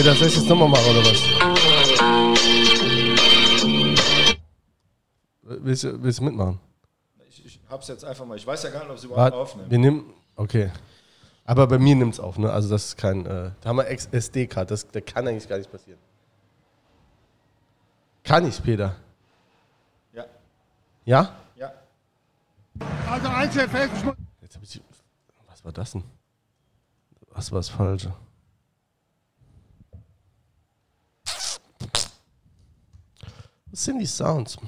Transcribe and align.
Peter, 0.00 0.14
soll 0.14 0.28
ich 0.28 0.34
das 0.34 0.44
nochmal 0.46 0.68
machen 0.70 0.86
oder 0.86 1.00
was? 1.04 1.20
Willst 5.42 5.84
du, 5.84 6.02
willst 6.02 6.20
du 6.20 6.24
mitmachen? 6.24 6.58
Ich, 7.28 7.44
ich 7.44 7.60
hab's 7.68 7.88
jetzt 7.88 8.06
einfach 8.06 8.24
mal. 8.24 8.38
Ich 8.38 8.46
weiß 8.46 8.62
ja 8.62 8.70
gar 8.70 8.80
nicht, 8.84 8.92
ob 8.92 8.98
sie 8.98 9.08
überhaupt 9.08 9.34
aufnehmen. 9.34 9.70
wir 9.70 9.78
nehmen. 9.78 10.14
Okay. 10.36 10.70
Aber 11.44 11.66
bei 11.66 11.78
mir 11.78 11.94
nimmt 11.96 12.14
es 12.14 12.20
auf, 12.20 12.38
ne? 12.38 12.50
Also 12.50 12.70
das 12.70 12.86
ist 12.86 12.96
kein. 12.96 13.26
Äh, 13.26 13.50
da 13.60 13.68
haben 13.68 13.76
wir 13.76 13.88
SD-Card. 13.88 14.70
Das, 14.70 14.88
das 14.88 15.04
kann 15.04 15.28
eigentlich 15.28 15.46
gar 15.46 15.58
nicht 15.58 15.70
passieren. 15.70 15.98
Kann 18.24 18.48
ich, 18.48 18.62
Peter? 18.62 18.96
Ja, 20.14 20.24
Ja? 21.04 21.34
ja. 21.56 21.74
Also 23.06 23.28
Einzelfeld 23.28 23.90
Jetzt 24.40 24.54
habe 24.54 24.64
ich. 24.64 24.80
Was 25.46 25.62
war 25.62 25.72
das 25.72 25.92
denn? 25.92 26.04
Was 27.32 27.52
war 27.52 27.58
das 27.58 27.68
Falsche? 27.68 28.14
Was 33.70 33.84
sind 33.84 33.98
die 33.98 34.06
Sounds? 34.06 34.58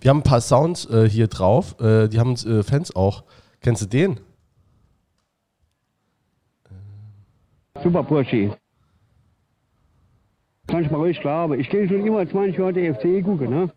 Wir 0.00 0.10
haben 0.10 0.18
ein 0.18 0.24
paar 0.24 0.40
Sounds 0.40 0.86
äh, 0.86 1.08
hier 1.08 1.28
drauf. 1.28 1.78
Äh, 1.80 2.08
die 2.08 2.18
haben 2.18 2.34
äh, 2.34 2.62
Fans 2.62 2.94
auch. 2.94 3.24
Kennst 3.60 3.82
du 3.82 3.86
den? 3.86 4.20
Super 7.82 8.02
Burschi. 8.02 8.52
Manchmal 10.70 11.00
ruhig 11.00 11.20
klar, 11.20 11.44
aber 11.44 11.58
ich 11.58 11.68
gehe 11.68 11.88
schon 11.88 12.06
immer 12.06 12.28
20 12.28 12.56
Jahre 12.56 12.72
die 12.72 12.92
FC 12.92 13.24
gucken, 13.24 13.50
ne? 13.50 13.70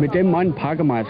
Mit 0.00 0.14
dem 0.14 0.30
Mann 0.30 0.54
Parkemaß. 0.54 1.08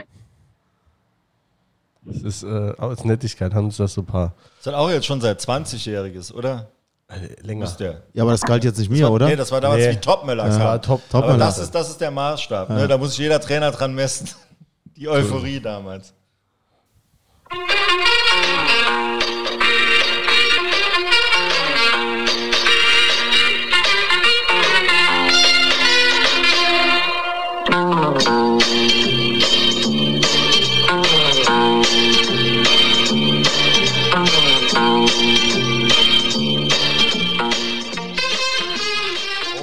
Das 2.03 2.23
ist 2.23 2.43
äh, 2.45 2.73
aus 2.79 3.05
Nettigkeit 3.05 3.53
haben 3.53 3.71
sie 3.71 3.83
das 3.83 3.95
so 3.95 4.03
ein 4.03 4.07
paar 4.07 4.35
Das 4.59 4.73
hat 4.73 4.75
auch 4.75 4.91
jetzt 4.91 5.07
schon 5.07 5.21
seit 5.21 5.41
20-Jähriges, 5.41 6.33
oder? 6.33 6.69
Äh, 7.09 7.41
länger. 7.43 7.71
Ja, 8.13 8.23
aber 8.23 8.33
das 8.33 8.43
galt 8.43 8.65
jetzt 8.65 8.79
nicht 8.79 8.91
mir, 8.91 9.11
oder? 9.11 9.27
Nee, 9.29 9.37
das 9.37 9.53
war 9.53 9.61
damals 9.61 9.85
Nee. 9.85 9.93
wie 9.93 9.97
Topmöller. 9.97 10.45
Das 10.47 10.57
kam. 10.57 10.65
war 10.67 10.83
Top- 10.83 11.03
Aber 11.13 11.37
das 11.37 11.59
ist, 11.59 11.75
das 11.75 11.91
ist 11.91 12.01
der 12.01 12.11
Maßstab. 12.11 12.69
Ne? 12.71 12.89
Da 12.89 12.99
muss 12.99 13.11
sich 13.11 13.19
jeder 13.19 13.41
Trainer 13.41 13.71
dran 13.71 13.95
messen. 13.95 14.29
Die 14.97 15.09
Euphorie 15.09 15.61
damals. 15.61 16.15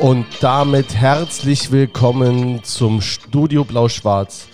Und 0.04 0.26
damit 0.42 0.94
herzlich 0.96 1.72
willkommen 1.72 2.62
zum 2.66 3.00
Studio 3.00 3.64
Blau-Schwarz, 3.64 4.48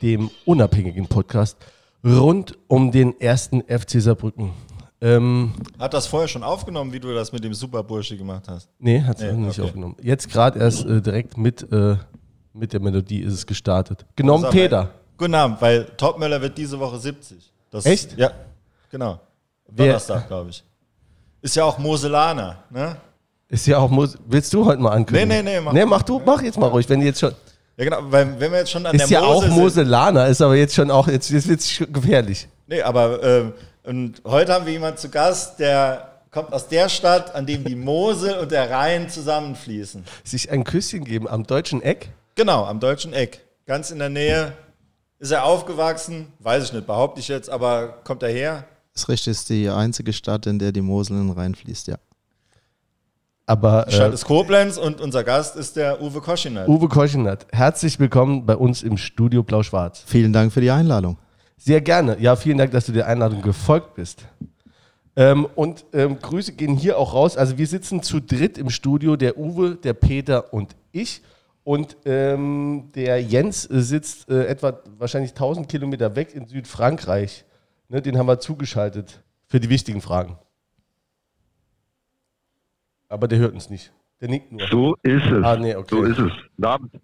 dem 0.00 0.30
unabhängigen 0.46 1.06
Podcast 1.08 1.58
rund 2.02 2.56
um 2.68 2.90
den 2.90 3.20
ersten 3.20 3.60
FC 3.62 4.00
Saarbrücken. 4.00 4.52
Ähm, 5.02 5.52
Hat 5.78 5.92
das 5.92 6.06
vorher 6.06 6.26
schon 6.28 6.42
aufgenommen, 6.42 6.90
wie 6.94 7.00
du 7.00 7.12
das 7.12 7.32
mit 7.32 7.44
dem 7.44 7.52
Superbursche 7.52 8.16
gemacht 8.16 8.44
hast? 8.48 8.70
nee, 8.78 9.02
hat 9.02 9.16
es 9.20 9.22
Nee, 9.22 9.32
nicht 9.32 9.58
okay. 9.58 9.68
aufgenommen. 9.68 9.96
Jetzt 10.00 10.30
gerade 10.30 10.58
erst 10.58 10.86
äh, 10.86 11.02
direkt 11.02 11.36
mit, 11.36 11.70
äh, 11.70 11.96
mit 12.54 12.72
der 12.72 12.80
Melodie 12.80 13.20
ist 13.20 13.34
es 13.34 13.46
gestartet. 13.46 14.06
Genommen 14.16 14.44
Sag, 14.44 14.52
Peter. 14.52 14.90
Guten 15.18 15.34
Abend, 15.34 15.60
weil 15.60 15.84
Topmöller 15.98 16.40
wird 16.40 16.56
diese 16.56 16.80
Woche 16.80 16.98
70. 16.98 17.52
Das, 17.70 17.84
Echt? 17.84 18.16
Ja, 18.16 18.30
genau. 18.90 19.20
Wer- 19.68 19.86
Donnerstag, 19.88 20.28
glaube 20.28 20.48
ich. 20.48 20.64
Ist 21.42 21.56
ja 21.56 21.64
auch 21.64 21.76
Moselaner, 21.76 22.64
ne? 22.70 22.96
Ist 23.54 23.66
ja 23.68 23.78
auch, 23.78 23.88
Mus 23.88 24.18
willst 24.26 24.52
du 24.52 24.64
heute 24.66 24.82
mal 24.82 24.90
ankündigen? 24.90 25.28
Nee, 25.28 25.42
nee, 25.42 25.52
nee, 25.54 25.60
mach- 25.60 25.72
nee, 25.72 25.84
mach 25.84 26.02
du, 26.02 26.20
mach 26.26 26.42
jetzt 26.42 26.58
mal 26.58 26.66
ruhig, 26.66 26.88
wenn 26.88 27.00
jetzt 27.02 27.20
schon, 27.20 27.32
Ja, 27.76 27.84
genau, 27.84 27.98
weil 28.10 28.40
wenn 28.40 28.50
wir 28.50 28.58
jetzt 28.58 28.72
schon 28.72 28.84
an 28.84 28.96
ist 28.96 29.08
der 29.10 29.20
ja 29.20 29.24
auch 29.24 29.46
Moselaner, 29.46 30.26
ist 30.26 30.42
aber 30.42 30.56
jetzt 30.56 30.74
schon 30.74 30.90
auch, 30.90 31.06
jetzt, 31.06 31.30
jetzt 31.30 31.46
wird 31.48 31.60
es 31.60 31.78
gefährlich. 31.92 32.48
Nee, 32.66 32.82
aber 32.82 33.22
ähm, 33.22 33.52
und 33.84 34.20
heute 34.26 34.52
haben 34.52 34.66
wir 34.66 34.72
jemanden 34.72 34.98
zu 34.98 35.08
Gast, 35.08 35.60
der 35.60 36.10
kommt 36.32 36.52
aus 36.52 36.66
der 36.66 36.88
Stadt, 36.88 37.32
an 37.36 37.46
dem 37.46 37.62
die 37.62 37.76
Mosel 37.76 38.38
und 38.38 38.50
der 38.50 38.68
Rhein 38.70 39.08
zusammenfließen. 39.08 40.02
Sich 40.24 40.50
ein 40.50 40.64
Küsschen 40.64 41.04
geben 41.04 41.28
am 41.28 41.44
deutschen 41.46 41.80
Eck? 41.80 42.08
Genau, 42.34 42.64
am 42.64 42.80
deutschen 42.80 43.12
Eck. 43.12 43.38
Ganz 43.66 43.92
in 43.92 44.00
der 44.00 44.08
Nähe. 44.10 44.52
Ist 45.20 45.30
er 45.30 45.44
aufgewachsen? 45.44 46.32
Weiß 46.40 46.64
ich 46.64 46.72
nicht, 46.72 46.88
behaupte 46.88 47.20
ich 47.20 47.28
jetzt, 47.28 47.48
aber 47.48 48.00
kommt 48.02 48.24
er 48.24 48.30
her? 48.30 48.64
Das 48.94 49.08
richtig 49.08 49.28
ist 49.30 49.48
die 49.48 49.68
einzige 49.68 50.12
Stadt, 50.12 50.46
in 50.46 50.58
der 50.58 50.72
die 50.72 50.80
Mosel 50.82 51.16
in 51.18 51.28
den 51.28 51.36
Rhein 51.38 51.54
fließt, 51.54 51.86
ja. 51.86 51.96
Aber 53.46 53.84
Die 53.88 53.94
Stadt 53.94 54.10
äh, 54.10 54.14
ist 54.14 54.24
Koblenz 54.24 54.78
und 54.78 55.00
unser 55.02 55.22
Gast 55.22 55.56
ist 55.56 55.76
der 55.76 56.00
Uwe 56.00 56.20
Koschinat. 56.22 56.66
Uwe 56.66 56.88
Koschinat, 56.88 57.46
herzlich 57.52 58.00
willkommen 58.00 58.46
bei 58.46 58.56
uns 58.56 58.82
im 58.82 58.96
Studio 58.96 59.42
Blau-Schwarz. 59.42 60.02
Vielen 60.06 60.32
Dank 60.32 60.50
für 60.50 60.62
die 60.62 60.70
Einladung. 60.70 61.18
Sehr 61.58 61.82
gerne. 61.82 62.16
Ja, 62.20 62.36
vielen 62.36 62.56
Dank, 62.56 62.70
dass 62.70 62.86
du 62.86 62.92
der 62.92 63.06
Einladung 63.06 63.42
gefolgt 63.42 63.96
bist. 63.96 64.24
Ähm, 65.16 65.46
und 65.54 65.84
ähm, 65.92 66.18
Grüße 66.20 66.52
gehen 66.52 66.74
hier 66.74 66.98
auch 66.98 67.12
raus. 67.12 67.36
Also 67.36 67.58
wir 67.58 67.66
sitzen 67.66 68.02
zu 68.02 68.20
dritt 68.20 68.56
im 68.56 68.70
Studio, 68.70 69.14
der 69.16 69.36
Uwe, 69.38 69.76
der 69.76 69.92
Peter 69.92 70.52
und 70.54 70.74
ich. 70.90 71.20
Und 71.64 71.98
ähm, 72.06 72.90
der 72.94 73.22
Jens 73.22 73.66
äh, 73.70 73.82
sitzt 73.82 74.28
äh, 74.30 74.46
etwa 74.46 74.78
wahrscheinlich 74.98 75.32
1000 75.32 75.68
Kilometer 75.68 76.16
weg 76.16 76.34
in 76.34 76.46
Südfrankreich. 76.46 77.44
Ne, 77.90 78.00
den 78.00 78.16
haben 78.16 78.26
wir 78.26 78.40
zugeschaltet 78.40 79.22
für 79.46 79.60
die 79.60 79.68
wichtigen 79.68 80.00
Fragen. 80.00 80.38
Aber 83.08 83.28
der 83.28 83.38
hört 83.38 83.54
uns 83.54 83.70
nicht. 83.70 83.92
Der 84.20 84.28
nickt 84.28 84.50
nur. 84.52 84.66
So 84.68 84.96
ist 85.02 85.24
es. 85.26 85.44
Ah, 85.44 85.56
nee, 85.56 85.74
okay. 85.74 85.94
So 85.96 86.02
ist 86.04 86.18
es. 86.18 86.32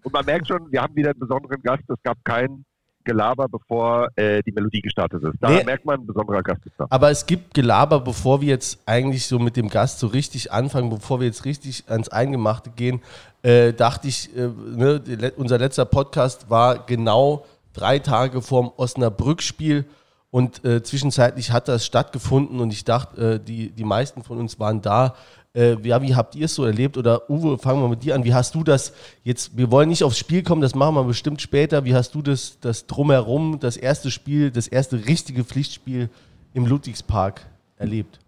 Und 0.03 0.13
man 0.13 0.25
merkt 0.25 0.47
schon, 0.47 0.71
wir 0.71 0.81
haben 0.81 0.95
wieder 0.95 1.11
einen 1.11 1.19
besonderen 1.19 1.61
Gast. 1.61 1.83
Es 1.89 2.01
gab 2.03 2.17
kein 2.23 2.63
Gelaber, 3.03 3.47
bevor 3.49 4.09
äh, 4.15 4.41
die 4.43 4.51
Melodie 4.51 4.81
gestartet 4.81 5.23
ist. 5.23 5.33
Da 5.41 5.49
Nee. 5.49 5.63
merkt 5.63 5.85
man, 5.85 6.01
ein 6.01 6.05
besonderer 6.05 6.43
Gast 6.43 6.65
ist 6.65 6.73
da. 6.77 6.85
Aber 6.89 7.09
es 7.09 7.25
gibt 7.25 7.53
Gelaber, 7.53 7.99
bevor 7.99 8.41
wir 8.41 8.49
jetzt 8.49 8.79
eigentlich 8.85 9.25
so 9.25 9.39
mit 9.39 9.57
dem 9.57 9.69
Gast 9.69 9.99
so 9.99 10.07
richtig 10.07 10.51
anfangen, 10.51 10.89
bevor 10.89 11.19
wir 11.19 11.27
jetzt 11.27 11.43
richtig 11.45 11.83
ans 11.89 12.09
Eingemachte 12.09 12.69
gehen, 12.69 13.01
äh, 13.41 13.73
dachte 13.73 14.07
ich, 14.07 14.35
äh, 14.37 14.47
ne, 14.47 15.33
unser 15.35 15.57
letzter 15.57 15.85
Podcast 15.85 16.49
war 16.49 16.85
genau 16.85 17.45
drei 17.73 17.97
Tage 17.99 18.41
vorm 18.41 18.71
Osnabrück-Spiel 18.77 19.85
und 20.29 20.63
äh, 20.63 20.83
zwischenzeitlich 20.83 21.51
hat 21.51 21.67
das 21.67 21.85
stattgefunden 21.85 22.59
und 22.59 22.71
ich 22.71 22.83
dachte, 22.85 23.33
äh, 23.35 23.39
die, 23.39 23.71
die 23.71 23.83
meisten 23.83 24.23
von 24.23 24.37
uns 24.37 24.59
waren 24.59 24.81
da. 24.81 25.15
Äh, 25.53 25.75
ja, 25.85 26.01
wie 26.01 26.15
habt 26.15 26.35
ihr 26.35 26.45
es 26.45 26.55
so 26.55 26.63
erlebt? 26.63 26.97
Oder 26.97 27.29
Uwe, 27.29 27.57
fangen 27.57 27.81
wir 27.81 27.89
mit 27.89 28.03
dir 28.03 28.15
an. 28.15 28.23
Wie 28.23 28.33
hast 28.33 28.55
du 28.55 28.63
das 28.63 28.93
jetzt? 29.23 29.57
Wir 29.57 29.69
wollen 29.69 29.89
nicht 29.89 30.03
aufs 30.03 30.17
Spiel 30.17 30.43
kommen, 30.43 30.61
das 30.61 30.75
machen 30.75 30.95
wir 30.95 31.03
bestimmt 31.03 31.41
später. 31.41 31.83
Wie 31.83 31.93
hast 31.93 32.15
du 32.15 32.21
das, 32.21 32.57
das 32.61 32.87
drumherum, 32.87 33.59
das 33.59 33.75
erste 33.75 34.11
Spiel, 34.11 34.51
das 34.51 34.67
erste 34.67 35.05
richtige 35.05 35.43
Pflichtspiel 35.43 36.09
im 36.53 36.65
Ludwigspark 36.65 37.45
erlebt? 37.77 38.19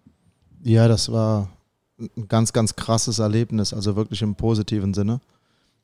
Ja, 0.64 0.88
das 0.88 1.12
war 1.12 1.50
ein 1.98 2.28
ganz, 2.28 2.52
ganz 2.52 2.76
krasses 2.76 3.20
Erlebnis, 3.20 3.74
also 3.74 3.96
wirklich 3.96 4.22
im 4.22 4.36
positiven 4.36 4.94
Sinne. 4.94 5.22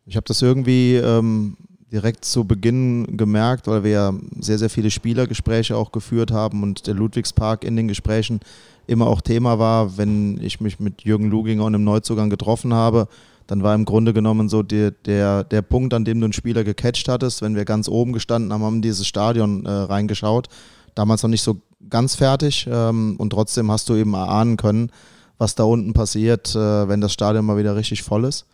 Ich 0.05 0.15
habe 0.15 0.25
das 0.25 0.41
irgendwie 0.41 0.95
ähm, 0.95 1.55
direkt 1.91 2.25
zu 2.25 2.45
Beginn 2.45 3.17
gemerkt, 3.17 3.67
weil 3.67 3.83
wir 3.83 3.91
ja 3.91 4.13
sehr, 4.39 4.59
sehr 4.59 4.69
viele 4.69 4.91
Spielergespräche 4.91 5.75
auch 5.75 5.91
geführt 5.91 6.31
haben 6.31 6.63
und 6.63 6.87
der 6.87 6.93
Ludwigspark 6.93 7.63
in 7.63 7.75
den 7.75 7.87
Gesprächen 7.87 8.39
immer 8.87 9.07
auch 9.07 9.21
Thema 9.21 9.59
war, 9.59 9.97
wenn 9.97 10.39
ich 10.41 10.61
mich 10.61 10.79
mit 10.79 11.03
Jürgen 11.03 11.29
Luginger 11.29 11.65
und 11.65 11.73
im 11.73 11.83
Neuzugang 11.83 12.29
getroffen 12.29 12.73
habe, 12.73 13.07
dann 13.47 13.63
war 13.63 13.73
im 13.73 13.85
Grunde 13.85 14.13
genommen 14.13 14.49
so 14.49 14.61
der, 14.61 14.91
der, 14.91 15.43
der 15.43 15.61
Punkt, 15.63 15.93
an 15.93 16.05
dem 16.05 16.19
du 16.19 16.25
einen 16.25 16.33
Spieler 16.33 16.63
gecatcht 16.63 17.07
hattest, 17.07 17.41
wenn 17.41 17.55
wir 17.55 17.65
ganz 17.65 17.87
oben 17.87 18.13
gestanden 18.13 18.53
haben, 18.53 18.63
haben 18.63 18.81
dieses 18.81 19.07
Stadion 19.07 19.65
äh, 19.65 19.71
reingeschaut. 19.71 20.47
Damals 20.93 21.23
noch 21.23 21.29
nicht 21.29 21.41
so 21.41 21.57
ganz 21.89 22.15
fertig 22.15 22.67
ähm, 22.71 23.15
und 23.17 23.31
trotzdem 23.31 23.71
hast 23.71 23.89
du 23.89 23.95
eben 23.95 24.13
erahnen 24.13 24.57
können, 24.57 24.91
was 25.37 25.55
da 25.55 25.63
unten 25.63 25.93
passiert, 25.93 26.55
äh, 26.55 26.87
wenn 26.87 27.01
das 27.01 27.13
Stadion 27.13 27.45
mal 27.45 27.57
wieder 27.57 27.75
richtig 27.75 28.03
voll 28.03 28.25
ist. 28.25 28.45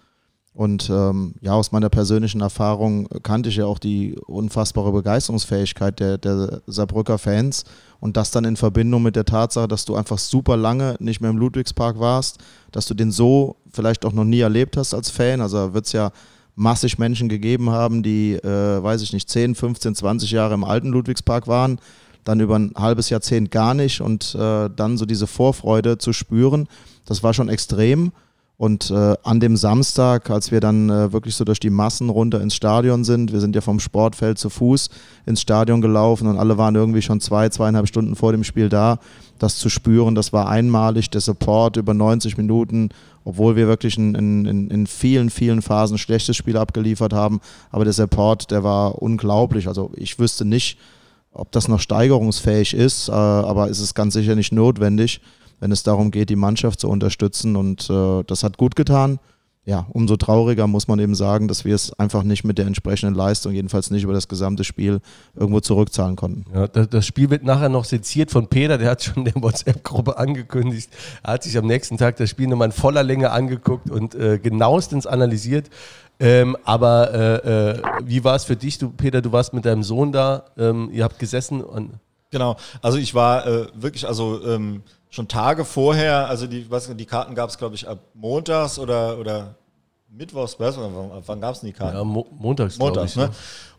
Und 0.55 0.89
ähm, 0.89 1.35
ja, 1.41 1.51
aus 1.51 1.73
meiner 1.73 1.89
persönlichen 1.89 2.39
Erfahrung 2.39 3.09
kannte 3.23 3.49
ich 3.49 3.57
ja 3.57 3.65
auch 3.65 3.77
die 3.77 4.15
unfassbare 4.25 4.93
Begeisterungsfähigkeit 4.93 5.99
der, 5.99 6.17
der 6.17 6.61
Saarbrücker 6.65 7.17
Fans 7.17 7.65
und 7.99 8.15
das 8.15 8.31
dann 8.31 8.45
in 8.45 8.55
Verbindung 8.55 9.03
mit 9.03 9.17
der 9.17 9.25
Tatsache, 9.25 9.67
dass 9.67 9.83
du 9.83 9.95
einfach 9.95 10.17
super 10.17 10.55
lange 10.55 10.95
nicht 10.99 11.19
mehr 11.19 11.29
im 11.29 11.37
Ludwigspark 11.37 11.99
warst, 11.99 12.37
dass 12.71 12.85
du 12.85 12.93
den 12.93 13.11
so 13.11 13.57
vielleicht 13.69 14.05
auch 14.05 14.13
noch 14.13 14.23
nie 14.23 14.39
erlebt 14.39 14.77
hast 14.77 14.93
als 14.93 15.09
Fan. 15.09 15.41
Also 15.41 15.73
wird 15.73 15.87
es 15.87 15.91
ja 15.91 16.11
massig 16.55 16.97
Menschen 16.97 17.27
gegeben 17.27 17.71
haben, 17.71 18.01
die, 18.01 18.35
äh, 18.35 18.81
weiß 18.81 19.01
ich 19.01 19.11
nicht, 19.11 19.29
10, 19.29 19.55
15, 19.55 19.93
20 19.95 20.31
Jahre 20.31 20.53
im 20.53 20.63
alten 20.63 20.87
Ludwigspark 20.87 21.47
waren, 21.47 21.79
dann 22.23 22.39
über 22.39 22.57
ein 22.57 22.71
halbes 22.77 23.09
Jahrzehnt 23.09 23.51
gar 23.51 23.73
nicht 23.73 23.99
und 23.99 24.33
äh, 24.35 24.69
dann 24.73 24.97
so 24.97 25.05
diese 25.05 25.27
Vorfreude 25.27 25.97
zu 25.97 26.13
spüren, 26.13 26.69
das 27.03 27.23
war 27.23 27.33
schon 27.33 27.49
extrem. 27.49 28.13
Und 28.57 28.89
äh, 28.89 29.15
an 29.23 29.41
dem 29.41 29.57
Samstag, 29.57 30.29
als 30.29 30.49
wir 30.49 30.61
dann 30.61 30.89
äh, 30.89 31.11
wirklich 31.11 31.35
so 31.35 31.43
durch 31.43 31.59
die 31.59 31.69
Massen 31.69 32.09
runter 32.09 32.39
ins 32.39 32.55
Stadion 32.55 33.03
sind, 33.03 33.33
wir 33.33 33.41
sind 33.41 33.53
ja 33.53 33.59
vom 33.59 33.81
Sportfeld 33.81 34.37
zu 34.37 34.49
Fuß 34.49 34.89
ins 35.25 35.41
Stadion 35.41 35.81
gelaufen 35.81 36.27
und 36.27 36.37
alle 36.37 36.57
waren 36.57 36.73
irgendwie 36.75 37.01
schon 37.01 37.19
zwei, 37.19 37.49
zweieinhalb 37.49 37.87
Stunden 37.87 38.15
vor 38.15 38.31
dem 38.31 38.45
Spiel 38.45 38.69
da. 38.69 38.99
Das 39.39 39.57
zu 39.57 39.67
spüren, 39.67 40.15
das 40.15 40.31
war 40.31 40.47
einmalig, 40.47 41.09
der 41.09 41.19
Support 41.19 41.75
über 41.75 41.93
90 41.93 42.37
Minuten, 42.37 42.89
obwohl 43.25 43.57
wir 43.57 43.67
wirklich 43.67 43.97
in, 43.97 44.15
in, 44.15 44.69
in 44.69 44.87
vielen, 44.87 45.29
vielen 45.29 45.61
Phasen 45.61 45.97
schlechtes 45.97 46.37
Spiel 46.37 46.55
abgeliefert 46.55 47.11
haben. 47.11 47.41
Aber 47.71 47.83
der 47.83 47.91
Support, 47.91 48.51
der 48.51 48.63
war 48.63 49.01
unglaublich. 49.01 49.67
Also 49.67 49.91
ich 49.95 50.17
wüsste 50.17 50.45
nicht, 50.45 50.77
ob 51.33 51.51
das 51.51 51.67
noch 51.67 51.81
steigerungsfähig 51.81 52.73
ist, 52.73 53.09
äh, 53.09 53.11
aber 53.11 53.69
es 53.69 53.81
ist 53.81 53.95
ganz 53.95 54.13
sicher 54.13 54.35
nicht 54.35 54.53
notwendig 54.53 55.19
wenn 55.59 55.71
es 55.71 55.83
darum 55.83 56.11
geht, 56.11 56.29
die 56.29 56.35
Mannschaft 56.35 56.79
zu 56.79 56.89
unterstützen. 56.89 57.55
Und 57.55 57.89
äh, 57.89 58.23
das 58.23 58.43
hat 58.43 58.57
gut 58.57 58.75
getan. 58.75 59.19
Ja, 59.67 59.87
umso 59.93 60.15
trauriger 60.15 60.67
muss 60.67 60.87
man 60.87 60.99
eben 60.99 61.15
sagen, 61.15 61.47
dass 61.47 61.65
wir 61.65 61.73
es 61.73 61.91
einfach 61.97 62.21
nicht 62.21 62.43
mit 62.43 62.59
der 62.59 62.67
entsprechenden 62.67 63.15
Leistung, 63.15 63.51
jedenfalls 63.51 63.89
nicht 63.89 64.03
über 64.03 64.13
das 64.13 64.27
gesamte 64.27 64.63
Spiel, 64.63 65.01
irgendwo 65.33 65.59
zurückzahlen 65.59 66.15
konnten. 66.15 66.45
Ja, 66.53 66.67
das 66.67 67.07
Spiel 67.07 67.31
wird 67.31 67.43
nachher 67.43 67.69
noch 67.69 67.83
seziert 67.83 68.29
von 68.29 68.47
Peter, 68.47 68.77
der 68.77 68.91
hat 68.91 69.03
schon 69.03 69.25
in 69.25 69.33
der 69.33 69.41
WhatsApp-Gruppe 69.41 70.19
angekündigt. 70.19 70.91
Er 71.23 71.33
hat 71.33 71.43
sich 71.43 71.57
am 71.57 71.65
nächsten 71.65 71.97
Tag 71.97 72.17
das 72.17 72.29
Spiel 72.29 72.45
nochmal 72.47 72.67
in 72.67 72.73
voller 72.73 73.01
Länge 73.01 73.31
angeguckt 73.31 73.89
und 73.89 74.13
äh, 74.13 74.37
genauestens 74.37 75.07
analysiert. 75.07 75.71
Ähm, 76.19 76.55
aber 76.63 77.13
äh, 77.13 77.71
äh, 77.71 77.81
wie 78.03 78.23
war 78.23 78.35
es 78.35 78.43
für 78.43 78.55
dich, 78.55 78.77
du, 78.77 78.91
Peter? 78.91 79.23
Du 79.23 79.31
warst 79.31 79.53
mit 79.53 79.65
deinem 79.65 79.81
Sohn 79.81 80.11
da, 80.11 80.45
ähm, 80.57 80.89
ihr 80.93 81.03
habt 81.03 81.17
gesessen 81.17 81.61
und. 81.61 81.89
Genau, 82.31 82.55
also 82.81 82.97
ich 82.97 83.15
war 83.15 83.47
äh, 83.47 83.67
wirklich, 83.75 84.07
also 84.07 84.43
ähm, 84.45 84.83
schon 85.15 85.27
Tage 85.27 85.63
vorher, 85.63 86.27
also 86.27 86.45
die, 86.45 86.69
was, 86.69 86.93
die 86.95 87.05
Karten 87.05 87.35
gab 87.35 87.49
es, 87.49 87.57
glaube 87.57 87.75
ich, 87.75 87.87
ab 87.87 87.99
montags 88.13 88.77
oder, 88.77 89.17
oder 89.17 89.55
mittwochs, 90.09 90.59
was, 90.59 90.77
wann, 90.77 91.23
wann 91.25 91.41
gab 91.41 91.55
es 91.55 91.61
denn 91.61 91.67
die 91.67 91.73
Karten? 91.73 91.97
Ja, 91.97 92.03
mo 92.03 92.27
montags, 92.31 92.77
montags. 92.77 93.11
Ich, 93.11 93.17
ne? 93.17 93.29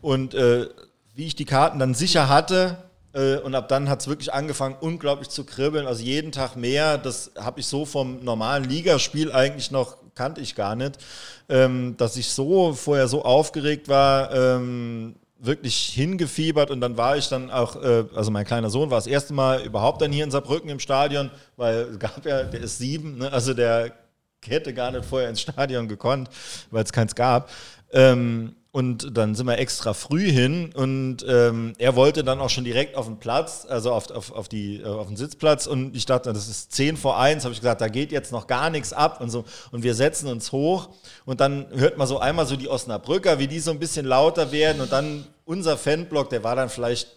Und 0.01 0.33
äh, 0.33 0.67
wie 1.13 1.25
ich 1.25 1.35
die 1.35 1.45
Karten 1.45 1.79
dann 1.79 1.93
sicher 1.93 2.27
hatte, 2.27 2.77
äh, 3.13 3.37
und 3.37 3.55
ab 3.55 3.67
dann 3.67 3.87
hat 3.89 4.01
es 4.01 4.07
wirklich 4.07 4.33
angefangen, 4.33 4.75
unglaublich 4.79 5.29
zu 5.29 5.45
kribbeln. 5.45 5.87
Also 5.87 6.03
jeden 6.03 6.31
Tag 6.31 6.55
mehr. 6.55 6.97
Das 6.97 7.31
habe 7.37 7.59
ich 7.59 7.67
so 7.67 7.85
vom 7.85 8.23
normalen 8.23 8.63
Ligaspiel 8.63 9.31
eigentlich 9.31 9.71
noch, 9.71 9.97
kannte 10.15 10.41
ich 10.41 10.55
gar 10.55 10.75
nicht. 10.75 10.97
Ähm, 11.49 11.95
dass 11.97 12.17
ich 12.17 12.29
so 12.29 12.73
vorher 12.73 13.07
so 13.07 13.23
aufgeregt 13.23 13.87
war, 13.87 14.33
ähm, 14.33 15.15
wirklich 15.39 15.75
hingefiebert 15.93 16.71
und 16.71 16.81
dann 16.81 16.97
war 16.97 17.17
ich 17.17 17.29
dann 17.29 17.51
auch, 17.51 17.75
äh, 17.81 18.05
also 18.15 18.31
mein 18.31 18.45
kleiner 18.45 18.69
Sohn 18.69 18.89
war 18.89 18.97
das 18.97 19.07
erste 19.07 19.33
Mal 19.33 19.61
überhaupt 19.61 20.01
dann 20.01 20.11
hier 20.11 20.23
in 20.23 20.31
Saarbrücken 20.31 20.69
im 20.69 20.79
Stadion, 20.79 21.29
weil 21.55 21.75
es 21.75 21.99
gab 21.99 22.25
ja, 22.25 22.43
der 22.43 22.61
ist 22.61 22.77
sieben, 22.79 23.19
ne? 23.19 23.31
also 23.31 23.53
der 23.53 23.91
hätte 24.45 24.73
gar 24.73 24.91
nicht 24.91 25.05
vorher 25.05 25.29
ins 25.29 25.41
Stadion 25.41 25.87
gekonnt, 25.87 26.29
weil 26.71 26.83
es 26.83 26.91
keins 26.91 27.15
gab. 27.15 27.49
Ähm, 27.91 28.55
und 28.77 29.17
dann 29.17 29.33
sind 29.33 29.47
wir 29.47 29.57
extra 29.57 29.95
früh 29.95 30.29
hin 30.29 30.69
und 30.75 31.25
ähm, 31.27 31.73
er 31.79 31.95
wollte 31.95 32.23
dann 32.23 32.39
auch 32.39 32.51
schon 32.51 32.63
direkt 32.63 32.95
auf 32.95 33.07
den 33.07 33.17
Platz, 33.17 33.65
also 33.67 33.91
auf, 33.91 34.11
auf, 34.11 34.31
auf, 34.31 34.47
die, 34.47 34.81
äh, 34.81 34.85
auf 34.85 35.07
den 35.07 35.17
Sitzplatz. 35.17 35.65
Und 35.65 35.95
ich 35.95 36.05
dachte, 36.05 36.31
das 36.31 36.47
ist 36.47 36.73
10 36.73 36.95
vor 36.95 37.19
1, 37.19 37.43
habe 37.43 37.53
ich 37.53 37.59
gesagt, 37.59 37.81
da 37.81 37.87
geht 37.87 38.11
jetzt 38.11 38.31
noch 38.31 38.45
gar 38.45 38.69
nichts 38.69 38.93
ab 38.93 39.19
und 39.19 39.31
so. 39.31 39.45
Und 39.71 39.81
wir 39.81 39.95
setzen 39.95 40.27
uns 40.27 40.51
hoch 40.51 40.89
und 41.25 41.41
dann 41.41 41.65
hört 41.71 41.97
man 41.97 42.05
so 42.05 42.19
einmal 42.19 42.45
so 42.45 42.55
die 42.55 42.69
Osnabrücker, 42.69 43.39
wie 43.39 43.47
die 43.47 43.59
so 43.61 43.71
ein 43.71 43.79
bisschen 43.79 44.05
lauter 44.05 44.51
werden. 44.51 44.79
Und 44.79 44.91
dann 44.91 45.25
unser 45.43 45.75
Fanblock, 45.75 46.29
der 46.29 46.43
war 46.43 46.55
dann 46.55 46.69
vielleicht 46.69 47.16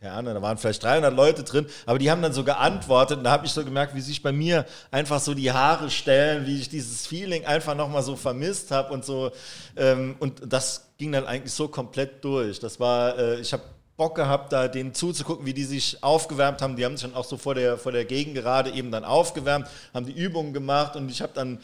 keine 0.00 0.14
Ahnung, 0.14 0.34
da 0.34 0.42
waren 0.42 0.56
vielleicht 0.56 0.82
300 0.82 1.14
Leute 1.14 1.44
drin, 1.44 1.66
aber 1.84 1.98
die 1.98 2.10
haben 2.10 2.22
dann 2.22 2.32
so 2.32 2.42
geantwortet 2.42 3.18
und 3.18 3.24
da 3.24 3.32
habe 3.32 3.44
ich 3.44 3.52
so 3.52 3.62
gemerkt, 3.64 3.94
wie 3.94 4.00
sich 4.00 4.22
bei 4.22 4.32
mir 4.32 4.64
einfach 4.90 5.20
so 5.20 5.34
die 5.34 5.52
Haare 5.52 5.90
stellen, 5.90 6.46
wie 6.46 6.58
ich 6.58 6.70
dieses 6.70 7.06
Feeling 7.06 7.44
einfach 7.44 7.74
nochmal 7.74 8.02
so 8.02 8.16
vermisst 8.16 8.70
habe 8.70 8.94
und 8.94 9.04
so. 9.04 9.30
Ähm, 9.76 10.16
und 10.18 10.40
das 10.46 10.90
ging 10.96 11.12
dann 11.12 11.26
eigentlich 11.26 11.52
so 11.52 11.68
komplett 11.68 12.24
durch. 12.24 12.60
Das 12.60 12.80
war, 12.80 13.18
äh, 13.18 13.40
ich 13.40 13.52
habe 13.52 13.62
Bock 13.98 14.14
gehabt, 14.14 14.54
da 14.54 14.68
denen 14.68 14.94
zuzugucken, 14.94 15.44
wie 15.44 15.52
die 15.52 15.64
sich 15.64 16.02
aufgewärmt 16.02 16.62
haben. 16.62 16.76
Die 16.76 16.86
haben 16.86 16.96
sich 16.96 17.06
dann 17.06 17.14
auch 17.14 17.26
so 17.26 17.36
vor 17.36 17.54
der, 17.54 17.76
vor 17.76 17.92
der 17.92 18.06
Gegend 18.06 18.34
gerade 18.34 18.70
eben 18.70 18.90
dann 18.90 19.04
aufgewärmt, 19.04 19.68
haben 19.92 20.06
die 20.06 20.12
Übungen 20.12 20.54
gemacht 20.54 20.96
und 20.96 21.10
ich 21.10 21.20
habe 21.20 21.34
dann 21.34 21.60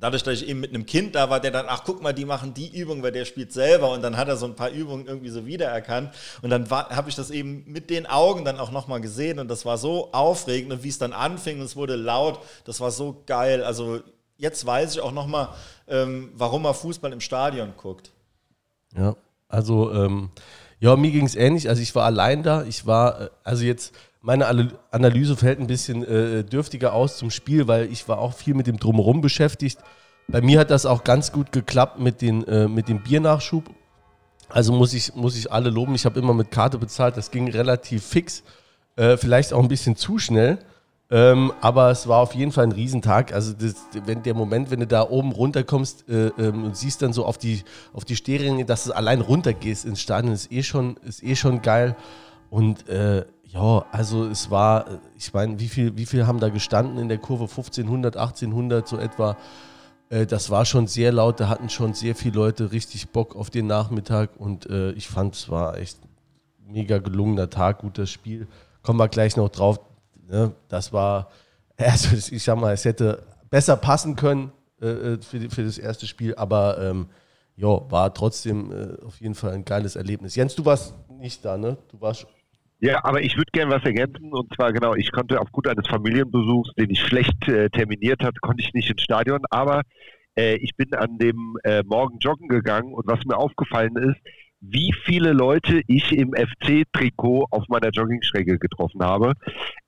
dadurch, 0.00 0.22
dass 0.22 0.40
ich 0.40 0.48
eben 0.48 0.60
mit 0.60 0.70
einem 0.70 0.86
Kind 0.86 1.14
da 1.14 1.30
war, 1.30 1.40
der 1.40 1.50
dann, 1.50 1.66
ach 1.68 1.82
guck 1.84 2.02
mal, 2.02 2.12
die 2.12 2.24
machen 2.24 2.54
die 2.54 2.76
Übung, 2.76 3.02
weil 3.02 3.12
der 3.12 3.24
spielt 3.24 3.52
selber. 3.52 3.90
Und 3.90 4.02
dann 4.02 4.16
hat 4.16 4.28
er 4.28 4.36
so 4.36 4.46
ein 4.46 4.54
paar 4.54 4.70
Übungen 4.70 5.06
irgendwie 5.06 5.30
so 5.30 5.46
wiedererkannt. 5.46 6.12
Und 6.42 6.50
dann 6.50 6.68
habe 6.70 7.08
ich 7.08 7.14
das 7.14 7.30
eben 7.30 7.64
mit 7.66 7.90
den 7.90 8.06
Augen 8.06 8.44
dann 8.44 8.58
auch 8.58 8.70
nochmal 8.70 9.00
gesehen. 9.00 9.38
Und 9.38 9.48
das 9.48 9.64
war 9.64 9.78
so 9.78 10.12
aufregend. 10.12 10.72
Und 10.72 10.82
wie 10.84 10.88
es 10.88 10.98
dann 10.98 11.12
anfing 11.12 11.58
und 11.60 11.66
es 11.66 11.76
wurde 11.76 11.96
laut, 11.96 12.40
das 12.64 12.80
war 12.80 12.90
so 12.90 13.22
geil. 13.26 13.62
Also 13.64 14.00
jetzt 14.36 14.64
weiß 14.64 14.94
ich 14.94 15.00
auch 15.00 15.12
nochmal, 15.12 15.48
ähm, 15.88 16.30
warum 16.34 16.62
man 16.62 16.74
Fußball 16.74 17.12
im 17.12 17.20
Stadion 17.20 17.74
guckt. 17.76 18.10
Ja, 18.96 19.16
also 19.48 19.92
ähm, 19.92 20.30
ja, 20.80 20.96
mir 20.96 21.10
ging 21.10 21.26
es 21.26 21.34
ähnlich, 21.34 21.68
also 21.68 21.82
ich 21.82 21.94
war 21.94 22.04
allein 22.04 22.42
da, 22.42 22.62
ich 22.62 22.86
war, 22.86 23.20
äh, 23.20 23.30
also 23.42 23.64
jetzt 23.64 23.94
meine 24.20 24.72
Analyse 24.90 25.36
fällt 25.36 25.60
ein 25.60 25.66
bisschen 25.66 26.04
äh, 26.04 26.44
dürftiger 26.44 26.92
aus 26.92 27.18
zum 27.18 27.30
Spiel, 27.30 27.68
weil 27.68 27.90
ich 27.92 28.08
war 28.08 28.18
auch 28.18 28.34
viel 28.34 28.54
mit 28.54 28.66
dem 28.66 28.78
Drumherum 28.78 29.20
beschäftigt. 29.20 29.78
Bei 30.26 30.40
mir 30.42 30.60
hat 30.60 30.70
das 30.70 30.86
auch 30.86 31.04
ganz 31.04 31.32
gut 31.32 31.52
geklappt 31.52 31.98
mit, 31.98 32.20
den, 32.20 32.46
äh, 32.46 32.68
mit 32.68 32.88
dem 32.88 33.02
Biernachschub. 33.02 33.70
Also 34.48 34.72
muss 34.72 34.92
ich, 34.92 35.14
muss 35.14 35.36
ich 35.36 35.50
alle 35.52 35.70
loben. 35.70 35.94
Ich 35.94 36.04
habe 36.04 36.18
immer 36.18 36.34
mit 36.34 36.50
Karte 36.50 36.78
bezahlt. 36.78 37.16
Das 37.16 37.30
ging 37.30 37.48
relativ 37.48 38.04
fix. 38.04 38.42
Äh, 38.96 39.16
vielleicht 39.16 39.52
auch 39.52 39.62
ein 39.62 39.68
bisschen 39.68 39.96
zu 39.96 40.18
schnell. 40.18 40.58
Ähm, 41.10 41.52
aber 41.62 41.90
es 41.90 42.06
war 42.06 42.18
auf 42.18 42.34
jeden 42.34 42.52
Fall 42.52 42.64
ein 42.64 42.72
Riesentag. 42.72 43.32
Also 43.32 43.54
das, 43.54 43.76
wenn 44.04 44.22
der 44.22 44.34
Moment, 44.34 44.70
wenn 44.70 44.80
du 44.80 44.86
da 44.86 45.08
oben 45.08 45.32
runterkommst 45.32 46.06
äh, 46.08 46.28
ähm, 46.38 46.64
und 46.64 46.76
siehst 46.76 47.00
dann 47.00 47.14
so 47.14 47.24
auf 47.24 47.38
die, 47.38 47.62
auf 47.94 48.04
die 48.04 48.16
Stehringe, 48.16 48.66
dass 48.66 48.84
du 48.84 48.92
allein 48.92 49.22
runtergehst 49.22 49.86
ins 49.86 50.00
Stadion, 50.00 50.34
ist 50.34 50.52
eh 50.52 50.62
schon, 50.62 50.98
ist 51.06 51.22
eh 51.22 51.36
schon 51.36 51.62
geil. 51.62 51.96
Und 52.50 52.88
äh, 52.88 53.24
ja, 53.50 53.86
also 53.92 54.26
es 54.26 54.50
war, 54.50 55.00
ich 55.16 55.32
meine, 55.32 55.58
wie 55.58 55.68
viel, 55.68 55.96
wie 55.96 56.04
viel 56.04 56.26
haben 56.26 56.38
da 56.38 56.50
gestanden 56.50 56.98
in 56.98 57.08
der 57.08 57.18
Kurve? 57.18 57.44
1500, 57.44 58.16
1800 58.16 58.86
so 58.86 58.98
etwa. 58.98 59.36
Äh, 60.10 60.26
das 60.26 60.50
war 60.50 60.66
schon 60.66 60.86
sehr 60.86 61.12
laut, 61.12 61.40
da 61.40 61.48
hatten 61.48 61.70
schon 61.70 61.94
sehr 61.94 62.14
viele 62.14 62.34
Leute 62.34 62.72
richtig 62.72 63.08
Bock 63.08 63.34
auf 63.34 63.48
den 63.48 63.66
Nachmittag 63.66 64.36
und 64.36 64.68
äh, 64.68 64.92
ich 64.92 65.08
fand, 65.08 65.34
es 65.34 65.48
war 65.48 65.78
echt 65.78 65.98
mega 66.66 66.98
gelungener 66.98 67.48
Tag, 67.48 67.78
gutes 67.78 68.10
Spiel. 68.10 68.46
Kommen 68.82 68.98
wir 68.98 69.08
gleich 69.08 69.36
noch 69.36 69.48
drauf. 69.48 69.80
Ne? 70.28 70.52
Das 70.68 70.92
war, 70.92 71.30
also 71.78 72.16
ich 72.34 72.42
sag 72.42 72.58
mal, 72.58 72.74
es 72.74 72.84
hätte 72.84 73.22
besser 73.48 73.76
passen 73.76 74.14
können 74.14 74.52
äh, 74.82 75.16
für, 75.22 75.48
für 75.48 75.64
das 75.64 75.78
erste 75.78 76.06
Spiel, 76.06 76.34
aber 76.34 76.78
ähm, 76.82 77.08
ja, 77.56 77.90
war 77.90 78.12
trotzdem 78.14 78.72
auf 79.04 79.20
jeden 79.20 79.34
Fall 79.34 79.50
ein 79.50 79.64
geiles 79.64 79.96
Erlebnis. 79.96 80.36
Jens, 80.36 80.54
du 80.54 80.64
warst 80.64 80.94
nicht 81.08 81.44
da, 81.44 81.56
ne? 81.56 81.76
Du 81.90 82.00
warst 82.00 82.24
ja, 82.80 83.04
aber 83.04 83.22
ich 83.22 83.36
würde 83.36 83.50
gerne 83.52 83.74
was 83.74 83.84
ergänzen. 83.84 84.32
Und 84.32 84.54
zwar 84.54 84.72
genau, 84.72 84.94
ich 84.94 85.10
konnte 85.12 85.40
aufgrund 85.40 85.68
eines 85.68 85.86
Familienbesuchs, 85.88 86.74
den 86.74 86.90
ich 86.90 87.00
schlecht 87.00 87.48
äh, 87.48 87.70
terminiert 87.70 88.22
hatte, 88.22 88.38
konnte 88.40 88.62
ich 88.62 88.72
nicht 88.72 88.90
ins 88.90 89.02
Stadion, 89.02 89.40
aber 89.50 89.82
äh, 90.36 90.56
ich 90.56 90.76
bin 90.76 90.94
an 90.94 91.18
dem 91.18 91.56
äh, 91.64 91.82
Morgen 91.84 92.18
joggen 92.18 92.48
gegangen. 92.48 92.94
Und 92.94 93.06
was 93.06 93.24
mir 93.24 93.36
aufgefallen 93.36 93.96
ist, 93.96 94.20
wie 94.60 94.92
viele 95.04 95.32
Leute 95.32 95.82
ich 95.86 96.12
im 96.12 96.32
FC-Trikot 96.32 97.46
auf 97.50 97.64
meiner 97.68 97.90
Joggingstrecke 97.90 98.58
getroffen 98.58 99.02
habe. 99.02 99.34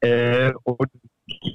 Äh, 0.00 0.52
und 0.64 0.90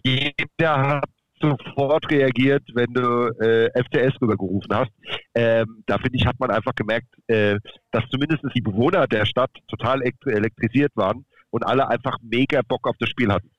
jeder 0.03 0.81
hat 0.81 1.09
sofort 1.41 2.09
reagiert, 2.09 2.63
wenn 2.73 2.93
du 2.93 3.27
äh, 3.39 3.69
FCS 3.83 4.21
rübergerufen 4.21 4.73
hast. 4.73 4.91
Ähm, 5.33 5.83
da 5.85 5.97
finde 5.97 6.17
ich, 6.17 6.25
hat 6.25 6.39
man 6.39 6.51
einfach 6.51 6.73
gemerkt, 6.75 7.07
äh, 7.27 7.57
dass 7.91 8.03
zumindest 8.09 8.43
die 8.53 8.61
Bewohner 8.61 9.07
der 9.07 9.25
Stadt 9.25 9.51
total 9.67 10.01
elektrisiert 10.01 10.91
waren 10.95 11.25
und 11.49 11.63
alle 11.63 11.87
einfach 11.87 12.17
mega 12.21 12.61
Bock 12.67 12.87
auf 12.87 12.95
das 12.99 13.09
Spiel 13.09 13.31
hatten. 13.31 13.49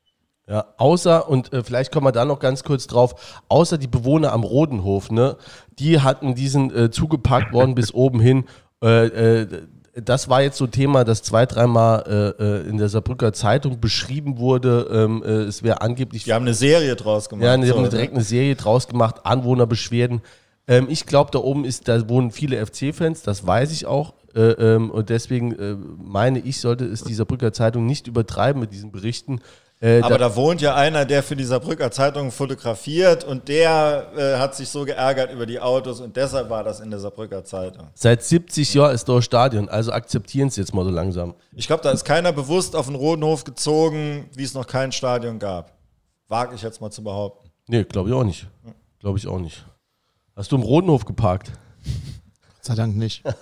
Ja, 0.48 0.64
außer, 0.78 1.28
und 1.28 1.52
äh, 1.52 1.64
vielleicht 1.64 1.92
kommen 1.92 2.06
wir 2.06 2.12
da 2.12 2.24
noch 2.24 2.38
ganz 2.38 2.62
kurz 2.62 2.86
drauf, 2.86 3.42
außer 3.48 3.78
die 3.78 3.88
Bewohner 3.88 4.32
am 4.32 4.44
Rodenhof, 4.44 5.10
ne, 5.10 5.36
die 5.78 6.00
hatten 6.00 6.36
diesen 6.36 6.74
äh, 6.74 6.90
zugepackt 6.90 7.52
worden 7.52 7.74
bis 7.74 7.92
oben 7.92 8.20
hin. 8.20 8.44
Äh, 8.82 9.06
äh 9.06 9.66
das 10.02 10.28
war 10.28 10.42
jetzt 10.42 10.58
so 10.58 10.66
ein 10.66 10.70
Thema, 10.70 11.04
das 11.04 11.22
zwei, 11.22 11.46
dreimal 11.46 12.34
äh, 12.38 12.42
äh, 12.42 12.68
in 12.68 12.76
der 12.76 12.88
Saarbrücker 12.88 13.32
Zeitung 13.32 13.80
beschrieben 13.80 14.38
wurde. 14.38 14.88
Ähm, 14.92 15.22
äh, 15.24 15.44
es 15.44 15.62
wäre 15.62 15.80
angeblich. 15.80 16.24
Die 16.24 16.32
haben 16.32 16.44
eine 16.44 16.54
Serie 16.54 16.96
draus 16.96 17.28
gemacht. 17.28 17.44
Ja, 17.44 17.56
die 17.56 17.66
so, 17.66 17.76
haben 17.76 17.88
direkt 17.88 18.12
eine 18.12 18.22
Serie 18.22 18.56
draus 18.56 18.88
gemacht, 18.88 19.24
Anwohnerbeschwerden. 19.24 20.20
Ähm, 20.68 20.86
ich 20.90 21.06
glaube, 21.06 21.30
da 21.32 21.38
oben 21.38 21.64
ist, 21.64 21.88
da 21.88 22.08
wohnen 22.08 22.30
viele 22.30 22.64
FC-Fans, 22.64 23.22
das 23.22 23.46
weiß 23.46 23.72
ich 23.72 23.86
auch. 23.86 24.14
Äh, 24.34 24.40
ähm, 24.40 24.90
und 24.90 25.08
deswegen 25.08 25.52
äh, 25.52 25.76
meine 25.98 26.40
ich, 26.40 26.60
sollte 26.60 26.84
es 26.84 27.02
die 27.02 27.14
Saarbrücker 27.14 27.52
Zeitung 27.52 27.86
nicht 27.86 28.06
übertreiben 28.06 28.60
mit 28.60 28.72
diesen 28.72 28.92
Berichten. 28.92 29.40
Äh, 29.78 30.00
Aber 30.00 30.16
da, 30.16 30.28
da, 30.28 30.36
wohnt 30.36 30.62
ja 30.62 30.74
einer, 30.74 31.04
der 31.04 31.22
für 31.22 31.36
die 31.36 31.44
Saarbrücker 31.44 31.90
Zeitung 31.90 32.30
fotografiert 32.30 33.24
und 33.24 33.48
der 33.48 34.10
äh, 34.16 34.38
hat 34.38 34.54
sich 34.54 34.70
so 34.70 34.86
geärgert 34.86 35.30
über 35.30 35.44
die 35.44 35.60
Autos 35.60 36.00
und 36.00 36.16
deshalb 36.16 36.48
war 36.48 36.64
das 36.64 36.80
in 36.80 36.90
der 36.90 36.98
Saarbrücker 36.98 37.44
Zeitung. 37.44 37.88
Seit 37.94 38.22
70 38.22 38.72
Jahren 38.72 38.94
ist 38.94 39.06
dort 39.06 39.24
Stadion, 39.24 39.68
also 39.68 39.92
akzeptieren 39.92 40.48
Sie 40.48 40.62
jetzt 40.62 40.74
mal 40.74 40.84
so 40.84 40.90
langsam. 40.90 41.34
Ich 41.52 41.66
glaube, 41.66 41.82
da 41.82 41.90
ist 41.90 42.04
keiner 42.04 42.32
bewusst 42.32 42.74
auf 42.74 42.86
den 42.86 42.94
Roten 42.94 43.22
Hof 43.24 43.44
gezogen, 43.44 44.30
wie 44.34 44.44
es 44.44 44.54
noch 44.54 44.66
kein 44.66 44.92
Stadion 44.92 45.38
gab. 45.38 45.72
Wage 46.28 46.54
ich 46.54 46.62
jetzt 46.62 46.80
mal 46.80 46.90
zu 46.90 47.04
behaupten. 47.04 47.50
Nee, 47.66 47.84
glaube 47.84 48.08
ich 48.08 48.14
auch 48.14 48.24
nicht. 48.24 48.48
Glaube 49.00 49.18
ich 49.18 49.26
auch 49.26 49.38
nicht. 49.38 49.66
Hast 50.34 50.52
du 50.52 50.56
im 50.56 50.62
Rodenhof 50.62 51.04
geparkt? 51.04 51.52
Sei 52.66 52.74
Dank 52.74 52.96
nicht. 52.96 53.22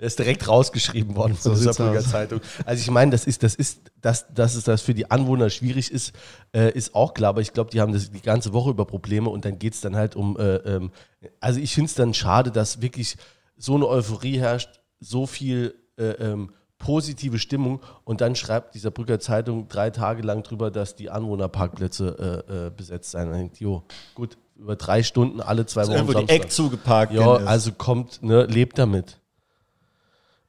Er 0.00 0.06
ist 0.06 0.16
direkt 0.20 0.46
rausgeschrieben 0.46 1.16
worden 1.16 1.34
von 1.34 1.42
So 1.42 1.50
der 1.50 1.58
sieht's 1.58 1.76
Saarbrücker. 1.76 2.04
Zeitung. 2.04 2.40
Also 2.64 2.80
ich 2.80 2.88
meine, 2.88 3.10
das 3.10 3.26
ist, 3.26 3.42
das 3.42 3.56
ist, 3.56 3.80
dass, 4.00 4.32
dass 4.32 4.54
es 4.54 4.62
das 4.62 4.80
für 4.80 4.94
die 4.94 5.10
Anwohner 5.10 5.50
schwierig 5.50 5.90
ist, 5.90 6.12
äh, 6.54 6.70
ist 6.70 6.94
auch 6.94 7.14
klar. 7.14 7.30
Aber 7.30 7.40
ich 7.40 7.52
glaube, 7.52 7.70
die 7.70 7.80
haben 7.80 7.92
das 7.92 8.12
die 8.12 8.22
ganze 8.22 8.52
Woche 8.52 8.70
über 8.70 8.84
Probleme 8.84 9.28
und 9.28 9.44
dann 9.44 9.58
geht 9.58 9.74
es 9.74 9.80
dann 9.80 9.96
halt 9.96 10.14
um. 10.14 10.38
Äh, 10.38 10.56
ähm, 10.58 10.92
also 11.40 11.58
ich 11.58 11.74
finde 11.74 11.88
es 11.88 11.96
dann 11.96 12.14
schade, 12.14 12.52
dass 12.52 12.80
wirklich 12.80 13.16
so 13.56 13.74
eine 13.74 13.88
Euphorie 13.88 14.38
herrscht, 14.38 14.78
so 15.00 15.26
viel 15.26 15.74
äh, 15.96 16.10
ähm, 16.10 16.52
positive 16.78 17.40
Stimmung 17.40 17.80
und 18.04 18.20
dann 18.20 18.36
schreibt 18.36 18.76
dieser 18.76 18.92
Brücker 18.92 19.18
Zeitung 19.18 19.66
drei 19.66 19.90
Tage 19.90 20.22
lang 20.22 20.44
drüber, 20.44 20.70
dass 20.70 20.94
die 20.94 21.10
Anwohnerparkplätze 21.10 22.44
äh, 22.48 22.66
äh, 22.66 22.70
besetzt 22.70 23.10
seien. 23.10 23.30
Dann 23.30 23.38
denkt, 23.38 23.58
jo, 23.58 23.82
gut, 24.14 24.38
über 24.58 24.76
drei 24.76 25.02
Stunden 25.02 25.40
alle 25.40 25.66
zwei 25.66 25.82
Wochen. 25.82 25.92
irgendwo 25.92 26.12
die 26.12 26.18
Samstag. 26.18 26.36
Eck 26.36 26.50
zugeparkt. 26.50 27.12
Ja, 27.12 27.36
also 27.36 27.72
kommt, 27.72 28.22
ne, 28.22 28.44
lebt 28.44 28.78
damit. 28.78 29.18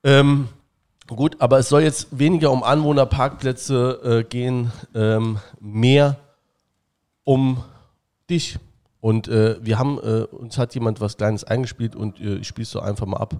Ähm, 0.04 0.48
gut, 1.08 1.38
aber 1.40 1.60
es 1.60 1.70
soll 1.70 1.82
jetzt 1.82 2.08
weniger 2.18 2.52
um 2.52 2.64
Anwohnerparkplätze 2.64 4.00
äh, 4.04 4.24
gehen, 4.24 4.72
ähm, 4.96 5.40
mehr 5.60 6.18
um 7.24 7.64
dich. 8.30 8.58
Und 9.02 9.28
äh, 9.28 9.58
wir 9.62 9.80
haben, 9.80 9.98
äh, 10.00 10.24
uns 10.24 10.58
hat 10.58 10.74
jemand 10.74 11.00
was 11.00 11.18
Kleines 11.18 11.44
eingespielt 11.44 11.96
und 11.96 12.20
äh, 12.20 12.36
ich 12.36 12.48
spiel's 12.48 12.72
so 12.72 12.80
einfach 12.82 13.06
mal 13.06 13.18
ab. 13.18 13.36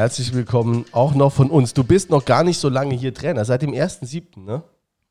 Herzlich 0.00 0.32
willkommen 0.32 0.86
auch 0.92 1.14
noch 1.14 1.30
von 1.30 1.50
uns. 1.50 1.74
Du 1.74 1.84
bist 1.84 2.08
noch 2.08 2.24
gar 2.24 2.42
nicht 2.42 2.58
so 2.58 2.70
lange 2.70 2.94
hier 2.94 3.12
Trainer, 3.12 3.44
seit 3.44 3.60
dem 3.60 3.72
1.7., 3.72 4.40
ne? 4.42 4.62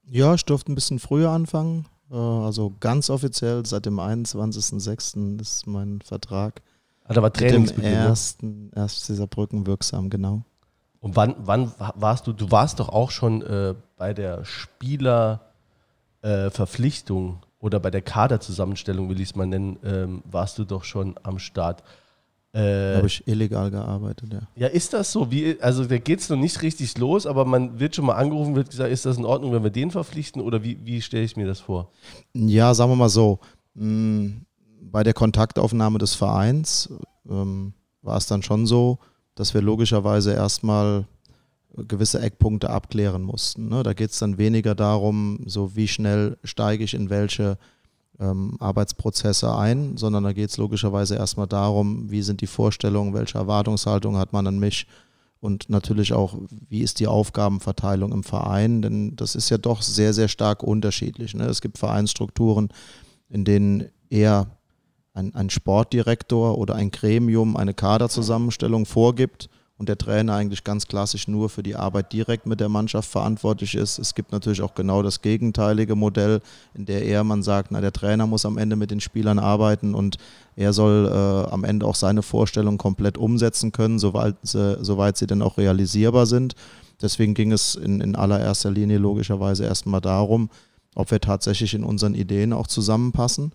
Ja, 0.07 0.33
ich 0.33 0.43
durfte 0.45 0.71
ein 0.71 0.75
bisschen 0.75 0.97
früher 0.97 1.29
anfangen. 1.29 1.85
Äh, 2.09 2.15
Also 2.15 2.73
ganz 2.79 3.11
offiziell 3.11 3.63
seit 3.67 3.85
dem 3.85 3.99
21.06. 3.99 5.39
ist 5.39 5.67
mein 5.67 6.01
Vertrag 6.01 6.63
Ah, 7.03 7.13
da 7.13 7.21
war 7.21 7.29
mit 7.29 7.39
dem 7.39 7.49
Trainingsbeginn. 7.49 7.91
Ne? 7.91 7.97
ersten, 7.97 8.71
erst 8.75 9.07
dieser 9.09 9.27
Brücken 9.27 9.67
wirksam, 9.67 10.09
genau. 10.09 10.41
Und 11.01 11.15
wann, 11.15 11.35
wann 11.37 11.71
wa- 11.77 11.93
warst 11.95 12.25
du, 12.25 12.33
du 12.33 12.49
warst 12.49 12.79
doch 12.79 12.89
auch 12.89 13.11
schon 13.11 13.43
äh, 13.43 13.75
bei 13.95 14.15
der 14.15 14.43
Spielerverpflichtung 14.43 17.33
äh, 17.33 17.63
oder 17.63 17.79
bei 17.79 17.91
der 17.91 18.01
Kaderzusammenstellung, 18.01 19.07
will 19.07 19.21
ich 19.21 19.29
es 19.29 19.35
mal 19.35 19.45
nennen, 19.45 19.77
ähm, 19.83 20.23
warst 20.25 20.57
du 20.57 20.65
doch 20.65 20.83
schon 20.83 21.13
am 21.21 21.37
Start. 21.37 21.83
Da 22.51 22.59
Äh, 22.59 22.95
habe 22.97 23.07
ich 23.07 23.27
illegal 23.27 23.69
gearbeitet, 23.69 24.33
ja. 24.33 24.41
ja, 24.55 24.67
ist 24.67 24.93
das 24.93 25.11
so? 25.11 25.29
Wie, 25.31 25.57
also 25.61 25.85
da 25.85 25.97
geht 25.99 26.19
es 26.19 26.29
noch 26.29 26.37
nicht 26.37 26.61
richtig 26.63 26.97
los, 26.97 27.27
aber 27.27 27.45
man 27.45 27.79
wird 27.79 27.95
schon 27.95 28.05
mal 28.05 28.15
angerufen, 28.15 28.55
wird 28.55 28.69
gesagt, 28.71 28.91
ist 28.91 29.05
das 29.05 29.17
in 29.17 29.25
Ordnung, 29.25 29.51
wenn 29.51 29.63
wir 29.63 29.69
den 29.69 29.91
verpflichten 29.91 30.41
oder 30.41 30.63
wie, 30.63 30.77
wie 30.83 31.01
stelle 31.01 31.23
ich 31.23 31.37
mir 31.37 31.45
das 31.45 31.59
vor? 31.59 31.91
Ja, 32.33 32.73
sagen 32.73 32.91
wir 32.91 32.95
mal 32.95 33.09
so. 33.09 33.39
mh, 33.75 34.31
Bei 34.81 35.03
der 35.03 35.13
Kontaktaufnahme 35.13 35.99
des 35.99 36.15
Vereins 36.15 36.89
ähm, 37.29 37.73
war 38.01 38.17
es 38.17 38.25
dann 38.25 38.41
schon 38.41 38.65
so, 38.65 38.97
dass 39.35 39.53
wir 39.53 39.61
logischerweise 39.61 40.33
erstmal 40.33 41.05
gewisse 41.87 42.19
Eckpunkte 42.19 42.71
abklären 42.71 43.21
mussten. 43.21 43.69
Ne? 43.69 43.83
Da 43.83 43.93
geht 43.93 44.09
es 44.09 44.17
dann 44.19 44.39
weniger 44.39 44.73
darum, 44.73 45.39
so 45.45 45.75
wie 45.75 45.87
schnell 45.87 46.37
steige 46.43 46.83
ich 46.83 46.95
in 46.95 47.11
welche 47.11 47.57
ähm, 48.19 48.57
Arbeitsprozesse 48.59 49.55
ein, 49.55 49.97
sondern 49.97 50.23
da 50.23 50.33
geht 50.33 50.49
es 50.49 50.57
logischerweise 50.57 51.15
erstmal 51.15 51.47
darum, 51.47 52.09
wie 52.11 52.21
sind 52.21 52.41
die 52.41 52.47
Vorstellungen, 52.47 53.13
welche 53.13 53.37
Erwartungshaltung 53.37 54.17
hat 54.17 54.33
man 54.33 54.47
an 54.47 54.59
mich 54.59 54.87
und 55.39 55.69
natürlich 55.69 56.13
auch, 56.13 56.35
wie 56.67 56.81
ist 56.81 56.99
die 56.99 57.07
Aufgabenverteilung 57.07 58.11
im 58.11 58.23
Verein, 58.23 58.81
denn 58.81 59.15
das 59.15 59.35
ist 59.35 59.49
ja 59.49 59.57
doch 59.57 59.81
sehr, 59.81 60.13
sehr 60.13 60.27
stark 60.27 60.63
unterschiedlich. 60.63 61.33
Ne? 61.33 61.45
Es 61.45 61.61
gibt 61.61 61.77
Vereinsstrukturen, 61.77 62.69
in 63.29 63.45
denen 63.45 63.85
eher 64.09 64.47
ein, 65.13 65.33
ein 65.35 65.49
Sportdirektor 65.49 66.57
oder 66.57 66.75
ein 66.75 66.91
Gremium 66.91 67.55
eine 67.55 67.73
Kaderzusammenstellung 67.73 68.85
vorgibt 68.85 69.49
und 69.79 69.87
der 69.87 69.97
Trainer 69.97 70.35
eigentlich 70.35 70.65
ganz 70.65 70.87
klassisch 70.87 71.29
nur 71.29 71.49
für 71.49 71.63
die 71.63 71.77
Arbeit 71.77 72.11
direkt 72.11 72.45
mit 72.45 72.59
der 72.59 72.67
Mannschaft 72.67 73.09
verantwortlich 73.09 73.75
ist. 73.75 73.97
Es 73.97 74.13
gibt 74.13 74.33
natürlich 74.33 74.61
auch 74.61 74.75
genau 74.75 75.01
das 75.01 75.21
gegenteilige 75.21 75.95
Modell, 75.95 76.41
in 76.73 76.85
der 76.85 77.03
eher 77.05 77.23
man 77.23 77.43
sagt, 77.43 77.71
na, 77.71 77.79
der 77.79 77.93
Trainer 77.93 78.27
muss 78.27 78.45
am 78.45 78.57
Ende 78.57 78.75
mit 78.75 78.91
den 78.91 78.99
Spielern 78.99 79.39
arbeiten 79.39 79.95
und 79.95 80.17
er 80.57 80.73
soll 80.73 81.07
äh, 81.07 81.51
am 81.51 81.63
Ende 81.63 81.85
auch 81.85 81.95
seine 81.95 82.23
Vorstellungen 82.23 82.77
komplett 82.77 83.17
umsetzen 83.17 83.71
können, 83.71 83.99
soweit 83.99 84.35
sie, 84.43 84.77
soweit 84.81 85.15
sie 85.15 85.27
denn 85.27 85.41
auch 85.41 85.57
realisierbar 85.57 86.25
sind. 86.25 86.55
Deswegen 87.01 87.33
ging 87.33 87.53
es 87.53 87.75
in, 87.75 88.01
in 88.01 88.17
allererster 88.17 88.71
Linie 88.71 88.97
logischerweise 88.97 89.63
erstmal 89.63 90.01
darum, 90.01 90.49
ob 90.93 91.09
wir 91.09 91.21
tatsächlich 91.21 91.73
in 91.73 91.85
unseren 91.85 92.15
Ideen 92.15 92.51
auch 92.51 92.67
zusammenpassen. 92.67 93.53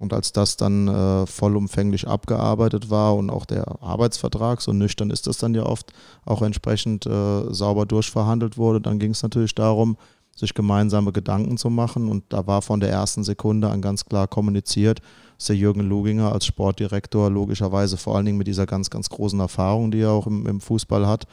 Und 0.00 0.14
als 0.14 0.32
das 0.32 0.56
dann 0.56 0.88
äh, 0.88 1.26
vollumfänglich 1.26 2.08
abgearbeitet 2.08 2.88
war 2.88 3.14
und 3.16 3.28
auch 3.28 3.44
der 3.44 3.82
Arbeitsvertrag, 3.82 4.62
so 4.62 4.72
nüchtern 4.72 5.10
ist 5.10 5.26
das 5.26 5.36
dann 5.36 5.54
ja 5.54 5.64
oft, 5.64 5.92
auch 6.24 6.40
entsprechend 6.40 7.04
äh, 7.04 7.52
sauber 7.52 7.84
durchverhandelt 7.84 8.56
wurde, 8.56 8.80
dann 8.80 8.98
ging 8.98 9.10
es 9.10 9.22
natürlich 9.22 9.54
darum, 9.54 9.98
sich 10.34 10.54
gemeinsame 10.54 11.12
Gedanken 11.12 11.58
zu 11.58 11.68
machen. 11.68 12.08
Und 12.08 12.24
da 12.30 12.46
war 12.46 12.62
von 12.62 12.80
der 12.80 12.88
ersten 12.88 13.24
Sekunde 13.24 13.68
an 13.68 13.82
ganz 13.82 14.06
klar 14.06 14.26
kommuniziert, 14.26 15.02
dass 15.36 15.48
der 15.48 15.56
Jürgen 15.56 15.82
Luginger 15.82 16.32
als 16.32 16.46
Sportdirektor 16.46 17.30
logischerweise 17.30 17.98
vor 17.98 18.16
allen 18.16 18.24
Dingen 18.24 18.38
mit 18.38 18.46
dieser 18.46 18.64
ganz, 18.64 18.88
ganz 18.88 19.10
großen 19.10 19.38
Erfahrung, 19.38 19.90
die 19.90 20.00
er 20.00 20.12
auch 20.12 20.26
im, 20.26 20.46
im 20.46 20.62
Fußball 20.62 21.06
hat, 21.06 21.26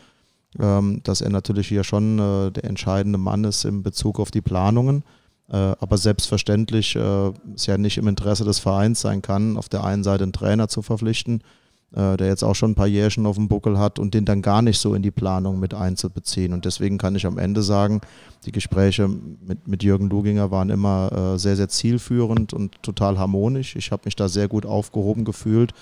ähm, 0.59 0.99
dass 1.03 1.21
er 1.21 1.29
natürlich 1.29 1.69
hier 1.69 1.85
schon 1.85 2.19
äh, 2.19 2.51
der 2.51 2.65
entscheidende 2.65 3.17
Mann 3.17 3.45
ist 3.45 3.63
in 3.63 3.81
Bezug 3.81 4.19
auf 4.19 4.29
die 4.29 4.41
Planungen. 4.41 5.05
Äh, 5.49 5.55
aber 5.55 5.97
selbstverständlich 5.97 6.95
äh, 6.95 7.31
es 7.55 7.65
ja 7.67 7.77
nicht 7.77 7.97
im 7.97 8.07
Interesse 8.07 8.43
des 8.43 8.59
Vereins 8.59 8.99
sein 8.99 9.21
kann, 9.21 9.57
auf 9.57 9.69
der 9.69 9.83
einen 9.83 10.03
Seite 10.03 10.23
einen 10.23 10.33
Trainer 10.33 10.67
zu 10.67 10.81
verpflichten, 10.81 11.41
äh, 11.95 12.17
der 12.17 12.27
jetzt 12.27 12.43
auch 12.43 12.53
schon 12.53 12.71
ein 12.71 12.75
paar 12.75 12.87
Jährchen 12.87 13.25
auf 13.25 13.37
dem 13.37 13.47
Buckel 13.47 13.79
hat 13.79 13.97
und 13.97 14.13
den 14.13 14.25
dann 14.25 14.41
gar 14.41 14.61
nicht 14.61 14.77
so 14.77 14.93
in 14.93 15.01
die 15.01 15.11
Planung 15.11 15.57
mit 15.57 15.73
einzubeziehen. 15.73 16.51
Und 16.51 16.65
deswegen 16.65 16.97
kann 16.97 17.15
ich 17.15 17.25
am 17.25 17.37
Ende 17.37 17.63
sagen, 17.63 18.01
die 18.45 18.51
Gespräche 18.51 19.07
mit, 19.07 19.69
mit 19.69 19.83
Jürgen 19.83 20.09
Luginger 20.09 20.51
waren 20.51 20.69
immer 20.69 21.11
äh, 21.35 21.39
sehr, 21.39 21.55
sehr 21.55 21.69
zielführend 21.69 22.51
und 22.51 22.83
total 22.83 23.17
harmonisch. 23.17 23.77
Ich 23.77 23.93
habe 23.93 24.01
mich 24.03 24.17
da 24.17 24.27
sehr 24.27 24.49
gut 24.49 24.65
aufgehoben 24.65 25.23
gefühlt, 25.23 25.73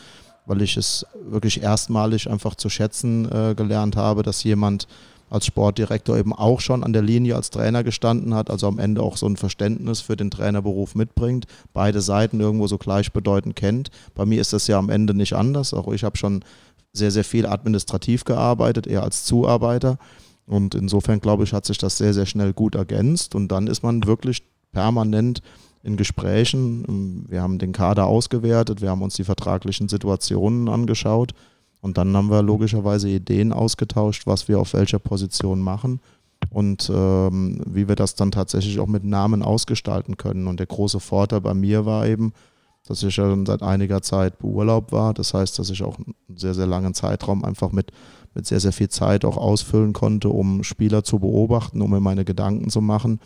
weil 0.45 0.61
ich 0.61 0.77
es 0.77 1.07
wirklich 1.27 1.63
erstmalig 1.63 2.29
einfach 2.29 2.53
zu 2.53 2.69
schätzen 2.69 3.25
äh, 3.31 3.55
gelernt 3.55 3.95
habe, 3.95 4.21
dass 4.21 4.43
jemand 4.43 4.87
als 5.29 5.45
Sportdirektor 5.45 6.17
eben 6.17 6.33
auch 6.33 6.61
schon 6.61 6.83
an 6.83 6.93
der 6.93 7.01
Linie 7.01 7.35
als 7.35 7.49
Trainer 7.49 7.83
gestanden 7.83 8.33
hat, 8.33 8.49
also 8.49 8.67
am 8.67 8.79
Ende 8.79 9.01
auch 9.01 9.17
so 9.17 9.25
ein 9.25 9.37
Verständnis 9.37 10.01
für 10.01 10.15
den 10.15 10.31
Trainerberuf 10.31 10.95
mitbringt, 10.95 11.45
beide 11.73 12.01
Seiten 12.01 12.39
irgendwo 12.39 12.67
so 12.67 12.77
gleichbedeutend 12.77 13.55
kennt. 13.55 13.89
Bei 14.13 14.25
mir 14.25 14.39
ist 14.39 14.53
das 14.53 14.67
ja 14.67 14.77
am 14.77 14.89
Ende 14.89 15.13
nicht 15.13 15.33
anders. 15.33 15.73
Auch 15.73 15.91
ich 15.91 16.03
habe 16.03 16.17
schon 16.17 16.43
sehr, 16.93 17.11
sehr 17.11 17.23
viel 17.23 17.45
administrativ 17.45 18.23
gearbeitet, 18.23 18.87
eher 18.87 19.03
als 19.03 19.25
Zuarbeiter. 19.25 19.97
Und 20.47 20.75
insofern, 20.75 21.19
glaube 21.19 21.43
ich, 21.43 21.53
hat 21.53 21.65
sich 21.65 21.77
das 21.77 21.97
sehr, 21.97 22.13
sehr 22.13 22.25
schnell 22.25 22.53
gut 22.53 22.75
ergänzt. 22.75 23.35
Und 23.35 23.51
dann 23.51 23.67
ist 23.67 23.83
man 23.83 24.05
wirklich 24.05 24.43
permanent 24.71 25.41
in 25.83 25.97
Gesprächen. 25.97 27.25
Wir 27.29 27.41
haben 27.41 27.57
den 27.59 27.71
Kader 27.71 28.05
ausgewertet, 28.05 28.81
wir 28.81 28.89
haben 28.89 29.01
uns 29.01 29.15
die 29.15 29.23
vertraglichen 29.23 29.87
Situationen 29.87 30.67
angeschaut. 30.67 31.33
Und 31.85 31.99
dann 31.99 32.17
haben 32.17 32.31
wir 32.31 32.41
logischerweise 32.41 33.07
Ideen 33.09 33.53
ausgetauscht, 33.53 34.25
was 34.25 34.47
wir 34.47 34.59
auf 34.59 34.73
welcher 34.73 34.97
Position 34.97 35.59
machen 35.59 35.99
und 36.49 36.91
ähm, 36.91 37.61
wie 37.63 37.87
wir 37.87 37.95
das 37.95 38.15
dann 38.15 38.31
tatsächlich 38.31 38.79
auch 38.79 38.87
mit 38.87 39.03
Namen 39.03 39.43
ausgestalten 39.43 40.17
können. 40.17 40.47
Und 40.47 40.59
der 40.59 40.65
große 40.65 40.99
Vorteil 40.99 41.41
bei 41.41 41.53
mir 41.53 41.85
war 41.85 42.07
eben, 42.07 42.33
dass 42.87 43.03
ich 43.03 43.17
ja 43.17 43.37
seit 43.45 43.61
einiger 43.61 44.01
Zeit 44.01 44.39
beurlaubt 44.39 44.93
war. 44.93 45.13
Das 45.13 45.35
heißt, 45.35 45.59
dass 45.59 45.69
ich 45.69 45.83
auch 45.83 45.99
einen 45.99 46.15
sehr, 46.35 46.55
sehr 46.55 46.65
langen 46.65 46.95
Zeitraum 46.95 47.45
einfach 47.45 47.71
mit, 47.71 47.91
mit 48.33 48.47
sehr, 48.47 48.59
sehr 48.59 48.73
viel 48.73 48.89
Zeit 48.89 49.23
auch 49.23 49.37
ausfüllen 49.37 49.93
konnte, 49.93 50.29
um 50.29 50.63
Spieler 50.63 51.03
zu 51.03 51.19
beobachten, 51.19 51.83
um 51.83 51.91
mir 51.91 51.99
meine 51.99 52.25
Gedanken 52.25 52.71
zu 52.71 52.81
machen. 52.81 53.19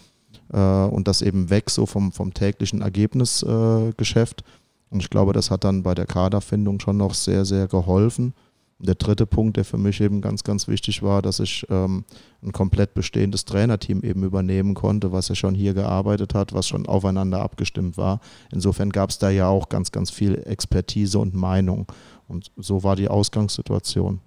Äh, 0.52 0.60
und 0.60 1.08
das 1.08 1.22
eben 1.22 1.50
weg 1.50 1.70
so 1.70 1.86
vom, 1.86 2.12
vom 2.12 2.34
täglichen 2.34 2.82
Ergebnisgeschäft. 2.82 4.42
Äh, 4.42 4.44
und 4.90 5.00
ich 5.02 5.10
glaube, 5.10 5.32
das 5.32 5.50
hat 5.50 5.64
dann 5.64 5.82
bei 5.82 5.96
der 5.96 6.08
Kaderfindung 6.08 6.82
schon 6.82 6.98
noch 6.98 7.14
sehr, 7.14 7.46
sehr 7.46 7.70
geholfen. 7.70 8.34
Der 8.82 8.96
dritte 8.96 9.26
Punkt, 9.26 9.58
der 9.58 9.66
für 9.66 9.78
mich 9.78 10.00
eben 10.00 10.22
ganz, 10.22 10.44
ganz 10.44 10.70
wichtig 10.70 11.04
war, 11.04 11.22
dass 11.22 11.40
ich 11.40 11.66
ähm, 11.70 12.06
ein 12.42 12.54
komplett 12.54 12.94
bestehendes 12.94 13.44
Trainerteam 13.44 14.04
eben 14.04 14.24
übernehmen 14.24 14.74
konnte, 14.74 15.12
was 15.12 15.28
ja 15.28 15.36
schon 15.36 15.54
hier 15.54 15.74
gearbeitet 15.74 16.34
hat, 16.34 16.54
was 16.54 16.68
schon 16.68 16.88
aufeinander 16.88 17.42
abgestimmt 17.42 17.98
war. 17.98 18.22
Insofern 18.54 18.90
gab 18.92 19.10
es 19.10 19.18
da 19.18 19.30
ja 19.30 19.50
auch 19.50 19.68
ganz, 19.68 19.92
ganz 19.92 20.12
viel 20.12 20.42
Expertise 20.46 21.20
und 21.20 21.34
Meinung. 21.34 21.88
Und 22.30 22.52
so 22.56 22.84
war 22.84 22.96
die 22.96 23.10
Ausgangssituation. 23.10 24.22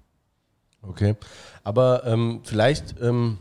Okay. 0.82 1.16
Aber 1.64 2.04
ähm, 2.04 2.40
vielleicht 2.44 2.96
ähm, 3.00 3.38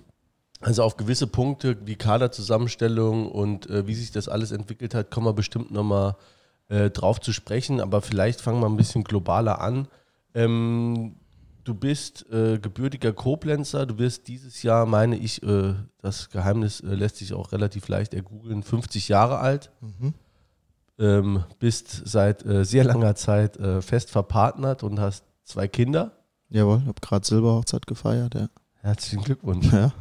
Also 0.62 0.84
auf 0.84 0.96
gewisse 0.96 1.26
Punkte 1.28 1.76
wie 1.86 1.96
Kaderzusammenstellung 1.96 3.32
und 3.32 3.68
äh, 3.70 3.88
wie 3.88 3.96
sich 3.96 4.12
das 4.12 4.30
alles 4.30 4.52
entwickelt 4.52 4.94
hat, 4.94 5.10
kommen 5.10 5.26
wir 5.26 5.34
bestimmt 5.34 5.72
nochmal 5.72 6.16
äh, 6.70 6.92
drauf 6.92 7.20
zu 7.20 7.34
sprechen. 7.34 7.82
Aber 7.82 8.02
vielleicht 8.02 8.42
fangen 8.42 8.62
wir 8.62 8.70
ein 8.70 8.78
bisschen 8.78 9.04
globaler 9.04 9.60
an. 9.60 9.88
Ähm, 10.34 11.16
du 11.64 11.74
bist 11.74 12.26
äh, 12.32 12.58
gebürtiger 12.60 13.14
Koblenzer. 13.14 13.86
Du 13.86 13.98
wirst 13.98 14.28
dieses 14.28 14.64
Jahr, 14.64 14.86
meine 14.86 15.18
ich, 15.18 15.44
äh, 15.44 15.74
das 16.00 16.30
Geheimnis 16.30 16.82
äh, 16.82 16.88
lässt 16.96 17.18
sich 17.18 17.34
auch 17.34 17.52
relativ 17.52 17.88
leicht 17.88 18.14
ergoogeln, 18.14 18.64
50 18.64 19.08
Jahre 19.08 19.40
alt. 19.40 19.72
Ähm, 21.00 21.44
bist 21.60 22.04
seit 22.06 22.46
äh, 22.46 22.64
sehr 22.64 22.84
langer 22.84 23.16
Zeit 23.16 23.58
äh, 23.58 23.82
fest 23.82 24.12
verpartnert 24.12 24.84
und 24.84 25.00
hast 25.00 25.26
zwei 25.44 25.68
Kinder. 25.68 26.12
Jawohl, 26.50 26.82
habe 26.86 27.00
gerade 27.02 27.26
Silberhochzeit 27.26 27.88
gefeiert, 27.88 28.36
ja. 28.36 28.50
Herzlichen 28.82 29.24
Glückwunsch. 29.24 29.72
Ja, 29.72 29.94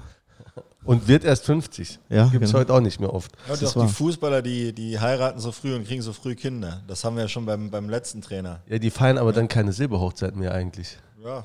Und 0.85 1.09
wird 1.09 1.25
erst 1.25 1.45
50. 1.45 1.99
Ja, 2.09 2.29
Gibt 2.29 2.43
es 2.43 2.51
genau. 2.51 2.61
heute 2.61 2.75
auch 2.75 2.81
nicht 2.81 3.01
mehr 3.01 3.13
oft. 3.13 3.33
Ja, 3.47 3.55
und 3.55 3.65
auch 3.65 3.87
die 3.87 3.93
Fußballer, 3.93 4.41
die, 4.41 4.73
die 4.73 4.99
heiraten 4.99 5.39
so 5.39 5.53
früh 5.53 5.75
und 5.75 5.87
kriegen 5.87 6.01
so 6.01 6.13
früh 6.13 6.35
Kinder. 6.35 6.83
Das 6.87 7.05
haben 7.05 7.17
wir 7.17 7.23
ja 7.23 7.29
schon 7.29 7.45
beim, 7.45 7.71
beim 7.71 7.91
letzten 7.91 8.23
Trainer. 8.23 8.63
Ja, 8.67 8.79
die 8.79 8.91
feiern 8.91 9.19
aber 9.19 9.33
dann 9.33 9.49
keine 9.49 9.73
Silberhochzeit 9.73 10.37
mehr 10.37 10.53
eigentlich. 10.55 10.99
Ja. 11.23 11.45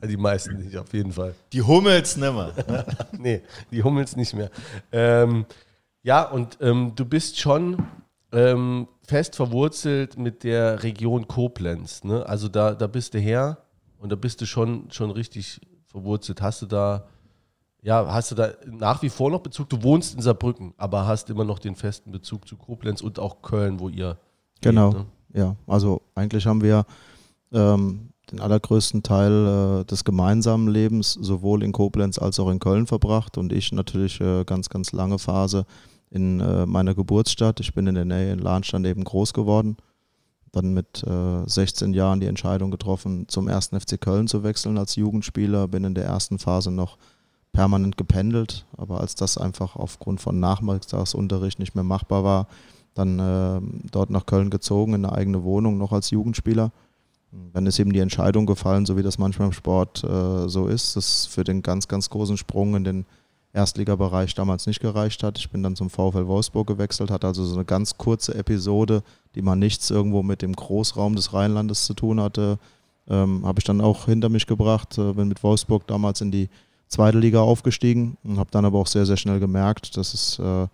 Ja, 0.00 0.08
Die 0.08 0.16
meisten 0.16 0.56
nicht, 0.56 0.76
auf 0.76 0.92
jeden 0.94 1.12
Fall. 1.12 1.34
Die 1.52 1.62
Hummels 1.62 2.16
nimmer. 2.16 2.52
nee, 3.18 3.42
die 3.70 3.82
Hummels 3.82 4.16
nicht 4.16 4.34
mehr. 4.34 4.50
Ähm, 4.92 5.44
ja, 6.02 6.22
und 6.22 6.56
ähm, 6.60 6.92
du 6.96 7.04
bist 7.04 7.38
schon 7.38 7.86
ähm, 8.32 8.88
fest 9.02 9.36
verwurzelt 9.36 10.16
mit 10.16 10.44
der 10.44 10.82
Region 10.82 11.28
Koblenz. 11.28 12.04
Ne? 12.04 12.24
Also 12.26 12.48
da, 12.48 12.74
da 12.74 12.86
bist 12.86 13.14
du 13.14 13.18
her 13.18 13.58
und 13.98 14.10
da 14.10 14.16
bist 14.16 14.40
du 14.40 14.46
schon, 14.46 14.90
schon 14.90 15.10
richtig 15.10 15.60
verwurzelt. 15.88 16.40
Hast 16.40 16.62
du 16.62 16.66
da, 16.66 17.06
ja, 17.82 18.12
hast 18.12 18.30
du 18.30 18.34
da 18.34 18.50
nach 18.66 19.02
wie 19.02 19.08
vor 19.08 19.30
noch 19.30 19.40
Bezug? 19.40 19.68
Du 19.68 19.82
wohnst 19.82 20.14
in 20.14 20.20
Saarbrücken, 20.20 20.74
aber 20.76 21.06
hast 21.06 21.30
immer 21.30 21.44
noch 21.44 21.58
den 21.58 21.76
festen 21.76 22.12
Bezug 22.12 22.46
zu 22.46 22.56
Koblenz 22.56 23.00
und 23.00 23.18
auch 23.18 23.42
Köln, 23.42 23.80
wo 23.80 23.88
ihr. 23.88 24.18
Genau. 24.60 24.88
lebt, 24.88 24.98
ne? 24.98 25.06
Ja, 25.32 25.56
also 25.66 26.02
eigentlich 26.14 26.46
haben 26.46 26.62
wir 26.62 26.84
ähm, 27.52 28.10
den 28.30 28.40
allergrößten 28.40 29.02
Teil 29.02 29.80
äh, 29.80 29.84
des 29.84 30.04
gemeinsamen 30.04 30.68
Lebens 30.68 31.14
sowohl 31.14 31.62
in 31.62 31.72
Koblenz 31.72 32.18
als 32.18 32.38
auch 32.38 32.50
in 32.50 32.58
Köln 32.58 32.86
verbracht 32.86 33.38
und 33.38 33.52
ich 33.52 33.72
natürlich 33.72 34.20
äh, 34.20 34.44
ganz, 34.44 34.68
ganz 34.68 34.92
lange 34.92 35.18
Phase 35.18 35.64
in 36.10 36.40
äh, 36.40 36.66
meiner 36.66 36.94
Geburtsstadt. 36.94 37.60
Ich 37.60 37.72
bin 37.74 37.86
in 37.86 37.94
der 37.94 38.04
Nähe 38.04 38.32
in 38.32 38.38
Lahnstein 38.38 38.84
eben 38.84 39.04
groß 39.04 39.32
geworden. 39.32 39.76
Dann 40.52 40.74
mit 40.74 41.04
äh, 41.06 41.46
16 41.46 41.94
Jahren 41.94 42.18
die 42.18 42.26
Entscheidung 42.26 42.72
getroffen, 42.72 43.28
zum 43.28 43.46
ersten 43.46 43.78
FC 43.78 44.00
Köln 44.00 44.26
zu 44.26 44.42
wechseln 44.42 44.78
als 44.78 44.96
Jugendspieler. 44.96 45.68
Bin 45.68 45.84
in 45.84 45.94
der 45.94 46.04
ersten 46.04 46.40
Phase 46.40 46.72
noch 46.72 46.98
permanent 47.52 47.96
gependelt, 47.96 48.64
aber 48.76 49.00
als 49.00 49.14
das 49.14 49.38
einfach 49.38 49.76
aufgrund 49.76 50.20
von 50.20 50.38
Nachmittagsunterricht 50.38 51.58
nicht 51.58 51.74
mehr 51.74 51.84
machbar 51.84 52.24
war, 52.24 52.46
dann 52.94 53.18
äh, 53.18 53.60
dort 53.90 54.10
nach 54.10 54.26
Köln 54.26 54.50
gezogen, 54.50 54.94
in 54.94 55.04
eine 55.04 55.14
eigene 55.14 55.42
Wohnung, 55.42 55.78
noch 55.78 55.92
als 55.92 56.10
Jugendspieler. 56.10 56.72
Dann 57.52 57.66
ist 57.66 57.78
eben 57.78 57.92
die 57.92 58.00
Entscheidung 58.00 58.44
gefallen, 58.44 58.86
so 58.86 58.96
wie 58.96 59.04
das 59.04 59.18
manchmal 59.18 59.48
im 59.48 59.52
Sport 59.52 60.02
äh, 60.02 60.48
so 60.48 60.66
ist, 60.66 60.96
dass 60.96 61.26
für 61.26 61.44
den 61.44 61.62
ganz, 61.62 61.86
ganz 61.86 62.10
großen 62.10 62.36
Sprung 62.36 62.74
in 62.74 62.82
den 62.82 63.06
Erstligabereich 63.52 64.34
damals 64.34 64.66
nicht 64.66 64.80
gereicht 64.80 65.22
hat. 65.22 65.38
Ich 65.38 65.50
bin 65.50 65.62
dann 65.62 65.76
zum 65.76 65.90
VfL 65.90 66.26
Wolfsburg 66.26 66.66
gewechselt, 66.66 67.10
hatte 67.10 67.28
also 67.28 67.44
so 67.44 67.54
eine 67.54 67.64
ganz 67.64 67.96
kurze 67.98 68.34
Episode, 68.34 69.02
die 69.34 69.42
mal 69.42 69.56
nichts 69.56 69.90
irgendwo 69.90 70.22
mit 70.22 70.42
dem 70.42 70.54
Großraum 70.54 71.14
des 71.14 71.32
Rheinlandes 71.32 71.86
zu 71.86 71.94
tun 71.94 72.20
hatte. 72.20 72.58
Ähm, 73.08 73.44
Habe 73.46 73.60
ich 73.60 73.64
dann 73.64 73.80
auch 73.80 74.06
hinter 74.06 74.28
mich 74.28 74.46
gebracht, 74.46 74.98
äh, 74.98 75.12
bin 75.12 75.28
mit 75.28 75.42
Wolfsburg 75.42 75.86
damals 75.86 76.20
in 76.20 76.32
die 76.32 76.48
zweite 76.90 77.18
Liga 77.18 77.40
aufgestiegen 77.40 78.18
und 78.24 78.38
habe 78.38 78.50
dann 78.50 78.64
aber 78.64 78.78
auch 78.78 78.86
sehr, 78.86 79.06
sehr 79.06 79.16
schnell 79.16 79.40
gemerkt, 79.40 79.96
dass 79.96 80.12
es 80.12 80.38
äh, 80.38 80.66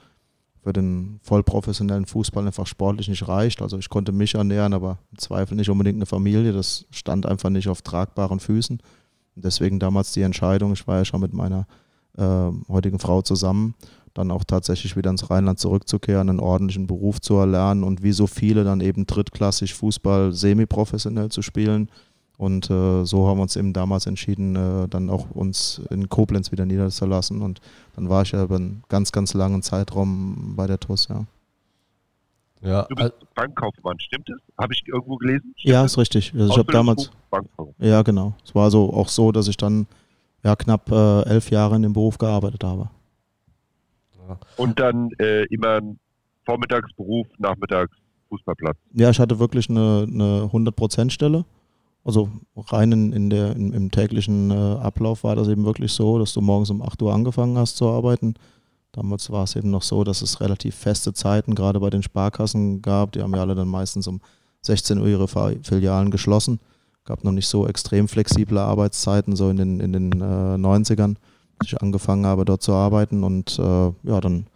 für 0.63 0.73
den 0.73 1.21
vollprofessionellen 1.23 2.07
Fußball 2.07 2.45
einfach 2.45 2.67
sportlich 2.67 3.09
nicht 3.09 3.29
reicht. 3.29 3.63
Also 3.63 3.79
ich 3.79 3.89
konnte 3.89 4.11
mich 4.11 4.35
ernähren, 4.35 4.73
aber 4.73 4.99
im 5.13 5.19
Zweifel 5.19 5.55
nicht 5.55 5.71
unbedingt 5.71 5.99
eine 5.99 6.07
Familie. 6.07 6.53
Das 6.53 6.87
stand 6.91 7.27
einfach 7.27 7.51
nicht 7.51 7.69
auf 7.69 7.83
tragbaren 7.83 8.41
Füßen. 8.41 8.81
Und 9.37 9.45
deswegen 9.45 9.79
damals 9.79 10.13
die 10.13 10.23
Entscheidung, 10.23 10.73
ich 10.73 10.89
war 10.89 10.99
ja 10.99 11.05
schon 11.05 11.21
mit 11.21 11.35
meiner 11.35 11.67
äh, 12.17 12.51
heutigen 12.69 12.99
Frau 12.99 13.23
zusammen, 13.23 13.75
dann 14.15 14.31
auch 14.31 14.43
tatsächlich 14.43 14.97
wieder 14.97 15.11
ins 15.11 15.31
Rheinland 15.31 15.61
zurückzukehren, 15.61 16.31
einen 16.31 16.41
ordentlichen 16.41 16.87
Beruf 16.87 17.21
zu 17.21 17.35
erlernen 17.35 17.85
und 17.85 18.03
wie 18.03 18.13
so 18.13 18.27
viele 18.27 18.65
dann 18.65 18.81
eben 18.81 19.07
drittklassig 19.07 19.75
Fußball 19.75 20.33
semi-professionell 20.33 21.29
zu 21.29 21.43
spielen. 21.43 21.91
Und 22.39 22.71
äh, 22.71 23.05
so 23.05 23.29
haben 23.29 23.39
wir 23.39 23.43
uns 23.43 23.57
eben 23.57 23.73
damals 23.73 24.07
entschieden, 24.07 24.57
äh, 24.57 24.89
dann 24.89 25.09
auch 25.09 25.31
uns 25.31 25.81
in 25.91 26.09
Koblenz 26.09 26.53
wieder 26.53 26.67
niederzulassen. 26.67 27.41
Und 27.41 27.61
dann 27.95 28.09
war 28.09 28.23
ich 28.23 28.33
ja 28.33 28.43
über 28.45 28.57
einen 28.57 28.83
ganz, 28.89 29.11
ganz 29.13 29.33
langen 29.33 29.63
Zeitraum 29.63 30.55
bei 30.55 30.67
der 30.67 30.79
TUS, 30.79 31.09
ja. 31.09 31.25
Ja, 32.63 32.83
Du 32.85 32.95
bist 32.95 33.13
Bankkaufmann, 33.35 33.99
stimmt 34.01 34.29
es? 34.31 34.37
Habe 34.59 34.73
ich 34.73 34.83
irgendwo 34.87 35.17
gelesen? 35.17 35.55
Stimmt 35.57 35.73
Ja, 35.73 35.85
ist 35.85 35.99
richtig. 35.99 36.33
Also 36.35 36.53
ich 36.53 36.59
habe 36.59 36.73
damals, 36.73 37.11
ja 37.79 38.03
genau. 38.03 38.35
Es 38.45 38.55
war 38.55 38.71
so 38.71 38.93
auch 38.93 39.09
so, 39.09 39.31
dass 39.31 39.47
ich 39.49 39.57
dann 39.57 39.87
ja 40.43 40.57
knapp 40.57 40.91
äh, 40.91 41.23
elf 41.27 41.51
Jahre 41.51 41.77
in 41.77 41.83
dem 41.83 41.93
Beruf 41.93 42.19
gearbeitet 42.19 42.65
habe. 42.65 42.91
Und 44.57 44.81
dann 44.81 45.11
äh, 45.19 45.45
immer 45.47 45.77
ein 45.77 45.99
Vormittagsberuf, 46.45 47.27
Nachmittags 47.39 47.93
Fußballplatz. 48.29 48.77
Ja, 48.95 49.11
ich 49.11 49.21
hatte 49.21 49.39
wirklich 49.39 49.71
eine, 49.71 50.07
eine 50.11 50.51
100%-Stelle. 50.53 51.45
Also 52.07 52.29
rein 52.57 52.93
in, 52.93 53.31
der, 53.31 53.57
in, 53.57 53.73
im 53.73 53.91
täglichen 53.91 54.53
äh, 54.53 54.55
Ablauf 54.55 55.25
war 55.25 55.35
das 55.35 55.49
eben 55.49 55.65
wirklich 55.65 55.93
so, 55.93 56.21
dass 56.21 56.33
du 56.33 56.41
morgens 56.41 56.71
um 56.71 56.81
8 56.81 57.03
Uhr 57.03 57.13
angefangen 57.13 57.59
hast 57.59 57.77
zu 57.77 57.89
arbeiten. 57.89 58.35
Damals 58.93 59.29
war 59.31 59.43
es 59.43 59.57
eben 59.57 59.71
noch 59.71 59.83
so, 59.83 60.05
dass 60.05 60.23
es 60.23 60.41
relativ 60.41 60.77
feste 60.77 61.13
Zeiten 61.13 61.57
gerade 61.57 61.81
bei 61.81 61.91
den 61.91 62.05
Sparkassen 62.05 62.81
gab. 62.81 63.11
Die 63.11 63.23
haben 63.23 63.35
ja 63.35 63.41
alle 63.41 63.57
dann 63.57 63.67
meistens 63.67 64.07
um 64.07 64.21
16 64.63 65.01
Uhr 65.01 65.09
ihre 65.09 65.27
Fi- 65.27 65.59
Filialen 65.65 66.13
geschlossen. 66.13 66.61
Gab 67.05 67.25
noch 67.25 67.33
nicht 67.33 67.49
so 67.49 67.67
extrem 67.67 68.07
flexible 68.07 68.59
Arbeitszeiten, 68.59 69.35
so 69.35 69.51
in 69.51 69.57
den, 69.57 69.81
in 69.81 69.93
den 69.93 70.13
äh, 70.13 70.55
90ern, 70.55 71.17
als 71.59 71.73
ich 71.73 71.83
angefangen 71.83 72.25
habe, 72.25 72.45
dort 72.45 72.63
zu 72.63 72.73
arbeiten. 72.73 73.25
Und 73.25 73.59
äh, 73.59 73.63
ja, 74.05 74.21
dann 74.21 74.47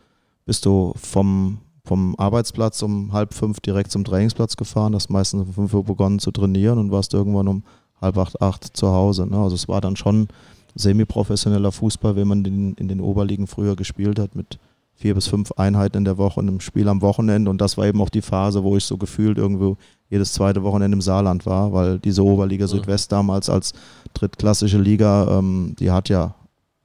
bist 0.46 0.66
du 0.66 0.92
vom, 0.94 1.58
vom 1.90 2.14
Arbeitsplatz 2.18 2.82
um 2.82 3.12
halb 3.12 3.34
fünf 3.34 3.58
direkt 3.58 3.90
zum 3.90 4.04
Trainingsplatz 4.04 4.56
gefahren, 4.56 4.94
hast 4.94 5.10
meistens 5.10 5.42
um 5.42 5.52
fünf 5.52 5.74
Uhr 5.74 5.82
begonnen 5.82 6.20
zu 6.20 6.30
trainieren 6.30 6.78
und 6.78 6.92
warst 6.92 7.14
irgendwann 7.14 7.48
um 7.48 7.64
halb 8.00 8.16
acht, 8.16 8.40
acht 8.40 8.76
zu 8.76 8.92
Hause. 8.92 9.26
Ne? 9.26 9.36
Also 9.36 9.56
es 9.56 9.66
war 9.66 9.80
dann 9.80 9.96
schon 9.96 10.28
semi-professioneller 10.76 11.72
Fußball, 11.72 12.14
wenn 12.14 12.28
man 12.28 12.44
den, 12.44 12.74
in 12.74 12.86
den 12.86 13.00
Oberligen 13.00 13.48
früher 13.48 13.74
gespielt 13.74 14.20
hat, 14.20 14.36
mit 14.36 14.60
vier 14.94 15.16
bis 15.16 15.26
fünf 15.26 15.50
Einheiten 15.56 15.96
in 15.96 16.04
der 16.04 16.16
Woche 16.16 16.38
und 16.38 16.46
einem 16.46 16.60
Spiel 16.60 16.86
am 16.86 17.02
Wochenende. 17.02 17.50
Und 17.50 17.60
das 17.60 17.76
war 17.76 17.86
eben 17.86 18.00
auch 18.00 18.08
die 18.08 18.22
Phase, 18.22 18.62
wo 18.62 18.76
ich 18.76 18.84
so 18.84 18.96
gefühlt 18.96 19.36
irgendwo 19.36 19.76
jedes 20.10 20.32
zweite 20.32 20.62
Wochenende 20.62 20.94
im 20.94 21.02
Saarland 21.02 21.44
war, 21.44 21.72
weil 21.72 21.98
diese 21.98 22.24
Oberliga 22.24 22.68
Südwest 22.68 23.10
damals 23.10 23.50
als 23.50 23.72
drittklassische 24.14 24.78
Liga, 24.78 25.38
ähm, 25.40 25.74
die 25.80 25.90
hat 25.90 26.08
ja 26.08 26.36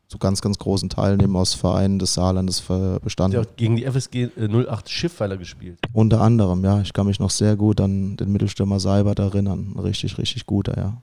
zu 0.07 0.17
ganz, 0.17 0.41
ganz 0.41 0.57
großen 0.57 0.89
Teilen 0.89 1.19
eben 1.19 1.35
aus 1.35 1.53
Vereinen 1.53 1.99
des 1.99 2.13
Saarlandes 2.13 2.63
bestanden. 3.03 3.35
ja 3.35 3.41
auch 3.41 3.55
gegen 3.55 3.75
die 3.75 3.85
FSG 3.85 4.29
äh, 4.37 4.47
08 4.47 4.89
Schiffweiler 4.89 5.37
gespielt. 5.37 5.79
Unter 5.93 6.21
anderem, 6.21 6.63
ja. 6.63 6.81
Ich 6.81 6.93
kann 6.93 7.07
mich 7.07 7.19
noch 7.19 7.31
sehr 7.31 7.55
gut 7.55 7.81
an 7.81 8.15
den 8.17 8.31
Mittelstürmer 8.31 8.79
Seibert 8.79 9.19
erinnern. 9.19 9.75
Richtig, 9.77 10.17
richtig 10.17 10.45
guter, 10.45 10.77
ja. 10.77 11.01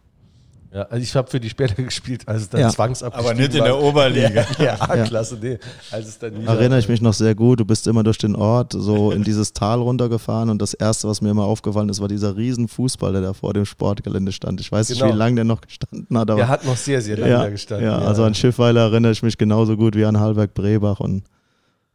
Ja, 0.74 0.82
also 0.84 1.02
ich 1.02 1.14
habe 1.14 1.28
für 1.30 1.38
die 1.38 1.50
später 1.50 1.74
gespielt, 1.82 2.26
als 2.26 2.42
es 2.42 2.48
dann 2.48 2.62
Ja. 2.62 2.70
zwangsabgestiegen 2.70 3.30
Aber 3.30 3.38
nicht 3.38 3.54
in 3.54 3.62
der 3.62 3.78
Oberliga. 3.78 4.46
Ja, 4.58 4.80
A-Klasse, 4.80 5.36
nee. 5.40 5.58
Als 5.90 6.08
es 6.08 6.18
dann 6.18 6.46
Erinnere 6.46 6.78
ich 6.78 6.88
mich 6.88 7.02
noch 7.02 7.12
sehr 7.12 7.34
gut. 7.34 7.60
Du 7.60 7.66
bist 7.66 7.86
immer 7.86 8.02
durch 8.02 8.16
den 8.16 8.34
Ort 8.34 8.72
so 8.72 9.10
in 9.10 9.22
dieses 9.24 9.52
Tal 9.52 9.80
runtergefahren 9.80 10.48
und 10.48 10.62
das 10.62 10.72
erste, 10.72 11.08
was 11.08 11.20
mir 11.20 11.30
immer 11.30 11.44
aufgefallen 11.44 11.90
ist, 11.90 12.00
war 12.00 12.08
dieser 12.08 12.36
riesen 12.38 12.68
Fußball, 12.68 13.12
der 13.12 13.20
da 13.20 13.32
vor 13.34 13.52
dem 13.52 13.66
Sportgelände 13.66 14.32
stand. 14.32 14.60
Ich 14.62 14.72
weiß 14.72 14.88
nicht, 14.88 15.00
Genau. 15.02 15.12
wie 15.12 15.18
lange 15.18 15.34
der 15.36 15.44
noch 15.44 15.60
gestanden 15.60 16.16
hat, 16.18 16.30
aber 16.30 16.36
Der 16.40 16.48
hat 16.48 16.64
noch 16.64 16.76
sehr, 16.76 17.02
sehr 17.02 17.18
lange 17.18 17.30
ja, 17.32 17.42
da 17.42 17.48
gestanden. 17.50 17.86
ja, 17.86 17.98
also 17.98 18.24
an 18.24 18.34
Schiffweiler 18.34 18.80
erinnere 18.82 19.12
ich 19.12 19.22
mich 19.22 19.36
genauso 19.36 19.76
gut 19.76 19.94
wie 19.94 20.06
an 20.06 20.18
Halberg 20.18 20.54
Brebach 20.54 21.00
und 21.00 21.24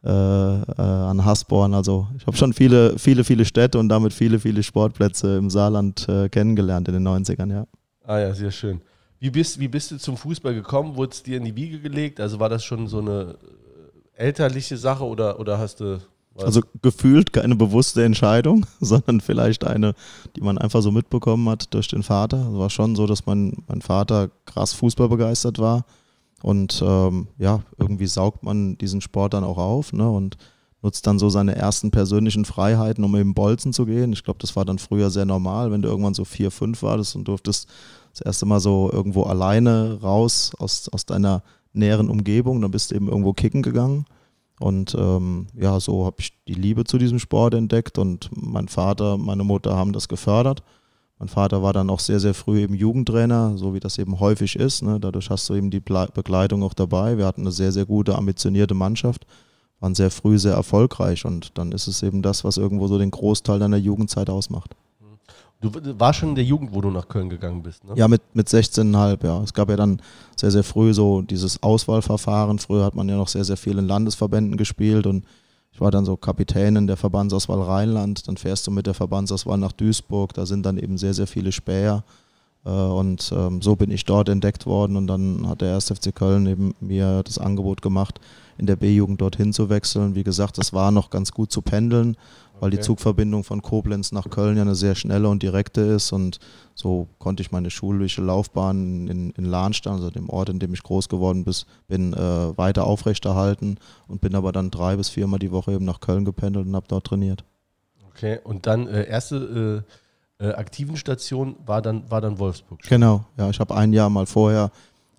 äh, 0.04 0.08
äh, 0.08 0.80
an 0.80 1.24
Hasborn. 1.24 1.74
Also 1.74 2.06
ich 2.16 2.24
habe 2.28 2.36
schon 2.36 2.52
viele, 2.52 2.96
viele, 2.96 3.24
viele 3.24 3.44
Städte 3.44 3.80
und 3.80 3.88
damit 3.88 4.12
viele, 4.12 4.38
viele 4.38 4.62
Sportplätze 4.62 5.36
im 5.36 5.50
Saarland 5.50 6.08
äh, 6.08 6.28
kennengelernt 6.28 6.86
in 6.86 6.94
den 6.94 7.08
90ern, 7.08 7.50
ja. 7.50 7.66
Ah 8.08 8.18
ja, 8.20 8.34
sehr 8.34 8.50
schön. 8.50 8.80
Wie 9.20 9.28
bist, 9.28 9.60
wie 9.60 9.68
bist 9.68 9.90
du 9.90 9.98
zum 9.98 10.16
Fußball 10.16 10.54
gekommen? 10.54 10.96
Wurde 10.96 11.12
es 11.12 11.22
dir 11.22 11.36
in 11.36 11.44
die 11.44 11.54
Wiege 11.54 11.78
gelegt? 11.78 12.20
Also 12.20 12.40
war 12.40 12.48
das 12.48 12.64
schon 12.64 12.86
so 12.86 13.00
eine 13.00 13.36
äh, 14.16 14.24
elterliche 14.24 14.78
Sache 14.78 15.04
oder, 15.04 15.38
oder 15.38 15.58
hast 15.58 15.80
du. 15.80 15.98
Also 16.38 16.62
gefühlt 16.80 17.34
keine 17.34 17.54
bewusste 17.54 18.02
Entscheidung, 18.02 18.64
sondern 18.80 19.20
vielleicht 19.20 19.66
eine, 19.66 19.92
die 20.36 20.40
man 20.40 20.56
einfach 20.56 20.80
so 20.80 20.90
mitbekommen 20.90 21.46
hat 21.50 21.74
durch 21.74 21.88
den 21.88 22.02
Vater. 22.02 22.48
Es 22.50 22.58
war 22.58 22.70
schon 22.70 22.96
so, 22.96 23.06
dass 23.06 23.26
mein, 23.26 23.62
mein 23.66 23.82
Vater 23.82 24.30
krass 24.46 24.72
Fußball 24.72 25.10
begeistert 25.10 25.58
war. 25.58 25.84
Und 26.40 26.82
ähm, 26.82 27.28
ja, 27.36 27.60
irgendwie 27.76 28.06
saugt 28.06 28.42
man 28.42 28.78
diesen 28.78 29.02
Sport 29.02 29.34
dann 29.34 29.44
auch 29.44 29.58
auf 29.58 29.92
ne? 29.92 30.08
und 30.08 30.38
nutzt 30.80 31.06
dann 31.06 31.18
so 31.18 31.28
seine 31.28 31.56
ersten 31.56 31.90
persönlichen 31.90 32.46
Freiheiten, 32.46 33.04
um 33.04 33.14
eben 33.16 33.34
Bolzen 33.34 33.74
zu 33.74 33.84
gehen. 33.84 34.14
Ich 34.14 34.24
glaube, 34.24 34.38
das 34.40 34.56
war 34.56 34.64
dann 34.64 34.78
früher 34.78 35.10
sehr 35.10 35.26
normal, 35.26 35.70
wenn 35.70 35.82
du 35.82 35.88
irgendwann 35.88 36.14
so 36.14 36.24
vier, 36.24 36.50
fünf 36.50 36.82
warst 36.82 37.16
und 37.16 37.26
durftest 37.26 37.68
das 38.18 38.26
erste 38.26 38.46
Mal 38.46 38.60
so 38.60 38.90
irgendwo 38.92 39.22
alleine 39.24 39.98
raus 40.02 40.52
aus, 40.58 40.88
aus 40.88 41.06
deiner 41.06 41.42
näheren 41.72 42.10
Umgebung. 42.10 42.60
Dann 42.60 42.70
bist 42.70 42.90
du 42.90 42.94
eben 42.94 43.08
irgendwo 43.08 43.32
kicken 43.32 43.62
gegangen. 43.62 44.04
Und 44.60 44.96
ähm, 44.98 45.46
ja, 45.54 45.78
so 45.78 46.04
habe 46.04 46.16
ich 46.18 46.32
die 46.48 46.54
Liebe 46.54 46.84
zu 46.84 46.98
diesem 46.98 47.20
Sport 47.20 47.54
entdeckt 47.54 47.96
und 47.96 48.28
mein 48.34 48.66
Vater, 48.66 49.16
meine 49.16 49.44
Mutter 49.44 49.76
haben 49.76 49.92
das 49.92 50.08
gefördert. 50.08 50.64
Mein 51.20 51.28
Vater 51.28 51.62
war 51.62 51.72
dann 51.72 51.90
auch 51.90 52.00
sehr, 52.00 52.18
sehr 52.20 52.34
früh 52.34 52.60
eben 52.60 52.74
Jugendtrainer, 52.74 53.56
so 53.56 53.74
wie 53.74 53.80
das 53.80 53.98
eben 53.98 54.18
häufig 54.18 54.56
ist. 54.56 54.82
Ne? 54.82 54.98
Dadurch 54.98 55.30
hast 55.30 55.48
du 55.48 55.54
eben 55.54 55.70
die 55.70 55.80
Begleitung 55.80 56.62
auch 56.62 56.74
dabei. 56.74 57.18
Wir 57.18 57.26
hatten 57.26 57.42
eine 57.42 57.52
sehr, 57.52 57.72
sehr 57.72 57.86
gute, 57.86 58.16
ambitionierte 58.16 58.74
Mannschaft, 58.74 59.26
waren 59.80 59.94
sehr 59.94 60.10
früh 60.10 60.38
sehr 60.38 60.54
erfolgreich 60.54 61.24
und 61.24 61.56
dann 61.56 61.70
ist 61.72 61.86
es 61.86 62.02
eben 62.02 62.22
das, 62.22 62.42
was 62.42 62.56
irgendwo 62.56 62.88
so 62.88 62.98
den 62.98 63.12
Großteil 63.12 63.60
deiner 63.60 63.76
Jugendzeit 63.76 64.28
ausmacht. 64.28 64.74
Du 65.60 65.70
warst 65.98 66.20
schon 66.20 66.30
in 66.30 66.34
der 66.36 66.44
Jugend, 66.44 66.72
wo 66.72 66.80
du 66.80 66.90
nach 66.90 67.08
Köln 67.08 67.28
gegangen 67.28 67.62
bist, 67.62 67.84
ne? 67.84 67.92
Ja, 67.96 68.06
mit, 68.06 68.22
mit 68.32 68.46
16,5, 68.46 69.24
ja. 69.24 69.42
Es 69.42 69.52
gab 69.52 69.68
ja 69.68 69.76
dann 69.76 70.00
sehr, 70.36 70.52
sehr 70.52 70.62
früh 70.62 70.94
so 70.94 71.22
dieses 71.22 71.62
Auswahlverfahren. 71.62 72.60
Früher 72.60 72.84
hat 72.84 72.94
man 72.94 73.08
ja 73.08 73.16
noch 73.16 73.28
sehr, 73.28 73.44
sehr 73.44 73.56
viel 73.56 73.76
in 73.78 73.86
Landesverbänden 73.88 74.56
gespielt 74.56 75.06
und 75.06 75.24
ich 75.72 75.80
war 75.80 75.90
dann 75.90 76.04
so 76.04 76.16
Kapitän 76.16 76.76
in 76.76 76.86
der 76.86 76.96
Verbandsauswahl 76.96 77.60
Rheinland. 77.60 78.28
Dann 78.28 78.36
fährst 78.36 78.66
du 78.66 78.70
mit 78.70 78.86
der 78.86 78.94
Verbandsauswahl 78.94 79.58
nach 79.58 79.72
Duisburg. 79.72 80.32
Da 80.34 80.46
sind 80.46 80.64
dann 80.64 80.78
eben 80.78 80.96
sehr, 80.96 81.14
sehr 81.14 81.26
viele 81.26 81.52
Späher. 81.52 82.04
Äh, 82.64 82.70
Und 82.70 83.32
ähm, 83.34 83.62
so 83.62 83.76
bin 83.76 83.90
ich 83.90 84.04
dort 84.04 84.28
entdeckt 84.28 84.66
worden 84.66 84.96
und 84.96 85.06
dann 85.06 85.48
hat 85.48 85.60
der 85.60 85.74
1. 85.74 85.86
FC 85.86 86.14
Köln 86.14 86.46
eben 86.46 86.74
mir 86.80 87.22
das 87.24 87.38
Angebot 87.38 87.82
gemacht, 87.82 88.20
in 88.58 88.66
der 88.66 88.76
B-Jugend 88.76 89.20
dorthin 89.20 89.52
zu 89.52 89.68
wechseln. 89.68 90.14
Wie 90.14 90.24
gesagt, 90.24 90.58
das 90.58 90.72
war 90.72 90.90
noch 90.90 91.10
ganz 91.10 91.32
gut 91.32 91.52
zu 91.52 91.62
pendeln, 91.62 92.16
weil 92.60 92.70
die 92.70 92.76
Okay. 92.78 92.84
Zugverbindung 92.86 93.44
von 93.44 93.62
Koblenz 93.62 94.12
nach 94.12 94.28
Köln 94.30 94.56
ja 94.56 94.62
eine 94.62 94.74
sehr 94.74 94.94
schnelle 94.94 95.28
und 95.28 95.42
direkte 95.42 95.80
ist 95.80 96.12
und 96.12 96.38
so 96.74 97.08
konnte 97.18 97.42
ich 97.42 97.50
meine 97.50 97.70
schulische 97.70 98.22
Laufbahn 98.22 99.08
in, 99.08 99.30
in 99.30 99.44
Lahnstein, 99.44 99.94
also 99.94 100.10
dem 100.10 100.28
Ort, 100.28 100.48
in 100.48 100.58
dem 100.58 100.74
ich 100.74 100.82
groß 100.82 101.08
geworden 101.08 101.44
bin, 101.88 102.12
äh, 102.12 102.56
weiter 102.56 102.84
aufrechterhalten 102.84 103.78
und 104.06 104.20
bin 104.20 104.34
aber 104.34 104.52
dann 104.52 104.70
drei 104.70 104.96
bis 104.96 105.08
viermal 105.08 105.38
die 105.38 105.50
Woche 105.52 105.72
eben 105.72 105.84
nach 105.84 106.00
Köln 106.00 106.24
gependelt 106.24 106.66
und 106.66 106.76
habe 106.76 106.86
dort 106.88 107.06
trainiert. 107.06 107.44
Okay, 108.10 108.38
und 108.44 108.66
dann 108.66 108.86
äh, 108.88 109.06
erste 109.08 109.84
äh, 110.40 110.44
äh, 110.44 110.52
aktiven 110.54 110.96
Station 110.96 111.56
war 111.66 111.82
dann, 111.82 112.10
war 112.10 112.20
dann 112.20 112.38
Wolfsburg. 112.38 112.80
schon. 112.82 112.88
Genau, 112.88 113.24
ja, 113.36 113.50
ich 113.50 113.60
habe 113.60 113.74
ein 113.74 113.92
Jahr 113.92 114.10
mal 114.10 114.26
vorher 114.26 114.70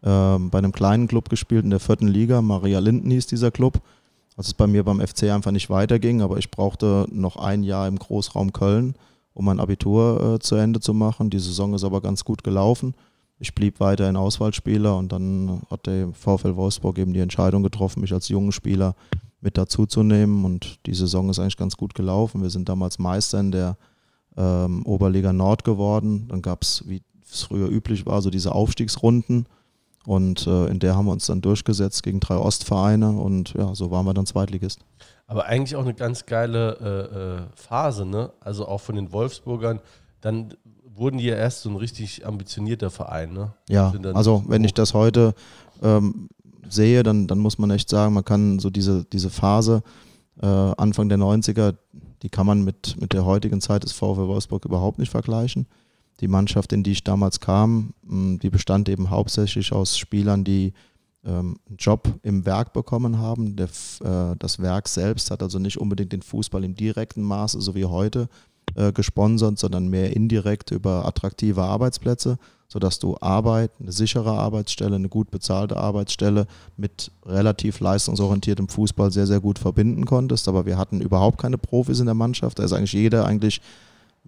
ähm, 0.03 0.49
bei 0.49 0.57
einem 0.59 0.71
kleinen 0.71 1.07
Club 1.07 1.29
gespielt 1.29 1.63
in 1.65 1.71
der 1.71 1.79
vierten 1.81 2.07
Liga. 2.07 2.41
Maria 2.41 2.79
Linden 2.79 3.11
hieß 3.11 3.27
dieser 3.27 3.51
Club. 3.51 3.81
Als 4.39 4.47
es 4.47 4.53
bei 4.53 4.67
mir 4.67 4.85
beim 4.85 5.05
FC 5.05 5.23
einfach 5.23 5.51
nicht 5.51 5.69
weiterging, 5.69 6.21
aber 6.21 6.37
ich 6.37 6.49
brauchte 6.49 7.07
noch 7.11 7.35
ein 7.35 7.61
Jahr 7.61 7.89
im 7.89 7.99
Großraum 7.99 8.53
Köln, 8.53 8.95
um 9.33 9.43
mein 9.43 9.59
Abitur 9.59 10.35
äh, 10.35 10.39
zu 10.39 10.55
Ende 10.55 10.79
zu 10.79 10.93
machen. 10.93 11.29
Die 11.29 11.39
Saison 11.39 11.73
ist 11.73 11.83
aber 11.83 11.99
ganz 11.99 12.23
gut 12.23 12.41
gelaufen. 12.41 12.93
Ich 13.39 13.53
blieb 13.53 13.81
weiterhin 13.81 14.15
Auswahlspieler 14.15 14.95
und 14.95 15.11
dann 15.11 15.63
hat 15.69 15.87
der 15.87 16.13
VfL 16.13 16.55
Wolfsburg 16.55 16.99
eben 16.99 17.11
die 17.11 17.19
Entscheidung 17.19 17.63
getroffen, 17.63 17.99
mich 17.99 18.13
als 18.13 18.29
jungen 18.29 18.53
Spieler 18.53 18.95
mit 19.41 19.57
dazuzunehmen. 19.57 20.45
Und 20.45 20.79
die 20.85 20.93
Saison 20.93 21.29
ist 21.29 21.39
eigentlich 21.39 21.57
ganz 21.57 21.75
gut 21.75 21.93
gelaufen. 21.93 22.41
Wir 22.41 22.49
sind 22.49 22.69
damals 22.69 22.97
Meister 22.97 23.41
in 23.41 23.51
der 23.51 23.75
ähm, 24.37 24.85
Oberliga 24.85 25.33
Nord 25.33 25.65
geworden. 25.65 26.29
Dann 26.29 26.41
gab 26.41 26.61
es, 26.61 26.85
wie 26.87 27.01
es 27.29 27.41
früher 27.43 27.67
üblich 27.67 28.05
war, 28.05 28.21
so 28.21 28.29
diese 28.29 28.55
Aufstiegsrunden. 28.55 29.47
Und 30.09 30.47
äh, 30.47 30.65
in 30.65 30.79
der 30.79 30.95
haben 30.95 31.05
wir 31.05 31.11
uns 31.11 31.27
dann 31.27 31.39
durchgesetzt 31.39 32.01
gegen 32.01 32.19
drei 32.19 32.35
Ostvereine 32.35 33.11
und 33.11 33.53
ja, 33.53 33.75
so 33.75 33.91
waren 33.91 34.07
wir 34.07 34.15
dann 34.15 34.25
Zweitligist. 34.25 34.79
Aber 35.27 35.45
eigentlich 35.45 35.75
auch 35.75 35.83
eine 35.83 35.93
ganz 35.93 36.25
geile 36.25 36.77
äh, 36.81 37.15
äh, 37.15 37.41
Phase, 37.53 38.07
ne? 38.07 38.31
Also 38.39 38.67
auch 38.67 38.81
von 38.81 38.95
den 38.95 39.11
Wolfsburgern. 39.11 39.81
Dann 40.19 40.55
wurden 40.95 41.19
die 41.19 41.25
ja 41.25 41.35
erst 41.35 41.61
so 41.61 41.69
ein 41.69 41.75
richtig 41.75 42.25
ambitionierter 42.25 42.89
Verein, 42.89 43.33
ne? 43.33 43.53
Ja, 43.69 43.93
also 44.15 44.43
wenn 44.47 44.63
ich 44.63 44.73
das 44.73 44.95
heute 44.95 45.35
ähm, 45.83 46.29
sehe, 46.67 47.03
dann, 47.03 47.27
dann 47.27 47.37
muss 47.37 47.59
man 47.59 47.69
echt 47.69 47.87
sagen, 47.87 48.15
man 48.15 48.25
kann 48.25 48.57
so 48.57 48.71
diese, 48.71 49.05
diese 49.05 49.29
Phase 49.29 49.83
äh, 50.41 50.47
Anfang 50.47 51.09
der 51.09 51.19
90er, 51.19 51.75
die 52.23 52.29
kann 52.29 52.47
man 52.47 52.63
mit, 52.63 52.99
mit 52.99 53.13
der 53.13 53.25
heutigen 53.25 53.61
Zeit 53.61 53.83
des 53.83 53.91
VfL 53.91 54.27
Wolfsburg 54.27 54.65
überhaupt 54.65 54.97
nicht 54.97 55.11
vergleichen. 55.11 55.67
Die 56.19 56.27
Mannschaft, 56.27 56.73
in 56.73 56.83
die 56.83 56.91
ich 56.91 57.03
damals 57.03 57.39
kam, 57.39 57.93
mh, 58.03 58.37
die 58.39 58.49
bestand 58.49 58.89
eben 58.89 59.09
hauptsächlich 59.09 59.71
aus 59.71 59.97
Spielern, 59.97 60.43
die 60.43 60.73
ähm, 61.25 61.57
einen 61.67 61.77
Job 61.77 62.13
im 62.23 62.45
Werk 62.45 62.73
bekommen 62.73 63.19
haben. 63.19 63.55
Äh, 63.57 63.67
das 64.37 64.59
Werk 64.59 64.87
selbst 64.87 65.31
hat 65.31 65.43
also 65.43 65.59
nicht 65.59 65.77
unbedingt 65.77 66.11
den 66.11 66.21
Fußball 66.21 66.63
im 66.63 66.75
direkten 66.75 67.23
Maße, 67.23 67.61
so 67.61 67.75
wie 67.75 67.85
heute, 67.85 68.29
äh, 68.75 68.91
gesponsert, 68.91 69.57
sondern 69.59 69.87
mehr 69.87 70.15
indirekt 70.15 70.71
über 70.71 71.05
attraktive 71.05 71.63
Arbeitsplätze, 71.63 72.37
sodass 72.67 72.99
du 72.99 73.17
Arbeit, 73.19 73.71
eine 73.79 73.91
sichere 73.91 74.31
Arbeitsstelle, 74.31 74.95
eine 74.95 75.09
gut 75.09 75.31
bezahlte 75.31 75.77
Arbeitsstelle 75.77 76.45
mit 76.77 77.11
relativ 77.25 77.79
leistungsorientiertem 77.79 78.69
Fußball 78.69 79.11
sehr, 79.11 79.27
sehr 79.27 79.39
gut 79.39 79.59
verbinden 79.59 80.05
konntest. 80.05 80.47
Aber 80.47 80.65
wir 80.65 80.77
hatten 80.77 81.01
überhaupt 81.01 81.39
keine 81.39 81.57
Profis 81.57 81.99
in 81.99 82.05
der 82.05 82.15
Mannschaft. 82.15 82.59
Da 82.59 82.63
ist 82.63 82.73
eigentlich 82.73 82.93
jeder 82.93 83.25
eigentlich 83.25 83.61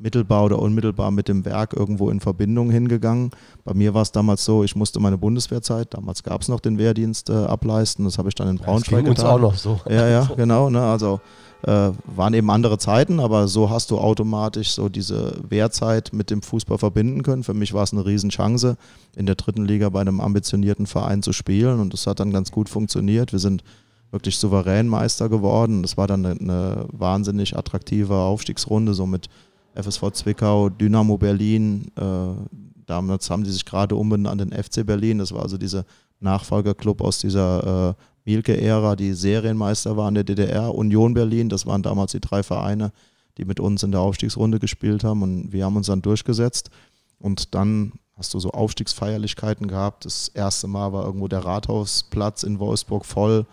mittelbar 0.02 0.46
oder 0.46 0.60
unmittelbar 0.60 1.12
mit 1.12 1.28
dem 1.28 1.46
Werk 1.46 1.74
irgendwo 1.74 2.10
in 2.10 2.20
Verbindung 2.20 2.72
hingegangen. 2.72 3.32
Bei 3.64 3.74
mir 3.74 3.94
war 3.94 4.02
es 4.02 4.12
damals 4.12 4.44
so, 4.44 4.64
ich 4.64 4.76
musste 4.76 5.00
meine 5.00 5.18
Bundeswehrzeit, 5.18 5.94
damals 5.94 6.24
gab 6.24 6.42
es 6.42 6.48
noch 6.48 6.60
den 6.60 6.78
Wehrdienst 6.78 7.30
äh, 7.30 7.34
ableisten, 7.34 8.06
das 8.06 8.18
habe 8.18 8.30
ich 8.30 8.36
dann 8.36 8.48
in 8.50 8.58
Das 8.58 8.66
Braunschweig 8.66 9.06
uns 9.06 9.18
getan. 9.18 9.32
auch 9.32 9.40
noch 9.40 9.56
so. 9.56 9.80
Ja, 9.90 10.08
ja, 10.08 10.30
genau. 10.36 10.70
Ne? 10.70 10.82
Also 10.82 11.22
äh, 11.64 11.92
waren 12.16 12.34
eben 12.34 12.50
andere 12.50 12.78
Zeiten, 12.78 13.20
aber 13.20 13.48
so 13.48 13.70
hast 13.70 13.92
du 13.92 14.00
automatisch 14.00 14.72
so 14.72 14.90
diese 14.90 15.36
Wehrzeit 15.48 16.12
mit 16.14 16.30
dem 16.32 16.42
Fußball 16.42 16.78
verbinden 16.80 17.22
können. 17.22 17.44
Für 17.44 17.54
mich 17.54 17.74
war 17.74 17.84
es 17.84 17.94
eine 17.94 18.06
Riesenchance, 18.06 18.78
in 19.16 19.26
der 19.28 19.36
dritten 19.36 19.66
Liga 19.66 19.90
bei 19.90 20.02
einem 20.02 20.20
ambitionierten 20.20 20.88
Verein 20.88 21.22
zu 21.22 21.34
spielen 21.34 21.80
und 21.80 21.94
das 21.94 22.08
hat 22.08 22.20
dann 22.20 22.32
ganz 22.32 22.52
gut 22.52 22.70
funktioniert. 22.70 23.32
Wir 23.32 23.40
sind 23.40 23.64
wirklich 24.12 24.38
souverän 24.38 24.88
Meister 24.88 25.30
geworden. 25.30 25.84
Das 25.84 25.98
war 25.98 26.08
dann 26.08 26.26
eine, 26.26 26.40
eine 26.40 26.86
wahnsinnig 26.92 27.56
attraktive 27.56 28.16
Aufstiegsrunde, 28.16 28.94
so 28.94 29.06
mit 29.06 29.30
FSV 29.76 30.12
Zwickau, 30.12 30.70
Dynamo 30.70 31.18
Berlin. 31.18 31.92
Äh, 31.96 32.62
damals 32.86 33.30
haben 33.30 33.44
die 33.44 33.52
sich 33.52 33.66
gerade 33.66 33.96
umbenannt 33.96 34.42
in 34.42 34.52
FC 34.52 34.86
Berlin. 34.86 35.20
Das 35.20 35.32
war 35.32 35.44
also 35.44 35.58
dieser 35.58 35.86
Nachfolgerclub 36.20 37.02
aus 37.02 37.20
dieser 37.20 37.90
äh, 37.90 37.94
Mielke-Ära, 38.26 38.96
die 38.96 39.14
Serienmeister 39.14 39.98
waren 39.98 40.14
der 40.14 40.24
DDR. 40.24 40.74
Union 40.76 41.14
Berlin, 41.14 41.50
das 41.50 41.66
waren 41.66 41.82
damals 41.82 42.12
die 42.12 42.20
drei 42.20 42.44
Vereine, 42.44 42.92
die 43.38 43.46
mit 43.46 43.60
uns 43.60 43.82
in 43.84 43.92
der 43.92 44.02
Aufstiegsrunde 44.02 44.60
gespielt 44.60 45.04
haben. 45.04 45.24
Und 45.24 45.52
wir 45.52 45.66
haben 45.66 45.76
uns 45.76 45.88
dann 45.88 46.02
durchgesetzt. 46.02 46.70
Und 47.18 47.56
dann 47.56 47.94
hast 48.16 48.34
du 48.34 48.40
so 48.40 48.52
Aufstiegsfeierlichkeiten 48.52 49.68
gehabt. 49.68 50.06
Das 50.06 50.28
erste 50.28 50.68
Mal 50.68 50.94
war 50.94 51.06
irgendwo 51.06 51.28
der 51.28 51.44
Rathausplatz 51.44 52.44
in 52.44 52.60
Wolfsburg 52.60 53.06
voll. 53.06 53.48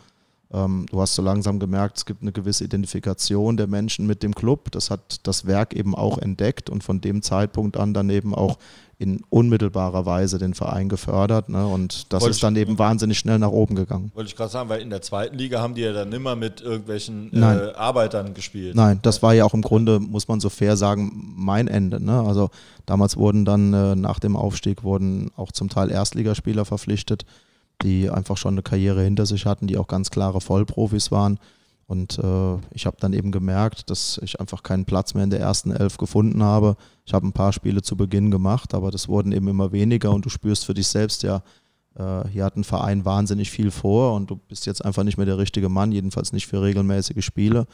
Ähm, 0.53 0.87
du 0.91 1.01
hast 1.01 1.15
so 1.15 1.23
langsam 1.23 1.59
gemerkt, 1.59 1.99
es 1.99 2.07
gibt 2.07 2.23
eine 2.23 2.33
gewisse 2.33 2.65
Identifikation 2.65 3.57
der 3.57 3.67
Menschen 3.67 4.07
mit 4.07 4.23
dem 4.23 4.35
Club. 4.35 4.71
Das 4.71 4.91
hat 4.91 5.21
das 5.25 5.47
Werk 5.47 5.75
eben 5.75 5.95
auch 5.95 6.17
entdeckt 6.19 6.71
und 6.71 6.83
von 6.83 7.01
dem 7.01 7.21
Zeitpunkt 7.23 7.77
an 7.77 7.93
dann 7.93 8.09
eben 8.09 8.35
auch 8.35 8.57
in 9.01 9.21
unmittelbarer 9.31 10.07
Weise 10.07 10.39
den 10.39 10.55
Verein 10.55 10.89
gefördert. 10.89 11.49
Ne? 11.51 11.65
Und 11.67 12.13
das 12.13 12.23
Wollte 12.23 12.33
ist 12.33 12.43
dann 12.43 12.57
ich- 12.57 12.63
eben 12.63 12.79
wahnsinnig 12.81 13.17
schnell 13.19 13.39
nach 13.39 13.51
oben 13.51 13.77
gegangen. 13.77 14.11
Wollte 14.15 14.29
ich 14.31 14.35
gerade 14.37 14.51
sagen, 14.51 14.69
weil 14.71 14.81
in 14.81 14.91
der 14.91 15.03
zweiten 15.03 15.37
Liga 15.39 15.61
haben 15.61 15.75
die 15.75 15.83
ja 15.83 15.93
dann 15.93 16.09
nimmer 16.09 16.35
mit 16.35 16.63
irgendwelchen 16.63 17.31
äh, 17.33 17.73
Arbeitern 17.77 18.35
gespielt. 18.35 18.75
Nein, 18.75 18.99
das 19.03 19.23
war 19.23 19.35
ja 19.35 19.45
auch 19.45 19.55
im 19.55 19.63
Grunde, 19.63 20.01
muss 20.01 20.27
man 20.27 20.41
so 20.41 20.49
fair 20.49 20.77
sagen, 20.77 21.33
mein 21.37 21.69
Ende. 21.69 22.03
Ne? 22.03 22.21
Also 22.27 22.51
damals 22.87 23.17
wurden 23.17 23.45
dann 23.45 23.73
äh, 23.73 23.95
nach 23.95 24.19
dem 24.19 24.35
Aufstieg 24.35 24.83
wurden 24.83 25.31
auch 25.37 25.53
zum 25.53 25.69
Teil 25.69 25.93
Erstligaspieler 25.93 26.65
verpflichtet, 26.65 27.25
die 27.83 28.11
einfach 28.11 28.37
schon 28.37 28.55
eine 28.55 28.63
Karriere 28.63 29.03
hinter 29.03 29.27
sich 29.27 29.47
hatten, 29.47 29.67
die 29.67 29.79
auch 29.79 29.87
ganz 29.87 30.11
klare 30.11 30.41
Vollprofis 30.41 31.11
waren. 31.11 31.39
Und 31.87 32.19
äh, 32.19 32.57
ich 32.75 32.85
habe 32.85 32.99
dann 33.01 33.15
eben 33.15 33.33
gemerkt, 33.33 33.89
dass 33.89 34.21
ich 34.23 34.41
einfach 34.41 34.63
keinen 34.63 34.85
Platz 34.85 35.15
mehr 35.15 35.25
in 35.25 35.31
der 35.31 35.41
ersten 35.41 35.71
Elf 35.71 35.97
gefunden 35.97 36.43
habe. 36.43 36.77
Ich 37.07 37.15
habe 37.15 37.27
ein 37.27 37.33
paar 37.33 37.53
Spiele 37.53 37.81
zu 37.81 37.97
Beginn 37.97 38.31
gemacht, 38.31 38.75
aber 38.75 38.91
das 38.91 39.09
wurden 39.09 39.33
eben 39.33 39.49
immer 39.49 39.73
weniger 39.73 40.11
und 40.11 40.27
du 40.27 40.29
spürst 40.29 40.67
für 40.67 40.75
dich 40.75 40.87
selbst 40.87 41.23
ja, 41.23 41.43
äh, 41.99 42.29
hier 42.29 42.45
hat 42.45 42.57
ein 42.57 42.65
Verein 42.65 43.05
wahnsinnig 43.05 43.51
viel 43.51 43.71
vor 43.71 44.15
und 44.15 44.29
du 44.31 44.37
bist 44.37 44.67
jetzt 44.67 44.85
einfach 44.85 45.03
nicht 45.03 45.17
mehr 45.17 45.27
der 45.27 45.39
richtige 45.39 45.71
Mann, 45.71 45.93
jedenfalls 45.93 46.33
nicht 46.33 46.47
für 46.47 46.63
regelmäßige 46.63 47.25
Spiele. 47.25 47.67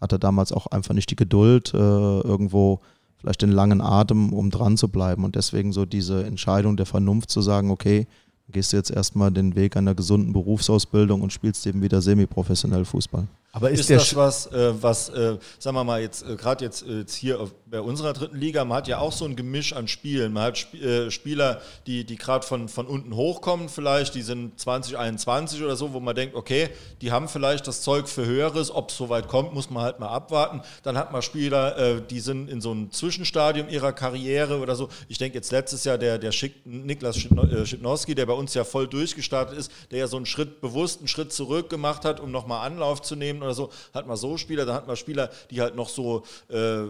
Hatte 0.00 0.18
damals 0.18 0.52
auch 0.52 0.66
einfach 0.66 0.94
nicht 0.94 1.10
die 1.10 1.16
Geduld, 1.16 1.72
äh, 1.72 1.76
irgendwo 1.76 2.80
vielleicht 3.18 3.42
den 3.42 3.52
langen 3.52 3.80
Atem, 3.80 4.32
um 4.32 4.50
dran 4.50 4.78
zu 4.78 4.88
bleiben. 4.88 5.24
Und 5.24 5.36
deswegen 5.36 5.72
so 5.72 5.84
diese 5.84 6.24
Entscheidung 6.24 6.76
der 6.76 6.86
Vernunft 6.86 7.30
zu 7.30 7.42
sagen, 7.42 7.70
okay, 7.70 8.06
gehst 8.50 8.72
du 8.72 8.76
jetzt 8.76 8.90
erstmal 8.90 9.30
den 9.30 9.54
Weg 9.54 9.76
einer 9.76 9.94
gesunden 9.94 10.32
Berufsausbildung 10.32 11.22
und 11.22 11.32
spielst 11.32 11.66
eben 11.66 11.82
wieder 11.82 12.02
semi-professionell 12.02 12.84
Fußball. 12.84 13.26
Aber 13.52 13.70
ist 13.70 13.80
ist 13.80 13.90
das 13.90 14.14
was, 14.14 14.46
äh, 14.46 14.72
was, 14.80 15.08
äh, 15.08 15.36
sagen 15.58 15.76
wir 15.76 15.82
mal, 15.82 16.00
jetzt 16.00 16.22
äh, 16.22 16.36
gerade 16.36 16.64
jetzt, 16.64 16.86
äh, 16.86 16.98
jetzt 17.00 17.14
hier 17.14 17.40
auf, 17.40 17.52
bei 17.66 17.80
unserer 17.80 18.12
dritten 18.12 18.36
Liga, 18.36 18.64
man 18.64 18.78
hat 18.78 18.88
ja 18.88 18.98
auch 18.98 19.10
so 19.12 19.24
ein 19.24 19.34
Gemisch 19.34 19.72
an 19.72 19.88
Spielen. 19.88 20.32
Man 20.32 20.44
hat 20.44 20.56
Sp 20.62 20.78
äh, 20.78 21.10
Spieler, 21.10 21.60
die, 21.86 22.04
die 22.04 22.16
gerade 22.16 22.46
von, 22.46 22.68
von 22.68 22.86
unten 22.86 23.14
hochkommen, 23.16 23.68
vielleicht, 23.68 24.14
die 24.14 24.22
sind 24.22 24.60
2021 24.60 25.62
oder 25.62 25.74
so, 25.74 25.92
wo 25.92 25.98
man 25.98 26.14
denkt, 26.14 26.36
okay, 26.36 26.68
die 27.00 27.10
haben 27.10 27.28
vielleicht 27.28 27.66
das 27.66 27.82
Zeug 27.82 28.08
für 28.08 28.24
Höheres, 28.24 28.70
ob 28.70 28.90
es 28.90 28.96
so 28.96 29.08
weit 29.08 29.26
kommt, 29.26 29.52
muss 29.52 29.68
man 29.68 29.82
halt 29.82 29.98
mal 29.98 30.08
abwarten. 30.08 30.62
Dann 30.84 30.96
hat 30.96 31.10
man 31.12 31.20
Spieler, 31.20 31.76
äh, 31.76 32.02
die 32.08 32.20
sind 32.20 32.48
in 32.48 32.60
so 32.60 32.70
einem 32.70 32.92
Zwischenstadium 32.92 33.68
ihrer 33.68 33.92
Karriere 33.92 34.60
oder 34.60 34.76
so. 34.76 34.88
Ich 35.08 35.18
denke 35.18 35.38
jetzt 35.38 35.50
letztes 35.50 35.82
Jahr 35.82 35.98
der, 35.98 36.18
der 36.18 36.30
Schick, 36.30 36.64
Niklas 36.64 37.16
Schipno- 37.16 37.66
Schipnowski, 37.66 38.14
der 38.14 38.26
bei 38.26 38.32
uns 38.32 38.54
ja 38.54 38.62
voll 38.62 38.86
durchgestartet 38.86 39.58
ist, 39.58 39.72
der 39.90 39.98
ja 39.98 40.06
so 40.06 40.16
einen 40.16 40.26
Schritt 40.26 40.60
bewusst, 40.60 41.00
einen 41.00 41.08
Schritt 41.08 41.32
zurück 41.32 41.68
gemacht 41.68 42.04
hat, 42.04 42.20
um 42.20 42.30
nochmal 42.30 42.64
Anlauf 42.64 43.02
zu 43.02 43.16
nehmen 43.16 43.39
oder 43.42 43.54
so, 43.54 43.70
hat 43.94 44.06
man 44.06 44.16
so 44.16 44.36
Spieler, 44.36 44.64
da 44.64 44.74
hat 44.74 44.86
man 44.86 44.96
Spieler, 44.96 45.30
die 45.50 45.60
halt 45.60 45.74
noch 45.74 45.88
so, 45.88 46.24
äh, 46.48 46.84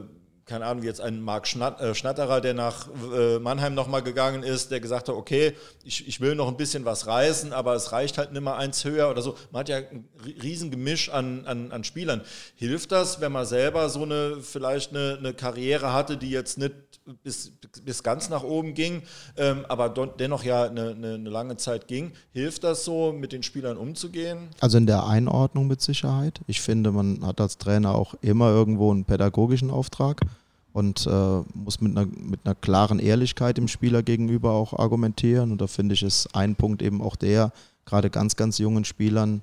keine 0.47 0.67
Ahnung, 0.67 0.83
wie 0.83 0.87
jetzt 0.89 1.01
ein 1.01 1.21
Marc 1.21 1.47
äh, 1.55 1.95
Schnatterer, 1.95 2.41
der 2.41 2.55
nach 2.55 2.89
äh, 3.15 3.39
Mannheim 3.39 3.75
nochmal 3.75 4.03
gegangen 4.03 4.43
ist, 4.43 4.71
der 4.71 4.81
gesagt 4.81 5.09
hat, 5.09 5.15
okay, 5.15 5.53
ich, 5.85 6.09
ich 6.09 6.21
will 6.21 6.35
noch 6.35 6.49
ein 6.49 6.57
bisschen 6.57 6.85
was 6.85 7.07
reißen, 7.07 7.53
aber 7.53 7.75
es 7.75 7.93
reicht 7.93 8.19
halt 8.19 8.33
nicht 8.33 8.43
mehr 8.43 8.57
eins 8.57 8.85
höher 8.85 9.11
oder 9.11 9.23
so. 9.23 9.37
Man 9.53 9.61
hat 9.61 9.69
ja 9.69 9.77
ein 9.77 10.09
ri- 10.25 10.43
riesen 10.43 10.71
Gemisch 10.71 11.09
an, 11.11 11.47
an, 11.47 11.71
an 11.71 11.85
Spielern. 11.85 12.23
Hilft 12.57 12.91
das, 12.93 13.21
wenn 13.21 13.33
man 13.33 13.47
selber 13.47 13.89
so 13.89 14.03
eine, 14.03 14.39
vielleicht 14.41 14.91
eine, 14.91 15.17
eine 15.19 15.35
Karriere 15.35 15.93
hatte, 15.93 16.17
die 16.17 16.31
jetzt 16.31 16.59
nicht 16.59 16.75
bis, 17.23 17.53
bis 17.83 18.03
ganz 18.03 18.29
nach 18.29 18.43
oben 18.43 18.75
ging, 18.75 19.03
ähm, 19.37 19.65
aber 19.69 19.89
dennoch 19.89 20.45
ja 20.45 20.65
eine, 20.65 20.91
eine, 20.91 21.15
eine 21.15 21.31
lange 21.31 21.57
Zeit 21.57 21.89
ging. 21.89 22.13
Hilft 22.33 22.65
das 22.65 22.85
so, 22.85 23.13
mit 23.13 23.33
den 23.33 23.43
Spielern 23.43 23.77
umzugehen? 23.77 24.49
Also 24.61 24.79
in 24.79 24.87
der 24.87 25.07
Einordnung 25.07 25.67
mit 25.67 25.81
Sicherheit. 25.81 26.41
Ich 26.47 26.61
finde, 26.61 26.93
man 26.93 27.27
hat 27.27 27.41
als 27.41 27.59
Trainer 27.59 27.95
auch 27.95 28.15
immer 28.21 28.51
irgendwo 28.51 28.91
einen 28.91 29.05
pädagogischen 29.05 29.71
Auftrag 29.71 30.21
und 30.73 31.07
äh, 31.07 31.41
muss 31.55 31.81
mit 31.81 31.97
einer, 31.97 32.07
mit 32.07 32.41
einer 32.45 32.55
klaren 32.55 32.99
Ehrlichkeit 32.99 33.57
dem 33.57 33.69
Spieler 33.69 34.03
gegenüber 34.03 34.53
auch 34.53 34.73
argumentieren. 34.73 35.51
Und 35.51 35.61
da 35.61 35.67
finde 35.67 35.95
ich, 35.95 36.03
ist 36.03 36.35
ein 36.35 36.55
Punkt 36.55 36.83
eben 36.83 37.03
auch 37.03 37.17
der, 37.17 37.53
gerade 37.85 38.11
ganz, 38.11 38.37
ganz 38.37 38.59
jungen 38.59 38.85
Spielern 38.85 39.43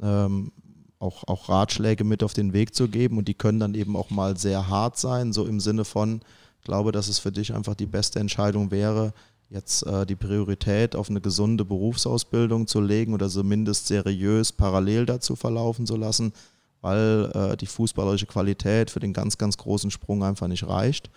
ähm, 0.00 0.52
auch, 1.00 1.24
auch 1.26 1.48
Ratschläge 1.48 2.04
mit 2.04 2.22
auf 2.22 2.32
den 2.32 2.52
Weg 2.52 2.74
zu 2.74 2.88
geben. 2.88 3.18
Und 3.18 3.28
die 3.28 3.34
können 3.34 3.60
dann 3.60 3.74
eben 3.74 3.96
auch 3.96 4.10
mal 4.10 4.36
sehr 4.36 4.68
hart 4.68 4.98
sein, 4.98 5.32
so 5.32 5.46
im 5.46 5.60
Sinne 5.60 5.84
von, 5.84 6.20
ich 6.60 6.64
glaube, 6.64 6.92
dass 6.92 7.08
es 7.08 7.18
für 7.18 7.32
dich 7.32 7.54
einfach 7.54 7.74
die 7.74 7.86
beste 7.86 8.20
Entscheidung 8.20 8.70
wäre, 8.70 9.12
jetzt 9.50 9.84
äh, 9.86 10.06
die 10.06 10.16
Priorität 10.16 10.94
auf 10.94 11.10
eine 11.10 11.20
gesunde 11.20 11.64
Berufsausbildung 11.64 12.66
zu 12.66 12.80
legen 12.80 13.14
oder 13.14 13.28
zumindest 13.28 13.86
seriös 13.86 14.52
parallel 14.52 15.06
dazu 15.06 15.36
verlaufen 15.36 15.86
zu 15.86 15.96
lassen, 15.96 16.32
weil 16.80 17.30
äh, 17.34 17.56
die 17.56 17.66
fußballerische 17.66 18.26
Qualität 18.26 18.90
für 18.90 19.00
den 19.00 19.12
ganz, 19.12 19.38
ganz 19.38 19.56
großen 19.56 19.90
Sprung 19.90 20.22
einfach 20.22 20.48
nicht 20.48 20.66
reicht. 20.66 21.10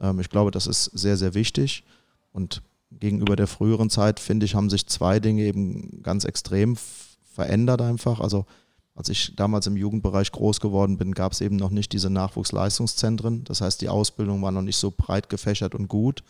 Ähm, 0.00 0.20
ich 0.20 0.30
glaube, 0.30 0.50
das 0.50 0.66
ist 0.66 0.84
sehr, 0.84 1.16
sehr 1.16 1.34
wichtig. 1.34 1.84
Und 2.32 2.62
gegenüber 2.90 3.36
der 3.36 3.46
früheren 3.46 3.90
Zeit, 3.90 4.20
finde 4.20 4.46
ich, 4.46 4.54
haben 4.54 4.70
sich 4.70 4.86
zwei 4.86 5.20
Dinge 5.20 5.42
eben 5.42 6.02
ganz 6.02 6.24
extrem 6.24 6.76
verändert 7.22 7.82
einfach. 7.82 8.20
Also 8.20 8.46
als 8.94 9.08
ich 9.08 9.34
damals 9.34 9.66
im 9.66 9.76
Jugendbereich 9.76 10.30
groß 10.30 10.60
geworden 10.60 10.98
bin, 10.98 11.14
gab 11.14 11.32
es 11.32 11.40
eben 11.40 11.56
noch 11.56 11.70
nicht 11.70 11.92
diese 11.92 12.10
Nachwuchsleistungszentren. 12.10 13.44
Das 13.44 13.60
heißt, 13.60 13.80
die 13.80 13.88
Ausbildung 13.88 14.42
war 14.42 14.52
noch 14.52 14.62
nicht 14.62 14.76
so 14.76 14.92
breit 14.96 15.28
gefächert 15.28 15.74
und 15.74 15.88
gut. 15.88 16.22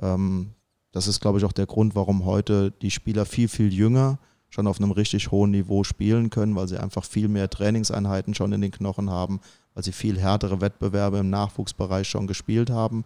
Ähm, 0.00 0.50
das 0.92 1.06
ist, 1.06 1.20
glaube 1.20 1.38
ich, 1.38 1.44
auch 1.44 1.52
der 1.52 1.66
Grund, 1.66 1.94
warum 1.94 2.24
heute 2.24 2.72
die 2.82 2.90
Spieler 2.90 3.24
viel, 3.26 3.48
viel 3.48 3.72
jünger 3.72 4.18
schon 4.50 4.66
auf 4.66 4.78
einem 4.78 4.90
richtig 4.90 5.30
hohen 5.30 5.52
Niveau 5.52 5.84
spielen 5.84 6.28
können, 6.28 6.56
weil 6.56 6.68
sie 6.68 6.78
einfach 6.78 7.04
viel 7.04 7.28
mehr 7.28 7.48
Trainingseinheiten 7.48 8.34
schon 8.34 8.52
in 8.52 8.60
den 8.60 8.72
Knochen 8.72 9.08
haben, 9.10 9.40
weil 9.74 9.84
sie 9.84 9.92
viel 9.92 10.18
härtere 10.18 10.60
Wettbewerbe 10.60 11.18
im 11.18 11.30
Nachwuchsbereich 11.30 12.08
schon 12.08 12.26
gespielt 12.26 12.68
haben. 12.68 13.04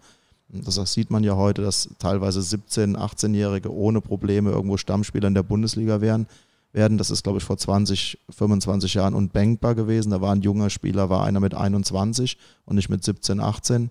Das 0.49 0.75
sieht 0.93 1.09
man 1.09 1.23
ja 1.23 1.35
heute, 1.35 1.61
dass 1.61 1.89
teilweise 1.99 2.39
17-, 2.39 2.95
18-Jährige 2.95 3.73
ohne 3.73 4.01
Probleme 4.01 4.51
irgendwo 4.51 4.77
Stammspieler 4.77 5.27
in 5.27 5.33
der 5.33 5.43
Bundesliga 5.43 6.01
wären, 6.01 6.27
werden. 6.75 6.97
Das 6.97 7.09
ist, 7.09 7.23
glaube 7.23 7.39
ich, 7.39 7.43
vor 7.43 7.57
20, 7.57 8.19
25 8.29 8.93
Jahren 8.93 9.15
undenkbar 9.15 9.73
gewesen. 9.73 10.11
Da 10.11 10.21
war 10.21 10.33
ein 10.33 10.41
junger 10.41 10.69
Spieler, 10.69 11.09
war 11.09 11.23
einer 11.23 11.39
mit 11.39 11.55
21 11.55 12.37
und 12.65 12.75
nicht 12.75 12.89
mit 12.89 13.03
17, 13.03 13.39
18. 13.39 13.89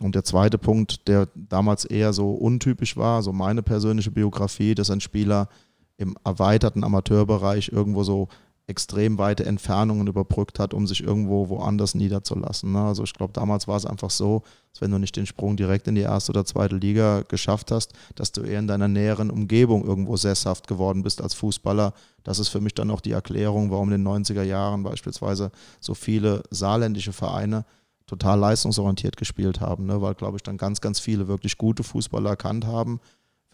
Und 0.00 0.16
der 0.16 0.24
zweite 0.24 0.58
Punkt, 0.58 1.06
der 1.06 1.28
damals 1.34 1.84
eher 1.84 2.12
so 2.12 2.32
untypisch 2.32 2.96
war, 2.96 3.22
so 3.22 3.32
meine 3.32 3.62
persönliche 3.62 4.10
Biografie, 4.10 4.74
dass 4.74 4.90
ein 4.90 5.00
Spieler 5.00 5.48
im 5.96 6.16
erweiterten 6.24 6.84
Amateurbereich 6.84 7.70
irgendwo 7.70 8.02
so 8.02 8.28
extrem 8.66 9.18
weite 9.18 9.44
Entfernungen 9.44 10.06
überbrückt 10.06 10.58
hat, 10.58 10.72
um 10.72 10.86
sich 10.86 11.02
irgendwo 11.02 11.50
woanders 11.50 11.94
niederzulassen. 11.94 12.72
ne? 12.72 12.80
Also 12.80 13.04
ich 13.04 13.12
glaube, 13.12 13.34
damals 13.34 13.68
war 13.68 13.76
es 13.76 13.84
einfach 13.84 14.10
so, 14.10 14.42
dass 14.72 14.80
wenn 14.80 14.90
du 14.90 14.98
nicht 14.98 15.16
den 15.16 15.26
Sprung 15.26 15.56
direkt 15.56 15.86
in 15.86 15.94
die 15.94 16.00
erste 16.00 16.32
oder 16.32 16.46
zweite 16.46 16.76
Liga 16.76 17.22
geschafft 17.28 17.70
hast, 17.70 17.92
dass 18.14 18.32
du 18.32 18.40
eher 18.40 18.60
in 18.60 18.66
deiner 18.66 18.88
näheren 18.88 19.30
Umgebung 19.30 19.84
irgendwo 19.84 20.16
sesshaft 20.16 20.66
geworden 20.66 21.02
bist 21.02 21.20
als 21.20 21.34
Fußballer. 21.34 21.92
Das 22.22 22.38
ist 22.38 22.48
für 22.48 22.60
mich 22.60 22.74
dann 22.74 22.90
auch 22.90 23.02
die 23.02 23.12
Erklärung, 23.12 23.70
warum 23.70 23.92
in 23.92 24.02
den 24.02 24.08
90er 24.08 24.42
Jahren 24.42 24.82
beispielsweise 24.82 25.50
so 25.78 25.92
viele 25.92 26.42
saarländische 26.50 27.12
Vereine 27.12 27.66
total 28.06 28.38
leistungsorientiert 28.38 29.16
gespielt 29.18 29.60
haben, 29.60 29.86
ne? 29.86 30.00
weil, 30.00 30.14
glaube 30.14 30.36
ich, 30.36 30.42
dann 30.42 30.56
ganz, 30.56 30.80
ganz 30.80 31.00
viele 31.00 31.28
wirklich 31.28 31.58
gute 31.58 31.82
Fußballer 31.82 32.30
erkannt 32.30 32.66
haben, 32.66 33.00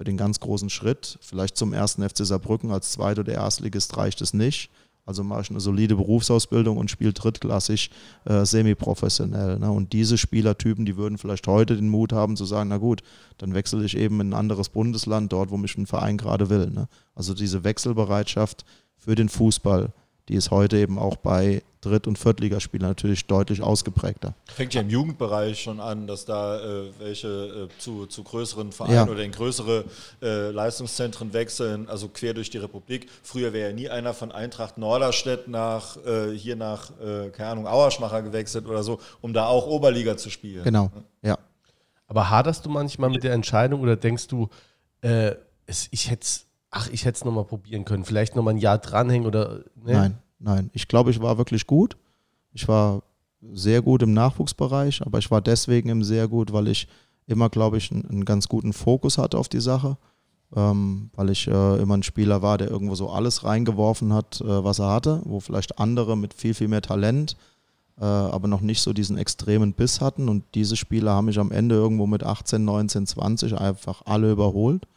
für 0.00 0.04
den 0.04 0.16
ganz 0.16 0.40
großen 0.40 0.70
Schritt, 0.70 1.18
vielleicht 1.20 1.58
zum 1.58 1.74
ersten 1.74 2.02
FC 2.02 2.24
Saarbrücken 2.24 2.70
als 2.70 2.90
Zweit- 2.90 3.18
oder 3.18 3.34
Erstligist 3.34 3.98
reicht 3.98 4.22
es 4.22 4.32
nicht. 4.32 4.70
Also 5.04 5.22
mache 5.22 5.42
ich 5.42 5.50
eine 5.50 5.60
solide 5.60 5.94
Berufsausbildung 5.94 6.78
und 6.78 6.90
spiele 6.90 7.12
drittklassig 7.12 7.90
äh, 8.24 8.46
semi-professionell. 8.46 9.58
Ne? 9.58 9.70
Und 9.70 9.92
diese 9.92 10.16
Spielertypen, 10.16 10.86
die 10.86 10.96
würden 10.96 11.18
vielleicht 11.18 11.46
heute 11.46 11.76
den 11.76 11.90
Mut 11.90 12.14
haben 12.14 12.38
zu 12.38 12.46
sagen, 12.46 12.70
na 12.70 12.78
gut, 12.78 13.02
dann 13.36 13.52
wechsle 13.52 13.84
ich 13.84 13.94
eben 13.94 14.22
in 14.22 14.30
ein 14.30 14.38
anderes 14.38 14.70
Bundesland, 14.70 15.34
dort, 15.34 15.50
wo 15.50 15.58
mich 15.58 15.76
ein 15.76 15.86
Verein 15.86 16.16
gerade 16.16 16.48
will. 16.48 16.70
Ne? 16.70 16.88
Also 17.14 17.34
diese 17.34 17.62
Wechselbereitschaft 17.62 18.64
für 18.96 19.16
den 19.16 19.28
Fußball, 19.28 19.92
die 20.28 20.35
ist 20.35 20.50
heute 20.50 20.76
eben 20.78 20.98
auch 20.98 21.16
bei 21.16 21.62
Dritt- 21.80 22.06
und 22.06 22.18
Viertligaspielern 22.18 22.90
natürlich 22.90 23.26
deutlich 23.26 23.62
ausgeprägter. 23.62 24.35
Fängt 24.46 24.74
ja 24.74 24.83
im 24.83 24.90
Jugendbereich 24.90 25.62
schon 25.62 25.80
an, 25.80 26.06
dass 26.06 26.26
da 26.26 26.61
äh, 26.61 26.90
welche 26.98 27.28
äh, 27.28 27.78
zu, 27.78 28.06
zu 28.06 28.22
größeren 28.22 28.70
Vereinen 28.72 28.94
Ja. 28.94 29.09
oder 29.09 29.24
in 29.24 29.33
größere 29.33 29.85
äh, 30.20 30.50
Leistungszentren 30.50 31.33
wechseln, 31.33 31.88
also 31.88 32.09
quer 32.09 32.35
durch 32.35 32.50
die 32.50 32.59
Republik. 32.59 33.09
Früher 33.22 33.52
wäre 33.54 33.70
ja 33.70 33.74
nie 33.74 33.88
einer 33.88 34.12
von 34.12 34.30
Eintracht 34.30 34.76
Norderstedt 34.76 35.48
nach 35.48 35.96
äh, 36.04 36.33
hier 36.37 36.56
nach, 36.56 36.90
äh, 37.00 37.30
keine 37.30 37.50
Ahnung, 37.50 37.66
Auerschmacher 37.66 38.22
gewechselt 38.22 38.66
oder 38.66 38.83
so, 38.83 39.00
um 39.22 39.33
da 39.33 39.46
auch 39.46 39.66
Oberliga 39.66 40.16
zu 40.18 40.28
spielen. 40.28 40.64
Genau, 40.64 40.90
ja. 41.22 41.38
Aber 42.06 42.28
haderst 42.28 42.66
du 42.66 42.70
manchmal 42.70 43.09
mit 43.09 43.24
der 43.24 43.33
Entscheidung 43.33 43.80
oder 43.80 43.96
denkst 43.96 44.26
du, 44.26 44.48
äh, 45.00 45.35
es, 45.66 45.88
ich 45.92 46.11
hätte 46.11 46.26
ach, 46.70 46.88
ich 46.90 47.04
hätte 47.04 47.16
es 47.16 47.24
nochmal 47.24 47.44
probieren 47.44 47.85
können, 47.85 48.04
vielleicht 48.04 48.37
nochmal 48.37 48.54
ein 48.54 48.59
Jahr 48.59 48.78
dranhängen 48.78 49.26
oder. 49.26 49.64
Ne? 49.85 49.92
Nein, 49.92 50.18
nein. 50.38 50.70
Ich 50.72 50.88
glaube, 50.88 51.11
ich 51.11 51.20
war 51.20 51.38
wirklich 51.38 51.66
gut. 51.66 51.96
Ich 52.52 52.66
war 52.68 53.02
sehr 53.52 53.83
gut 53.83 54.02
im 54.02 54.12
Nachwuchsbereich, 54.12 55.02
aber 55.04 55.18
ich 55.18 55.30
war 55.30 55.40
deswegen 55.40 55.88
eben 55.88 56.04
sehr 56.04 56.28
gut, 56.28 56.52
weil 56.52 56.68
ich 56.68 56.88
immer, 57.26 57.48
glaube 57.48 57.78
ich, 57.78 57.90
einen, 57.90 58.04
einen 58.06 58.24
ganz 58.24 58.48
guten 58.48 58.72
Fokus 58.72 59.18
hatte 59.18 59.38
auf 59.38 59.48
die 59.48 59.61
Sache. 59.61 59.96
Ähm, 60.54 61.11
weil 61.14 61.30
ich 61.30 61.46
äh, 61.46 61.76
immer 61.80 61.96
ein 61.96 62.02
Spieler 62.02 62.42
war, 62.42 62.59
der 62.59 62.68
irgendwo 62.68 62.96
so 62.96 63.09
alles 63.09 63.44
reingeworfen 63.44 64.12
hat, 64.12 64.40
äh, 64.40 64.64
was 64.64 64.80
er 64.80 64.90
hatte, 64.90 65.22
wo 65.24 65.38
vielleicht 65.38 65.78
andere 65.78 66.16
mit 66.16 66.35
viel, 66.35 66.54
viel 66.54 66.66
mehr 66.66 66.83
Talent, 66.83 67.37
äh, 68.00 68.04
aber 68.04 68.48
noch 68.48 68.61
nicht 68.61 68.80
so 68.83 68.92
diesen 68.92 69.16
extremen 69.16 69.74
Biss 69.74 70.00
hatten. 70.00 70.28
Und 70.28 70.42
diese 70.56 70.76
Spieler 70.76 71.12
haben 71.12 71.26
mich 71.26 71.38
am 71.38 71.52
Ende 71.52 71.76
irgendwo 71.76 72.09
mit 72.09 72.24
18, 72.24 72.64
19, 72.64 73.06
20 73.06 73.61
einfach 73.61 74.02
alle 74.06 74.33
überholt. 74.33 74.88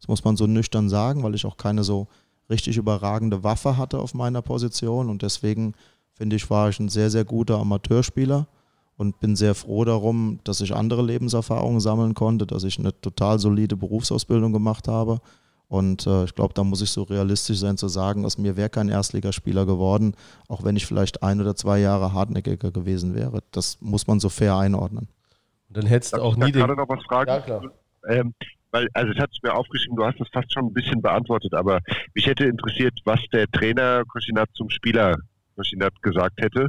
Das 0.00 0.08
muss 0.08 0.24
man 0.24 0.36
so 0.36 0.46
nüchtern 0.46 0.88
sagen, 0.88 1.22
weil 1.22 1.34
ich 1.34 1.46
auch 1.46 1.56
keine 1.56 1.84
so 1.84 2.08
richtig 2.48 2.76
überragende 2.76 3.44
Waffe 3.44 3.76
hatte 3.76 3.98
auf 3.98 4.14
meiner 4.14 4.42
Position. 4.42 5.08
Und 5.08 5.22
deswegen 5.22 5.74
finde 6.14 6.36
ich, 6.36 6.50
war 6.50 6.68
ich 6.68 6.80
ein 6.80 6.88
sehr, 6.88 7.10
sehr 7.10 7.24
guter 7.24 7.58
Amateurspieler 7.58 8.46
und 8.96 9.20
bin 9.20 9.36
sehr 9.36 9.54
froh 9.54 9.84
darum, 9.84 10.40
dass 10.44 10.60
ich 10.60 10.74
andere 10.74 11.02
Lebenserfahrungen 11.02 11.80
sammeln 11.80 12.14
konnte, 12.14 12.46
dass 12.46 12.64
ich 12.64 12.78
eine 12.78 12.98
total 13.00 13.38
solide 13.38 13.76
Berufsausbildung 13.76 14.52
gemacht 14.52 14.88
habe. 14.88 15.20
Und 15.68 16.06
äh, 16.06 16.24
ich 16.24 16.34
glaube, 16.34 16.52
da 16.52 16.64
muss 16.64 16.82
ich 16.82 16.90
so 16.90 17.04
realistisch 17.04 17.58
sein 17.58 17.76
zu 17.76 17.86
sagen, 17.86 18.24
aus 18.24 18.38
mir 18.38 18.56
wäre 18.56 18.68
kein 18.68 18.88
Erstligaspieler 18.88 19.66
geworden, 19.66 20.14
auch 20.48 20.64
wenn 20.64 20.74
ich 20.74 20.84
vielleicht 20.84 21.22
ein 21.22 21.40
oder 21.40 21.54
zwei 21.54 21.78
Jahre 21.78 22.12
hartnäckiger 22.12 22.72
gewesen 22.72 23.14
wäre. 23.14 23.42
Das 23.52 23.78
muss 23.80 24.08
man 24.08 24.18
so 24.18 24.28
fair 24.28 24.56
einordnen. 24.56 25.08
Und 25.68 25.76
dann 25.76 25.86
hättest 25.86 26.14
du 26.14 26.22
auch 26.22 26.32
ich 26.32 26.38
nie 26.38 26.52
den. 26.52 26.60
gerade 26.60 26.74
noch 26.74 26.88
was 26.88 27.04
fragen? 27.04 27.30
Ja, 27.30 27.40
klar. 27.40 27.62
Ähm, 28.08 28.34
weil, 28.70 28.88
also, 28.94 29.12
ich 29.12 29.18
hatte 29.18 29.32
es 29.34 29.42
mir 29.42 29.54
aufgeschrieben, 29.54 29.96
du 29.96 30.04
hast 30.04 30.20
es 30.20 30.28
fast 30.32 30.52
schon 30.52 30.66
ein 30.66 30.72
bisschen 30.72 31.02
beantwortet, 31.02 31.54
aber 31.54 31.80
mich 32.14 32.26
hätte 32.26 32.44
interessiert, 32.44 32.98
was 33.04 33.20
der 33.32 33.46
Trainer 33.50 34.04
Koschinat 34.06 34.48
zum 34.54 34.70
Spieler 34.70 35.16
Koschinat 35.60 35.92
gesagt 36.02 36.40
hätte, 36.40 36.68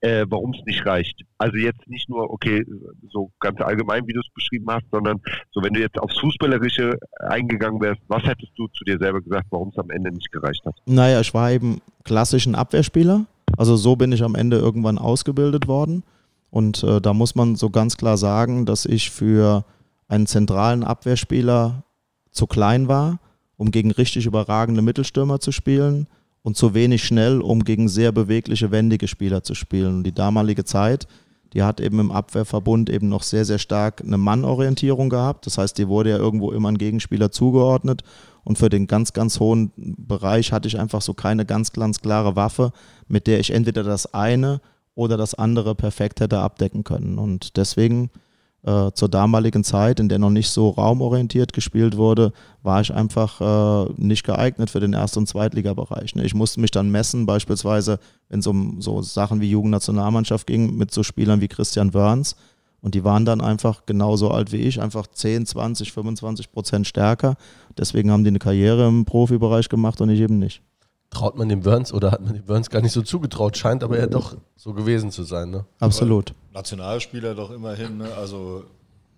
äh, 0.00 0.26
warum 0.28 0.52
es 0.52 0.64
nicht 0.66 0.84
reicht. 0.84 1.22
Also 1.38 1.56
jetzt 1.56 1.86
nicht 1.86 2.08
nur, 2.08 2.30
okay, 2.30 2.64
so 3.12 3.30
ganz 3.40 3.60
allgemein, 3.60 4.06
wie 4.06 4.12
du 4.12 4.20
es 4.20 4.28
beschrieben 4.34 4.66
hast, 4.68 4.86
sondern 4.90 5.20
so, 5.52 5.62
wenn 5.62 5.72
du 5.72 5.80
jetzt 5.80 5.98
aufs 5.98 6.18
Fußballerische 6.18 6.98
eingegangen 7.20 7.80
wärst, 7.80 8.00
was 8.08 8.24
hättest 8.24 8.52
du 8.56 8.66
zu 8.68 8.84
dir 8.84 8.98
selber 8.98 9.20
gesagt, 9.20 9.46
warum 9.50 9.68
es 9.68 9.78
am 9.78 9.90
Ende 9.90 10.10
nicht 10.10 10.32
gereicht 10.32 10.64
hat? 10.64 10.74
Naja, 10.86 11.20
ich 11.20 11.32
war 11.32 11.52
eben 11.52 11.80
klassisch 12.04 12.46
ein 12.46 12.54
Abwehrspieler. 12.54 13.26
Also 13.56 13.76
so 13.76 13.94
bin 13.94 14.10
ich 14.10 14.22
am 14.22 14.34
Ende 14.34 14.56
irgendwann 14.56 14.98
ausgebildet 14.98 15.68
worden. 15.68 16.02
Und 16.50 16.82
äh, 16.82 17.00
da 17.00 17.14
muss 17.14 17.34
man 17.34 17.56
so 17.56 17.70
ganz 17.70 17.96
klar 17.96 18.16
sagen, 18.16 18.66
dass 18.66 18.86
ich 18.86 19.10
für 19.10 19.64
einen 20.14 20.26
zentralen 20.26 20.84
Abwehrspieler 20.84 21.82
zu 22.30 22.46
klein 22.46 22.88
war, 22.88 23.18
um 23.56 23.70
gegen 23.70 23.90
richtig 23.90 24.26
überragende 24.26 24.82
Mittelstürmer 24.82 25.40
zu 25.40 25.52
spielen 25.52 26.08
und 26.42 26.56
zu 26.56 26.74
wenig 26.74 27.04
schnell, 27.04 27.40
um 27.40 27.64
gegen 27.64 27.88
sehr 27.88 28.12
bewegliche, 28.12 28.70
wendige 28.70 29.08
Spieler 29.08 29.42
zu 29.42 29.54
spielen. 29.54 29.96
Und 29.96 30.04
die 30.04 30.14
damalige 30.14 30.64
Zeit, 30.64 31.08
die 31.52 31.62
hat 31.62 31.80
eben 31.80 31.98
im 31.98 32.12
Abwehrverbund 32.12 32.90
eben 32.90 33.08
noch 33.08 33.22
sehr, 33.22 33.44
sehr 33.44 33.58
stark 33.58 34.02
eine 34.02 34.18
Mannorientierung 34.18 35.08
gehabt. 35.08 35.46
Das 35.46 35.58
heißt, 35.58 35.78
die 35.78 35.88
wurde 35.88 36.10
ja 36.10 36.16
irgendwo 36.16 36.52
immer 36.52 36.70
ein 36.70 36.78
Gegenspieler 36.78 37.30
zugeordnet. 37.30 38.02
Und 38.44 38.58
für 38.58 38.68
den 38.68 38.86
ganz, 38.86 39.14
ganz 39.14 39.40
hohen 39.40 39.72
Bereich 39.76 40.52
hatte 40.52 40.68
ich 40.68 40.78
einfach 40.78 41.00
so 41.00 41.14
keine 41.14 41.46
ganz, 41.46 41.72
ganz 41.72 42.00
klare 42.00 42.36
Waffe, 42.36 42.72
mit 43.08 43.26
der 43.26 43.40
ich 43.40 43.50
entweder 43.50 43.82
das 43.82 44.12
eine 44.14 44.60
oder 44.94 45.16
das 45.16 45.34
andere 45.34 45.74
perfekt 45.74 46.20
hätte 46.20 46.38
abdecken 46.38 46.84
können. 46.84 47.18
Und 47.18 47.56
deswegen 47.56 48.10
äh, 48.64 48.92
zur 48.92 49.08
damaligen 49.08 49.62
Zeit, 49.62 50.00
in 50.00 50.08
der 50.08 50.18
noch 50.18 50.30
nicht 50.30 50.48
so 50.48 50.70
raumorientiert 50.70 51.52
gespielt 51.52 51.96
wurde, 51.96 52.32
war 52.62 52.80
ich 52.80 52.94
einfach 52.94 53.40
äh, 53.40 53.92
nicht 53.96 54.24
geeignet 54.24 54.70
für 54.70 54.80
den 54.80 54.94
Erst- 54.94 55.16
und 55.16 55.28
Zweitligabereich. 55.28 56.14
Ne? 56.14 56.24
Ich 56.24 56.34
musste 56.34 56.60
mich 56.60 56.70
dann 56.70 56.90
messen, 56.90 57.26
beispielsweise, 57.26 57.98
wenn 58.28 58.40
es 58.40 58.46
um 58.46 58.80
so 58.80 59.02
Sachen 59.02 59.40
wie 59.40 59.50
Jugendnationalmannschaft 59.50 60.46
ging, 60.46 60.76
mit 60.76 60.92
so 60.92 61.02
Spielern 61.02 61.40
wie 61.40 61.48
Christian 61.48 61.92
Wörns. 61.92 62.36
Und 62.80 62.94
die 62.94 63.04
waren 63.04 63.24
dann 63.24 63.40
einfach 63.40 63.86
genauso 63.86 64.30
alt 64.30 64.52
wie 64.52 64.58
ich, 64.58 64.80
einfach 64.80 65.06
10, 65.06 65.46
20, 65.46 65.92
25 65.92 66.52
Prozent 66.52 66.86
stärker. 66.86 67.36
Deswegen 67.78 68.10
haben 68.10 68.24
die 68.24 68.28
eine 68.28 68.38
Karriere 68.38 68.86
im 68.86 69.04
Profibereich 69.06 69.68
gemacht 69.68 70.00
und 70.00 70.10
ich 70.10 70.20
eben 70.20 70.38
nicht. 70.38 70.62
Traut 71.14 71.36
man 71.38 71.48
dem 71.48 71.60
Burns 71.60 71.92
oder 71.92 72.10
hat 72.10 72.20
man 72.22 72.34
dem 72.34 72.44
Burns 72.44 72.68
gar 72.68 72.82
nicht 72.82 72.92
so 72.92 73.00
zugetraut? 73.00 73.56
Scheint 73.56 73.82
aber 73.84 73.98
ja 73.98 74.06
doch 74.06 74.36
so 74.56 74.74
gewesen 74.74 75.10
zu 75.12 75.22
sein. 75.22 75.50
Ne? 75.50 75.64
Absolut. 75.78 76.34
Nationalspieler 76.52 77.34
doch 77.34 77.50
immerhin, 77.52 77.98
ne? 77.98 78.12
also 78.14 78.64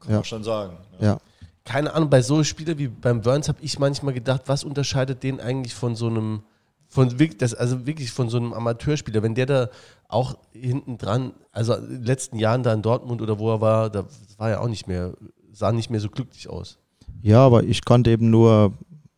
kann 0.01 0.11
Ja. 0.11 0.17
man 0.19 0.25
schon 0.25 0.45
sagen. 0.45 0.75
Ne? 1.01 1.07
Ja. 1.07 1.19
Keine 1.65 1.95
Ahnung, 1.95 2.11
bei 2.11 2.23
so 2.23 2.45
Spielern 2.45 2.79
wie 2.79 2.89
beim 2.89 3.23
Burns 3.23 3.49
habe 3.49 3.59
ich 3.63 3.79
manchmal 3.79 4.15
gedacht, 4.15 4.43
was 4.47 4.63
unterscheidet 4.63 5.23
den 5.23 5.41
eigentlich 5.41 5.75
von 5.75 5.97
so 5.97 6.07
einem, 6.07 6.43
von 6.87 7.19
wirklich, 7.19 7.39
das, 7.39 7.55
also 7.55 7.87
wirklich 7.87 8.13
von 8.13 8.29
so 8.29 8.37
einem 8.37 8.53
Amateurspieler, 8.53 9.23
wenn 9.23 9.35
der 9.35 9.47
da 9.47 9.69
auch 10.07 10.37
hinten 10.53 10.99
dran, 10.99 11.33
also 11.51 11.75
in 11.75 11.89
den 11.89 12.05
letzten 12.05 12.39
Jahren 12.39 12.63
da 12.63 12.73
in 12.75 12.83
Dortmund 12.83 13.21
oder 13.23 13.39
wo 13.39 13.51
er 13.51 13.61
war, 13.61 13.91
da 13.91 14.05
war 14.37 14.51
er 14.51 14.61
auch 14.61 14.69
nicht 14.69 14.87
mehr, 14.87 15.15
sah 15.53 15.73
nicht 15.73 15.91
mehr 15.91 16.01
so 16.01 16.09
glücklich 16.11 16.49
aus. 16.49 16.79
Ja, 17.23 17.41
aber 17.45 17.65
ich 17.65 17.85
konnte 17.85 18.11
eben 18.11 18.31
nur, 18.31 18.75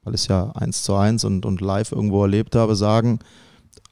weil 0.09 0.15
ich 0.15 0.23
es 0.23 0.29
ja 0.29 0.51
eins 0.53 0.83
zu 0.83 0.95
eins 0.95 1.25
und, 1.25 1.45
und 1.45 1.61
live 1.61 1.93
irgendwo 1.93 2.23
erlebt 2.23 2.57
habe, 2.57 2.75
sagen, 2.75 3.19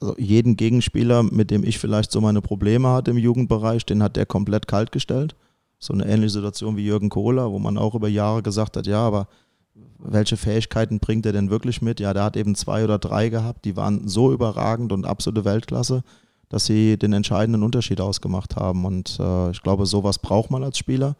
also 0.00 0.14
jeden 0.16 0.56
Gegenspieler, 0.56 1.22
mit 1.22 1.50
dem 1.50 1.62
ich 1.62 1.78
vielleicht 1.78 2.10
so 2.10 2.22
meine 2.22 2.40
Probleme 2.40 2.88
hatte 2.88 3.10
im 3.10 3.18
Jugendbereich, 3.18 3.84
den 3.84 4.02
hat 4.02 4.16
der 4.16 4.24
komplett 4.24 4.66
kalt 4.66 4.92
gestellt. 4.92 5.36
So 5.78 5.92
eine 5.92 6.06
ähnliche 6.06 6.30
Situation 6.30 6.78
wie 6.78 6.86
Jürgen 6.86 7.10
Kohler, 7.10 7.52
wo 7.52 7.58
man 7.58 7.76
auch 7.76 7.94
über 7.94 8.08
Jahre 8.08 8.42
gesagt 8.42 8.78
hat, 8.78 8.86
ja, 8.86 9.00
aber 9.00 9.28
welche 9.98 10.38
Fähigkeiten 10.38 11.00
bringt 11.00 11.26
er 11.26 11.32
denn 11.32 11.50
wirklich 11.50 11.82
mit? 11.82 12.00
Ja, 12.00 12.14
der 12.14 12.24
hat 12.24 12.36
eben 12.38 12.54
zwei 12.54 12.82
oder 12.82 12.98
drei 12.98 13.28
gehabt, 13.28 13.66
die 13.66 13.76
waren 13.76 14.08
so 14.08 14.32
überragend 14.32 14.92
und 14.92 15.04
absolute 15.04 15.44
Weltklasse, 15.44 16.02
dass 16.48 16.64
sie 16.64 16.96
den 16.96 17.12
entscheidenden 17.12 17.62
Unterschied 17.62 18.00
ausgemacht 18.00 18.56
haben. 18.56 18.86
Und 18.86 19.18
äh, 19.20 19.50
ich 19.50 19.62
glaube, 19.62 19.84
sowas 19.84 20.18
braucht 20.18 20.50
man 20.50 20.64
als 20.64 20.78
Spieler. 20.78 21.14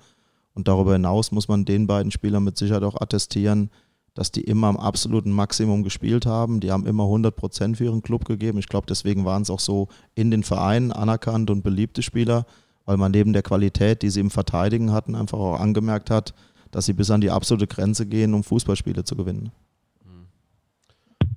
Und 0.54 0.68
darüber 0.68 0.94
hinaus 0.94 1.32
muss 1.32 1.48
man 1.48 1.66
den 1.66 1.86
beiden 1.86 2.10
Spielern 2.10 2.44
mit 2.44 2.56
Sicherheit 2.56 2.82
auch 2.82 2.98
attestieren, 2.98 3.68
dass 4.16 4.32
die 4.32 4.40
immer 4.40 4.68
am 4.68 4.78
absoluten 4.78 5.30
Maximum 5.30 5.82
gespielt 5.82 6.24
haben. 6.24 6.60
Die 6.60 6.72
haben 6.72 6.86
immer 6.86 7.04
100 7.04 7.36
Prozent 7.36 7.76
für 7.76 7.84
ihren 7.84 8.00
Club 8.00 8.24
gegeben. 8.24 8.58
Ich 8.58 8.66
glaube, 8.66 8.86
deswegen 8.88 9.26
waren 9.26 9.42
es 9.42 9.50
auch 9.50 9.60
so 9.60 9.88
in 10.14 10.30
den 10.30 10.42
Vereinen 10.42 10.90
anerkannt 10.90 11.50
und 11.50 11.62
beliebte 11.62 12.02
Spieler, 12.02 12.46
weil 12.86 12.96
man 12.96 13.12
neben 13.12 13.34
der 13.34 13.42
Qualität, 13.42 14.00
die 14.00 14.08
sie 14.08 14.20
im 14.20 14.30
Verteidigen 14.30 14.90
hatten, 14.90 15.14
einfach 15.14 15.38
auch 15.38 15.60
angemerkt 15.60 16.08
hat, 16.08 16.32
dass 16.70 16.86
sie 16.86 16.94
bis 16.94 17.10
an 17.10 17.20
die 17.20 17.30
absolute 17.30 17.66
Grenze 17.66 18.06
gehen, 18.06 18.32
um 18.32 18.42
Fußballspiele 18.42 19.04
zu 19.04 19.16
gewinnen. 19.16 19.52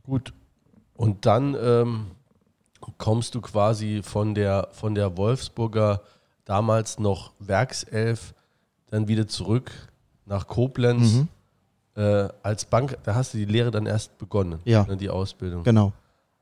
Gut. 0.04 0.34
Und 0.96 1.26
dann 1.26 1.58
ähm, 1.62 2.06
kommst 2.98 3.36
du 3.36 3.42
quasi 3.42 4.02
von 4.04 4.36
der, 4.36 4.70
von 4.72 4.96
der 4.96 5.18
Wolfsburger 5.18 6.02
damals 6.46 6.98
noch 6.98 7.34
Werkself 7.40 8.34
dann 8.88 9.10
wieder 9.10 9.28
zurück 9.28 9.70
nach 10.26 10.48
Koblenz 10.48 11.16
Mhm. 11.16 11.28
Äh, 12.00 12.30
als 12.44 12.66
Bank. 12.66 12.98
Da 13.04 13.14
hast 13.16 13.34
du 13.34 13.38
die 13.38 13.46
Lehre 13.46 13.72
dann 13.72 13.86
erst 13.86 14.18
begonnen, 14.18 14.60
Ja. 14.64 14.86
ne, 14.88 14.96
die 14.98 15.10
Ausbildung. 15.10 15.64
Genau. 15.64 15.92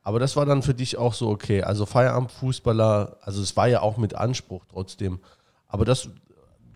Aber 0.03 0.19
das 0.19 0.35
war 0.35 0.45
dann 0.45 0.61
für 0.61 0.73
dich 0.73 0.97
auch 0.97 1.13
so 1.13 1.29
okay. 1.29 1.63
Also 1.63 1.85
Feierabendfußballer, 1.85 3.17
also 3.21 3.41
es 3.41 3.57
war 3.57 3.67
ja 3.67 3.81
auch 3.81 3.97
mit 3.97 4.15
Anspruch 4.15 4.63
trotzdem. 4.71 5.19
Aber 5.67 5.83
das, 5.83 6.09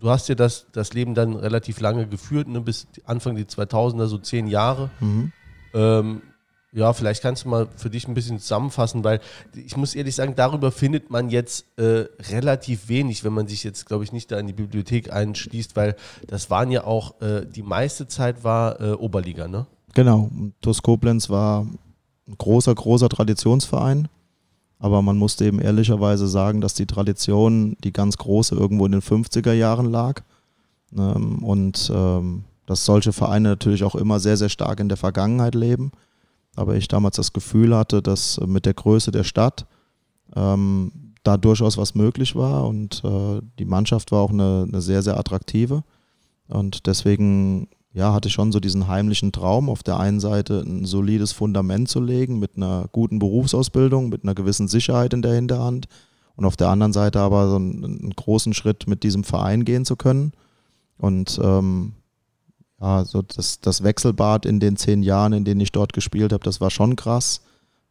du 0.00 0.10
hast 0.10 0.28
ja 0.28 0.34
das, 0.34 0.66
das 0.72 0.92
Leben 0.92 1.14
dann 1.14 1.34
relativ 1.36 1.80
lange 1.80 2.06
geführt, 2.06 2.48
ne, 2.48 2.60
bis 2.60 2.86
Anfang 3.06 3.36
die 3.36 3.44
2000er, 3.44 4.06
so 4.06 4.18
zehn 4.18 4.46
Jahre. 4.48 4.90
Mhm. 5.00 5.32
Ähm, 5.74 6.22
ja, 6.72 6.92
vielleicht 6.94 7.22
kannst 7.22 7.44
du 7.44 7.50
mal 7.50 7.68
für 7.76 7.90
dich 7.90 8.08
ein 8.08 8.14
bisschen 8.14 8.38
zusammenfassen, 8.38 9.04
weil 9.04 9.20
ich 9.54 9.76
muss 9.76 9.94
ehrlich 9.94 10.14
sagen, 10.14 10.34
darüber 10.34 10.72
findet 10.72 11.10
man 11.10 11.28
jetzt 11.28 11.66
äh, 11.78 12.06
relativ 12.30 12.88
wenig, 12.88 13.24
wenn 13.24 13.34
man 13.34 13.46
sich 13.46 13.62
jetzt, 13.62 13.84
glaube 13.86 14.04
ich, 14.04 14.12
nicht 14.12 14.32
da 14.32 14.38
in 14.38 14.46
die 14.46 14.54
Bibliothek 14.54 15.12
einschließt, 15.12 15.76
weil 15.76 15.96
das 16.26 16.48
waren 16.48 16.70
ja 16.70 16.84
auch, 16.84 17.20
äh, 17.20 17.44
die 17.44 17.62
meiste 17.62 18.08
Zeit 18.08 18.42
war 18.42 18.80
äh, 18.80 18.92
Oberliga, 18.92 19.48
ne? 19.48 19.66
Genau. 19.94 20.30
TuS 20.62 20.82
Koblenz 20.82 21.28
war 21.28 21.66
ein 22.26 22.38
großer, 22.38 22.74
großer 22.74 23.10
Traditionsverein. 23.10 24.08
Aber 24.78 25.02
man 25.02 25.16
musste 25.16 25.44
eben 25.44 25.60
ehrlicherweise 25.60 26.26
sagen, 26.26 26.60
dass 26.60 26.74
die 26.74 26.86
Tradition, 26.86 27.76
die 27.84 27.92
ganz 27.92 28.16
große, 28.16 28.54
irgendwo 28.54 28.86
in 28.86 28.92
den 28.92 29.02
50er 29.02 29.52
Jahren 29.52 29.90
lag. 29.90 30.22
Ähm, 30.96 31.44
und 31.44 31.92
ähm, 31.94 32.44
dass 32.66 32.84
solche 32.84 33.12
Vereine 33.12 33.50
natürlich 33.50 33.84
auch 33.84 33.94
immer 33.94 34.18
sehr, 34.18 34.36
sehr 34.36 34.48
stark 34.48 34.80
in 34.80 34.88
der 34.88 34.96
Vergangenheit 34.96 35.54
leben. 35.54 35.92
Aber 36.56 36.76
ich 36.76 36.88
damals 36.88 37.16
das 37.16 37.32
Gefühl 37.32 37.74
hatte, 37.76 38.02
dass 38.02 38.38
äh, 38.38 38.46
mit 38.46 38.66
der 38.66 38.74
Größe 38.74 39.10
der 39.10 39.24
Stadt 39.24 39.66
ähm, 40.34 41.12
da 41.22 41.36
durchaus 41.36 41.78
was 41.78 41.94
möglich 41.94 42.34
war. 42.34 42.66
Und 42.66 43.02
äh, 43.04 43.40
die 43.58 43.64
Mannschaft 43.64 44.12
war 44.12 44.20
auch 44.20 44.30
eine, 44.30 44.66
eine 44.68 44.82
sehr, 44.82 45.02
sehr 45.02 45.18
attraktive. 45.18 45.84
Und 46.48 46.86
deswegen 46.86 47.68
ja, 47.94 48.12
hatte 48.12 48.28
ich 48.28 48.34
schon 48.34 48.52
so 48.52 48.60
diesen 48.60 48.88
heimlichen 48.88 49.32
Traum, 49.32 49.68
auf 49.68 49.82
der 49.82 49.98
einen 50.00 50.20
Seite 50.20 50.60
ein 50.60 50.84
solides 50.84 51.32
Fundament 51.32 51.88
zu 51.88 52.00
legen 52.00 52.38
mit 52.38 52.56
einer 52.56 52.86
guten 52.92 53.18
Berufsausbildung, 53.18 54.08
mit 54.08 54.24
einer 54.24 54.34
gewissen 54.34 54.68
Sicherheit 54.68 55.12
in 55.12 55.22
der 55.22 55.34
Hinterhand 55.34 55.88
und 56.36 56.44
auf 56.46 56.56
der 56.56 56.68
anderen 56.68 56.92
Seite 56.92 57.20
aber 57.20 57.50
so 57.50 57.56
einen, 57.56 57.84
einen 57.84 58.14
großen 58.16 58.54
Schritt 58.54 58.86
mit 58.86 59.02
diesem 59.02 59.24
Verein 59.24 59.64
gehen 59.64 59.84
zu 59.84 59.96
können. 59.96 60.32
Und 60.96 61.38
ähm, 61.42 61.92
ja, 62.82 63.04
so 63.04 63.22
das, 63.22 63.60
das 63.60 63.84
Wechselbad 63.84 64.44
in 64.44 64.58
den 64.58 64.76
zehn 64.76 65.04
Jahren, 65.04 65.32
in 65.32 65.44
denen 65.44 65.60
ich 65.60 65.70
dort 65.70 65.92
gespielt 65.92 66.32
habe, 66.32 66.42
das 66.42 66.60
war 66.60 66.70
schon 66.70 66.96
krass. 66.96 67.42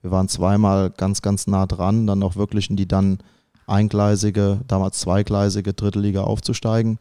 Wir 0.01 0.11
waren 0.11 0.27
zweimal 0.27 0.89
ganz, 0.89 1.21
ganz 1.21 1.47
nah 1.47 1.65
dran, 1.65 2.07
dann 2.07 2.21
auch 2.23 2.35
wirklich 2.35 2.69
in 2.69 2.75
die 2.75 2.87
dann 2.87 3.19
eingleisige, 3.67 4.59
damals 4.67 4.99
zweigleisige 4.99 5.73
dritte 5.73 5.99
Liga 5.99 6.23
aufzusteigen. 6.23 6.99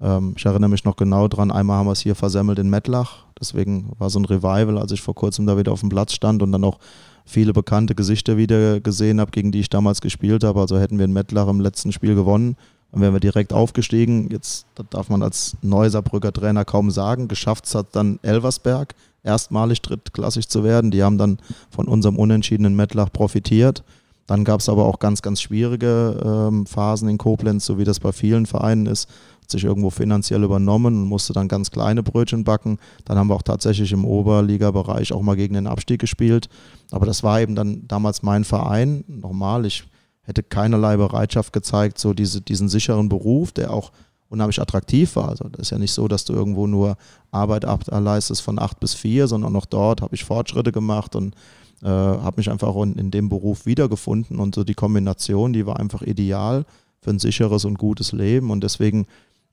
Ähm, 0.00 0.34
ich 0.36 0.44
erinnere 0.44 0.70
mich 0.70 0.84
noch 0.84 0.94
genau 0.94 1.26
dran, 1.26 1.50
einmal 1.50 1.78
haben 1.78 1.86
wir 1.86 1.92
es 1.92 2.00
hier 2.00 2.14
versemmelt 2.14 2.60
in 2.60 2.70
Mettlach. 2.70 3.24
Deswegen 3.40 3.90
war 3.98 4.08
so 4.08 4.20
ein 4.20 4.24
Revival, 4.24 4.78
als 4.78 4.92
ich 4.92 5.02
vor 5.02 5.16
kurzem 5.16 5.46
da 5.46 5.58
wieder 5.58 5.72
auf 5.72 5.80
dem 5.80 5.88
Platz 5.88 6.12
stand 6.12 6.42
und 6.42 6.52
dann 6.52 6.62
auch 6.62 6.78
viele 7.24 7.52
bekannte 7.52 7.96
Gesichter 7.96 8.36
wieder 8.36 8.80
gesehen 8.80 9.20
habe, 9.20 9.32
gegen 9.32 9.50
die 9.50 9.60
ich 9.60 9.70
damals 9.70 10.00
gespielt 10.00 10.44
habe. 10.44 10.60
Also 10.60 10.78
hätten 10.78 10.98
wir 10.98 11.06
in 11.06 11.12
Mettlach 11.12 11.48
im 11.48 11.60
letzten 11.60 11.90
Spiel 11.90 12.14
gewonnen, 12.14 12.56
dann 12.92 13.00
wären 13.00 13.14
wir 13.14 13.20
direkt 13.20 13.52
aufgestiegen. 13.52 14.28
Jetzt 14.30 14.66
darf 14.90 15.08
man 15.08 15.22
als 15.22 15.56
Neusarbrücker 15.62 16.32
Trainer 16.32 16.64
kaum 16.64 16.90
sagen. 16.90 17.26
Geschafft 17.26 17.74
hat 17.74 17.86
dann 17.92 18.18
Elversberg, 18.22 18.94
erstmalig 19.22 19.80
drittklassig 19.80 20.48
zu 20.48 20.62
werden. 20.62 20.90
Die 20.90 21.02
haben 21.02 21.16
dann 21.16 21.38
von 21.70 21.88
unserem 21.88 22.16
unentschiedenen 22.16 22.76
Mettlach 22.76 23.10
profitiert. 23.10 23.82
Dann 24.26 24.44
gab 24.44 24.60
es 24.60 24.68
aber 24.68 24.84
auch 24.84 24.98
ganz, 24.98 25.22
ganz 25.22 25.40
schwierige 25.40 26.20
ähm, 26.24 26.66
Phasen 26.66 27.08
in 27.08 27.18
Koblenz, 27.18 27.64
so 27.64 27.78
wie 27.78 27.84
das 27.84 27.98
bei 27.98 28.12
vielen 28.12 28.46
Vereinen 28.46 28.86
ist. 28.86 29.08
Hat 29.40 29.50
sich 29.50 29.64
irgendwo 29.64 29.90
finanziell 29.90 30.44
übernommen 30.44 30.94
und 31.02 31.08
musste 31.08 31.32
dann 31.32 31.48
ganz 31.48 31.70
kleine 31.70 32.02
Brötchen 32.02 32.44
backen. 32.44 32.78
Dann 33.06 33.18
haben 33.18 33.28
wir 33.28 33.34
auch 33.34 33.42
tatsächlich 33.42 33.90
im 33.92 34.04
Oberligabereich 34.04 35.12
auch 35.12 35.22
mal 35.22 35.34
gegen 35.34 35.54
den 35.54 35.66
Abstieg 35.66 36.00
gespielt. 36.00 36.48
Aber 36.90 37.06
das 37.06 37.22
war 37.22 37.40
eben 37.40 37.54
dann 37.54 37.88
damals 37.88 38.22
mein 38.22 38.44
Verein. 38.44 39.02
Normal, 39.08 39.66
ich 39.66 39.84
hätte 40.22 40.42
keinerlei 40.42 40.96
Bereitschaft 40.96 41.52
gezeigt, 41.52 41.98
so 41.98 42.14
diese, 42.14 42.40
diesen 42.40 42.68
sicheren 42.68 43.08
Beruf, 43.08 43.52
der 43.52 43.72
auch 43.72 43.92
unheimlich 44.28 44.60
attraktiv 44.60 45.14
war. 45.16 45.28
Also 45.28 45.48
das 45.48 45.62
ist 45.62 45.70
ja 45.70 45.78
nicht 45.78 45.92
so, 45.92 46.08
dass 46.08 46.24
du 46.24 46.32
irgendwo 46.32 46.66
nur 46.66 46.96
Arbeit 47.30 47.64
ableistest 47.64 48.40
von 48.40 48.58
acht 48.58 48.80
bis 48.80 48.94
vier, 48.94 49.28
sondern 49.28 49.54
auch 49.56 49.66
dort 49.66 50.00
habe 50.00 50.14
ich 50.14 50.24
Fortschritte 50.24 50.72
gemacht 50.72 51.14
und 51.14 51.34
äh, 51.82 51.88
habe 51.88 52.38
mich 52.38 52.50
einfach 52.50 52.74
in, 52.76 52.94
in 52.94 53.10
dem 53.10 53.28
Beruf 53.28 53.66
wiedergefunden 53.66 54.38
und 54.38 54.54
so 54.54 54.64
die 54.64 54.74
Kombination, 54.74 55.52
die 55.52 55.66
war 55.66 55.78
einfach 55.78 56.02
ideal 56.02 56.64
für 57.00 57.10
ein 57.10 57.18
sicheres 57.18 57.64
und 57.64 57.78
gutes 57.78 58.12
Leben 58.12 58.50
und 58.50 58.62
deswegen 58.62 59.06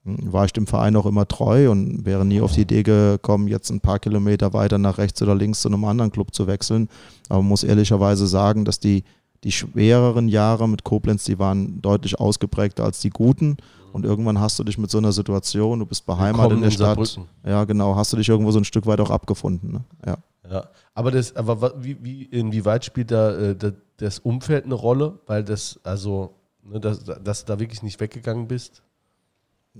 mh, 0.03 0.31
war 0.31 0.45
ich 0.45 0.53
dem 0.53 0.67
Verein 0.67 0.95
auch 0.95 1.05
immer 1.05 1.27
treu 1.27 1.71
und 1.71 2.05
wäre 2.05 2.23
nie 2.23 2.39
auf 2.39 2.53
die 2.53 2.61
Idee 2.61 2.83
gekommen, 2.83 3.47
jetzt 3.47 3.69
ein 3.71 3.81
paar 3.81 3.99
Kilometer 3.99 4.53
weiter 4.53 4.77
nach 4.77 4.97
rechts 4.97 5.21
oder 5.21 5.35
links 5.35 5.61
zu 5.61 5.67
einem 5.67 5.83
anderen 5.83 6.11
Club 6.11 6.33
zu 6.33 6.47
wechseln. 6.47 6.87
Aber 7.27 7.39
man 7.39 7.49
muss 7.49 7.63
ehrlicherweise 7.63 8.27
sagen, 8.27 8.63
dass 8.63 8.79
die, 8.79 9.03
die 9.43 9.51
schwereren 9.51 10.27
Jahre 10.27 10.67
mit 10.67 10.83
Koblenz, 10.83 11.23
die 11.23 11.39
waren 11.39 11.81
deutlich 11.81 12.19
ausgeprägter 12.19 12.83
als 12.83 12.99
die 12.99 13.09
guten. 13.09 13.57
Und 13.91 14.05
irgendwann 14.05 14.39
hast 14.39 14.59
du 14.59 14.63
dich 14.63 14.77
mit 14.77 14.91
so 14.91 14.99
einer 14.99 15.11
Situation, 15.11 15.79
du 15.79 15.85
bist 15.85 16.05
beheimatet 16.05 16.53
in 16.53 16.59
der 16.59 16.69
in 16.69 16.71
Stadt. 16.71 16.85
Saarbrücken. 16.87 17.25
Ja, 17.43 17.63
genau, 17.65 17.95
hast 17.95 18.13
du 18.13 18.17
dich 18.17 18.29
irgendwo 18.29 18.51
so 18.51 18.59
ein 18.59 18.65
Stück 18.65 18.85
weit 18.85 18.99
auch 18.99 19.09
abgefunden. 19.09 19.71
Ne? 19.71 19.83
Ja. 20.05 20.17
Ja, 20.49 20.67
aber 20.95 21.11
das, 21.11 21.35
aber 21.35 21.75
wie, 21.83 22.03
wie, 22.03 22.23
inwieweit 22.23 22.83
spielt 22.83 23.11
da 23.11 23.35
äh, 23.35 23.55
da, 23.55 23.71
das 23.97 24.17
Umfeld 24.17 24.65
eine 24.65 24.73
Rolle? 24.73 25.19
Weil 25.27 25.43
das, 25.43 25.79
also, 25.83 26.33
ne, 26.63 26.79
dass, 26.79 27.03
dass 27.03 27.45
du 27.45 27.53
da 27.53 27.59
wirklich 27.59 27.83
nicht 27.83 27.99
weggegangen 27.99 28.47
bist? 28.47 28.81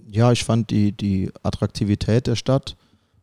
ja, 0.07 0.32
ich 0.32 0.43
fand 0.43 0.70
die, 0.70 0.91
die 0.91 1.32
Attraktivität 1.43 2.28
der 2.28 2.36
Stadt 2.36 2.76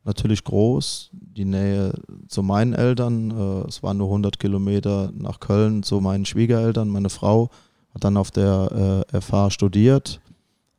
natürlich 0.07 0.45
groß. 0.45 1.11
Die 1.13 1.45
Nähe 1.45 1.93
zu 2.29 2.43
meinen 2.43 2.73
Eltern, 2.73 3.31
äh, 3.31 3.69
es 3.69 3.83
waren 3.83 3.99
nur 3.99 4.09
100 4.09 4.39
Kilometer 4.39 5.11
nach 5.13 5.41
Köln 5.41 5.83
zu 5.83 6.01
meinen 6.01 6.25
Schwiegereltern. 6.25 6.89
Meine 6.89 7.11
Frau 7.11 7.51
hat 7.93 8.05
dann 8.05 8.17
auf 8.17 8.31
der 8.31 9.05
äh, 9.13 9.21
FH 9.21 9.51
studiert, 9.51 10.21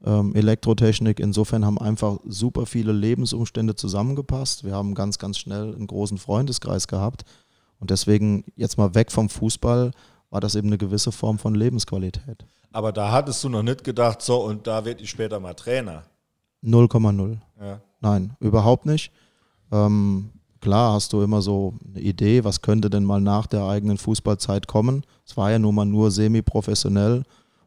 ähm, 0.04 0.34
Elektrotechnik. 0.36 1.20
Insofern 1.20 1.66
haben 1.66 1.78
einfach 1.78 2.18
super 2.26 2.66
viele 2.66 2.94
Lebensumstände 2.94 3.76
zusammengepasst. 3.76 4.64
Wir 4.64 4.74
haben 4.74 4.96
ganz, 4.96 5.20
ganz 5.20 5.38
schnell 5.38 5.76
einen 5.76 5.88
großen 5.88 6.18
Freundeskreis 6.18 6.88
gehabt. 6.88 7.24
Und 7.80 7.92
deswegen 7.92 8.44
jetzt 8.56 8.78
mal 8.78 8.96
weg 8.96 9.12
vom 9.12 9.30
Fußball 9.30 9.92
war 10.30 10.42
das 10.42 10.56
eben 10.56 10.68
eine 10.68 10.78
gewisse 10.78 11.12
Form 11.12 11.38
von 11.38 11.54
Lebensqualität. 11.54 12.46
Aber 12.72 12.92
da 12.92 13.12
hattest 13.12 13.44
du 13.44 13.50
noch 13.50 13.64
nicht 13.64 13.84
gedacht, 13.84 14.22
so 14.22 14.44
und 14.44 14.68
da 14.68 14.86
werde 14.86 15.02
ich 15.02 15.10
später 15.10 15.40
mal 15.40 15.54
Trainer. 15.54 16.04
0,0. 16.64 17.38
Ja. 17.60 17.82
Nein, 18.00 18.36
überhaupt 18.40 18.86
nicht. 18.86 19.12
Ähm, 19.72 20.30
klar 20.62 20.94
hast 20.94 21.14
du 21.14 21.22
immer 21.22 21.42
so 21.42 21.74
eine 21.88 22.02
Idee, 22.02 22.44
was 22.44 22.62
könnte 22.62 22.90
denn 22.90 23.04
mal 23.04 23.22
nach 23.22 23.48
der 23.48 23.64
eigenen 23.66 23.98
Fußballzeit 23.98 24.68
kommen. 24.68 25.04
Es 25.26 25.38
war 25.38 25.52
ja 25.52 25.60
nun 25.60 25.76
mal 25.76 25.86
nur 25.86 26.12
semi-professionell 26.12 27.24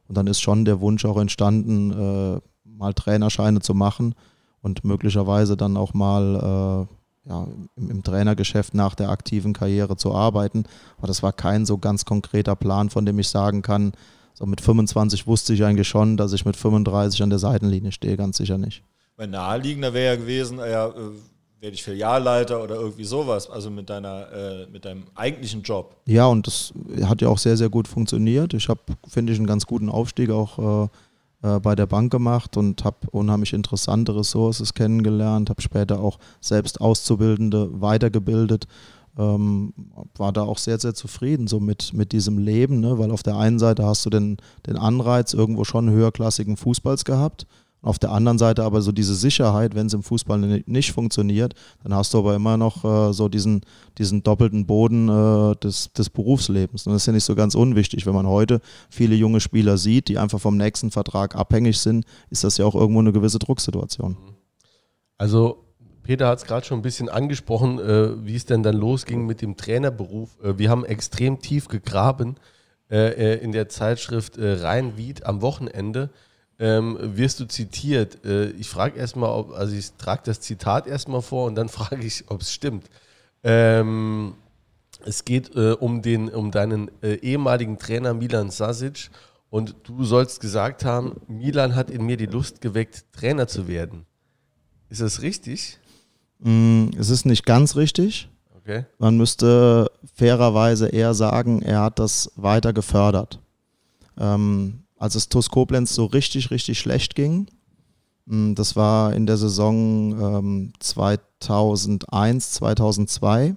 und 0.09 0.17
dann 0.17 0.27
ist 0.27 0.41
schon 0.41 0.65
der 0.65 0.81
Wunsch 0.81 1.05
auch 1.05 1.19
entstanden, 1.19 1.91
äh, 1.91 2.41
mal 2.65 2.95
Trainerscheine 2.95 3.61
zu 3.61 3.75
machen 3.75 4.15
und 4.63 4.85
möglicherweise 4.85 5.57
dann 5.57 5.77
auch 5.77 5.95
mal 5.95 6.89
äh, 7.27 7.29
ja, 7.29 7.47
im, 7.77 7.91
im 7.91 8.03
Trainergeschäft 8.03 8.75
nach 8.75 8.95
der 8.95 9.11
aktiven 9.11 9.53
Karriere 9.53 9.97
zu 9.97 10.15
arbeiten. 10.15 10.65
Aber 10.99 11.07
das 11.07 11.23
war 11.23 11.33
kein 11.33 11.67
so 11.67 11.79
ganz 11.79 12.05
konkreter 12.05 12.57
Plan, 12.57 12.91
von 12.91 13.05
dem 13.05 13.19
ich 13.19 13.29
sagen 13.29 13.63
kann, 13.63 13.93
so 14.35 14.47
mit 14.47 14.61
25 14.61 15.27
wusste 15.27 15.53
ich 15.53 15.65
eigentlich 15.65 15.89
schon, 15.89 16.17
dass 16.17 16.33
ich 16.33 16.47
mit 16.47 16.57
35 16.57 17.23
an 17.23 17.31
der 17.31 17.39
Seitenlinie 17.39 17.93
stehe, 17.93 18.17
ganz 18.17 18.39
sicher 18.39 18.57
nicht. 18.57 18.83
Mein 19.21 19.33
naheliegender 19.33 19.93
wäre 19.93 20.15
ja 20.15 20.17
gewesen, 20.19 20.61
ja, 20.61 20.87
äh, 20.87 20.93
werde 21.61 21.75
ich 21.75 21.83
Filialleiter 21.83 22.63
oder 22.63 22.77
irgendwie 22.77 23.05
sowas, 23.05 23.51
also 23.51 23.71
mit 23.71 23.91
deiner, 23.91 24.33
äh, 24.33 24.67
mit 24.73 24.87
deinem 24.87 25.03
eigentlichen 25.15 25.61
Job. 25.61 25.95
Ja, 26.07 26.25
und 26.25 26.47
das 26.47 26.73
hat 27.05 27.21
ja 27.21 27.29
auch 27.29 27.37
sehr, 27.37 27.59
sehr 27.59 27.69
gut 27.69 27.87
funktioniert. 27.87 28.55
Ich 28.55 28.71
habe, 28.71 28.81
finde 29.07 29.35
ich, 29.35 29.39
einen 29.39 29.47
ganz 29.47 29.67
guten 29.67 29.91
Aufstieg 29.91 30.31
auch 30.31 30.87
äh, 30.87 30.89
äh, 31.43 31.61
bei 31.61 31.75
der 31.75 31.85
Bank 31.85 32.11
gemacht 32.11 32.57
und 32.57 32.83
habe 32.83 32.97
unheimlich 33.11 33.53
interessante 33.53 34.17
Ressourcen 34.17 34.67
kennengelernt, 34.75 35.51
habe 35.51 35.61
später 35.61 36.01
auch 36.01 36.19
selbst 36.41 36.81
Auszubildende 36.81 37.69
weitergebildet. 37.79 38.69
Ähm, 39.19 39.75
war 40.17 40.33
da 40.33 40.45
auch 40.45 40.57
sehr, 40.57 40.79
sehr 40.79 40.95
zufrieden 40.95 41.47
so 41.47 41.61
mit, 41.61 41.93
mit 41.93 42.13
diesem 42.13 42.39
Leben, 42.39 42.81
ne? 42.81 42.99
weil 42.99 43.11
auf 43.11 43.23
der 43.23 43.37
einen 43.37 43.59
Seite 43.59 43.85
hast 43.85 44.07
du 44.07 44.09
den, 44.09 44.39
den 44.67 44.79
Anreiz 44.79 45.35
irgendwo 45.35 45.65
schon 45.65 45.91
höherklassigen 45.91 46.57
Fußballs 46.57 47.05
gehabt, 47.05 47.47
auf 47.83 47.99
der 47.99 48.13
anderen 48.13 48.39
Seite 48.39 48.63
aber 48.63 48.83
so 48.83 48.93
diese 48.93 49.15
Sicherheit, 49.15 49.75
wenn 49.75 49.87
es 49.87 49.95
im 49.95 50.03
Fußball 50.03 50.39
ni- 50.39 50.65
nicht 50.67 50.93
funktioniert, 50.93 51.55
dann 51.83 51.95
hast 51.95 52.13
du 52.13 52.19
aber 52.19 52.35
immer 52.35 52.57
noch 52.57 52.85
äh, 52.85 53.13
so 53.13 53.29
diesen, 53.29 53.63
diesen 53.97 54.23
doppelten 54.23 54.67
Boden 54.67 55.09
äh, 55.09 55.57
des, 55.57 55.93
des 55.93 56.11
Berufslebens. 56.11 56.87
Und 56.87 56.93
das 56.93 57.03
ist 57.03 57.07
ja 57.07 57.13
nicht 57.15 57.25
so 57.25 57.35
ganz 57.35 57.55
unwichtig. 57.55 58.05
Wenn 58.05 58.15
man 58.15 58.27
heute 58.27 58.61
viele 58.91 59.15
junge 59.15 59.41
Spieler 59.41 59.79
sieht, 59.79 60.09
die 60.09 60.19
einfach 60.19 60.41
vom 60.41 60.57
nächsten 60.57 60.91
Vertrag 60.91 61.35
abhängig 61.35 61.79
sind, 61.79 62.05
ist 62.29 62.45
das 62.45 62.59
ja 62.59 62.67
auch 62.67 62.75
irgendwo 62.75 63.01
eine 63.01 63.13
gewisse 63.13 63.39
Drucksituation. 63.39 64.17
Also, 65.17 65.65
Peter 66.03 66.29
hat 66.29 66.39
es 66.39 66.45
gerade 66.45 66.67
schon 66.67 66.81
ein 66.81 66.83
bisschen 66.83 67.09
angesprochen, 67.09 67.79
äh, 67.79 68.27
wie 68.27 68.35
es 68.35 68.45
denn 68.47 68.63
dann 68.63 68.77
losging 68.77 69.27
mit 69.27 69.43
dem 69.43 69.57
Trainerberuf. 69.57 70.39
Äh, 70.43 70.59
wir 70.59 70.69
haben 70.69 70.85
extrem 70.85 71.41
tief 71.41 71.69
gegraben 71.69 72.37
äh, 72.91 73.37
äh, 73.37 73.45
in 73.45 73.53
der 73.53 73.69
Zeitschrift 73.69 74.37
äh, 74.37 74.53
Rhein-Wied 74.55 75.25
am 75.25 75.41
Wochenende. 75.41 76.11
Ähm, 76.61 76.99
wirst 77.01 77.41
du 77.41 77.47
zitiert? 77.47 78.23
Äh, 78.25 78.51
ich 78.51 78.69
frage 78.69 78.99
erstmal, 78.99 79.31
ob, 79.31 79.53
also 79.53 79.75
ich 79.75 79.93
trage 79.95 80.21
das 80.27 80.41
Zitat 80.41 80.87
erstmal 80.87 81.23
vor 81.23 81.47
und 81.47 81.55
dann 81.55 81.69
frage 81.71 82.05
ich, 82.05 82.25
ob 82.29 82.43
es 82.43 82.53
stimmt. 82.53 82.85
Ähm, 83.43 84.35
es 85.07 85.25
geht 85.25 85.57
äh, 85.57 85.73
um, 85.73 86.03
den, 86.03 86.29
um 86.29 86.51
deinen 86.51 86.91
äh, 87.03 87.15
ehemaligen 87.15 87.79
Trainer 87.79 88.13
Milan 88.13 88.51
Sasic 88.51 89.11
und 89.49 89.75
du 89.85 90.05
sollst 90.05 90.41
gesagt 90.41 90.85
haben, 90.85 91.17
Milan 91.29 91.75
hat 91.75 91.91
in 91.91 92.05
mir 92.05 92.19
die 92.19 92.27
Lust 92.27 92.61
geweckt, 92.61 93.07
Trainer 93.13 93.49
zu 93.49 93.67
werden. 93.67 94.05
Ist 94.91 95.01
das 95.01 95.23
richtig? 95.23 95.79
Mm, 96.41 96.89
es 96.99 97.09
ist 97.09 97.25
nicht 97.25 97.47
ganz 97.47 97.75
richtig. 97.75 98.29
Okay. 98.59 98.85
Man 98.99 99.17
müsste 99.17 99.91
fairerweise 100.15 100.89
eher 100.89 101.15
sagen, 101.15 101.63
er 101.63 101.81
hat 101.81 101.99
das 101.99 102.31
weiter 102.37 102.75
gefördert. 102.75 103.41
Ähm, 104.19 104.83
als 105.01 105.17
es 105.17 105.29
TuS 105.29 105.49
Koblenz 105.49 105.95
so 105.95 106.05
richtig, 106.05 106.53
richtig 106.53 106.79
schlecht 106.79 107.17
ging, 107.17 107.49
mh, 108.27 108.55
das 108.55 108.77
war 108.77 109.15
in 109.15 109.27
der 109.27 109.39
Saison 109.39 110.13
ähm, 110.21 110.73
2001, 110.79 112.53
2002, 112.53 113.57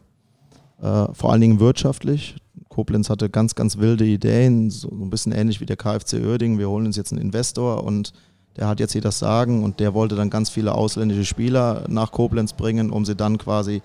äh, 0.81 1.05
vor 1.13 1.31
allen 1.31 1.41
Dingen 1.41 1.59
wirtschaftlich. 1.59 2.37
Koblenz 2.69 3.09
hatte 3.09 3.29
ganz, 3.29 3.53
ganz 3.53 3.77
wilde 3.77 4.05
Ideen, 4.05 4.71
so 4.71 4.89
ein 4.89 5.11
bisschen 5.11 5.33
ähnlich 5.33 5.61
wie 5.61 5.67
der 5.67 5.75
KfC 5.75 6.21
Uerdingen. 6.25 6.57
Wir 6.57 6.69
holen 6.69 6.87
uns 6.87 6.95
jetzt 6.95 7.11
einen 7.11 7.21
Investor 7.21 7.83
und 7.83 8.13
der 8.55 8.67
hat 8.67 8.79
jetzt 8.79 8.93
hier 8.93 9.01
das 9.01 9.19
Sagen 9.19 9.63
und 9.63 9.79
der 9.79 9.93
wollte 9.93 10.15
dann 10.15 10.29
ganz 10.29 10.49
viele 10.49 10.73
ausländische 10.73 11.25
Spieler 11.25 11.83
nach 11.87 12.11
Koblenz 12.11 12.53
bringen, 12.53 12.89
um 12.89 13.05
sie 13.05 13.15
dann 13.15 13.37
quasi 13.37 13.81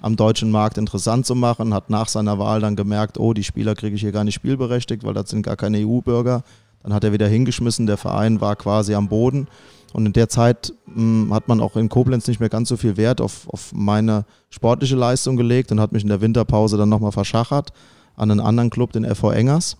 am 0.00 0.16
deutschen 0.16 0.50
Markt 0.50 0.78
interessant 0.78 1.26
zu 1.26 1.34
machen, 1.34 1.74
hat 1.74 1.90
nach 1.90 2.08
seiner 2.08 2.38
Wahl 2.38 2.60
dann 2.60 2.74
gemerkt, 2.74 3.18
oh, 3.20 3.34
die 3.34 3.44
Spieler 3.44 3.74
kriege 3.74 3.94
ich 3.94 4.00
hier 4.00 4.12
gar 4.12 4.24
nicht 4.24 4.34
spielberechtigt, 4.34 5.04
weil 5.04 5.14
das 5.14 5.30
sind 5.30 5.42
gar 5.42 5.56
keine 5.56 5.78
EU-Bürger. 5.78 6.42
Dann 6.82 6.92
hat 6.92 7.04
er 7.04 7.12
wieder 7.12 7.28
hingeschmissen, 7.28 7.86
der 7.86 7.96
Verein 7.96 8.40
war 8.40 8.56
quasi 8.56 8.94
am 8.94 9.08
Boden. 9.08 9.46
Und 9.92 10.06
in 10.06 10.12
der 10.12 10.28
Zeit 10.28 10.72
mh, 10.86 11.34
hat 11.34 11.48
man 11.48 11.60
auch 11.60 11.76
in 11.76 11.88
Koblenz 11.88 12.26
nicht 12.26 12.40
mehr 12.40 12.48
ganz 12.48 12.68
so 12.68 12.76
viel 12.76 12.96
Wert 12.96 13.20
auf, 13.20 13.48
auf 13.48 13.72
meine 13.72 14.24
sportliche 14.50 14.96
Leistung 14.96 15.36
gelegt 15.36 15.70
und 15.70 15.80
hat 15.80 15.92
mich 15.92 16.02
in 16.02 16.08
der 16.08 16.20
Winterpause 16.20 16.76
dann 16.76 16.88
nochmal 16.88 17.12
verschachert 17.12 17.72
an 18.16 18.30
einen 18.30 18.40
anderen 18.40 18.70
Club, 18.70 18.92
den 18.92 19.04
FV 19.04 19.30
Engers. 19.32 19.76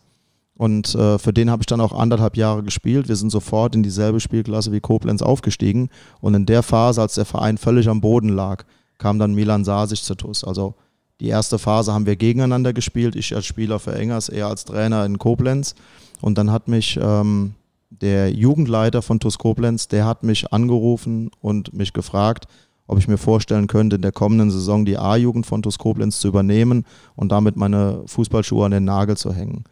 Und 0.57 0.95
äh, 0.95 1.19
für 1.19 1.33
den 1.33 1.51
habe 1.51 1.63
ich 1.63 1.67
dann 1.67 1.81
auch 1.81 1.93
anderthalb 1.93 2.37
Jahre 2.37 2.63
gespielt. 2.63 3.09
Wir 3.09 3.17
sind 3.17 3.31
sofort 3.31 3.75
in 3.75 3.83
dieselbe 3.83 4.21
Spielklasse 4.21 4.71
wie 4.71 4.81
Koblenz 4.81 5.23
aufgestiegen. 5.23 5.89
Und 6.21 6.35
in 6.35 6.47
der 6.47 6.63
Phase, 6.63 7.01
als 7.01 7.15
der 7.15 7.25
Verein 7.25 7.59
völlig 7.59 7.89
am 7.89 8.01
Boden 8.01 8.29
lag, 8.29 8.65
kam 8.99 9.19
dann 9.19 9.35
Milan 9.35 9.65
Sasic 9.65 9.99
zu 9.99 10.15
TuS. 10.15 10.45
Also 10.45 10.75
die 11.23 11.29
erste 11.29 11.61
Phase 11.61 11.95
haben 11.95 12.05
wir 12.05 12.17
gegeneinander 12.17 12.73
gespielt. 12.73 13.15
Ich 13.15 13.35
als 13.37 13.47
Spieler 13.47 13.79
für 13.79 13.95
Engers, 13.95 14.29
er 14.29 14.49
als 14.49 14.65
Trainer 14.65 15.07
in 15.07 15.19
Koblenz. 15.19 15.77
Und 16.21 16.37
dann 16.37 16.51
hat 16.51 16.67
mich 16.67 16.99
ähm, 17.01 17.55
der 17.91 18.33
Jugendleiter 18.33 19.03
von 19.03 19.21
TuS 19.21 19.39
Koblenz, 19.39 19.87
der 19.87 20.05
hat 20.05 20.25
mich 20.25 20.53
angerufen 20.53 21.31
und 21.41 21.75
mich 21.75 21.93
gefragt, 21.93 22.49
ob 22.89 22.99
ich 22.99 23.07
mir 23.07 23.19
vorstellen 23.19 23.69
könnte, 23.69 23.97
in 23.97 24.03
der 24.03 24.11
kommenden 24.11 24.51
Saison 24.51 24.85
die 24.85 24.99
A-Jugend 24.99 25.47
von 25.47 25.63
TuS 25.63 25.79
Koblenz 25.79 26.19
zu 26.19 26.27
übernehmen 26.27 26.85
und 27.15 27.31
damit 27.31 27.57
meine 27.57 28.03
Fußballschuhe 28.07 28.67
an 28.67 28.73
den 28.73 28.85
Nagel 28.85 29.17
zu 29.17 29.33
hängen. 29.33 29.63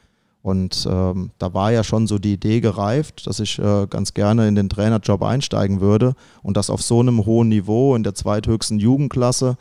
Und 0.43 0.87
ähm, 0.89 1.33
da 1.39 1.53
war 1.53 1.73
ja 1.73 1.83
schon 1.83 2.07
so 2.07 2.21
die 2.21 2.35
Idee 2.35 2.61
gereift, 2.61 3.27
dass 3.27 3.41
ich 3.41 3.59
äh, 3.59 3.89
ganz 3.91 4.15
gerne 4.15 4.47
in 4.47 4.55
den 4.55 4.69
Trainerjob 4.69 5.23
einsteigen 5.25 5.81
würde 5.81 6.15
und 6.45 6.57
das 6.57 6.71
auf 6.71 6.81
so 6.81 7.01
einem 7.01 7.27
hohen 7.27 7.49
Niveau 7.49 7.97
in 7.97 8.05
der 8.05 8.15
zweithöchsten 8.15 8.79
Jugendklasse. 8.79 9.57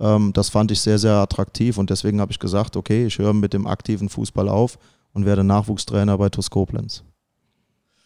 Ähm, 0.00 0.32
das 0.32 0.48
fand 0.48 0.70
ich 0.70 0.80
sehr, 0.80 0.98
sehr 0.98 1.14
attraktiv 1.14 1.78
und 1.78 1.90
deswegen 1.90 2.20
habe 2.20 2.32
ich 2.32 2.38
gesagt, 2.38 2.76
okay, 2.76 3.06
ich 3.06 3.18
höre 3.18 3.34
mit 3.34 3.52
dem 3.52 3.66
aktiven 3.66 4.08
Fußball 4.08 4.48
auf 4.48 4.78
und 5.12 5.26
werde 5.26 5.44
Nachwuchstrainer 5.44 6.16
bei 6.18 6.28
TuS 6.30 6.50
Koblenz. 6.50 7.04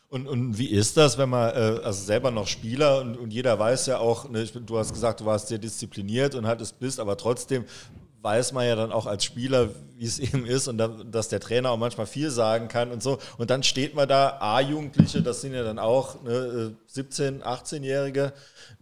Und, 0.08 0.28
und 0.28 0.58
wie 0.58 0.68
ist 0.68 0.96
das, 0.96 1.18
wenn 1.18 1.28
man, 1.28 1.50
äh, 1.50 1.80
also 1.82 2.04
selber 2.04 2.30
noch 2.30 2.46
Spieler 2.46 3.00
und, 3.00 3.16
und 3.16 3.32
jeder 3.32 3.58
weiß 3.58 3.86
ja 3.86 3.98
auch, 3.98 4.28
ne, 4.28 4.44
du 4.44 4.78
hast 4.78 4.92
gesagt, 4.92 5.20
du 5.20 5.24
warst 5.24 5.48
sehr 5.48 5.58
diszipliniert 5.58 6.34
und 6.34 6.46
hattest 6.46 6.78
bist, 6.78 7.00
aber 7.00 7.16
trotzdem 7.16 7.64
weiß 8.22 8.52
man 8.52 8.66
ja 8.66 8.74
dann 8.74 8.90
auch 8.90 9.06
als 9.06 9.22
Spieler, 9.22 9.68
wie 9.96 10.04
es 10.06 10.18
eben 10.20 10.46
ist 10.46 10.66
und 10.66 10.78
dann, 10.78 11.10
dass 11.10 11.28
der 11.28 11.40
Trainer 11.40 11.70
auch 11.70 11.78
manchmal 11.78 12.06
viel 12.06 12.30
sagen 12.30 12.68
kann 12.68 12.90
und 12.90 13.02
so. 13.02 13.18
Und 13.38 13.50
dann 13.50 13.62
steht 13.62 13.94
man 13.94 14.08
da, 14.08 14.38
A-Jugendliche, 14.40 15.22
das 15.22 15.40
sind 15.40 15.52
ja 15.52 15.62
dann 15.62 15.78
auch 15.78 16.22
ne, 16.22 16.74
äh, 16.96 16.98
17-, 16.98 17.42
18-Jährige. 17.42 18.32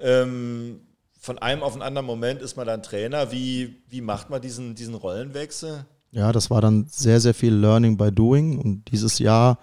Ähm, 0.00 0.80
von 1.22 1.38
einem 1.38 1.62
auf 1.62 1.74
einen 1.74 1.82
anderen 1.82 2.06
Moment 2.06 2.42
ist 2.42 2.56
man 2.56 2.66
dann 2.66 2.82
Trainer. 2.82 3.30
Wie, 3.30 3.76
wie 3.88 4.00
macht 4.00 4.28
man 4.28 4.42
diesen, 4.42 4.74
diesen 4.74 4.94
Rollenwechsel? 4.94 5.86
Ja, 6.10 6.32
das 6.32 6.50
war 6.50 6.60
dann 6.60 6.86
sehr, 6.88 7.20
sehr 7.20 7.32
viel 7.32 7.54
Learning 7.54 7.96
by 7.96 8.10
Doing 8.10 8.58
und 8.58 8.90
dieses 8.90 9.20
Jahr 9.20 9.58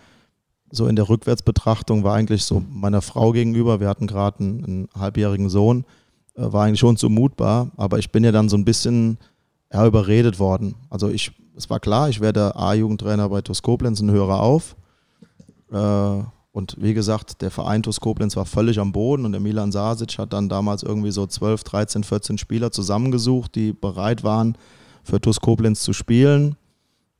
so 0.71 0.87
in 0.87 0.95
der 0.95 1.09
Rückwärtsbetrachtung 1.09 2.05
war 2.05 2.15
eigentlich 2.15 2.45
so 2.45 2.63
meiner 2.69 3.01
Frau 3.01 3.33
gegenüber, 3.33 3.81
wir 3.81 3.89
hatten 3.89 4.07
gerade 4.07 4.39
einen, 4.39 4.63
einen 4.63 4.89
halbjährigen 4.97 5.49
Sohn, 5.49 5.83
äh, 6.35 6.43
war 6.43 6.63
eigentlich 6.63 6.79
schon 6.79 6.95
zumutbar, 6.95 7.71
aber 7.75 7.99
ich 7.99 8.09
bin 8.09 8.23
ja 8.23 8.31
dann 8.31 8.47
so 8.47 8.55
ein 8.55 8.65
bisschen 8.65 9.17
ja, 9.73 9.85
überredet 9.85 10.39
worden. 10.39 10.75
Also 10.89 11.09
ich, 11.09 11.33
es 11.57 11.69
war 11.69 11.81
klar, 11.81 12.07
ich 12.07 12.21
werde 12.21 12.55
A-Jugendtrainer 12.55 13.27
bei 13.27 13.41
TuS 13.41 13.61
Koblenz 13.61 13.99
und 13.99 14.11
höre 14.11 14.39
auf. 14.39 14.77
Äh, 15.73 16.23
und 16.51 16.75
wie 16.79 16.93
gesagt, 16.93 17.41
der 17.41 17.51
Verein 17.51 17.83
TuS 17.83 17.99
Koblenz 17.99 18.35
war 18.35 18.45
völlig 18.45 18.79
am 18.79 18.91
Boden 18.91 19.25
und 19.25 19.33
der 19.33 19.41
Milan 19.41 19.71
Sasic 19.71 20.17
hat 20.17 20.33
dann 20.33 20.49
damals 20.49 20.81
irgendwie 20.81 21.11
so 21.11 21.27
12, 21.27 21.63
13, 21.63 22.03
14 22.03 22.37
Spieler 22.37 22.71
zusammengesucht, 22.71 23.53
die 23.53 23.71
bereit 23.71 24.23
waren, 24.23 24.57
für 25.03 25.21
TuS 25.21 25.41
Koblenz 25.41 25.81
zu 25.81 25.93
spielen. 25.93 26.55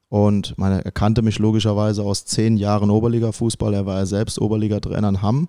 Und 0.10 0.58
meine, 0.58 0.84
er 0.84 0.92
kannte 0.92 1.22
mich 1.22 1.38
logischerweise 1.38 2.02
aus 2.02 2.26
zehn 2.26 2.58
Jahren 2.58 2.90
Oberliga-Fußball. 2.90 3.76
Er 3.76 3.86
war 3.86 4.00
ja 4.00 4.06
selbst 4.08 4.42
Oberliga-Trainer 4.42 5.10
in 5.10 5.22
Hamm. 5.22 5.48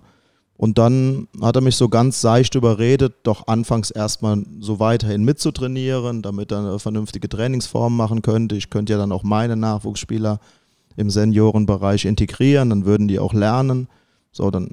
Und 0.55 0.77
dann 0.77 1.27
hat 1.41 1.55
er 1.55 1.61
mich 1.61 1.75
so 1.75 1.89
ganz 1.89 2.21
seicht 2.21 2.53
überredet, 2.53 3.15
doch 3.23 3.47
anfangs 3.47 3.89
erstmal 3.89 4.43
so 4.59 4.79
weiterhin 4.79 5.23
mitzutrainieren, 5.23 6.21
damit 6.21 6.51
er 6.51 6.59
eine 6.59 6.77
vernünftige 6.77 7.27
Trainingsform 7.27 7.97
machen 7.97 8.21
könnte. 8.21 8.55
Ich 8.55 8.69
könnte 8.69 8.93
ja 8.93 8.99
dann 8.99 9.11
auch 9.11 9.23
meine 9.23 9.55
Nachwuchsspieler 9.55 10.39
im 10.95 11.09
Seniorenbereich 11.09 12.05
integrieren, 12.05 12.69
dann 12.69 12.85
würden 12.85 13.07
die 13.07 13.19
auch 13.19 13.33
lernen. 13.33 13.87
So, 14.31 14.51
dann 14.51 14.71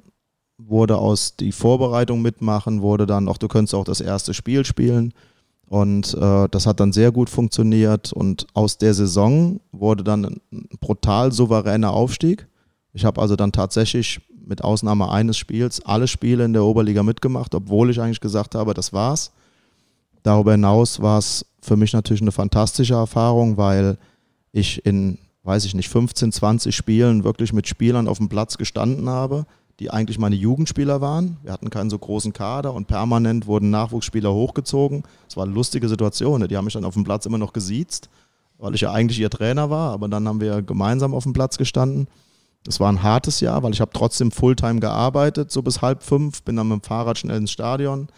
wurde 0.59 0.99
aus 0.99 1.37
die 1.37 1.53
Vorbereitung 1.53 2.21
mitmachen, 2.23 2.83
wurde 2.83 3.07
dann 3.07 3.29
auch, 3.29 3.39
du 3.39 3.49
könntest 3.49 3.75
auch 3.75 3.85
das 3.85 4.01
erste 4.01 4.35
Spiel 4.35 4.65
spielen. 4.65 5.15
Und 5.67 6.15
äh, 6.15 6.49
das 6.51 6.67
hat 6.67 6.81
dann 6.81 6.93
sehr 6.93 7.13
gut 7.13 7.29
funktioniert. 7.29 8.13
Und 8.13 8.47
aus 8.55 8.79
der 8.79 8.95
Saison 8.95 9.61
wurde 9.71 10.03
dann 10.03 10.25
ein 10.25 10.69
brutal 10.81 11.31
souveräner 11.33 11.93
Aufstieg. 11.93 12.47
Ich 12.93 13.05
habe 13.05 13.21
also 13.21 13.37
dann 13.37 13.53
tatsächlich 13.53 14.21
mit 14.47 14.65
Ausnahme 14.65 15.11
eines 15.11 15.37
Spiels 15.37 15.85
alle 15.85 16.09
Spiele 16.09 16.45
in 16.45 16.55
der 16.55 16.65
Oberliga 16.65 17.03
mitgemacht, 17.03 17.55
obwohl 17.55 17.91
ich 17.91 18.01
eigentlich 18.01 18.21
gesagt 18.21 18.55
habe, 18.55 18.73
das 18.73 18.95
war's. 18.95 19.31
Darüber 20.23 20.53
hinaus 20.53 21.01
war 21.01 21.19
es 21.19 21.45
für 21.61 21.77
mich 21.77 21.93
natürlich 21.93 22.23
eine 22.23 22.33
fantastische 22.33 22.95
Erfahrung, 22.95 23.59
weil 23.59 23.99
ich 24.53 24.85
in, 24.87 25.19
weiß 25.49 25.65
ich 25.65 25.75
nicht, 25.75 25.89
15, 25.89 26.31
20 26.31 26.77
Spielen 26.77 27.25
wirklich 27.25 27.55
mit 27.55 27.67
Spielern 27.67 28.07
auf 28.07 28.19
dem 28.19 28.29
Platz 28.29 28.59
gestanden 28.59 29.09
habe, 29.09 29.47
die 29.81 29.91
eigentlich 29.91 30.19
meine 30.19 30.37
Jugendspieler 30.37 31.01
waren. 31.01 31.39
Wir 31.43 31.53
hatten 31.53 31.71
keinen 31.71 31.89
so 31.89 31.99
großen 31.99 32.35
Kader 32.35 32.75
und 32.75 32.87
permanent 32.87 33.47
wurden 33.47 33.71
Nachwuchsspieler 33.71 34.31
hochgezogen. 34.31 35.05
Es 35.27 35.39
war 35.39 35.45
eine 35.45 35.55
lustige 35.55 35.89
Situation. 35.89 36.47
Die 36.47 36.55
haben 36.55 36.67
mich 36.67 36.75
dann 36.75 36.85
auf 36.85 36.93
dem 36.93 37.05
Platz 37.05 37.25
immer 37.25 37.39
noch 37.39 37.55
gesiezt, 37.55 38.11
weil 38.59 38.75
ich 38.75 38.83
ja 38.83 38.93
eigentlich 38.93 39.21
ihr 39.21 39.31
Trainer 39.31 39.71
war, 39.71 39.93
aber 39.93 40.07
dann 40.09 40.29
haben 40.29 40.43
wir 40.43 40.61
gemeinsam 40.61 41.15
auf 41.15 41.23
dem 41.23 41.33
Platz 41.33 41.57
gestanden. 41.57 42.09
Es 42.67 42.79
war 42.79 42.93
ein 42.93 43.03
hartes 43.03 43.41
Jahr, 43.41 43.63
weil 43.63 43.73
ich 43.73 43.81
habe 43.81 43.93
trotzdem 43.95 44.31
Fulltime 44.31 44.81
gearbeitet, 44.81 45.51
so 45.51 45.63
bis 45.63 45.81
halb 45.81 46.03
fünf, 46.03 46.43
bin 46.43 46.57
dann 46.57 46.69
mit 46.69 46.83
dem 46.83 46.83
Fahrrad 46.83 47.17
schnell 47.17 47.39
ins 47.39 47.53
Stadion 47.53 48.09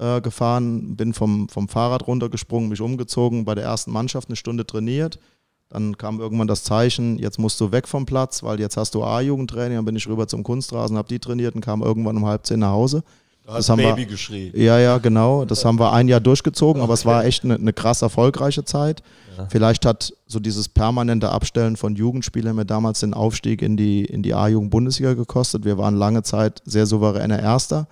äh, 0.00 0.20
gefahren, 0.20 0.96
bin 0.96 1.14
vom, 1.14 1.48
vom 1.48 1.68
Fahrrad 1.68 2.08
runtergesprungen, 2.08 2.70
mich 2.70 2.80
umgezogen, 2.80 3.44
bei 3.44 3.54
der 3.54 3.62
ersten 3.62 3.92
Mannschaft 3.92 4.28
eine 4.28 4.36
Stunde 4.36 4.66
trainiert. 4.66 5.20
Dann 5.72 5.96
kam 5.96 6.20
irgendwann 6.20 6.48
das 6.48 6.64
Zeichen, 6.64 7.18
jetzt 7.18 7.38
musst 7.38 7.58
du 7.58 7.72
weg 7.72 7.88
vom 7.88 8.04
Platz, 8.04 8.42
weil 8.42 8.60
jetzt 8.60 8.76
hast 8.76 8.94
du 8.94 9.04
A-Jugendtraining. 9.04 9.78
Dann 9.78 9.86
bin 9.86 9.96
ich 9.96 10.06
rüber 10.06 10.28
zum 10.28 10.42
Kunstrasen, 10.42 10.98
habe 10.98 11.08
die 11.08 11.18
trainiert 11.18 11.54
und 11.54 11.62
kam 11.62 11.82
irgendwann 11.82 12.16
um 12.18 12.26
halb 12.26 12.44
zehn 12.44 12.60
nach 12.60 12.72
Hause. 12.72 13.02
Da 13.46 13.56
das 13.56 13.70
hast 13.70 13.76
Baby 13.76 14.00
wir, 14.00 14.06
geschrien. 14.06 14.52
Ja, 14.54 14.78
ja, 14.78 14.98
genau. 14.98 15.46
Das 15.46 15.64
haben 15.64 15.80
wir 15.80 15.92
ein 15.92 16.08
Jahr 16.08 16.20
durchgezogen, 16.20 16.82
okay. 16.82 16.84
aber 16.84 16.94
es 16.94 17.06
war 17.06 17.24
echt 17.24 17.44
eine, 17.44 17.54
eine 17.54 17.72
krass 17.72 18.02
erfolgreiche 18.02 18.64
Zeit. 18.64 19.02
Ja. 19.36 19.46
Vielleicht 19.48 19.86
hat 19.86 20.12
so 20.26 20.40
dieses 20.40 20.68
permanente 20.68 21.30
Abstellen 21.30 21.76
von 21.76 21.96
Jugendspielern 21.96 22.54
mir 22.54 22.66
damals 22.66 23.00
den 23.00 23.14
Aufstieg 23.14 23.62
in 23.62 23.78
die, 23.78 24.04
in 24.04 24.22
die 24.22 24.34
A-Jugend-Bundesliga 24.34 25.14
gekostet. 25.14 25.64
Wir 25.64 25.78
waren 25.78 25.96
lange 25.96 26.22
Zeit 26.22 26.60
sehr 26.66 26.84
souveräner 26.84 27.40
Erster, 27.40 27.88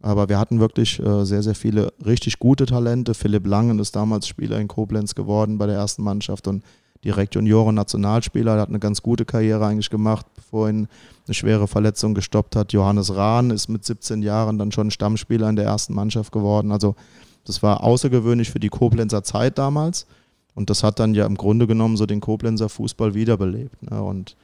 aber 0.00 0.28
wir 0.28 0.38
hatten 0.38 0.60
wirklich 0.60 1.00
äh, 1.00 1.24
sehr, 1.24 1.42
sehr 1.42 1.56
viele 1.56 1.92
richtig 2.06 2.38
gute 2.38 2.64
Talente. 2.64 3.12
Philipp 3.14 3.46
Langen 3.46 3.80
ist 3.80 3.96
damals 3.96 4.28
Spieler 4.28 4.60
in 4.60 4.68
Koblenz 4.68 5.16
geworden 5.16 5.58
bei 5.58 5.66
der 5.66 5.74
ersten 5.74 6.04
Mannschaft 6.04 6.46
und 6.46 6.62
direkt 7.04 7.34
Junioren-Nationalspieler, 7.34 8.60
hat 8.60 8.68
eine 8.68 8.78
ganz 8.78 9.02
gute 9.02 9.24
Karriere 9.24 9.66
eigentlich 9.66 9.90
gemacht, 9.90 10.26
bevor 10.34 10.68
ihn 10.68 10.88
eine 11.26 11.34
schwere 11.34 11.68
Verletzung 11.68 12.14
gestoppt 12.14 12.56
hat. 12.56 12.72
Johannes 12.72 13.14
Rahn 13.14 13.50
ist 13.50 13.68
mit 13.68 13.84
17 13.84 14.22
Jahren 14.22 14.58
dann 14.58 14.72
schon 14.72 14.90
Stammspieler 14.90 15.48
in 15.48 15.56
der 15.56 15.66
ersten 15.66 15.94
Mannschaft 15.94 16.32
geworden. 16.32 16.72
Also 16.72 16.96
das 17.44 17.62
war 17.62 17.82
außergewöhnlich 17.82 18.50
für 18.50 18.60
die 18.60 18.68
Koblenzer 18.68 19.22
Zeit 19.22 19.58
damals. 19.58 20.06
Und 20.54 20.70
das 20.70 20.82
hat 20.82 20.98
dann 20.98 21.14
ja 21.14 21.24
im 21.24 21.36
Grunde 21.36 21.66
genommen 21.66 21.96
so 21.96 22.04
den 22.04 22.20
Koblenzer 22.20 22.68
Fußball 22.68 23.14
wiederbelebt. 23.14 23.90
Ne? 23.90 24.02
Und 24.02 24.36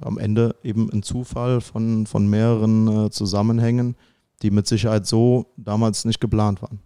am 0.00 0.18
Ende 0.18 0.56
eben 0.62 0.90
ein 0.92 1.02
Zufall 1.02 1.60
von, 1.60 2.06
von 2.06 2.28
mehreren 2.28 3.06
äh, 3.06 3.10
Zusammenhängen, 3.10 3.96
die 4.42 4.50
mit 4.50 4.66
Sicherheit 4.66 5.06
so 5.06 5.46
damals 5.56 6.04
nicht 6.04 6.20
geplant 6.20 6.60
waren. 6.60 6.80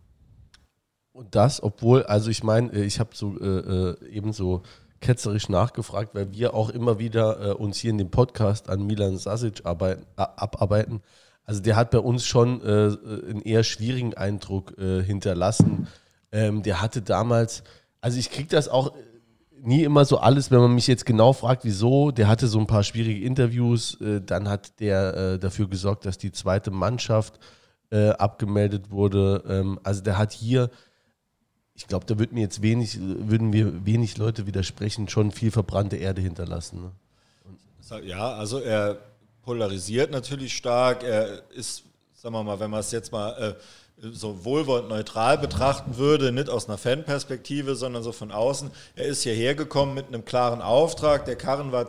Und 1.13 1.35
das, 1.35 1.61
obwohl, 1.63 2.05
also 2.05 2.31
ich 2.31 2.45
meine, 2.45 2.73
äh, 2.73 2.85
ich 2.85 3.01
habe 3.01 3.11
so 3.15 3.37
äh, 3.41 3.47
äh, 3.47 4.09
eben 4.11 4.33
so 4.33 4.63
ketzerisch 5.01 5.49
nachgefragt, 5.49 6.15
weil 6.15 6.33
wir 6.33 6.55
auch 6.55 6.71
immer 6.71 6.99
wieder 6.99 7.51
äh, 7.51 7.53
uns 7.53 7.79
hier 7.79 7.91
in 7.91 7.99
dem 7.99 8.11
Podcast 8.11 8.69
an 8.69 8.87
Milan 8.87 9.19
Sasic 9.19 9.65
arbeiten, 9.65 10.03
äh, 10.17 10.23
abarbeiten. 10.37 11.03
Also 11.45 11.63
der 11.63 11.77
hat 11.77 11.91
bei 11.91 11.99
uns 11.99 12.27
schon 12.27 12.61
äh, 12.63 12.97
einen 13.31 13.43
eher 13.43 13.65
schwierigen 13.65 14.15
Eindruck 14.15 14.77
äh, 14.79 15.03
hinterlassen. 15.03 15.89
Ähm, 16.31 16.63
der 16.63 16.83
hatte 16.83 17.01
damals, 17.01 17.63
also 18.01 18.19
ich 18.19 18.31
kriege 18.31 18.49
das 18.49 18.69
auch 18.69 18.93
nie 19.61 19.83
immer 19.83 20.05
so 20.05 20.19
alles, 20.19 20.51
wenn 20.51 20.61
man 20.61 20.75
mich 20.75 20.87
jetzt 20.87 21.07
genau 21.07 21.33
fragt, 21.33 21.65
wieso. 21.65 22.11
Der 22.11 22.29
hatte 22.29 22.49
so 22.49 22.59
ein 22.59 22.67
paar 22.67 22.85
schwierige 22.85 23.25
Interviews. 23.25 24.01
Äh, 24.01 24.21
dann 24.21 24.49
hat 24.49 24.79
der 24.81 25.15
äh, 25.15 25.39
dafür 25.39 25.69
gesorgt, 25.69 26.05
dass 26.05 26.19
die 26.19 26.33
zweite 26.33 26.71
Mannschaft 26.71 27.39
abgemeldet 27.91 28.91
wurde. 28.91 29.43
Ähm, 29.49 29.81
also 29.83 30.03
der 30.03 30.19
hat 30.19 30.33
hier 30.33 30.69
ich 31.79 31.87
glaube, 31.87 32.07
da 32.07 32.19
würden 32.19 32.35
mir 32.35 32.41
jetzt 32.41 32.61
wenig, 32.61 32.99
würden 33.01 33.53
wir 33.53 33.87
wenig 33.87 34.19
Leute 34.19 34.47
widersprechen, 34.47 35.09
schon 35.09 35.31
viel 35.31 35.53
verbrannte 35.53 35.97
Erde 35.97 36.21
hinterlassen. 36.21 36.83
Ne? 36.83 38.01
Ja, 38.03 38.33
also 38.33 38.59
er 38.59 38.99
polarisiert 39.43 40.11
natürlich 40.11 40.55
stark. 40.55 41.05
Er 41.05 41.49
ist, 41.53 41.85
sagen 42.15 42.35
wir 42.35 42.43
mal, 42.43 42.59
wenn 42.59 42.71
man 42.71 42.81
es 42.81 42.91
jetzt 42.91 43.13
mal 43.13 43.31
äh, 43.97 44.09
so 44.11 44.45
wohlwollend 44.45 44.89
neutral 44.89 45.39
betrachten 45.39 45.97
würde, 45.97 46.33
nicht 46.33 46.51
aus 46.51 46.69
einer 46.69 46.79
Fanperspektive, 46.79 47.77
sondern 47.77 48.03
so 48.03 48.11
von 48.11 48.33
außen. 48.33 48.73
Er 48.97 49.07
ist 49.07 49.23
hierher 49.23 49.55
gekommen 49.55 49.95
mit 49.95 50.09
einem 50.09 50.25
klaren 50.25 50.61
Auftrag. 50.61 51.27
Der 51.27 51.37
Karren 51.37 51.71
war 51.71 51.89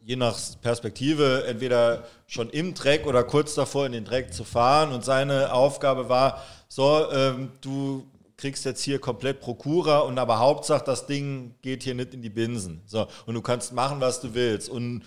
je 0.00 0.16
nach 0.16 0.36
Perspektive 0.60 1.44
entweder 1.46 2.02
schon 2.26 2.50
im 2.50 2.74
Dreck 2.74 3.06
oder 3.06 3.22
kurz 3.22 3.54
davor 3.54 3.86
in 3.86 3.92
den 3.92 4.04
Dreck 4.04 4.34
zu 4.34 4.42
fahren. 4.42 4.92
Und 4.92 5.04
seine 5.04 5.52
Aufgabe 5.52 6.08
war, 6.08 6.42
so, 6.68 7.10
ähm, 7.12 7.52
du 7.60 8.04
kriegst 8.36 8.64
jetzt 8.64 8.82
hier 8.82 8.98
komplett 8.98 9.40
Prokura 9.40 10.00
und 10.00 10.18
aber 10.18 10.38
Hauptsache 10.38 10.84
das 10.84 11.06
Ding 11.06 11.54
geht 11.62 11.82
hier 11.82 11.94
nicht 11.94 12.14
in 12.14 12.22
die 12.22 12.30
Binsen. 12.30 12.82
So, 12.86 13.06
und 13.26 13.34
du 13.34 13.42
kannst 13.42 13.72
machen, 13.72 14.00
was 14.00 14.20
du 14.20 14.34
willst. 14.34 14.68
Und 14.68 15.02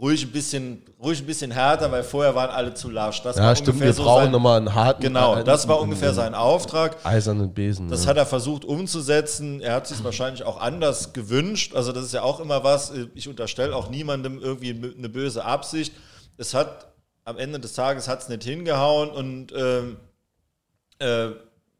ruhig 0.00 0.24
ein 0.24 0.32
bisschen, 0.32 0.82
ruhig 1.00 1.20
ein 1.20 1.26
bisschen 1.26 1.50
härter, 1.50 1.90
weil 1.90 2.02
vorher 2.02 2.34
waren 2.34 2.50
alle 2.50 2.74
zu 2.74 2.90
lasch. 2.90 3.22
Das 3.22 3.36
ja, 3.36 3.54
stimmt, 3.54 3.80
wir 3.80 3.92
so 3.92 4.02
brauchen 4.02 4.30
nochmal 4.30 4.58
einen 4.58 4.74
harten. 4.74 5.02
Genau, 5.02 5.42
das 5.42 5.68
war 5.68 5.80
ungefähr 5.80 6.12
sein 6.12 6.34
Auftrag. 6.34 6.96
Eisernen 7.04 7.52
Besen. 7.52 7.88
Das 7.88 8.04
ja. 8.04 8.10
hat 8.10 8.16
er 8.16 8.26
versucht 8.26 8.64
umzusetzen. 8.64 9.60
Er 9.60 9.74
hat 9.74 9.86
sich 9.86 10.02
wahrscheinlich 10.02 10.42
auch 10.44 10.60
anders 10.60 11.12
gewünscht. 11.12 11.74
Also 11.74 11.92
das 11.92 12.04
ist 12.04 12.14
ja 12.14 12.22
auch 12.22 12.40
immer 12.40 12.64
was. 12.64 12.92
Ich 13.14 13.28
unterstelle 13.28 13.74
auch 13.74 13.88
niemandem 13.88 14.40
irgendwie 14.40 14.70
eine 14.70 15.08
böse 15.08 15.44
Absicht. 15.44 15.94
Es 16.36 16.54
hat 16.54 16.92
am 17.24 17.38
Ende 17.38 17.60
des 17.60 17.72
Tages 17.74 18.08
hat 18.08 18.22
es 18.22 18.28
nicht 18.28 18.44
hingehauen 18.44 19.10
und 19.10 19.52
ähm, 19.56 19.96
äh, 20.98 21.30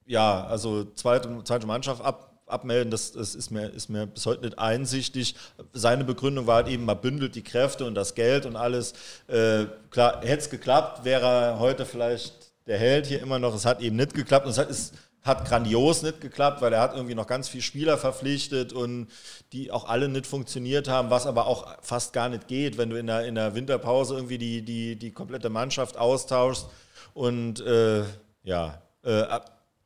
ja, 0.07 0.45
also 0.47 0.85
zweite, 0.95 1.29
zweite 1.45 1.67
Mannschaft 1.67 2.03
ab, 2.03 2.35
abmelden, 2.47 2.91
das, 2.91 3.13
das 3.13 3.35
ist, 3.35 3.51
mir, 3.51 3.69
ist 3.69 3.89
mir 3.89 4.07
bis 4.07 4.27
heute 4.27 4.43
nicht 4.43 4.59
einsichtig. 4.59 5.35
Seine 5.73 6.05
Begründung 6.05 6.47
war 6.47 6.57
halt 6.57 6.69
eben, 6.69 6.85
man 6.85 7.01
bündelt 7.01 7.35
die 7.35 7.43
Kräfte 7.43 7.85
und 7.87 7.95
das 7.95 8.15
Geld 8.15 8.47
und 8.47 8.57
alles. 8.57 8.93
Äh, 9.29 9.65
klar, 9.91 10.21
hätte 10.23 10.43
es 10.43 10.51
geklappt, 10.51 11.05
wäre 11.05 11.27
er 11.27 11.59
heute 11.59 11.87
vielleicht 11.87 12.53
der 12.67 12.79
Held 12.79 13.07
hier 13.07 13.21
immer 13.23 13.39
noch. 13.39 13.55
Es 13.55 13.65
hat 13.65 13.81
eben 13.81 13.97
nicht 13.97 14.15
geklappt 14.15 14.47
und 14.47 14.53
es 14.53 14.59
hat, 14.59 14.71
es 14.71 14.93
hat 15.23 15.47
grandios 15.47 16.03
nicht 16.03 16.21
geklappt, 16.21 16.61
weil 16.61 16.73
er 16.75 16.81
hat 16.81 16.95
irgendwie 16.95 17.15
noch 17.15 17.27
ganz 17.27 17.49
viele 17.49 17.63
Spieler 17.63 17.97
verpflichtet 17.97 18.75
und 18.75 19.09
die 19.53 19.71
auch 19.71 19.89
alle 19.89 20.09
nicht 20.09 20.27
funktioniert 20.27 20.87
haben, 20.87 21.09
was 21.09 21.27
aber 21.27 21.47
auch 21.47 21.67
fast 21.81 22.13
gar 22.13 22.29
nicht 22.29 22.47
geht, 22.47 22.77
wenn 22.77 22.91
du 22.91 22.99
in 22.99 23.07
der, 23.07 23.25
in 23.25 23.35
der 23.35 23.55
Winterpause 23.55 24.15
irgendwie 24.15 24.37
die, 24.37 24.63
die, 24.63 24.97
die 24.97 25.13
komplette 25.13 25.49
Mannschaft 25.49 25.97
austauschst 25.97 26.67
und 27.15 27.61
äh, 27.61 28.05
ja, 28.43 28.83
äh, 29.03 29.25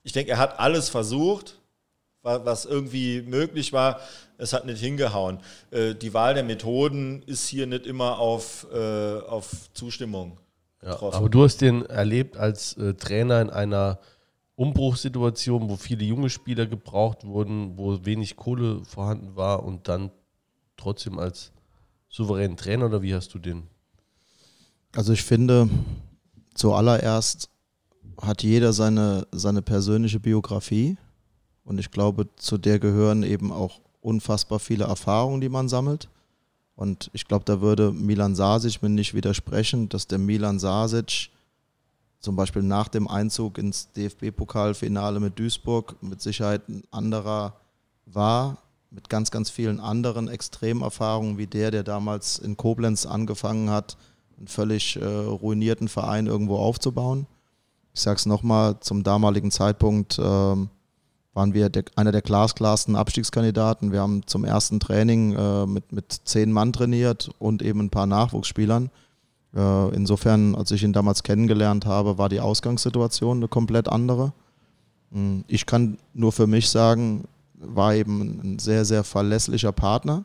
ich 0.02 0.12
denke, 0.12 0.32
er 0.32 0.38
hat 0.38 0.58
alles 0.58 0.88
versucht, 0.88 1.58
was 2.22 2.64
irgendwie 2.64 3.22
möglich 3.22 3.72
war. 3.72 4.00
Es 4.36 4.52
hat 4.52 4.66
nicht 4.66 4.80
hingehauen. 4.80 5.40
Äh, 5.70 5.94
die 5.94 6.14
Wahl 6.14 6.34
der 6.34 6.44
Methoden 6.44 7.22
ist 7.22 7.48
hier 7.48 7.66
nicht 7.66 7.86
immer 7.86 8.18
auf, 8.18 8.66
äh, 8.72 9.18
auf 9.20 9.72
Zustimmung 9.72 10.38
getroffen. 10.80 11.12
Ja, 11.12 11.18
aber 11.18 11.28
du 11.28 11.42
hast 11.42 11.60
den 11.60 11.86
erlebt 11.86 12.36
als 12.36 12.76
äh, 12.76 12.94
Trainer 12.94 13.40
in 13.40 13.50
einer 13.50 13.98
Umbruchssituation, 14.56 15.68
wo 15.68 15.76
viele 15.76 16.04
junge 16.04 16.30
Spieler 16.30 16.66
gebraucht 16.66 17.24
wurden, 17.24 17.78
wo 17.78 18.04
wenig 18.04 18.36
Kohle 18.36 18.84
vorhanden 18.84 19.36
war 19.36 19.62
und 19.62 19.88
dann 19.88 20.10
trotzdem 20.76 21.18
als 21.18 21.52
souveränen 22.08 22.56
Trainer 22.56 22.86
oder 22.86 23.02
wie 23.02 23.14
hast 23.14 23.32
du 23.34 23.38
den? 23.38 23.68
Also 24.96 25.12
ich 25.12 25.22
finde, 25.22 25.68
zuallererst 26.54 27.50
hat 28.20 28.42
jeder 28.42 28.72
seine, 28.72 29.26
seine 29.32 29.62
persönliche 29.62 30.20
Biografie 30.20 30.96
Und 31.64 31.78
ich 31.78 31.90
glaube, 31.90 32.28
zu 32.36 32.58
der 32.58 32.78
gehören 32.78 33.22
eben 33.22 33.52
auch 33.52 33.80
unfassbar 34.00 34.58
viele 34.58 34.84
Erfahrungen, 34.84 35.40
die 35.40 35.48
man 35.48 35.68
sammelt. 35.68 36.08
Und 36.74 37.10
ich 37.12 37.26
glaube, 37.26 37.44
da 37.44 37.60
würde 37.60 37.92
Milan 37.92 38.34
Sasic 38.34 38.80
mir 38.82 38.88
nicht 38.88 39.14
widersprechen, 39.14 39.88
dass 39.88 40.06
der 40.06 40.18
Milan 40.18 40.58
Sasic 40.58 41.30
zum 42.20 42.36
Beispiel 42.36 42.62
nach 42.62 42.88
dem 42.88 43.08
Einzug 43.08 43.58
ins 43.58 43.92
DFB-Pokalfinale 43.92 45.20
mit 45.20 45.38
Duisburg 45.38 45.96
mit 46.02 46.20
Sicherheit 46.20 46.68
ein 46.68 46.82
anderer 46.90 47.54
war, 48.06 48.58
mit 48.90 49.08
ganz, 49.08 49.30
ganz 49.30 49.50
vielen 49.50 49.80
anderen 49.80 50.28
Extremerfahrungen 50.28 51.38
wie 51.38 51.46
der, 51.46 51.70
der 51.70 51.82
damals 51.82 52.38
in 52.38 52.56
Koblenz 52.56 53.06
angefangen 53.06 53.70
hat, 53.70 53.96
einen 54.36 54.48
völlig 54.48 54.96
äh, 54.96 55.04
ruinierten 55.04 55.88
Verein 55.88 56.26
irgendwo 56.26 56.56
aufzubauen. 56.56 57.26
Ich 57.98 58.02
sage 58.02 58.18
es 58.18 58.26
nochmal, 58.26 58.78
zum 58.78 59.02
damaligen 59.02 59.50
Zeitpunkt 59.50 60.20
ähm, 60.20 60.68
waren 61.34 61.52
wir 61.52 61.68
der, 61.68 61.82
einer 61.96 62.12
der 62.12 62.22
glasklarsten 62.22 62.94
Abstiegskandidaten. 62.94 63.90
Wir 63.90 64.02
haben 64.02 64.24
zum 64.24 64.44
ersten 64.44 64.78
Training 64.78 65.34
äh, 65.34 65.66
mit, 65.66 65.90
mit 65.90 66.12
zehn 66.24 66.52
Mann 66.52 66.72
trainiert 66.72 67.28
und 67.40 67.60
eben 67.60 67.80
ein 67.80 67.90
paar 67.90 68.06
Nachwuchsspielern. 68.06 68.90
Äh, 69.52 69.96
insofern, 69.96 70.54
als 70.54 70.70
ich 70.70 70.84
ihn 70.84 70.92
damals 70.92 71.24
kennengelernt 71.24 71.86
habe, 71.86 72.18
war 72.18 72.28
die 72.28 72.38
Ausgangssituation 72.38 73.38
eine 73.38 73.48
komplett 73.48 73.88
andere. 73.88 74.32
Hm, 75.10 75.42
ich 75.48 75.66
kann 75.66 75.98
nur 76.14 76.30
für 76.30 76.46
mich 76.46 76.68
sagen, 76.68 77.24
war 77.54 77.96
eben 77.96 78.40
ein 78.44 78.58
sehr, 78.60 78.84
sehr 78.84 79.02
verlässlicher 79.02 79.72
Partner. 79.72 80.22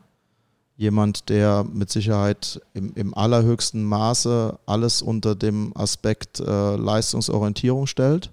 Jemand, 0.76 1.30
der 1.30 1.64
mit 1.64 1.90
Sicherheit 1.90 2.60
im, 2.74 2.94
im 2.96 3.14
allerhöchsten 3.14 3.84
Maße 3.84 4.58
alles 4.66 5.02
unter 5.02 5.36
dem 5.36 5.76
Aspekt 5.78 6.40
äh, 6.40 6.76
Leistungsorientierung 6.76 7.86
stellt. 7.86 8.32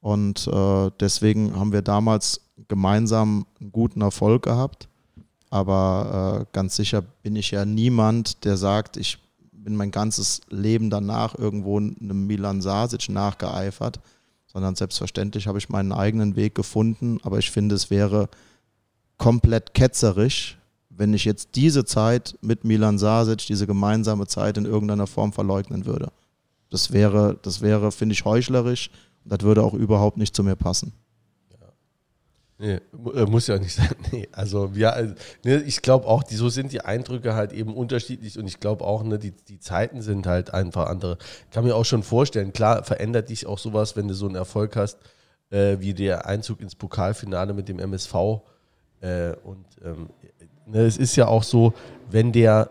Und 0.00 0.46
äh, 0.48 0.90
deswegen 1.00 1.56
haben 1.56 1.72
wir 1.72 1.82
damals 1.82 2.40
gemeinsam 2.68 3.46
einen 3.60 3.72
guten 3.72 4.00
Erfolg 4.00 4.42
gehabt. 4.42 4.88
Aber 5.50 6.42
äh, 6.42 6.46
ganz 6.52 6.76
sicher 6.76 7.00
bin 7.00 7.36
ich 7.36 7.52
ja 7.52 7.64
niemand, 7.64 8.44
der 8.44 8.56
sagt, 8.56 8.96
ich 8.96 9.18
bin 9.52 9.76
mein 9.76 9.90
ganzes 9.90 10.40
Leben 10.50 10.90
danach 10.90 11.38
irgendwo 11.38 11.78
einem 11.78 12.26
Milan 12.26 12.60
Sasic 12.60 13.08
nachgeeifert, 13.08 14.00
sondern 14.46 14.74
selbstverständlich 14.74 15.46
habe 15.46 15.58
ich 15.58 15.68
meinen 15.68 15.92
eigenen 15.92 16.36
Weg 16.36 16.54
gefunden. 16.54 17.18
Aber 17.22 17.38
ich 17.38 17.50
finde, 17.50 17.74
es 17.74 17.88
wäre 17.88 18.28
komplett 19.16 19.74
ketzerisch, 19.74 20.58
wenn 20.96 21.14
ich 21.14 21.24
jetzt 21.24 21.50
diese 21.54 21.84
Zeit 21.84 22.36
mit 22.40 22.64
Milan 22.64 22.98
Sasic, 22.98 23.46
diese 23.46 23.66
gemeinsame 23.66 24.26
Zeit 24.26 24.56
in 24.56 24.64
irgendeiner 24.64 25.06
Form 25.06 25.32
verleugnen 25.32 25.86
würde. 25.86 26.12
Das 26.70 26.92
wäre, 26.92 27.38
das 27.42 27.60
wäre, 27.60 27.92
finde 27.92 28.14
ich, 28.14 28.24
heuchlerisch 28.24 28.90
und 29.24 29.32
das 29.32 29.40
würde 29.42 29.62
auch 29.62 29.74
überhaupt 29.74 30.16
nicht 30.16 30.34
zu 30.34 30.42
mir 30.42 30.56
passen. 30.56 30.92
Nee, 32.56 32.78
äh, 33.14 33.26
muss 33.26 33.48
ja 33.48 33.58
nicht 33.58 33.74
sein. 33.76 33.94
Nee, 34.12 34.28
also 34.32 34.70
ja, 34.74 34.96
ne, 35.44 35.62
ich 35.62 35.82
glaube 35.82 36.06
auch, 36.06 36.22
die, 36.22 36.36
so 36.36 36.48
sind 36.48 36.72
die 36.72 36.80
Eindrücke 36.80 37.34
halt 37.34 37.52
eben 37.52 37.74
unterschiedlich 37.74 38.38
und 38.38 38.46
ich 38.46 38.60
glaube 38.60 38.84
auch, 38.84 39.02
ne, 39.02 39.18
die, 39.18 39.32
die 39.32 39.58
Zeiten 39.58 40.02
sind 40.02 40.26
halt 40.26 40.54
einfach 40.54 40.86
andere. 40.86 41.18
Kann 41.50 41.64
mir 41.64 41.74
auch 41.74 41.84
schon 41.84 42.02
vorstellen, 42.02 42.52
klar 42.52 42.84
verändert 42.84 43.28
dich 43.28 43.46
auch 43.46 43.58
sowas, 43.58 43.96
wenn 43.96 44.08
du 44.08 44.14
so 44.14 44.26
einen 44.26 44.36
Erfolg 44.36 44.76
hast, 44.76 44.98
äh, 45.50 45.78
wie 45.80 45.94
der 45.94 46.26
Einzug 46.26 46.60
ins 46.60 46.76
Pokalfinale 46.76 47.54
mit 47.54 47.68
dem 47.68 47.80
MSV. 47.80 48.14
Äh, 49.00 49.34
und 49.42 49.66
ähm, 49.84 50.08
ne, 50.66 50.80
es 50.80 50.96
ist 50.96 51.16
ja 51.16 51.26
auch 51.26 51.42
so, 51.42 51.74
wenn 52.10 52.32
der 52.32 52.70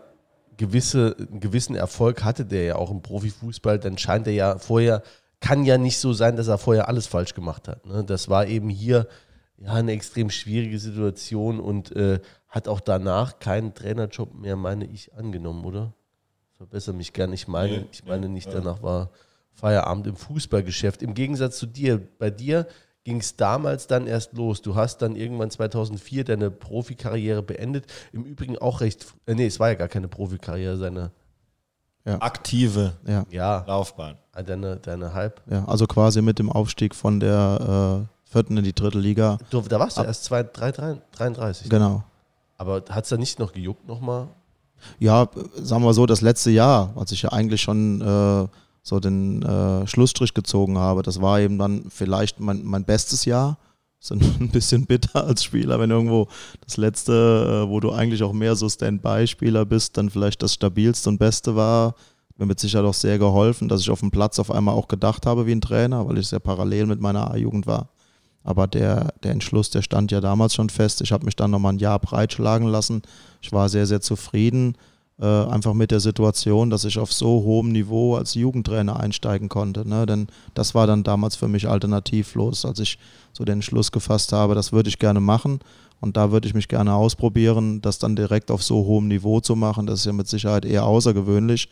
gewisse, 0.56 1.16
einen 1.18 1.40
gewissen 1.40 1.74
Erfolg 1.74 2.22
hatte, 2.22 2.44
der 2.44 2.64
ja 2.64 2.76
auch 2.76 2.90
im 2.90 3.02
Profifußball, 3.02 3.78
dann 3.78 3.98
scheint 3.98 4.26
er 4.26 4.32
ja 4.32 4.58
vorher, 4.58 5.02
kann 5.40 5.64
ja 5.64 5.78
nicht 5.78 5.98
so 5.98 6.12
sein, 6.12 6.36
dass 6.36 6.48
er 6.48 6.58
vorher 6.58 6.88
alles 6.88 7.06
falsch 7.06 7.34
gemacht 7.34 7.68
hat. 7.68 7.84
Ne? 7.86 8.04
Das 8.04 8.28
war 8.28 8.46
eben 8.46 8.68
hier 8.68 9.08
ja, 9.58 9.72
eine 9.72 9.92
extrem 9.92 10.30
schwierige 10.30 10.78
Situation 10.78 11.60
und 11.60 11.94
äh, 11.96 12.20
hat 12.48 12.68
auch 12.68 12.80
danach 12.80 13.38
keinen 13.38 13.74
Trainerjob 13.74 14.34
mehr, 14.34 14.56
meine 14.56 14.86
ich, 14.86 15.14
angenommen, 15.14 15.64
oder? 15.64 15.92
Verbessere 16.56 16.94
mich 16.94 17.12
gerne. 17.12 17.34
Ich 17.34 17.48
meine, 17.48 17.86
ich 17.90 18.04
meine 18.04 18.28
nicht, 18.28 18.48
danach 18.52 18.82
war 18.82 19.10
Feierabend 19.52 20.06
im 20.06 20.16
Fußballgeschäft. 20.16 21.02
Im 21.02 21.14
Gegensatz 21.14 21.58
zu 21.58 21.66
dir, 21.66 22.00
bei 22.18 22.30
dir 22.30 22.66
ging 23.04 23.20
es 23.20 23.36
damals 23.36 23.86
dann 23.86 24.06
erst 24.06 24.32
los. 24.32 24.62
Du 24.62 24.74
hast 24.74 24.98
dann 25.02 25.14
irgendwann 25.14 25.50
2004 25.50 26.24
deine 26.24 26.50
Profikarriere 26.50 27.42
beendet. 27.42 27.86
Im 28.12 28.24
Übrigen 28.24 28.58
auch 28.58 28.80
recht, 28.80 29.06
äh, 29.26 29.34
nee, 29.34 29.46
es 29.46 29.60
war 29.60 29.68
ja 29.68 29.74
gar 29.74 29.88
keine 29.88 30.08
Profikarriere, 30.08 30.76
seine, 30.76 31.10
Aktive 32.20 32.92
Ja, 33.06 33.24
ja, 33.30 33.64
Laufbahn. 33.66 34.16
deine, 34.44 34.76
deine 34.76 35.14
Halb. 35.14 35.40
ja 35.50 35.64
also 35.64 35.86
quasi 35.86 36.20
mit 36.20 36.38
dem 36.38 36.52
Aufstieg 36.52 36.94
von 36.94 37.18
der 37.18 38.04
äh, 38.04 38.30
vierten 38.30 38.58
in 38.58 38.64
die 38.64 38.74
dritte 38.74 38.98
Liga. 38.98 39.38
Du, 39.48 39.62
da 39.62 39.80
warst 39.80 39.96
du 39.96 40.02
Ab- 40.02 40.08
erst 40.08 40.24
zwei, 40.24 40.42
drei, 40.42 40.70
drei, 40.70 40.98
33. 41.12 41.70
Genau. 41.70 42.04
Aber 42.58 42.82
hat 42.90 43.04
es 43.04 43.08
da 43.10 43.16
nicht 43.16 43.38
noch 43.38 43.52
gejuckt 43.54 43.88
nochmal? 43.88 44.28
Ja, 44.98 45.28
sagen 45.56 45.82
wir 45.82 45.94
so, 45.94 46.04
das 46.04 46.20
letzte 46.20 46.50
Jahr, 46.50 46.92
als 46.94 47.10
ich 47.12 47.22
ja 47.22 47.32
eigentlich 47.32 47.62
schon 47.62 48.02
äh, 48.02 48.48
so 48.84 49.00
den 49.00 49.42
äh, 49.42 49.86
Schlussstrich 49.86 50.34
gezogen 50.34 50.78
habe, 50.78 51.02
das 51.02 51.20
war 51.20 51.40
eben 51.40 51.58
dann 51.58 51.86
vielleicht 51.88 52.38
mein, 52.38 52.62
mein 52.64 52.84
bestes 52.84 53.24
Jahr. 53.24 53.58
Ist 54.04 54.12
ein 54.12 54.50
bisschen 54.50 54.84
bitter 54.84 55.24
als 55.24 55.42
Spieler, 55.42 55.80
wenn 55.80 55.90
irgendwo 55.90 56.28
das 56.60 56.76
letzte, 56.76 57.64
äh, 57.64 57.70
wo 57.70 57.80
du 57.80 57.90
eigentlich 57.90 58.22
auch 58.22 58.34
mehr 58.34 58.54
so 58.54 58.68
Standby-Spieler 58.68 59.64
bist, 59.64 59.96
dann 59.96 60.10
vielleicht 60.10 60.42
das 60.42 60.52
stabilste 60.52 61.08
und 61.08 61.16
beste 61.16 61.56
war. 61.56 61.94
Mir 62.36 62.44
mit 62.44 62.60
Sicherheit 62.60 62.84
auch 62.84 62.92
sehr 62.92 63.18
geholfen, 63.18 63.70
dass 63.70 63.80
ich 63.80 63.88
auf 63.88 64.00
dem 64.00 64.10
Platz 64.10 64.38
auf 64.38 64.50
einmal 64.50 64.74
auch 64.74 64.88
gedacht 64.88 65.24
habe 65.24 65.46
wie 65.46 65.52
ein 65.52 65.62
Trainer, 65.62 66.06
weil 66.06 66.18
ich 66.18 66.26
sehr 66.26 66.40
parallel 66.40 66.84
mit 66.84 67.00
meiner 67.00 67.30
A-Jugend 67.30 67.66
war. 67.66 67.88
Aber 68.42 68.66
der, 68.66 69.14
der 69.22 69.30
Entschluss, 69.30 69.70
der 69.70 69.80
stand 69.80 70.12
ja 70.12 70.20
damals 70.20 70.54
schon 70.54 70.68
fest. 70.68 71.00
Ich 71.00 71.10
habe 71.10 71.24
mich 71.24 71.36
dann 71.36 71.50
nochmal 71.50 71.72
ein 71.72 71.78
Jahr 71.78 71.98
breitschlagen 71.98 72.68
lassen. 72.68 73.00
Ich 73.40 73.52
war 73.52 73.70
sehr, 73.70 73.86
sehr 73.86 74.02
zufrieden, 74.02 74.76
äh, 75.20 75.26
einfach 75.26 75.74
mit 75.74 75.90
der 75.90 76.00
Situation, 76.00 76.70
dass 76.70 76.84
ich 76.84 76.98
auf 76.98 77.12
so 77.12 77.42
hohem 77.42 77.70
Niveau 77.70 78.16
als 78.16 78.34
Jugendtrainer 78.34 78.98
einsteigen 78.98 79.48
konnte. 79.48 79.88
Ne? 79.88 80.06
Denn 80.06 80.26
das 80.54 80.74
war 80.74 80.86
dann 80.86 81.04
damals 81.04 81.36
für 81.36 81.48
mich 81.48 81.68
alternativlos, 81.68 82.64
als 82.64 82.80
ich 82.80 82.98
so 83.32 83.44
den 83.44 83.54
Entschluss 83.54 83.92
gefasst 83.92 84.32
habe, 84.32 84.54
das 84.54 84.72
würde 84.72 84.88
ich 84.88 84.98
gerne 84.98 85.20
machen. 85.20 85.60
Und 86.00 86.16
da 86.16 86.32
würde 86.32 86.46
ich 86.48 86.54
mich 86.54 86.68
gerne 86.68 86.94
ausprobieren, 86.94 87.80
das 87.80 87.98
dann 87.98 88.16
direkt 88.16 88.50
auf 88.50 88.62
so 88.62 88.84
hohem 88.84 89.08
Niveau 89.08 89.40
zu 89.40 89.56
machen. 89.56 89.86
Das 89.86 90.00
ist 90.00 90.06
ja 90.06 90.12
mit 90.12 90.28
Sicherheit 90.28 90.64
eher 90.64 90.84
außergewöhnlich. 90.84 91.68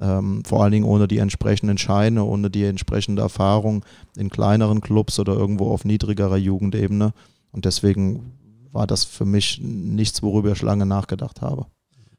Ähm, 0.00 0.44
vor 0.44 0.62
allen 0.62 0.72
Dingen 0.72 0.84
ohne 0.84 1.08
die 1.08 1.18
entsprechenden 1.18 1.78
Scheine, 1.78 2.24
ohne 2.24 2.50
die 2.50 2.64
entsprechende 2.64 3.22
Erfahrung 3.22 3.84
in 4.16 4.28
kleineren 4.28 4.80
Clubs 4.80 5.18
oder 5.18 5.34
irgendwo 5.34 5.70
auf 5.70 5.84
niedrigerer 5.84 6.36
Jugendebene. 6.36 7.12
Und 7.50 7.64
deswegen 7.64 8.32
war 8.72 8.86
das 8.86 9.04
für 9.04 9.24
mich 9.24 9.60
nichts, 9.62 10.22
worüber 10.22 10.52
ich 10.52 10.62
lange 10.62 10.86
nachgedacht 10.86 11.40
habe. 11.42 11.66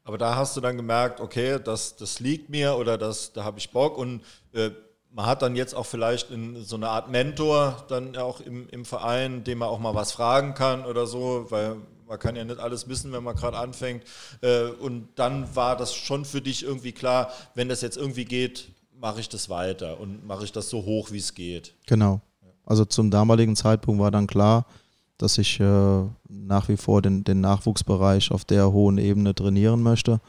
Aber 0.06 0.18
da 0.18 0.36
hast 0.36 0.56
du 0.56 0.60
dann 0.60 0.76
gemerkt, 0.76 1.20
okay, 1.20 1.58
das, 1.62 1.96
das 1.96 2.20
liegt 2.20 2.48
mir 2.48 2.76
oder 2.76 2.96
das, 2.96 3.32
da 3.32 3.42
habe 3.42 3.58
ich 3.58 3.70
Bock 3.70 3.98
und 3.98 4.22
äh, 4.52 4.70
man 5.10 5.26
hat 5.26 5.42
dann 5.42 5.56
jetzt 5.56 5.74
auch 5.74 5.84
vielleicht 5.84 6.30
in 6.30 6.62
so 6.62 6.76
eine 6.76 6.90
Art 6.90 7.10
Mentor 7.10 7.84
dann 7.88 8.16
auch 8.16 8.40
im, 8.40 8.68
im 8.68 8.84
Verein, 8.84 9.42
dem 9.42 9.58
man 9.58 9.68
auch 9.68 9.80
mal 9.80 9.96
was 9.96 10.12
fragen 10.12 10.54
kann 10.54 10.84
oder 10.84 11.08
so, 11.08 11.46
weil 11.48 11.78
man 12.06 12.20
kann 12.20 12.36
ja 12.36 12.44
nicht 12.44 12.60
alles 12.60 12.88
wissen, 12.88 13.10
wenn 13.10 13.24
man 13.24 13.34
gerade 13.34 13.56
anfängt. 13.58 14.04
Äh, 14.42 14.66
und 14.66 15.08
dann 15.16 15.56
war 15.56 15.76
das 15.76 15.92
schon 15.92 16.24
für 16.24 16.40
dich 16.40 16.62
irgendwie 16.62 16.92
klar, 16.92 17.32
wenn 17.56 17.68
das 17.68 17.80
jetzt 17.80 17.96
irgendwie 17.96 18.26
geht, 18.26 18.68
mache 19.00 19.18
ich 19.18 19.28
das 19.28 19.48
weiter 19.48 19.98
und 19.98 20.24
mache 20.24 20.44
ich 20.44 20.52
das 20.52 20.70
so 20.70 20.84
hoch, 20.84 21.10
wie 21.10 21.18
es 21.18 21.34
geht. 21.34 21.74
Genau. 21.86 22.20
Also 22.64 22.84
zum 22.84 23.10
damaligen 23.10 23.56
Zeitpunkt 23.56 24.00
war 24.00 24.12
dann 24.12 24.28
klar, 24.28 24.66
dass 25.18 25.38
ich 25.38 25.60
äh, 25.60 26.02
nach 26.28 26.68
wie 26.68 26.76
vor 26.76 27.02
den, 27.02 27.24
den 27.24 27.40
Nachwuchsbereich 27.40 28.30
auf 28.30 28.44
der 28.44 28.72
hohen 28.72 28.98
Ebene 28.98 29.34
trainieren 29.34 29.82
möchte. 29.82 30.20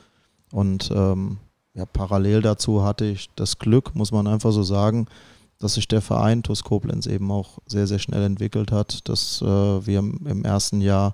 Und 0.51 0.89
ähm, 0.93 1.37
ja, 1.73 1.85
parallel 1.85 2.41
dazu 2.41 2.83
hatte 2.83 3.05
ich 3.05 3.29
das 3.35 3.59
Glück, 3.59 3.95
muss 3.95 4.11
man 4.11 4.27
einfach 4.27 4.51
so 4.51 4.63
sagen, 4.63 5.07
dass 5.59 5.73
sich 5.73 5.87
der 5.87 6.01
Verein 6.01 6.43
TuS 6.43 6.63
Koblenz 6.63 7.05
eben 7.07 7.31
auch 7.31 7.59
sehr, 7.65 7.87
sehr 7.87 7.99
schnell 7.99 8.23
entwickelt 8.23 8.71
hat, 8.71 9.07
dass 9.09 9.41
äh, 9.41 9.45
wir 9.45 9.99
im, 9.99 10.45
ersten 10.45 10.81
Jahr 10.81 11.13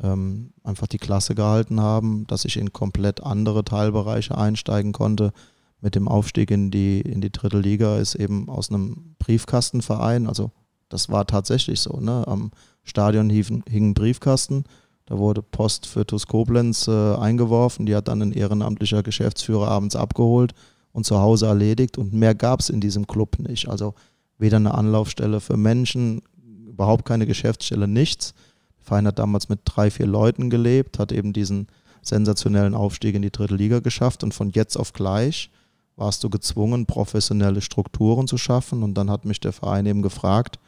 ähm, 0.00 0.52
einfach 0.62 0.86
die 0.86 0.98
Klasse 0.98 1.34
gehalten 1.34 1.80
haben, 1.80 2.26
dass 2.26 2.44
ich 2.44 2.56
in 2.56 2.72
komplett 2.72 3.22
andere 3.22 3.64
Teilbereiche 3.64 4.36
einsteigen 4.36 4.92
konnte. 4.92 5.32
Mit 5.80 5.94
dem 5.94 6.08
Aufstieg 6.08 6.50
in 6.50 6.70
die, 6.70 7.00
in 7.00 7.20
die 7.20 7.30
dritte 7.30 7.58
Liga 7.58 7.98
ist 7.98 8.14
eben 8.14 8.48
aus 8.48 8.70
einem 8.70 9.14
Briefkastenverein, 9.18 10.26
also 10.26 10.50
das 10.88 11.08
war 11.08 11.26
tatsächlich 11.26 11.80
so, 11.80 12.00
ne? 12.00 12.24
am 12.26 12.50
Stadion 12.88 13.30
hing, 13.30 13.62
ein 13.70 13.94
Briefkasten, 13.94 14.64
da 15.06 15.18
wurde 15.18 15.42
Post 15.42 15.86
für 15.86 16.06
TuS 16.06 16.26
Koblenz 16.26 16.88
äh, 16.88 17.14
eingeworfen, 17.14 17.86
die 17.86 17.94
hat 17.94 18.08
dann 18.08 18.22
ein 18.22 18.32
ehrenamtlicher 18.32 19.02
Geschäftsführer 19.02 19.68
abends 19.68 19.96
abgeholt 19.96 20.54
und 20.92 21.04
zu 21.04 21.18
Hause 21.18 21.46
erledigt 21.46 21.98
und 21.98 22.12
mehr 22.12 22.34
gab 22.34 22.60
es 22.60 22.68
in 22.68 22.80
diesem 22.80 23.06
Club 23.06 23.38
nicht. 23.38 23.68
Also 23.68 23.94
weder 24.38 24.56
eine 24.56 24.74
Anlaufstelle 24.74 25.40
für 25.40 25.56
Menschen, 25.56 26.22
überhaupt 26.66 27.04
keine 27.04 27.26
Geschäftsstelle, 27.26 27.88
nichts. 27.88 28.34
Der 28.78 28.84
Verein 28.84 29.06
hat 29.06 29.18
damals 29.18 29.48
mit 29.48 29.60
drei, 29.64 29.90
vier 29.90 30.06
Leuten 30.06 30.50
gelebt, 30.50 30.98
hat 30.98 31.12
eben 31.12 31.32
diesen 31.32 31.68
sensationellen 32.02 32.74
Aufstieg 32.74 33.14
in 33.14 33.22
die 33.22 33.32
dritte 33.32 33.54
Liga 33.54 33.80
geschafft 33.80 34.22
und 34.24 34.34
von 34.34 34.50
jetzt 34.50 34.76
auf 34.76 34.92
gleich 34.92 35.50
warst 35.96 36.22
du 36.22 36.30
gezwungen, 36.30 36.86
professionelle 36.86 37.60
Strukturen 37.60 38.28
zu 38.28 38.38
schaffen. 38.38 38.82
Und 38.82 38.94
dann 38.94 39.10
hat 39.10 39.24
mich 39.24 39.40
der 39.40 39.52
Verein 39.52 39.84
eben 39.86 40.02
gefragt, 40.02 40.58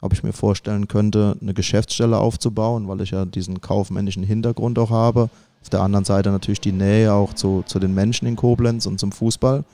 ob 0.00 0.12
ich 0.12 0.22
mir 0.22 0.32
vorstellen 0.32 0.88
könnte, 0.88 1.36
eine 1.40 1.54
Geschäftsstelle 1.54 2.18
aufzubauen, 2.18 2.88
weil 2.88 3.00
ich 3.02 3.10
ja 3.10 3.24
diesen 3.24 3.60
kaufmännischen 3.60 4.22
Hintergrund 4.22 4.78
auch 4.78 4.90
habe. 4.90 5.30
Auf 5.62 5.68
der 5.68 5.82
anderen 5.82 6.04
Seite 6.04 6.30
natürlich 6.30 6.60
die 6.60 6.72
Nähe 6.72 7.12
auch 7.12 7.34
zu, 7.34 7.62
zu 7.66 7.78
den 7.78 7.94
Menschen 7.94 8.26
in 8.26 8.36
Koblenz 8.36 8.86
und 8.86 8.98
zum 8.98 9.12
Fußball. 9.12 9.64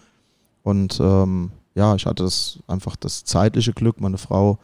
Und 0.63 0.99
ähm, 1.01 1.51
ja, 1.77 1.95
ich 1.95 2.07
hatte 2.07 2.25
das 2.25 2.59
einfach 2.67 2.97
das 2.97 3.25
zeitliche 3.25 3.73
Glück. 3.73 4.01
Meine 4.01 4.19
Frau 4.19 4.59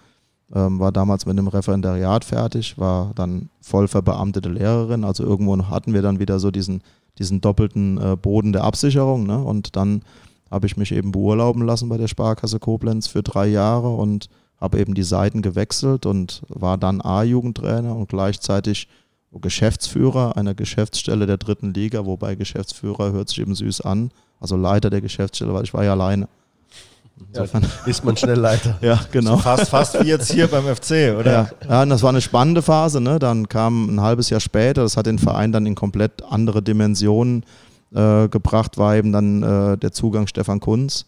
ähm, 0.52 0.80
war 0.80 0.90
damals 0.90 1.26
mit 1.26 1.38
dem 1.38 1.46
Referendariat 1.46 2.24
fertig, 2.24 2.76
war 2.76 3.12
dann 3.14 3.50
voll 3.60 3.86
verbeamtete 3.86 4.48
Lehrerin. 4.48 5.04
Also 5.04 5.22
irgendwo 5.22 5.56
hatten 5.68 5.94
wir 5.94 6.02
dann 6.02 6.18
wieder 6.18 6.40
so 6.40 6.50
diesen, 6.50 6.82
diesen 7.18 7.40
doppelten 7.40 7.98
äh, 7.98 8.16
Boden 8.16 8.52
der 8.52 8.64
Absicherung. 8.64 9.24
Ne? 9.26 9.38
Und 9.38 9.76
dann 9.76 10.02
habe 10.50 10.66
ich 10.66 10.76
mich 10.76 10.90
eben 10.92 11.12
beurlauben 11.12 11.64
lassen 11.64 11.88
bei 11.88 11.98
der 11.98 12.08
Sparkasse 12.08 12.58
Koblenz 12.58 13.06
für 13.06 13.22
drei 13.22 13.46
Jahre 13.46 13.90
und 13.90 14.28
habe 14.62 14.78
eben 14.78 14.94
die 14.94 15.02
Seiten 15.02 15.42
gewechselt 15.42 16.06
und 16.06 16.42
war 16.48 16.78
dann 16.78 17.00
A-Jugendtrainer 17.00 17.96
und 17.96 18.08
gleichzeitig 18.08 18.86
Geschäftsführer 19.32 20.36
einer 20.36 20.54
Geschäftsstelle 20.54 21.26
der 21.26 21.36
dritten 21.36 21.74
Liga, 21.74 22.06
wobei 22.06 22.36
Geschäftsführer 22.36 23.10
hört 23.10 23.28
sich 23.28 23.40
eben 23.40 23.56
süß 23.56 23.80
an, 23.80 24.12
also 24.38 24.56
Leiter 24.56 24.88
der 24.88 25.00
Geschäftsstelle, 25.00 25.52
weil 25.52 25.64
ich 25.64 25.74
war 25.74 25.82
ja 25.82 25.92
alleine. 25.92 26.28
Insofern 27.28 27.62
ja, 27.62 27.68
ist 27.86 28.04
man 28.04 28.16
schnell 28.16 28.38
Leiter. 28.38 28.78
ja, 28.82 29.00
genau. 29.10 29.36
Fast, 29.36 29.68
fast 29.68 30.00
wie 30.00 30.08
jetzt 30.08 30.30
hier 30.30 30.46
beim 30.46 30.64
FC, 30.64 31.18
oder? 31.18 31.32
Ja, 31.32 31.50
ja 31.68 31.82
und 31.82 31.90
das 31.90 32.02
war 32.02 32.10
eine 32.10 32.20
spannende 32.20 32.62
Phase. 32.62 33.00
Ne? 33.00 33.18
Dann 33.18 33.48
kam 33.48 33.94
ein 33.94 34.00
halbes 34.00 34.30
Jahr 34.30 34.40
später, 34.40 34.82
das 34.82 34.96
hat 34.96 35.06
den 35.06 35.18
Verein 35.18 35.50
dann 35.50 35.66
in 35.66 35.74
komplett 35.74 36.22
andere 36.22 36.62
Dimensionen 36.62 37.44
äh, 37.94 38.28
gebracht, 38.28 38.78
war 38.78 38.94
eben 38.96 39.12
dann 39.12 39.42
äh, 39.42 39.76
der 39.76 39.92
Zugang 39.92 40.26
Stefan 40.28 40.60
Kunz 40.60 41.04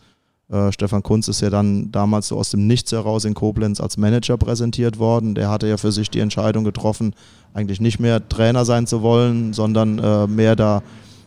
äh, 0.50 0.72
Stefan 0.72 1.02
Kunz 1.02 1.28
ist 1.28 1.40
ja 1.40 1.50
dann 1.50 1.90
damals 1.90 2.28
so 2.28 2.38
aus 2.38 2.50
dem 2.50 2.66
Nichts 2.66 2.92
heraus 2.92 3.24
in 3.24 3.34
Koblenz 3.34 3.80
als 3.80 3.96
Manager 3.96 4.36
präsentiert 4.36 4.98
worden. 4.98 5.34
Der 5.34 5.50
hatte 5.50 5.66
ja 5.66 5.76
für 5.76 5.92
sich 5.92 6.10
die 6.10 6.20
Entscheidung 6.20 6.64
getroffen, 6.64 7.14
eigentlich 7.54 7.80
nicht 7.80 8.00
mehr 8.00 8.28
Trainer 8.28 8.64
sein 8.64 8.86
zu 8.86 9.02
wollen, 9.02 9.52
sondern 9.52 9.98
äh, 9.98 10.26
mehr 10.26 10.56
da 10.56 10.82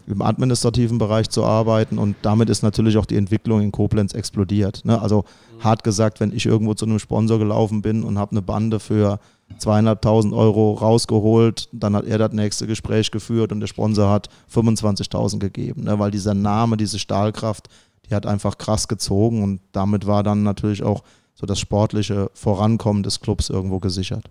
im 0.08 0.22
administrativen 0.22 0.98
Bereich 0.98 1.30
zu 1.30 1.44
arbeiten 1.44 1.98
und 1.98 2.16
damit 2.22 2.50
ist 2.50 2.64
natürlich 2.64 2.98
auch 2.98 3.06
die 3.06 3.18
Entwicklung 3.18 3.62
in 3.62 3.74
Koblenz 3.74 4.14
explodiert. 4.14 4.86
Ne? 4.86 5.02
Also 5.02 5.26
mhm. 5.58 5.64
hart 5.64 5.84
gesagt, 5.84 6.22
wenn 6.22 6.32
ich 6.32 6.46
irgendwo 6.46 6.74
zu 6.74 6.86
einem 6.86 7.00
Sponsor 7.00 7.38
gelaufen 7.38 7.82
bin 7.82 8.04
und 8.04 8.18
habe 8.18 8.32
eine 8.32 8.42
Bande 8.42 8.80
für 8.80 9.20
zweieinhalbtausend 9.58 10.34
Euro 10.34 10.74
rausgeholt, 10.74 11.70
dann 11.74 11.96
hat 11.96 12.06
er 12.06 12.18
das 12.18 12.32
nächste 12.32 12.68
Gespräch 12.68 13.12
geführt 13.12 13.52
und 13.52 13.60
der 13.60 13.68
Sponsor 13.68 14.10
hat 14.10 14.30
25.000 14.54 15.40
gegeben, 15.40 15.84
ne? 15.84 16.00
weil 16.00 16.12
dieser 16.12 16.34
Name, 16.34 16.78
diese 16.78 17.00
Stahlkraft, 17.00 17.68
die 18.10 18.16
hat 18.16 18.26
einfach 18.26 18.58
krass 18.58 18.88
gezogen 18.88 19.44
und 19.44 19.62
damit 19.72 20.08
war 20.08 20.24
dann 20.24 20.44
natürlich 20.44 20.84
auch 20.84 21.04
so 21.34 21.46
das 21.46 21.60
sportliche 21.60 22.32
Vorankommen 22.34 23.04
des 23.04 23.20
Clubs 23.20 23.50
irgendwo 23.50 23.80
gesichert. 23.80 24.30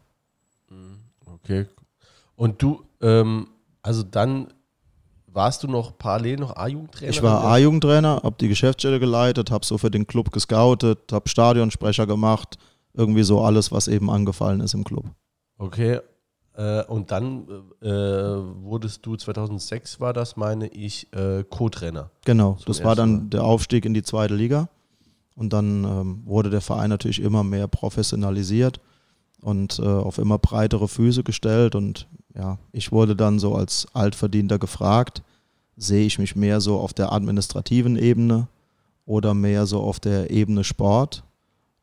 Mhm. 0.70 1.00
Okay. 1.34 1.66
Und 2.34 2.62
du, 2.62 2.82
ähm, 3.00 3.48
also 3.82 4.02
dann 4.02 4.48
warst 5.26 5.62
du 5.62 5.68
noch 5.68 5.98
parallel 5.98 6.38
noch 6.38 6.56
A-Jugendtrainer? 6.56 7.10
Ich 7.10 7.22
war 7.22 7.44
A-Jugendtrainer, 7.44 8.20
habe 8.22 8.36
die 8.40 8.48
Geschäftsstelle 8.48 8.98
geleitet, 8.98 9.50
habe 9.50 9.64
so 9.64 9.78
für 9.78 9.90
den 9.90 10.06
Club 10.06 10.32
gescoutet, 10.32 11.12
habe 11.12 11.28
Stadionsprecher 11.28 12.06
gemacht, 12.06 12.58
irgendwie 12.94 13.22
so 13.22 13.42
alles, 13.42 13.70
was 13.70 13.86
eben 13.86 14.10
angefallen 14.10 14.60
ist 14.60 14.74
im 14.74 14.82
Club. 14.82 15.04
Okay, 15.58 16.00
und 16.88 17.10
dann 17.10 17.46
äh, 17.82 17.88
wurdest 17.88 19.04
du, 19.04 19.16
2006 19.16 20.00
war 20.00 20.12
das, 20.12 20.36
meine 20.36 20.68
ich, 20.68 21.12
äh, 21.12 21.44
Co-Trainer. 21.44 22.10
Genau, 22.24 22.56
das 22.64 22.82
war 22.82 22.94
dann 22.94 23.12
Mal. 23.12 23.24
der 23.28 23.44
Aufstieg 23.44 23.84
in 23.84 23.94
die 23.94 24.02
zweite 24.02 24.34
Liga. 24.34 24.68
Und 25.36 25.52
dann 25.52 25.84
ähm, 25.84 26.22
wurde 26.24 26.48
der 26.48 26.62
Verein 26.62 26.88
natürlich 26.88 27.20
immer 27.20 27.44
mehr 27.44 27.68
professionalisiert 27.68 28.80
und 29.42 29.78
äh, 29.78 29.82
auf 29.82 30.16
immer 30.16 30.38
breitere 30.38 30.88
Füße 30.88 31.22
gestellt. 31.22 31.74
Und 31.74 32.08
ja, 32.34 32.58
ich 32.72 32.90
wurde 32.90 33.14
dann 33.14 33.38
so 33.38 33.54
als 33.54 33.86
Altverdienter 33.92 34.58
gefragt, 34.58 35.22
sehe 35.76 36.06
ich 36.06 36.18
mich 36.18 36.36
mehr 36.36 36.62
so 36.62 36.78
auf 36.78 36.94
der 36.94 37.12
administrativen 37.12 37.96
Ebene 37.96 38.48
oder 39.04 39.34
mehr 39.34 39.66
so 39.66 39.80
auf 39.82 40.00
der 40.00 40.30
Ebene 40.30 40.64
Sport. 40.64 41.22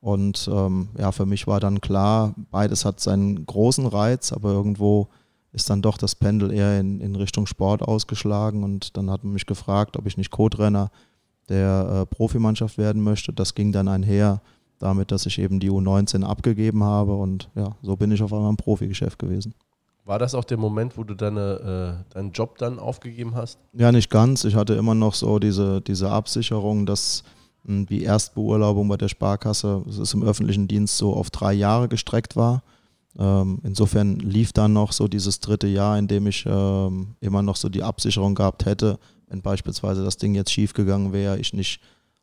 Und 0.04 0.50
ähm, 0.52 0.90
ja, 0.98 1.14
für 1.14 1.26
mich 1.26 1.48
war 1.48 1.62
dann 1.62 1.80
klar, 1.80 2.36
beides 2.52 2.84
hat 2.84 3.00
seinen 3.00 3.46
großen 3.46 3.86
Reiz, 3.86 4.34
aber 4.34 4.52
irgendwo 4.52 5.08
ist 5.54 5.70
dann 5.70 5.82
doch 5.82 5.98
das 5.98 6.14
Pendel 6.14 6.52
eher 6.52 6.78
in, 6.78 7.00
in 7.00 7.16
Richtung 7.16 7.46
Sport 7.46 7.82
ausgeschlagen. 7.84 8.66
Und 8.66 8.98
dann 8.98 9.10
hat 9.10 9.24
man 9.24 9.32
mich 9.32 9.46
gefragt, 9.46 9.96
ob 9.96 10.06
ich 10.06 10.18
nicht 10.18 10.30
Co-Trainer 10.30 10.92
der 11.48 12.02
äh, 12.02 12.06
Profimannschaft 12.06 12.78
werden 12.78 13.02
möchte. 13.02 13.32
Das 13.32 13.56
ging 13.56 13.72
dann 13.72 13.88
einher 13.88 14.42
damit, 14.78 15.10
dass 15.10 15.26
ich 15.26 15.40
eben 15.40 15.62
die 15.62 15.72
U19 15.72 16.26
abgegeben 16.26 16.84
habe. 16.84 17.16
Und 17.16 17.50
ja, 17.56 17.78
so 17.82 17.96
bin 17.96 18.12
ich 18.12 18.22
auf 18.22 18.34
einmal 18.34 18.50
im 18.50 18.58
Profigeschäft 18.58 19.18
gewesen. 19.18 19.54
War 20.04 20.20
das 20.20 20.36
auch 20.36 20.44
der 20.44 20.58
Moment, 20.58 20.98
wo 20.98 21.06
du 21.06 21.14
deine, 21.14 22.04
äh, 22.12 22.14
deinen 22.14 22.34
Job 22.34 22.58
dann 22.58 22.78
aufgegeben 22.78 23.36
hast? 23.36 23.58
Ja, 23.72 23.90
nicht 23.94 24.10
ganz. 24.10 24.44
Ich 24.44 24.56
hatte 24.56 24.74
immer 24.74 24.96
noch 24.96 25.14
so 25.14 25.40
diese, 25.40 25.80
diese 25.80 26.12
Absicherung, 26.12 26.86
dass 26.86 27.24
die 27.64 28.04
Erstbeurlaubung 28.04 28.88
bei 28.88 28.98
der 28.98 29.08
Sparkasse, 29.08 29.84
es 29.88 29.98
ist 29.98 30.14
im 30.14 30.24
öffentlichen 30.24 30.68
Dienst 30.68 30.98
so 30.98 31.14
auf 31.14 31.30
drei 31.30 31.54
Jahre 31.54 31.88
gestreckt 31.88 32.36
war. 32.36 32.64
Ähm, 33.18 33.60
insofern 33.64 34.18
lief 34.20 34.54
dann 34.54 34.74
noch 34.74 34.92
so 34.92 35.08
dieses 35.08 35.40
dritte 35.40 35.68
Jahr, 35.68 35.98
in 35.98 36.08
dem 36.08 36.28
ich 36.28 36.46
ähm, 36.48 37.16
immer 37.22 37.42
noch 37.42 37.56
so 37.56 37.70
die 37.70 37.84
Absicherung 37.84 38.36
gehabt 38.36 38.66
hätte, 38.66 39.00
wenn 39.28 39.42
beispielsweise 39.42 40.04
das 40.04 40.18
Ding 40.18 40.36
jetzt 40.36 40.52
schiefgegangen 40.52 41.14
wäre, 41.14 41.40
ich 41.40 41.54
nicht 41.54 41.80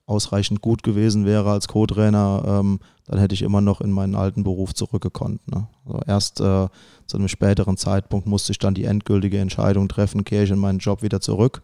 ausreichend 0.06 0.60
gut 0.60 0.82
gewesen 0.82 1.24
wäre 1.24 1.50
als 1.50 1.68
Co-Trainer, 1.68 2.42
ähm, 2.46 2.80
dann 3.06 3.18
hätte 3.20 3.34
ich 3.34 3.42
immer 3.42 3.60
noch 3.60 3.80
in 3.80 3.92
meinen 3.92 4.16
alten 4.16 4.42
Beruf 4.42 4.74
zurückgekonnt. 4.74 5.40
Also 5.86 6.00
erst 6.06 6.40
äh, 6.40 6.68
zu 7.06 7.16
einem 7.16 7.28
späteren 7.28 7.76
Zeitpunkt 7.76 8.26
musste 8.26 8.52
ich 8.52 8.58
dann 8.58 8.74
die 8.74 8.84
endgültige 8.84 9.38
Entscheidung 9.38 9.88
treffen, 9.88 10.24
kehre 10.24 10.44
ich 10.44 10.50
in 10.50 10.58
meinen 10.58 10.80
Job 10.80 11.02
wieder 11.02 11.20
zurück 11.20 11.62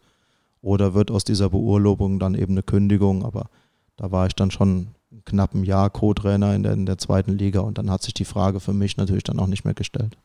oder 0.62 0.94
wird 0.94 1.10
aus 1.10 1.24
dieser 1.24 1.50
Beurlaubung 1.50 2.18
dann 2.18 2.34
eben 2.34 2.54
eine 2.54 2.62
Kündigung, 2.62 3.24
aber 3.24 3.50
da 3.96 4.10
war 4.10 4.26
ich 4.26 4.34
dann 4.34 4.50
schon 4.50 4.88
knapp 5.24 5.54
ein 5.54 5.64
Jahr 5.64 5.90
Co-Trainer 5.90 6.54
in 6.54 6.62
der, 6.62 6.72
in 6.72 6.86
der 6.86 6.98
zweiten 6.98 7.38
Liga 7.38 7.60
und 7.60 7.78
dann 7.78 7.90
hat 7.90 8.02
sich 8.02 8.14
die 8.14 8.24
Frage 8.24 8.60
für 8.60 8.72
mich 8.72 8.96
natürlich 8.96 9.24
dann 9.24 9.38
auch 9.38 9.46
nicht 9.46 9.64
mehr 9.64 9.74
gestellt. 9.74 10.16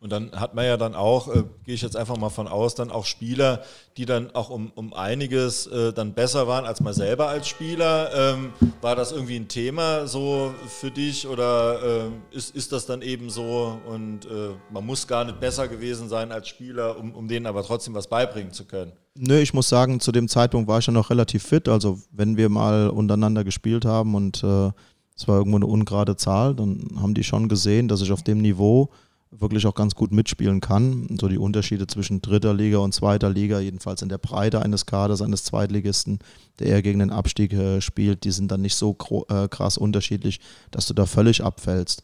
Und 0.00 0.10
dann 0.10 0.32
hat 0.32 0.54
man 0.54 0.66
ja 0.66 0.76
dann 0.76 0.94
auch, 0.94 1.28
äh, 1.28 1.44
gehe 1.64 1.74
ich 1.74 1.80
jetzt 1.80 1.96
einfach 1.96 2.18
mal 2.18 2.28
von 2.28 2.46
aus, 2.46 2.74
dann 2.74 2.90
auch 2.90 3.06
Spieler, 3.06 3.62
die 3.96 4.04
dann 4.04 4.34
auch 4.34 4.50
um, 4.50 4.70
um 4.74 4.92
einiges 4.92 5.66
äh, 5.66 5.94
dann 5.94 6.12
besser 6.12 6.46
waren 6.46 6.66
als 6.66 6.82
man 6.82 6.92
selber 6.92 7.28
als 7.28 7.48
Spieler. 7.48 8.10
Ähm, 8.14 8.52
war 8.82 8.96
das 8.96 9.12
irgendwie 9.12 9.36
ein 9.36 9.48
Thema 9.48 10.06
so 10.06 10.52
für 10.68 10.90
dich 10.90 11.26
oder 11.26 12.04
äh, 12.04 12.36
ist, 12.36 12.54
ist 12.54 12.72
das 12.72 12.84
dann 12.84 13.00
eben 13.00 13.30
so 13.30 13.80
und 13.86 14.26
äh, 14.26 14.50
man 14.70 14.84
muss 14.84 15.06
gar 15.06 15.24
nicht 15.24 15.40
besser 15.40 15.68
gewesen 15.68 16.10
sein 16.10 16.32
als 16.32 16.48
Spieler, 16.48 16.98
um, 16.98 17.14
um 17.14 17.26
denen 17.26 17.46
aber 17.46 17.62
trotzdem 17.62 17.94
was 17.94 18.06
beibringen 18.06 18.52
zu 18.52 18.66
können? 18.66 18.92
Nö, 19.16 19.38
ich 19.38 19.54
muss 19.54 19.68
sagen, 19.68 20.00
zu 20.00 20.10
dem 20.10 20.28
Zeitpunkt 20.28 20.66
war 20.68 20.80
ich 20.80 20.86
ja 20.86 20.92
noch 20.92 21.10
relativ 21.10 21.44
fit. 21.44 21.68
Also 21.68 22.00
wenn 22.10 22.36
wir 22.36 22.48
mal 22.48 22.88
untereinander 22.88 23.44
gespielt 23.44 23.84
haben 23.84 24.14
und 24.16 24.42
äh, 24.42 24.72
es 25.16 25.28
war 25.28 25.38
irgendwo 25.38 25.56
eine 25.56 25.66
ungerade 25.66 26.16
Zahl, 26.16 26.56
dann 26.56 26.88
haben 26.96 27.14
die 27.14 27.22
schon 27.22 27.48
gesehen, 27.48 27.86
dass 27.86 28.02
ich 28.02 28.10
auf 28.10 28.22
dem 28.24 28.38
Niveau 28.38 28.90
wirklich 29.30 29.66
auch 29.66 29.74
ganz 29.74 29.94
gut 29.94 30.10
mitspielen 30.10 30.60
kann. 30.60 31.16
So 31.20 31.28
die 31.28 31.38
Unterschiede 31.38 31.86
zwischen 31.86 32.22
dritter 32.22 32.54
Liga 32.54 32.78
und 32.78 32.92
zweiter 32.92 33.30
Liga, 33.30 33.60
jedenfalls 33.60 34.02
in 34.02 34.08
der 34.08 34.18
Breite 34.18 34.62
eines 34.62 34.86
Kaders, 34.86 35.22
eines 35.22 35.44
Zweitligisten, 35.44 36.18
der 36.58 36.68
eher 36.68 36.82
gegen 36.82 36.98
den 36.98 37.10
Abstieg 37.10 37.52
äh, 37.52 37.80
spielt, 37.80 38.24
die 38.24 38.32
sind 38.32 38.50
dann 38.50 38.62
nicht 38.62 38.74
so 38.74 38.96
äh, 39.28 39.46
krass 39.48 39.78
unterschiedlich, 39.78 40.40
dass 40.72 40.86
du 40.86 40.94
da 40.94 41.06
völlig 41.06 41.42
abfällst. 41.42 42.02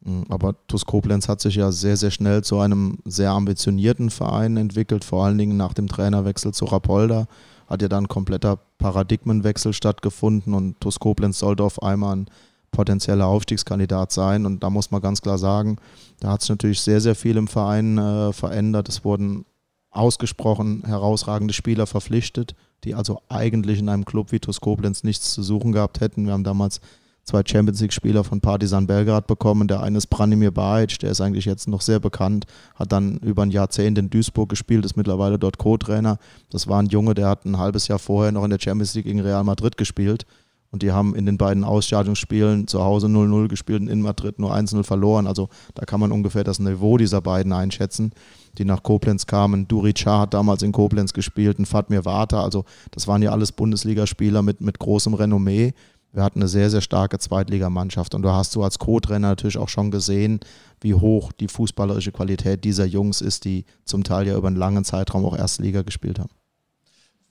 Mm, 0.00 0.22
aber 0.28 0.54
TuS 0.66 0.86
Koblenz 0.86 1.28
hat 1.28 1.40
sich 1.40 1.56
ja 1.56 1.72
sehr, 1.72 1.96
sehr 1.96 2.10
schnell 2.10 2.44
zu 2.44 2.58
einem 2.58 2.98
sehr 3.04 3.30
ambitionierten 3.30 4.10
Verein 4.10 4.56
entwickelt, 4.56 5.04
vor 5.04 5.24
allen 5.24 5.38
Dingen 5.38 5.56
nach 5.56 5.74
dem 5.74 5.88
Trainerwechsel 5.88 6.52
zu 6.52 6.64
Rapolda 6.66 7.26
hat 7.68 7.82
ja 7.82 7.88
dann 7.88 8.04
ein 8.04 8.08
kompletter 8.08 8.58
Paradigmenwechsel 8.78 9.72
stattgefunden 9.72 10.54
und 10.54 10.80
TuS 10.80 10.98
Koblenz 10.98 11.38
sollte 11.38 11.62
auf 11.62 11.82
einmal 11.82 12.16
ein 12.16 12.26
potenzieller 12.70 13.26
Aufstiegskandidat 13.26 14.10
sein. 14.12 14.46
Und 14.46 14.62
da 14.62 14.70
muss 14.70 14.90
man 14.90 15.02
ganz 15.02 15.22
klar 15.22 15.38
sagen, 15.38 15.76
da 16.20 16.32
hat 16.32 16.40
sich 16.40 16.50
natürlich 16.50 16.80
sehr, 16.80 17.00
sehr 17.00 17.14
viel 17.14 17.36
im 17.36 17.48
Verein 17.48 17.98
äh, 17.98 18.32
verändert. 18.32 18.88
Es 18.88 19.04
wurden 19.04 19.44
ausgesprochen 19.90 20.82
herausragende 20.86 21.54
Spieler 21.54 21.86
verpflichtet, 21.86 22.54
die 22.84 22.94
also 22.94 23.20
eigentlich 23.28 23.80
in 23.80 23.88
einem 23.88 24.04
Club 24.04 24.32
wie 24.32 24.40
TuS 24.40 24.60
Koblenz 24.60 25.04
nichts 25.04 25.32
zu 25.32 25.42
suchen 25.42 25.72
gehabt 25.72 26.00
hätten. 26.00 26.26
Wir 26.26 26.32
haben 26.32 26.44
damals 26.44 26.80
zwei 27.28 27.42
Champions 27.46 27.80
League-Spieler 27.80 28.24
von 28.24 28.40
Partizan 28.40 28.86
Belgrad 28.86 29.26
bekommen. 29.26 29.68
Der 29.68 29.82
eine 29.82 29.98
ist 29.98 30.08
Branimir 30.08 30.50
Bajic, 30.50 30.98
der 30.98 31.10
ist 31.10 31.20
eigentlich 31.20 31.44
jetzt 31.44 31.68
noch 31.68 31.82
sehr 31.82 32.00
bekannt, 32.00 32.46
hat 32.74 32.90
dann 32.90 33.18
über 33.18 33.42
ein 33.42 33.50
Jahrzehnt 33.50 33.98
in 33.98 34.10
Duisburg 34.10 34.48
gespielt, 34.48 34.84
ist 34.84 34.96
mittlerweile 34.96 35.38
dort 35.38 35.58
Co-Trainer. 35.58 36.18
Das 36.50 36.66
war 36.66 36.82
ein 36.82 36.86
Junge, 36.86 37.14
der 37.14 37.28
hat 37.28 37.44
ein 37.44 37.58
halbes 37.58 37.86
Jahr 37.86 37.98
vorher 37.98 38.32
noch 38.32 38.44
in 38.44 38.50
der 38.50 38.58
Champions 38.58 38.94
League 38.94 39.04
gegen 39.04 39.20
Real 39.20 39.44
Madrid 39.44 39.76
gespielt. 39.76 40.26
Und 40.70 40.82
die 40.82 40.92
haben 40.92 41.14
in 41.14 41.24
den 41.24 41.38
beiden 41.38 41.64
Ausscheidungsspielen 41.64 42.66
zu 42.66 42.84
Hause 42.84 43.06
0-0 43.06 43.48
gespielt 43.48 43.80
und 43.80 43.88
in 43.88 44.02
Madrid 44.02 44.38
nur 44.38 44.54
1-0 44.54 44.82
verloren. 44.82 45.26
Also 45.26 45.48
da 45.74 45.86
kann 45.86 45.98
man 45.98 46.12
ungefähr 46.12 46.44
das 46.44 46.58
Niveau 46.58 46.98
dieser 46.98 47.22
beiden 47.22 47.52
einschätzen, 47.52 48.12
die 48.58 48.66
nach 48.66 48.82
Koblenz 48.82 49.26
kamen. 49.26 49.66
Duri 49.66 49.94
Cha 49.94 50.20
hat 50.20 50.34
damals 50.34 50.62
in 50.62 50.72
Koblenz 50.72 51.14
gespielt, 51.14 51.58
ein 51.58 51.64
Fatmir 51.64 52.04
Vata. 52.04 52.42
Also 52.42 52.66
das 52.90 53.08
waren 53.08 53.22
ja 53.22 53.32
alles 53.32 53.52
Bundesligaspieler 53.52 54.42
mit, 54.42 54.60
mit 54.60 54.78
großem 54.78 55.14
Renommee. 55.14 55.72
Wir 56.12 56.22
hatten 56.22 56.40
eine 56.40 56.48
sehr, 56.48 56.70
sehr 56.70 56.80
starke 56.80 57.18
Zweitligamannschaft 57.18 58.14
und 58.14 58.22
du 58.22 58.30
hast 58.30 58.54
du 58.54 58.62
als 58.62 58.78
Co-Trainer 58.78 59.28
natürlich 59.28 59.58
auch 59.58 59.68
schon 59.68 59.90
gesehen, 59.90 60.40
wie 60.80 60.94
hoch 60.94 61.32
die 61.32 61.48
fußballerische 61.48 62.12
Qualität 62.12 62.64
dieser 62.64 62.86
Jungs 62.86 63.20
ist, 63.20 63.44
die 63.44 63.64
zum 63.84 64.04
Teil 64.04 64.26
ja 64.26 64.36
über 64.36 64.48
einen 64.48 64.56
langen 64.56 64.84
Zeitraum 64.84 65.24
auch 65.24 65.36
Erste 65.36 65.62
Liga 65.62 65.82
gespielt 65.82 66.18
haben. 66.18 66.30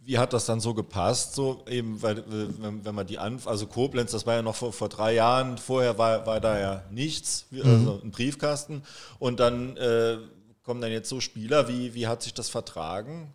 Wie 0.07 0.17
hat 0.17 0.31
das 0.31 0.45
dann 0.45 0.61
so 0.61 0.73
gepasst? 0.73 1.35
So 1.35 1.65
eben, 1.67 2.01
weil 2.01 2.23
wenn, 2.29 2.85
wenn 2.85 2.95
man 2.95 3.05
die 3.05 3.17
an, 3.17 3.39
also 3.43 3.67
Koblenz, 3.67 4.11
das 4.11 4.25
war 4.25 4.35
ja 4.35 4.41
noch 4.41 4.55
vor, 4.55 4.71
vor 4.71 4.87
drei 4.87 5.13
Jahren, 5.13 5.57
vorher 5.57 5.97
war, 5.97 6.25
war 6.25 6.39
da 6.39 6.57
ja 6.57 6.83
nichts, 6.91 7.45
also 7.51 7.99
ein 8.01 8.11
Briefkasten. 8.11 8.83
Und 9.19 9.41
dann 9.41 9.75
äh, 9.75 10.17
kommen 10.63 10.79
dann 10.79 10.91
jetzt 10.91 11.09
so 11.09 11.19
Spieler, 11.19 11.67
wie, 11.67 11.93
wie 11.93 12.07
hat 12.07 12.23
sich 12.23 12.33
das 12.33 12.47
vertragen? 12.47 13.33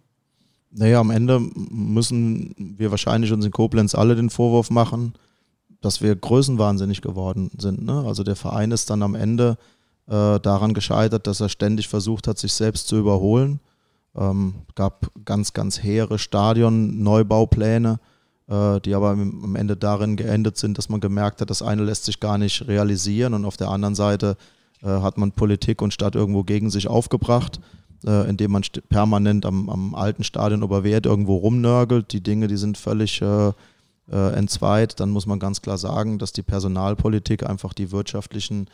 Naja, 0.71 0.99
am 1.01 1.11
Ende 1.11 1.41
müssen 1.41 2.55
wir 2.57 2.91
wahrscheinlich 2.91 3.33
uns 3.33 3.45
in 3.45 3.51
Koblenz 3.51 3.95
alle 3.95 4.17
den 4.17 4.31
Vorwurf 4.31 4.71
machen, 4.71 5.13
dass 5.83 6.01
wir 6.01 6.17
größenwahnsinnig 6.17 7.03
geworden 7.03 7.51
sind. 7.59 7.85
Ne? 7.85 8.05
Also 8.07 8.23
der 8.23 8.37
Verein 8.37 8.71
ist 8.71 8.89
dann 8.89 9.03
am 9.03 9.15
Ende 9.15 9.59
äh, 10.07 10.41
daran 10.41 10.73
gescheitert, 10.73 11.27
dass 11.27 11.41
er 11.41 11.49
ständig 11.49 11.89
versucht 11.89 12.27
hat, 12.27 12.39
sich 12.39 12.53
selbst 12.53 12.89
zu 12.89 12.97
überholen. 12.97 13.61
Ähm, 14.17 14.55
gab 14.75 15.11
ganz, 15.25 15.53
ganz 15.53 15.83
hehre 15.83 16.19
Stadion-Neubaupläne, 16.19 17.99
äh, 18.49 18.81
die 18.81 18.95
aber 18.95 19.11
am 19.11 19.57
Ende 19.57 19.77
darin 19.77 20.17
geendet 20.17 20.57
sind, 20.57 20.79
dass 20.79 20.89
man 20.89 21.01
gemerkt 21.01 21.41
hat, 21.41 21.51
das 21.51 21.63
eine 21.63 21.83
lässt 21.83 22.05
sich 22.05 22.21
gar 22.21 22.39
nicht 22.39 22.67
realisieren 22.69 23.35
und 23.35 23.45
auf 23.45 23.57
der 23.57 23.69
anderen 23.69 23.95
Seite 23.95 24.37
äh, 24.83 24.87
hat 24.87 25.19
man 25.19 25.33
Politik 25.33 25.83
und 25.83 25.93
Stadt 25.93 26.15
irgendwo 26.15 26.45
gegen 26.45 26.71
sich 26.71 26.89
aufgebracht, 26.89 27.59
äh, 28.07 28.29
indem 28.29 28.53
man 28.53 28.63
permanent 28.89 29.47
am, 29.47 29.69
am 29.69 29.95
alten 29.95 30.25
Stadion 30.25 30.63
Oberwert 30.63 31.07
irgendwo 31.07 31.37
rumnörgelt. 31.37 32.13
Die 32.13 32.23
Dinge, 32.23 32.49
die 32.49 32.57
sind 32.57 32.77
völlig 32.77 33.23
äh, 34.13 34.33
entzweit, 34.35 35.01
dann 35.01 35.11
muss 35.11 35.27
man 35.27 35.39
ganz 35.39 35.63
klar 35.63 35.79
sagen, 35.79 36.19
dass 36.19 36.33
die 36.33 36.43
Personalpolitik 36.43 37.49
einfach 37.49 37.73
die 37.73 37.91
wirtschaftlichen 37.91 38.69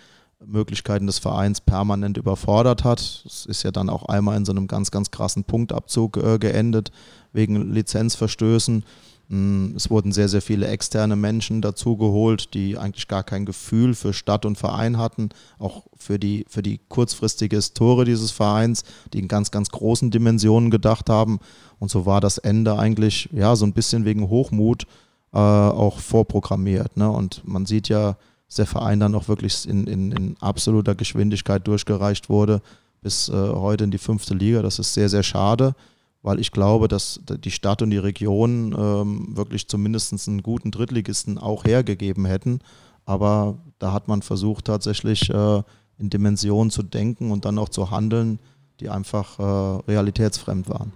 Möglichkeiten 0.45 1.07
des 1.07 1.19
Vereins 1.19 1.61
permanent 1.61 2.17
überfordert 2.17 2.85
hat. 2.85 3.01
Es 3.01 3.47
ist 3.47 3.63
ja 3.63 3.71
dann 3.71 3.91
auch 3.91 4.05
einmal 4.05 4.37
in 4.37 4.45
so 4.45 4.53
einem 4.53 4.69
ganz, 4.69 4.91
ganz 4.91 5.11
krassen 5.11 5.45
Punktabzug 5.45 6.17
äh, 6.17 6.39
geendet 6.39 6.93
wegen 7.33 7.73
Lizenzverstößen. 7.73 8.85
Mm, 9.29 9.77
es 9.77 9.91
wurden 9.91 10.13
sehr, 10.13 10.29
sehr 10.29 10.41
viele 10.41 10.69
externe 10.69 11.17
Menschen 11.17 11.61
dazugeholt, 11.61 12.55
die 12.55 12.79
eigentlich 12.79 13.09
gar 13.09 13.25
kein 13.25 13.47
Gefühl 13.47 13.95
für 13.95 14.13
Stadt 14.13 14.47
und 14.47 14.57
Verein 14.57 14.97
hatten, 14.97 15.31
auch 15.59 15.87
für 15.97 16.19
die, 16.19 16.47
für 16.49 16.63
die 16.63 16.81
kurzfristige 16.89 17.57
Historie 17.57 18.05
dieses 18.05 18.31
Vereins, 18.31 18.85
die 19.13 19.19
in 19.19 19.29
ganz, 19.29 19.51
ganz 19.51 19.71
großen 19.71 20.11
Dimensionen 20.11 20.71
gedacht 20.71 21.11
haben. 21.11 21.41
Und 21.79 21.91
so 21.91 22.07
war 22.07 22.21
das 22.21 22.39
Ende 22.39 22.79
eigentlich, 22.79 23.29
ja, 23.33 23.55
so 23.57 23.67
ein 23.67 23.73
bisschen 23.73 24.05
wegen 24.05 24.29
Hochmut 24.29 24.87
äh, 25.33 25.39
auch 25.39 25.99
vorprogrammiert. 25.99 26.97
Ne? 26.97 27.11
Und 27.11 27.47
man 27.47 27.67
sieht 27.67 27.89
ja, 27.89 28.17
dass 28.47 28.57
der 28.57 28.67
Verein 28.67 29.01
dann 29.01 29.15
auch 29.15 29.29
wirklich 29.29 29.69
in, 29.69 29.87
in, 29.87 30.13
in 30.13 30.37
absoluter 30.41 30.95
Geschwindigkeit 30.95 31.67
durchgereicht 31.67 32.29
wurde 32.29 32.63
bis 33.01 33.29
äh, 33.29 33.33
heute 33.33 33.85
in 33.85 33.91
die 33.91 33.99
fünfte 33.99 34.35
Liga. 34.35 34.63
Das 34.63 34.79
ist 34.79 34.95
sehr, 34.95 35.09
sehr 35.09 35.23
schade, 35.23 35.75
weil 36.23 36.41
ich 36.41 36.51
glaube, 36.51 36.89
dass 36.89 37.21
die 37.27 37.51
Stadt 37.51 37.83
und 37.83 37.91
die 37.91 37.99
Region 37.99 38.75
ähm, 38.77 39.37
wirklich 39.37 39.69
zumindest 39.69 40.29
einen 40.29 40.43
guten 40.43 40.71
Drittligisten 40.71 41.39
auch 41.39 41.65
hergegeben 41.65 42.25
hätten. 42.25 42.61
Aber 43.05 43.59
da 43.79 43.93
hat 43.93 44.09
man 44.09 44.23
versucht, 44.23 44.67
tatsächlich 44.67 45.31
äh, 45.31 45.63
in 45.99 46.11
Dimensionen 46.11 46.71
zu 46.71 46.83
denken 46.83 47.31
und 47.31 47.45
dann 47.45 47.59
auch 47.59 47.69
zu 47.69 47.91
handeln, 47.91 48.39
die 48.81 48.89
einfach 48.89 49.39
äh, 49.39 49.91
realitätsfremd 49.91 50.69
waren. 50.69 50.93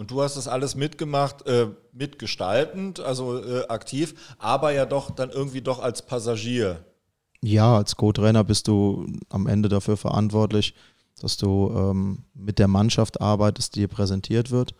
Und 0.00 0.10
du 0.10 0.22
hast 0.22 0.38
das 0.38 0.48
alles 0.48 0.76
mitgemacht, 0.76 1.46
äh, 1.46 1.66
mitgestaltend, 1.92 3.00
also 3.00 3.38
äh, 3.38 3.66
aktiv, 3.66 4.14
aber 4.38 4.72
ja 4.72 4.86
doch 4.86 5.10
dann 5.10 5.28
irgendwie 5.28 5.60
doch 5.60 5.78
als 5.78 6.00
Passagier. 6.00 6.82
Ja, 7.42 7.76
als 7.76 7.96
Co-Trainer 7.96 8.42
bist 8.42 8.66
du 8.66 9.06
am 9.28 9.46
Ende 9.46 9.68
dafür 9.68 9.98
verantwortlich, 9.98 10.74
dass 11.20 11.36
du 11.36 11.70
ähm, 11.76 12.22
mit 12.32 12.58
der 12.58 12.66
Mannschaft 12.66 13.20
arbeitest, 13.20 13.76
die 13.76 13.80
dir 13.80 13.88
präsentiert 13.88 14.50
wird. 14.50 14.74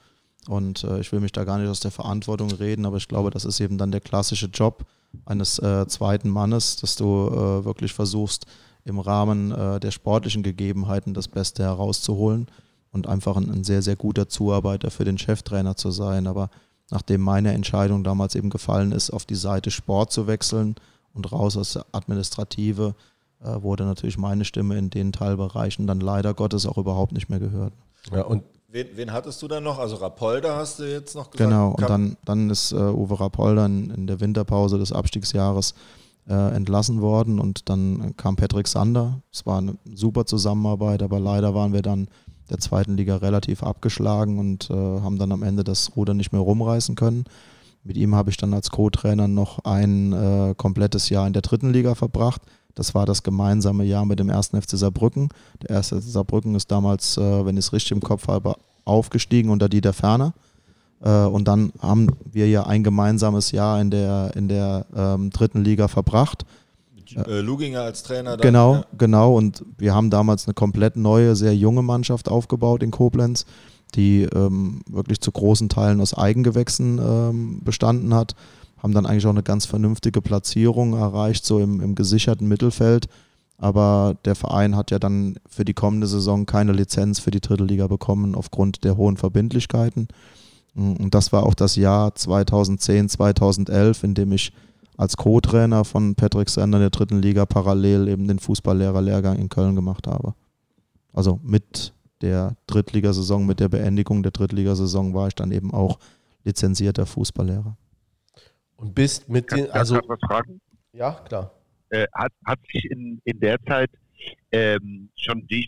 Und 0.49 0.85
äh, 0.85 1.01
ich 1.01 1.13
will 1.13 1.21
mich 1.21 1.33
da 1.33 1.45
gar 1.45 1.59
nicht 1.59 1.69
aus 1.69 1.81
der 1.81 1.91
Verantwortung 1.91 2.51
reden, 2.53 2.87
aber 2.87 2.97
ich 2.97 3.07
glaube, 3.07 3.29
das 3.29 3.45
ist 3.45 3.61
eben 3.61 3.77
dann 3.77 3.93
der 3.93 4.01
klassische 4.01 4.47
Job 4.47 4.87
eines 5.27 5.59
äh, 5.59 5.87
zweiten 5.87 6.31
Mannes, 6.31 6.77
dass 6.77 6.97
du 6.97 7.29
äh, 7.29 7.65
wirklich 7.67 7.93
versuchst, 7.93 8.47
im 8.87 8.99
Rahmen 8.99 9.53
äh, 9.53 9.81
der 9.81 9.91
sportlichen 9.91 10.43
Gegebenheiten 10.43 11.13
das 11.13 11.29
Beste 11.29 11.63
herauszuholen 11.63 12.49
und 12.93 13.07
einfach 13.07 13.37
ein, 13.37 13.51
ein, 13.51 13.65
sehr, 13.65 13.83
sehr 13.83 13.97
guter 13.97 14.29
Zuarbeiter 14.29 14.91
für 14.91 15.05
den 15.05 15.19
Cheftrainer 15.19 15.77
zu 15.77 15.91
sein. 15.91 16.27
Aber 16.27 16.51
nachdem 16.91 17.21
meine 17.21 17.53
Entscheidung 17.53 18.05
damals 18.05 18.35
eben 18.35 18.51
gefallen 18.51 18.93
ist, 18.93 19.11
auf 19.11 19.25
die 19.25 19.37
Seite 19.37 19.71
Sport 19.71 20.13
zu 20.13 20.27
wechseln 20.27 20.75
und 21.15 21.31
raus 21.33 21.57
aus 21.57 21.75
der 21.75 21.87
Administrative, 21.93 22.95
äh, 23.43 23.63
wurde 23.63 23.85
natürlich 23.85 24.19
meine 24.19 24.45
Stimme 24.45 24.77
in 24.77 24.91
den 24.91 25.13
Teilbereichen 25.13 25.87
dann 25.87 26.01
leider 26.01 26.35
Gottes 26.35 26.67
auch 26.67 26.79
überhaupt 26.79 27.13
nicht 27.13 27.31
mehr 27.31 27.41
gehört. 27.41 27.73
Ja, 28.13 28.23
und 28.23 28.43
wen, 28.69 28.89
wen 28.95 29.13
hattest 29.13 29.41
du 29.43 29.49
dann 29.49 29.65
noch? 29.65 29.79
Also 29.79 29.97
Rapolda 29.97 30.57
hast 30.57 30.79
du 30.79 30.85
jetzt 30.85 31.15
noch 31.15 31.31
gesagt? 31.31 31.51
Genau, 31.51 31.71
und 31.71 31.89
dann, 31.89 32.17
dann 32.25 32.51
ist 32.51 32.73
äh, 32.73 32.77
Uwe 32.77 33.21
Rapolda 33.21 33.67
in, 33.67 33.91
in, 33.91 34.07
der 34.07 34.21
Winterpause 34.21 34.79
des 34.79 34.93
Abstiegsjahres 34.93 35.75
äh, 36.29 36.55
entlassen 36.55 37.01
worden 37.01 37.39
und 37.39 37.69
dann 37.69 38.15
kam 38.17 38.37
Patrick 38.37 38.69
Sander. 38.69 39.23
Es 39.33 39.47
war 39.47 39.59
eine 39.59 39.77
super 39.95 40.27
Zusammenarbeit, 40.27 41.03
aber 41.03 41.19
leider 41.19 41.55
waren 41.55 41.73
wir 41.73 41.83
dann 41.83 42.09
der 42.51 42.59
zweiten 42.59 42.97
Liga 42.97 43.17
relativ 43.17 43.63
abgeschlagen 43.63 44.39
und 44.39 44.71
äh, 44.71 44.75
haben 44.75 45.19
dann 45.19 45.33
am 45.33 45.43
Ende 45.43 45.65
das 45.65 45.97
Ruder 45.97 46.15
nicht 46.15 46.33
mehr 46.33 46.41
rumreißen 46.41 46.95
können. 46.95 47.25
Mit 47.83 47.97
ihm 47.97 48.15
habe 48.15 48.31
ich 48.31 48.37
dann 48.37 48.53
als 48.53 48.71
Co-Trainer 48.71 49.29
noch 49.29 49.65
ein 49.65 50.13
äh, 50.13 50.55
komplettes 50.57 51.09
Jahr 51.09 51.27
in 51.27 51.33
der 51.33 51.43
dritten 51.43 51.73
Liga 51.73 51.95
verbracht. 51.95 52.43
Das 52.75 52.95
war 52.95 53.07
das 53.07 53.23
gemeinsame 53.23 53.85
Jahr 53.85 54.05
mit 54.05 54.19
dem 54.19 54.29
ersten 54.29 54.61
FC 54.61 54.71
Saarbrücken. 54.77 55.31
Der 55.63 55.71
erste 55.71 56.01
Saarbrücken 56.01 56.55
ist 56.55 56.71
damals, 56.71 57.17
äh, 57.17 57.47
wenn 57.47 57.57
ich 57.57 57.67
es 57.67 57.73
richtig 57.73 57.93
im 57.93 58.01
Kopf 58.01 58.29
habe, 58.29 58.55
aufgestiegen 58.85 59.51
unter 59.51 59.69
Dieter 59.69 59.93
Ferner. 59.93 60.35
Äh, 61.03 61.25
und 61.25 61.49
dann 61.49 61.73
haben 61.81 62.09
wir 62.31 62.49
ja 62.49 62.67
ein 62.67 62.85
gemeinsames 62.85 63.53
Jahr 63.53 63.81
in 63.81 63.91
der, 63.91 64.33
in 64.35 64.49
der 64.49 64.87
ähm, 64.95 65.31
dritten 65.31 65.65
Liga 65.65 65.89
verbracht 65.89 66.45
äh, 67.17 67.41
Luginger 67.41 67.83
als 67.83 68.03
Trainer. 68.03 68.37
Dann, 68.37 68.41
genau, 68.41 68.75
ja. 68.75 68.85
genau. 68.97 69.37
Und 69.37 69.65
wir 69.79 69.95
haben 69.95 70.11
damals 70.11 70.47
eine 70.47 70.55
komplett 70.55 70.97
neue, 70.97 71.37
sehr 71.37 71.55
junge 71.55 71.83
Mannschaft 71.83 72.29
aufgebaut 72.29 72.83
in 72.83 72.91
Koblenz, 72.91 73.47
die 73.95 74.23
ähm, 74.23 74.83
wirklich 74.89 75.21
zu 75.21 75.33
großen 75.33 75.69
Teilen 75.69 76.01
aus 76.01 76.15
Eigengewächsen 76.15 76.99
ähm, 76.99 77.61
bestanden 77.65 78.15
hat. 78.15 78.35
Haben 78.79 78.95
dann 78.95 79.07
eigentlich 79.07 79.27
auch 79.27 79.31
eine 79.31 79.43
ganz 79.43 79.67
vernünftige 79.67 80.23
Platzierung 80.23 80.95
erreicht, 80.95 81.45
so 81.45 81.59
im, 81.61 81.81
im 81.81 81.95
gesicherten 81.95 82.49
Mittelfeld. 82.49 83.09
Aber 83.59 84.17
der 84.25 84.35
Verein 84.37 84.75
hat 84.75 84.91
ja 84.91 84.99
dann 84.99 85.37
für 85.47 85.67
die 85.67 85.75
kommende 85.75 86.07
Saison 86.07 86.47
keine 86.47 86.73
Lizenz 86.73 87.19
für 87.19 87.31
die 87.31 87.43
dritte 87.43 87.65
Liga 87.65 87.89
bekommen 87.89 88.35
aufgrund 88.35 88.85
der 88.85 88.97
hohen 88.97 89.19
Verbindlichkeiten. 89.19 90.09
Und 90.75 91.15
das 91.15 91.33
war 91.33 91.43
auch 91.43 91.55
das 91.55 91.77
Jahr 91.77 92.15
2010, 92.15 93.11
2011, 93.11 94.05
in 94.05 94.15
dem 94.15 94.33
ich 94.33 94.53
als 95.01 95.17
Co-Trainer 95.17 95.87
von 95.87 96.15
Patrick 96.15 96.51
Sander 96.51 96.77
in 96.77 96.83
der 96.83 96.91
dritten 96.91 97.23
Liga 97.23 97.47
parallel 97.47 98.07
eben 98.09 98.29
den 98.29 98.39
Fußballlehrerlehrgang 98.39 99.39
in 99.39 99.49
Köln 99.49 99.75
gemacht 99.75 100.07
habe. 100.07 100.35
Also 101.15 101.41
mit 101.43 101.95
der 102.21 102.57
Drittligasaison, 102.67 103.47
mit 103.47 103.61
der 103.61 103.71
Beendigung 103.71 104.23
der 104.23 104.33
Drittligasaison 104.33 105.15
war 105.15 105.29
ich 105.29 105.35
dann 105.35 105.53
eben 105.53 105.73
auch 105.73 105.99
lizenzierter 106.45 107.07
Fußballlehrer. 107.07 107.79
Und 108.77 108.95
bist 108.95 109.27
mit 109.27 109.51
den, 109.51 109.71
also. 109.71 109.97
Ich 109.97 110.07
was 110.07 110.21
fragen? 110.21 110.61
Ja, 110.93 111.13
klar. 111.13 111.51
Äh, 111.89 112.07
hat, 112.13 112.33
hat 112.45 112.59
sich 112.71 112.85
in, 112.91 113.23
in 113.25 113.41
der 113.41 113.59
Zeit 113.65 113.91
ähm, 114.53 115.09
schon 115.17 115.47
die, 115.47 115.67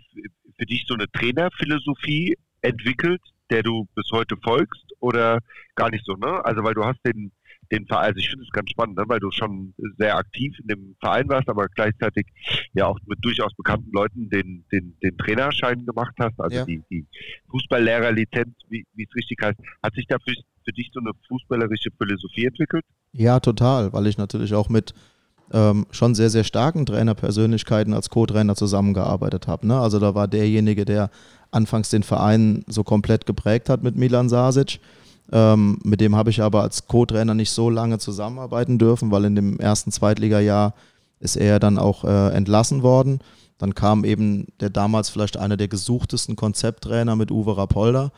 für 0.59 0.66
dich 0.66 0.85
so 0.87 0.93
eine 0.93 1.11
Trainerphilosophie 1.11 2.37
entwickelt, 2.61 3.22
der 3.49 3.62
du 3.62 3.89
bis 3.95 4.11
heute 4.12 4.37
folgst 4.45 4.85
oder 5.01 5.39
gar 5.74 5.89
nicht 5.89 6.05
so, 6.05 6.16
ne? 6.16 6.45
Also 6.45 6.62
weil 6.64 6.74
du 6.74 6.85
hast 6.85 7.01
den 7.07 7.33
den 7.73 7.87
Verein, 7.87 8.09
also 8.09 8.18
ich 8.18 8.29
finde 8.29 8.45
es 8.45 8.51
ganz 8.51 8.70
spannend, 8.70 8.97
ne, 8.97 9.05
weil 9.07 9.18
du 9.18 9.31
schon 9.31 9.75
sehr 9.99 10.16
aktiv 10.16 10.55
in 10.61 10.68
dem 10.68 10.97
Verein 11.01 11.29
warst, 11.29 11.49
aber 11.49 11.66
gleichzeitig 11.68 12.27
ja 12.75 12.87
auch 12.87 12.99
mit 13.07 13.18
durchaus 13.25 13.55
bekannten 13.55 13.91
Leuten 13.93 14.29
den, 14.29 14.64
den, 14.70 14.97
den 15.03 15.16
Trainerschein 15.16 15.85
gemacht 15.87 16.14
hast, 16.20 16.39
also 16.39 16.59
ja. 16.59 16.64
die, 16.64 16.83
die 16.91 17.07
Fußballlehrerlizenz, 17.51 18.55
wie 18.68 18.85
es 18.97 19.14
richtig 19.16 19.39
heißt. 19.43 19.59
Hat 19.83 19.95
sich 19.95 20.07
da 20.07 20.16
für, 20.25 20.35
für 20.64 20.73
dich 20.73 20.91
so 20.93 21.01
eine 21.01 21.11
fußballerische 21.29 21.91
Philosophie 21.99 22.45
entwickelt? 22.45 22.85
Ja, 23.12 23.41
total, 23.41 23.93
weil 23.93 24.07
ich 24.07 24.18
natürlich 24.18 24.55
auch 24.55 24.68
mit 24.68 24.95
ähm, 25.53 25.87
schon 25.91 26.14
sehr, 26.14 26.31
sehr 26.31 26.45
starken 26.45 26.87
Trainerpersönlichkeiten 26.87 27.93
als 27.95 28.11
Co-Trainer 28.11 28.55
zusammengearbeitet 28.55 29.47
habe. 29.47 29.66
Ne? 29.66 29.79
Also 29.79 29.99
da 29.99 30.14
war 30.14 30.29
derjenige, 30.29 30.85
der 30.85 31.11
anfangs 31.51 31.91
den 31.91 32.03
Verein 32.03 32.64
so 32.66 32.85
komplett 32.85 33.27
geprägt 33.27 33.68
hat 33.68 33.83
mit 33.83 33.97
Milan 33.97 34.29
Sasic 34.29 34.81
ähm, 35.33 35.78
mit 35.83 36.01
dem 36.01 36.14
habe 36.14 36.30
ich 36.30 36.43
aber 36.43 36.62
als 36.62 36.87
Co-Trainer 36.87 37.35
nicht 37.35 37.51
so 37.51 37.70
lange 37.70 37.99
zusammenarbeiten 37.99 38.78
dürfen, 38.78 39.11
weil 39.11 39.24
in 39.24 39.35
dem 39.35 39.59
ersten 39.59 39.91
Zweitligajahr 39.91 40.74
ist 41.20 41.37
er 41.37 41.59
dann 41.59 41.78
auch 41.78 42.05
äh, 42.05 42.28
entlassen 42.35 42.83
worden. 42.83 43.20
Dann 43.57 43.74
kam 43.74 44.05
eben 44.05 44.49
der 44.61 44.70
damals 44.70 45.09
vielleicht 45.09 45.37
einer 45.39 45.57
der 45.57 45.68
gesuchtesten 45.68 46.37
Konzepttrainer 46.37 47.16
mit 47.16 47.30
Uwe 47.30 47.57
Rapolda, 47.57 48.11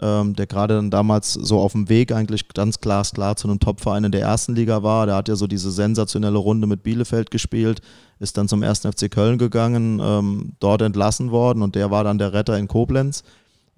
ähm, 0.00 0.34
der 0.34 0.46
gerade 0.46 0.74
dann 0.74 0.90
damals 0.90 1.32
so 1.32 1.58
auf 1.60 1.72
dem 1.72 1.88
Weg 1.88 2.12
eigentlich 2.12 2.48
ganz 2.48 2.80
glasklar 2.80 3.36
zu 3.36 3.48
einem 3.48 3.60
Topverein 3.60 4.04
in 4.04 4.12
der 4.12 4.22
ersten 4.22 4.54
Liga 4.54 4.82
war. 4.82 5.06
Der 5.06 5.14
hat 5.14 5.28
ja 5.28 5.36
so 5.36 5.46
diese 5.46 5.70
sensationelle 5.70 6.38
Runde 6.38 6.66
mit 6.66 6.82
Bielefeld 6.82 7.30
gespielt, 7.30 7.80
ist 8.18 8.36
dann 8.36 8.48
zum 8.48 8.62
ersten 8.62 8.92
FC 8.92 9.10
Köln 9.10 9.38
gegangen, 9.38 10.00
ähm, 10.02 10.52
dort 10.60 10.82
entlassen 10.82 11.30
worden 11.30 11.62
und 11.62 11.76
der 11.76 11.90
war 11.90 12.04
dann 12.04 12.18
der 12.18 12.34
Retter 12.34 12.58
in 12.58 12.68
Koblenz. 12.68 13.22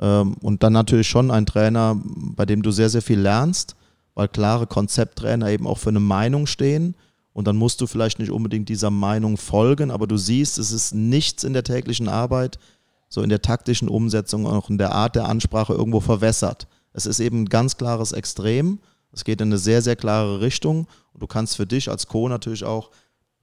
Ähm, 0.01 0.35
und 0.41 0.63
dann 0.63 0.73
natürlich 0.73 1.09
schon 1.09 1.31
ein 1.31 1.47
Trainer, 1.47 2.01
bei 2.05 2.47
dem 2.47 2.63
du 2.63 2.71
sehr, 2.71 2.89
sehr 2.89 3.03
viel 3.03 3.21
lernst, 3.21 3.77
weil 4.15 4.29
klare 4.29 4.67
Konzepttrainer 4.67 5.51
eben 5.51 5.67
auch 5.67 5.79
für 5.79 5.91
eine 5.91 6.01
Meinung 6.01 6.47
stehen. 6.47 6.97
Und 7.33 7.47
dann 7.47 7.57
musst 7.57 7.81
du 7.81 7.87
vielleicht 7.87 8.19
nicht 8.19 8.33
unbedingt 8.33 8.69
dieser 8.69 8.91
Meinung 8.91 9.37
folgen, 9.37 9.91
aber 9.91 10.07
du 10.07 10.17
siehst, 10.17 10.59
es 10.59 10.73
ist 10.73 10.95
nichts 10.95 11.45
in 11.45 11.53
der 11.53 11.63
täglichen 11.63 12.09
Arbeit, 12.09 12.59
so 13.09 13.23
in 13.23 13.29
der 13.29 13.43
taktischen 13.43 13.89
Umsetzung, 13.89 14.47
auch 14.47 14.69
in 14.69 14.79
der 14.79 14.93
Art 14.93 15.15
der 15.15 15.27
Ansprache 15.27 15.73
irgendwo 15.73 16.01
verwässert. 16.01 16.67
Es 16.93 17.07
ist 17.07 17.21
eben 17.21 17.43
ein 17.43 17.49
ganz 17.49 17.77
klares 17.77 18.13
Extrem. 18.13 18.81
Es 19.13 19.25
geht 19.25 19.41
in 19.41 19.49
eine 19.49 19.59
sehr, 19.59 19.81
sehr 19.81 19.97
klare 19.97 20.41
Richtung. 20.41 20.89
Und 21.13 21.23
du 21.23 21.27
kannst 21.27 21.57
für 21.57 21.67
dich 21.67 21.89
als 21.89 22.09
Co. 22.09 22.29
natürlich 22.29 22.65
auch 22.65 22.91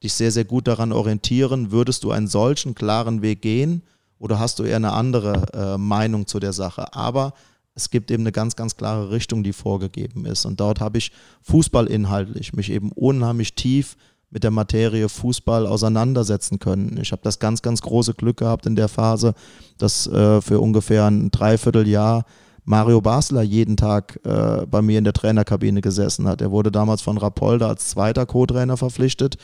dich 0.03 0.13
sehr, 0.13 0.31
sehr 0.31 0.45
gut 0.45 0.67
daran 0.67 0.91
orientieren, 0.91 1.71
würdest 1.71 2.03
du 2.03 2.11
einen 2.11 2.27
solchen 2.27 2.75
klaren 2.75 3.21
Weg 3.21 3.41
gehen 3.41 3.83
oder 4.19 4.39
hast 4.39 4.59
du 4.59 4.63
eher 4.63 4.77
eine 4.77 4.93
andere 4.93 5.43
äh, 5.53 5.77
Meinung 5.77 6.27
zu 6.27 6.39
der 6.39 6.53
Sache. 6.53 6.93
Aber 6.93 7.33
es 7.75 7.89
gibt 7.91 8.09
eben 8.09 8.23
eine 8.23 8.31
ganz, 8.31 8.55
ganz 8.55 8.75
klare 8.75 9.11
Richtung, 9.11 9.43
die 9.43 9.53
vorgegeben 9.53 10.25
ist. 10.25 10.45
Und 10.45 10.59
dort 10.59 10.81
habe 10.81 10.97
ich 10.97 11.11
fußballinhaltlich 11.43 12.53
mich 12.53 12.71
eben 12.71 12.91
unheimlich 12.91 13.53
tief 13.53 13.95
mit 14.29 14.43
der 14.43 14.51
Materie 14.51 15.07
Fußball 15.07 15.67
auseinandersetzen 15.67 16.59
können. 16.59 16.97
Ich 17.01 17.11
habe 17.11 17.21
das 17.23 17.39
ganz, 17.39 17.61
ganz 17.61 17.81
große 17.81 18.13
Glück 18.15 18.37
gehabt 18.37 18.65
in 18.65 18.75
der 18.75 18.87
Phase, 18.87 19.33
dass 19.77 20.07
äh, 20.07 20.41
für 20.41 20.59
ungefähr 20.59 21.05
ein 21.05 21.31
Dreivierteljahr 21.31 22.25
Mario 22.65 22.99
Basler 22.99 23.43
jeden 23.43 23.77
Tag 23.77 24.19
äh, 24.25 24.65
bei 24.65 24.81
mir 24.81 24.97
in 24.97 25.05
der 25.05 25.13
Trainerkabine 25.13 25.79
gesessen 25.79 26.27
hat. 26.27 26.41
Er 26.41 26.51
wurde 26.51 26.71
damals 26.71 27.01
von 27.01 27.17
Rapolda 27.17 27.69
als 27.69 27.87
zweiter 27.87 28.25
Co-Trainer 28.25 28.75
verpflichtet. 28.75 29.37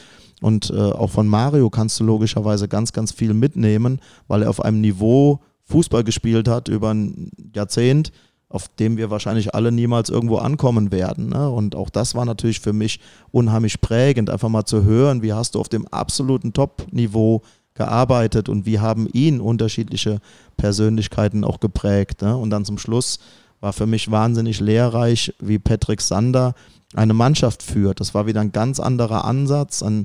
Und 0.43 0.71
äh, 0.71 0.77
auch 0.77 1.09
von 1.09 1.25
Mario 1.25 1.69
kannst 1.69 2.01
du 2.01 2.03
logischerweise 2.03 2.67
ganz, 2.67 2.91
ganz 2.91 3.13
viel 3.13 3.33
mitnehmen, 3.33 4.01
weil 4.27 4.41
er 4.41 4.49
auf 4.49 4.59
einem 4.59 4.81
Niveau 4.81 5.39
Fußball 5.63 6.03
gespielt 6.03 6.49
hat 6.49 6.67
über 6.67 6.93
ein 6.93 7.31
Jahrzehnt, 7.55 8.11
auf 8.49 8.67
dem 8.67 8.97
wir 8.97 9.09
wahrscheinlich 9.09 9.55
alle 9.55 9.71
niemals 9.71 10.09
irgendwo 10.09 10.35
ankommen 10.39 10.91
werden. 10.91 11.29
Ne? 11.29 11.49
Und 11.49 11.77
auch 11.77 11.89
das 11.89 12.13
war 12.13 12.25
natürlich 12.25 12.59
für 12.59 12.73
mich 12.73 12.99
unheimlich 13.31 13.79
prägend, 13.79 14.29
einfach 14.29 14.49
mal 14.49 14.65
zu 14.65 14.83
hören, 14.83 15.21
wie 15.21 15.31
hast 15.31 15.55
du 15.55 15.61
auf 15.61 15.69
dem 15.69 15.87
absoluten 15.87 16.51
Top-Niveau 16.51 17.41
gearbeitet 17.73 18.49
und 18.49 18.65
wie 18.65 18.79
haben 18.79 19.07
ihn 19.13 19.39
unterschiedliche 19.39 20.19
Persönlichkeiten 20.57 21.45
auch 21.45 21.61
geprägt. 21.61 22.21
Ne? 22.21 22.35
Und 22.35 22.49
dann 22.49 22.65
zum 22.65 22.77
Schluss 22.77 23.19
war 23.61 23.71
für 23.71 23.87
mich 23.87 24.11
wahnsinnig 24.11 24.59
lehrreich, 24.59 25.33
wie 25.39 25.57
Patrick 25.57 26.01
Sander 26.01 26.53
eine 26.93 27.13
Mannschaft 27.13 27.63
führt. 27.63 28.01
Das 28.01 28.13
war 28.13 28.27
wieder 28.27 28.41
ein 28.41 28.51
ganz 28.51 28.81
anderer 28.81 29.23
Ansatz, 29.23 29.81
ein, 29.81 30.03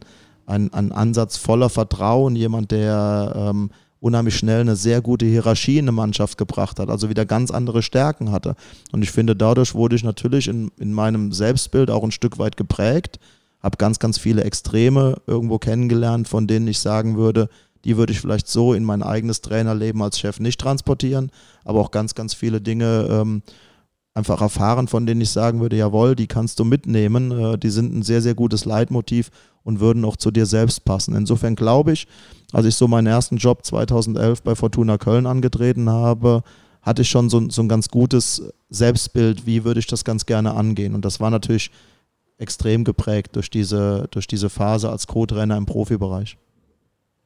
ein, 0.49 0.73
ein 0.73 0.93
Ansatz 0.93 1.37
voller 1.37 1.69
Vertrauen, 1.69 2.35
jemand, 2.35 2.71
der 2.71 3.33
ähm, 3.37 3.71
unheimlich 4.01 4.37
schnell 4.37 4.63
eine 4.63 4.77
sehr 4.77 5.03
gute 5.03 5.27
Hierarchie 5.27 5.79
in 5.79 5.85
eine 5.85 5.93
Mannschaft 5.93 6.39
gebracht 6.39 6.79
hat, 6.79 6.89
also 6.89 7.11
wieder 7.11 7.27
ganz 7.27 7.51
andere 7.51 7.83
Stärken 7.83 8.31
hatte. 8.33 8.55
Und 8.93 9.03
ich 9.03 9.11
finde, 9.11 9.37
dadurch 9.37 9.75
wurde 9.75 9.97
ich 9.97 10.05
natürlich 10.05 10.49
in, 10.49 10.71
in 10.79 10.93
meinem 10.93 11.33
Selbstbild 11.33 11.91
auch 11.91 12.03
ein 12.03 12.13
Stück 12.13 12.39
weit 12.39 12.57
geprägt, 12.57 13.19
habe 13.63 13.77
ganz, 13.77 13.99
ganz 13.99 14.19
viele 14.19 14.45
Extreme 14.45 15.17
irgendwo 15.27 15.59
kennengelernt, 15.59 16.29
von 16.29 16.47
denen 16.47 16.69
ich 16.69 16.79
sagen 16.79 17.17
würde, 17.17 17.49
die 17.85 17.97
würde 17.97 18.13
ich 18.13 18.21
vielleicht 18.21 18.49
so 18.49 18.73
in 18.73 18.85
mein 18.85 19.03
eigenes 19.03 19.41
Trainerleben 19.41 20.01
als 20.03 20.19
Chef 20.19 20.41
nicht 20.41 20.61
transportieren, 20.61 21.31
aber 21.65 21.81
auch 21.81 21.91
ganz, 21.91 22.15
ganz 22.15 22.35
viele 22.35 22.61
Dinge 22.61 23.09
ähm, 23.11 23.43
einfach 24.19 24.43
erfahren, 24.43 24.89
von 24.89 25.07
denen 25.07 25.21
ich 25.21 25.31
sagen 25.31 25.61
würde, 25.61 25.77
jawohl, 25.77 26.17
die 26.17 26.27
kannst 26.27 26.59
du 26.59 26.65
mitnehmen, 26.65 27.31
äh, 27.31 27.57
die 27.57 27.71
sind 27.71 27.95
ein 27.95 28.03
sehr, 28.03 28.21
sehr 28.21 28.35
gutes 28.35 28.65
Leitmotiv 28.65 29.31
und 29.63 29.81
würden 29.81 30.05
auch 30.05 30.17
zu 30.17 30.31
dir 30.31 30.45
selbst 30.45 30.85
passen. 30.85 31.15
Insofern 31.15 31.55
glaube 31.55 31.93
ich, 31.93 32.09
als 32.53 32.67
ich 32.67 32.75
so 32.75 32.89
meinen 32.89 33.07
ersten 33.07 33.37
Job 33.37 33.65
2011 33.65 34.43
bei 34.43 34.55
Fortuna 34.55 34.99
Köln 34.99 35.27
angetreten 35.27 35.89
habe, 35.89 36.43
hatte 36.83 37.03
ich 37.03 37.09
schon 37.09 37.31
so, 37.31 37.49
so 37.49 37.63
ein 37.63 37.69
ganz 37.69 37.89
gutes 37.89 38.43
Selbstbild, 38.71 39.47
wie 39.47 39.65
würde 39.65 39.81
ich 39.81 39.87
das 39.87 40.05
ganz 40.05 40.27
gerne 40.27 40.55
angehen. 40.55 40.95
Und 40.95 41.05
das 41.05 41.21
war 41.21 41.31
natürlich 41.31 41.71
extrem 42.39 42.85
geprägt 42.85 43.37
durch 43.37 43.51
diese, 43.51 44.09
durch 44.11 44.27
diese 44.27 44.51
Phase 44.51 44.91
als 44.91 45.07
Co-Trainer 45.07 45.57
im 45.57 45.67
Profibereich. 45.67 46.37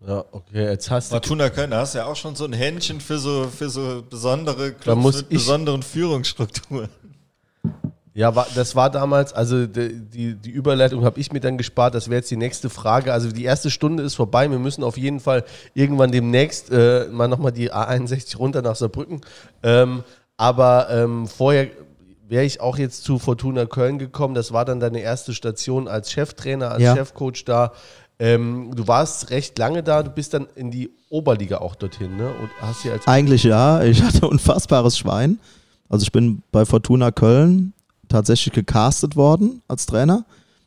Ja, 0.06 0.24
okay, 0.32 0.64
jetzt 0.64 0.90
hast 0.90 1.10
du. 1.12 1.14
Fortuna 1.14 1.48
Köln, 1.50 1.70
da 1.70 1.78
hast 1.80 1.94
du 1.94 1.98
ja 1.98 2.06
auch 2.06 2.16
schon 2.16 2.34
so 2.34 2.44
ein 2.44 2.52
Händchen 2.52 3.00
für 3.00 3.18
so, 3.18 3.44
für 3.44 3.68
so 3.68 4.02
besondere 4.08 4.72
Da 4.84 4.94
muss 4.94 5.12
Clubs 5.14 5.16
mit 5.22 5.32
ich- 5.32 5.38
besonderen 5.38 5.82
Führungsstrukturen. 5.82 6.88
Ja, 8.14 8.34
war, 8.34 8.46
das 8.54 8.76
war 8.76 8.90
damals, 8.90 9.32
also 9.32 9.66
die, 9.66 9.94
die, 9.98 10.34
die 10.34 10.50
Überleitung 10.50 11.02
habe 11.04 11.18
ich 11.18 11.32
mir 11.32 11.40
dann 11.40 11.56
gespart. 11.56 11.94
Das 11.94 12.08
wäre 12.10 12.16
jetzt 12.18 12.30
die 12.30 12.36
nächste 12.36 12.68
Frage. 12.68 13.10
Also 13.10 13.30
die 13.32 13.44
erste 13.44 13.70
Stunde 13.70 14.02
ist 14.02 14.16
vorbei. 14.16 14.50
Wir 14.50 14.58
müssen 14.58 14.84
auf 14.84 14.98
jeden 14.98 15.18
Fall 15.18 15.44
irgendwann 15.72 16.12
demnächst 16.12 16.70
äh, 16.70 17.06
mal 17.10 17.26
nochmal 17.28 17.52
die 17.52 17.72
A61 17.72 18.36
runter 18.36 18.60
nach 18.60 18.76
Saarbrücken. 18.76 19.22
Ähm, 19.62 20.02
aber 20.36 20.88
ähm, 20.90 21.26
vorher 21.26 21.68
wäre 22.28 22.44
ich 22.44 22.60
auch 22.60 22.76
jetzt 22.76 23.04
zu 23.04 23.18
Fortuna 23.18 23.64
Köln 23.64 23.98
gekommen. 23.98 24.34
Das 24.34 24.52
war 24.52 24.66
dann 24.66 24.78
deine 24.78 25.00
erste 25.00 25.32
Station 25.32 25.88
als 25.88 26.12
Cheftrainer, 26.12 26.70
als 26.72 26.82
Ja. 26.82 26.94
Chefcoach 26.94 27.44
da. 27.46 27.72
Ähm, 28.22 28.70
du 28.76 28.86
warst 28.86 29.30
recht 29.30 29.58
lange 29.58 29.82
da. 29.82 30.04
Du 30.04 30.10
bist 30.10 30.32
dann 30.32 30.46
in 30.54 30.70
die 30.70 30.90
Oberliga 31.08 31.58
auch 31.58 31.74
dorthin, 31.74 32.16
ne? 32.16 32.28
Und 32.28 32.50
hast 32.60 32.82
hier 32.82 32.92
als 32.92 33.08
Eigentlich 33.08 33.42
ja, 33.42 33.82
ich 33.82 34.00
hatte 34.00 34.28
unfassbares 34.28 34.96
Schwein. 34.96 35.40
Also 35.88 36.04
ich 36.04 36.12
bin 36.12 36.40
bei 36.52 36.64
Fortuna 36.64 37.10
Köln 37.10 37.72
tatsächlich 38.08 38.54
gecastet 38.54 39.16
worden 39.16 39.60
als 39.66 39.86
Trainer. 39.86 40.24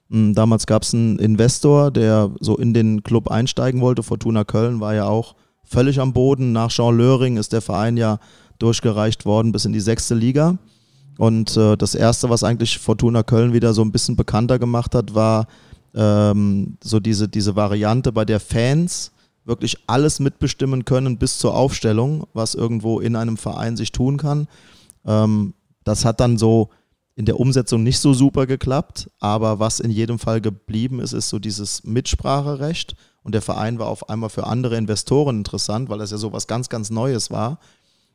Mm, 0.10 0.34
Damals 0.34 0.68
gab 0.68 0.84
es 0.84 0.94
einen 0.94 1.18
Investor, 1.18 1.92
der 1.92 2.30
so 2.42 2.58
in 2.58 2.74
den 2.74 3.04
Club 3.04 3.32
einsteigen 3.32 3.80
wollte. 3.80 4.04
Fortuna 4.04 4.44
Köln 4.44 4.82
war 4.82 4.94
ja 4.94 5.06
auch 5.06 5.36
völlig 5.64 6.02
am 6.02 6.12
Boden. 6.12 6.52
Nach 6.52 6.70
Jean 6.70 6.98
Löring 6.98 7.38
ist 7.38 7.54
der 7.54 7.62
Verein 7.62 7.96
ja 7.96 8.20
durchgereicht 8.60 9.24
worden 9.24 9.54
bis 9.54 9.64
in 9.64 9.72
die 9.72 9.80
sechste 9.80 10.14
Liga. 10.14 10.58
Und 11.18 11.56
äh, 11.56 11.78
das 11.78 11.96
Erste, 11.96 12.30
was 12.30 12.44
eigentlich 12.44 12.80
Fortuna 12.80 13.24
Köln 13.24 13.54
wieder 13.54 13.74
so 13.74 13.82
ein 13.82 13.94
bisschen 13.94 14.18
bekannter 14.18 14.60
gemacht 14.60 14.94
hat, 14.94 15.16
war 15.16 15.48
ähm, 15.96 16.78
so 16.84 17.00
diese, 17.00 17.28
diese 17.28 17.56
Variante, 17.56 18.12
bei 18.12 18.26
der 18.26 18.40
Fans 18.40 19.12
wirklich 19.46 19.78
alles 19.88 20.20
mitbestimmen 20.20 20.86
können 20.86 21.18
bis 21.18 21.38
zur 21.38 21.56
Aufstellung, 21.56 22.28
was 22.34 22.56
irgendwo 22.56 23.00
in 23.00 23.16
einem 23.16 23.38
Verein 23.38 23.78
sich 23.78 23.92
tun 23.92 24.18
kann. 24.18 24.48
Ähm, 25.06 25.54
das 25.84 26.04
hat 26.04 26.20
dann 26.20 26.38
so 26.38 26.70
in 27.16 27.26
der 27.26 27.40
Umsetzung 27.40 27.84
nicht 27.84 28.00
so 28.00 28.14
super 28.14 28.46
geklappt, 28.46 29.10
aber 29.20 29.60
was 29.60 29.80
in 29.80 29.92
jedem 29.92 30.20
Fall 30.20 30.42
geblieben 30.42 31.00
ist, 31.00 31.14
ist 31.14 31.30
so 31.30 31.40
dieses 31.40 31.84
Mitspracherecht. 31.86 32.96
Und 33.24 33.34
der 33.34 33.42
Verein 33.42 33.80
war 33.80 33.88
auf 33.88 34.10
einmal 34.10 34.30
für 34.30 34.46
andere 34.46 34.76
Investoren 34.76 35.38
interessant, 35.38 35.90
weil 35.90 36.00
das 36.00 36.12
ja 36.12 36.18
so 36.18 36.34
was 36.34 36.48
ganz, 36.48 36.70
ganz 36.70 36.90
Neues 36.90 37.32
war. 37.32 37.60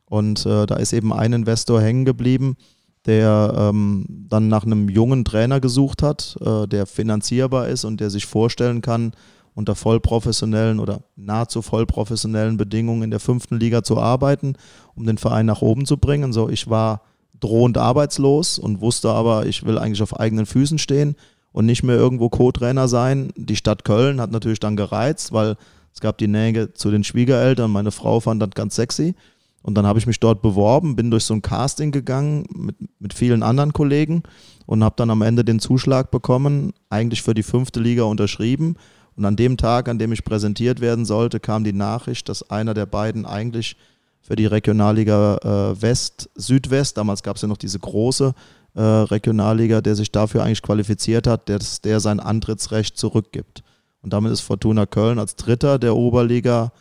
Und 0.05 0.45
äh, 0.45 0.65
da 0.67 0.75
ist 0.75 0.93
eben 0.93 1.11
ein 1.11 1.33
Investor 1.33 1.81
hängen 1.81 2.05
geblieben, 2.05 2.57
der 3.05 3.53
ähm, 3.57 4.05
dann 4.07 4.47
nach 4.47 4.65
einem 4.65 4.89
jungen 4.89 5.25
Trainer 5.25 5.59
gesucht 5.59 6.03
hat, 6.03 6.37
äh, 6.41 6.67
der 6.67 6.85
finanzierbar 6.85 7.67
ist 7.67 7.83
und 7.83 7.99
der 7.99 8.09
sich 8.09 8.25
vorstellen 8.25 8.81
kann, 8.81 9.13
unter 9.53 9.75
vollprofessionellen 9.75 10.79
oder 10.79 11.01
nahezu 11.15 11.61
vollprofessionellen 11.61 12.57
Bedingungen 12.57 13.03
in 13.03 13.11
der 13.11 13.19
fünften 13.19 13.59
Liga 13.59 13.83
zu 13.83 13.97
arbeiten, 13.97 14.55
um 14.95 15.05
den 15.05 15.17
Verein 15.17 15.45
nach 15.45 15.61
oben 15.61 15.85
zu 15.85 15.97
bringen. 15.97 16.31
So, 16.31 16.47
ich 16.47 16.69
war 16.69 17.01
drohend 17.39 17.77
arbeitslos 17.77 18.59
und 18.59 18.81
wusste 18.81 19.09
aber, 19.09 19.45
ich 19.45 19.65
will 19.65 19.77
eigentlich 19.77 20.03
auf 20.03 20.19
eigenen 20.19 20.45
Füßen 20.45 20.77
stehen 20.77 21.15
und 21.51 21.65
nicht 21.65 21.83
mehr 21.83 21.97
irgendwo 21.97 22.29
Co-Trainer 22.29 22.87
sein. 22.87 23.33
Die 23.35 23.55
Stadt 23.55 23.83
Köln 23.83 24.21
hat 24.21 24.31
natürlich 24.31 24.59
dann 24.59 24.77
gereizt, 24.77 25.33
weil 25.33 25.57
es 25.93 25.99
gab 25.99 26.17
die 26.17 26.27
Nähe 26.27 26.73
zu 26.73 26.91
den 26.91 27.03
Schwiegereltern. 27.03 27.71
Meine 27.71 27.91
Frau 27.91 28.19
fand 28.19 28.41
das 28.41 28.51
ganz 28.51 28.75
sexy. 28.75 29.15
Und 29.61 29.75
dann 29.75 29.85
habe 29.85 29.99
ich 29.99 30.07
mich 30.07 30.19
dort 30.19 30.41
beworben, 30.41 30.95
bin 30.95 31.11
durch 31.11 31.23
so 31.23 31.33
ein 31.33 31.41
Casting 31.41 31.91
gegangen 31.91 32.45
mit, 32.53 32.75
mit 32.99 33.13
vielen 33.13 33.43
anderen 33.43 33.73
Kollegen 33.73 34.23
und 34.65 34.83
habe 34.83 34.95
dann 34.97 35.09
am 35.09 35.21
Ende 35.21 35.45
den 35.45 35.59
Zuschlag 35.59 36.11
bekommen, 36.11 36.73
eigentlich 36.89 37.21
für 37.21 37.33
die 37.33 37.43
fünfte 37.43 37.79
Liga 37.79 38.03
unterschrieben. 38.03 38.75
Und 39.15 39.25
an 39.25 39.35
dem 39.35 39.57
Tag, 39.57 39.87
an 39.87 39.99
dem 39.99 40.11
ich 40.11 40.23
präsentiert 40.23 40.81
werden 40.81 41.05
sollte, 41.05 41.39
kam 41.39 41.63
die 41.63 41.73
Nachricht, 41.73 42.29
dass 42.29 42.49
einer 42.49 42.73
der 42.73 42.85
beiden 42.85 43.25
eigentlich 43.25 43.75
für 44.21 44.35
die 44.35 44.45
Regionalliga 44.45 45.37
äh, 45.43 45.81
West, 45.81 46.29
Südwest, 46.35 46.97
damals 46.97 47.21
gab 47.23 47.35
es 47.35 47.41
ja 47.41 47.47
noch 47.47 47.57
diese 47.57 47.79
große 47.79 48.33
äh, 48.75 48.81
Regionalliga, 48.81 49.81
der 49.81 49.95
sich 49.95 50.11
dafür 50.11 50.43
eigentlich 50.43 50.61
qualifiziert 50.61 51.27
hat, 51.27 51.49
dass 51.49 51.81
der 51.81 51.99
sein 51.99 52.19
Antrittsrecht 52.19 52.97
zurückgibt. 52.97 53.63
Und 54.01 54.13
damit 54.13 54.31
ist 54.31 54.41
Fortuna 54.41 54.85
Köln 54.85 55.19
als 55.19 55.35
Dritter 55.35 55.77
der 55.77 55.95
Oberliga 55.95 56.71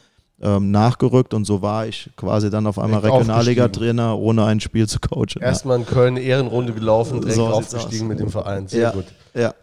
ähm, 0.42 0.70
nachgerückt 0.70 1.34
und 1.34 1.44
so 1.44 1.60
war 1.60 1.86
ich 1.86 2.10
quasi 2.16 2.48
dann 2.48 2.66
auf 2.66 2.78
einmal 2.78 3.00
Regionalliga-Trainer, 3.00 4.18
ohne 4.18 4.44
ein 4.44 4.60
Spiel 4.60 4.88
zu 4.88 4.98
coachen. 4.98 5.40
erstmal 5.40 5.78
in 5.78 5.86
Köln 5.86 6.16
Ehrenrunde 6.16 6.72
gelaufen, 6.72 7.20
direkt 7.20 7.36
So 7.36 7.46
aufgestiegen 7.46 8.06
aus. 8.06 8.08
mit 8.08 8.20
dem 8.20 8.30
Verein. 8.30 8.66
Sehr 8.66 8.80
ja. 8.80 8.90
gut. 8.90 9.04
Ja. 9.34 9.54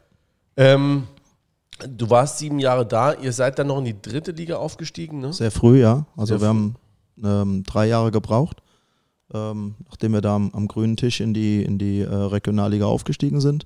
Ähm, 0.55 1.03
du 1.89 2.09
warst 2.09 2.37
sieben 2.37 2.59
Jahre 2.59 2.85
da, 2.85 3.13
ihr 3.13 3.33
seid 3.33 3.57
dann 3.57 3.67
noch 3.67 3.79
in 3.79 3.85
die 3.85 3.99
dritte 3.99 4.31
Liga 4.31 4.57
aufgestiegen, 4.57 5.19
ne? 5.19 5.33
Sehr 5.33 5.51
früh, 5.51 5.81
ja. 5.81 6.05
Also 6.15 6.37
Sehr 6.37 6.41
wir 6.41 6.47
haben 6.47 6.75
ähm, 7.23 7.63
drei 7.63 7.87
Jahre 7.87 8.11
gebraucht. 8.11 8.61
ähm, 9.33 9.75
nachdem 9.89 10.13
wir 10.13 10.21
da 10.21 10.35
am, 10.35 10.51
am, 10.53 10.67
grünen 10.67 10.95
Tisch 10.95 11.21
in 11.21 11.33
die, 11.33 11.63
in 11.63 11.79
die 11.79 12.01
äh, 12.01 12.13
Regionalliga 12.13 12.85
aufgestiegen 12.85 13.41
sind. 13.41 13.65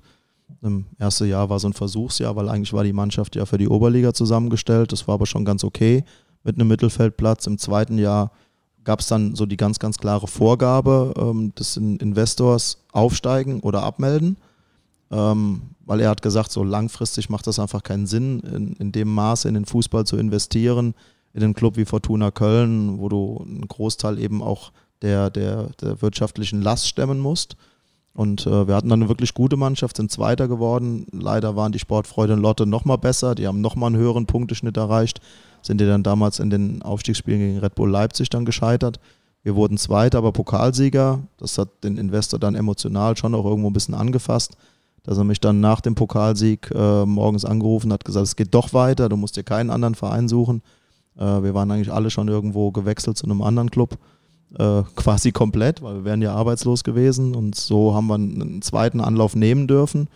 Im 0.62 0.86
ersten 0.98 1.28
Jahr 1.28 1.50
war 1.50 1.58
so 1.58 1.68
ein 1.68 1.72
Versuchsjahr, 1.72 2.36
weil 2.36 2.48
eigentlich 2.48 2.72
war 2.72 2.84
die 2.84 2.92
Mannschaft 2.92 3.36
ja 3.36 3.46
für 3.46 3.58
die 3.58 3.68
Oberliga 3.68 4.12
zusammengestellt. 4.12 4.92
Das 4.92 5.06
war 5.08 5.14
aber 5.14 5.26
schon 5.26 5.44
ganz 5.44 5.62
okay 5.62 6.04
mit 6.44 6.56
einem 6.56 6.68
Mittelfeldplatz. 6.68 7.46
Im 7.46 7.58
zweiten 7.58 7.98
Jahr 7.98 8.30
gab 8.84 9.00
es 9.00 9.06
dann 9.06 9.34
so 9.34 9.46
die 9.46 9.56
ganz, 9.56 9.78
ganz 9.78 9.98
klare 9.98 10.26
Vorgabe 10.26 11.14
ähm, 11.16 11.54
des 11.54 11.76
Investors 11.76 12.78
aufsteigen 12.92 13.60
oder 13.60 13.82
abmelden, 13.82 14.36
ähm, 15.10 15.62
weil 15.84 16.00
er 16.00 16.10
hat 16.10 16.22
gesagt, 16.22 16.52
so 16.52 16.64
langfristig 16.64 17.30
macht 17.30 17.46
das 17.46 17.58
einfach 17.58 17.82
keinen 17.82 18.06
Sinn, 18.06 18.40
in, 18.40 18.72
in 18.74 18.92
dem 18.92 19.12
Maße 19.12 19.48
in 19.48 19.54
den 19.54 19.66
Fußball 19.66 20.04
zu 20.04 20.16
investieren, 20.16 20.94
in 21.32 21.42
einen 21.42 21.54
Club 21.54 21.76
wie 21.76 21.84
Fortuna 21.84 22.30
Köln, 22.30 22.98
wo 22.98 23.08
du 23.08 23.44
einen 23.44 23.66
Großteil 23.68 24.18
eben 24.18 24.42
auch 24.42 24.72
der, 25.00 25.30
der, 25.30 25.70
der 25.80 26.02
wirtschaftlichen 26.02 26.62
Last 26.62 26.86
stemmen 26.86 27.18
musst. 27.18 27.56
Und 28.14 28.46
äh, 28.46 28.68
wir 28.68 28.74
hatten 28.74 28.90
dann 28.90 29.00
eine 29.00 29.08
wirklich 29.08 29.32
gute 29.32 29.56
Mannschaft, 29.56 29.96
sind 29.96 30.10
Zweiter 30.10 30.46
geworden. 30.46 31.06
Leider 31.12 31.56
waren 31.56 31.72
die 31.72 31.78
Sportfreude 31.78 32.34
in 32.34 32.40
Lotte 32.40 32.66
noch 32.66 32.84
mal 32.84 32.96
besser. 32.96 33.34
Die 33.34 33.46
haben 33.46 33.62
noch 33.62 33.74
mal 33.74 33.86
einen 33.86 33.96
höheren 33.96 34.26
Punkteschnitt 34.26 34.76
erreicht 34.76 35.20
sind 35.62 35.80
die 35.80 35.86
dann 35.86 36.02
damals 36.02 36.40
in 36.40 36.50
den 36.50 36.82
Aufstiegsspielen 36.82 37.40
gegen 37.40 37.58
Red 37.58 37.74
Bull 37.74 37.90
Leipzig 37.90 38.28
dann 38.30 38.44
gescheitert. 38.44 39.00
Wir 39.42 39.56
wurden 39.56 39.78
Zweiter, 39.78 40.18
aber 40.18 40.32
Pokalsieger. 40.32 41.20
Das 41.38 41.58
hat 41.58 41.84
den 41.84 41.96
Investor 41.96 42.38
dann 42.38 42.54
emotional 42.54 43.16
schon 43.16 43.34
auch 43.34 43.44
irgendwo 43.44 43.70
ein 43.70 43.72
bisschen 43.72 43.94
angefasst, 43.94 44.56
dass 45.02 45.18
er 45.18 45.24
mich 45.24 45.40
dann 45.40 45.60
nach 45.60 45.80
dem 45.80 45.94
Pokalsieg 45.94 46.70
äh, 46.72 47.04
morgens 47.04 47.44
angerufen 47.44 47.92
hat, 47.92 48.04
gesagt, 48.04 48.26
es 48.26 48.36
geht 48.36 48.54
doch 48.54 48.72
weiter, 48.72 49.08
du 49.08 49.16
musst 49.16 49.36
dir 49.36 49.42
keinen 49.42 49.70
anderen 49.70 49.94
Verein 49.94 50.28
suchen. 50.28 50.62
Äh, 51.16 51.42
wir 51.42 51.54
waren 51.54 51.70
eigentlich 51.70 51.92
alle 51.92 52.10
schon 52.10 52.28
irgendwo 52.28 52.70
gewechselt 52.70 53.16
zu 53.16 53.26
einem 53.26 53.42
anderen 53.42 53.70
Club, 53.70 53.98
äh, 54.58 54.82
quasi 54.96 55.32
komplett, 55.32 55.82
weil 55.82 55.96
wir 55.96 56.04
wären 56.04 56.22
ja 56.22 56.34
arbeitslos 56.34 56.84
gewesen 56.84 57.34
und 57.34 57.56
so 57.56 57.94
haben 57.94 58.06
wir 58.06 58.14
einen 58.14 58.62
zweiten 58.62 59.00
Anlauf 59.00 59.34
nehmen 59.34 59.66
dürfen 59.66 60.08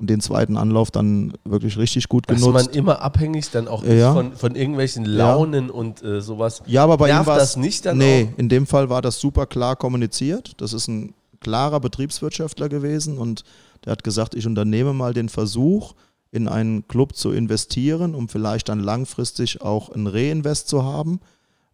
und 0.00 0.08
den 0.08 0.20
zweiten 0.20 0.56
Anlauf 0.56 0.90
dann 0.90 1.34
wirklich 1.44 1.76
richtig 1.76 2.08
gut 2.08 2.28
Dass 2.28 2.40
genutzt. 2.40 2.56
Dass 2.56 2.66
man 2.66 2.74
immer 2.74 3.02
abhängig 3.02 3.50
dann 3.50 3.68
auch 3.68 3.84
ja. 3.84 4.12
von, 4.14 4.32
von 4.32 4.54
irgendwelchen 4.54 5.04
Launen 5.04 5.66
ja. 5.66 5.72
und 5.72 6.02
äh, 6.02 6.22
sowas. 6.22 6.62
Ja, 6.66 6.84
aber 6.84 6.96
bei 6.96 7.08
Nervt 7.08 7.24
ihm 7.24 7.26
war 7.26 7.38
das 7.38 7.56
nicht 7.56 7.86
dann 7.86 7.98
Nee, 7.98 8.30
auch? 8.32 8.38
in 8.38 8.48
dem 8.48 8.66
Fall 8.66 8.88
war 8.88 9.02
das 9.02 9.20
super 9.20 9.46
klar 9.46 9.76
kommuniziert. 9.76 10.54
Das 10.56 10.72
ist 10.72 10.88
ein 10.88 11.14
klarer 11.40 11.80
Betriebswirtschaftler 11.80 12.68
gewesen 12.68 13.18
und 13.18 13.44
der 13.84 13.92
hat 13.92 14.04
gesagt, 14.04 14.34
ich 14.34 14.46
unternehme 14.46 14.92
mal 14.92 15.14
den 15.14 15.28
Versuch, 15.28 15.94
in 16.32 16.48
einen 16.48 16.86
Club 16.86 17.16
zu 17.16 17.32
investieren, 17.32 18.14
um 18.14 18.28
vielleicht 18.28 18.68
dann 18.68 18.80
langfristig 18.80 19.62
auch 19.62 19.90
ein 19.90 20.06
Reinvest 20.06 20.68
zu 20.68 20.84
haben. 20.84 21.20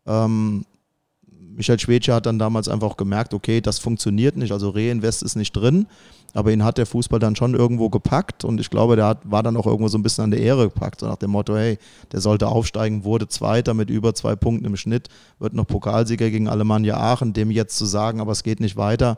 Ähm, 0.06 0.64
Michael 1.56 1.78
Schwedje 1.78 2.14
hat 2.14 2.26
dann 2.26 2.38
damals 2.38 2.68
einfach 2.68 2.96
gemerkt, 2.96 3.34
okay, 3.34 3.60
das 3.60 3.78
funktioniert 3.78 4.36
nicht, 4.36 4.52
also 4.52 4.70
Reinvest 4.70 5.22
ist 5.22 5.36
nicht 5.36 5.52
drin. 5.52 5.86
Aber 6.34 6.52
ihn 6.52 6.64
hat 6.64 6.76
der 6.76 6.86
Fußball 6.86 7.18
dann 7.18 7.34
schon 7.34 7.54
irgendwo 7.54 7.88
gepackt 7.88 8.44
und 8.44 8.60
ich 8.60 8.68
glaube, 8.68 8.96
der 8.96 9.06
hat, 9.06 9.18
war 9.24 9.42
dann 9.42 9.56
auch 9.56 9.66
irgendwo 9.66 9.88
so 9.88 9.96
ein 9.96 10.02
bisschen 10.02 10.24
an 10.24 10.30
der 10.30 10.40
Ehre 10.40 10.64
gepackt, 10.64 11.00
so 11.00 11.06
nach 11.06 11.16
dem 11.16 11.30
Motto, 11.30 11.56
hey, 11.56 11.78
der 12.12 12.20
sollte 12.20 12.48
aufsteigen, 12.48 13.04
wurde 13.04 13.26
Zweiter 13.28 13.72
mit 13.72 13.88
über 13.88 14.14
zwei 14.14 14.36
Punkten 14.36 14.66
im 14.66 14.76
Schnitt, 14.76 15.08
wird 15.38 15.54
noch 15.54 15.66
Pokalsieger 15.66 16.30
gegen 16.30 16.48
Alemannia 16.48 16.98
Aachen, 16.98 17.32
dem 17.32 17.50
jetzt 17.50 17.78
zu 17.78 17.86
sagen, 17.86 18.20
aber 18.20 18.32
es 18.32 18.42
geht 18.42 18.60
nicht 18.60 18.76
weiter, 18.76 19.16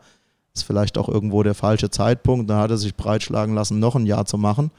ist 0.54 0.62
vielleicht 0.62 0.96
auch 0.96 1.08
irgendwo 1.08 1.42
der 1.42 1.54
falsche 1.54 1.90
Zeitpunkt. 1.90 2.50
Da 2.50 2.60
hat 2.60 2.70
er 2.70 2.78
sich 2.78 2.94
breitschlagen 2.94 3.54
lassen, 3.54 3.78
noch 3.78 3.96
ein 3.96 4.06
Jahr 4.06 4.24
zu 4.24 4.38
machen. 4.38 4.70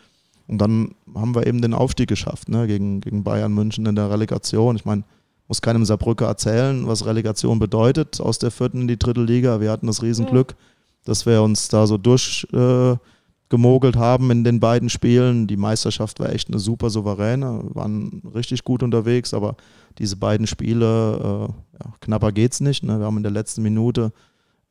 Und 0.48 0.60
dann 0.60 0.96
haben 1.14 1.36
wir 1.36 1.46
eben 1.46 1.62
den 1.62 1.74
Aufstieg 1.74 2.10
geschafft, 2.10 2.50
ne, 2.50 2.68
gegen, 2.68 3.02
gegen 3.02 3.24
Bayern 3.24 3.54
München 3.54 3.86
in 3.86 3.96
der 3.96 4.10
Relegation. 4.10 4.76
Ich 4.76 4.86
meine, 4.86 5.04
muss 5.48 5.62
keinem 5.62 5.86
Saarbrücker 5.86 6.26
erzählen, 6.26 6.88
was 6.88 7.06
Relegation 7.06 7.60
bedeutet, 7.60 8.20
aus 8.20 8.40
der 8.40 8.52
vierten 8.52 8.82
in 8.82 8.88
die 8.88 8.98
dritte 8.98 9.22
Liga. 9.22 9.62
Wir 9.62 9.72
hatten 9.72 9.88
das 9.88 10.02
Riesenglück. 10.02 10.52
Ja 10.52 10.58
dass 11.10 11.26
wir 11.26 11.42
uns 11.42 11.68
da 11.68 11.88
so 11.88 11.98
durchgemogelt 11.98 13.96
äh, 13.96 14.00
haben 14.00 14.30
in 14.32 14.44
den 14.44 14.60
beiden 14.60 14.90
Spielen. 14.90 15.48
Die 15.48 15.58
Meisterschaft 15.58 16.20
war 16.20 16.32
echt 16.32 16.50
eine 16.50 16.60
super 16.60 16.90
souveräne, 16.90 17.62
waren 17.74 18.22
richtig 18.36 18.64
gut 18.64 18.84
unterwegs, 18.84 19.34
aber 19.34 19.56
diese 19.98 20.16
beiden 20.16 20.46
Spiele, 20.48 21.18
äh, 21.18 21.84
ja, 21.84 21.94
knapper 22.00 22.32
geht's 22.32 22.60
nicht. 22.60 22.84
Ne? 22.84 23.00
Wir 23.00 23.06
haben 23.06 23.18
in 23.18 23.24
der 23.24 23.32
letzten 23.32 23.64
Minute 23.64 24.14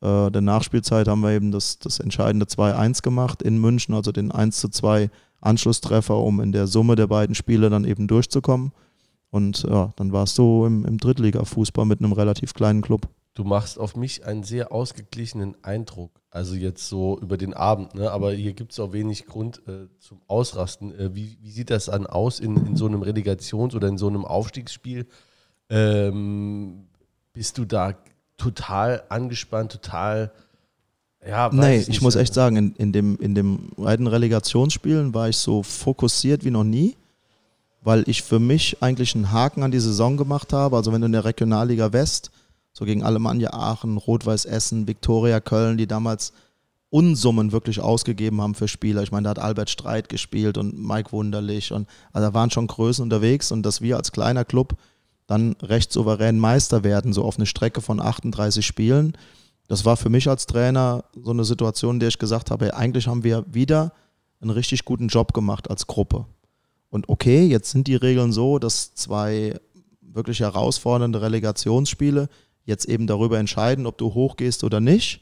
äh, 0.01 0.31
der 0.31 0.41
Nachspielzeit 0.41 1.07
haben 1.07 1.21
wir 1.21 1.31
eben 1.31 1.51
das, 1.51 1.79
das 1.79 1.99
entscheidende 1.99 2.45
2-1 2.45 3.01
gemacht 3.01 3.41
in 3.41 3.59
München, 3.59 3.93
also 3.93 4.11
den 4.11 4.31
1-2 4.31 5.09
Anschlusstreffer, 5.41 6.17
um 6.17 6.39
in 6.39 6.51
der 6.51 6.67
Summe 6.67 6.95
der 6.95 7.07
beiden 7.07 7.35
Spiele 7.35 7.69
dann 7.69 7.85
eben 7.85 8.07
durchzukommen. 8.07 8.71
Und 9.31 9.63
ja, 9.63 9.91
dann 9.95 10.11
warst 10.11 10.37
du 10.37 10.65
im, 10.65 10.85
im 10.85 10.97
Drittliga-Fußball 10.97 11.85
mit 11.85 11.99
einem 11.99 12.13
relativ 12.13 12.53
kleinen 12.53 12.81
Club. 12.81 13.07
Du 13.39 13.45
machst 13.45 13.79
auf 13.79 13.95
mich 13.95 14.25
einen 14.25 14.43
sehr 14.43 14.73
ausgeglichenen 14.73 15.55
Eindruck. 15.63 16.11
Also 16.29 16.55
jetzt 16.55 16.89
so 16.89 17.17
über 17.21 17.37
den 17.37 17.53
Abend, 17.53 17.95
ne? 17.95 18.11
aber 18.11 18.33
hier 18.33 18.51
gibt 18.51 18.73
es 18.73 18.81
auch 18.81 18.91
wenig 18.91 19.27
Grund 19.27 19.61
äh, 19.65 19.87
zum 19.97 20.19
Ausrasten. 20.27 20.91
Äh, 20.99 21.15
wie, 21.15 21.37
wie, 21.39 21.49
sieht 21.49 21.69
das 21.69 21.85
dann 21.85 22.05
aus 22.05 22.41
in, 22.41 22.57
in 22.67 22.75
so 22.75 22.85
einem 22.85 23.01
Relegations- 23.01 23.75
oder 23.75 23.87
in 23.87 23.97
so 23.97 24.09
einem 24.09 24.25
Aufstiegsspiel? 24.25 25.07
Ähm, 25.69 26.89
bist 27.31 27.57
du 27.57 27.63
da 27.63 27.93
total 28.35 29.03
angespannt, 29.07 29.71
total 29.71 30.33
ja, 31.25 31.49
nee, 31.53 31.77
ich, 31.77 31.87
ich 31.87 32.01
muss 32.01 32.17
echt 32.17 32.33
sagen, 32.33 32.57
in, 32.57 32.75
in, 32.75 32.91
dem, 32.91 33.17
in 33.19 33.35
dem 33.35 33.69
beiden 33.77 34.07
Relegationsspielen 34.07 35.13
war 35.13 35.29
ich 35.29 35.37
so 35.37 35.63
fokussiert 35.63 36.43
wie 36.43 36.51
noch 36.51 36.65
nie, 36.65 36.97
weil 37.83 38.03
ich 38.05 38.21
für 38.21 38.39
mich 38.39 38.83
eigentlich 38.83 39.15
einen 39.15 39.31
Haken 39.31 39.63
an 39.63 39.71
die 39.71 39.79
Saison 39.79 40.17
gemacht 40.17 40.51
habe. 40.51 40.75
Also 40.75 40.91
wenn 40.91 40.99
du 40.99 41.05
in 41.05 41.13
der 41.13 41.23
Regionalliga 41.23 41.93
West 41.93 42.31
so 42.73 42.85
gegen 42.85 43.03
Alemannia 43.03 43.53
Aachen, 43.53 43.97
Rot-Weiß 43.97 44.45
Essen, 44.45 44.87
Viktoria 44.87 45.39
Köln, 45.39 45.77
die 45.77 45.87
damals 45.87 46.33
Unsummen 46.91 47.51
wirklich 47.51 47.79
ausgegeben 47.79 48.41
haben 48.41 48.55
für 48.55 48.67
Spieler. 48.67 49.03
Ich 49.03 49.11
meine, 49.11 49.25
da 49.25 49.29
hat 49.31 49.39
Albert 49.39 49.69
Streit 49.69 50.09
gespielt 50.09 50.57
und 50.57 50.77
Mike 50.77 51.11
Wunderlich 51.11 51.71
und 51.71 51.87
also 52.13 52.27
da 52.27 52.33
waren 52.33 52.49
schon 52.49 52.67
Größen 52.67 53.03
unterwegs 53.03 53.51
und 53.51 53.63
dass 53.63 53.81
wir 53.81 53.97
als 53.97 54.11
kleiner 54.11 54.43
Club 54.43 54.75
dann 55.27 55.55
recht 55.61 55.93
souverän 55.93 56.39
Meister 56.39 56.83
werden, 56.83 57.13
so 57.13 57.23
auf 57.23 57.37
eine 57.37 57.45
Strecke 57.45 57.81
von 57.81 58.01
38 58.01 58.65
Spielen. 58.65 59.15
Das 59.67 59.85
war 59.85 59.97
für 59.97 60.09
mich 60.09 60.27
als 60.27 60.47
Trainer 60.47 61.03
so 61.13 61.29
eine 61.29 61.45
Situation, 61.45 61.97
in 61.97 61.99
der 61.99 62.09
ich 62.09 62.17
gesagt 62.17 62.49
habe, 62.49 62.75
eigentlich 62.75 63.07
haben 63.07 63.23
wir 63.23 63.45
wieder 63.51 63.93
einen 64.41 64.49
richtig 64.49 64.85
guten 64.85 65.07
Job 65.07 65.33
gemacht 65.33 65.69
als 65.69 65.85
Gruppe. 65.85 66.25
Und 66.89 67.07
okay, 67.07 67.45
jetzt 67.45 67.69
sind 67.69 67.85
die 67.85 67.95
Regeln 67.95 68.31
so, 68.31 68.57
dass 68.57 68.95
zwei 68.95 69.59
wirklich 70.01 70.39
herausfordernde 70.39 71.21
Relegationsspiele 71.21 72.29
jetzt 72.69 72.85
eben 72.85 73.07
darüber 73.07 73.37
entscheiden, 73.37 73.85
ob 73.85 73.97
du 73.97 74.13
hochgehst 74.13 74.63
oder 74.63 74.79
nicht. 74.79 75.21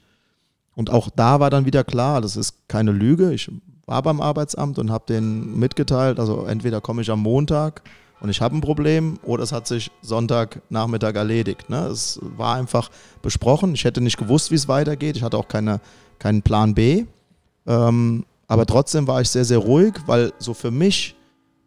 Und 0.75 0.91
auch 0.91 1.09
da 1.09 1.39
war 1.39 1.49
dann 1.49 1.65
wieder 1.65 1.83
klar, 1.83 2.21
das 2.21 2.35
ist 2.35 2.67
keine 2.67 2.91
Lüge. 2.91 3.33
Ich 3.33 3.49
war 3.87 4.03
beim 4.03 4.21
Arbeitsamt 4.21 4.77
und 4.77 4.91
habe 4.91 5.05
denen 5.07 5.57
mitgeteilt, 5.57 6.19
also 6.19 6.45
entweder 6.45 6.81
komme 6.81 7.01
ich 7.01 7.09
am 7.09 7.21
Montag 7.21 7.81
und 8.19 8.29
ich 8.29 8.41
habe 8.41 8.55
ein 8.55 8.61
Problem 8.61 9.19
oder 9.23 9.43
es 9.43 9.51
hat 9.51 9.67
sich 9.67 9.91
Sonntagnachmittag 10.01 11.15
erledigt. 11.15 11.69
Ne? 11.69 11.87
Es 11.87 12.19
war 12.21 12.55
einfach 12.55 12.89
besprochen. 13.21 13.73
Ich 13.73 13.85
hätte 13.85 14.01
nicht 14.01 14.17
gewusst, 14.17 14.51
wie 14.51 14.55
es 14.55 14.67
weitergeht. 14.67 15.17
Ich 15.17 15.23
hatte 15.23 15.37
auch 15.37 15.47
keine, 15.47 15.79
keinen 16.19 16.41
Plan 16.41 16.73
B. 16.73 17.05
Ähm, 17.67 18.25
aber 18.47 18.65
trotzdem 18.65 19.07
war 19.07 19.21
ich 19.21 19.29
sehr, 19.29 19.45
sehr 19.45 19.59
ruhig, 19.59 19.93
weil 20.05 20.33
so 20.39 20.53
für 20.53 20.71
mich 20.71 21.15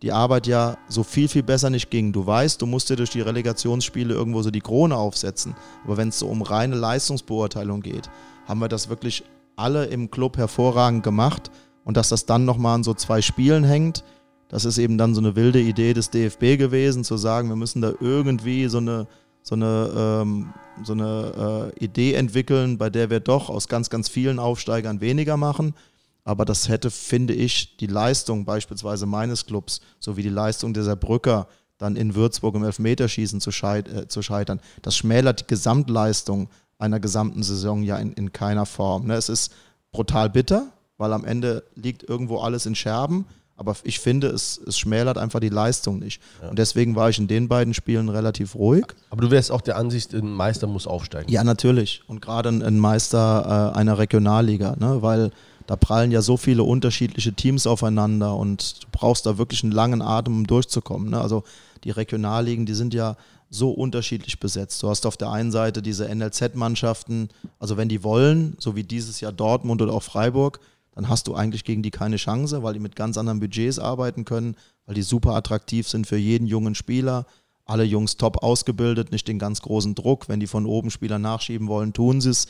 die 0.02 0.12
Arbeit 0.12 0.46
ja 0.46 0.78
so 0.88 1.02
viel, 1.02 1.28
viel 1.28 1.42
besser 1.42 1.68
nicht 1.68 1.90
ging. 1.90 2.12
Du 2.12 2.26
weißt, 2.26 2.60
du 2.62 2.66
musst 2.66 2.88
dir 2.88 2.96
durch 2.96 3.10
die 3.10 3.20
Relegationsspiele 3.20 4.14
irgendwo 4.14 4.42
so 4.42 4.50
die 4.50 4.60
Krone 4.60 4.96
aufsetzen. 4.96 5.54
Aber 5.84 5.96
wenn 5.96 6.08
es 6.08 6.18
so 6.18 6.28
um 6.28 6.42
reine 6.42 6.76
Leistungsbeurteilung 6.76 7.82
geht, 7.82 8.08
haben 8.46 8.60
wir 8.60 8.68
das 8.68 8.88
wirklich 8.88 9.24
alle 9.56 9.86
im 9.86 10.10
Club 10.10 10.38
hervorragend 10.38 11.02
gemacht. 11.02 11.50
Und 11.84 11.96
dass 11.96 12.08
das 12.08 12.24
dann 12.24 12.44
nochmal 12.44 12.76
an 12.76 12.84
so 12.84 12.94
zwei 12.94 13.20
Spielen 13.20 13.64
hängt, 13.64 14.04
das 14.48 14.64
ist 14.64 14.78
eben 14.78 14.98
dann 14.98 15.14
so 15.14 15.20
eine 15.20 15.36
wilde 15.36 15.60
Idee 15.60 15.92
des 15.92 16.10
DFB 16.10 16.58
gewesen, 16.58 17.04
zu 17.04 17.16
sagen, 17.16 17.48
wir 17.48 17.56
müssen 17.56 17.82
da 17.82 17.92
irgendwie 18.00 18.66
so 18.68 18.78
eine, 18.78 19.06
so 19.42 19.54
eine, 19.54 19.90
ähm, 19.96 20.52
so 20.82 20.92
eine 20.92 21.72
äh, 21.78 21.84
Idee 21.84 22.14
entwickeln, 22.14 22.76
bei 22.78 22.90
der 22.90 23.10
wir 23.10 23.20
doch 23.20 23.48
aus 23.48 23.68
ganz, 23.68 23.90
ganz 23.90 24.08
vielen 24.08 24.38
Aufsteigern 24.38 25.00
weniger 25.00 25.36
machen 25.36 25.74
aber 26.30 26.44
das 26.44 26.68
hätte, 26.68 26.90
finde 26.90 27.34
ich, 27.34 27.76
die 27.78 27.88
Leistung 27.88 28.44
beispielsweise 28.44 29.04
meines 29.04 29.46
Clubs 29.46 29.80
sowie 29.98 30.22
die 30.22 30.28
Leistung 30.28 30.72
dieser 30.72 30.94
Brücker 30.94 31.48
dann 31.76 31.96
in 31.96 32.14
Würzburg 32.14 32.54
im 32.54 32.62
Elfmeterschießen 32.62 33.40
zu, 33.40 33.50
scheit 33.50 33.88
äh, 33.88 34.06
zu 34.06 34.22
scheitern, 34.22 34.60
das 34.82 34.96
schmälert 34.96 35.40
die 35.40 35.46
Gesamtleistung 35.48 36.48
einer 36.78 37.00
gesamten 37.00 37.42
Saison 37.42 37.82
ja 37.82 37.96
in, 37.98 38.12
in 38.12 38.32
keiner 38.32 38.64
Form. 38.64 39.06
Ne? 39.06 39.14
Es 39.14 39.28
ist 39.28 39.52
brutal 39.90 40.30
bitter, 40.30 40.68
weil 40.98 41.12
am 41.12 41.24
Ende 41.24 41.64
liegt 41.74 42.08
irgendwo 42.08 42.38
alles 42.38 42.64
in 42.64 42.76
Scherben. 42.76 43.26
Aber 43.56 43.76
ich 43.82 43.98
finde, 43.98 44.28
es, 44.28 44.58
es 44.66 44.78
schmälert 44.78 45.18
einfach 45.18 45.40
die 45.40 45.50
Leistung 45.50 45.98
nicht. 45.98 46.22
Ja. 46.40 46.48
Und 46.48 46.58
deswegen 46.58 46.96
war 46.96 47.10
ich 47.10 47.18
in 47.18 47.28
den 47.28 47.48
beiden 47.48 47.74
Spielen 47.74 48.08
relativ 48.08 48.54
ruhig. 48.54 48.86
Aber 49.10 49.20
du 49.20 49.30
wärst 49.30 49.50
auch 49.50 49.60
der 49.60 49.76
Ansicht, 49.76 50.14
ein 50.14 50.32
Meister 50.32 50.66
muss 50.66 50.86
aufsteigen. 50.86 51.30
Ja, 51.30 51.44
natürlich. 51.44 52.02
Und 52.06 52.22
gerade 52.22 52.48
ein 52.48 52.78
Meister 52.78 53.72
äh, 53.74 53.78
einer 53.78 53.98
Regionalliga, 53.98 54.76
ne? 54.78 55.02
weil 55.02 55.30
da 55.70 55.76
prallen 55.76 56.10
ja 56.10 56.20
so 56.20 56.36
viele 56.36 56.64
unterschiedliche 56.64 57.32
Teams 57.32 57.64
aufeinander 57.64 58.34
und 58.34 58.82
du 58.82 58.88
brauchst 58.90 59.24
da 59.24 59.38
wirklich 59.38 59.62
einen 59.62 59.70
langen 59.70 60.02
Atem, 60.02 60.38
um 60.38 60.46
durchzukommen. 60.48 61.10
Ne? 61.10 61.20
Also 61.20 61.44
die 61.84 61.92
Regionalligen, 61.92 62.66
die 62.66 62.74
sind 62.74 62.92
ja 62.92 63.16
so 63.50 63.70
unterschiedlich 63.70 64.40
besetzt. 64.40 64.82
Du 64.82 64.88
hast 64.88 65.06
auf 65.06 65.16
der 65.16 65.30
einen 65.30 65.52
Seite 65.52 65.80
diese 65.80 66.12
NLZ-Mannschaften, 66.12 67.28
also 67.60 67.76
wenn 67.76 67.88
die 67.88 68.02
wollen, 68.02 68.56
so 68.58 68.74
wie 68.74 68.82
dieses 68.82 69.20
Jahr 69.20 69.30
Dortmund 69.30 69.80
oder 69.80 69.92
auch 69.92 70.02
Freiburg, 70.02 70.58
dann 70.96 71.08
hast 71.08 71.28
du 71.28 71.36
eigentlich 71.36 71.62
gegen 71.62 71.84
die 71.84 71.92
keine 71.92 72.16
Chance, 72.16 72.64
weil 72.64 72.74
die 72.74 72.80
mit 72.80 72.96
ganz 72.96 73.16
anderen 73.16 73.38
Budgets 73.38 73.78
arbeiten 73.78 74.24
können, 74.24 74.56
weil 74.86 74.96
die 74.96 75.02
super 75.02 75.36
attraktiv 75.36 75.88
sind 75.88 76.04
für 76.04 76.16
jeden 76.16 76.48
jungen 76.48 76.74
Spieler. 76.74 77.26
Alle 77.64 77.84
Jungs 77.84 78.16
top 78.16 78.42
ausgebildet, 78.42 79.12
nicht 79.12 79.28
den 79.28 79.38
ganz 79.38 79.62
großen 79.62 79.94
Druck. 79.94 80.28
Wenn 80.28 80.40
die 80.40 80.48
von 80.48 80.66
oben 80.66 80.90
Spieler 80.90 81.20
nachschieben 81.20 81.68
wollen, 81.68 81.92
tun 81.92 82.20
sie 82.20 82.30
es. 82.30 82.48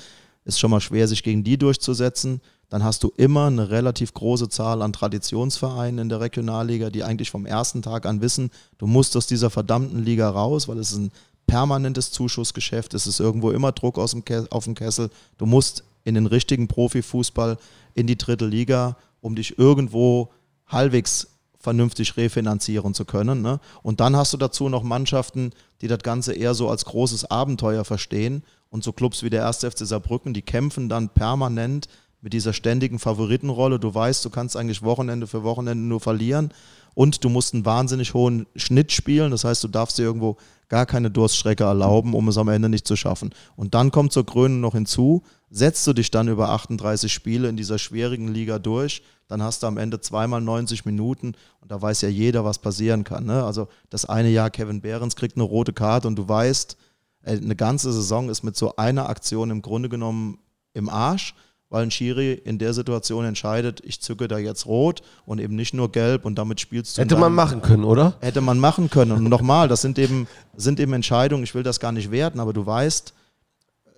Ist 0.51 0.59
schon 0.59 0.73
mal 0.73 0.81
schwer, 0.81 1.07
sich 1.07 1.23
gegen 1.23 1.45
die 1.45 1.57
durchzusetzen. 1.57 2.41
Dann 2.71 2.83
hast 2.83 3.05
du 3.05 3.13
immer 3.17 3.47
eine 3.47 3.71
relativ 3.71 4.13
große 4.15 4.49
Zahl 4.49 4.83
an 4.83 4.93
Traditionsvereinen 4.93 6.01
in 6.01 6.09
der 6.09 6.19
Regionalliga, 6.19 6.91
die 6.91 7.05
eigentlich 7.05 7.31
vom 7.31 7.47
ersten 7.47 7.83
Tag 7.83 8.05
an 8.05 8.21
wissen, 8.21 8.51
du 8.79 8.89
musst 8.89 9.17
aus 9.17 9.29
dieser 9.29 9.49
verdammten 9.49 10.05
Liga 10.05 10.29
raus, 10.29 10.67
weil 10.67 10.79
es 10.79 10.91
ist 10.91 10.99
ein 10.99 11.13
permanentes 11.47 12.11
Zuschussgeschäft, 12.11 12.95
es 12.95 13.07
ist 13.07 13.21
irgendwo 13.21 13.53
immer 13.53 13.71
Druck 13.71 13.97
aus 13.97 14.11
dem 14.11 14.25
auf 14.51 14.65
dem 14.65 14.75
Kessel. 14.75 15.11
Du 15.39 15.47
musst 15.47 15.85
in 16.03 16.17
den 16.17 16.27
richtigen 16.27 16.67
Profifußball 16.67 17.59
in 17.95 18.09
die 18.09 18.19
dritte 18.19 18.47
Liga, 18.47 18.97
um 19.21 19.37
dich 19.37 19.57
irgendwo 19.57 20.31
halbwegs 20.67 21.29
vernünftig 21.61 22.17
refinanzieren 22.17 22.93
zu 22.93 23.05
können. 23.05 23.41
Ne? 23.41 23.61
Und 23.85 24.01
dann 24.01 24.17
hast 24.17 24.33
du 24.33 24.37
dazu 24.37 24.69
noch 24.69 24.83
Mannschaften, 24.83 25.53
die 25.81 25.87
das 25.87 26.01
Ganze 26.01 26.33
eher 26.33 26.55
so 26.55 26.69
als 26.69 26.87
großes 26.87 27.31
Abenteuer 27.31 27.85
verstehen. 27.85 28.43
Und 28.71 28.85
so 28.85 28.93
Clubs 28.93 29.23
wie 29.23 29.31
der 29.31 29.47
1. 29.47 29.59
FC 29.59 29.79
Saarbrücken, 29.79 30.33
die 30.33 30.43
kämpfen 30.43 30.89
dann 30.89 31.09
permanent 31.09 31.89
mit 32.23 32.33
dieser 32.33 32.53
ständigen 32.53 32.99
Favoritenrolle. 32.99 33.79
Du 33.79 33.95
weißt, 33.95 34.25
du 34.25 34.31
kannst 34.31 34.57
eigentlich 34.57 34.83
Wochenende 34.83 35.27
für 35.27 35.43
Wochenende 35.43 35.85
nur 35.85 36.01
verlieren. 36.01 36.53
Und 36.95 37.25
du 37.25 37.29
musst 37.29 37.55
einen 37.55 37.65
wahnsinnig 37.65 38.15
hohen 38.15 38.47
Schnitt 38.57 38.93
spielen. 38.93 39.31
Das 39.31 39.45
heißt, 39.45 39.63
du 39.65 39.69
darfst 39.69 39.99
dir 39.99 40.03
irgendwo 40.03 40.37
gar 40.69 40.87
keine 40.87 41.11
Durststrecke 41.11 41.65
erlauben, 41.65 42.15
um 42.15 42.29
es 42.29 42.39
am 42.39 42.49
Ende 42.49 42.69
nicht 42.69 42.87
zu 42.87 42.97
schaffen. 42.97 43.35
Und 43.57 43.75
dann 43.75 43.91
kommt 43.91 44.13
zur 44.13 44.25
Krönung 44.25 44.61
noch 44.61 44.75
hinzu, 44.75 45.23
setzt 45.51 45.87
du 45.87 45.93
dich 45.93 46.11
dann 46.11 46.29
über 46.29 46.51
38 46.51 47.13
Spiele 47.13 47.49
in 47.49 47.57
dieser 47.57 47.79
schwierigen 47.79 48.29
Liga 48.29 48.59
durch, 48.59 49.03
dann 49.27 49.43
hast 49.43 49.63
du 49.63 49.67
am 49.67 49.79
Ende 49.79 50.01
zweimal 50.01 50.41
90 50.41 50.85
Minuten 50.85 51.35
und 51.61 51.71
da 51.71 51.81
weiß 51.83 52.03
ja 52.03 52.09
jeder, 52.09 52.45
was 52.45 52.59
passieren 52.59 53.05
kann. 53.05 53.27
Ne? 53.27 53.45
Also 53.45 53.69
das 53.91 54.05
eine 54.05 54.31
Jahr 54.31 54.51
Kevin 54.51 54.81
Behrens 54.81 55.17
kriegt 55.17 55.37
eine 55.37 55.45
rote 55.45 55.73
Karte 55.73 56.09
und 56.09 56.17
du 56.17 56.29
weißt, 56.29 56.77
eine 57.25 57.57
ganze 57.57 57.93
Saison 57.93 58.29
ist 58.29 58.43
mit 58.43 58.57
so 58.57 58.77
einer 58.77 59.09
Aktion 59.09 59.51
im 59.51 59.63
Grunde 59.63 59.89
genommen 59.89 60.39
im 60.73 60.89
Arsch 60.89 61.35
weil 61.71 61.85
ein 61.85 61.91
Schiri 61.93 62.33
in 62.33 62.59
der 62.59 62.75
Situation 62.75 63.25
entscheidet, 63.25 63.81
ich 63.85 64.01
zücke 64.01 64.27
da 64.27 64.39
jetzt 64.39 64.67
rot 64.67 65.03
und 65.25 65.39
eben 65.39 65.55
nicht 65.55 65.73
nur 65.73 65.91
gelb 65.91 66.25
und 66.25 66.37
damit 66.37 66.61
spielst 66.61 66.99
du. 66.99 67.03
Hätte 67.03 67.17
man 67.17 67.33
machen 67.33 67.63
können, 67.63 67.85
oder? 67.85 68.15
Hätte 68.21 68.41
man 68.41 68.59
machen 68.59 68.91
können. 68.91 69.13
Und 69.13 69.25
nochmal, 69.29 69.69
das 69.69 69.81
sind 69.81 69.99
eben, 69.99 70.27
sind 70.57 70.81
eben 70.81 70.93
Entscheidungen, 70.93 71.45
ich 71.45 71.55
will 71.55 71.63
das 71.63 71.79
gar 71.79 71.93
nicht 71.93 72.11
werten, 72.11 72.41
aber 72.41 72.53
du 72.53 72.67
weißt, 72.67 73.15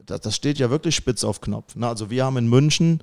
das, 0.04 0.20
das 0.20 0.36
steht 0.36 0.58
ja 0.58 0.68
wirklich 0.68 0.94
spitz 0.94 1.24
auf 1.24 1.40
Knopf. 1.40 1.74
Ne? 1.74 1.88
Also 1.88 2.10
wir 2.10 2.26
haben 2.26 2.36
in 2.36 2.48
München 2.48 3.02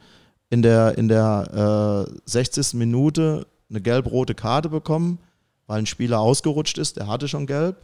in 0.52 0.62
der, 0.62 0.98
in 0.98 1.08
der 1.08 2.06
äh, 2.08 2.20
60. 2.26 2.76
Minute 2.76 3.48
eine 3.70 3.82
gelb-rote 3.82 4.36
Karte 4.36 4.70
bekommen, 4.70 5.18
weil 5.66 5.80
ein 5.80 5.86
Spieler 5.88 6.20
ausgerutscht 6.20 6.78
ist, 6.78 6.98
der 6.98 7.08
hatte 7.08 7.28
schon 7.28 7.48
gelb. 7.48 7.76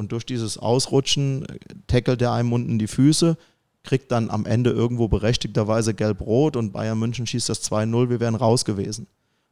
Und 0.00 0.12
durch 0.12 0.26
dieses 0.26 0.58
Ausrutschen 0.58 1.44
äh, 1.44 1.58
tackelt 1.86 2.20
er 2.20 2.32
einem 2.32 2.52
unten 2.52 2.78
die 2.78 2.88
Füße 2.88 3.36
kriegt 3.82 4.12
dann 4.12 4.30
am 4.30 4.46
Ende 4.46 4.70
irgendwo 4.70 5.08
berechtigterweise 5.08 5.94
gelb-rot 5.94 6.56
und 6.56 6.72
Bayern 6.72 6.98
München 6.98 7.26
schießt 7.26 7.48
das 7.48 7.62
2-0, 7.70 8.10
wir 8.10 8.20
wären 8.20 8.34
raus 8.34 8.64
gewesen. 8.64 9.06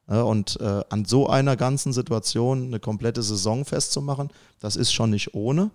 Und 0.07 0.59
äh, 0.61 0.83
an 0.89 1.05
so 1.05 1.29
einer 1.29 1.57
ganzen 1.57 1.93
Situation 1.93 2.67
eine 2.67 2.81
komplette 2.81 3.23
Saison 3.23 3.65
festzumachen, 3.65 4.31
das 4.59 4.77
ist 4.77 4.93
schon 4.93 5.11
nicht 5.11 5.35
ohne. 5.35 5.71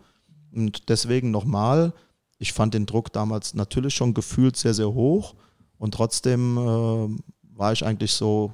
Und 0.51 0.89
deswegen 0.89 1.29
nochmal, 1.29 1.93
ich 2.39 2.53
fand 2.53 2.73
den 2.73 2.87
Druck 2.87 3.13
damals 3.13 3.53
natürlich 3.53 3.93
schon 3.93 4.13
gefühlt 4.13 4.55
sehr, 4.57 4.73
sehr 4.73 4.93
hoch 4.93 5.35
und 5.77 5.93
trotzdem 5.93 6.57
äh, 6.57 7.57
war 7.57 7.73
ich 7.73 7.85
eigentlich 7.85 8.13
so 8.13 8.53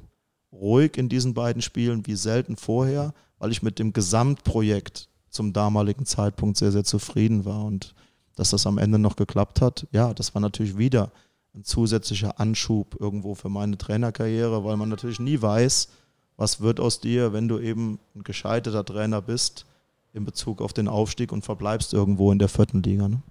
ruhig 0.51 0.97
in 0.97 1.07
diesen 1.07 1.33
beiden 1.33 1.61
Spielen 1.61 2.05
wie 2.07 2.15
selten 2.15 2.57
vorher, 2.57 3.13
weil 3.37 3.51
ich 3.51 3.61
mit 3.61 3.79
dem 3.79 3.93
Gesamtprojekt 3.93 5.08
zum 5.29 5.53
damaligen 5.53 6.05
Zeitpunkt 6.05 6.57
sehr, 6.57 6.71
sehr 6.71 6.83
zufrieden 6.83 7.45
war 7.45 7.65
und 7.65 7.93
dass 8.35 8.51
das 8.51 8.65
am 8.65 8.77
Ende 8.77 8.99
noch 8.99 9.15
geklappt 9.15 9.61
hat, 9.61 9.87
ja, 9.91 10.13
das 10.13 10.33
war 10.33 10.41
natürlich 10.41 10.77
wieder 10.77 11.11
ein 11.53 11.63
zusätzlicher 11.63 12.39
Anschub 12.39 12.95
irgendwo 12.99 13.35
für 13.35 13.49
meine 13.49 13.77
Trainerkarriere, 13.77 14.63
weil 14.63 14.77
man 14.77 14.89
natürlich 14.89 15.19
nie 15.19 15.41
weiß, 15.41 15.89
was 16.37 16.61
wird 16.61 16.79
aus 16.79 17.01
dir, 17.01 17.33
wenn 17.33 17.47
du 17.47 17.59
eben 17.59 17.99
ein 18.15 18.23
gescheiterter 18.23 18.85
Trainer 18.85 19.21
bist 19.21 19.65
in 20.13 20.25
Bezug 20.25 20.61
auf 20.61 20.73
den 20.73 20.87
Aufstieg 20.87 21.31
und 21.31 21.43
verbleibst 21.43 21.93
irgendwo 21.93 22.31
in 22.31 22.39
der 22.39 22.49
vierten 22.49 22.81
Liga. 22.81 23.09
Ne? 23.09 23.21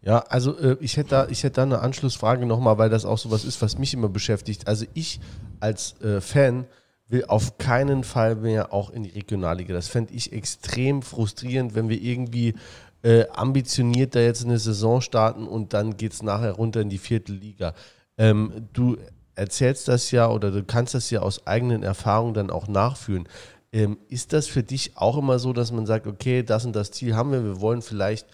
Ja, 0.00 0.18
also 0.20 0.58
äh, 0.58 0.76
ich 0.80 0.96
hätte 0.96 1.10
da, 1.10 1.28
ich 1.28 1.44
hätte 1.44 1.56
da 1.56 1.62
eine 1.62 1.80
Anschlussfrage 1.80 2.46
nochmal, 2.46 2.78
weil 2.78 2.90
das 2.90 3.04
auch 3.04 3.18
sowas 3.18 3.44
ist, 3.44 3.62
was 3.62 3.78
mich 3.78 3.94
immer 3.94 4.08
beschäftigt. 4.08 4.66
Also 4.66 4.86
ich 4.94 5.20
als 5.60 6.00
äh, 6.00 6.20
Fan 6.20 6.66
will 7.08 7.24
auf 7.26 7.58
keinen 7.58 8.04
Fall 8.04 8.36
mehr 8.36 8.72
auch 8.72 8.90
in 8.90 9.02
die 9.02 9.10
Regionalliga. 9.10 9.74
Das 9.74 9.88
fände 9.88 10.14
ich 10.14 10.32
extrem 10.32 11.02
frustrierend, 11.02 11.74
wenn 11.74 11.88
wir 11.88 12.00
irgendwie 12.00 12.54
äh, 13.02 13.26
ambitioniert 13.32 14.14
da 14.14 14.20
jetzt 14.20 14.44
eine 14.44 14.58
Saison 14.58 15.00
starten 15.00 15.46
und 15.46 15.74
dann 15.74 15.96
geht 15.96 16.12
es 16.12 16.22
nachher 16.22 16.52
runter 16.52 16.80
in 16.80 16.88
die 16.88 16.98
vierte 16.98 17.32
Liga. 17.32 17.74
Ähm, 18.16 18.68
du 18.72 18.96
erzählst 19.34 19.88
das 19.88 20.10
ja 20.10 20.30
oder 20.30 20.50
du 20.50 20.64
kannst 20.64 20.94
das 20.94 21.10
ja 21.10 21.20
aus 21.20 21.46
eigenen 21.46 21.82
Erfahrungen 21.82 22.34
dann 22.34 22.50
auch 22.50 22.68
nachführen. 22.68 23.28
Ähm, 23.72 23.98
ist 24.08 24.32
das 24.32 24.46
für 24.46 24.62
dich 24.62 24.96
auch 24.96 25.16
immer 25.16 25.38
so, 25.38 25.52
dass 25.52 25.72
man 25.72 25.86
sagt, 25.86 26.06
okay, 26.06 26.42
das 26.42 26.64
und 26.64 26.76
das 26.76 26.90
Ziel 26.90 27.14
haben 27.14 27.32
wir, 27.32 27.42
wir 27.42 27.60
wollen 27.60 27.82
vielleicht 27.82 28.26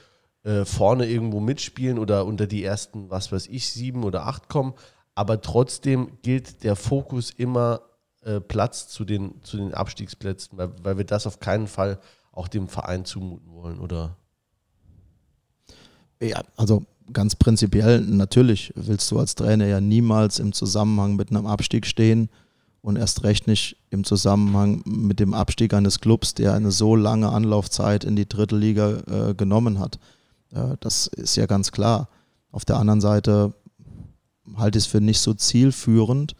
äh, 0.43 0.65
vorne 0.65 1.07
irgendwo 1.07 1.41
mitspielen 1.41 1.99
oder 1.99 2.27
unter 2.27 2.47
die 2.47 2.65
ersten, 2.65 3.11
was 3.11 3.31
weiß 3.31 3.47
ich, 3.47 3.71
sieben 3.71 4.05
oder 4.05 4.27
acht 4.27 4.49
kommen, 4.49 4.75
aber 5.15 5.41
trotzdem 5.41 6.19
gilt 6.23 6.65
der 6.65 6.77
Fokus 6.77 7.31
immer 7.31 7.81
äh, 8.29 8.41
Platz 8.41 8.89
zu 8.89 9.05
den, 9.05 9.43
zu 9.43 9.57
den 9.57 9.73
Abstiegsplätzen, 9.73 10.59
weil, 10.59 10.73
weil 10.83 10.99
wir 10.99 11.05
das 11.05 11.27
auf 11.27 11.41
keinen 11.41 11.67
Fall 11.67 11.99
auch 12.31 12.49
dem 12.49 12.69
Verein 12.69 13.05
zumuten 13.05 13.53
wollen, 13.55 13.81
oder? 13.81 14.17
Ja, 16.21 16.43
also 16.57 16.85
ganz 17.13 17.37
prinzipiell, 17.37 18.01
natürlich 18.03 18.73
willst 18.77 19.11
du 19.11 19.19
als 19.19 19.35
Trainer 19.35 19.67
ja 19.67 19.81
niemals 19.81 20.41
im 20.41 20.53
Zusammenhang 20.53 21.17
mit 21.17 21.31
einem 21.31 21.47
Abstieg 21.47 21.87
stehen 21.87 22.29
und 22.83 22.97
erst 22.97 23.25
recht 23.25 23.47
nicht 23.47 23.77
im 23.91 24.05
Zusammenhang 24.05 24.83
mit 24.85 25.21
dem 25.21 25.33
Abstieg 25.33 25.73
eines 25.73 26.01
Clubs, 26.01 26.35
der 26.35 26.53
eine 26.53 26.71
so 26.71 26.97
lange 26.97 27.31
Anlaufzeit 27.31 28.05
in 28.05 28.15
die 28.15 28.29
dritte 28.29 28.57
Liga 28.57 28.99
äh, 29.07 29.35
genommen 29.35 29.79
hat. 29.79 29.99
Äh, 30.53 30.77
das 30.81 31.07
ist 31.07 31.37
ja 31.37 31.47
ganz 31.47 31.73
klar. 31.73 32.09
Auf 32.51 32.65
der 32.65 32.77
anderen 32.77 33.01
Seite 33.01 33.55
halte 34.57 34.79
ich 34.79 34.85
es 34.85 34.91
für 34.91 35.01
nicht 35.01 35.21
so 35.21 35.35
zielführend, 35.35 36.35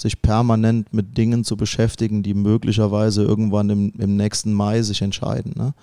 sich 0.00 0.22
permanent 0.22 0.94
mit 0.94 1.18
Dingen 1.18 1.44
zu 1.44 1.58
beschäftigen, 1.58 2.22
die 2.22 2.32
möglicherweise 2.32 3.22
irgendwann 3.22 3.68
im, 3.68 3.92
im 3.98 4.16
nächsten 4.16 4.54
Mai 4.54 4.80
sich 4.80 5.02
entscheiden. 5.02 5.52
Ne? 5.54 5.74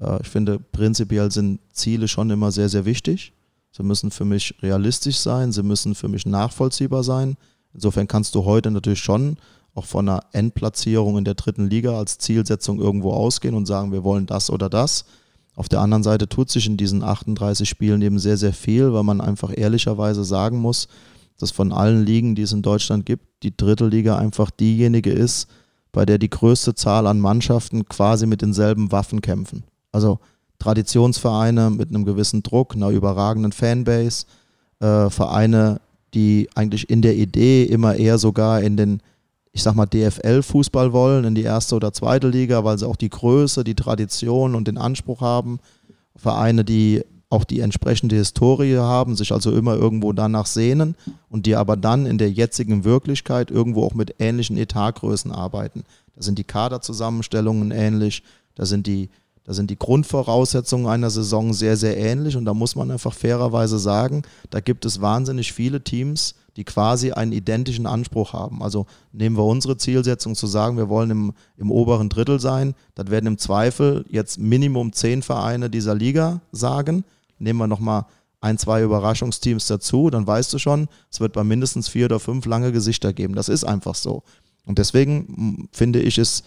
Äh, 0.00 0.20
ich 0.22 0.28
finde, 0.28 0.58
prinzipiell 0.58 1.30
sind 1.30 1.60
Ziele 1.72 2.08
schon 2.08 2.30
immer 2.30 2.50
sehr, 2.50 2.68
sehr 2.68 2.84
wichtig. 2.84 3.32
Sie 3.70 3.84
müssen 3.84 4.10
für 4.10 4.24
mich 4.24 4.56
realistisch 4.60 5.18
sein, 5.18 5.52
sie 5.52 5.62
müssen 5.62 5.94
für 5.94 6.08
mich 6.08 6.26
nachvollziehbar 6.26 7.04
sein. 7.04 7.36
Insofern 7.72 8.08
kannst 8.08 8.34
du 8.34 8.44
heute 8.44 8.72
natürlich 8.72 8.98
schon 8.98 9.36
auch 9.76 9.84
von 9.84 10.08
einer 10.08 10.24
Endplatzierung 10.32 11.18
in 11.18 11.24
der 11.24 11.34
dritten 11.34 11.70
Liga 11.70 11.96
als 11.96 12.18
Zielsetzung 12.18 12.80
irgendwo 12.80 13.12
ausgehen 13.12 13.54
und 13.54 13.66
sagen, 13.66 13.92
wir 13.92 14.02
wollen 14.02 14.26
das 14.26 14.50
oder 14.50 14.68
das. 14.68 15.04
Auf 15.54 15.68
der 15.68 15.80
anderen 15.80 16.02
Seite 16.02 16.28
tut 16.28 16.50
sich 16.50 16.66
in 16.66 16.76
diesen 16.76 17.04
38 17.04 17.68
Spielen 17.68 18.02
eben 18.02 18.18
sehr, 18.18 18.36
sehr 18.36 18.52
viel, 18.52 18.92
weil 18.92 19.04
man 19.04 19.20
einfach 19.20 19.56
ehrlicherweise 19.56 20.24
sagen 20.24 20.58
muss, 20.58 20.88
dass 21.42 21.50
von 21.50 21.72
allen 21.72 22.04
Ligen, 22.04 22.34
die 22.34 22.42
es 22.42 22.52
in 22.52 22.62
Deutschland 22.62 23.06
gibt, 23.06 23.24
die 23.42 23.56
dritte 23.56 23.86
Liga 23.86 24.16
einfach 24.16 24.50
diejenige 24.50 25.10
ist, 25.10 25.48
bei 25.92 26.06
der 26.06 26.18
die 26.18 26.30
größte 26.30 26.74
Zahl 26.74 27.06
an 27.06 27.20
Mannschaften 27.20 27.88
quasi 27.88 28.26
mit 28.26 28.42
denselben 28.42 28.92
Waffen 28.92 29.20
kämpfen. 29.20 29.64
Also 29.92 30.20
Traditionsvereine 30.58 31.70
mit 31.70 31.88
einem 31.88 32.04
gewissen 32.04 32.42
Druck, 32.42 32.74
einer 32.74 32.90
überragenden 32.90 33.52
Fanbase, 33.52 34.26
äh, 34.78 35.10
Vereine, 35.10 35.80
die 36.14 36.48
eigentlich 36.54 36.90
in 36.90 37.02
der 37.02 37.16
Idee 37.16 37.64
immer 37.64 37.96
eher 37.96 38.18
sogar 38.18 38.60
in 38.60 38.76
den, 38.76 39.02
ich 39.52 39.62
sag 39.62 39.74
mal, 39.74 39.86
DFL-Fußball 39.86 40.92
wollen, 40.92 41.24
in 41.24 41.34
die 41.34 41.42
erste 41.42 41.74
oder 41.76 41.92
zweite 41.92 42.28
Liga, 42.28 42.64
weil 42.64 42.78
sie 42.78 42.86
auch 42.86 42.96
die 42.96 43.10
Größe, 43.10 43.64
die 43.64 43.74
Tradition 43.74 44.54
und 44.54 44.68
den 44.68 44.78
Anspruch 44.78 45.20
haben. 45.20 45.60
Vereine, 46.14 46.64
die 46.64 47.02
auch 47.30 47.44
die 47.44 47.60
entsprechende 47.60 48.16
Historie 48.16 48.76
haben, 48.76 49.16
sich 49.16 49.32
also 49.32 49.52
immer 49.52 49.74
irgendwo 49.76 50.12
danach 50.12 50.46
sehnen 50.46 50.96
und 51.30 51.46
die 51.46 51.56
aber 51.56 51.76
dann 51.76 52.04
in 52.04 52.18
der 52.18 52.30
jetzigen 52.30 52.84
Wirklichkeit 52.84 53.50
irgendwo 53.50 53.84
auch 53.84 53.94
mit 53.94 54.16
ähnlichen 54.18 54.58
Etatgrößen 54.58 55.32
arbeiten. 55.32 55.84
Da 56.14 56.22
sind 56.22 56.38
die 56.38 56.44
Kaderzusammenstellungen 56.44 57.70
ähnlich, 57.70 58.22
da 58.56 58.66
sind 58.66 58.86
die 58.86 59.08
Da 59.44 59.54
sind 59.54 59.70
die 59.70 59.78
Grundvoraussetzungen 59.78 60.86
einer 60.86 61.10
Saison 61.10 61.54
sehr, 61.54 61.76
sehr 61.76 61.96
ähnlich 61.96 62.36
und 62.36 62.44
da 62.44 62.52
muss 62.52 62.76
man 62.76 62.90
einfach 62.90 63.14
fairerweise 63.14 63.78
sagen, 63.78 64.22
da 64.50 64.60
gibt 64.60 64.84
es 64.84 65.00
wahnsinnig 65.00 65.52
viele 65.52 65.80
Teams, 65.80 66.34
die 66.56 66.64
quasi 66.64 67.12
einen 67.12 67.32
identischen 67.32 67.86
Anspruch 67.86 68.32
haben. 68.32 68.62
Also 68.62 68.86
nehmen 69.12 69.36
wir 69.36 69.44
unsere 69.44 69.76
Zielsetzung 69.76 70.34
zu 70.34 70.46
sagen, 70.46 70.76
wir 70.76 70.88
wollen 70.88 71.10
im, 71.10 71.32
im 71.56 71.70
oberen 71.70 72.08
Drittel 72.08 72.38
sein, 72.38 72.74
das 72.94 73.10
werden 73.10 73.26
im 73.26 73.38
Zweifel 73.38 74.04
jetzt 74.10 74.38
Minimum 74.38 74.92
zehn 74.92 75.22
Vereine 75.22 75.70
dieser 75.70 75.94
Liga 75.94 76.42
sagen. 76.52 77.04
Nehmen 77.40 77.58
wir 77.58 77.66
nochmal 77.66 78.06
ein, 78.40 78.56
zwei 78.58 78.82
Überraschungsteams 78.82 79.66
dazu, 79.66 80.08
dann 80.08 80.26
weißt 80.26 80.52
du 80.52 80.58
schon, 80.58 80.88
es 81.10 81.20
wird 81.20 81.32
bei 81.32 81.44
mindestens 81.44 81.88
vier 81.88 82.06
oder 82.06 82.20
fünf 82.20 82.46
lange 82.46 82.72
Gesichter 82.72 83.12
geben. 83.12 83.34
Das 83.34 83.48
ist 83.48 83.64
einfach 83.64 83.94
so. 83.94 84.22
Und 84.64 84.78
deswegen 84.78 85.68
finde 85.72 86.00
ich 86.00 86.16
es 86.18 86.42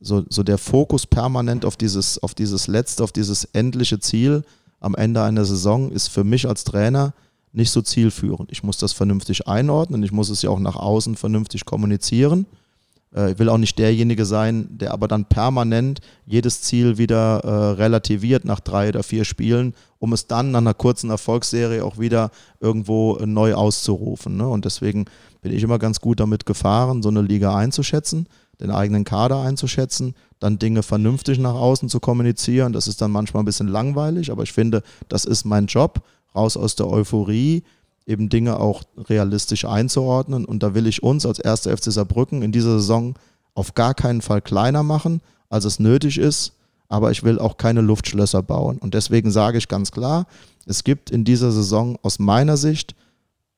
so, 0.00 0.24
so 0.28 0.42
der 0.42 0.58
Fokus 0.58 1.06
permanent 1.06 1.64
auf 1.64 1.76
dieses, 1.76 2.20
auf 2.22 2.34
dieses 2.34 2.66
letzte, 2.66 3.04
auf 3.04 3.12
dieses 3.12 3.44
endliche 3.44 4.00
Ziel 4.00 4.44
am 4.80 4.94
Ende 4.94 5.22
einer 5.22 5.44
Saison 5.44 5.92
ist 5.92 6.08
für 6.08 6.24
mich 6.24 6.48
als 6.48 6.64
Trainer 6.64 7.12
nicht 7.52 7.70
so 7.70 7.82
zielführend. 7.82 8.50
Ich 8.50 8.62
muss 8.62 8.78
das 8.78 8.92
vernünftig 8.92 9.46
einordnen, 9.46 10.02
ich 10.02 10.12
muss 10.12 10.30
es 10.30 10.42
ja 10.42 10.50
auch 10.50 10.58
nach 10.58 10.76
außen 10.76 11.16
vernünftig 11.16 11.64
kommunizieren. 11.64 12.46
Äh, 13.14 13.32
Ich 13.32 13.38
will 13.38 13.48
auch 13.48 13.58
nicht 13.58 13.78
derjenige 13.78 14.24
sein, 14.24 14.68
der 14.70 14.92
aber 14.92 15.08
dann 15.08 15.24
permanent 15.24 16.00
jedes 16.26 16.62
Ziel 16.62 16.98
wieder 16.98 17.40
äh, 17.44 17.72
relativiert 17.72 18.44
nach 18.44 18.60
drei 18.60 18.88
oder 18.88 19.02
vier 19.02 19.24
Spielen, 19.24 19.74
um 19.98 20.12
es 20.12 20.26
dann 20.26 20.50
nach 20.50 20.58
einer 20.58 20.74
kurzen 20.74 21.10
Erfolgsserie 21.10 21.84
auch 21.84 21.98
wieder 21.98 22.30
irgendwo 22.60 23.16
äh, 23.16 23.26
neu 23.26 23.54
auszurufen. 23.54 24.36
Ne? 24.36 24.48
Und 24.48 24.64
deswegen 24.64 25.06
bin 25.42 25.52
ich 25.52 25.62
immer 25.62 25.78
ganz 25.78 26.00
gut 26.00 26.20
damit 26.20 26.46
gefahren, 26.46 27.02
so 27.02 27.08
eine 27.08 27.22
Liga 27.22 27.56
einzuschätzen, 27.56 28.26
den 28.60 28.70
eigenen 28.70 29.04
Kader 29.04 29.40
einzuschätzen, 29.40 30.14
dann 30.38 30.58
Dinge 30.58 30.82
vernünftig 30.82 31.38
nach 31.38 31.54
außen 31.54 31.88
zu 31.88 31.98
kommunizieren. 32.00 32.72
Das 32.72 32.88
ist 32.88 33.00
dann 33.00 33.10
manchmal 33.10 33.42
ein 33.42 33.46
bisschen 33.46 33.68
langweilig, 33.68 34.30
aber 34.30 34.42
ich 34.42 34.52
finde, 34.52 34.82
das 35.08 35.24
ist 35.24 35.44
mein 35.44 35.66
Job, 35.66 36.02
raus 36.34 36.56
aus 36.56 36.76
der 36.76 36.88
Euphorie, 36.88 37.64
eben 38.06 38.28
Dinge 38.28 38.58
auch 38.58 38.82
realistisch 38.96 39.64
einzuordnen. 39.64 40.44
Und 40.44 40.62
da 40.62 40.74
will 40.74 40.86
ich 40.86 41.02
uns 41.02 41.26
als 41.26 41.38
erster 41.38 41.76
FC 41.76 41.92
Saarbrücken 41.92 42.42
in 42.42 42.52
dieser 42.52 42.78
Saison 42.80 43.14
auf 43.54 43.74
gar 43.74 43.94
keinen 43.94 44.22
Fall 44.22 44.40
kleiner 44.40 44.82
machen, 44.82 45.20
als 45.48 45.64
es 45.64 45.78
nötig 45.78 46.18
ist. 46.18 46.54
Aber 46.88 47.10
ich 47.10 47.22
will 47.22 47.38
auch 47.38 47.56
keine 47.56 47.82
Luftschlösser 47.82 48.42
bauen. 48.42 48.78
Und 48.78 48.94
deswegen 48.94 49.30
sage 49.30 49.58
ich 49.58 49.68
ganz 49.68 49.92
klar, 49.92 50.26
es 50.66 50.84
gibt 50.84 51.10
in 51.10 51.24
dieser 51.24 51.52
Saison 51.52 51.98
aus 52.02 52.18
meiner 52.18 52.56
Sicht 52.56 52.94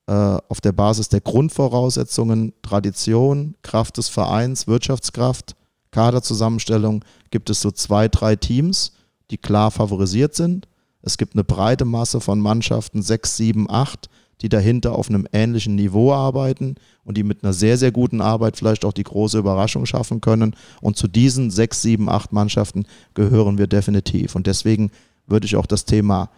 äh, 0.07 0.13
auf 0.13 0.61
der 0.61 0.73
Basis 0.73 1.09
der 1.09 1.21
Grundvoraussetzungen, 1.21 2.53
Tradition, 2.63 3.55
Kraft 3.63 3.99
des 3.99 4.09
Vereins, 4.09 4.67
Wirtschaftskraft, 4.67 5.55
Kaderzusammenstellung, 5.93 7.05
gibt 7.31 7.51
es 7.51 7.61
so 7.61 7.71
zwei, 7.71 8.09
drei 8.09 8.37
Teams, 8.37 8.93
die 9.31 9.39
klar 9.39 9.71
favorisiert 9.71 10.35
sind. 10.35 10.69
Es 11.03 11.19
gibt 11.19 11.35
eine 11.35 11.45
breite 11.45 11.85
Masse 11.85 12.21
von 12.21 12.41
Mannschaften, 12.41 13.03
sechs, 13.03 13.37
sieben, 13.37 13.71
acht, 13.71 14.09
die 14.43 14.49
dahinter 14.49 14.93
auf 14.93 15.09
einem 15.09 15.27
ähnlichen 15.33 15.77
Niveau 15.77 16.13
arbeiten 16.13 16.75
und 17.05 17.17
die 17.17 17.23
mit 17.23 17.43
einer 17.43 17.53
sehr, 17.53 17.79
sehr 17.79 17.93
guten 17.93 18.21
Arbeit 18.21 18.57
vielleicht 18.57 18.85
auch 18.85 18.93
die 18.93 19.05
große 19.05 19.39
Überraschung 19.39 19.87
schaffen 19.87 20.21
können. 20.21 20.55
Und 20.81 20.97
zu 20.97 21.09
diesen 21.09 21.51
sechs, 21.51 21.81
sieben, 21.81 22.09
acht 22.09 22.33
Mannschaften 22.33 22.85
gehören 23.15 23.57
wir 23.57 23.69
definitiv. 23.69 24.35
Und 24.35 24.47
deswegen 24.47 24.91
würde 25.27 25.47
ich 25.47 25.57
auch 25.57 25.67
das 25.67 25.85
Thema 25.85 26.31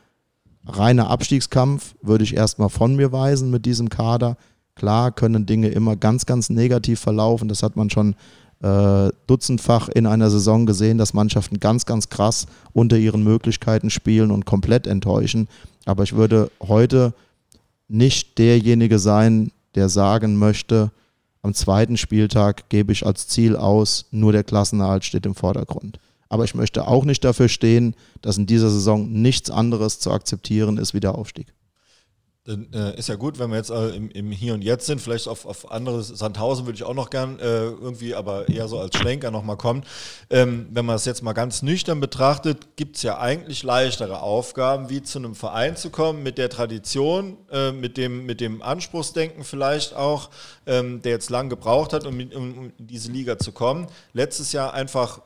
reiner 0.66 1.08
Abstiegskampf, 1.08 1.94
würde 2.02 2.24
ich 2.24 2.36
erstmal 2.36 2.68
von 2.68 2.94
mir 2.94 3.10
weisen 3.10 3.50
mit 3.50 3.66
diesem 3.66 3.88
Kader. 3.88 4.36
Klar 4.74 5.12
können 5.12 5.46
Dinge 5.46 5.68
immer 5.68 5.96
ganz, 5.96 6.26
ganz 6.26 6.50
negativ 6.50 7.00
verlaufen. 7.00 7.48
Das 7.48 7.62
hat 7.62 7.76
man 7.76 7.90
schon 7.90 8.14
äh, 8.62 9.10
dutzendfach 9.26 9.88
in 9.88 10.06
einer 10.06 10.30
Saison 10.30 10.66
gesehen, 10.66 10.98
dass 10.98 11.14
Mannschaften 11.14 11.60
ganz, 11.60 11.86
ganz 11.86 12.08
krass 12.08 12.46
unter 12.72 12.96
ihren 12.96 13.22
Möglichkeiten 13.24 13.90
spielen 13.90 14.30
und 14.30 14.46
komplett 14.46 14.86
enttäuschen. 14.86 15.48
Aber 15.84 16.02
ich 16.02 16.14
würde 16.14 16.50
heute 16.62 17.14
nicht 17.88 18.38
derjenige 18.38 18.98
sein, 18.98 19.52
der 19.74 19.88
sagen 19.88 20.36
möchte, 20.36 20.92
am 21.42 21.52
zweiten 21.52 21.96
Spieltag 21.96 22.70
gebe 22.70 22.92
ich 22.92 23.04
als 23.04 23.28
Ziel 23.28 23.56
aus, 23.56 24.06
nur 24.10 24.32
der 24.32 24.44
Klassenerhalt 24.44 25.04
steht 25.04 25.26
im 25.26 25.34
Vordergrund. 25.34 25.98
Aber 26.30 26.44
ich 26.44 26.54
möchte 26.54 26.88
auch 26.88 27.04
nicht 27.04 27.22
dafür 27.22 27.48
stehen, 27.48 27.94
dass 28.22 28.38
in 28.38 28.46
dieser 28.46 28.70
Saison 28.70 29.12
nichts 29.12 29.50
anderes 29.50 29.98
zu 29.98 30.10
akzeptieren 30.10 30.78
ist 30.78 30.94
wie 30.94 31.00
der 31.00 31.14
Aufstieg. 31.14 31.52
Dann 32.46 32.70
äh, 32.74 32.98
ist 32.98 33.08
ja 33.08 33.14
gut, 33.14 33.38
wenn 33.38 33.48
wir 33.48 33.56
jetzt 33.56 33.70
äh, 33.70 33.88
im, 33.96 34.10
im 34.10 34.30
Hier 34.30 34.52
und 34.52 34.60
Jetzt 34.60 34.84
sind, 34.84 35.00
vielleicht 35.00 35.28
auf, 35.28 35.46
auf 35.46 35.70
anderes 35.70 36.08
Sandhausen 36.08 36.66
würde 36.66 36.76
ich 36.76 36.84
auch 36.84 36.92
noch 36.92 37.08
gern 37.08 37.38
äh, 37.38 37.64
irgendwie, 37.64 38.14
aber 38.14 38.50
eher 38.50 38.68
so 38.68 38.78
als 38.78 38.98
Schlenker 38.98 39.30
nochmal 39.30 39.56
kommen. 39.56 39.82
Ähm, 40.28 40.66
wenn 40.70 40.84
man 40.84 40.96
es 40.96 41.06
jetzt 41.06 41.22
mal 41.22 41.32
ganz 41.32 41.62
nüchtern 41.62 42.00
betrachtet, 42.00 42.76
gibt 42.76 42.96
es 42.96 43.02
ja 43.02 43.16
eigentlich 43.18 43.62
leichtere 43.62 44.20
Aufgaben, 44.20 44.90
wie 44.90 45.02
zu 45.02 45.20
einem 45.20 45.34
Verein 45.34 45.76
zu 45.76 45.88
kommen, 45.88 46.22
mit 46.22 46.36
der 46.36 46.50
Tradition, 46.50 47.38
äh, 47.50 47.72
mit, 47.72 47.96
dem, 47.96 48.26
mit 48.26 48.42
dem 48.42 48.60
Anspruchsdenken 48.60 49.42
vielleicht 49.42 49.96
auch, 49.96 50.28
ähm, 50.66 51.00
der 51.00 51.12
jetzt 51.12 51.30
lang 51.30 51.48
gebraucht 51.48 51.94
hat, 51.94 52.06
um, 52.06 52.14
um 52.34 52.72
in 52.76 52.86
diese 52.86 53.10
Liga 53.10 53.38
zu 53.38 53.52
kommen. 53.52 53.86
Letztes 54.12 54.52
Jahr 54.52 54.74
einfach 54.74 55.22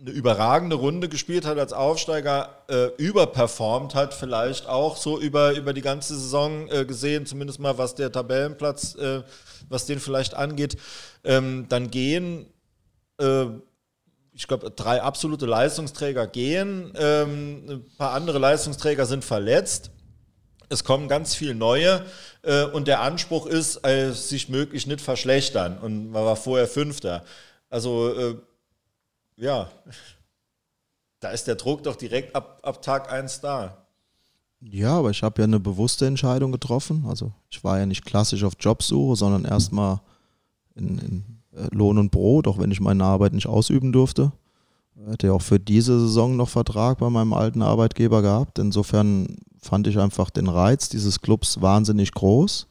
eine 0.00 0.10
überragende 0.10 0.76
Runde 0.76 1.08
gespielt 1.08 1.44
hat 1.44 1.58
als 1.58 1.72
Aufsteiger, 1.72 2.64
äh, 2.68 2.86
überperformt 2.96 3.94
hat, 3.94 4.14
vielleicht 4.14 4.66
auch 4.66 4.96
so 4.96 5.20
über, 5.20 5.52
über 5.52 5.74
die 5.74 5.82
ganze 5.82 6.18
Saison 6.18 6.68
äh, 6.68 6.84
gesehen, 6.86 7.26
zumindest 7.26 7.60
mal 7.60 7.76
was 7.76 7.94
der 7.94 8.10
Tabellenplatz, 8.10 8.94
äh, 8.94 9.22
was 9.68 9.86
den 9.86 10.00
vielleicht 10.00 10.34
angeht, 10.34 10.78
ähm, 11.24 11.66
dann 11.68 11.90
gehen, 11.90 12.46
äh, 13.20 13.46
ich 14.32 14.48
glaube, 14.48 14.70
drei 14.70 15.02
absolute 15.02 15.44
Leistungsträger 15.44 16.26
gehen, 16.26 16.92
ähm, 16.96 17.64
ein 17.68 17.96
paar 17.98 18.12
andere 18.12 18.38
Leistungsträger 18.38 19.04
sind 19.04 19.24
verletzt. 19.24 19.90
Es 20.70 20.84
kommen 20.84 21.08
ganz 21.08 21.34
viele 21.34 21.54
neue 21.54 22.06
äh, 22.42 22.64
und 22.64 22.88
der 22.88 23.00
Anspruch 23.00 23.46
ist, 23.46 23.84
äh, 23.84 24.12
sich 24.12 24.48
möglichst 24.48 24.86
nicht 24.86 25.00
verschlechtern. 25.00 25.78
Und 25.78 26.10
man 26.10 26.24
war 26.24 26.36
vorher 26.36 26.68
Fünfter. 26.68 27.24
Also 27.68 28.40
ja, 29.40 29.70
da 31.20 31.30
ist 31.30 31.46
der 31.46 31.56
Druck 31.56 31.82
doch 31.82 31.96
direkt 31.96 32.34
ab, 32.34 32.60
ab 32.62 32.82
Tag 32.82 33.12
1 33.12 33.40
da. 33.40 33.76
Ja, 34.60 34.98
aber 34.98 35.10
ich 35.10 35.22
habe 35.22 35.40
ja 35.40 35.44
eine 35.44 35.60
bewusste 35.60 36.06
Entscheidung 36.06 36.52
getroffen. 36.52 37.06
Also 37.08 37.32
ich 37.50 37.64
war 37.64 37.78
ja 37.78 37.86
nicht 37.86 38.04
klassisch 38.04 38.44
auf 38.44 38.54
Jobsuche, 38.60 39.16
sondern 39.16 39.44
erstmal 39.44 40.00
in, 40.74 40.98
in 40.98 41.24
äh, 41.56 41.74
Lohn 41.74 41.98
und 41.98 42.10
Brot, 42.10 42.46
auch 42.46 42.58
wenn 42.58 42.70
ich 42.70 42.80
meine 42.80 43.04
Arbeit 43.04 43.32
nicht 43.32 43.46
ausüben 43.46 43.92
durfte. 43.92 44.32
Hätte 45.08 45.28
ja 45.28 45.32
auch 45.32 45.42
für 45.42 45.58
diese 45.58 45.98
Saison 45.98 46.36
noch 46.36 46.50
Vertrag 46.50 46.98
bei 46.98 47.08
meinem 47.08 47.32
alten 47.32 47.62
Arbeitgeber 47.62 48.20
gehabt. 48.20 48.58
Insofern 48.58 49.38
fand 49.58 49.86
ich 49.86 49.98
einfach 49.98 50.28
den 50.28 50.46
Reiz 50.46 50.90
dieses 50.90 51.22
Clubs 51.22 51.62
wahnsinnig 51.62 52.12
groß. 52.12 52.66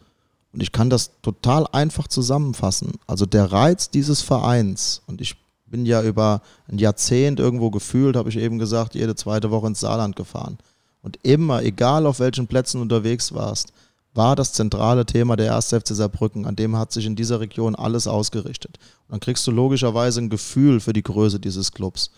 Und 0.54 0.62
ich 0.62 0.72
kann 0.72 0.92
das 0.92 1.22
total 1.22 1.66
einfach 1.72 2.08
zusammenfassen. 2.08 2.94
Also 3.08 3.26
der 3.26 3.52
Reiz 3.52 3.90
dieses 3.90 4.22
Vereins, 4.22 5.02
und 5.08 5.22
ich 5.22 5.36
bin 5.70 5.86
ja 5.86 6.02
über 6.04 6.42
ein 6.68 6.78
Jahrzehnt 6.78 7.40
irgendwo 7.40 7.70
gefühlt, 7.70 8.16
habe 8.16 8.30
ich 8.30 8.38
eben 8.38 8.60
gesagt, 8.60 8.96
jede 8.96 9.16
zweite 9.16 9.52
Woche 9.52 9.68
ins 9.68 9.80
Saarland 9.80 10.16
gefahren. 10.16 10.58
Und 11.02 11.20
immer, 11.24 11.64
egal 11.64 12.06
auf 12.06 12.20
welchen 12.20 12.48
Plätzen 12.48 12.82
unterwegs 12.82 13.34
warst, 13.34 13.72
war 14.14 14.36
das 14.36 14.54
zentrale 14.54 15.06
Thema 15.06 15.36
der 15.36 15.56
1. 15.56 15.70
FC 15.70 15.88
Saarbrücken. 15.90 16.46
An 16.46 16.56
dem 16.56 16.76
hat 16.76 16.92
sich 16.92 17.06
in 17.06 17.16
dieser 17.16 17.40
Region 17.40 17.76
alles 17.76 18.08
ausgerichtet. 18.08 18.78
Und 19.08 19.14
dann 19.14 19.20
kriegst 19.20 19.46
du 19.48 19.52
logischerweise 19.52 20.20
ein 20.20 20.30
Gefühl 20.30 20.80
für 20.80 20.94
die 20.94 21.04
Größe 21.04 21.40
dieses 21.40 21.72
Clubs. 21.72 22.12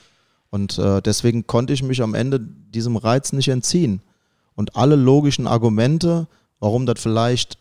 Und 0.49 0.77
äh, 0.79 1.01
deswegen 1.01 1.47
konnte 1.47 1.73
ich 1.73 1.83
mich 1.83 2.01
am 2.01 2.13
Ende 2.13 2.39
diesem 2.39 2.97
Reiz 2.97 3.33
nicht 3.33 3.49
entziehen. 3.49 4.01
Und 4.55 4.75
alle 4.75 4.95
logischen 4.95 5.47
Argumente, 5.47 6.27
warum 6.59 6.85
das 6.85 6.99
vielleicht 6.99 7.57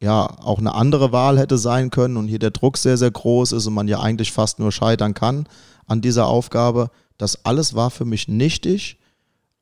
ja 0.00 0.26
auch 0.42 0.58
eine 0.58 0.74
andere 0.74 1.12
Wahl 1.12 1.38
hätte 1.38 1.58
sein 1.58 1.90
können 1.90 2.16
und 2.16 2.28
hier 2.28 2.38
der 2.38 2.50
Druck 2.50 2.76
sehr, 2.76 2.96
sehr 2.96 3.10
groß 3.10 3.52
ist 3.52 3.66
und 3.66 3.74
man 3.74 3.88
ja 3.88 4.00
eigentlich 4.00 4.32
fast 4.32 4.58
nur 4.58 4.72
scheitern 4.72 5.14
kann 5.14 5.48
an 5.86 6.00
dieser 6.00 6.26
Aufgabe, 6.26 6.90
das 7.18 7.44
alles 7.44 7.74
war 7.74 7.90
für 7.90 8.04
mich 8.04 8.28
nichtig, 8.28 8.98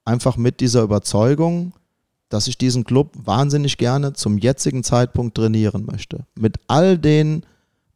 einfach 0.05 0.37
mit 0.37 0.61
dieser 0.61 0.83
Überzeugung, 0.83 1.73
dass 2.29 2.49
ich 2.49 2.59
diesen 2.59 2.85
Club 2.85 3.13
wahnsinnig 3.17 3.79
gerne 3.79 4.13
zum 4.13 4.39
jetzigen 4.39 4.83
Zeitpunkt 4.83 5.37
trainieren 5.37 5.87
möchte. 5.87 6.27
Mit 6.35 6.57
all 6.67 6.99
den 6.99 7.45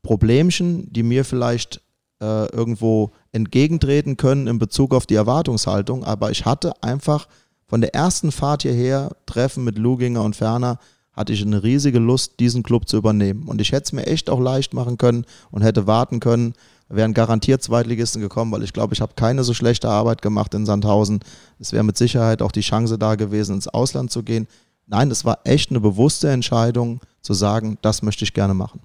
Problemchen, 0.02 0.93
die 0.93 1.02
mir 1.02 1.24
vielleicht 1.24 1.81
äh, 2.20 2.47
irgendwo 2.52 3.12
entgegentreten 3.32 4.16
können 4.16 4.47
in 4.47 4.59
Bezug 4.59 4.94
auf 4.94 5.06
die 5.06 5.16
Erwartungshaltung, 5.16 6.05
aber 6.05 6.31
ich 6.31 6.44
hatte 6.44 6.82
einfach 6.82 7.27
von 7.66 7.81
der 7.81 7.94
ersten 7.94 8.32
Fahrt 8.32 8.62
hierher, 8.62 9.10
Treffen 9.27 9.65
mit 9.65 9.77
Luginger 9.77 10.23
und 10.23 10.36
Ferner, 10.36 10.78
hatte 11.19 11.32
ich 11.32 11.43
eine 11.43 11.62
riesige 11.62 11.99
Lust, 11.99 12.40
diesen 12.40 12.62
Club 12.62 12.89
zu 12.89 12.97
übernehmen. 12.97 13.49
Und 13.49 13.61
ich 13.61 13.73
hätte 13.73 13.85
es 13.85 13.93
mir 13.93 14.07
echt 14.07 14.31
auch 14.31 14.40
leicht 14.40 14.73
machen 14.73 14.97
können 14.97 15.27
und 15.51 15.62
hätte 15.62 15.86
warten 15.86 16.20
können, 16.20 16.55
wären 16.89 17.12
garantiert 17.12 17.62
Zweitligisten 17.62 18.23
gekommen, 18.23 18.53
weil 18.53 18.62
ich 18.62 18.73
glaube, 18.73 18.95
ich 18.95 19.01
habe 19.01 19.12
keine 19.16 19.45
so 19.45 19.53
schlechte 19.53 19.89
Arbeit 19.89 20.23
gemacht 20.23 20.55
in 20.55 20.65
Sandhausen. 20.65 21.20
Es 21.59 21.73
wäre 21.73 21.85
mit 21.85 21.99
Sicherheit 21.99 22.40
auch 22.40 22.53
die 22.53 22.61
Chance 22.61 22.99
da 22.99 23.16
gewesen, 23.16 23.57
ins 23.57 23.69
Ausland 23.69 24.11
zu 24.11 24.23
gehen. 24.23 24.47
Nein, 24.86 25.11
es 25.11 25.24
war 25.24 25.40
echt 25.45 25.70
eine 25.70 25.81
bewusste 25.81 26.31
Entscheidung, 26.31 27.01
zu 27.20 27.35
sagen, 27.35 27.77
das 27.82 28.01
möchte 28.03 28.24
ich 28.24 28.32
gerne 28.32 28.55
machen. 28.55 28.81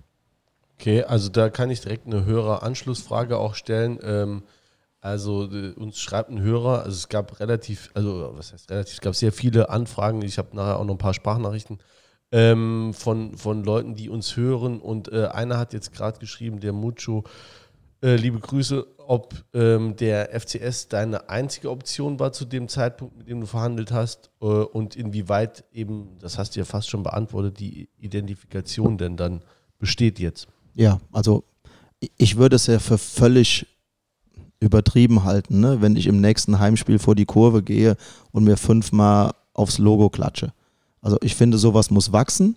Okay, 0.80 1.04
also 1.04 1.30
da 1.30 1.50
kann 1.50 1.70
ich 1.70 1.82
direkt 1.82 2.08
eine 2.08 2.26
höhere 2.26 2.62
Anschlussfrage 2.64 3.38
auch 3.38 3.56
stellen. 3.56 4.00
Ähm, 4.04 4.44
Also 5.00 5.52
äh, 5.52 5.74
uns 5.74 6.00
schreibt 6.00 6.30
ein 6.30 6.42
Hörer, 6.42 6.84
also 6.84 6.96
es 6.96 7.10
gab 7.10 7.40
relativ, 7.42 7.92
also 7.94 8.32
was 8.38 8.54
heißt 8.54 8.72
relativ, 8.72 8.94
es 8.94 9.02
gab 9.02 9.16
sehr 9.16 9.34
viele 9.34 9.70
Anfragen. 9.70 10.22
Ich 10.22 10.38
habe 10.38 10.56
nachher 10.56 10.80
auch 10.80 10.86
noch 10.86 10.96
ein 10.96 10.98
paar 10.98 11.14
Sprachnachrichten 11.14 11.80
ähm, 12.34 12.94
von, 12.94 13.38
von 13.38 13.64
Leuten, 13.64 13.96
die 13.96 14.10
uns 14.10 14.36
hören. 14.36 14.82
Und 14.82 15.10
äh, 15.14 15.28
einer 15.28 15.58
hat 15.58 15.72
jetzt 15.72 15.94
gerade 15.94 16.20
geschrieben, 16.20 16.60
der 16.60 16.74
Mucho, 16.74 17.24
äh, 18.02 18.16
liebe 18.16 18.40
Grüße, 18.40 18.86
ob 18.98 19.36
ähm, 19.54 19.96
der 19.96 20.38
FCS 20.38 20.88
deine 20.88 21.30
einzige 21.30 21.70
Option 21.70 22.20
war 22.20 22.34
zu 22.34 22.46
dem 22.46 22.68
Zeitpunkt, 22.68 23.18
mit 23.18 23.30
dem 23.30 23.40
du 23.40 23.46
verhandelt 23.46 23.92
hast 23.92 24.32
äh, 24.42 24.46
und 24.46 24.96
inwieweit 24.96 25.64
eben, 25.72 26.18
das 26.20 26.40
hast 26.40 26.56
du 26.56 26.60
ja 26.60 26.66
fast 26.66 26.90
schon 26.90 27.04
beantwortet, 27.04 27.60
die 27.60 27.88
Identifikation 28.00 28.98
denn 28.98 29.16
dann 29.16 29.44
besteht 29.78 30.20
jetzt. 30.20 30.48
Ja, 30.74 31.00
also 31.12 31.44
ich 32.18 32.38
würde 32.38 32.56
es 32.56 32.66
ja 32.66 32.80
für 32.80 32.98
völlig 32.98 33.68
übertrieben 34.60 35.24
halten, 35.24 35.60
ne? 35.60 35.82
wenn 35.82 35.96
ich 35.96 36.08
im 36.08 36.20
nächsten 36.20 36.58
Heimspiel 36.58 36.98
vor 36.98 37.16
die 37.16 37.26
Kurve 37.26 37.62
gehe 37.62 37.96
und 38.32 38.44
mir 38.44 38.58
fünfmal 38.58 39.34
aufs 39.54 39.78
Logo 39.78 40.10
klatsche. 40.10 40.52
Also 41.04 41.18
ich 41.22 41.36
finde, 41.36 41.60
sowas 41.60 41.92
muss 41.92 42.12
wachsen. 42.12 42.56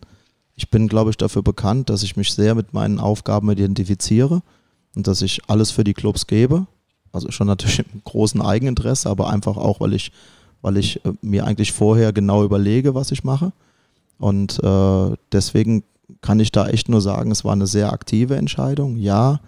Ich 0.54 0.70
bin, 0.70 0.88
glaube 0.88 1.10
ich, 1.10 1.18
dafür 1.18 1.42
bekannt, 1.42 1.90
dass 1.90 2.02
ich 2.02 2.16
mich 2.16 2.32
sehr 2.32 2.54
mit 2.54 2.72
meinen 2.72 2.98
Aufgaben 2.98 3.50
identifiziere 3.50 4.40
und 4.94 5.06
dass 5.06 5.20
ich 5.20 5.42
alles 5.48 5.70
für 5.70 5.84
die 5.84 5.92
Clubs 5.92 6.26
gebe. 6.26 6.66
Also 7.12 7.30
schon 7.30 7.48
natürlich 7.48 7.80
im 7.92 8.02
großen 8.04 8.40
Eigeninteresse, 8.40 9.10
aber 9.10 9.28
einfach 9.28 9.58
auch, 9.58 9.80
weil 9.80 9.92
ich, 9.92 10.12
weil 10.62 10.78
ich 10.78 11.04
äh, 11.04 11.12
mir 11.20 11.44
eigentlich 11.44 11.72
vorher 11.72 12.12
genau 12.14 12.44
überlege, 12.44 12.94
was 12.94 13.10
ich 13.10 13.24
mache. 13.24 13.52
Und 14.18 14.62
äh, 14.62 15.16
deswegen 15.32 15.82
kann 16.22 16.40
ich 16.40 16.52
da 16.52 16.68
echt 16.68 16.88
nur 16.88 17.00
sagen, 17.00 17.32
es 17.32 17.44
war 17.44 17.52
eine 17.52 17.66
sehr 17.66 17.92
aktive 17.92 18.36
Entscheidung. 18.36 18.96
Ja, 18.96 19.40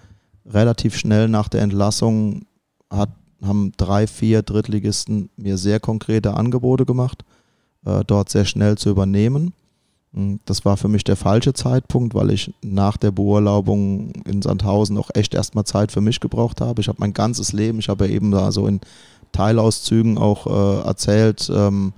relativ 0.45 0.97
schnell 0.97 1.29
nach 1.29 1.49
der 1.49 1.63
Entlassung 1.63 2.47
hat, 2.91 3.11
haben 3.43 3.73
drei, 3.77 4.07
vier 4.07 4.43
Drittligisten 4.43 5.31
mir 5.37 5.57
sehr 5.57 5.79
konkrete 5.79 6.35
Angebote 6.35 6.85
gemacht, 6.85 7.25
äh, 7.89 8.05
dort 8.07 8.29
sehr 8.29 8.45
schnell 8.45 8.77
zu 8.77 8.91
übernehmen. 8.91 9.53
Hm, 10.15 10.41
Das 10.45 10.65
war 10.65 10.77
für 10.77 10.89
mich 10.89 11.05
der 11.05 11.17
falsche 11.17 11.53
Zeitpunkt, 11.53 12.15
weil 12.15 12.31
ich 12.31 12.53
nach 12.63 12.97
der 12.97 13.11
Beurlaubung 13.11 14.13
in 14.27 14.43
Sandhausen 14.43 14.99
auch 14.99 15.11
echt 15.15 15.35
erstmal 15.35 15.65
Zeit 15.65 15.93
für 15.93 16.01
mich 16.01 16.21
gebraucht 16.21 16.61
habe. 16.61 16.81
Ich 16.81 16.89
habe 16.89 16.99
mein 17.01 17.15
ganzes 17.15 17.53
Leben, 17.53 17.79
ich 17.79 17.89
habe 17.89 18.07
ja 18.07 18.15
eben 18.15 18.31
da 18.31 18.53
so 18.53 18.67
in 18.67 18.81
Teilauszügen 19.33 20.19
auch 20.19 20.47
äh, 20.47 20.87
erzählt, 20.87 21.51
ähm, 21.55 21.93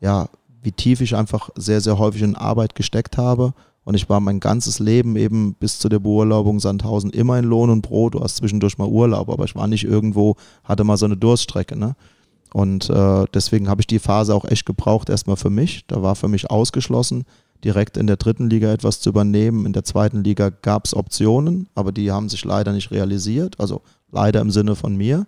ja, 0.00 0.28
wie 0.62 0.72
tief 0.72 1.00
ich 1.00 1.16
einfach 1.16 1.50
sehr, 1.56 1.80
sehr 1.80 1.98
häufig 1.98 2.22
in 2.22 2.36
Arbeit 2.36 2.74
gesteckt 2.74 3.16
habe. 3.18 3.52
Und 3.84 3.94
ich 3.94 4.08
war 4.08 4.20
mein 4.20 4.40
ganzes 4.40 4.78
Leben 4.78 5.16
eben 5.16 5.54
bis 5.54 5.78
zu 5.78 5.88
der 5.88 5.98
Beurlaubung 5.98 6.60
Sandhausen 6.60 7.10
immer 7.10 7.38
in 7.38 7.46
Lohn 7.46 7.70
und 7.70 7.82
Brot. 7.82 8.14
Du 8.14 8.20
hast 8.20 8.36
zwischendurch 8.36 8.76
mal 8.78 8.88
Urlaub, 8.88 9.30
aber 9.30 9.44
ich 9.44 9.54
war 9.54 9.66
nicht 9.66 9.84
irgendwo, 9.84 10.36
hatte 10.64 10.84
mal 10.84 10.98
so 10.98 11.06
eine 11.06 11.16
Durststrecke. 11.16 11.76
Ne? 11.76 11.96
Und 12.52 12.90
äh, 12.90 13.24
deswegen 13.32 13.68
habe 13.68 13.80
ich 13.80 13.86
die 13.86 13.98
Phase 13.98 14.34
auch 14.34 14.44
echt 14.44 14.66
gebraucht, 14.66 15.08
erstmal 15.08 15.36
für 15.36 15.50
mich. 15.50 15.84
Da 15.86 16.02
war 16.02 16.16
für 16.16 16.28
mich 16.28 16.50
ausgeschlossen, 16.50 17.24
direkt 17.64 17.96
in 17.96 18.06
der 18.06 18.16
dritten 18.16 18.50
Liga 18.50 18.72
etwas 18.72 19.00
zu 19.00 19.10
übernehmen. 19.10 19.66
In 19.66 19.72
der 19.72 19.84
zweiten 19.84 20.24
Liga 20.24 20.50
gab 20.50 20.86
es 20.86 20.94
Optionen, 20.94 21.68
aber 21.74 21.92
die 21.92 22.10
haben 22.10 22.28
sich 22.28 22.44
leider 22.44 22.72
nicht 22.72 22.90
realisiert. 22.90 23.60
Also 23.60 23.82
leider 24.10 24.40
im 24.40 24.50
Sinne 24.50 24.74
von 24.74 24.96
mir. 24.96 25.26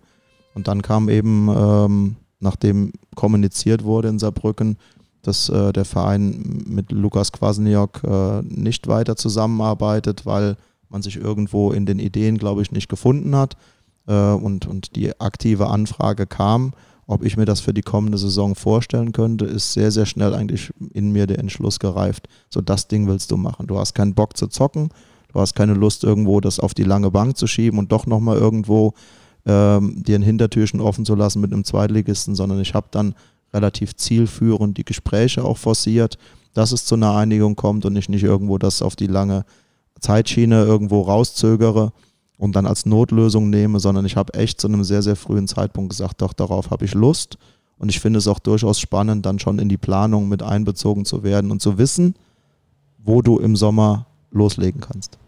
Und 0.55 0.69
dann 0.69 0.83
kam 0.83 1.09
eben, 1.09 1.49
ähm, 1.49 2.17
nachdem 2.41 2.93
kommuniziert 3.15 3.85
wurde 3.85 4.09
in 4.09 4.19
Saarbrücken, 4.19 4.77
dass 5.23 5.49
äh, 5.49 5.73
der 5.73 5.85
Verein 5.85 6.65
mit 6.67 6.91
Lukas 6.91 7.31
Kwasniok 7.33 8.03
äh, 8.05 8.43
nicht 8.43 8.89
weiter 8.89 9.17
zusammenarbeitet, 9.17 10.27
weil 10.27 10.57
man 10.89 11.03
sich 11.03 11.17
irgendwo 11.17 11.71
in 11.71 11.87
den 11.87 12.01
Ideen, 12.01 12.39
glaube 12.39 12.63
ich, 12.63 12.73
nicht 12.73 12.89
gefunden 12.89 13.37
hat. 13.37 13.57
Äh, 14.07 14.33
und, 14.33 14.67
und 14.67 14.97
die 14.97 15.21
aktive 15.21 15.69
Anfrage 15.69 16.27
kam, 16.27 16.73
ob 17.07 17.25
ich 17.25 17.37
mir 17.37 17.45
das 17.45 17.61
für 17.61 17.75
die 17.75 17.83
kommende 17.83 18.19
Saison 18.19 18.55
vorstellen 18.55 19.13
könnte, 19.13 19.45
ist 19.45 19.73
sehr, 19.73 19.91
sehr 19.91 20.07
schnell 20.07 20.35
eigentlich 20.35 20.71
in 20.93 21.11
mir 21.11 21.27
der 21.27 21.39
Entschluss 21.39 21.79
gereift. 21.79 22.29
So, 22.49 22.61
das 22.61 22.89
Ding 22.89 23.07
willst 23.07 23.31
du 23.31 23.37
machen. 23.37 23.67
Du 23.67 23.79
hast 23.79 23.95
keinen 23.95 24.15
Bock 24.15 24.37
zu 24.37 24.47
zocken, 24.47 24.91
du 25.33 25.41
hast 25.41 25.55
keine 25.55 25.75
Lust, 25.75 26.05
irgendwo 26.05 26.41
das 26.41 26.61
auf 26.61 26.75
die 26.75 26.85
lange 26.85 27.11
Bank 27.11 27.37
zu 27.37 27.47
schieben 27.47 27.79
und 27.79 27.91
doch 27.91 28.07
nochmal 28.07 28.39
irgendwo 28.39 28.95
ähm, 29.47 30.03
dir 30.03 30.17
ein 30.17 30.23
Hintertürchen 30.23 30.81
offen 30.81 31.05
zu 31.05 31.15
lassen 31.15 31.41
mit 31.41 31.53
einem 31.53 31.65
Zweitligisten, 31.65 32.35
sondern 32.35 32.61
ich 32.61 32.75
habe 32.75 32.87
dann 32.91 33.15
relativ 33.53 33.97
zielführend 33.97 34.79
die 34.79 34.85
Gespräche 34.85 35.45
auch 35.45 35.59
forciert, 35.59 36.19
dass 36.55 36.73
es 36.73 36.85
zu 36.85 36.95
einer 36.95 37.17
Einigung 37.17 37.57
kommt 37.57 37.85
und 37.85 37.97
ich 37.97 38.09
nicht 38.09 38.23
irgendwo 38.23 38.59
das 38.59 38.83
auf 38.83 38.97
die 38.97 39.07
lange 39.07 39.45
Zeitschiene 40.01 40.65
irgendwo 40.65 41.03
rauszögere 41.03 41.93
und 42.43 42.57
dann 42.57 42.67
als 42.67 42.87
Notlösung 42.87 43.51
nehme, 43.51 43.79
sondern 43.79 44.05
ich 44.05 44.17
habe 44.17 44.35
echt 44.35 44.61
zu 44.61 44.67
einem 44.67 44.83
sehr, 44.83 45.01
sehr 45.01 45.15
frühen 45.15 45.47
Zeitpunkt 45.47 45.91
gesagt, 45.91 46.23
doch 46.23 46.33
darauf 46.33 46.73
habe 46.73 46.85
ich 46.85 46.93
Lust. 46.93 47.39
Und 47.79 47.89
ich 47.89 48.01
finde 48.01 48.19
es 48.19 48.27
auch 48.27 48.41
durchaus 48.41 48.81
spannend, 48.81 49.25
dann 49.27 49.39
schon 49.39 49.61
in 49.61 49.69
die 49.69 49.77
Planung 49.77 50.29
mit 50.29 50.43
einbezogen 50.43 51.05
zu 51.05 51.23
werden 51.23 51.53
und 51.53 51.63
zu 51.63 51.79
wissen, 51.79 52.17
wo 52.99 53.23
du 53.23 53.39
im 53.39 53.55
Sommer 53.55 54.07
loslegen 54.33 54.81
kannst. 54.81 55.19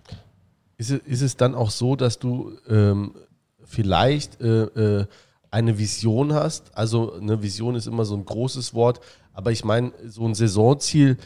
Ist 0.77 0.91
es, 0.91 1.01
ist 1.07 1.23
es 1.23 1.37
dann 1.37 1.55
auch 1.55 1.71
so, 1.71 1.95
dass 1.95 2.19
du 2.19 2.51
ähm, 2.69 3.13
vielleicht 3.63 4.41
äh, 4.41 4.65
äh, 4.65 5.07
eine 5.53 5.79
Vision 5.79 6.33
hast? 6.33 6.77
Also 6.77 7.13
eine 7.13 7.41
Vision 7.41 7.77
ist 7.77 7.87
immer 7.87 8.05
so 8.07 8.17
ein 8.17 8.25
großes 8.25 8.75
Wort, 8.75 8.99
aber 9.33 9.53
ich 9.53 9.65
meine, 9.65 9.93
so 10.05 10.27
ein 10.27 10.35
Saisonziel, 10.35 11.19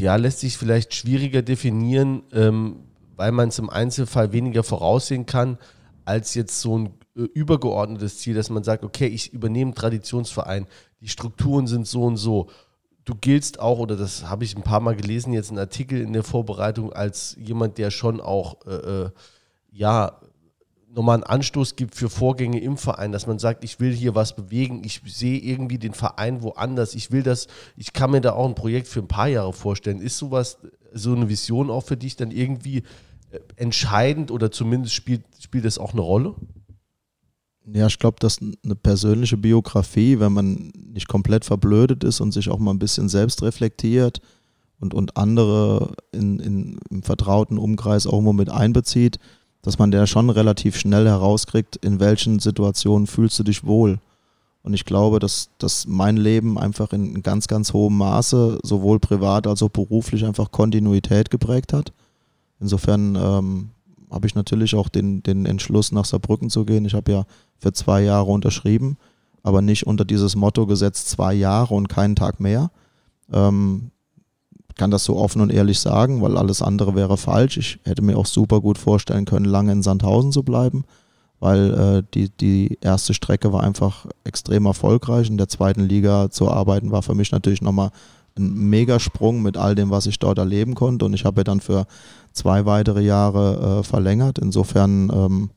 ja, 0.00 0.16
lässt 0.16 0.40
sich 0.40 0.56
vielleicht 0.56 0.94
schwieriger 0.94 1.42
definieren, 1.42 2.22
ähm, 2.32 2.76
weil 3.16 3.32
man 3.32 3.48
es 3.48 3.58
im 3.58 3.70
Einzelfall 3.70 4.32
weniger 4.32 4.62
voraussehen 4.62 5.26
kann, 5.26 5.58
als 6.04 6.34
jetzt 6.34 6.60
so 6.60 6.78
ein 6.78 6.86
äh, 7.16 7.22
übergeordnetes 7.22 8.18
Ziel, 8.18 8.34
dass 8.34 8.50
man 8.50 8.62
sagt, 8.62 8.84
okay, 8.84 9.06
ich 9.06 9.32
übernehme 9.32 9.70
einen 9.70 9.74
Traditionsverein, 9.74 10.66
die 11.00 11.08
Strukturen 11.08 11.66
sind 11.66 11.86
so 11.86 12.04
und 12.04 12.16
so. 12.16 12.48
Du 13.04 13.14
giltst 13.14 13.60
auch, 13.60 13.78
oder 13.78 13.96
das 13.96 14.28
habe 14.28 14.44
ich 14.44 14.56
ein 14.56 14.62
paar 14.62 14.80
Mal 14.80 14.96
gelesen, 14.96 15.32
jetzt 15.32 15.50
einen 15.50 15.58
Artikel 15.58 16.00
in 16.00 16.12
der 16.12 16.24
Vorbereitung, 16.24 16.92
als 16.92 17.36
jemand, 17.38 17.78
der 17.78 17.90
schon 17.90 18.20
auch, 18.20 18.66
äh, 18.66 18.74
äh, 18.74 19.10
ja, 19.70 20.20
nochmal 20.96 21.16
einen 21.16 21.24
Anstoß 21.24 21.76
gibt 21.76 21.94
für 21.94 22.08
Vorgänge 22.08 22.58
im 22.60 22.78
Verein, 22.78 23.12
dass 23.12 23.26
man 23.26 23.38
sagt, 23.38 23.64
ich 23.64 23.80
will 23.80 23.92
hier 23.92 24.14
was 24.14 24.34
bewegen, 24.34 24.82
ich 24.84 25.02
sehe 25.04 25.38
irgendwie 25.38 25.78
den 25.78 25.92
Verein 25.92 26.42
woanders, 26.42 26.94
ich 26.94 27.12
will 27.12 27.22
das, 27.22 27.48
ich 27.76 27.92
kann 27.92 28.10
mir 28.10 28.22
da 28.22 28.32
auch 28.32 28.48
ein 28.48 28.54
Projekt 28.54 28.88
für 28.88 29.00
ein 29.00 29.08
paar 29.08 29.28
Jahre 29.28 29.52
vorstellen. 29.52 30.00
Ist 30.00 30.16
sowas, 30.16 30.58
so 30.96 31.14
eine 31.14 31.28
Vision 31.28 31.70
auch 31.70 31.84
für 31.84 31.96
dich 31.96 32.16
dann 32.16 32.30
irgendwie 32.30 32.78
äh, 33.30 33.38
entscheidend 33.56 34.30
oder 34.30 34.50
zumindest 34.50 34.94
spielt, 34.94 35.22
spielt 35.40 35.64
das 35.64 35.78
auch 35.78 35.92
eine 35.92 36.02
Rolle? 36.02 36.34
Ja, 37.72 37.86
ich 37.88 37.98
glaube, 37.98 38.18
dass 38.20 38.38
eine 38.40 38.76
persönliche 38.76 39.36
Biografie, 39.36 40.20
wenn 40.20 40.32
man 40.32 40.72
nicht 40.76 41.08
komplett 41.08 41.44
verblödet 41.44 42.04
ist 42.04 42.20
und 42.20 42.32
sich 42.32 42.48
auch 42.48 42.58
mal 42.58 42.70
ein 42.70 42.78
bisschen 42.78 43.08
selbst 43.08 43.42
reflektiert 43.42 44.20
und, 44.78 44.94
und 44.94 45.16
andere 45.16 45.94
in, 46.12 46.38
in, 46.38 46.78
im 46.90 47.02
vertrauten 47.02 47.58
Umkreis 47.58 48.06
auch 48.06 48.12
irgendwo 48.12 48.32
mit 48.32 48.50
einbezieht, 48.50 49.18
dass 49.62 49.78
man 49.78 49.90
der 49.90 50.06
schon 50.06 50.30
relativ 50.30 50.78
schnell 50.78 51.06
herauskriegt, 51.06 51.74
in 51.76 51.98
welchen 51.98 52.38
Situationen 52.38 53.08
fühlst 53.08 53.38
du 53.40 53.42
dich 53.42 53.64
wohl. 53.64 53.98
Und 54.66 54.74
ich 54.74 54.84
glaube, 54.84 55.20
dass, 55.20 55.50
dass 55.58 55.86
mein 55.86 56.16
Leben 56.16 56.58
einfach 56.58 56.92
in 56.92 57.22
ganz, 57.22 57.46
ganz 57.46 57.72
hohem 57.72 57.96
Maße, 57.98 58.58
sowohl 58.64 58.98
privat 58.98 59.46
als 59.46 59.62
auch 59.62 59.68
beruflich, 59.68 60.24
einfach 60.24 60.50
Kontinuität 60.50 61.30
geprägt 61.30 61.72
hat. 61.72 61.92
Insofern 62.58 63.14
ähm, 63.14 63.68
habe 64.10 64.26
ich 64.26 64.34
natürlich 64.34 64.74
auch 64.74 64.88
den, 64.88 65.22
den 65.22 65.46
Entschluss, 65.46 65.92
nach 65.92 66.04
Saarbrücken 66.04 66.50
zu 66.50 66.64
gehen. 66.64 66.84
Ich 66.84 66.94
habe 66.94 67.12
ja 67.12 67.26
für 67.60 67.72
zwei 67.74 68.02
Jahre 68.02 68.32
unterschrieben, 68.32 68.96
aber 69.44 69.62
nicht 69.62 69.86
unter 69.86 70.04
dieses 70.04 70.34
Motto 70.34 70.66
gesetzt, 70.66 71.10
zwei 71.10 71.32
Jahre 71.32 71.72
und 71.72 71.88
keinen 71.88 72.16
Tag 72.16 72.40
mehr. 72.40 72.72
Ähm, 73.32 73.92
kann 74.74 74.90
das 74.90 75.04
so 75.04 75.16
offen 75.16 75.42
und 75.42 75.52
ehrlich 75.52 75.78
sagen, 75.78 76.22
weil 76.22 76.36
alles 76.36 76.60
andere 76.60 76.96
wäre 76.96 77.16
falsch. 77.16 77.56
Ich 77.56 77.78
hätte 77.84 78.02
mir 78.02 78.18
auch 78.18 78.26
super 78.26 78.60
gut 78.60 78.78
vorstellen 78.78 79.26
können, 79.26 79.44
lange 79.46 79.70
in 79.70 79.84
Sandhausen 79.84 80.32
zu 80.32 80.42
bleiben, 80.42 80.82
weil 81.40 81.74
äh, 81.74 82.02
die, 82.14 82.30
die 82.30 82.78
erste 82.80 83.14
Strecke 83.14 83.52
war 83.52 83.62
einfach 83.62 84.06
extrem 84.24 84.66
erfolgreich. 84.66 85.28
In 85.28 85.38
der 85.38 85.48
zweiten 85.48 85.82
Liga 85.82 86.30
zu 86.30 86.50
arbeiten 86.50 86.90
war 86.90 87.02
für 87.02 87.14
mich 87.14 87.32
natürlich 87.32 87.62
nochmal 87.62 87.90
ein 88.38 88.52
Megasprung 88.68 89.42
mit 89.42 89.56
all 89.56 89.74
dem, 89.74 89.90
was 89.90 90.06
ich 90.06 90.18
dort 90.18 90.38
erleben 90.38 90.74
konnte. 90.74 91.04
Und 91.04 91.14
ich 91.14 91.24
habe 91.24 91.44
dann 91.44 91.60
für 91.60 91.86
zwei 92.32 92.66
weitere 92.66 93.02
Jahre 93.02 93.80
äh, 93.80 93.82
verlängert. 93.82 94.38
Insofern 94.38 95.10
ähm, 95.12 95.50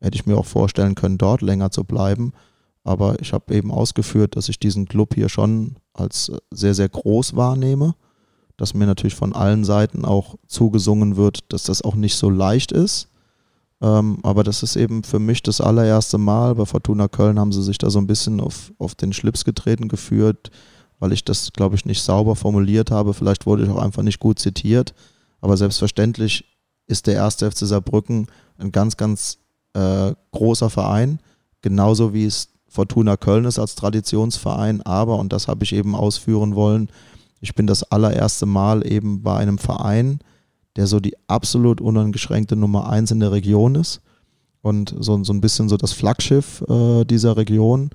hätte 0.00 0.16
ich 0.16 0.26
mir 0.26 0.36
auch 0.36 0.46
vorstellen 0.46 0.94
können, 0.94 1.18
dort 1.18 1.42
länger 1.42 1.70
zu 1.70 1.84
bleiben. 1.84 2.32
Aber 2.84 3.20
ich 3.20 3.32
habe 3.32 3.54
eben 3.54 3.70
ausgeführt, 3.70 4.36
dass 4.36 4.48
ich 4.48 4.58
diesen 4.58 4.86
Club 4.86 5.14
hier 5.14 5.28
schon 5.28 5.76
als 5.92 6.32
sehr, 6.50 6.74
sehr 6.74 6.88
groß 6.88 7.36
wahrnehme 7.36 7.94
dass 8.60 8.74
mir 8.74 8.84
natürlich 8.84 9.14
von 9.14 9.32
allen 9.32 9.64
Seiten 9.64 10.04
auch 10.04 10.34
zugesungen 10.46 11.16
wird, 11.16 11.50
dass 11.50 11.62
das 11.62 11.80
auch 11.80 11.94
nicht 11.94 12.16
so 12.16 12.28
leicht 12.28 12.72
ist. 12.72 13.08
Ähm, 13.82 14.18
aber 14.22 14.44
das 14.44 14.62
ist 14.62 14.76
eben 14.76 15.02
für 15.04 15.18
mich 15.18 15.42
das 15.42 15.60
allererste 15.60 16.18
Mal. 16.18 16.54
Bei 16.54 16.66
Fortuna 16.66 17.08
Köln 17.08 17.38
haben 17.38 17.52
sie 17.52 17.62
sich 17.62 17.78
da 17.78 17.90
so 17.90 17.98
ein 17.98 18.06
bisschen 18.06 18.40
auf, 18.40 18.72
auf 18.78 18.94
den 18.94 19.12
Schlips 19.12 19.44
getreten 19.44 19.88
geführt, 19.88 20.50
weil 20.98 21.12
ich 21.12 21.24
das, 21.24 21.52
glaube 21.52 21.76
ich, 21.76 21.86
nicht 21.86 22.02
sauber 22.02 22.36
formuliert 22.36 22.90
habe. 22.90 23.14
Vielleicht 23.14 23.46
wurde 23.46 23.64
ich 23.64 23.70
auch 23.70 23.82
einfach 23.82 24.02
nicht 24.02 24.20
gut 24.20 24.38
zitiert. 24.38 24.94
Aber 25.40 25.56
selbstverständlich 25.56 26.44
ist 26.86 27.06
der 27.06 27.14
erste 27.14 27.50
FC 27.50 27.58
Saarbrücken 27.58 28.26
ein 28.58 28.72
ganz, 28.72 28.96
ganz 28.96 29.38
äh, 29.72 30.12
großer 30.32 30.68
Verein, 30.68 31.20
genauso 31.62 32.12
wie 32.12 32.26
es 32.26 32.48
Fortuna 32.68 33.16
Köln 33.16 33.44
ist 33.44 33.58
als 33.58 33.74
Traditionsverein, 33.74 34.82
aber, 34.82 35.18
und 35.18 35.32
das 35.32 35.48
habe 35.48 35.64
ich 35.64 35.72
eben 35.72 35.94
ausführen 35.94 36.54
wollen, 36.54 36.88
ich 37.40 37.54
bin 37.54 37.66
das 37.66 37.82
allererste 37.82 38.46
Mal 38.46 38.86
eben 38.86 39.22
bei 39.22 39.36
einem 39.36 39.58
Verein, 39.58 40.20
der 40.76 40.86
so 40.86 41.00
die 41.00 41.16
absolut 41.26 41.80
uneingeschränkte 41.80 42.56
Nummer 42.56 42.88
eins 42.88 43.10
in 43.10 43.20
der 43.20 43.32
Region 43.32 43.74
ist 43.74 44.00
und 44.62 44.94
so, 44.98 45.22
so 45.24 45.32
ein 45.32 45.40
bisschen 45.40 45.68
so 45.68 45.76
das 45.76 45.92
Flaggschiff 45.92 46.62
äh, 46.68 47.04
dieser 47.04 47.36
Region 47.36 47.90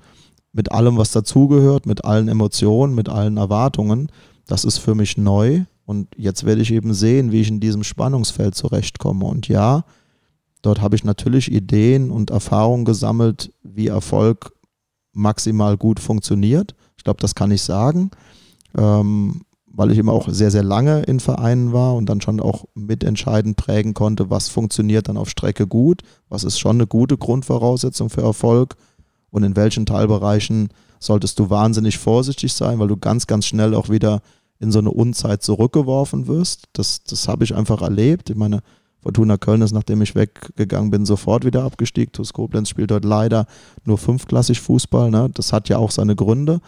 mit 0.52 0.72
allem, 0.72 0.96
was 0.96 1.10
dazugehört, 1.10 1.86
mit 1.86 2.04
allen 2.04 2.28
Emotionen, 2.28 2.94
mit 2.94 3.08
allen 3.08 3.36
Erwartungen. 3.36 4.10
Das 4.46 4.64
ist 4.64 4.78
für 4.78 4.94
mich 4.94 5.16
neu 5.16 5.64
und 5.84 6.08
jetzt 6.16 6.44
werde 6.44 6.62
ich 6.62 6.72
eben 6.72 6.92
sehen, 6.94 7.30
wie 7.30 7.40
ich 7.40 7.48
in 7.48 7.60
diesem 7.60 7.84
Spannungsfeld 7.84 8.54
zurechtkomme. 8.54 9.24
Und 9.24 9.48
ja, 9.48 9.84
dort 10.62 10.80
habe 10.80 10.96
ich 10.96 11.04
natürlich 11.04 11.50
Ideen 11.52 12.10
und 12.10 12.30
Erfahrungen 12.30 12.84
gesammelt, 12.84 13.52
wie 13.62 13.86
Erfolg 13.86 14.52
maximal 15.12 15.76
gut 15.76 16.00
funktioniert. 16.00 16.74
Ich 16.96 17.04
glaube, 17.04 17.20
das 17.20 17.34
kann 17.34 17.52
ich 17.52 17.62
sagen, 17.62 18.10
ähm, 18.76 19.42
weil 19.76 19.90
ich 19.90 19.98
immer 19.98 20.12
auch 20.12 20.28
sehr, 20.30 20.50
sehr 20.50 20.62
lange 20.62 21.02
in 21.02 21.20
Vereinen 21.20 21.72
war 21.72 21.94
und 21.94 22.08
dann 22.08 22.22
schon 22.22 22.40
auch 22.40 22.64
mitentscheidend 22.74 23.56
prägen 23.58 23.92
konnte, 23.92 24.30
was 24.30 24.48
funktioniert 24.48 25.08
dann 25.08 25.18
auf 25.18 25.28
Strecke 25.28 25.66
gut, 25.66 26.02
was 26.30 26.44
ist 26.44 26.58
schon 26.58 26.76
eine 26.76 26.86
gute 26.86 27.18
Grundvoraussetzung 27.18 28.08
für 28.08 28.22
Erfolg 28.22 28.76
und 29.30 29.42
in 29.42 29.54
welchen 29.54 29.84
Teilbereichen 29.84 30.68
solltest 30.98 31.38
du 31.38 31.50
wahnsinnig 31.50 31.98
vorsichtig 31.98 32.54
sein, 32.54 32.78
weil 32.78 32.88
du 32.88 32.96
ganz, 32.96 33.26
ganz 33.26 33.44
schnell 33.44 33.74
auch 33.74 33.90
wieder 33.90 34.22
in 34.58 34.72
so 34.72 34.78
eine 34.78 34.90
Unzeit 34.90 35.42
zurückgeworfen 35.42 36.26
wirst. 36.26 36.64
Das, 36.72 37.04
das 37.04 37.28
habe 37.28 37.44
ich 37.44 37.54
einfach 37.54 37.82
erlebt. 37.82 38.30
Ich 38.30 38.36
meine, 38.36 38.62
Fortuna 39.00 39.36
Köln 39.36 39.60
ist, 39.60 39.72
nachdem 39.72 40.00
ich 40.00 40.14
weggegangen 40.14 40.90
bin, 40.90 41.04
sofort 41.04 41.44
wieder 41.44 41.64
abgestiegen. 41.64 42.12
TuS 42.12 42.32
Koblenz 42.32 42.70
spielt 42.70 42.90
dort 42.90 43.04
leider 43.04 43.46
nur 43.84 43.98
fünfklassig 43.98 44.60
Fußball. 44.60 45.10
Ne? 45.10 45.28
Das 45.34 45.52
hat 45.52 45.68
ja 45.68 45.76
auch 45.76 45.90
seine 45.90 46.16
Gründe, 46.16 46.60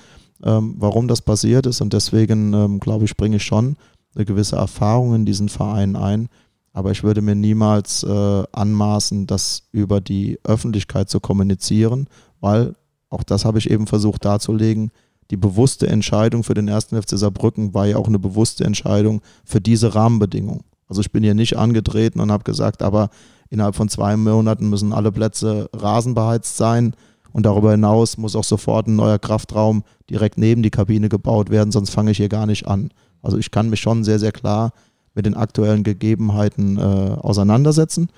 ähm, 0.42 0.76
warum 0.78 1.08
das 1.08 1.22
passiert 1.22 1.66
ist. 1.66 1.80
Und 1.80 1.92
deswegen, 1.92 2.52
ähm, 2.52 2.80
glaube 2.80 3.04
ich, 3.04 3.16
bringe 3.16 3.36
ich 3.36 3.44
schon 3.44 3.76
eine 4.14 4.24
gewisse 4.24 4.56
Erfahrung 4.56 5.14
in 5.14 5.24
diesen 5.26 5.48
Verein 5.48 5.96
ein. 5.96 6.28
Aber 6.72 6.90
ich 6.90 7.02
würde 7.02 7.22
mir 7.22 7.34
niemals 7.34 8.02
äh, 8.04 8.42
anmaßen, 8.52 9.26
das 9.26 9.64
über 9.72 10.00
die 10.00 10.38
Öffentlichkeit 10.44 11.08
zu 11.08 11.18
kommunizieren, 11.18 12.08
weil 12.40 12.74
auch 13.10 13.22
das 13.22 13.44
habe 13.44 13.58
ich 13.58 13.70
eben 13.70 13.86
versucht 13.86 14.24
darzulegen. 14.24 14.90
Die 15.30 15.36
bewusste 15.36 15.88
Entscheidung 15.88 16.44
für 16.44 16.54
den 16.54 16.68
ersten 16.68 17.00
FC 17.00 17.18
Saarbrücken 17.18 17.74
war 17.74 17.86
ja 17.86 17.96
auch 17.96 18.06
eine 18.06 18.18
bewusste 18.18 18.64
Entscheidung 18.64 19.22
für 19.44 19.60
diese 19.60 19.94
Rahmenbedingungen. 19.94 20.64
Also 20.88 21.00
ich 21.00 21.12
bin 21.12 21.22
hier 21.22 21.34
nicht 21.34 21.56
angetreten 21.56 22.20
und 22.20 22.32
habe 22.32 22.44
gesagt, 22.44 22.82
aber 22.82 23.10
innerhalb 23.50 23.74
von 23.74 23.88
zwei 23.88 24.16
Monaten 24.16 24.70
müssen 24.70 24.92
alle 24.92 25.12
Plätze 25.12 25.68
rasenbeheizt 25.72 26.56
sein 26.56 26.94
und 27.32 27.46
darüber 27.46 27.72
hinaus 27.72 28.16
muss 28.18 28.36
auch 28.36 28.44
sofort 28.44 28.86
ein 28.86 28.96
neuer 28.96 29.18
Kraftraum 29.18 29.84
direkt 30.10 30.38
neben 30.38 30.62
die 30.62 30.70
Kabine 30.70 31.08
gebaut 31.08 31.50
werden, 31.50 31.72
sonst 31.72 31.90
fange 31.90 32.10
ich 32.10 32.16
hier 32.16 32.28
gar 32.28 32.46
nicht 32.46 32.66
an. 32.66 32.90
Also 33.22 33.38
ich 33.38 33.50
kann 33.50 33.70
mich 33.70 33.80
schon 33.80 34.04
sehr, 34.04 34.18
sehr 34.18 34.32
klar 34.32 34.72
mit 35.14 35.26
den 35.26 35.34
aktuellen 35.34 35.82
Gegebenheiten 35.82 36.78
äh, 36.78 36.80
auseinandersetzen 36.80 38.08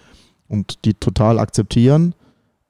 und 0.49 0.85
die 0.85 0.95
total 0.95 1.39
akzeptieren. 1.39 2.15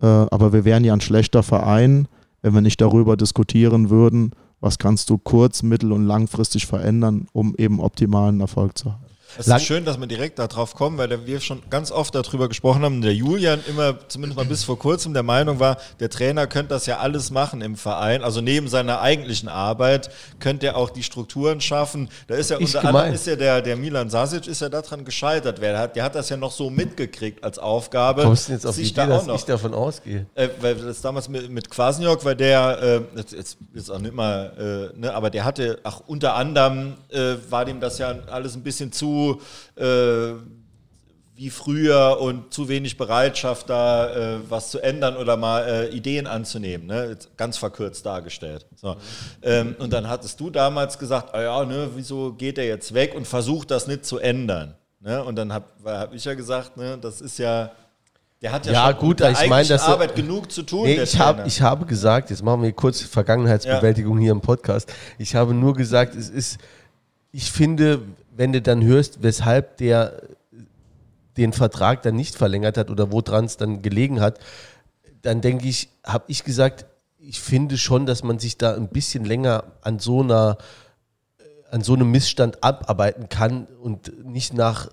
Äh, 0.00 0.06
aber 0.06 0.52
wir 0.52 0.64
wären 0.64 0.84
ja 0.84 0.92
ein 0.92 1.00
schlechter 1.00 1.42
Verein, 1.42 2.06
wenn 2.42 2.54
wir 2.54 2.60
nicht 2.60 2.80
darüber 2.80 3.16
diskutieren 3.16 3.90
würden, 3.90 4.32
was 4.60 4.78
kannst 4.78 5.10
du 5.10 5.18
kurz-, 5.18 5.62
mittel- 5.62 5.92
und 5.92 6.06
langfristig 6.06 6.66
verändern, 6.66 7.26
um 7.32 7.54
eben 7.56 7.80
optimalen 7.80 8.40
Erfolg 8.40 8.78
zu 8.78 8.92
haben. 8.92 9.09
Es 9.38 9.46
ist 9.46 9.62
schön, 9.62 9.84
dass 9.84 9.98
wir 9.98 10.06
direkt 10.06 10.38
darauf 10.38 10.74
kommen, 10.74 10.98
weil 10.98 11.26
wir 11.26 11.40
schon 11.40 11.62
ganz 11.70 11.90
oft 11.90 12.14
darüber 12.14 12.48
gesprochen 12.48 12.82
haben. 12.82 13.00
Der 13.02 13.14
Julian 13.14 13.60
immer, 13.68 13.96
zumindest 14.08 14.36
mal 14.36 14.46
bis 14.46 14.64
vor 14.64 14.78
kurzem, 14.78 15.14
der 15.14 15.22
Meinung 15.22 15.60
war, 15.60 15.78
der 16.00 16.10
Trainer 16.10 16.46
könnte 16.46 16.70
das 16.70 16.86
ja 16.86 16.98
alles 16.98 17.30
machen 17.30 17.60
im 17.60 17.76
Verein. 17.76 18.22
Also 18.22 18.40
neben 18.40 18.68
seiner 18.68 19.00
eigentlichen 19.00 19.48
Arbeit 19.48 20.10
könnte 20.38 20.66
er 20.66 20.76
auch 20.76 20.90
die 20.90 21.02
Strukturen 21.02 21.60
schaffen. 21.60 22.08
Da 22.26 22.34
ist 22.34 22.50
ja 22.50 22.58
Ist 22.58 22.74
unter 22.74 22.88
anderem 22.88 23.14
ist 23.14 23.26
ja 23.26 23.36
der, 23.36 23.62
der 23.62 23.76
Milan 23.76 24.10
Sasic 24.10 24.46
ist 24.46 24.60
ja 24.60 24.68
daran 24.68 25.04
gescheitert. 25.04 25.60
Der 25.60 25.78
hat, 25.78 25.96
der 25.96 26.04
hat 26.04 26.14
das 26.14 26.28
ja 26.28 26.36
noch 26.36 26.52
so 26.52 26.70
mitgekriegt 26.70 27.44
als 27.44 27.58
Aufgabe. 27.58 28.22
Kommst 28.22 28.48
du 28.48 28.52
jetzt 28.52 28.66
auf 28.66 28.74
die 28.74 28.82
Idee, 28.82 28.94
da 28.94 29.06
dass 29.06 29.22
auch 29.22 29.26
noch 29.26 29.34
ich 29.36 29.44
davon 29.44 29.74
ausgehe? 29.74 30.26
äh, 30.34 30.48
weil 30.60 30.74
das 30.74 31.00
damals 31.00 31.28
mit, 31.28 31.50
mit 31.50 31.70
Kwasniok, 31.70 32.24
weil 32.24 32.36
der, 32.36 32.82
äh, 33.14 33.18
jetzt, 33.18 33.32
jetzt 33.32 33.58
ist 33.74 33.90
auch 33.90 33.98
nicht 33.98 34.14
mal, 34.14 34.90
äh, 34.94 34.98
ne, 34.98 35.14
aber 35.14 35.30
der 35.30 35.44
hatte, 35.44 35.78
ach, 35.84 36.00
unter 36.06 36.34
anderem 36.34 36.94
äh, 37.10 37.34
war 37.48 37.64
dem 37.64 37.80
das 37.80 37.98
ja 37.98 38.14
alles 38.30 38.54
ein 38.54 38.62
bisschen 38.62 38.92
zu 38.92 39.19
äh, 39.76 40.34
wie 41.40 41.48
früher 41.48 42.18
und 42.20 42.52
zu 42.52 42.68
wenig 42.68 42.98
Bereitschaft 42.98 43.70
da 43.70 44.34
äh, 44.34 44.38
was 44.50 44.70
zu 44.70 44.78
ändern 44.78 45.16
oder 45.16 45.38
mal 45.38 45.62
äh, 45.62 45.88
Ideen 45.88 46.26
anzunehmen, 46.26 46.86
ne? 46.86 47.16
Ganz 47.38 47.56
verkürzt 47.56 48.04
dargestellt. 48.04 48.66
So. 48.76 48.96
Ähm, 49.40 49.74
und 49.78 49.90
dann 49.90 50.06
hattest 50.06 50.38
du 50.38 50.50
damals 50.50 50.98
gesagt, 50.98 51.34
ah 51.34 51.40
ja, 51.40 51.64
ne, 51.64 51.88
wieso 51.94 52.34
geht 52.34 52.58
er 52.58 52.66
jetzt 52.66 52.92
weg 52.92 53.14
und 53.14 53.26
versucht 53.26 53.70
das 53.70 53.86
nicht 53.86 54.04
zu 54.04 54.18
ändern. 54.18 54.74
Ne? 55.00 55.24
Und 55.24 55.36
dann 55.36 55.50
habe 55.50 55.64
hab 55.82 56.12
ich 56.12 56.26
ja 56.26 56.34
gesagt, 56.34 56.76
ne, 56.76 56.98
das 57.00 57.22
ist 57.22 57.38
ja, 57.38 57.70
der 58.42 58.52
hat 58.52 58.66
ja, 58.66 58.72
Ja, 58.72 58.90
schon 58.90 58.98
gut, 58.98 59.22
ich 59.22 59.48
meine, 59.48 59.66
dass 59.66 59.82
Arbeit 59.84 60.14
genug 60.14 60.52
zu 60.52 60.62
tun. 60.62 60.84
Nee, 60.84 61.00
ich, 61.02 61.18
hab, 61.18 61.46
ich 61.46 61.62
habe 61.62 61.86
gesagt, 61.86 62.28
jetzt 62.28 62.42
machen 62.42 62.62
wir 62.62 62.72
kurz 62.72 63.00
Vergangenheitsbewältigung 63.00 64.18
hier 64.18 64.32
im 64.32 64.42
Podcast. 64.42 64.92
Ich 65.16 65.34
habe 65.34 65.54
nur 65.54 65.74
gesagt, 65.74 66.14
es 66.14 66.28
ist, 66.28 66.58
ich 67.32 67.50
finde, 67.50 68.02
wenn 68.40 68.54
du 68.54 68.62
dann 68.62 68.82
hörst, 68.82 69.22
weshalb 69.22 69.76
der 69.76 70.22
den 71.36 71.52
Vertrag 71.52 72.00
dann 72.00 72.16
nicht 72.16 72.36
verlängert 72.36 72.78
hat 72.78 72.88
oder 72.88 73.12
woran 73.12 73.44
es 73.44 73.58
dann 73.58 73.82
gelegen 73.82 74.22
hat, 74.22 74.38
dann 75.20 75.42
denke 75.42 75.68
ich, 75.68 75.90
habe 76.06 76.24
ich 76.28 76.42
gesagt, 76.42 76.86
ich 77.18 77.38
finde 77.38 77.76
schon, 77.76 78.06
dass 78.06 78.24
man 78.24 78.38
sich 78.38 78.56
da 78.56 78.74
ein 78.74 78.88
bisschen 78.88 79.26
länger 79.26 79.64
an 79.82 79.98
so 79.98 80.22
einer 80.22 80.56
an 81.70 81.82
so 81.82 81.92
einem 81.92 82.10
Missstand 82.10 82.64
abarbeiten 82.64 83.28
kann 83.28 83.66
und 83.66 84.24
nicht 84.24 84.54
nach 84.54 84.88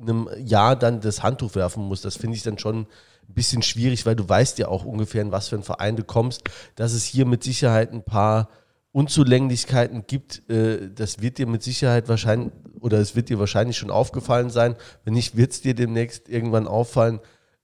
einem 0.00 0.28
Jahr 0.36 0.74
dann 0.74 1.00
das 1.00 1.22
Handtuch 1.22 1.54
werfen 1.54 1.84
muss. 1.84 2.02
Das 2.02 2.16
finde 2.16 2.36
ich 2.36 2.42
dann 2.42 2.58
schon 2.58 2.80
ein 2.80 3.34
bisschen 3.34 3.62
schwierig, 3.62 4.06
weil 4.06 4.16
du 4.16 4.28
weißt 4.28 4.58
ja 4.58 4.66
auch 4.66 4.84
ungefähr, 4.84 5.22
in 5.22 5.30
was 5.30 5.46
für 5.46 5.54
einen 5.54 5.62
Verein 5.62 5.94
du 5.94 6.02
kommst, 6.02 6.42
dass 6.74 6.94
es 6.94 7.04
hier 7.04 7.26
mit 7.26 7.44
Sicherheit 7.44 7.92
ein 7.92 8.02
paar 8.02 8.48
Unzulänglichkeiten 8.92 10.04
gibt. 10.06 10.48
Äh, 10.50 10.90
Das 10.94 11.20
wird 11.20 11.38
dir 11.38 11.46
mit 11.46 11.62
Sicherheit 11.62 12.08
wahrscheinlich, 12.08 12.52
oder 12.80 12.98
es 12.98 13.14
wird 13.16 13.28
dir 13.28 13.38
wahrscheinlich 13.38 13.76
schon 13.76 13.90
aufgefallen 13.90 14.50
sein. 14.50 14.76
Wenn 15.04 15.14
nicht, 15.14 15.36
wird 15.36 15.52
es 15.52 15.60
dir 15.60 15.74
demnächst 15.74 16.28
irgendwann 16.28 16.66
auffallen. 16.66 17.20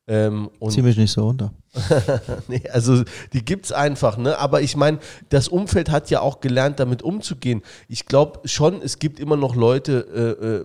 Ähm, 0.08 0.50
Zieh 0.68 0.82
mich 0.82 0.96
nicht 0.96 1.10
so 1.10 1.26
unter. 1.26 1.52
nee, 2.48 2.62
also 2.70 3.02
die 3.32 3.44
gibt's 3.44 3.72
einfach, 3.72 4.16
ne? 4.16 4.38
Aber 4.38 4.60
ich 4.60 4.76
meine, 4.76 5.00
das 5.30 5.48
Umfeld 5.48 5.90
hat 5.90 6.10
ja 6.10 6.20
auch 6.20 6.40
gelernt, 6.40 6.78
damit 6.78 7.02
umzugehen. 7.02 7.62
Ich 7.88 8.06
glaube 8.06 8.46
schon, 8.48 8.82
es 8.82 9.00
gibt 9.00 9.18
immer 9.18 9.36
noch 9.36 9.56
Leute, 9.56 10.06
äh, 10.40 10.46
äh, 10.46 10.64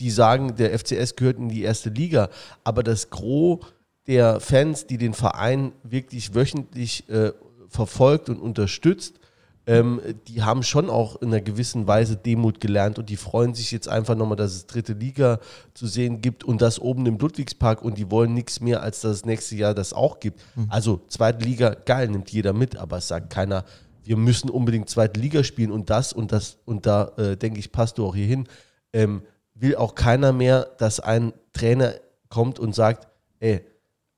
die 0.00 0.10
sagen, 0.10 0.56
der 0.56 0.76
FCS 0.76 1.14
gehört 1.14 1.38
in 1.38 1.48
die 1.48 1.62
erste 1.62 1.90
Liga. 1.90 2.28
Aber 2.64 2.82
das 2.82 3.10
Gros 3.10 3.60
der 4.08 4.40
Fans, 4.40 4.86
die 4.88 4.98
den 4.98 5.14
Verein 5.14 5.72
wirklich 5.84 6.34
wöchentlich 6.34 7.08
äh, 7.08 7.32
verfolgt 7.68 8.28
und 8.28 8.40
unterstützt, 8.40 9.20
ähm, 9.66 10.00
die 10.26 10.42
haben 10.42 10.62
schon 10.62 10.90
auch 10.90 11.20
in 11.22 11.28
einer 11.28 11.40
gewissen 11.40 11.86
Weise 11.86 12.16
Demut 12.16 12.60
gelernt 12.60 12.98
und 12.98 13.08
die 13.08 13.16
freuen 13.16 13.54
sich 13.54 13.70
jetzt 13.70 13.88
einfach 13.88 14.16
nochmal, 14.16 14.36
dass 14.36 14.54
es 14.54 14.66
dritte 14.66 14.92
Liga 14.94 15.38
zu 15.74 15.86
sehen 15.86 16.20
gibt 16.20 16.42
und 16.42 16.60
das 16.60 16.80
oben 16.80 17.06
im 17.06 17.18
Ludwigspark 17.18 17.82
und 17.82 17.96
die 17.96 18.10
wollen 18.10 18.34
nichts 18.34 18.60
mehr, 18.60 18.82
als 18.82 19.00
dass 19.02 19.12
es 19.12 19.24
nächstes 19.24 19.58
Jahr 19.58 19.74
das 19.74 19.92
auch 19.92 20.18
gibt. 20.20 20.40
Also 20.68 21.02
zweite 21.08 21.44
Liga, 21.44 21.74
geil, 21.74 22.08
nimmt 22.08 22.30
jeder 22.30 22.52
mit, 22.52 22.76
aber 22.76 22.98
es 22.98 23.08
sagt 23.08 23.30
keiner, 23.30 23.64
wir 24.04 24.16
müssen 24.16 24.50
unbedingt 24.50 24.90
zweite 24.90 25.20
Liga 25.20 25.44
spielen 25.44 25.70
und 25.70 25.90
das 25.90 26.12
und 26.12 26.32
das 26.32 26.58
und 26.64 26.86
da 26.86 27.12
äh, 27.16 27.36
denke 27.36 27.60
ich, 27.60 27.70
passt 27.70 27.98
du 27.98 28.06
auch 28.06 28.16
hier 28.16 28.26
hin. 28.26 28.48
Ähm, 28.92 29.22
will 29.54 29.76
auch 29.76 29.94
keiner 29.94 30.32
mehr, 30.32 30.68
dass 30.78 30.98
ein 30.98 31.32
Trainer 31.52 31.94
kommt 32.28 32.58
und 32.58 32.74
sagt, 32.74 33.06
ey, 33.38 33.60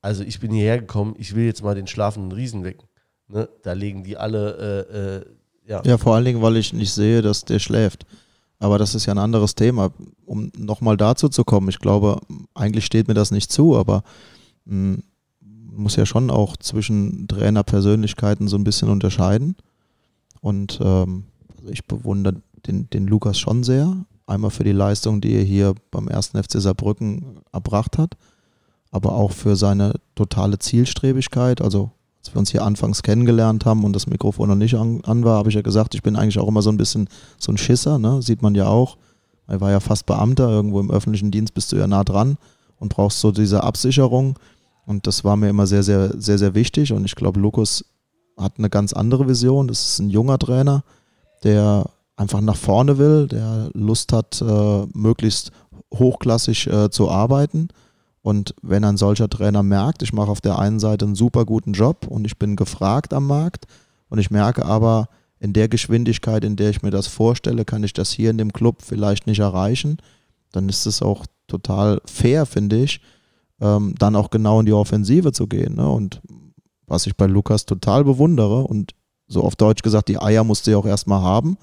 also 0.00 0.22
ich 0.22 0.40
bin 0.40 0.52
hierher 0.52 0.80
gekommen, 0.80 1.14
ich 1.18 1.34
will 1.34 1.44
jetzt 1.44 1.62
mal 1.62 1.74
den 1.74 1.86
schlafenden 1.86 2.32
Riesen 2.32 2.64
wecken. 2.64 2.88
Ne? 3.34 3.48
Da 3.62 3.72
legen 3.72 4.04
die 4.04 4.16
alle, 4.16 4.86
äh, 4.88 5.16
äh, 5.16 5.24
ja. 5.66 5.82
Ja, 5.84 5.98
vor 5.98 6.14
allen 6.14 6.24
Dingen, 6.24 6.40
weil 6.40 6.56
ich 6.56 6.72
nicht 6.72 6.92
sehe, 6.92 7.20
dass 7.20 7.44
der 7.44 7.58
schläft. 7.58 8.06
Aber 8.60 8.78
das 8.78 8.94
ist 8.94 9.06
ja 9.06 9.12
ein 9.12 9.18
anderes 9.18 9.56
Thema. 9.56 9.90
Um 10.24 10.52
nochmal 10.56 10.96
dazu 10.96 11.28
zu 11.28 11.42
kommen, 11.42 11.68
ich 11.68 11.80
glaube, 11.80 12.20
eigentlich 12.54 12.86
steht 12.86 13.08
mir 13.08 13.14
das 13.14 13.32
nicht 13.32 13.50
zu, 13.50 13.76
aber 13.76 14.04
man 14.64 15.02
muss 15.40 15.96
ja 15.96 16.06
schon 16.06 16.30
auch 16.30 16.56
zwischen 16.56 17.26
Trainerpersönlichkeiten 17.26 18.46
so 18.46 18.56
ein 18.56 18.64
bisschen 18.64 18.88
unterscheiden. 18.88 19.56
Und 20.40 20.78
ähm, 20.80 21.24
also 21.56 21.70
ich 21.70 21.84
bewundere 21.86 22.36
den, 22.66 22.88
den 22.90 23.08
Lukas 23.08 23.38
schon 23.38 23.64
sehr. 23.64 24.06
Einmal 24.26 24.50
für 24.50 24.64
die 24.64 24.72
Leistung, 24.72 25.20
die 25.20 25.34
er 25.34 25.42
hier 25.42 25.74
beim 25.90 26.06
ersten 26.06 26.40
FC 26.42 26.60
Saarbrücken 26.60 27.40
erbracht 27.52 27.98
hat, 27.98 28.16
aber 28.90 29.12
auch 29.12 29.32
für 29.32 29.56
seine 29.56 29.94
totale 30.14 30.58
Zielstrebigkeit. 30.58 31.60
Also 31.60 31.90
als 32.24 32.34
wir 32.34 32.38
uns 32.38 32.50
hier 32.50 32.62
anfangs 32.62 33.02
kennengelernt 33.02 33.66
haben 33.66 33.84
und 33.84 33.94
das 33.94 34.06
Mikrofon 34.06 34.48
noch 34.48 34.56
nicht 34.56 34.76
an, 34.76 35.02
an 35.04 35.24
war, 35.24 35.36
habe 35.36 35.50
ich 35.50 35.56
ja 35.56 35.60
gesagt, 35.60 35.94
ich 35.94 36.02
bin 36.02 36.16
eigentlich 36.16 36.38
auch 36.38 36.48
immer 36.48 36.62
so 36.62 36.70
ein 36.70 36.78
bisschen 36.78 37.08
so 37.38 37.52
ein 37.52 37.58
Schisser, 37.58 37.98
ne? 37.98 38.22
sieht 38.22 38.40
man 38.40 38.54
ja 38.54 38.66
auch. 38.66 38.96
Er 39.46 39.60
war 39.60 39.70
ja 39.70 39.78
fast 39.78 40.06
Beamter, 40.06 40.48
irgendwo 40.48 40.80
im 40.80 40.90
öffentlichen 40.90 41.30
Dienst 41.30 41.52
bist 41.52 41.70
du 41.70 41.76
ja 41.76 41.86
nah 41.86 42.02
dran 42.02 42.38
und 42.78 42.88
brauchst 42.88 43.20
so 43.20 43.30
diese 43.30 43.62
Absicherung. 43.62 44.38
Und 44.86 45.06
das 45.06 45.22
war 45.22 45.36
mir 45.36 45.50
immer 45.50 45.66
sehr, 45.66 45.82
sehr, 45.82 46.18
sehr, 46.18 46.38
sehr 46.38 46.54
wichtig. 46.54 46.92
Und 46.94 47.04
ich 47.04 47.14
glaube, 47.14 47.40
Lukas 47.40 47.84
hat 48.38 48.54
eine 48.56 48.70
ganz 48.70 48.94
andere 48.94 49.28
Vision. 49.28 49.68
Das 49.68 49.86
ist 49.86 49.98
ein 49.98 50.08
junger 50.08 50.38
Trainer, 50.38 50.82
der 51.42 51.90
einfach 52.16 52.40
nach 52.40 52.56
vorne 52.56 52.96
will, 52.96 53.28
der 53.28 53.68
Lust 53.74 54.14
hat, 54.14 54.40
äh, 54.40 54.86
möglichst 54.94 55.50
hochklassig 55.92 56.68
äh, 56.68 56.88
zu 56.88 57.10
arbeiten. 57.10 57.68
Und 58.24 58.54
wenn 58.62 58.84
ein 58.84 58.96
solcher 58.96 59.28
Trainer 59.28 59.62
merkt, 59.62 60.02
ich 60.02 60.14
mache 60.14 60.30
auf 60.30 60.40
der 60.40 60.58
einen 60.58 60.80
Seite 60.80 61.04
einen 61.04 61.14
super 61.14 61.44
guten 61.44 61.74
Job 61.74 62.06
und 62.08 62.24
ich 62.24 62.38
bin 62.38 62.56
gefragt 62.56 63.12
am 63.12 63.26
Markt 63.26 63.66
und 64.08 64.18
ich 64.18 64.30
merke 64.30 64.64
aber, 64.64 65.10
in 65.40 65.52
der 65.52 65.68
Geschwindigkeit, 65.68 66.42
in 66.42 66.56
der 66.56 66.70
ich 66.70 66.80
mir 66.80 66.90
das 66.90 67.06
vorstelle, 67.06 67.66
kann 67.66 67.84
ich 67.84 67.92
das 67.92 68.12
hier 68.12 68.30
in 68.30 68.38
dem 68.38 68.54
Club 68.54 68.80
vielleicht 68.80 69.26
nicht 69.26 69.40
erreichen, 69.40 69.98
dann 70.52 70.70
ist 70.70 70.86
es 70.86 71.02
auch 71.02 71.26
total 71.48 72.00
fair, 72.06 72.46
finde 72.46 72.82
ich, 72.82 73.02
ähm, 73.60 73.94
dann 73.98 74.16
auch 74.16 74.30
genau 74.30 74.60
in 74.60 74.64
die 74.64 74.72
Offensive 74.72 75.32
zu 75.32 75.46
gehen. 75.46 75.74
Ne? 75.74 75.86
Und 75.86 76.22
was 76.86 77.06
ich 77.06 77.14
bei 77.18 77.26
Lukas 77.26 77.66
total 77.66 78.04
bewundere 78.04 78.62
und 78.62 78.92
so 79.26 79.42
auf 79.42 79.54
Deutsch 79.54 79.82
gesagt, 79.82 80.08
die 80.08 80.18
Eier 80.18 80.44
musste 80.44 80.70
er 80.70 80.78
auch 80.78 80.86
erstmal 80.86 81.20
haben, 81.20 81.58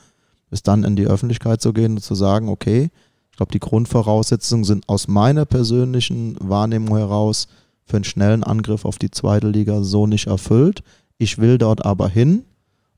ist 0.51 0.67
dann 0.67 0.83
in 0.83 0.95
die 0.95 1.07
Öffentlichkeit 1.07 1.59
zu 1.59 1.73
gehen 1.73 1.93
und 1.93 2.03
zu 2.03 2.13
sagen, 2.13 2.49
okay, 2.49 2.91
ich 3.31 3.37
glaube, 3.37 3.51
die 3.51 3.59
Grundvoraussetzungen 3.59 4.65
sind 4.65 4.87
aus 4.87 5.07
meiner 5.07 5.45
persönlichen 5.45 6.35
Wahrnehmung 6.39 6.97
heraus 6.97 7.47
für 7.85 7.97
einen 7.97 8.03
schnellen 8.03 8.43
Angriff 8.43 8.85
auf 8.85 8.99
die 8.99 9.11
zweite 9.11 9.47
Liga 9.47 9.83
so 9.83 10.05
nicht 10.05 10.27
erfüllt. 10.27 10.83
Ich 11.17 11.37
will 11.37 11.57
dort 11.57 11.85
aber 11.85 12.09
hin, 12.09 12.43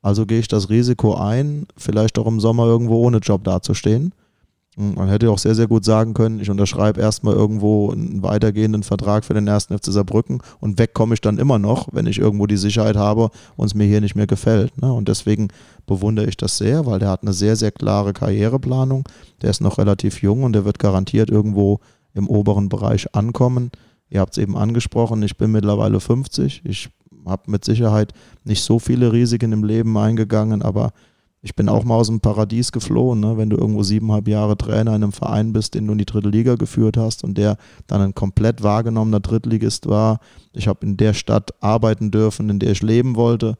also 0.02 0.26
gehe 0.26 0.40
ich 0.40 0.48
das 0.48 0.70
Risiko 0.70 1.16
ein, 1.16 1.68
vielleicht 1.78 2.18
auch 2.20 2.28
im 2.28 2.40
Sommer 2.40 2.66
irgendwo 2.66 3.06
ohne 3.06 3.20
Job 3.20 3.44
dazustehen. 3.44 4.14
Man 4.76 5.08
hätte 5.08 5.30
auch 5.30 5.38
sehr, 5.38 5.54
sehr 5.54 5.68
gut 5.68 5.86
sagen 5.86 6.16
können, 6.16 6.40
ich 6.40 6.50
unterschreibe 6.50 7.00
erstmal 7.00 7.36
irgendwo 7.36 7.92
einen 7.92 8.24
weitergehenden 8.24 8.82
Vertrag 8.82 9.24
für 9.24 9.36
den 9.36 9.48
ersten 9.48 9.78
FC 9.78 9.86
Saarbrücken 9.88 10.42
und 10.60 10.80
weg 10.80 10.96
komme 10.96 11.14
ich 11.14 11.22
dann 11.22 11.38
immer 11.38 11.60
noch, 11.60 11.90
wenn 11.92 12.08
ich 12.08 12.18
irgendwo 12.18 12.48
die 12.48 12.58
Sicherheit 12.58 12.96
habe 12.96 13.30
und 13.56 13.68
es 13.68 13.76
mir 13.76 13.86
hier 13.86 14.02
nicht 14.02 14.16
mehr 14.16 14.26
gefällt. 14.26 14.82
Ne? 14.82 14.92
Und 14.92 15.10
deswegen 15.10 15.50
bewundere 15.86 16.26
ich 16.26 16.38
das 16.38 16.58
sehr, 16.58 16.88
weil 16.88 16.98
der 16.98 17.10
hat 17.10 17.22
eine 17.22 17.34
sehr, 17.34 17.56
sehr 17.56 17.72
klare 17.72 18.14
Karriereplanung. 18.14 19.08
Der 19.44 19.52
ist 19.52 19.62
noch 19.62 19.78
relativ 19.78 20.24
jung 20.24 20.44
und 20.44 20.54
der 20.54 20.66
wird 20.66 20.80
garantiert 20.80 21.30
irgendwo 21.30 21.80
im 22.16 22.28
oberen 22.28 22.70
Bereich 22.70 23.14
ankommen. 23.14 23.70
Ihr 24.10 24.22
habt 24.22 24.38
es 24.38 24.42
eben 24.42 24.58
angesprochen, 24.58 25.22
ich 25.22 25.38
bin 25.38 25.52
mittlerweile 25.52 26.00
50. 26.00 26.62
Ich 26.66 26.90
habe 27.26 27.52
mit 27.52 27.64
Sicherheit 27.64 28.14
nicht 28.44 28.64
so 28.64 28.80
viele 28.80 29.12
Risiken 29.12 29.52
im 29.52 29.64
Leben 29.64 29.96
eingegangen, 29.98 30.62
aber 30.62 30.94
ich 31.46 31.56
bin 31.56 31.68
auch 31.68 31.84
mal 31.84 31.96
aus 31.96 32.08
dem 32.08 32.22
Paradies 32.22 32.72
geflohen, 32.72 33.20
ne? 33.20 33.38
wenn 33.38 33.50
du 33.50 33.58
irgendwo 33.58 33.84
siebeneinhalb 33.84 34.30
Jahre 34.30 34.58
Trainer 34.58 34.96
in 34.96 35.04
einem 35.04 35.12
Verein 35.12 35.52
bist, 35.52 35.76
den 35.76 35.86
du 35.86 35.92
in 35.92 35.98
die 35.98 36.06
dritte 36.06 36.30
Liga 36.30 36.56
geführt 36.56 36.96
hast 36.96 37.26
und 37.26 37.38
der 37.38 37.58
dann 37.86 38.02
ein 38.02 38.16
komplett 38.16 38.64
wahrgenommener 38.64 39.20
Drittligist 39.20 39.90
war. 39.90 40.20
Ich 40.54 40.70
habe 40.70 40.86
in 40.86 40.96
der 40.96 41.14
Stadt 41.14 41.52
arbeiten 41.60 42.12
dürfen, 42.12 42.50
in 42.50 42.60
der 42.60 42.72
ich 42.72 42.82
leben 42.82 43.18
wollte. 43.18 43.58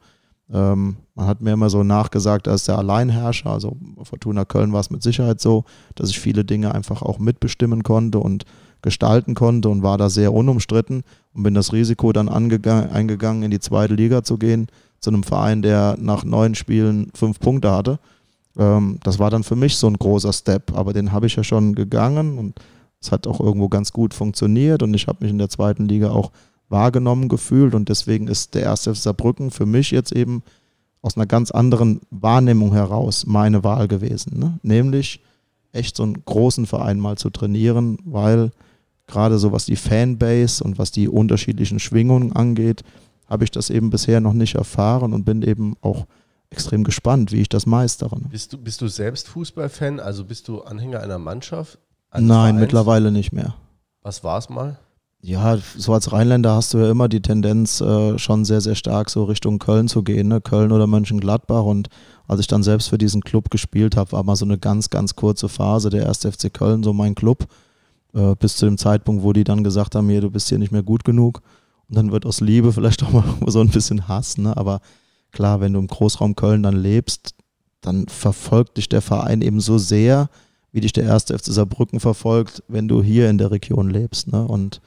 Ähm, 0.50 0.96
man 1.14 1.26
hat 1.26 1.42
mir 1.42 1.52
immer 1.52 1.68
so 1.68 1.82
nachgesagt, 1.82 2.46
er 2.46 2.54
ist 2.54 2.68
der 2.68 2.78
Alleinherrscher. 2.78 3.50
Also 3.50 3.76
Fortuna 4.02 4.46
Köln 4.46 4.72
war 4.72 4.80
es 4.80 4.88
mit 4.88 5.02
Sicherheit 5.02 5.42
so, 5.42 5.64
dass 5.94 6.08
ich 6.08 6.18
viele 6.18 6.46
Dinge 6.46 6.74
einfach 6.74 7.02
auch 7.02 7.18
mitbestimmen 7.18 7.82
konnte 7.82 8.18
und 8.18 8.46
gestalten 8.80 9.34
konnte 9.34 9.68
und 9.68 9.82
war 9.82 9.98
da 9.98 10.08
sehr 10.08 10.32
unumstritten 10.32 11.02
und 11.34 11.42
bin 11.42 11.52
das 11.52 11.74
Risiko 11.74 12.12
dann 12.14 12.30
eingegangen, 12.30 13.42
in 13.42 13.50
die 13.50 13.60
zweite 13.60 13.94
Liga 13.94 14.22
zu 14.22 14.38
gehen 14.38 14.68
zu 15.04 15.10
einem 15.10 15.22
Verein, 15.22 15.62
der 15.62 15.96
nach 16.00 16.24
neun 16.24 16.54
Spielen 16.54 17.10
fünf 17.14 17.38
Punkte 17.38 17.70
hatte. 17.70 17.98
Ähm, 18.58 18.98
das 19.02 19.18
war 19.18 19.30
dann 19.30 19.44
für 19.44 19.56
mich 19.56 19.76
so 19.76 19.86
ein 19.86 19.98
großer 19.98 20.32
Step, 20.32 20.76
aber 20.76 20.92
den 20.92 21.12
habe 21.12 21.26
ich 21.26 21.36
ja 21.36 21.44
schon 21.44 21.74
gegangen 21.74 22.38
und 22.38 22.60
es 23.00 23.12
hat 23.12 23.26
auch 23.26 23.38
irgendwo 23.38 23.68
ganz 23.68 23.92
gut 23.92 24.14
funktioniert 24.14 24.82
und 24.82 24.94
ich 24.94 25.06
habe 25.06 25.18
mich 25.22 25.30
in 25.30 25.38
der 25.38 25.50
zweiten 25.50 25.86
Liga 25.86 26.10
auch 26.10 26.32
wahrgenommen 26.68 27.28
gefühlt 27.28 27.74
und 27.74 27.88
deswegen 27.88 28.28
ist 28.28 28.54
der 28.54 28.62
erste 28.62 28.94
Saarbrücken 28.94 29.50
für 29.50 29.66
mich 29.66 29.90
jetzt 29.90 30.12
eben 30.12 30.42
aus 31.02 31.16
einer 31.16 31.26
ganz 31.26 31.50
anderen 31.50 32.00
Wahrnehmung 32.10 32.72
heraus 32.72 33.26
meine 33.26 33.62
Wahl 33.62 33.88
gewesen. 33.88 34.38
Ne? 34.38 34.58
Nämlich 34.62 35.20
echt 35.72 35.96
so 35.96 36.02
einen 36.02 36.24
großen 36.24 36.64
Verein 36.64 36.98
mal 36.98 37.18
zu 37.18 37.28
trainieren, 37.28 37.98
weil 38.06 38.52
gerade 39.06 39.38
so 39.38 39.52
was 39.52 39.66
die 39.66 39.76
Fanbase 39.76 40.64
und 40.64 40.78
was 40.78 40.90
die 40.92 41.08
unterschiedlichen 41.08 41.78
Schwingungen 41.78 42.32
angeht, 42.32 42.84
habe 43.28 43.44
ich 43.44 43.50
das 43.50 43.70
eben 43.70 43.90
bisher 43.90 44.20
noch 44.20 44.32
nicht 44.32 44.54
erfahren 44.54 45.12
und 45.12 45.24
bin 45.24 45.42
eben 45.42 45.74
auch 45.80 46.06
extrem 46.50 46.84
gespannt, 46.84 47.32
wie 47.32 47.40
ich 47.40 47.48
das 47.48 47.66
meistere. 47.66 48.16
Bist 48.30 48.52
du, 48.52 48.58
bist 48.58 48.80
du 48.80 48.88
selbst 48.88 49.28
Fußballfan? 49.28 50.00
Also 50.00 50.24
bist 50.24 50.48
du 50.48 50.62
Anhänger 50.62 51.00
einer 51.00 51.18
Mannschaft? 51.18 51.78
Nein, 52.12 52.26
Vereins? 52.26 52.60
mittlerweile 52.60 53.10
nicht 53.10 53.32
mehr. 53.32 53.54
Was 54.02 54.22
war 54.22 54.38
es 54.38 54.48
mal? 54.48 54.78
Ja, 55.20 55.56
so 55.78 55.94
als 55.94 56.12
Rheinländer 56.12 56.54
hast 56.54 56.74
du 56.74 56.78
ja 56.78 56.90
immer 56.90 57.08
die 57.08 57.22
Tendenz, 57.22 57.80
äh, 57.80 58.18
schon 58.18 58.44
sehr, 58.44 58.60
sehr 58.60 58.74
stark 58.74 59.08
so 59.08 59.24
Richtung 59.24 59.58
Köln 59.58 59.88
zu 59.88 60.02
gehen, 60.02 60.28
ne? 60.28 60.42
Köln 60.42 60.70
oder 60.70 60.86
Mönchengladbach. 60.86 61.64
Und 61.64 61.88
als 62.28 62.40
ich 62.40 62.46
dann 62.46 62.62
selbst 62.62 62.88
für 62.88 62.98
diesen 62.98 63.22
Club 63.22 63.50
gespielt 63.50 63.96
habe, 63.96 64.12
war 64.12 64.22
mal 64.22 64.36
so 64.36 64.44
eine 64.44 64.58
ganz, 64.58 64.90
ganz 64.90 65.16
kurze 65.16 65.48
Phase, 65.48 65.88
der 65.88 66.04
erste 66.04 66.30
FC 66.30 66.52
Köln, 66.52 66.82
so 66.82 66.92
mein 66.92 67.14
Club, 67.14 67.46
äh, 68.12 68.34
bis 68.38 68.56
zu 68.56 68.66
dem 68.66 68.76
Zeitpunkt, 68.76 69.22
wo 69.22 69.32
die 69.32 69.44
dann 69.44 69.64
gesagt 69.64 69.94
haben, 69.94 70.10
hier, 70.10 70.20
du 70.20 70.30
bist 70.30 70.50
hier 70.50 70.58
nicht 70.58 70.72
mehr 70.72 70.82
gut 70.82 71.04
genug. 71.04 71.40
Und 71.88 71.96
dann 71.96 72.12
wird 72.12 72.26
aus 72.26 72.40
Liebe 72.40 72.72
vielleicht 72.72 73.02
auch 73.02 73.12
mal 73.12 73.24
so 73.46 73.60
ein 73.60 73.70
bisschen 73.70 74.08
Hass, 74.08 74.38
ne? 74.38 74.56
Aber 74.56 74.80
klar, 75.32 75.60
wenn 75.60 75.72
du 75.72 75.80
im 75.80 75.86
Großraum 75.86 76.36
Köln 76.36 76.62
dann 76.62 76.76
lebst, 76.76 77.34
dann 77.80 78.06
verfolgt 78.08 78.78
dich 78.78 78.88
der 78.88 79.02
Verein 79.02 79.42
eben 79.42 79.60
so 79.60 79.78
sehr, 79.78 80.30
wie 80.72 80.80
dich 80.80 80.92
der 80.92 81.04
erste 81.04 81.38
FC 81.38 81.46
Saarbrücken 81.46 82.00
verfolgt, 82.00 82.62
wenn 82.66 82.88
du 82.88 83.02
hier 83.02 83.30
in 83.30 83.38
der 83.38 83.50
Region 83.50 83.90
lebst. 83.90 84.32
Ne? 84.32 84.44
Und 84.44 84.80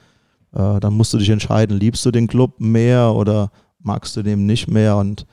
äh, 0.52 0.80
dann 0.80 0.94
musst 0.94 1.14
du 1.14 1.18
dich 1.18 1.30
entscheiden, 1.30 1.78
liebst 1.78 2.04
du 2.04 2.10
den 2.10 2.26
Club 2.26 2.60
mehr 2.60 3.14
oder 3.14 3.50
magst 3.78 4.16
du 4.16 4.22
den 4.22 4.46
nicht 4.46 4.68
mehr? 4.68 4.96
Und 4.96 5.26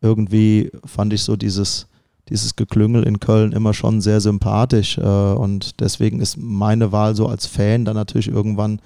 irgendwie 0.00 0.70
fand 0.84 1.12
ich 1.12 1.22
so 1.22 1.36
dieses, 1.36 1.86
dieses 2.28 2.56
Geklüngel 2.56 3.02
in 3.04 3.20
Köln 3.20 3.52
immer 3.52 3.74
schon 3.74 4.00
sehr 4.00 4.20
sympathisch. 4.20 4.98
Äh, 4.98 5.02
und 5.02 5.80
deswegen 5.80 6.20
ist 6.20 6.36
meine 6.38 6.90
Wahl 6.90 7.14
so 7.14 7.28
als 7.28 7.46
Fan 7.46 7.84
dann 7.84 7.96
natürlich 7.96 8.28
irgendwann 8.28 8.80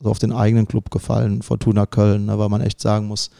so 0.00 0.10
auf 0.10 0.18
den 0.18 0.32
eigenen 0.32 0.68
Club 0.68 0.90
gefallen, 0.90 1.42
Fortuna 1.42 1.86
Köln, 1.86 2.26
ne, 2.26 2.38
weil 2.38 2.48
man 2.48 2.60
echt 2.60 2.80
sagen 2.80 3.06
muss, 3.06 3.30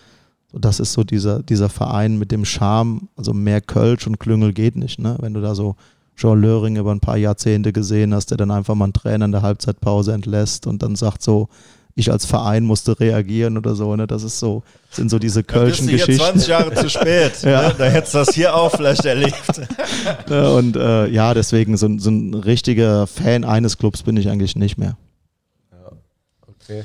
so 0.53 0.59
das 0.59 0.81
ist 0.81 0.93
so 0.93 1.05
dieser, 1.05 1.43
dieser 1.43 1.69
Verein 1.69 2.19
mit 2.19 2.31
dem 2.33 2.45
Charme, 2.45 3.09
also 3.17 3.33
mehr 3.33 3.61
Kölsch 3.61 4.07
und 4.07 4.19
Klüngel 4.19 4.53
geht 4.53 4.77
nicht. 4.77 4.99
Ne? 4.99 5.17
Wenn 5.21 5.35
du 5.35 5.41
da 5.41 5.55
so 5.55 5.77
Jean 6.17 6.41
Löring 6.41 6.77
über 6.77 6.93
ein 6.93 7.01
paar 7.01 7.19
Jahrzehnte 7.19 7.73
gesehen 7.73 8.15
hast, 8.15 8.31
der 8.31 8.39
dann 8.39 8.51
einfach 8.51 8.75
mal 8.75 8.85
einen 8.85 8.93
Trainer 8.93 9.27
in 9.27 9.33
der 9.33 9.43
Halbzeitpause 9.43 10.13
entlässt 10.13 10.67
und 10.67 10.83
dann 10.83 10.97
sagt 10.97 11.23
so, 11.23 11.49
ich 11.99 12.13
als 12.13 12.27
Verein 12.27 12.65
musste 12.65 13.01
reagieren 13.01 13.57
oder 13.57 13.75
so. 13.75 13.97
Ne? 13.97 14.07
Das 14.07 14.23
ist 14.23 14.39
so, 14.39 14.63
sind 14.91 15.11
so 15.11 15.19
diese 15.19 15.43
Kölschen 15.43 15.87
Geschichten. 15.87 16.13
Hier 16.13 16.33
20 16.33 16.49
Jahre 16.49 16.75
zu 16.75 16.91
spät. 16.91 17.33
ja. 17.43 17.69
ne? 17.69 17.75
Da 17.77 17.85
hättest 17.87 18.15
du 18.15 18.19
das 18.19 18.35
hier 18.35 18.55
auch 18.55 18.71
vielleicht 18.71 19.05
erlebt. 19.07 19.61
und 20.29 20.77
äh, 20.77 21.09
ja, 21.09 21.33
deswegen 21.33 21.77
so, 21.79 21.89
so 21.99 22.11
ein 22.11 22.35
richtiger 22.35 23.07
Fan 23.07 23.45
eines 23.45 23.79
Clubs 23.79 24.03
bin 24.03 24.19
ich 24.19 24.29
eigentlich 24.29 24.57
nicht 24.57 24.77
mehr. 24.77 24.97
Okay. 26.69 26.85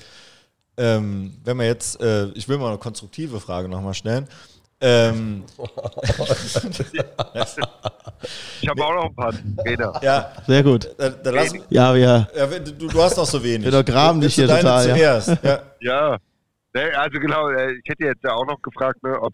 Ähm, 0.78 1.34
wenn 1.44 1.58
wir 1.58 1.66
jetzt, 1.66 2.02
äh, 2.02 2.28
ich 2.30 2.48
will 2.48 2.58
mal 2.58 2.70
eine 2.70 2.78
konstruktive 2.78 3.40
Frage 3.40 3.68
nochmal 3.68 3.94
stellen. 3.94 4.28
Ähm, 4.84 5.44
ich 8.62 8.70
habe 8.70 8.84
auch 8.84 8.96
noch 8.96 9.06
ein 9.06 9.16
paar 9.16 9.34
Trainer. 9.64 9.94
Ja, 10.02 10.32
sehr 10.48 10.64
gut. 10.64 10.90
Da, 10.98 11.10
da 11.10 11.30
lass, 11.30 11.54
ja, 11.70 11.96
ja. 11.96 12.28
ja 12.36 12.48
du, 12.48 12.88
du, 12.88 13.02
hast 13.02 13.16
noch 13.16 13.28
so 13.28 13.44
wenig. 13.44 13.72
Wir 13.72 13.84
graben 13.84 14.22
dich 14.22 14.34
hier 14.34 14.48
total. 14.48 14.84
Zuerst. 14.86 15.38
Ja. 15.44 15.60
ja. 15.82 16.18
Ne, 16.74 16.98
also 16.98 17.20
genau, 17.20 17.50
äh, 17.50 17.74
ich 17.74 17.90
hätte 17.90 18.06
jetzt 18.06 18.24
ja 18.24 18.34
auch 18.34 18.48
noch 18.48 18.62
gefragt, 18.62 19.04
ne, 19.04 19.20
ob 19.22 19.34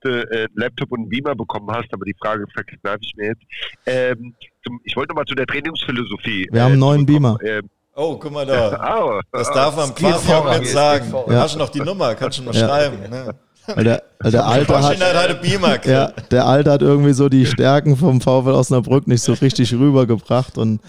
du 0.00 0.08
äh, 0.08 0.36
einen 0.36 0.48
Laptop 0.56 0.90
und 0.92 1.00
einen 1.00 1.08
Beamer 1.08 1.36
bekommen 1.36 1.70
hast, 1.70 1.86
aber 1.92 2.04
die 2.04 2.16
Frage 2.20 2.44
verkneife 2.52 2.98
ich 3.02 3.14
mir 3.16 3.28
jetzt. 3.28 3.42
Ähm, 3.86 4.34
zum, 4.64 4.80
ich 4.84 4.96
wollte 4.96 5.10
nochmal 5.10 5.26
zu 5.26 5.36
der 5.36 5.46
Trainingsphilosophie. 5.46 6.48
Wir 6.50 6.62
haben 6.62 6.72
einen 6.72 6.80
neuen 6.80 7.06
Beamer. 7.06 7.38
Ähm, 7.42 7.70
Oh, 7.96 8.18
guck 8.18 8.30
mal 8.30 8.44
da. 8.44 9.20
Das 9.32 9.50
darf 9.50 9.74
man 9.76 9.94
quasi 9.94 10.30
auch 10.32 10.52
jetzt 10.52 10.72
sagen. 10.72 11.12
Ja. 11.28 11.40
Hast 11.40 11.54
du 11.54 11.58
noch 11.58 11.70
die 11.70 11.80
Nummer? 11.80 12.14
Kannst 12.14 12.38
du 12.38 12.42
mal 12.42 12.54
ja. 12.54 12.68
schreiben. 12.68 12.98
Ne? 13.10 13.34
Weil 13.66 13.84
der, 13.84 14.02
weil 14.20 14.30
der 14.30 14.46
Alte 14.46 14.76
hat, 14.76 15.00
halt 15.00 15.86
ja, 15.86 16.12
der 16.30 16.46
Alte 16.46 16.70
hat 16.70 16.82
irgendwie 16.82 17.12
so 17.12 17.28
die 17.28 17.46
Stärken 17.46 17.96
vom 17.96 18.20
VfL 18.20 18.50
Osnabrück 18.50 19.08
nicht 19.08 19.22
so 19.22 19.32
richtig 19.32 19.74
rübergebracht 19.74 20.56
und 20.56 20.80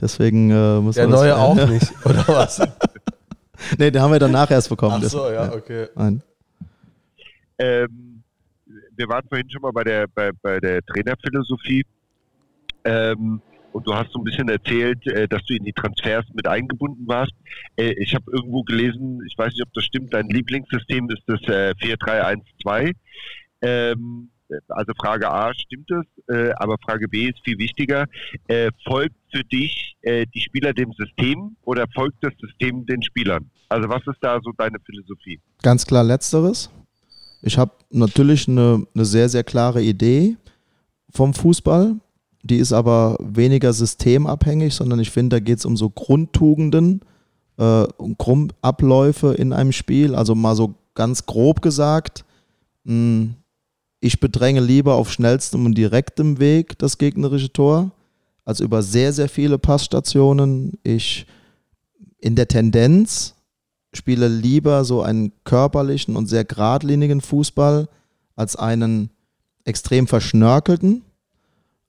deswegen 0.00 0.50
äh, 0.50 0.80
muss 0.80 0.96
Der 0.96 1.06
man 1.06 1.20
neue 1.20 1.36
auch 1.36 1.54
nicht, 1.54 1.92
oder 2.04 2.26
was? 2.26 2.60
nee, 3.78 3.90
den 3.90 4.02
haben 4.02 4.10
wir 4.10 4.18
danach 4.18 4.50
erst 4.50 4.68
bekommen. 4.68 5.00
Ach 5.04 5.08
so, 5.08 5.30
ja, 5.30 5.52
okay. 5.52 5.88
Nein. 5.94 6.22
Ähm, 7.58 8.22
wir 8.96 9.08
waren 9.08 9.22
vorhin 9.28 9.48
schon 9.48 9.62
mal 9.62 9.72
bei 9.72 9.84
der, 9.84 10.06
bei, 10.08 10.30
bei 10.42 10.58
der 10.58 10.82
Trainerphilosophie. 10.82 11.84
Ähm, 12.84 13.40
und 13.72 13.86
du 13.86 13.94
hast 13.94 14.10
so 14.12 14.18
ein 14.18 14.24
bisschen 14.24 14.48
erzählt, 14.48 15.06
äh, 15.06 15.28
dass 15.28 15.44
du 15.44 15.54
in 15.54 15.64
die 15.64 15.72
Transfers 15.72 16.24
mit 16.34 16.46
eingebunden 16.46 17.06
warst. 17.06 17.32
Äh, 17.76 17.94
ich 18.02 18.14
habe 18.14 18.24
irgendwo 18.32 18.62
gelesen, 18.62 19.20
ich 19.26 19.36
weiß 19.36 19.52
nicht, 19.52 19.62
ob 19.62 19.72
das 19.74 19.84
stimmt, 19.84 20.12
dein 20.12 20.28
Lieblingssystem 20.28 21.08
ist 21.10 21.22
das 21.26 21.40
äh, 21.42 21.74
4-3-1-2. 21.80 22.92
Ähm, 23.62 24.30
also 24.68 24.92
Frage 24.98 25.30
A, 25.30 25.52
stimmt? 25.54 25.90
Äh, 26.28 26.50
aber 26.56 26.76
Frage 26.84 27.08
B 27.08 27.28
ist 27.28 27.38
viel 27.44 27.58
wichtiger. 27.58 28.06
Äh, 28.46 28.70
folgt 28.86 29.16
für 29.30 29.44
dich 29.44 29.96
äh, 30.02 30.26
die 30.34 30.40
Spieler 30.40 30.72
dem 30.72 30.92
System 30.92 31.56
oder 31.62 31.86
folgt 31.94 32.16
das 32.22 32.32
System 32.40 32.86
den 32.86 33.02
Spielern? 33.02 33.50
Also 33.68 33.88
was 33.88 34.00
ist 34.06 34.18
da 34.20 34.40
so 34.42 34.52
deine 34.56 34.78
Philosophie? 34.80 35.40
Ganz 35.62 35.86
klar 35.86 36.02
letzteres. 36.02 36.70
Ich 37.42 37.58
habe 37.58 37.72
natürlich 37.90 38.48
eine, 38.48 38.86
eine 38.94 39.04
sehr, 39.04 39.28
sehr 39.28 39.44
klare 39.44 39.82
Idee 39.82 40.36
vom 41.10 41.34
Fußball. 41.34 41.96
Die 42.42 42.56
ist 42.56 42.72
aber 42.72 43.16
weniger 43.20 43.72
systemabhängig, 43.72 44.74
sondern 44.74 45.00
ich 45.00 45.10
finde, 45.10 45.36
da 45.36 45.40
geht 45.40 45.58
es 45.58 45.64
um 45.64 45.76
so 45.76 45.90
Grundtugenden, 45.90 47.00
äh, 47.58 47.84
um 47.96 48.16
Grundabläufe 48.16 49.34
in 49.34 49.52
einem 49.52 49.72
Spiel. 49.72 50.14
Also 50.14 50.34
mal 50.34 50.54
so 50.54 50.74
ganz 50.94 51.26
grob 51.26 51.62
gesagt, 51.62 52.24
mh, 52.84 53.30
ich 54.00 54.20
bedränge 54.20 54.60
lieber 54.60 54.94
auf 54.94 55.10
schnellstem 55.10 55.66
und 55.66 55.76
direktem 55.76 56.38
Weg 56.38 56.78
das 56.78 56.98
gegnerische 56.98 57.52
Tor, 57.52 57.90
als 58.44 58.60
über 58.60 58.82
sehr, 58.82 59.12
sehr 59.12 59.28
viele 59.28 59.58
Passstationen. 59.58 60.78
Ich 60.84 61.26
in 62.20 62.36
der 62.36 62.48
Tendenz 62.48 63.34
spiele 63.92 64.28
lieber 64.28 64.84
so 64.84 65.02
einen 65.02 65.32
körperlichen 65.44 66.16
und 66.16 66.26
sehr 66.26 66.44
geradlinigen 66.44 67.20
Fußball 67.20 67.88
als 68.36 68.56
einen 68.56 69.10
extrem 69.64 70.06
verschnörkelten. 70.06 71.02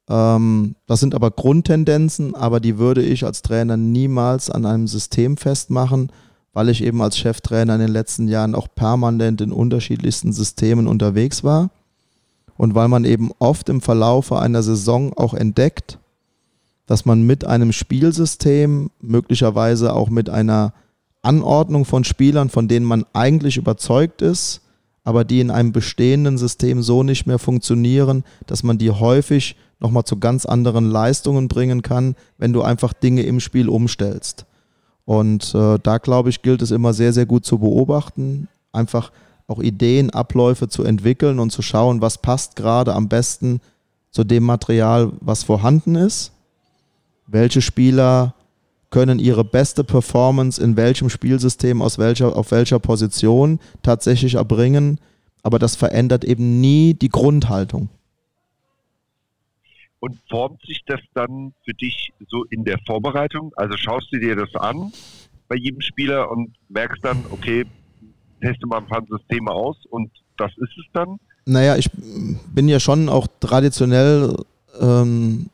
Ähm, 0.10 0.76
das 0.88 0.99
sind 0.99 1.14
aber 1.14 1.31
Grundtendenzen, 1.31 2.36
aber 2.36 2.60
die 2.60 2.77
würde 2.77 3.03
ich 3.03 3.26
als 3.26 3.41
Trainer 3.41 3.77
niemals 3.77 4.49
an 4.49 4.65
einem 4.65 4.88
System 4.88 5.38
festmachen, 5.38 6.11
weil 6.52 6.69
ich 6.69 6.84
eben 6.84 7.02
als 7.02 7.18
Cheftrainer 7.18 7.76
in 7.76 7.81
den 7.81 7.91
letzten 7.91 8.27
Jahren 8.27 8.56
auch 8.56 8.68
permanent 8.73 9.40
in 9.40 9.52
unterschiedlichsten 9.52 10.34
Systemen 10.34 10.88
unterwegs 10.88 11.44
war. 11.44 11.69
Und 12.57 12.76
weil 12.76 12.90
man 12.90 13.06
eben 13.06 13.31
oft 13.40 13.69
im 13.69 13.80
Verlaufe 13.80 14.40
einer 14.40 14.64
Saison 14.64 15.14
auch 15.14 15.34
entdeckt, 15.34 15.99
dass 16.88 17.06
man 17.06 17.22
mit 17.22 17.45
einem 17.45 17.72
Spielsystem, 17.72 18.90
möglicherweise 18.99 19.94
auch 19.94 20.10
mit 20.10 20.30
einer 20.30 20.73
Anordnung 21.22 21.86
von 21.86 22.03
Spielern, 22.03 22.49
von 22.49 22.68
denen 22.68 22.86
man 22.86 23.06
eigentlich 23.14 23.57
überzeugt 23.57 24.22
ist, 24.22 24.61
aber 25.03 25.23
die 25.23 25.40
in 25.40 25.52
einem 25.52 25.72
bestehenden 25.72 26.38
System 26.38 26.81
so 26.81 27.03
nicht 27.03 27.27
mehr 27.27 27.40
funktionieren, 27.40 28.23
dass 28.48 28.64
man 28.64 28.77
die 28.77 28.91
häufig 28.91 29.56
nochmal 29.80 30.03
zu 30.03 30.18
ganz 30.18 30.45
anderen 30.45 30.89
Leistungen 30.89 31.47
bringen 31.47 31.81
kann, 31.81 32.15
wenn 32.38 32.53
du 32.53 32.61
einfach 32.61 32.93
Dinge 32.93 33.23
im 33.23 33.39
Spiel 33.39 33.69
umstellst. 33.69 34.45
Und 35.06 35.56
äh, 35.56 35.80
da, 35.81 35.97
glaube 35.97 36.30
ich, 36.30 36.41
gilt 36.41 36.61
es 36.61 36.72
immer 36.72 36.93
sehr, 36.93 37.14
sehr 37.14 37.26
gut 37.26 37.45
zu 37.45 37.57
beobachten, 37.57 38.47
einfach 38.72 39.11
auch 39.47 39.60
Ideen, 39.60 40.11
Abläufe 40.11 40.68
zu 40.68 40.84
entwickeln 40.84 41.39
und 41.39 41.51
zu 41.51 41.61
schauen, 41.61 42.01
was 42.01 42.19
passt 42.19 42.56
gerade 42.56 42.93
am 42.93 43.10
besten 43.10 43.61
zu 44.11 44.23
dem 44.23 44.43
Material, 44.43 45.11
was 45.22 45.43
vorhanden 45.43 45.95
ist. 45.95 46.31
Welche 47.26 47.61
Spieler 47.61 48.35
können 48.89 49.19
ihre 49.19 49.43
beste 49.43 49.84
Performance 49.84 50.61
in 50.61 50.76
welchem 50.76 51.10
Spielsystem, 51.10 51.81
aus 51.81 51.97
welcher, 51.97 52.35
auf 52.35 52.51
welcher 52.51 52.80
Position 52.80 53.60
tatsächlich 53.81 54.35
erbringen. 54.35 54.99
Aber 55.43 55.60
das 55.60 55.76
verändert 55.76 56.23
eben 56.23 56.60
nie 56.60 56.93
die 56.93 57.10
Grundhaltung. 57.10 57.89
Und 59.99 60.17
formt 60.30 60.61
sich 60.65 60.81
das 60.85 60.99
dann 61.13 61.53
für 61.65 61.73
dich 61.73 62.13
so 62.27 62.45
in 62.45 62.63
der 62.63 62.80
Vorbereitung? 62.85 63.51
Also 63.55 63.76
schaust 63.77 64.07
du 64.11 64.19
dir 64.19 64.35
das 64.35 64.55
an 64.55 64.93
bei 65.47 65.55
jedem 65.55 65.81
Spieler 65.81 66.31
und 66.31 66.53
merkst 66.69 67.03
dann, 67.03 67.26
okay, 67.31 67.65
teste 68.41 68.65
mal 68.67 68.77
ein 68.77 68.88
paar 68.88 69.03
Systeme 69.09 69.51
aus 69.51 69.77
und 69.89 70.09
das 70.38 70.51
ist 70.57 70.77
es 70.77 70.85
dann? 70.93 71.19
Naja, 71.45 71.76
ich 71.76 71.89
bin 71.91 72.69
ja 72.69 72.80
schon 72.80 73.09
auch 73.09 73.27
traditionell 73.39 74.35
ähm, 74.80 75.49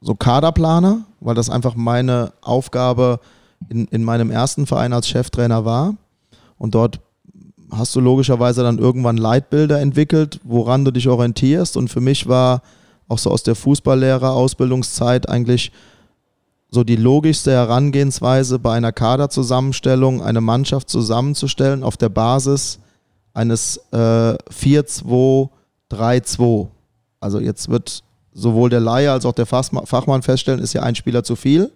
so 0.00 0.14
Kaderplaner, 0.14 1.04
weil 1.20 1.34
das 1.34 1.50
einfach 1.50 1.76
meine 1.76 2.32
Aufgabe 2.40 3.20
in, 3.68 3.86
in 3.86 4.04
meinem 4.04 4.30
ersten 4.30 4.66
Verein 4.66 4.92
als 4.92 5.08
Cheftrainer 5.08 5.64
war. 5.64 5.96
Und 6.58 6.74
dort 6.74 7.00
hast 7.70 7.94
du 7.94 8.00
logischerweise 8.00 8.62
dann 8.62 8.78
irgendwann 8.78 9.16
Leitbilder 9.16 9.80
entwickelt, 9.80 10.40
woran 10.44 10.84
du 10.84 10.90
dich 10.90 11.08
orientierst. 11.08 11.76
Und 11.76 11.88
für 11.88 12.00
mich 12.00 12.28
war 12.28 12.62
auch 13.08 13.18
so 13.18 13.30
aus 13.30 13.42
der 13.42 13.54
Fußballlehrer-Ausbildungszeit 13.54 15.28
eigentlich 15.28 15.72
so 16.70 16.84
die 16.84 16.96
logischste 16.96 17.52
Herangehensweise 17.52 18.58
bei 18.58 18.74
einer 18.74 18.92
Kaderzusammenstellung, 18.92 20.22
eine 20.22 20.40
Mannschaft 20.40 20.88
zusammenzustellen 20.90 21.84
auf 21.84 21.96
der 21.96 22.08
Basis 22.08 22.80
eines 23.32 23.76
äh, 23.92 24.34
4-2-3-2. 24.34 26.66
Also 27.20 27.38
jetzt 27.38 27.68
wird 27.68 28.02
sowohl 28.32 28.70
der 28.70 28.80
Laie 28.80 29.12
als 29.12 29.24
auch 29.24 29.32
der 29.32 29.46
Fachmann 29.46 30.22
feststellen, 30.22 30.58
ist 30.60 30.72
ja 30.72 30.82
ein 30.82 30.96
Spieler 30.96 31.22
zu 31.22 31.36
viel. 31.36 31.70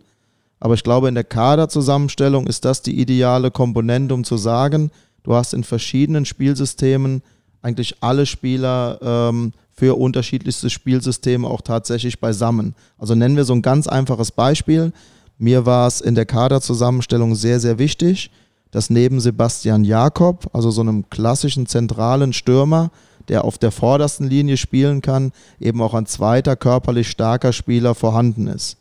Aber 0.61 0.75
ich 0.75 0.83
glaube, 0.83 1.09
in 1.09 1.15
der 1.15 1.25
Kaderzusammenstellung 1.25 2.49
ist 2.49 2.65
das 2.65 2.83
die 2.83 3.01
ideale 3.01 3.53
Komponente, 3.53 4.15
um 4.15 4.25
zu 4.25 4.37
sagen, 4.37 4.91
du 5.23 5.35
hast 5.35 5.55
in 5.55 5.63
verschiedenen 5.63 6.25
Spielsystemen 6.25 7.23
eigentlich 7.63 8.03
alle 8.03 8.27
Spieler 8.27 8.99
ähm, 9.01 9.53
für 9.79 9.97
unterschiedlichste 9.97 10.71
Spielsysteme 10.71 11.47
auch 11.47 11.61
tatsächlich 11.61 12.19
beisammen. 12.19 12.75
Also 12.99 13.15
nennen 13.15 13.37
wir 13.37 13.45
so 13.45 13.53
ein 13.53 13.63
ganz 13.63 13.87
einfaches 13.87 14.33
Beispiel. 14.33 14.93
Mir 15.39 15.67
war 15.67 15.87
es 15.87 16.01
in 16.01 16.17
der 16.17 16.27
Kaderzusammenstellung 16.27 17.37
sehr, 17.37 17.61
sehr 17.61 17.79
wichtig, 17.79 18.33
dass 18.73 18.91
neben 18.91 19.21
Sebastian 19.21 19.85
Jakob, 19.85 20.51
also 20.53 20.73
so 20.73 20.81
einem 20.81 21.09
klassischen 21.11 21.67
zentralen 21.67 22.33
Stürmer, 22.33 22.91
der 23.29 23.45
auf 23.45 23.57
der 23.57 23.71
vordersten 23.71 24.29
Linie 24.29 24.57
spielen 24.57 25.01
kann, 25.01 25.31
eben 25.61 25.81
auch 25.81 25.95
ein 25.95 26.07
zweiter 26.07 26.57
körperlich 26.57 27.09
starker 27.09 27.53
Spieler 27.53 27.95
vorhanden 27.95 28.49
ist. 28.49 28.79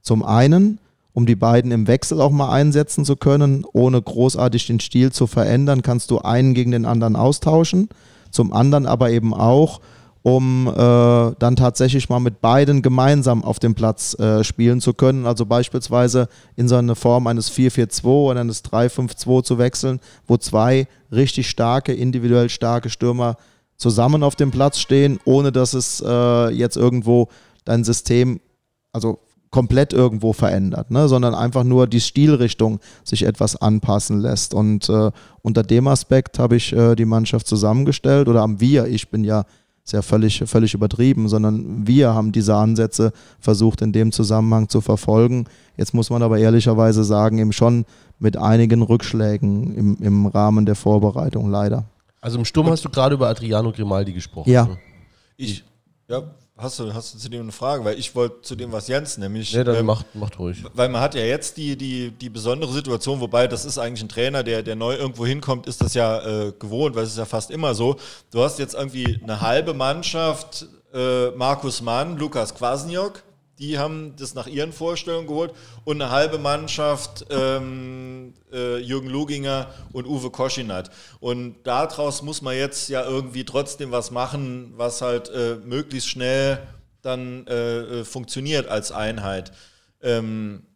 Zum 0.00 0.24
einen, 0.24 0.78
um 1.12 1.26
die 1.26 1.36
beiden 1.36 1.70
im 1.70 1.86
Wechsel 1.86 2.18
auch 2.18 2.30
mal 2.30 2.50
einsetzen 2.50 3.04
zu 3.04 3.16
können, 3.16 3.66
ohne 3.74 4.00
großartig 4.00 4.68
den 4.68 4.80
Stil 4.80 5.12
zu 5.12 5.26
verändern, 5.26 5.82
kannst 5.82 6.10
du 6.10 6.20
einen 6.20 6.54
gegen 6.54 6.70
den 6.70 6.86
anderen 6.86 7.14
austauschen. 7.14 7.90
Zum 8.30 8.54
anderen 8.54 8.86
aber 8.86 9.10
eben 9.10 9.34
auch, 9.34 9.82
um 10.22 10.66
äh, 10.66 10.72
dann 11.38 11.56
tatsächlich 11.56 12.08
mal 12.08 12.20
mit 12.20 12.40
beiden 12.40 12.82
gemeinsam 12.82 13.42
auf 13.42 13.58
dem 13.58 13.74
Platz 13.74 14.18
äh, 14.18 14.44
spielen 14.44 14.80
zu 14.80 14.92
können. 14.92 15.26
Also 15.26 15.46
beispielsweise 15.46 16.28
in 16.56 16.68
so 16.68 16.76
eine 16.76 16.94
Form 16.94 17.26
eines 17.26 17.50
4-4-2 17.50 18.04
oder 18.04 18.40
eines 18.40 18.64
3-5-2 18.64 19.42
zu 19.42 19.58
wechseln, 19.58 20.00
wo 20.26 20.36
zwei 20.36 20.86
richtig 21.10 21.48
starke, 21.48 21.92
individuell 21.94 22.50
starke 22.50 22.90
Stürmer 22.90 23.36
zusammen 23.76 24.22
auf 24.22 24.36
dem 24.36 24.50
Platz 24.50 24.78
stehen, 24.78 25.18
ohne 25.24 25.52
dass 25.52 25.72
es 25.72 26.02
äh, 26.06 26.50
jetzt 26.50 26.76
irgendwo 26.76 27.28
dein 27.64 27.82
System, 27.82 28.40
also 28.92 29.20
komplett 29.50 29.92
irgendwo 29.92 30.32
verändert, 30.32 30.90
ne? 30.90 31.08
sondern 31.08 31.34
einfach 31.34 31.64
nur 31.64 31.86
die 31.86 32.00
Stilrichtung 32.00 32.78
sich 33.02 33.24
etwas 33.24 33.56
anpassen 33.56 34.20
lässt. 34.20 34.54
Und 34.54 34.88
äh, 34.88 35.10
unter 35.42 35.62
dem 35.62 35.88
Aspekt 35.88 36.38
habe 36.38 36.56
ich 36.56 36.72
äh, 36.72 36.94
die 36.94 37.04
Mannschaft 37.04 37.46
zusammengestellt 37.46 38.28
oder 38.28 38.42
haben 38.42 38.60
wir, 38.60 38.86
ich 38.86 39.10
bin 39.10 39.24
ja 39.24 39.44
ist 39.84 39.92
ja 39.92 40.02
völlig, 40.02 40.42
völlig 40.46 40.74
übertrieben, 40.74 41.28
sondern 41.28 41.86
wir 41.86 42.14
haben 42.14 42.32
diese 42.32 42.54
Ansätze 42.54 43.12
versucht 43.38 43.82
in 43.82 43.92
dem 43.92 44.12
Zusammenhang 44.12 44.68
zu 44.68 44.80
verfolgen. 44.80 45.46
Jetzt 45.76 45.94
muss 45.94 46.10
man 46.10 46.22
aber 46.22 46.38
ehrlicherweise 46.38 47.04
sagen, 47.04 47.38
eben 47.38 47.52
schon 47.52 47.84
mit 48.18 48.36
einigen 48.36 48.82
Rückschlägen 48.82 49.74
im, 49.74 49.96
im 50.00 50.26
Rahmen 50.26 50.66
der 50.66 50.74
Vorbereitung 50.74 51.50
leider. 51.50 51.84
Also 52.20 52.38
im 52.38 52.44
Sturm 52.44 52.68
hast 52.68 52.84
du 52.84 52.90
gerade 52.90 53.14
über 53.14 53.28
Adriano 53.28 53.72
Grimaldi 53.72 54.12
gesprochen. 54.12 54.50
Ja. 54.50 54.66
Ne? 54.66 54.78
Ich, 55.36 55.64
ja, 56.08 56.22
Hast 56.60 56.78
du, 56.78 56.92
hast 56.92 57.14
du 57.14 57.18
zu 57.18 57.30
dem 57.30 57.42
eine 57.42 57.52
Frage? 57.52 57.84
Weil 57.84 57.98
ich 57.98 58.14
wollte 58.14 58.42
zu 58.42 58.54
dem 58.54 58.70
was 58.70 58.88
Jens, 58.88 59.16
nämlich. 59.16 59.54
Nee, 59.54 59.64
dann 59.64 59.76
ähm, 59.76 59.86
macht, 59.86 60.14
macht 60.14 60.38
ruhig. 60.38 60.62
Weil 60.74 60.88
man 60.90 61.00
hat 61.00 61.14
ja 61.14 61.22
jetzt 61.22 61.56
die, 61.56 61.76
die, 61.76 62.10
die 62.10 62.28
besondere 62.28 62.72
Situation, 62.72 63.20
wobei 63.20 63.46
das 63.46 63.64
ist 63.64 63.78
eigentlich 63.78 64.02
ein 64.02 64.08
Trainer, 64.08 64.42
der, 64.42 64.62
der 64.62 64.76
neu 64.76 64.94
irgendwo 64.94 65.24
hinkommt, 65.24 65.66
ist 65.66 65.80
das 65.80 65.94
ja 65.94 66.48
äh, 66.48 66.52
gewohnt, 66.58 66.94
weil 66.94 67.04
es 67.04 67.10
ist 67.10 67.18
ja 67.18 67.24
fast 67.24 67.50
immer 67.50 67.74
so. 67.74 67.96
Du 68.30 68.42
hast 68.42 68.58
jetzt 68.58 68.74
irgendwie 68.74 69.20
eine 69.22 69.40
halbe 69.40 69.72
Mannschaft, 69.72 70.66
äh, 70.92 71.30
Markus 71.30 71.80
Mann, 71.80 72.18
Lukas 72.18 72.54
Kwasniok, 72.54 73.22
die 73.60 73.78
haben 73.78 74.16
das 74.16 74.34
nach 74.34 74.46
ihren 74.46 74.72
Vorstellungen 74.72 75.26
geholt 75.26 75.52
und 75.84 76.00
eine 76.00 76.10
halbe 76.10 76.38
Mannschaft 76.38 77.26
ähm, 77.30 78.32
äh, 78.52 78.78
Jürgen 78.78 79.08
Luginger 79.08 79.68
und 79.92 80.06
Uwe 80.06 80.30
Koschinat. 80.30 80.90
Und 81.20 81.56
daraus 81.64 82.22
muss 82.22 82.40
man 82.40 82.56
jetzt 82.56 82.88
ja 82.88 83.04
irgendwie 83.04 83.44
trotzdem 83.44 83.92
was 83.92 84.10
machen, 84.10 84.72
was 84.76 85.02
halt 85.02 85.28
äh, 85.28 85.56
möglichst 85.56 86.08
schnell 86.08 86.66
dann 87.02 87.46
äh, 87.46 88.00
äh 88.00 88.04
funktioniert 88.04 88.66
als 88.66 88.92
Einheit. 88.92 89.52
Ähm, 90.02 90.66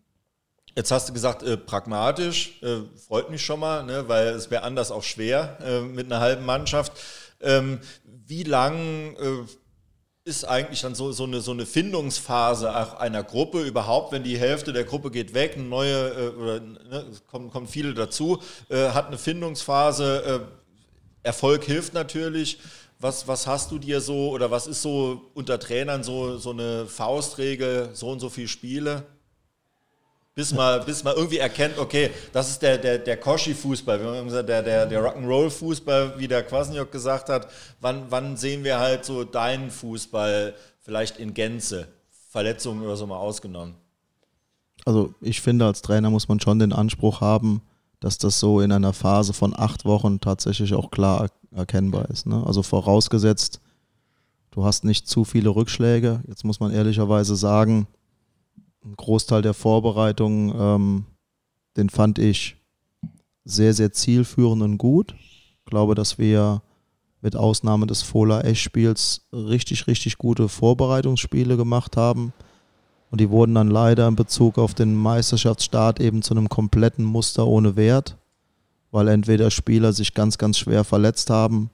Jetzt 0.77 0.90
hast 0.90 1.09
du 1.09 1.12
gesagt, 1.12 1.44
äh, 1.44 1.56
pragmatisch, 1.56 2.61
äh, 2.61 2.81
freut 3.06 3.31
mich 3.31 3.44
schon 3.44 3.61
mal, 3.61 3.85
ne, 3.85 4.09
weil 4.09 4.28
es 4.31 4.51
wäre 4.51 4.65
anders 4.65 4.90
auch 4.90 5.05
schwer 5.05 5.56
äh, 5.65 5.81
mit 5.82 6.06
einer 6.06 6.19
halben 6.19 6.44
Mannschaft. 6.44 6.93
Ähm, 7.40 7.78
wie 8.27 8.43
lang 8.43 9.15
äh, 9.16 9.44
ist 10.26 10.44
eigentlich 10.44 10.80
dann 10.80 10.94
so, 10.94 11.12
so, 11.12 11.24
eine, 11.24 11.42
so 11.42 11.51
eine 11.51 11.66
Findungsphase 11.66 12.98
einer 12.98 13.22
Gruppe 13.22 13.60
überhaupt, 13.62 14.10
wenn 14.10 14.22
die 14.22 14.38
Hälfte 14.38 14.72
der 14.72 14.84
Gruppe 14.84 15.10
geht 15.10 15.34
weg, 15.34 15.59
neue, 15.59 16.09
äh, 16.09 16.28
oder 16.28 16.60
ne, 16.60 17.05
kommen, 17.30 17.51
kommen 17.51 17.66
viele 17.68 17.92
dazu, 17.92 18.40
äh, 18.70 18.88
hat 18.90 19.09
eine 19.09 19.18
Findungsphase, 19.18 20.46
äh, 21.22 21.26
Erfolg 21.26 21.64
hilft 21.64 21.94
natürlich. 21.94 22.59
was, 23.01 23.28
was 23.28 23.46
hast 23.46 23.70
du 23.70 23.78
dir 23.78 24.01
so 24.01 24.30
oder 24.30 24.51
was 24.51 24.66
ist 24.66 24.80
so 24.80 25.30
unter 25.34 25.59
Trainern 25.59 26.02
so, 26.02 26.38
so 26.38 26.51
eine 26.51 26.86
Faustregel, 26.86 27.90
so 27.92 28.09
und 28.10 28.20
so 28.20 28.30
viele 28.30 28.48
Spiele? 28.48 29.05
Bis 30.35 30.52
man, 30.52 30.85
bis 30.85 31.05
man 31.05 31.15
irgendwie 31.15 31.39
erkennt, 31.39 31.78
okay, 31.78 32.11
das 32.32 32.51
ist 32.51 32.61
der, 32.61 32.77
der, 32.77 32.98
der 32.98 33.16
Koschi-Fußball, 33.20 33.98
der, 34.43 34.62
der, 34.62 34.86
der 34.86 35.01
Rock'n'Roll-Fußball, 35.05 36.19
wie 36.19 36.27
der 36.27 36.43
Kwasniok 36.43 36.90
gesagt 36.90 37.28
hat. 37.28 37.48
Wann, 37.81 38.06
wann 38.11 38.36
sehen 38.36 38.65
wir 38.65 38.81
halt 38.81 39.05
so 39.05 39.23
deinen 39.23 39.70
Fußball 39.70 40.55
vielleicht 40.81 41.19
in 41.19 41.35
Gänze? 41.35 41.86
Verletzungen 42.31 42.82
oder 42.82 42.97
so 42.97 43.06
mal 43.06 43.16
ausgenommen. 43.16 43.77
Also 44.85 45.15
ich 45.20 45.40
finde, 45.40 45.66
als 45.66 45.82
Trainer 45.82 46.11
muss 46.11 46.27
man 46.27 46.40
schon 46.40 46.59
den 46.59 46.73
Anspruch 46.73 47.20
haben, 47.20 47.62
dass 48.01 48.19
das 48.19 48.40
so 48.40 48.61
in 48.61 48.73
einer 48.73 48.93
Phase 48.93 49.32
von 49.32 49.55
acht 49.56 49.85
Wochen 49.85 50.19
tatsächlich 50.20 50.74
auch 50.74 50.90
klar 50.90 51.31
er- 51.52 51.59
erkennbar 51.61 52.11
ist. 52.11 52.27
Ne? 52.27 52.43
Also 52.44 52.65
vorausgesetzt, 52.65 53.61
du 54.51 54.65
hast 54.65 54.85
nicht 54.85 55.06
zu 55.06 55.24
viele 55.24 55.51
Rückschläge. 55.51 56.24
Jetzt 56.27 56.44
muss 56.44 56.59
man 56.59 56.73
ehrlicherweise 56.73 57.36
sagen, 57.36 57.86
ein 58.85 58.97
Großteil 58.97 59.43
der 59.43 59.55
Vorbereitung, 59.55 60.55
ähm, 60.59 61.05
den 61.77 61.89
fand 61.89 62.19
ich 62.19 62.56
sehr, 63.44 63.74
sehr 63.74 63.93
zielführend 63.93 64.62
und 64.62 64.78
gut. 64.78 65.15
Ich 65.19 65.65
glaube, 65.65 65.94
dass 65.94 66.19
wir 66.19 66.62
mit 67.20 67.36
Ausnahme 67.36 67.86
des 67.86 68.02
Fola-Esch-Spiels 68.02 69.27
richtig, 69.32 69.86
richtig 69.86 70.19
gute 70.19 70.48
Vorbereitungsspiele 70.48 71.56
gemacht 71.56 71.97
haben. 71.97 72.32
Und 73.11 73.20
die 73.20 73.31
wurden 73.31 73.55
dann 73.55 73.70
leider 73.70 74.06
in 74.09 74.16
Bezug 74.16 74.59
auf 74.59 74.74
den 74.74 74.94
Meisterschaftsstart 74.94 76.01
eben 76.01 76.20
zu 76.23 76.35
einem 76.35 76.48
kompletten 76.48 77.05
Muster 77.05 77.47
ohne 77.47 77.77
Wert, 77.77 78.19
weil 78.90 79.09
entweder 79.09 79.51
Spieler 79.51 79.93
sich 79.93 80.15
ganz, 80.15 80.36
ganz 80.36 80.59
schwer 80.59 80.85
verletzt 80.85 81.31
haben 81.31 81.70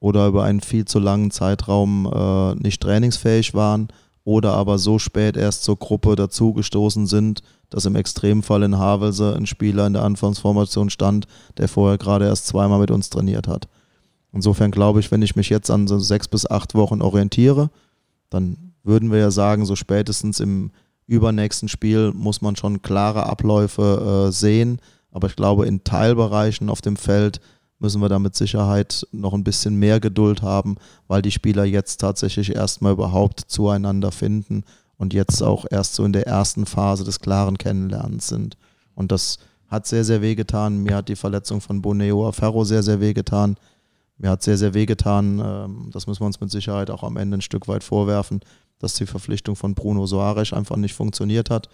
oder 0.00 0.26
über 0.26 0.44
einen 0.44 0.60
viel 0.60 0.84
zu 0.86 0.98
langen 0.98 1.30
Zeitraum 1.30 2.10
äh, 2.10 2.54
nicht 2.54 2.82
trainingsfähig 2.82 3.54
waren 3.54 3.88
oder 4.24 4.54
aber 4.54 4.78
so 4.78 4.98
spät 4.98 5.36
erst 5.36 5.64
zur 5.64 5.78
Gruppe 5.78 6.16
dazugestoßen 6.16 7.06
sind, 7.06 7.42
dass 7.70 7.84
im 7.84 7.94
Extremfall 7.94 8.62
in 8.62 8.78
Havelse 8.78 9.34
ein 9.36 9.46
Spieler 9.46 9.86
in 9.86 9.92
der 9.92 10.02
Anfangsformation 10.02 10.90
stand, 10.90 11.26
der 11.58 11.68
vorher 11.68 11.98
gerade 11.98 12.26
erst 12.26 12.46
zweimal 12.46 12.80
mit 12.80 12.90
uns 12.90 13.10
trainiert 13.10 13.46
hat. 13.46 13.68
Insofern 14.32 14.70
glaube 14.70 15.00
ich, 15.00 15.10
wenn 15.10 15.22
ich 15.22 15.36
mich 15.36 15.50
jetzt 15.50 15.70
an 15.70 15.86
so 15.86 15.98
sechs 15.98 16.26
bis 16.26 16.50
acht 16.50 16.74
Wochen 16.74 17.02
orientiere, 17.02 17.70
dann 18.30 18.72
würden 18.82 19.12
wir 19.12 19.18
ja 19.18 19.30
sagen, 19.30 19.64
so 19.66 19.76
spätestens 19.76 20.40
im 20.40 20.72
übernächsten 21.06 21.68
Spiel 21.68 22.12
muss 22.12 22.40
man 22.40 22.56
schon 22.56 22.82
klare 22.82 23.26
Abläufe 23.26 24.26
äh, 24.28 24.32
sehen. 24.32 24.80
Aber 25.10 25.28
ich 25.28 25.36
glaube, 25.36 25.66
in 25.66 25.84
Teilbereichen 25.84 26.70
auf 26.70 26.80
dem 26.80 26.96
Feld 26.96 27.40
müssen 27.84 28.00
wir 28.00 28.08
da 28.08 28.18
mit 28.18 28.34
Sicherheit 28.34 29.06
noch 29.12 29.34
ein 29.34 29.44
bisschen 29.44 29.76
mehr 29.76 30.00
Geduld 30.00 30.40
haben, 30.40 30.76
weil 31.06 31.20
die 31.20 31.30
Spieler 31.30 31.64
jetzt 31.64 32.00
tatsächlich 32.00 32.56
erstmal 32.56 32.94
überhaupt 32.94 33.40
zueinander 33.40 34.10
finden 34.10 34.64
und 34.96 35.12
jetzt 35.12 35.42
auch 35.42 35.66
erst 35.70 35.94
so 35.94 36.04
in 36.04 36.14
der 36.14 36.26
ersten 36.26 36.64
Phase 36.64 37.04
des 37.04 37.20
klaren 37.20 37.58
Kennenlernens 37.58 38.26
sind. 38.26 38.56
Und 38.94 39.12
das 39.12 39.38
hat 39.68 39.86
sehr, 39.86 40.02
sehr 40.02 40.22
wehgetan. 40.22 40.82
Mir 40.82 40.96
hat 40.96 41.10
die 41.10 41.16
Verletzung 41.16 41.60
von 41.60 41.82
Boneo 41.82 42.32
Ferro 42.32 42.64
sehr, 42.64 42.82
sehr 42.82 43.00
wehgetan. 43.00 43.56
Mir 44.16 44.30
hat 44.30 44.42
sehr, 44.42 44.56
sehr 44.56 44.72
wehgetan. 44.72 45.42
Ähm, 45.44 45.90
das 45.92 46.06
müssen 46.06 46.22
wir 46.22 46.26
uns 46.26 46.40
mit 46.40 46.50
Sicherheit 46.50 46.90
auch 46.90 47.02
am 47.02 47.18
Ende 47.18 47.36
ein 47.36 47.42
Stück 47.42 47.68
weit 47.68 47.84
vorwerfen, 47.84 48.40
dass 48.78 48.94
die 48.94 49.04
Verpflichtung 49.06 49.56
von 49.56 49.74
Bruno 49.74 50.06
Soares 50.06 50.54
einfach 50.54 50.76
nicht 50.76 50.94
funktioniert 50.94 51.50
hat. 51.50 51.68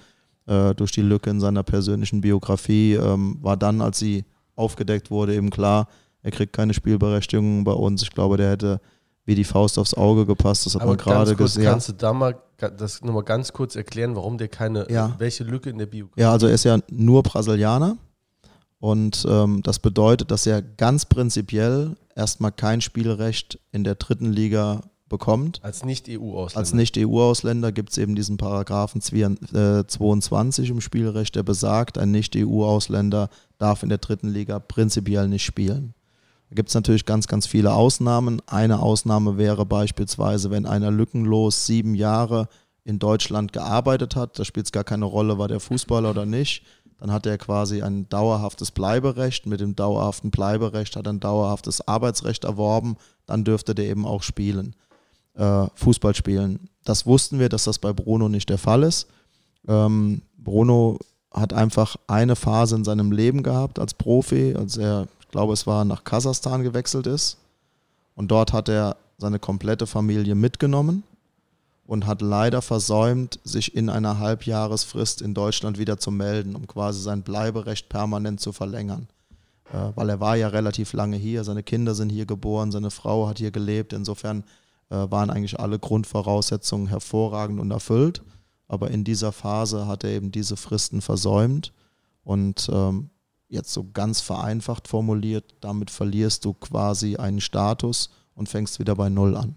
Äh, 0.46 0.74
durch 0.74 0.90
die 0.90 1.02
Lücke 1.02 1.30
in 1.30 1.38
seiner 1.38 1.62
persönlichen 1.62 2.20
Biografie 2.20 2.94
ähm, 2.94 3.38
war 3.42 3.56
dann, 3.56 3.80
als 3.80 4.00
sie 4.00 4.24
aufgedeckt 4.56 5.10
wurde, 5.10 5.34
eben 5.34 5.50
klar, 5.50 5.88
er 6.22 6.30
kriegt 6.30 6.52
keine 6.52 6.74
Spielberechtigung 6.74 7.64
bei 7.64 7.72
uns. 7.72 8.02
Ich 8.02 8.10
glaube, 8.10 8.36
der 8.36 8.50
hätte 8.50 8.80
wie 9.24 9.34
die 9.34 9.44
Faust 9.44 9.78
aufs 9.78 9.94
Auge 9.94 10.26
gepasst. 10.26 10.66
Das 10.66 10.74
hat 10.74 10.82
Aber 10.82 10.90
man 10.92 10.98
gerade 10.98 11.36
gesehen. 11.36 11.64
kannst 11.64 11.88
du 11.88 11.92
da 11.92 12.12
mal 12.12 12.36
das 12.58 13.02
nochmal 13.02 13.22
ganz 13.22 13.52
kurz 13.52 13.74
erklären, 13.76 14.16
warum 14.16 14.36
der 14.36 14.48
keine, 14.48 14.86
Ja. 14.90 15.14
welche 15.18 15.44
Lücke 15.44 15.70
in 15.70 15.78
der 15.78 15.86
Biografie 15.86 16.20
Ja, 16.20 16.32
also 16.32 16.46
er 16.46 16.52
ist 16.54 16.64
ja 16.64 16.78
nur 16.90 17.22
Brasilianer 17.22 17.96
und 18.78 19.26
ähm, 19.28 19.62
das 19.62 19.78
bedeutet, 19.78 20.30
dass 20.30 20.46
er 20.46 20.60
ganz 20.62 21.04
prinzipiell 21.06 21.96
erstmal 22.14 22.52
kein 22.52 22.80
Spielrecht 22.80 23.58
in 23.72 23.84
der 23.84 23.94
dritten 23.94 24.32
Liga 24.32 24.82
bekommt. 25.10 25.62
als 25.62 25.84
Nicht-EU-Ausländer. 25.84 26.58
Als 26.58 26.72
Nicht-EU-Ausländer 26.72 27.72
gibt 27.72 27.90
es 27.90 27.98
eben 27.98 28.14
diesen 28.14 28.38
Paragraphen 28.38 29.02
22 29.02 30.70
im 30.70 30.80
Spielrecht, 30.80 31.36
der 31.36 31.42
besagt, 31.42 31.98
ein 31.98 32.10
Nicht-EU-Ausländer 32.10 33.28
darf 33.58 33.82
in 33.82 33.90
der 33.90 33.98
dritten 33.98 34.28
Liga 34.28 34.58
prinzipiell 34.58 35.28
nicht 35.28 35.44
spielen. 35.44 35.92
Da 36.48 36.54
gibt 36.54 36.70
es 36.70 36.74
natürlich 36.74 37.04
ganz, 37.04 37.26
ganz 37.28 37.46
viele 37.46 37.74
Ausnahmen. 37.74 38.40
Eine 38.46 38.80
Ausnahme 38.80 39.36
wäre 39.36 39.66
beispielsweise, 39.66 40.50
wenn 40.50 40.64
einer 40.64 40.90
lückenlos 40.90 41.66
sieben 41.66 41.94
Jahre 41.94 42.48
in 42.84 42.98
Deutschland 42.98 43.52
gearbeitet 43.52 44.16
hat, 44.16 44.38
da 44.38 44.44
spielt 44.44 44.66
es 44.66 44.72
gar 44.72 44.84
keine 44.84 45.04
Rolle, 45.04 45.38
war 45.38 45.48
der 45.48 45.60
Fußballer 45.60 46.10
oder 46.10 46.24
nicht, 46.24 46.64
dann 46.98 47.12
hat 47.12 47.26
er 47.26 47.36
quasi 47.38 47.82
ein 47.82 48.08
dauerhaftes 48.08 48.70
Bleiberecht. 48.70 49.46
Mit 49.46 49.60
dem 49.60 49.76
dauerhaften 49.76 50.30
Bleiberecht 50.30 50.96
hat 50.96 51.06
er 51.06 51.12
ein 51.12 51.20
dauerhaftes 51.20 51.86
Arbeitsrecht 51.86 52.44
erworben, 52.44 52.96
dann 53.26 53.44
dürfte 53.44 53.74
der 53.74 53.86
eben 53.86 54.06
auch 54.06 54.22
spielen 54.22 54.74
äh, 55.40 55.66
Fußball 55.74 56.14
spielen. 56.14 56.68
Das 56.84 57.06
wussten 57.06 57.38
wir, 57.38 57.48
dass 57.48 57.64
das 57.64 57.78
bei 57.78 57.92
Bruno 57.92 58.28
nicht 58.28 58.50
der 58.50 58.58
Fall 58.58 58.82
ist. 58.82 59.08
Ähm, 59.66 60.22
Bruno 60.36 60.98
hat 61.32 61.52
einfach 61.52 61.96
eine 62.06 62.36
Phase 62.36 62.76
in 62.76 62.84
seinem 62.84 63.10
Leben 63.10 63.42
gehabt 63.42 63.78
als 63.78 63.94
Profi, 63.94 64.54
als 64.56 64.76
er, 64.76 65.06
ich 65.20 65.28
glaube, 65.28 65.52
es 65.52 65.66
war 65.66 65.84
nach 65.84 66.04
Kasachstan 66.04 66.62
gewechselt 66.62 67.06
ist. 67.06 67.38
Und 68.14 68.30
dort 68.30 68.52
hat 68.52 68.68
er 68.68 68.96
seine 69.18 69.38
komplette 69.38 69.86
Familie 69.86 70.34
mitgenommen 70.34 71.04
und 71.86 72.06
hat 72.06 72.20
leider 72.20 72.62
versäumt, 72.62 73.38
sich 73.44 73.74
in 73.74 73.88
einer 73.88 74.18
Halbjahresfrist 74.18 75.22
in 75.22 75.34
Deutschland 75.34 75.78
wieder 75.78 75.98
zu 75.98 76.10
melden, 76.10 76.54
um 76.54 76.66
quasi 76.66 77.00
sein 77.00 77.22
Bleiberecht 77.22 77.88
permanent 77.88 78.40
zu 78.40 78.52
verlängern. 78.52 79.08
Äh, 79.72 79.92
weil 79.94 80.08
er 80.10 80.20
war 80.20 80.36
ja 80.36 80.48
relativ 80.48 80.92
lange 80.92 81.16
hier, 81.16 81.44
seine 81.44 81.62
Kinder 81.62 81.94
sind 81.94 82.10
hier 82.10 82.26
geboren, 82.26 82.72
seine 82.72 82.90
Frau 82.90 83.28
hat 83.28 83.38
hier 83.38 83.50
gelebt. 83.50 83.92
Insofern 83.92 84.44
waren 84.96 85.30
eigentlich 85.30 85.60
alle 85.60 85.78
Grundvoraussetzungen 85.78 86.88
hervorragend 86.88 87.60
und 87.60 87.70
erfüllt. 87.70 88.22
Aber 88.68 88.90
in 88.90 89.04
dieser 89.04 89.32
Phase 89.32 89.86
hat 89.86 90.04
er 90.04 90.10
eben 90.10 90.32
diese 90.32 90.56
Fristen 90.56 91.00
versäumt. 91.00 91.72
Und 92.22 92.70
ähm, 92.72 93.10
jetzt 93.48 93.72
so 93.72 93.86
ganz 93.92 94.20
vereinfacht 94.20 94.88
formuliert, 94.88 95.54
damit 95.60 95.90
verlierst 95.90 96.44
du 96.44 96.54
quasi 96.54 97.16
einen 97.16 97.40
Status 97.40 98.10
und 98.34 98.48
fängst 98.48 98.78
wieder 98.78 98.94
bei 98.94 99.08
Null 99.08 99.36
an. 99.36 99.56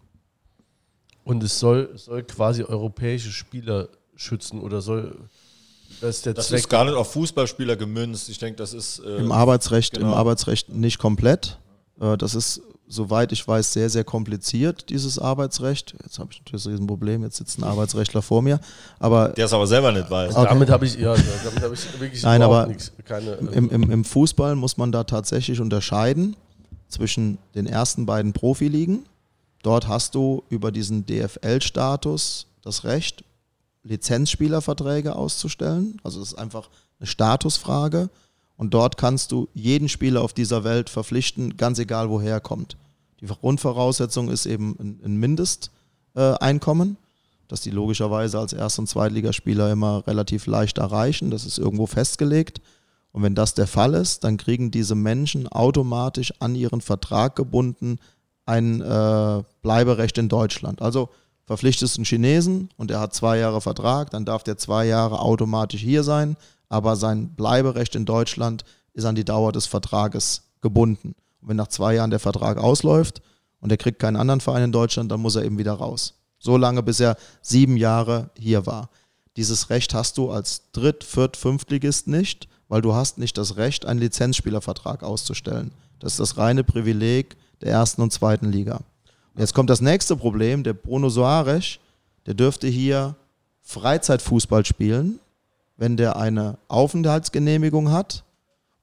Und 1.24 1.44
es 1.44 1.60
soll, 1.60 1.92
es 1.94 2.06
soll 2.06 2.24
quasi 2.24 2.64
europäische 2.64 3.32
Spieler 3.32 3.90
schützen 4.16 4.60
oder 4.60 4.82
soll 4.82 5.16
das 6.02 6.18
ist 6.18 6.26
der 6.26 6.34
Das 6.34 6.52
ist 6.52 6.70
gar 6.70 6.86
nicht 6.86 6.96
auf 6.96 7.14
Fußballspieler 7.14 7.76
gemünzt. 7.76 8.28
Ich 8.30 8.40
denke, 8.40 8.58
das 8.58 8.74
ist. 8.74 9.00
Äh, 9.00 9.18
Im 9.18 9.32
Arbeitsrecht, 9.32 9.94
genau. 9.94 10.08
im 10.08 10.14
Arbeitsrecht 10.14 10.70
nicht 10.70 10.98
komplett. 10.98 11.60
Äh, 12.00 12.18
Das 12.18 12.36
ist, 12.36 12.62
soweit 12.94 13.32
ich 13.32 13.48
weiß, 13.48 13.74
sehr, 13.74 13.90
sehr 13.90 14.04
kompliziert, 14.04 14.90
dieses 14.90 15.18
Arbeitsrecht. 15.20 15.96
Jetzt 16.04 16.20
habe 16.20 16.30
ich 16.32 16.40
natürlich 16.40 16.66
ein 16.66 16.72
Riesenproblem, 16.72 17.24
jetzt 17.24 17.38
sitzt 17.38 17.58
ein 17.60 17.64
Arbeitsrechtler 17.64 18.22
vor 18.22 18.42
mir. 18.42 18.60
Aber 19.00 19.30
der 19.30 19.46
es 19.46 19.54
aber 19.54 19.68
selber 19.68 19.92
nicht 19.92 20.10
weiß. 20.10 20.36
Okay. 20.36 20.48
Damit 20.50 20.70
habe 20.70 20.86
ich, 20.86 20.96
ja, 20.96 21.16
damit 21.44 21.64
habe 21.64 21.74
ich 21.74 22.00
wirklich 22.00 22.24
Nein, 22.24 22.42
aber 22.42 22.68
nichts. 22.68 22.92
Keine, 23.06 23.32
äh, 23.32 23.56
im, 23.56 23.70
im, 23.70 23.92
im 23.92 24.06
Fußball 24.06 24.56
muss 24.56 24.78
man 24.78 24.92
da 24.92 25.04
tatsächlich 25.04 25.60
unterscheiden 25.60 26.36
zwischen 26.88 27.40
den 27.56 27.66
ersten 27.66 28.06
beiden 28.06 28.34
Profiligen. 28.34 29.06
Dort 29.64 29.88
hast 29.88 30.14
du 30.16 30.44
über 30.50 30.72
diesen 30.72 31.06
DFL-Status 31.06 32.48
das 32.62 32.84
Recht, 32.84 33.24
Lizenzspielerverträge 33.84 35.16
auszustellen. 35.16 36.00
Also 36.04 36.20
das 36.20 36.30
ist 36.30 36.38
einfach 36.38 36.70
eine 37.00 37.08
Statusfrage. 37.08 38.10
Und 38.56 38.74
dort 38.74 38.98
kannst 38.98 39.32
du 39.32 39.50
jeden 39.54 39.90
Spieler 39.90 40.22
auf 40.22 40.34
dieser 40.34 40.64
Welt 40.64 40.90
verpflichten, 40.90 41.58
ganz 41.58 41.80
egal 41.80 42.10
woher 42.10 42.34
er 42.34 42.40
kommt. 42.40 42.78
Die 43.24 43.28
Grundvoraussetzung 43.28 44.30
ist 44.30 44.46
eben 44.46 44.76
ein, 44.78 45.00
ein 45.06 45.16
Mindesteinkommen, 45.16 46.98
das 47.48 47.62
die 47.62 47.70
logischerweise 47.70 48.38
als 48.38 48.52
Erst- 48.52 48.80
und 48.80 48.90
Zweitligaspieler 48.90 49.72
immer 49.72 50.06
relativ 50.06 50.46
leicht 50.46 50.78
erreichen. 50.78 51.32
Das 51.32 51.46
ist 51.46 51.58
irgendwo 51.58 51.86
festgelegt. 51.86 52.60
Und 53.14 53.24
wenn 53.24 53.34
das 53.34 53.54
der 53.54 53.68
Fall 53.68 53.94
ist, 53.94 54.26
dann 54.26 54.36
kriegen 54.36 54.72
diese 54.72 54.96
Menschen 54.96 55.48
automatisch 55.48 56.34
an 56.40 56.54
ihren 56.54 56.82
Vertrag 56.82 57.38
gebunden 57.38 57.98
ein 58.46 58.82
äh, 58.82 59.44
Bleiberecht 59.62 60.18
in 60.18 60.28
Deutschland. 60.28 60.82
Also 60.82 61.08
verpflichtest 61.46 61.98
einen 61.98 62.06
Chinesen 62.06 62.72
und 62.76 62.92
er 62.92 63.00
hat 63.00 63.14
zwei 63.14 63.38
Jahre 63.38 63.62
Vertrag, 63.62 64.10
dann 64.10 64.26
darf 64.26 64.44
der 64.44 64.58
zwei 64.58 64.86
Jahre 64.86 65.20
automatisch 65.20 65.80
hier 65.80 66.04
sein, 66.04 66.36
aber 66.68 66.98
sein 66.98 67.30
Bleiberecht 67.36 67.96
in 67.96 68.04
Deutschland 68.04 68.66
ist 68.94 69.06
an 69.06 69.16
die 69.16 69.24
Dauer 69.24 69.54
des 69.54 69.66
Vertrages 69.66 70.44
gebunden. 70.60 71.16
Und 71.44 71.50
wenn 71.50 71.58
nach 71.58 71.68
zwei 71.68 71.96
Jahren 71.96 72.10
der 72.10 72.20
Vertrag 72.20 72.58
ausläuft 72.58 73.22
und 73.60 73.70
er 73.70 73.78
kriegt 73.78 74.00
keinen 74.00 74.16
anderen 74.16 74.40
Verein 74.40 74.64
in 74.64 74.72
Deutschland, 74.72 75.12
dann 75.12 75.20
muss 75.20 75.36
er 75.36 75.44
eben 75.44 75.58
wieder 75.58 75.74
raus. 75.74 76.14
So 76.40 76.56
lange, 76.56 76.82
bis 76.82 77.02
er 77.02 77.18
sieben 77.42 77.76
Jahre 77.76 78.30
hier 78.38 78.66
war. 78.66 78.90
Dieses 79.36 79.70
Recht 79.70 79.94
hast 79.94 80.18
du 80.18 80.32
als 80.32 80.72
Dritt-, 80.72 81.04
Viert-, 81.04 81.36
Fünftligist 81.36 82.08
nicht, 82.08 82.48
weil 82.70 82.82
du 82.82 82.94
hast 82.94 83.18
nicht 83.18 83.38
das 83.38 83.58
Recht, 83.58 83.86
einen 83.86 84.00
Lizenzspielervertrag 84.00 85.04
auszustellen. 85.04 85.72
Das 86.00 86.14
ist 86.14 86.20
das 86.22 86.38
reine 86.38 86.64
Privileg 86.64 87.36
der 87.62 87.72
ersten 87.72 88.02
und 88.02 88.14
zweiten 88.14 88.50
Liga. 88.50 88.80
Jetzt 89.38 89.54
kommt 89.54 89.70
das 89.70 89.82
nächste 89.82 90.16
Problem. 90.16 90.64
Der 90.64 90.74
Bruno 90.74 91.10
Soares, 91.10 91.80
der 92.26 92.36
dürfte 92.36 92.68
hier 92.68 93.16
Freizeitfußball 93.62 94.66
spielen, 94.66 95.20
wenn 95.76 95.98
der 95.98 96.16
eine 96.16 96.58
Aufenthaltsgenehmigung 96.70 97.92
hat 97.92 98.24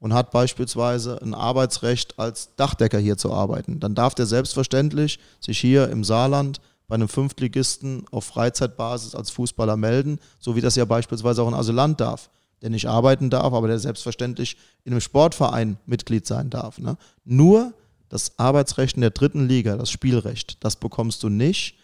und 0.01 0.14
hat 0.14 0.32
beispielsweise 0.32 1.20
ein 1.22 1.35
Arbeitsrecht 1.35 2.18
als 2.18 2.56
Dachdecker 2.56 2.98
hier 2.98 3.16
zu 3.16 3.32
arbeiten. 3.32 3.78
Dann 3.78 3.94
darf 3.94 4.14
der 4.14 4.27
selbstverständlich 4.27 5.20
sich 5.39 5.59
hier 5.59 5.89
im 5.90 6.02
Saarland 6.02 6.60
bei 6.89 6.97
einem 6.97 7.09
Fünftligisten 7.09 8.05
auf 8.10 8.24
Freizeitbasis 8.24 9.14
als 9.14 9.31
Fußballer 9.31 9.77
melden, 9.77 10.18
so 10.40 10.56
wie 10.56 10.60
das 10.60 10.74
ja 10.74 10.85
beispielsweise 10.86 11.43
auch 11.43 11.48
ein 11.48 11.55
Asylant 11.55 12.01
darf, 12.01 12.31
der 12.62 12.70
nicht 12.70 12.89
arbeiten 12.89 13.31
darf, 13.31 13.52
aber 13.52 13.68
der 13.68 13.78
selbstverständlich 13.78 14.56
in 14.85 14.93
einem 14.93 15.01
Sportverein 15.01 15.77
Mitglied 15.86 16.27
sein 16.27 16.51
darf. 16.51 16.78
Ne? 16.78 16.97
Nur 17.24 17.74
das 18.09 18.39
Arbeitsrecht 18.39 18.97
in 18.97 19.02
der 19.02 19.10
dritten 19.10 19.47
Liga, 19.47 19.77
das 19.77 19.90
Spielrecht, 19.90 20.64
das 20.64 20.77
bekommst 20.77 21.22
du 21.22 21.28
nicht. 21.28 21.77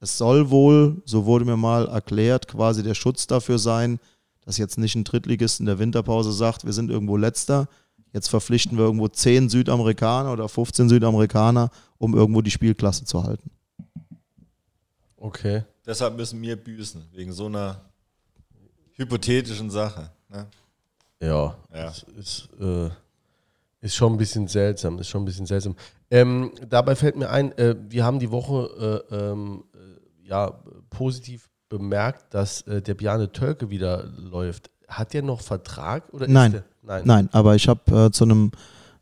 Es 0.00 0.18
soll 0.18 0.50
wohl, 0.50 1.00
so 1.04 1.24
wurde 1.24 1.44
mir 1.44 1.56
mal 1.56 1.88
erklärt, 1.88 2.48
quasi 2.48 2.82
der 2.82 2.94
Schutz 2.94 3.26
dafür 3.26 3.58
sein, 3.58 4.00
dass 4.50 4.58
jetzt 4.58 4.78
nicht 4.78 4.96
ein 4.96 5.04
Drittligist 5.04 5.60
in 5.60 5.66
der 5.66 5.78
Winterpause 5.78 6.32
sagt, 6.32 6.64
wir 6.64 6.72
sind 6.72 6.90
irgendwo 6.90 7.16
letzter, 7.16 7.68
jetzt 8.12 8.28
verpflichten 8.28 8.76
wir 8.76 8.84
irgendwo 8.84 9.06
10 9.06 9.48
Südamerikaner 9.48 10.32
oder 10.32 10.48
15 10.48 10.88
Südamerikaner, 10.88 11.70
um 11.98 12.16
irgendwo 12.16 12.42
die 12.42 12.50
Spielklasse 12.50 13.04
zu 13.04 13.22
halten. 13.22 13.48
Okay. 15.16 15.62
Deshalb 15.86 16.16
müssen 16.16 16.42
wir 16.42 16.56
büßen, 16.56 17.04
wegen 17.12 17.32
so 17.32 17.46
einer 17.46 17.80
hypothetischen 18.94 19.70
Sache. 19.70 20.10
Ne? 20.28 20.48
Ja, 21.20 21.54
Ja. 21.72 21.84
Das 21.84 22.02
ist, 22.18 22.48
äh, 22.60 22.90
ist 23.82 23.94
schon 23.94 24.14
ein 24.14 24.18
bisschen 24.18 24.48
seltsam. 24.48 24.98
Ist 24.98 25.10
schon 25.10 25.22
ein 25.22 25.26
bisschen 25.26 25.46
seltsam. 25.46 25.76
Ähm, 26.10 26.50
dabei 26.68 26.96
fällt 26.96 27.14
mir 27.14 27.30
ein, 27.30 27.52
äh, 27.52 27.76
wir 27.88 28.04
haben 28.04 28.18
die 28.18 28.32
Woche 28.32 29.06
äh, 29.10 29.14
ähm, 29.14 29.62
äh, 29.74 30.28
ja 30.28 30.60
positiv 30.90 31.48
bemerkt, 31.70 32.34
dass 32.34 32.62
äh, 32.62 32.82
der 32.82 32.94
Bjarne 32.94 33.32
Tölke 33.32 33.70
wieder 33.70 34.04
läuft. 34.18 34.70
Hat 34.88 35.14
der 35.14 35.22
noch 35.22 35.40
Vertrag 35.40 36.12
oder 36.12 36.28
Nein. 36.28 36.52
ist 36.52 36.54
der? 36.54 36.64
Nein. 36.82 37.02
Nein, 37.06 37.28
aber 37.32 37.54
ich 37.54 37.68
habe 37.68 38.06
äh, 38.06 38.10
zu 38.10 38.24
einem 38.24 38.50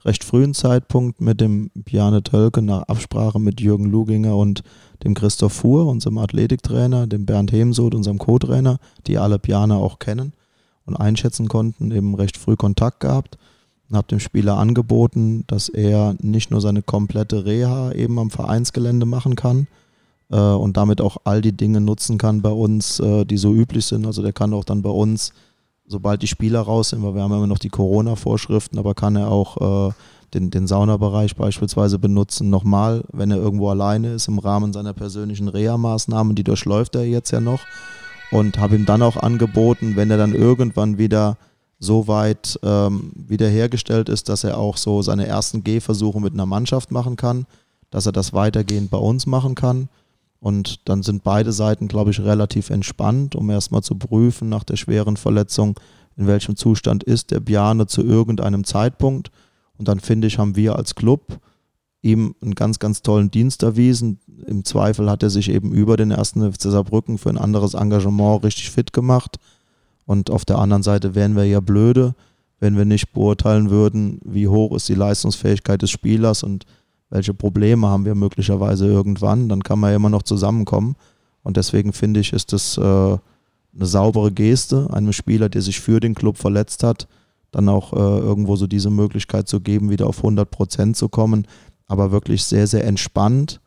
recht 0.05 0.23
frühen 0.23 0.55
Zeitpunkt 0.55 1.21
mit 1.21 1.41
dem 1.41 1.71
Bjarne 1.75 2.23
Tölke 2.23 2.63
nach 2.63 2.83
Absprache 2.83 3.41
mit 3.41 3.61
Jürgen 3.61 3.87
Luginger 3.87 4.37
und 4.37 4.63
dem 5.03 5.15
Christoph 5.15 5.55
Fuhr, 5.55 5.87
unserem 5.87 6.19
Athletiktrainer, 6.19 7.07
dem 7.07 7.27
Bernd 7.27 7.51
Hemsoth, 7.51 7.95
unserem 7.95 8.19
Co-Trainer, 8.19 8.79
die 9.07 9.19
alle 9.19 9.39
Bjarne 9.39 9.77
auch 9.77 9.99
kennen 9.99 10.35
und 10.85 10.97
einschätzen 10.97 11.49
konnten, 11.49 11.91
eben 11.91 12.15
recht 12.15 12.37
früh 12.37 12.57
Kontakt 12.57 13.01
gehabt 13.01 13.39
und 13.89 13.97
habe 13.97 14.09
dem 14.09 14.21
Spieler 14.21 14.59
angeboten, 14.59 15.45
dass 15.47 15.69
er 15.69 16.15
nicht 16.21 16.51
nur 16.51 16.61
seine 16.61 16.83
komplette 16.83 17.45
Reha 17.47 17.93
eben 17.93 18.19
am 18.19 18.31
Vereinsgelände 18.31 19.07
machen 19.07 19.35
kann 19.37 19.67
und 20.37 20.77
damit 20.77 21.01
auch 21.01 21.19
all 21.25 21.41
die 21.41 21.57
Dinge 21.57 21.81
nutzen 21.81 22.19
kann 22.19 22.43
bei 22.43 22.51
uns, 22.51 23.01
äh, 23.01 23.25
die 23.25 23.39
so 23.39 23.53
üblich 23.53 23.87
sind. 23.87 24.07
Also 24.07 24.23
der 24.23 24.33
kann 24.33 24.53
auch 24.53 24.65
dann 24.65 24.83
bei 24.83 24.91
uns 24.91 25.33
sobald 25.89 26.23
die 26.23 26.27
Spieler 26.27 26.61
raus 26.61 26.91
sind, 26.91 27.03
weil 27.03 27.15
wir 27.15 27.23
haben 27.23 27.33
immer 27.33 27.47
noch 27.47 27.59
die 27.59 27.71
Corona-Vorschriften, 27.71 28.79
aber 28.79 28.95
kann 28.95 29.17
er 29.17 29.31
auch 29.31 29.89
äh, 29.89 29.93
den, 30.35 30.51
den 30.51 30.67
Saunabereich 30.67 31.35
beispielsweise 31.35 31.99
benutzen, 31.99 32.51
nochmal, 32.51 33.03
wenn 33.13 33.31
er 33.31 33.39
irgendwo 33.39 33.71
alleine 33.71 34.13
ist, 34.13 34.29
im 34.29 34.39
Rahmen 34.39 34.73
seiner 34.73 34.93
persönlichen 34.93 35.49
Reha-Maßnahmen, 35.49 36.35
die 36.35 36.45
durchläuft 36.45 36.95
er 36.95 37.05
jetzt 37.05 37.31
ja 37.31 37.41
noch. 37.41 37.61
Und 38.31 38.59
habe 38.59 38.77
ihm 38.77 38.85
dann 38.85 39.01
auch 39.01 39.17
angeboten, 39.17 39.97
wenn 39.97 40.11
er 40.11 40.19
dann 40.19 40.35
irgendwann 40.35 40.99
wieder 40.99 41.39
so 41.79 42.09
weit 42.09 42.61
ähm, 42.63 43.13
wiederhergestellt 43.15 44.11
ist, 44.11 44.29
dass 44.29 44.45
er 44.45 44.59
auch 44.59 44.77
so 44.77 45.01
seine 45.01 45.27
ersten 45.27 45.65
Gehversuche 45.65 46.21
mit 46.21 46.35
einer 46.35 46.45
Mannschaft 46.45 46.91
machen 46.91 47.17
kann, 47.17 47.47
dass 47.91 48.05
er 48.05 48.13
das 48.13 48.35
weitergehend 48.35 48.91
bei 48.91 48.99
uns 48.99 49.27
machen 49.27 49.55
kann. 49.55 49.89
Und 50.41 50.89
dann 50.89 51.03
sind 51.03 51.25
beide 51.25 51.53
Seiten, 51.53 51.89
glaube 51.89 52.11
ich, 52.11 52.21
relativ 52.21 52.71
entspannt, 52.71 53.35
um 53.35 53.51
erstmal 53.51 53.83
zu 53.83 53.97
prüfen 53.97 54.49
nach 54.49 54.65
der 54.65 54.77
schweren 54.77 55.17
Verletzung, 55.17 55.79
in 56.17 56.27
welchem 56.27 56.57
Zustand 56.57 57.05
ist 57.05 57.31
der 57.31 57.41
Bjane 57.41 57.87
zu 57.87 58.03
irgendeinem 58.03 58.65
Zeitpunkt. 58.65 59.31
Und 59.77 59.89
dann 59.89 60.01
finde 60.01 60.27
ich, 60.27 60.39
haben 60.39 60.57
wir 60.57 60.77
als 60.77 60.95
Club 60.95 61.41
ihm 62.03 62.35
einen 62.41 62.55
ganz, 62.55 62.79
ganz 62.79 63.03
tollen 63.03 63.31
Dienst 63.31 63.63
erwiesen. 63.63 64.21
Im 64.47 64.65
Zweifel 64.65 65.11
hat 65.11 65.23
er 65.23 65.31
sich 65.31 65.51
eben 65.51 65.73
über 65.73 65.97
den 65.97 66.11
ersten 66.11 66.53
FC 66.53 66.63
Saarbrücken 66.63 67.19
für 67.19 67.31
ein 67.31 67.39
anderes 67.39 67.75
Engagement 67.75 68.45
richtig 68.45 68.71
fit 68.71 68.93
gemacht. 68.93 69.39
Und 70.07 70.31
auf 70.31 70.45
der 70.45 70.59
anderen 70.59 70.83
Seite 70.83 71.15
wären 71.15 71.37
wir 71.37 71.45
ja 71.45 71.61
blöde, 71.61 72.15
wenn 72.61 72.77
wir 72.77 72.85
nicht 72.85 73.13
beurteilen 73.13 73.71
würden, 73.71 74.21
wie 74.25 74.49
hoch 74.49 74.75
ist 74.75 74.89
die 74.89 74.95
Leistungsfähigkeit 74.95 75.83
des 75.83 75.91
Spielers 75.91 76.43
und 76.43 76.65
welche 77.11 77.35
Probleme 77.35 77.89
haben 77.89 78.05
wir 78.05 78.15
möglicherweise 78.15 78.87
irgendwann. 78.87 79.49
Dann 79.49 79.63
kann 79.63 79.79
man 79.79 79.91
ja 79.91 79.97
immer 79.97 80.11
noch 80.11 80.23
zusammenkommen. 80.23 80.97
Und 81.43 81.57
deswegen 81.57 81.93
finde 81.93 82.21
ich, 82.21 82.33
ist 82.33 82.53
das 82.53 82.77
äh, 82.77 82.81
eine 82.81 83.21
saubere 83.87 84.33
Geste, 84.33 84.89
einem 84.93 85.13
Spieler, 85.13 85.49
der 85.49 85.63
sich 85.63 85.81
für 85.81 86.01
den 86.01 86.15
Club 86.15 86.37
verletzt 86.37 86.83
hat, 86.83 87.09
dann 87.51 87.69
auch 87.69 87.93
äh, 87.93 87.97
irgendwo 87.97 88.57
so 88.57 88.67
diese 88.67 88.91
Möglichkeit 88.91 89.49
zu 89.49 89.61
geben, 89.61 89.91
wieder 89.91 90.07
auf 90.07 90.19
100 90.19 90.51
Prozent 90.51 90.97
zu 90.97 91.09
kommen. 91.09 91.47
Aber 91.87 92.13
wirklich 92.13 92.45
sehr, 92.45 92.67
sehr 92.67 92.85
entspannt 92.85 93.61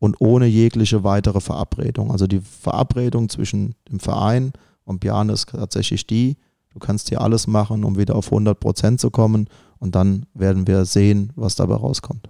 und 0.00 0.20
ohne 0.20 0.46
jegliche 0.46 1.04
weitere 1.04 1.40
Verabredung. 1.40 2.10
Also 2.10 2.26
die 2.26 2.40
Verabredung 2.40 3.28
zwischen 3.28 3.74
dem 3.88 4.00
Verein 4.00 4.52
und 4.84 5.00
Bjarne 5.00 5.32
ist 5.32 5.50
tatsächlich 5.50 6.06
die, 6.06 6.36
du 6.72 6.80
kannst 6.80 7.08
hier 7.08 7.20
alles 7.20 7.46
machen, 7.46 7.84
um 7.84 7.96
wieder 7.96 8.16
auf 8.16 8.32
100 8.32 8.58
Prozent 8.58 9.00
zu 9.00 9.10
kommen. 9.10 9.48
Und 9.78 9.94
dann 9.94 10.26
werden 10.34 10.66
wir 10.66 10.84
sehen, 10.84 11.32
was 11.36 11.54
dabei 11.54 11.76
rauskommt. 11.76 12.28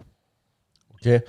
Okay. 0.98 1.22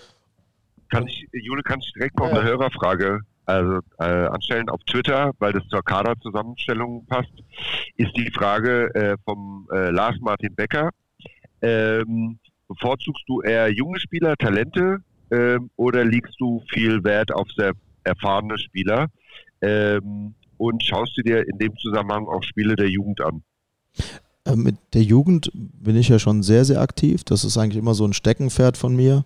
Kann 0.89 1.07
ich, 1.07 1.27
Jule, 1.31 1.61
kann 1.61 1.79
ich 1.79 1.93
direkt 1.93 2.17
noch 2.17 2.29
eine 2.29 2.43
Hörerfrage 2.43 3.21
also, 3.45 3.79
äh, 3.99 4.03
anstellen 4.03 4.69
auf 4.69 4.79
Twitter, 4.83 5.31
weil 5.39 5.53
das 5.53 5.67
zur 5.69 5.83
Kaderzusammenstellung 5.83 7.05
passt, 7.07 7.33
ist 7.97 8.15
die 8.15 8.29
Frage 8.31 8.93
äh, 8.93 9.17
vom 9.25 9.67
äh, 9.71 9.89
Lars 9.89 10.15
Martin 10.21 10.53
Becker. 10.55 10.89
Ähm, 11.61 12.39
bevorzugst 12.67 13.23
du 13.27 13.41
eher 13.41 13.71
junge 13.71 13.99
Spieler, 13.99 14.35
Talente 14.37 14.99
ähm, 15.31 15.69
oder 15.75 16.05
legst 16.05 16.35
du 16.39 16.63
viel 16.71 17.03
Wert 17.03 17.33
auf 17.33 17.47
sehr 17.57 17.73
erfahrene 18.03 18.57
Spieler? 18.57 19.07
Ähm, 19.61 20.35
und 20.57 20.83
schaust 20.83 21.17
du 21.17 21.23
dir 21.23 21.47
in 21.47 21.57
dem 21.57 21.75
Zusammenhang 21.77 22.27
auch 22.27 22.43
Spiele 22.43 22.75
der 22.75 22.89
Jugend 22.89 23.21
an? 23.21 23.43
Äh, 24.45 24.55
Mit 24.55 24.75
der 24.93 25.03
Jugend 25.03 25.51
bin 25.53 25.95
ich 25.95 26.09
ja 26.09 26.19
schon 26.19 26.43
sehr, 26.43 26.65
sehr 26.65 26.81
aktiv. 26.81 27.23
Das 27.23 27.43
ist 27.43 27.57
eigentlich 27.57 27.77
immer 27.77 27.93
so 27.93 28.05
ein 28.05 28.13
Steckenpferd 28.13 28.77
von 28.77 28.95
mir 28.95 29.25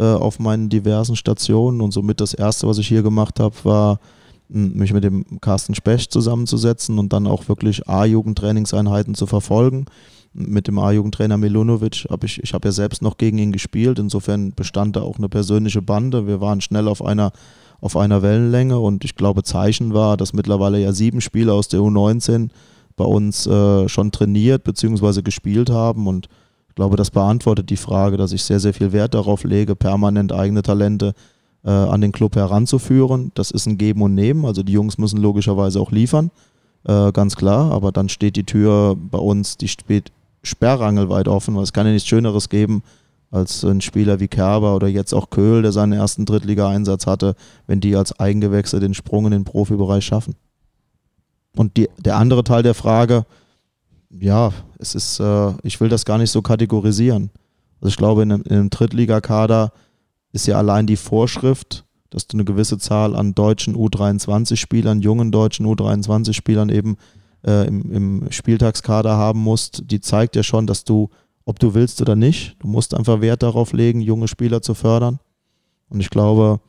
äh, 0.00 0.14
auf 0.14 0.38
meinen 0.38 0.70
diversen 0.70 1.14
Stationen. 1.14 1.82
Und 1.82 1.92
somit 1.92 2.20
das 2.20 2.32
Erste, 2.32 2.66
was 2.66 2.78
ich 2.78 2.88
hier 2.88 3.02
gemacht 3.02 3.38
habe, 3.38 3.54
war, 3.64 4.00
mich 4.48 4.92
mit 4.92 5.04
dem 5.04 5.40
Carsten 5.40 5.74
Specht 5.74 6.10
zusammenzusetzen 6.10 6.98
und 6.98 7.12
dann 7.12 7.26
auch 7.26 7.48
wirklich 7.48 7.88
A-Jugendtrainingseinheiten 7.88 9.14
zu 9.14 9.26
verfolgen. 9.26 9.84
Mit 10.32 10.66
dem 10.68 10.78
A-Jugendtrainer 10.78 11.36
Milunovic 11.36 12.06
habe 12.10 12.26
ich, 12.26 12.42
ich 12.42 12.54
habe 12.54 12.68
ja 12.68 12.72
selbst 12.72 13.02
noch 13.02 13.18
gegen 13.18 13.38
ihn 13.38 13.52
gespielt. 13.52 13.98
Insofern 13.98 14.52
bestand 14.52 14.96
da 14.96 15.02
auch 15.02 15.18
eine 15.18 15.28
persönliche 15.28 15.82
Bande. 15.82 16.26
Wir 16.26 16.40
waren 16.40 16.60
schnell 16.60 16.88
auf 16.88 17.04
einer 17.04 17.32
auf 17.82 17.96
einer 17.96 18.20
Wellenlänge 18.20 18.78
und 18.78 19.04
ich 19.04 19.16
glaube, 19.16 19.42
Zeichen 19.42 19.94
war, 19.94 20.18
dass 20.18 20.34
mittlerweile 20.34 20.78
ja 20.78 20.92
sieben 20.92 21.22
Spieler 21.22 21.54
aus 21.54 21.68
der 21.68 21.80
U19 21.80 22.50
bei 22.96 23.04
uns 23.04 23.46
äh, 23.46 23.88
schon 23.88 24.12
trainiert 24.12 24.64
bzw. 24.64 25.22
gespielt 25.22 25.70
haben 25.70 26.06
und 26.06 26.28
ich 26.70 26.76
glaube, 26.76 26.96
das 26.96 27.10
beantwortet 27.10 27.68
die 27.68 27.76
Frage, 27.76 28.16
dass 28.16 28.32
ich 28.32 28.44
sehr, 28.44 28.60
sehr 28.60 28.72
viel 28.72 28.92
Wert 28.92 29.14
darauf 29.14 29.42
lege, 29.42 29.74
permanent 29.74 30.32
eigene 30.32 30.62
Talente 30.62 31.14
äh, 31.64 31.70
an 31.70 32.00
den 32.00 32.12
Club 32.12 32.36
heranzuführen. 32.36 33.32
Das 33.34 33.50
ist 33.50 33.66
ein 33.66 33.76
Geben 33.76 34.02
und 34.02 34.14
Nehmen, 34.14 34.44
also 34.44 34.62
die 34.62 34.72
Jungs 34.72 34.96
müssen 34.96 35.18
logischerweise 35.20 35.80
auch 35.80 35.90
liefern, 35.90 36.30
äh, 36.84 37.10
ganz 37.10 37.34
klar, 37.34 37.72
aber 37.72 37.90
dann 37.90 38.08
steht 38.08 38.36
die 38.36 38.44
Tür 38.44 38.96
bei 38.96 39.18
uns, 39.18 39.56
die 39.56 39.66
steht 39.66 40.12
sperrangelweit 40.44 41.26
offen, 41.26 41.56
weil 41.56 41.64
es 41.64 41.72
kann 41.72 41.86
ja 41.86 41.92
nichts 41.92 42.08
Schöneres 42.08 42.48
geben, 42.48 42.84
als 43.32 43.64
ein 43.64 43.80
Spieler 43.80 44.20
wie 44.20 44.28
Kerber 44.28 44.76
oder 44.76 44.86
jetzt 44.86 45.12
auch 45.12 45.30
Köhl, 45.30 45.62
der 45.62 45.72
seinen 45.72 45.92
ersten 45.92 46.24
Drittliga-Einsatz 46.24 47.06
hatte, 47.06 47.34
wenn 47.66 47.80
die 47.80 47.96
als 47.96 48.18
Eigengewächse 48.18 48.78
den 48.78 48.94
Sprung 48.94 49.26
in 49.26 49.32
den 49.32 49.44
Profibereich 49.44 50.04
schaffen. 50.04 50.36
Und 51.56 51.76
die, 51.76 51.88
der 51.98 52.16
andere 52.16 52.44
Teil 52.44 52.62
der 52.62 52.74
Frage, 52.74 53.26
ja, 54.08 54.52
es 54.80 54.94
ist, 54.94 55.20
äh, 55.20 55.52
ich 55.62 55.80
will 55.80 55.88
das 55.88 56.04
gar 56.04 56.18
nicht 56.18 56.30
so 56.30 56.42
kategorisieren. 56.42 57.30
Also 57.80 57.88
ich 57.88 57.96
glaube, 57.96 58.22
in 58.22 58.32
einem, 58.32 58.42
in 58.42 58.52
einem 58.52 58.70
Drittligakader 58.70 59.72
ist 60.32 60.46
ja 60.46 60.58
allein 60.58 60.86
die 60.86 60.96
Vorschrift, 60.96 61.84
dass 62.10 62.26
du 62.26 62.36
eine 62.36 62.44
gewisse 62.44 62.78
Zahl 62.78 63.14
an 63.14 63.34
deutschen 63.34 63.76
U23-Spielern, 63.76 65.00
jungen 65.00 65.30
deutschen 65.30 65.66
U23-Spielern 65.66 66.68
eben 66.68 66.96
äh, 67.46 67.66
im, 67.66 67.90
im 67.92 68.32
Spieltagskader 68.32 69.16
haben 69.16 69.40
musst, 69.40 69.84
die 69.90 70.00
zeigt 70.00 70.36
ja 70.36 70.42
schon, 70.42 70.66
dass 70.66 70.84
du, 70.84 71.10
ob 71.44 71.58
du 71.58 71.74
willst 71.74 72.00
oder 72.00 72.16
nicht, 72.16 72.56
du 72.60 72.68
musst 72.68 72.94
einfach 72.94 73.20
Wert 73.20 73.42
darauf 73.42 73.72
legen, 73.72 74.00
junge 74.00 74.28
Spieler 74.28 74.60
zu 74.60 74.74
fördern. 74.74 75.20
Und 75.88 76.00
ich 76.00 76.10
glaube, 76.10 76.60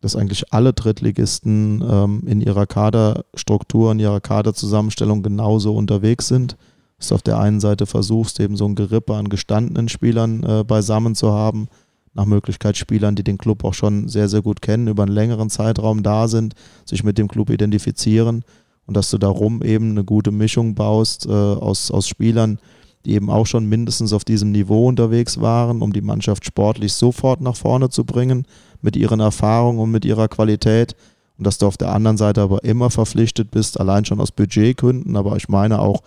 dass 0.00 0.16
eigentlich 0.16 0.52
alle 0.52 0.72
Drittligisten 0.72 1.84
ähm, 1.88 2.22
in 2.26 2.40
ihrer 2.40 2.66
Kaderstruktur, 2.66 3.92
in 3.92 3.98
ihrer 3.98 4.20
Kaderzusammenstellung 4.20 5.22
genauso 5.22 5.74
unterwegs 5.74 6.28
sind. 6.28 6.56
Dass 6.98 7.08
du 7.08 7.14
auf 7.14 7.22
der 7.22 7.38
einen 7.38 7.60
Seite 7.60 7.86
versuchst, 7.86 8.40
eben 8.40 8.56
so 8.56 8.66
ein 8.66 8.74
Gerippe 8.74 9.14
an 9.14 9.28
gestandenen 9.28 9.88
Spielern 9.88 10.42
äh, 10.42 10.64
beisammen 10.64 11.14
zu 11.14 11.32
haben, 11.32 11.68
nach 12.14 12.24
Möglichkeit 12.24 12.76
Spielern, 12.76 13.14
die 13.14 13.24
den 13.24 13.38
Club 13.38 13.64
auch 13.64 13.74
schon 13.74 14.08
sehr, 14.08 14.28
sehr 14.28 14.42
gut 14.42 14.62
kennen, 14.62 14.88
über 14.88 15.02
einen 15.02 15.12
längeren 15.12 15.50
Zeitraum 15.50 16.02
da 16.02 16.28
sind, 16.28 16.54
sich 16.86 17.04
mit 17.04 17.18
dem 17.18 17.28
Club 17.28 17.50
identifizieren 17.50 18.42
und 18.86 18.96
dass 18.96 19.10
du 19.10 19.18
darum 19.18 19.62
eben 19.62 19.90
eine 19.90 20.04
gute 20.04 20.30
Mischung 20.30 20.74
baust 20.74 21.26
äh, 21.26 21.30
aus, 21.30 21.90
aus 21.90 22.08
Spielern, 22.08 22.58
die 23.04 23.12
eben 23.12 23.30
auch 23.30 23.46
schon 23.46 23.66
mindestens 23.66 24.12
auf 24.12 24.24
diesem 24.24 24.50
Niveau 24.52 24.88
unterwegs 24.88 25.40
waren, 25.40 25.82
um 25.82 25.92
die 25.92 26.00
Mannschaft 26.00 26.44
sportlich 26.44 26.92
sofort 26.92 27.40
nach 27.40 27.56
vorne 27.56 27.90
zu 27.90 28.04
bringen, 28.04 28.46
mit 28.80 28.96
ihren 28.96 29.20
Erfahrungen 29.20 29.78
und 29.78 29.90
mit 29.90 30.04
ihrer 30.04 30.28
Qualität. 30.28 30.96
Und 31.38 31.46
dass 31.46 31.58
du 31.58 31.66
auf 31.66 31.76
der 31.76 31.92
anderen 31.92 32.16
Seite 32.16 32.40
aber 32.40 32.64
immer 32.64 32.90
verpflichtet 32.90 33.50
bist, 33.50 33.78
allein 33.78 34.04
schon 34.04 34.20
aus 34.20 34.32
Budgetgründen, 34.32 35.16
aber 35.16 35.36
ich 35.36 35.48
meine 35.48 35.80
auch 35.80 36.02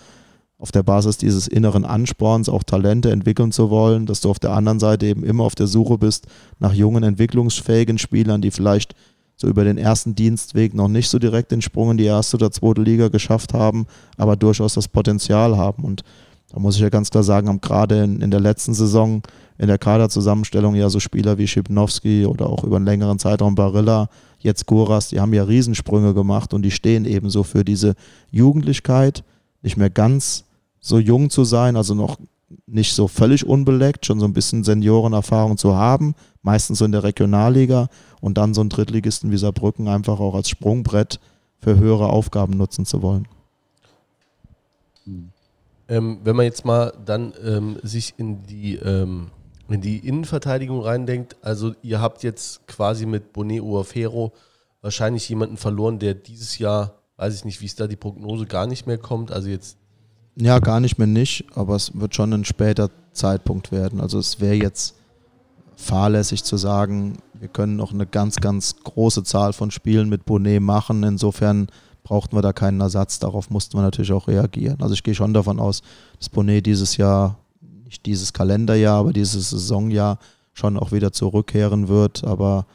auf 0.59 0.71
der 0.71 0.83
Basis 0.83 1.17
dieses 1.17 1.47
inneren 1.47 1.85
Ansporns 1.85 2.49
auch 2.49 2.63
Talente 2.63 3.11
entwickeln 3.11 3.51
zu 3.51 3.69
wollen, 3.69 4.05
dass 4.05 4.21
du 4.21 4.29
auf 4.29 4.39
der 4.39 4.51
anderen 4.51 4.79
Seite 4.79 5.05
eben 5.05 5.23
immer 5.23 5.45
auf 5.45 5.55
der 5.55 5.67
Suche 5.67 5.97
bist 5.97 6.27
nach 6.59 6.73
jungen, 6.73 7.03
entwicklungsfähigen 7.03 7.97
Spielern, 7.97 8.41
die 8.41 8.51
vielleicht 8.51 8.93
so 9.37 9.47
über 9.47 9.63
den 9.63 9.77
ersten 9.77 10.15
Dienstweg 10.15 10.73
noch 10.73 10.89
nicht 10.89 11.07
so 11.07 11.17
direkt 11.17 11.53
den 11.53 11.61
Sprung 11.61 11.91
in 11.91 11.97
die 11.97 12.03
erste 12.03 12.35
oder 12.35 12.51
zweite 12.51 12.81
Liga 12.81 13.07
geschafft 13.07 13.53
haben, 13.53 13.87
aber 14.17 14.35
durchaus 14.35 14.73
das 14.73 14.89
Potenzial 14.89 15.55
haben. 15.55 15.85
Und 15.85 16.03
da 16.51 16.59
muss 16.59 16.75
ich 16.75 16.81
ja 16.81 16.89
ganz 16.89 17.09
klar 17.09 17.23
sagen, 17.23 17.47
haben 17.47 17.61
gerade 17.61 18.03
in, 18.03 18.21
in 18.21 18.29
der 18.29 18.41
letzten 18.41 18.73
Saison 18.73 19.21
in 19.57 19.67
der 19.67 19.77
Kaderzusammenstellung 19.77 20.75
ja 20.75 20.89
so 20.89 20.99
Spieler 20.99 21.37
wie 21.37 21.47
Schipnowski 21.47 22.25
oder 22.25 22.47
auch 22.47 22.65
über 22.65 22.75
einen 22.75 22.85
längeren 22.85 23.17
Zeitraum 23.17 23.55
Barilla, 23.55 24.09
jetzt 24.39 24.65
Goras, 24.65 25.07
die 25.07 25.21
haben 25.21 25.33
ja 25.33 25.43
Riesensprünge 25.43 26.13
gemacht 26.13 26.53
und 26.53 26.63
die 26.63 26.71
stehen 26.71 27.05
eben 27.05 27.29
so 27.29 27.43
für 27.43 27.63
diese 27.63 27.95
Jugendlichkeit, 28.31 29.23
nicht 29.61 29.77
mehr 29.77 29.89
ganz 29.89 30.45
so 30.79 30.99
jung 30.99 31.29
zu 31.29 31.43
sein, 31.43 31.75
also 31.75 31.93
noch 31.93 32.17
nicht 32.65 32.93
so 32.93 33.07
völlig 33.07 33.45
unbeleckt, 33.45 34.05
schon 34.05 34.19
so 34.19 34.25
ein 34.25 34.33
bisschen 34.33 34.63
Seniorenerfahrung 34.63 35.57
zu 35.57 35.75
haben, 35.75 36.15
meistens 36.41 36.79
so 36.79 36.85
in 36.85 36.91
der 36.91 37.03
Regionalliga 37.03 37.89
und 38.21 38.37
dann 38.37 38.53
so 38.53 38.61
einen 38.61 38.69
Drittligisten 38.69 39.31
wie 39.31 39.37
Saarbrücken 39.37 39.87
einfach 39.87 40.19
auch 40.19 40.35
als 40.35 40.49
Sprungbrett 40.49 41.19
für 41.59 41.77
höhere 41.77 42.09
Aufgaben 42.09 42.57
nutzen 42.57 42.85
zu 42.85 43.01
wollen. 43.01 43.27
Ähm, 45.87 46.19
wenn 46.23 46.35
man 46.35 46.45
jetzt 46.45 46.65
mal 46.65 46.93
dann 47.03 47.33
ähm, 47.43 47.77
sich 47.83 48.13
in 48.17 48.43
die, 48.43 48.75
ähm, 48.75 49.31
in 49.67 49.81
die 49.81 49.97
Innenverteidigung 49.97 50.81
reindenkt, 50.81 51.37
also 51.41 51.73
ihr 51.81 51.99
habt 51.99 52.23
jetzt 52.23 52.67
quasi 52.67 53.05
mit 53.05 53.33
Bonet 53.33 53.61
Uafero 53.61 54.33
wahrscheinlich 54.81 55.27
jemanden 55.29 55.57
verloren, 55.57 55.99
der 55.99 56.13
dieses 56.13 56.57
Jahr, 56.59 56.95
weiß 57.17 57.35
ich 57.35 57.45
nicht, 57.45 57.61
wie 57.61 57.65
es 57.65 57.75
da 57.75 57.87
die 57.87 57.95
Prognose 57.95 58.45
gar 58.45 58.67
nicht 58.67 58.87
mehr 58.87 58.97
kommt, 58.97 59.31
also 59.31 59.49
jetzt 59.49 59.77
Ja, 60.35 60.59
gar 60.59 60.79
nicht 60.79 60.97
mehr 60.97 61.07
nicht, 61.07 61.45
aber 61.55 61.75
es 61.75 61.99
wird 61.99 62.15
schon 62.15 62.33
ein 62.33 62.45
später 62.45 62.89
Zeitpunkt 63.13 63.71
werden. 63.71 63.99
Also 63.99 64.19
es 64.19 64.39
wäre 64.39 64.55
jetzt 64.55 64.95
fahrlässig 65.75 66.43
zu 66.43 66.57
sagen, 66.57 67.17
wir 67.33 67.47
können 67.47 67.75
noch 67.75 67.93
eine 67.93 68.05
ganz, 68.05 68.37
ganz 68.37 68.75
große 68.83 69.23
Zahl 69.23 69.53
von 69.53 69.71
Spielen 69.71 70.09
mit 70.09 70.25
Bonnet 70.25 70.61
machen. 70.61 71.03
Insofern 71.03 71.67
brauchten 72.03 72.35
wir 72.35 72.41
da 72.41 72.53
keinen 72.53 72.81
Ersatz. 72.81 73.19
Darauf 73.19 73.49
mussten 73.49 73.77
wir 73.77 73.81
natürlich 73.81 74.11
auch 74.11 74.27
reagieren. 74.27 74.77
Also 74.81 74.93
ich 74.93 75.03
gehe 75.03 75.15
schon 75.15 75.33
davon 75.33 75.59
aus, 75.59 75.81
dass 76.17 76.29
Bonnet 76.29 76.65
dieses 76.65 76.97
Jahr, 76.97 77.37
nicht 77.85 78.05
dieses 78.05 78.33
Kalenderjahr, 78.33 78.99
aber 78.99 79.13
dieses 79.13 79.51
Saisonjahr 79.51 80.19
schon 80.53 80.77
auch 80.77 80.91
wieder 80.91 81.11
zurückkehren 81.13 81.87
wird. 81.87 82.23
Aber 82.23 82.65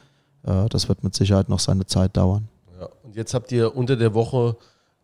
äh, 0.43 0.67
das 0.69 0.89
wird 0.89 1.03
mit 1.03 1.13
Sicherheit 1.13 1.49
noch 1.49 1.59
seine 1.59 1.85
Zeit 1.85 2.17
dauern. 2.17 2.47
Ja, 2.79 2.89
und 3.03 3.15
jetzt 3.15 3.33
habt 3.33 3.51
ihr 3.51 3.75
unter 3.75 3.95
der 3.95 4.13
Woche 4.13 4.57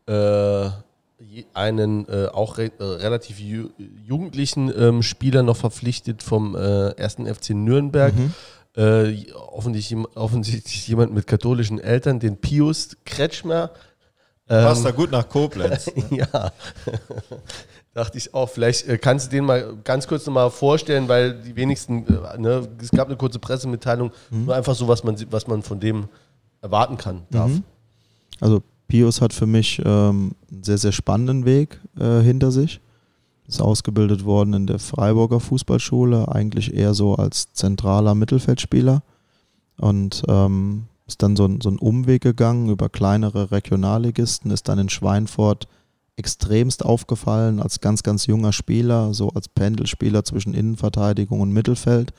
äh, 0.08 0.70
einen 1.54 2.08
äh, 2.08 2.28
auch 2.28 2.58
re 2.58 2.72
äh, 2.80 2.84
relativ 2.84 3.40
ju 3.40 3.70
jugendlichen 4.06 4.72
ähm, 4.76 5.04
Spieler 5.04 5.44
noch 5.44 5.58
verpflichtet 5.58 6.24
vom 6.24 6.56
äh, 6.56 6.94
1. 6.96 7.18
FC 7.34 7.52
Nürnberg. 7.52 8.14
Äh, 8.76 9.32
offensichtlich, 9.34 10.00
offensichtlich 10.16 10.88
jemand 10.88 11.14
mit 11.14 11.28
katholischen 11.28 11.80
Eltern, 11.80 12.20
den 12.20 12.38
Pius 12.38 12.98
Kretschmer. 13.06 13.72
Passt 14.48 14.84
da 14.84 14.92
gut 14.92 15.12
nach 15.12 15.30
Koblenz. 15.30 15.90
ja. 16.10 16.52
Dachte 17.94 18.18
ich 18.18 18.34
auch, 18.34 18.50
vielleicht 18.50 18.88
äh, 18.88 18.98
kannst 18.98 19.28
du 19.28 19.32
den 19.32 19.46
mal 19.46 19.78
ganz 19.84 20.08
kurz 20.08 20.26
nochmal 20.26 20.50
vorstellen, 20.50 21.08
weil 21.08 21.34
die 21.42 21.56
wenigsten, 21.56 22.06
äh, 22.08 22.38
ne, 22.38 22.68
es 22.82 22.90
gab 22.92 23.08
eine 23.08 23.18
kurze 23.18 23.40
Pressemitteilung, 23.40 24.12
nur 24.30 24.56
einfach 24.56 24.76
so, 24.76 24.88
was 24.88 25.04
man, 25.04 25.18
was 25.30 25.48
man 25.48 25.62
von 25.62 25.80
dem 25.80 26.08
erwarten 26.62 26.98
kann, 26.98 27.24
darf. 27.30 27.50
Mhm. 27.50 27.64
Also 28.40 28.64
Pius 28.92 29.22
hat 29.22 29.32
für 29.32 29.48
mich 29.48 29.82
ähm, 29.86 30.36
einen 30.52 30.64
sehr, 30.64 30.78
sehr 30.78 30.92
spannenden 30.92 31.46
Weg 31.46 31.80
äh, 31.98 32.20
hinter 32.20 32.52
sich. 32.52 32.82
Ist 33.48 33.62
ausgebildet 33.62 34.26
worden 34.26 34.54
in 34.54 34.68
der 34.68 34.80
Freiburger 34.80 35.40
Fußballschule, 35.40 36.28
eigentlich 36.28 36.74
eher 36.74 36.94
so 36.94 37.16
als 37.16 37.54
zentraler 37.54 38.16
Mittelfeldspieler. 38.16 39.02
Und 39.78 40.24
ähm, 40.28 40.88
ist 41.08 41.24
dann 41.24 41.38
so, 41.38 41.46
ein- 41.46 41.62
so 41.62 41.70
einen 41.70 41.80
Umweg 41.80 42.22
gegangen 42.22 42.68
über 42.70 42.90
kleinere 42.90 43.52
Regionalligisten, 43.52 44.52
ist 44.52 44.68
dann 44.68 44.78
in 44.78 44.90
Schweinfurt 44.90 45.70
extremst 46.18 46.84
aufgefallen 46.84 47.62
als 47.62 47.80
ganz, 47.80 48.04
ganz 48.04 48.26
junger 48.28 48.52
Spieler, 48.52 49.14
so 49.14 49.30
als 49.30 49.48
Pendelspieler 49.48 50.26
zwischen 50.26 50.54
Innenverteidigung 50.54 51.40
und 51.40 51.54
Mittelfeld. 51.54 52.12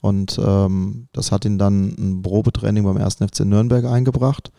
Und 0.00 0.38
ähm, 0.40 1.08
das 1.12 1.32
hat 1.32 1.44
ihn 1.44 1.58
dann 1.58 1.88
ein 1.98 2.22
Probetraining 2.22 2.84
beim 2.84 2.98
1. 2.98 3.16
FC 3.16 3.40
Nürnberg 3.40 3.84
eingebracht. 3.84 4.52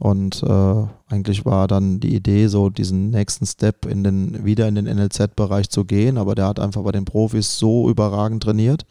Und 0.00 0.42
äh, 0.42 0.86
eigentlich 1.08 1.44
war 1.44 1.68
dann 1.68 2.00
die 2.00 2.14
Idee, 2.14 2.48
so 2.48 2.68
diesen 2.68 3.10
nächsten 3.10 3.46
Step 3.46 3.86
in 3.86 4.02
den, 4.02 4.44
wieder 4.44 4.66
in 4.66 4.74
den 4.74 4.86
NLZ-Bereich 4.86 5.70
zu 5.70 5.84
gehen. 5.84 6.18
Aber 6.18 6.34
der 6.34 6.46
hat 6.46 6.58
einfach 6.58 6.82
bei 6.82 6.92
den 6.92 7.04
Profis 7.04 7.58
so 7.58 7.88
überragend 7.88 8.42
trainiert, 8.42 8.84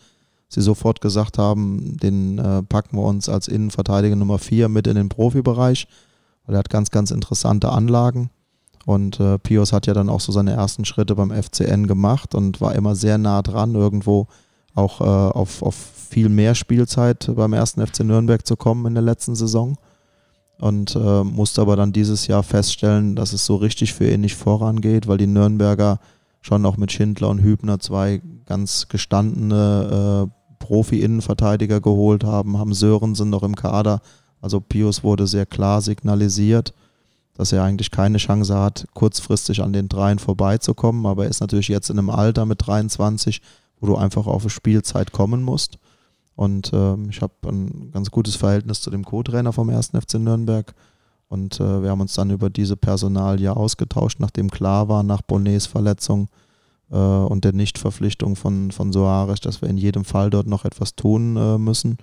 sie 0.48 0.62
sofort 0.62 1.02
gesagt 1.02 1.38
haben, 1.38 1.98
den 1.98 2.38
äh, 2.38 2.64
packen 2.64 2.98
wir 2.98 3.04
uns 3.04 3.28
als 3.28 3.48
Innenverteidiger 3.48 4.16
Nummer 4.16 4.40
4 4.40 4.70
mit 4.70 4.88
in 4.88 4.96
den 4.96 5.10
Profibereich, 5.10 5.88
weil 6.46 6.56
er 6.56 6.60
hat 6.60 6.70
ganz, 6.70 6.92
ganz 6.92 7.12
interessante 7.12 7.70
Anlagen. 7.70 8.30
Und 8.86 9.20
äh, 9.20 9.40
Pius 9.40 9.74
hat 9.74 9.88
ja 9.88 9.94
dann 9.94 10.10
auch 10.10 10.20
so 10.20 10.32
seine 10.32 10.52
ersten 10.52 10.86
Schritte 10.86 11.16
beim 11.16 11.32
FCN 11.32 11.88
gemacht 11.88 12.36
und 12.36 12.62
war 12.62 12.76
immer 12.76 12.96
sehr 12.96 13.18
nah 13.18 13.42
dran, 13.42 13.76
irgendwo 13.76 14.28
auch 14.76 15.02
äh, 15.02 15.04
auf, 15.04 15.62
auf 15.62 15.76
viel 15.76 16.30
mehr 16.30 16.54
Spielzeit 16.54 17.32
beim 17.36 17.54
ersten 17.54 17.86
FC 17.86 18.02
Nürnberg 18.02 18.46
zu 18.46 18.56
kommen 18.56 18.86
in 18.86 18.94
der 18.94 19.04
letzten 19.04 19.36
Saison. 19.36 19.78
Und 20.64 20.96
äh, 20.96 21.26
musste 21.26 21.60
aber 21.60 21.76
dann 21.76 21.92
dieses 21.92 22.28
Jahr 22.28 22.42
feststellen, 22.42 23.18
dass 23.18 23.34
es 23.34 23.46
so 23.46 23.58
richtig 23.58 23.94
für 23.94 24.10
ihn 24.10 24.22
nicht 24.22 24.38
vorangeht, 24.38 25.10
weil 25.10 25.18
die 25.18 25.28
Nürnberger 25.28 26.00
schon 26.40 26.66
auch 26.66 26.78
mit 26.78 26.90
Schindler 26.90 27.28
und 27.28 27.40
Hübner 27.40 27.80
zwei 27.80 28.22
ganz 28.46 28.88
gestandene 28.88 30.30
äh, 30.30 30.56
Profi-Innenverteidiger 30.60 31.82
geholt 31.82 32.24
haben, 32.24 32.58
haben 32.58 32.74
Sörensen 32.74 33.30
noch 33.30 33.44
im 33.44 33.58
Kader. 33.58 34.00
Also 34.40 34.62
Pius 34.62 35.04
wurde 35.04 35.28
sehr 35.28 35.46
klar 35.46 35.82
signalisiert, 35.82 36.74
dass 37.34 37.52
er 37.52 37.66
eigentlich 37.66 37.92
keine 37.92 38.18
Chance 38.18 38.58
hat, 38.58 38.86
kurzfristig 38.94 39.62
an 39.62 39.74
den 39.74 39.90
Dreien 39.90 40.18
vorbeizukommen. 40.18 41.06
Aber 41.06 41.26
er 41.26 41.30
ist 41.30 41.42
natürlich 41.42 41.68
jetzt 41.68 41.90
in 41.90 42.00
einem 42.00 42.10
Alter 42.10 42.46
mit 42.46 42.66
23, 42.66 43.42
wo 43.82 43.88
du 43.88 43.98
einfach 43.98 44.28
auf 44.28 44.50
Spielzeit 44.50 45.12
kommen 45.12 45.44
musst. 45.44 45.78
Und 46.36 46.72
ähm, 46.74 47.10
ich 47.10 47.22
habe 47.22 47.34
ein 47.46 47.92
ganz 47.92 48.12
gutes 48.12 48.36
Verhältnis 48.36 48.82
zu 48.82 48.90
dem 48.90 49.06
Co-Trainer 49.06 49.54
vom 49.54 49.70
1. 49.70 49.92
FC 49.92 50.16
Nürnberg. 50.16 50.74
Und 51.28 51.60
äh, 51.60 51.84
wir 51.84 51.90
haben 51.90 52.02
uns 52.02 52.14
dann 52.14 52.30
über 52.30 52.50
diese 52.50 52.78
Personalie 52.78 53.56
ausgetauscht, 53.56 54.20
nachdem 54.20 54.50
klar 54.52 54.88
war, 54.88 55.04
nach 55.04 55.22
Bonnets 55.22 55.66
Verletzung 55.66 56.30
äh, 56.92 56.96
und 56.96 57.44
der 57.44 57.54
Nichtverpflichtung 57.54 58.36
von, 58.36 58.72
von 58.72 58.94
Soares, 58.94 59.40
dass 59.40 59.62
wir 59.62 59.70
in 59.70 59.78
jedem 59.78 60.06
Fall 60.06 60.30
dort 60.30 60.48
noch 60.48 60.66
etwas 60.66 60.96
tun 60.96 61.36
äh, 61.36 61.58
müssen. 61.58 61.98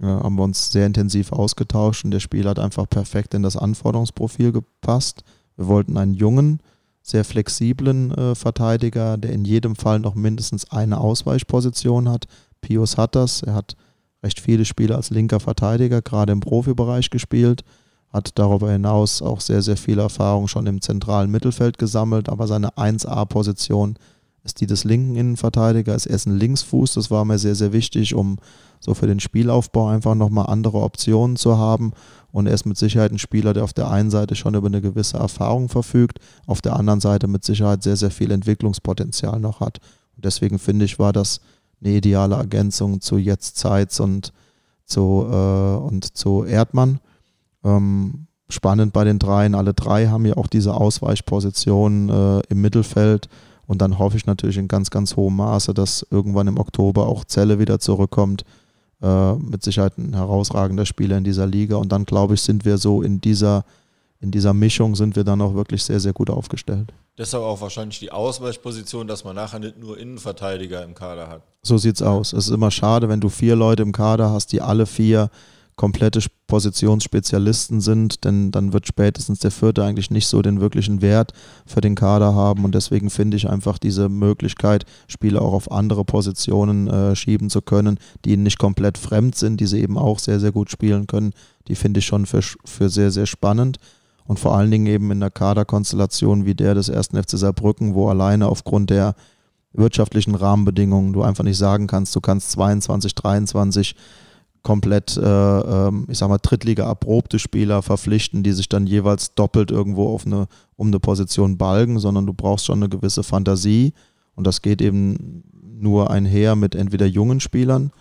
Äh, 0.00 0.06
haben 0.06 0.36
wir 0.36 0.44
uns 0.44 0.70
sehr 0.70 0.86
intensiv 0.86 1.32
ausgetauscht 1.32 2.04
und 2.04 2.10
der 2.10 2.20
Spieler 2.20 2.50
hat 2.50 2.58
einfach 2.58 2.88
perfekt 2.88 3.34
in 3.34 3.42
das 3.42 3.56
Anforderungsprofil 3.56 4.52
gepasst. 4.52 5.22
Wir 5.56 5.68
wollten 5.68 5.96
einen 5.96 6.14
jungen, 6.14 6.60
sehr 7.02 7.24
flexiblen 7.24 8.12
äh, 8.12 8.34
Verteidiger, 8.34 9.16
der 9.16 9.32
in 9.32 9.44
jedem 9.44 9.76
Fall 9.76 10.00
noch 10.00 10.14
mindestens 10.14 10.70
eine 10.70 10.98
Ausweichposition 10.98 12.08
hat. 12.08 12.26
Pius 12.66 12.96
hat 12.96 13.14
das. 13.14 13.42
Er 13.42 13.54
hat 13.54 13.76
recht 14.24 14.40
viele 14.40 14.64
Spiele 14.64 14.96
als 14.96 15.10
linker 15.10 15.38
Verteidiger, 15.38 16.02
gerade 16.02 16.32
im 16.32 16.40
Profibereich 16.40 17.10
gespielt, 17.10 17.62
hat 18.12 18.32
darüber 18.34 18.72
hinaus 18.72 19.22
auch 19.22 19.40
sehr, 19.40 19.62
sehr 19.62 19.76
viel 19.76 20.00
Erfahrung 20.00 20.48
schon 20.48 20.66
im 20.66 20.80
zentralen 20.80 21.30
Mittelfeld 21.30 21.78
gesammelt, 21.78 22.28
aber 22.28 22.48
seine 22.48 22.70
1A-Position 22.70 23.96
ist 24.42 24.60
die 24.60 24.66
des 24.66 24.84
linken 24.84 25.14
Innenverteidigers. 25.16 26.06
Er 26.06 26.16
ist 26.16 26.26
ein 26.26 26.38
Linksfuß, 26.38 26.94
das 26.94 27.10
war 27.10 27.24
mir 27.24 27.38
sehr, 27.38 27.54
sehr 27.54 27.72
wichtig, 27.72 28.14
um 28.14 28.38
so 28.80 28.94
für 28.94 29.06
den 29.06 29.20
Spielaufbau 29.20 29.88
einfach 29.88 30.14
nochmal 30.16 30.46
andere 30.46 30.78
Optionen 30.78 31.36
zu 31.36 31.58
haben. 31.58 31.92
Und 32.32 32.46
er 32.46 32.54
ist 32.54 32.66
mit 32.66 32.76
Sicherheit 32.76 33.12
ein 33.12 33.18
Spieler, 33.18 33.54
der 33.54 33.64
auf 33.64 33.72
der 33.72 33.90
einen 33.90 34.10
Seite 34.10 34.34
schon 34.34 34.54
über 34.54 34.66
eine 34.66 34.80
gewisse 34.80 35.18
Erfahrung 35.18 35.68
verfügt, 35.68 36.18
auf 36.46 36.60
der 36.60 36.76
anderen 36.76 37.00
Seite 37.00 37.28
mit 37.28 37.44
Sicherheit 37.44 37.82
sehr, 37.82 37.96
sehr 37.96 38.10
viel 38.10 38.30
Entwicklungspotenzial 38.30 39.40
noch 39.40 39.60
hat. 39.60 39.78
Und 40.16 40.24
deswegen 40.24 40.58
finde 40.58 40.84
ich, 40.84 40.98
war 40.98 41.12
das 41.12 41.40
eine 41.80 41.94
ideale 41.94 42.36
Ergänzung 42.36 43.00
zu 43.00 43.18
Jetzt 43.18 43.56
Zeitz 43.56 44.00
und 44.00 44.32
zu, 44.84 45.26
äh, 45.30 45.76
und 45.76 46.16
zu 46.16 46.44
Erdmann. 46.44 47.00
Ähm, 47.64 48.26
spannend 48.48 48.92
bei 48.92 49.04
den 49.04 49.18
dreien. 49.18 49.54
Alle 49.54 49.74
drei 49.74 50.06
haben 50.06 50.24
ja 50.24 50.36
auch 50.36 50.46
diese 50.46 50.74
Ausweichposition 50.74 52.08
äh, 52.08 52.40
im 52.48 52.60
Mittelfeld. 52.60 53.28
Und 53.66 53.82
dann 53.82 53.98
hoffe 53.98 54.16
ich 54.16 54.26
natürlich 54.26 54.58
in 54.58 54.68
ganz, 54.68 54.90
ganz 54.90 55.16
hohem 55.16 55.36
Maße, 55.36 55.74
dass 55.74 56.06
irgendwann 56.10 56.46
im 56.46 56.58
Oktober 56.58 57.06
auch 57.06 57.24
Zelle 57.24 57.58
wieder 57.58 57.80
zurückkommt, 57.80 58.44
äh, 59.02 59.34
mit 59.34 59.64
Sicherheit 59.64 59.98
ein 59.98 60.14
herausragender 60.14 60.86
Spieler 60.86 61.18
in 61.18 61.24
dieser 61.24 61.46
Liga. 61.46 61.76
Und 61.76 61.90
dann, 61.90 62.04
glaube 62.04 62.34
ich, 62.34 62.42
sind 62.42 62.64
wir 62.64 62.78
so 62.78 63.02
in 63.02 63.20
dieser, 63.20 63.64
in 64.20 64.30
dieser 64.30 64.54
Mischung 64.54 64.96
sind 64.96 65.16
wir 65.16 65.24
dann 65.24 65.40
auch 65.40 65.54
wirklich 65.54 65.82
sehr, 65.82 66.00
sehr 66.00 66.12
gut 66.12 66.30
aufgestellt. 66.30 66.92
Deshalb 67.18 67.42
auch 67.42 67.60
wahrscheinlich 67.60 67.98
die 67.98 68.12
Ausweichposition, 68.12 69.06
dass 69.06 69.24
man 69.24 69.36
nachher 69.36 69.58
nicht 69.58 69.78
nur 69.78 69.98
Innenverteidiger 69.98 70.84
im 70.84 70.94
Kader 70.94 71.28
hat. 71.28 71.42
So 71.62 71.78
sieht's 71.78 72.02
aus. 72.02 72.32
Es 72.32 72.48
ist 72.48 72.54
immer 72.54 72.70
schade, 72.70 73.08
wenn 73.08 73.20
du 73.20 73.28
vier 73.28 73.56
Leute 73.56 73.82
im 73.82 73.92
Kader 73.92 74.30
hast, 74.30 74.52
die 74.52 74.60
alle 74.60 74.86
vier 74.86 75.30
komplette 75.76 76.20
Positionsspezialisten 76.46 77.82
sind, 77.82 78.24
denn 78.24 78.50
dann 78.50 78.72
wird 78.72 78.86
spätestens 78.86 79.40
der 79.40 79.50
vierte 79.50 79.84
eigentlich 79.84 80.10
nicht 80.10 80.26
so 80.26 80.40
den 80.40 80.60
wirklichen 80.60 81.02
Wert 81.02 81.32
für 81.66 81.82
den 81.82 81.94
Kader 81.94 82.34
haben 82.34 82.64
und 82.64 82.74
deswegen 82.74 83.10
finde 83.10 83.36
ich 83.36 83.48
einfach 83.48 83.78
diese 83.78 84.08
Möglichkeit, 84.08 84.86
Spieler 85.06 85.42
auch 85.42 85.52
auf 85.52 85.70
andere 85.70 86.04
Positionen 86.04 86.88
äh, 86.88 87.14
schieben 87.14 87.50
zu 87.50 87.60
können, 87.60 87.98
die 88.24 88.32
ihnen 88.32 88.42
nicht 88.42 88.58
komplett 88.58 88.96
fremd 88.96 89.36
sind, 89.36 89.60
die 89.60 89.66
sie 89.66 89.82
eben 89.82 89.98
auch 89.98 90.18
sehr, 90.18 90.40
sehr 90.40 90.52
gut 90.52 90.70
spielen 90.70 91.06
können, 91.06 91.34
die 91.68 91.74
finde 91.74 91.98
ich 92.00 92.06
schon 92.06 92.24
für, 92.24 92.40
für 92.42 92.88
sehr, 92.88 93.10
sehr 93.10 93.26
spannend 93.26 93.78
und 94.26 94.38
vor 94.38 94.56
allen 94.56 94.70
Dingen 94.70 94.86
eben 94.86 95.10
in 95.10 95.22
einer 95.22 95.30
Kaderkonstellation 95.30 96.46
wie 96.46 96.54
der 96.54 96.74
des 96.74 96.88
ersten 96.88 97.22
FC 97.22 97.30
Saarbrücken, 97.30 97.94
wo 97.94 98.08
alleine 98.08 98.48
aufgrund 98.48 98.90
der 98.90 99.14
wirtschaftlichen 99.72 100.34
Rahmenbedingungen 100.34 101.12
du 101.12 101.22
einfach 101.22 101.44
nicht 101.44 101.58
sagen 101.58 101.86
kannst, 101.86 102.16
du 102.16 102.20
kannst 102.20 102.50
22, 102.52 103.14
23 103.14 103.94
komplett, 104.66 105.16
äh, 105.16 105.20
ähm, 105.22 106.06
ich 106.08 106.18
sag 106.18 106.28
mal, 106.28 106.38
Drittliga 106.38 106.84
erprobte 106.86 107.38
Spieler 107.38 107.82
verpflichten, 107.82 108.42
die 108.42 108.50
sich 108.50 108.68
dann 108.68 108.88
jeweils 108.88 109.34
doppelt 109.34 109.70
irgendwo 109.70 110.12
auf 110.12 110.26
eine, 110.26 110.48
um 110.74 110.88
eine 110.88 110.98
Position 110.98 111.56
balgen, 111.56 112.00
sondern 112.00 112.26
du 112.26 112.32
brauchst 112.32 112.66
schon 112.66 112.80
eine 112.80 112.88
gewisse 112.88 113.22
Fantasie. 113.22 113.92
Und 114.34 114.44
das 114.44 114.62
geht 114.62 114.82
eben 114.82 115.44
nur 115.62 116.10
einher 116.10 116.56
mit 116.56 116.74
entweder 116.74 117.06
jungen 117.06 117.38
Spielern, 117.38 117.92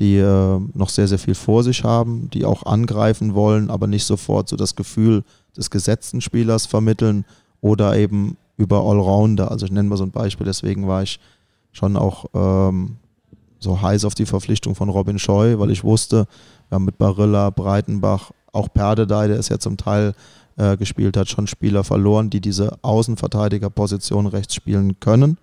die 0.00 0.16
äh, 0.16 0.58
noch 0.74 0.88
sehr, 0.88 1.06
sehr 1.06 1.20
viel 1.20 1.36
vor 1.36 1.62
sich 1.62 1.84
haben, 1.84 2.28
die 2.30 2.44
auch 2.44 2.64
angreifen 2.64 3.34
wollen, 3.34 3.70
aber 3.70 3.86
nicht 3.86 4.04
sofort 4.04 4.48
so 4.48 4.56
das 4.56 4.74
Gefühl 4.74 5.22
des 5.56 5.70
gesetzten 5.70 6.20
Spielers 6.20 6.66
vermitteln 6.66 7.24
oder 7.60 7.96
eben 7.96 8.36
über 8.56 8.80
Allrounder. 8.80 9.50
Also 9.50 9.66
ich 9.66 9.72
nenne 9.72 9.88
mal 9.88 9.96
so 9.96 10.04
ein 10.04 10.10
Beispiel, 10.10 10.46
deswegen 10.46 10.86
war 10.86 11.02
ich 11.02 11.18
schon 11.72 11.96
auch 11.96 12.26
ähm, 12.34 12.96
so 13.58 13.80
heiß 13.80 14.04
auf 14.04 14.14
die 14.14 14.26
Verpflichtung 14.26 14.74
von 14.74 14.88
Robin 14.88 15.18
Scheu, 15.18 15.58
weil 15.58 15.70
ich 15.70 15.84
wusste, 15.84 16.26
wir 16.68 16.76
haben 16.76 16.84
mit 16.84 16.98
Barilla, 16.98 17.50
Breitenbach, 17.50 18.32
auch 18.52 18.68
Perdedei, 18.72 19.28
der 19.28 19.38
es 19.38 19.48
ja 19.48 19.58
zum 19.58 19.76
Teil 19.76 20.14
äh, 20.56 20.76
gespielt 20.76 21.16
hat, 21.16 21.28
schon 21.28 21.46
Spieler 21.46 21.84
verloren, 21.84 22.30
die 22.30 22.40
diese 22.40 22.78
Außenverteidigerposition 22.82 24.26
rechts 24.26 24.54
spielen 24.54 24.98
können. 25.00 25.38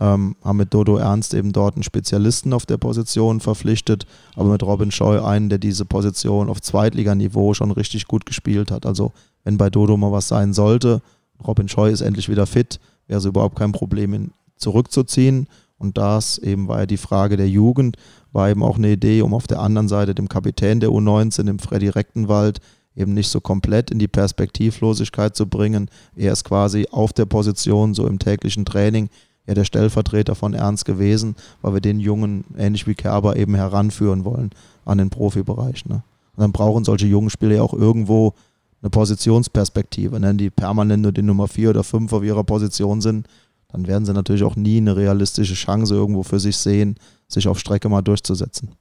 Ähm, 0.00 0.36
haben 0.44 0.58
mit 0.58 0.72
Dodo 0.72 0.96
Ernst 0.96 1.34
eben 1.34 1.52
dort 1.52 1.74
einen 1.74 1.82
Spezialisten 1.82 2.52
auf 2.52 2.66
der 2.66 2.76
Position 2.76 3.40
verpflichtet, 3.40 4.06
aber 4.36 4.50
mit 4.50 4.62
Robin 4.62 4.92
Scheu 4.92 5.24
einen, 5.24 5.48
der 5.48 5.58
diese 5.58 5.84
Position 5.84 6.48
auf 6.48 6.60
Zweitliganiveau 6.60 7.52
schon 7.54 7.72
richtig 7.72 8.06
gut 8.06 8.24
gespielt 8.24 8.70
hat. 8.70 8.86
Also 8.86 9.12
wenn 9.42 9.58
bei 9.58 9.70
Dodo 9.70 9.96
mal 9.96 10.12
was 10.12 10.28
sein 10.28 10.52
sollte, 10.52 11.02
Robin 11.44 11.68
Scheu 11.68 11.90
ist 11.90 12.00
endlich 12.00 12.28
wieder 12.28 12.46
fit, 12.46 12.78
wäre 13.08 13.18
es 13.18 13.24
überhaupt 13.24 13.58
kein 13.58 13.72
Problem, 13.72 14.14
ihn 14.14 14.30
zurückzuziehen 14.56 15.48
und 15.78 15.96
das 15.96 16.38
eben 16.38 16.68
war 16.68 16.80
ja 16.80 16.86
die 16.86 16.96
Frage 16.96 17.36
der 17.36 17.48
Jugend, 17.48 17.96
war 18.32 18.50
eben 18.50 18.62
auch 18.62 18.76
eine 18.76 18.92
Idee, 18.92 19.22
um 19.22 19.32
auf 19.32 19.46
der 19.46 19.60
anderen 19.60 19.88
Seite 19.88 20.14
dem 20.14 20.28
Kapitän 20.28 20.80
der 20.80 20.90
U19, 20.90 21.44
dem 21.44 21.58
Freddy 21.58 21.88
Rechtenwald, 21.88 22.58
eben 22.94 23.14
nicht 23.14 23.28
so 23.28 23.40
komplett 23.40 23.90
in 23.90 24.00
die 24.00 24.08
Perspektivlosigkeit 24.08 25.36
zu 25.36 25.46
bringen. 25.46 25.88
Er 26.16 26.32
ist 26.32 26.44
quasi 26.44 26.88
auf 26.90 27.12
der 27.12 27.26
Position, 27.26 27.94
so 27.94 28.06
im 28.08 28.18
täglichen 28.18 28.64
Training, 28.64 29.08
ja 29.48 29.54
der 29.54 29.64
Stellvertreter 29.64 30.34
von 30.34 30.54
Ernst 30.54 30.84
gewesen, 30.84 31.34
weil 31.62 31.74
wir 31.74 31.80
den 31.80 31.98
Jungen, 31.98 32.44
ähnlich 32.56 32.86
wie 32.86 32.94
Kerber, 32.94 33.36
eben 33.36 33.54
heranführen 33.54 34.24
wollen 34.24 34.50
an 34.84 34.98
den 34.98 35.10
Profibereich. 35.10 35.86
Ne? 35.86 36.02
Und 36.36 36.42
dann 36.42 36.52
brauchen 36.52 36.84
solche 36.84 37.06
jungen 37.06 37.30
Spieler 37.30 37.56
ja 37.56 37.62
auch 37.62 37.74
irgendwo 37.74 38.34
eine 38.82 38.90
Positionsperspektive. 38.90 40.20
Wenn 40.20 40.38
die 40.38 40.50
permanent 40.50 41.02
nur 41.02 41.12
die 41.12 41.22
Nummer 41.22 41.48
4 41.48 41.70
oder 41.70 41.82
5 41.82 42.12
auf 42.12 42.22
ihrer 42.22 42.44
Position 42.44 43.00
sind, 43.00 43.26
dann 43.68 43.86
werden 43.86 44.04
sie 44.04 44.12
natürlich 44.12 44.44
auch 44.44 44.54
nie 44.54 44.76
eine 44.76 44.96
realistische 44.96 45.54
Chance 45.54 45.94
irgendwo 45.94 46.22
für 46.22 46.38
sich 46.38 46.56
sehen, 46.56 46.96
sich 47.26 47.48
auf 47.48 47.58
Strecke 47.58 47.88
mal 47.88 48.02
durchzusetzen. 48.02 48.72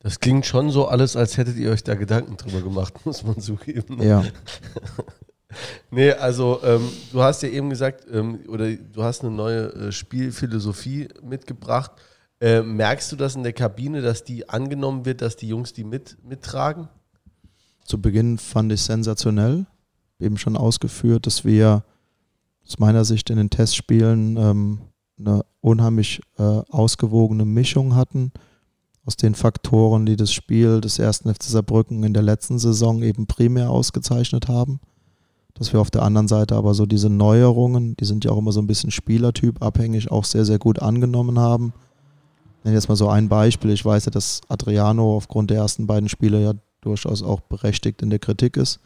Das 0.00 0.20
klingt 0.20 0.46
schon 0.46 0.70
so 0.70 0.86
alles, 0.86 1.16
als 1.16 1.36
hättet 1.36 1.56
ihr 1.56 1.70
euch 1.70 1.84
da 1.84 1.94
Gedanken 1.94 2.36
drüber 2.36 2.62
gemacht, 2.62 2.94
muss 3.04 3.22
man 3.22 3.38
zugeben. 3.38 4.02
Ja. 4.02 4.24
nee, 5.90 6.12
also 6.12 6.60
ähm, 6.62 6.88
du 7.12 7.22
hast 7.22 7.42
ja 7.42 7.48
eben 7.48 7.70
gesagt, 7.70 8.06
ähm, 8.10 8.40
oder 8.48 8.74
du 8.74 9.02
hast 9.02 9.22
eine 9.22 9.30
neue 9.30 9.72
äh, 9.72 9.92
Spielphilosophie 9.92 11.08
mitgebracht. 11.22 11.92
Äh, 12.40 12.62
merkst 12.62 13.10
du 13.10 13.16
das 13.16 13.34
in 13.34 13.42
der 13.42 13.52
Kabine, 13.52 14.00
dass 14.00 14.24
die 14.24 14.48
angenommen 14.48 15.04
wird, 15.04 15.22
dass 15.22 15.36
die 15.36 15.48
Jungs 15.48 15.72
die 15.72 15.84
mit, 15.84 16.16
mittragen? 16.22 16.88
Zu 17.84 18.00
Beginn 18.00 18.38
fand 18.38 18.72
ich 18.72 18.82
sensationell. 18.82 19.66
Eben 20.20 20.36
schon 20.36 20.56
ausgeführt, 20.56 21.26
dass 21.26 21.44
wir 21.44 21.84
aus 22.66 22.78
meiner 22.78 23.04
Sicht 23.04 23.30
in 23.30 23.38
den 23.38 23.50
Testspielen 23.50 24.36
ähm, 24.36 24.80
eine 25.18 25.44
unheimlich 25.60 26.20
äh, 26.38 26.42
ausgewogene 26.42 27.44
Mischung 27.44 27.94
hatten 27.94 28.32
aus 29.04 29.16
den 29.16 29.34
Faktoren, 29.34 30.04
die 30.04 30.16
das 30.16 30.32
Spiel 30.32 30.80
des 30.80 30.98
ersten 30.98 31.34
FC 31.34 31.44
Saarbrücken 31.44 32.04
in 32.04 32.12
der 32.12 32.22
letzten 32.22 32.58
Saison 32.58 33.02
eben 33.02 33.26
primär 33.26 33.70
ausgezeichnet 33.70 34.48
haben. 34.48 34.80
Dass 35.58 35.72
wir 35.72 35.80
auf 35.80 35.90
der 35.90 36.02
anderen 36.02 36.28
Seite 36.28 36.54
aber 36.54 36.74
so 36.74 36.86
diese 36.86 37.10
Neuerungen, 37.10 37.96
die 37.96 38.04
sind 38.04 38.24
ja 38.24 38.30
auch 38.30 38.38
immer 38.38 38.52
so 38.52 38.60
ein 38.60 38.66
bisschen 38.66 38.90
Spielertyp 38.90 39.62
abhängig, 39.62 40.10
auch 40.10 40.24
sehr, 40.24 40.44
sehr 40.44 40.58
gut 40.58 40.80
angenommen 40.80 41.38
haben. 41.38 41.72
Ich 42.58 42.64
nenne 42.64 42.76
jetzt 42.76 42.88
mal 42.88 42.96
so 42.96 43.08
ein 43.08 43.28
Beispiel. 43.28 43.70
Ich 43.70 43.84
weiß 43.84 44.06
ja, 44.06 44.10
dass 44.10 44.40
Adriano 44.48 45.16
aufgrund 45.16 45.50
der 45.50 45.58
ersten 45.58 45.86
beiden 45.86 46.08
Spiele 46.08 46.40
ja 46.42 46.52
durchaus 46.80 47.22
auch 47.22 47.40
berechtigt 47.40 48.02
in 48.02 48.10
der 48.10 48.18
Kritik 48.18 48.56
ist. 48.56 48.80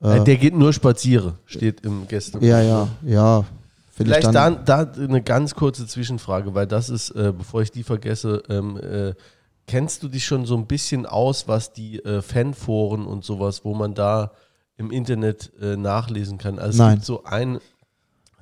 Äh, 0.00 0.22
der 0.22 0.36
geht 0.36 0.56
nur 0.56 0.72
spazieren, 0.72 1.34
steht 1.46 1.80
im 1.80 2.06
Gäste. 2.06 2.38
Ja, 2.40 2.60
ja, 2.60 2.88
ja. 3.02 3.44
Vielleicht 3.90 4.34
da, 4.34 4.50
da, 4.50 4.92
eine 4.98 5.22
ganz 5.22 5.54
kurze 5.54 5.86
Zwischenfrage, 5.86 6.54
weil 6.54 6.66
das 6.66 6.90
ist, 6.90 7.10
äh, 7.10 7.32
bevor 7.36 7.62
ich 7.62 7.70
die 7.70 7.84
vergesse, 7.84 8.42
ähm, 8.48 8.76
äh, 8.76 9.14
kennst 9.66 10.02
du 10.02 10.08
dich 10.08 10.24
schon 10.24 10.46
so 10.46 10.56
ein 10.56 10.66
bisschen 10.66 11.06
aus, 11.06 11.46
was 11.46 11.72
die 11.72 12.04
äh, 12.04 12.20
Fanforen 12.20 13.06
und 13.06 13.24
sowas, 13.24 13.64
wo 13.64 13.72
man 13.72 13.94
da 13.94 14.32
im 14.76 14.90
Internet 14.90 15.52
äh, 15.60 15.76
nachlesen 15.76 16.38
kann? 16.38 16.58
Also 16.58 16.82
Nein. 16.82 16.88
es 16.90 16.94
gibt 16.96 17.06
so 17.06 17.24
ein 17.24 17.58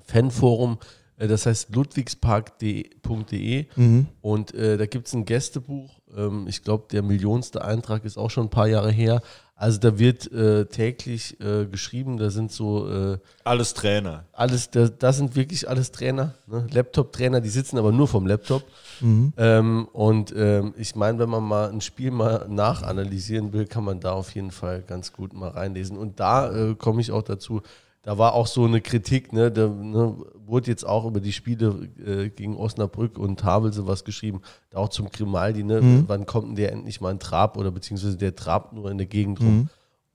Fanforum, 0.04 0.78
äh, 1.18 1.28
das 1.28 1.46
heißt 1.46 1.74
ludwigspark.de 1.74 3.66
Mhm. 3.76 4.06
und 4.20 4.54
äh, 4.54 4.76
da 4.76 4.86
gibt 4.86 5.06
es 5.08 5.14
ein 5.14 5.24
Gästebuch. 5.24 5.98
Ähm, 6.16 6.46
ich 6.48 6.62
glaube, 6.62 6.84
der 6.90 7.02
millionste 7.02 7.64
Eintrag 7.64 8.04
ist 8.04 8.16
auch 8.18 8.30
schon 8.30 8.46
ein 8.46 8.50
paar 8.50 8.68
Jahre 8.68 8.90
her. 8.90 9.22
Also 9.62 9.78
da 9.78 9.96
wird 9.96 10.32
äh, 10.32 10.64
täglich 10.66 11.40
äh, 11.40 11.66
geschrieben, 11.66 12.16
da 12.16 12.30
sind 12.30 12.50
so 12.50 12.90
äh, 12.90 13.18
Alles 13.44 13.74
Trainer. 13.74 14.24
alles, 14.32 14.70
da, 14.70 14.88
das 14.88 15.18
sind 15.18 15.36
wirklich 15.36 15.68
alles 15.68 15.92
Trainer, 15.92 16.34
ne? 16.48 16.66
Laptop-Trainer, 16.68 17.40
die 17.40 17.48
sitzen 17.48 17.78
aber 17.78 17.92
nur 17.92 18.08
vom 18.08 18.26
Laptop. 18.26 18.64
Mhm. 19.00 19.32
Ähm, 19.36 19.86
und 19.92 20.34
ähm, 20.36 20.74
ich 20.76 20.96
meine, 20.96 21.20
wenn 21.20 21.30
man 21.30 21.44
mal 21.44 21.68
ein 21.70 21.80
Spiel 21.80 22.10
mal 22.10 22.44
nachanalysieren 22.48 23.52
will, 23.52 23.66
kann 23.66 23.84
man 23.84 24.00
da 24.00 24.10
auf 24.10 24.34
jeden 24.34 24.50
Fall 24.50 24.82
ganz 24.82 25.12
gut 25.12 25.32
mal 25.32 25.50
reinlesen. 25.50 25.96
Und 25.96 26.18
da 26.18 26.50
äh, 26.52 26.74
komme 26.74 27.00
ich 27.00 27.12
auch 27.12 27.22
dazu, 27.22 27.62
da 28.02 28.18
war 28.18 28.34
auch 28.34 28.46
so 28.48 28.64
eine 28.64 28.80
Kritik, 28.80 29.32
ne, 29.32 29.50
da 29.50 29.68
ne, 29.68 30.16
wurde 30.44 30.70
jetzt 30.70 30.84
auch 30.84 31.04
über 31.06 31.20
die 31.20 31.32
Spiele 31.32 31.88
äh, 32.04 32.28
gegen 32.30 32.56
Osnabrück 32.56 33.16
und 33.18 33.44
Havelse 33.44 33.86
was 33.86 34.04
geschrieben, 34.04 34.40
da 34.70 34.78
auch 34.78 34.88
zum 34.88 35.08
Grimaldi, 35.08 35.62
ne, 35.62 35.80
Mhm. 35.80 36.04
wann 36.08 36.26
kommt 36.26 36.48
denn 36.48 36.56
der 36.56 36.72
endlich 36.72 37.00
mal 37.00 37.10
ein 37.10 37.20
Trab 37.20 37.56
oder 37.56 37.70
beziehungsweise 37.70 38.16
der 38.16 38.34
trabt 38.34 38.72
nur 38.72 38.90
in 38.90 38.98
der 38.98 39.06
Gegend 39.06 39.40
rum. 39.40 39.54
Mhm. 39.56 39.68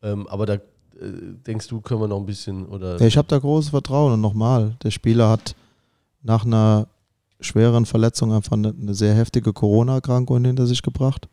Ähm, 0.03 0.27
aber 0.27 0.45
da 0.45 0.53
äh, 0.55 0.59
denkst 1.45 1.67
du, 1.69 1.79
können 1.79 2.01
wir 2.01 2.07
noch 2.07 2.19
ein 2.19 2.25
bisschen 2.25 2.65
oder 2.65 2.99
Ja, 2.99 3.05
ich 3.05 3.17
habe 3.17 3.27
da 3.29 3.39
großes 3.39 3.69
Vertrauen 3.69 4.13
und 4.13 4.21
nochmal, 4.21 4.75
der 4.83 4.91
Spieler 4.91 5.29
hat 5.29 5.55
nach 6.21 6.45
einer 6.45 6.87
schweren 7.39 7.85
Verletzung 7.85 8.33
einfach 8.33 8.53
eine, 8.53 8.73
eine 8.79 8.95
sehr 8.95 9.13
heftige 9.13 9.53
Corona-Erkrankung 9.53 10.43
hinter 10.43 10.65
sich 10.65 10.81
gebracht. 10.81 11.29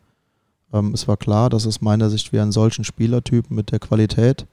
Ähm, 0.71 0.93
es 0.93 1.07
war 1.07 1.17
klar, 1.17 1.49
dass 1.49 1.65
es 1.65 1.81
meiner 1.81 2.09
Sicht 2.09 2.31
wie 2.31 2.39
einen 2.39 2.51
solchen 2.51 2.85
Spielertypen 2.85 3.55
mit 3.55 3.71
der 3.71 3.79
Qualität 3.79 4.45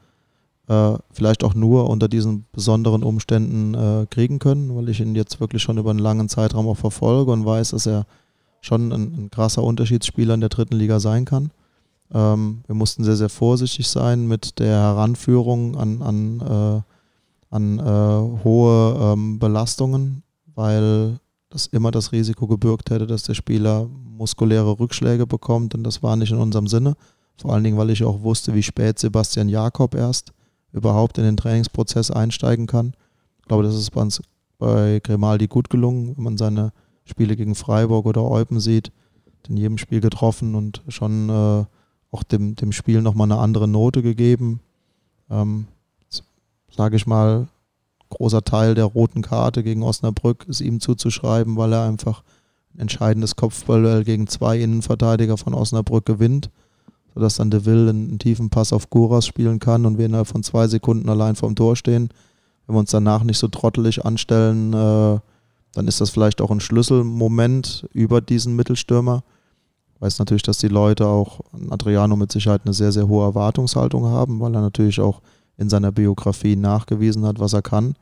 äh, 0.73 0.99
vielleicht 1.13 1.45
auch 1.45 1.55
nur 1.55 1.91
unter 1.91 2.09
diesen 2.09 2.47
besonderen 2.53 3.03
Umständen 3.03 3.75
äh, 3.75 4.07
kriegen 4.09 4.39
können, 4.39 4.75
weil 4.75 4.89
ich 4.89 5.01
ihn 5.01 5.15
jetzt 5.15 5.39
wirklich 5.41 5.63
schon 5.63 5.77
über 5.77 5.91
einen 5.91 5.99
langen 5.99 6.29
Zeitraum 6.29 6.67
auch 6.67 6.77
verfolge 6.77 7.31
und 7.31 7.45
weiß, 7.45 7.71
dass 7.71 7.87
er 7.87 8.07
schon 8.63 8.93
ein, 8.93 9.03
ein 9.03 9.31
krasser 9.31 9.63
Unterschiedsspieler 9.63 10.35
in 10.35 10.41
der 10.41 10.49
dritten 10.49 10.77
Liga 10.77 10.99
sein 10.99 11.27
kann. 11.27 11.51
Ähm, 12.15 12.63
wir 12.67 12.75
mussten 12.75 13.05
sehr, 13.05 13.17
sehr 13.17 13.29
vorsichtig 13.29 13.89
sein 13.89 14.27
mit 14.27 14.59
der 14.61 14.79
Heranführung 14.79 15.77
an, 15.77 16.01
an, 16.01 16.41
äh, 16.41 17.55
an 17.55 17.79
äh, 17.79 18.45
hohe 18.45 19.13
ähm, 19.13 19.39
Belastungen, 19.39 20.23
weil 20.55 21.19
das 21.51 21.67
immer 21.67 21.91
das 21.91 22.13
Risiko 22.13 22.47
gebürgt 22.47 22.91
hätte, 22.91 23.07
dass 23.07 23.25
der 23.25 23.35
Spieler 23.35 23.89
muskuläre 24.17 24.79
Rückschläge 24.79 25.27
bekommt 25.27 25.75
und 25.75 25.85
das 25.85 26.03
war 26.03 26.17
nicht 26.17 26.33
in 26.33 26.39
unserem 26.39 26.67
Sinne. 26.67 26.95
Vor 27.37 27.53
allen 27.53 27.65
Dingen, 27.65 27.77
weil 27.77 27.91
ich 27.91 28.05
auch 28.05 28.23
wusste, 28.23 28.55
wie 28.55 28.63
spät 28.63 28.99
Sebastian 28.99 29.49
Jakob 29.49 29.95
erst 29.95 30.33
überhaupt 30.73 31.19
in 31.19 31.25
den 31.25 31.37
Trainingsprozess 31.37 32.11
einsteigen 32.11 32.67
kann. 32.67 32.95
Ich 33.41 33.47
glaube, 33.47 33.63
das 33.63 33.75
ist 33.75 33.91
bei 33.91 34.01
uns 34.01 34.23
bei 34.59 35.01
Grimaldi 35.03 35.49
gut 35.49 35.71
gelungen, 35.71 36.17
wenn 36.17 36.25
man 36.25 36.39
seine 36.39 36.73
Spiele 37.05 37.37
gegen 37.37 37.55
Freiburg 37.55 38.07
oder 38.07 38.23
Eupen 38.23 38.61
sieht. 38.61 38.93
in 39.49 39.57
jedem 39.57 39.79
Spiel 39.79 40.01
getroffen 40.01 40.55
und 40.55 40.83
schon 40.89 41.29
äh, 41.29 41.65
auch 42.13 42.23
dem, 42.23 42.55
dem 42.55 42.71
Spiel 42.71 43.03
nochmal 43.03 43.31
eine 43.31 43.41
andere 43.41 43.67
Note 43.67 44.03
gegeben. 44.03 44.61
Ähm, 45.31 45.67
Sage 46.75 46.97
ich 46.97 47.07
mal, 47.07 47.49
großer 48.09 48.43
Teil 48.45 48.75
der 48.75 48.87
roten 48.87 49.23
Karte 49.23 49.63
gegen 49.63 49.83
Osnabrück 49.83 50.47
ist 50.49 50.61
ihm 50.61 50.81
zuzuschreiben, 50.81 51.57
weil 51.57 51.73
er 51.75 51.85
einfach 51.85 52.23
ein 52.75 52.81
entscheidendes 52.81 53.37
Kopfballduell 53.37 54.05
gegen 54.05 54.27
zwei 54.27 54.59
Innenverteidiger 54.59 55.37
von 55.37 55.53
Osnabrück 55.53 56.07
gewinnt, 56.07 56.51
sodass 57.15 57.37
dann 57.37 57.51
De 57.51 57.65
Will 57.65 57.89
einen, 57.89 58.09
einen 58.09 58.19
tiefen 58.19 58.51
Pass 58.51 58.73
auf 58.73 58.91
Guras 58.91 59.27
spielen 59.27 59.59
kann 59.59 59.87
und 59.87 59.99
wir 59.99 60.07
innerhalb 60.07 60.29
von 60.29 60.43
zwei 60.43 60.67
Sekunden 60.69 61.09
allein 61.09 61.37
vorm 61.37 61.55
Tor 61.55 61.77
stehen. 61.77 62.11
Wenn 62.67 62.77
wir 62.77 62.81
uns 62.81 62.91
danach 62.91 63.25
nicht 63.25 63.39
so 63.39 63.49
trottelig 63.49 64.05
anstellen, 64.05 64.73
äh, 64.73 65.19
dann 65.75 65.89
ist 65.89 66.01
das 66.01 66.11
vielleicht 66.11 66.41
auch 66.41 66.51
ein 66.51 66.61
Schlüsselmoment 66.61 67.87
über 67.93 68.21
diesen 68.21 68.57
Mittelstürmer. 68.57 69.23
Ich 69.95 70.03
weiß 70.03 70.19
natürlich, 70.19 70.43
dass 70.43 70.59
die 70.59 70.69
Leute 70.69 71.07
auch 71.07 71.41
Adriano 71.71 72.17
mit 72.17 72.33
Sicherheit 72.33 72.63
eine 72.65 72.75
sehr, 72.75 72.93
sehr 72.93 73.09
hohe 73.09 73.25
Erwartungshaltung 73.25 74.07
haben, 74.07 74.41
weil 74.41 74.55
er 74.55 74.61
natürlich 74.61 75.01
auch 75.01 75.21
in 75.57 75.69
seiner 75.69 75.93
Biografie 75.93 76.57
nachgewiesen 76.57 77.25
hat, 77.25 77.39
was 77.39 77.53
er 77.53 77.63
kann. 77.63 77.95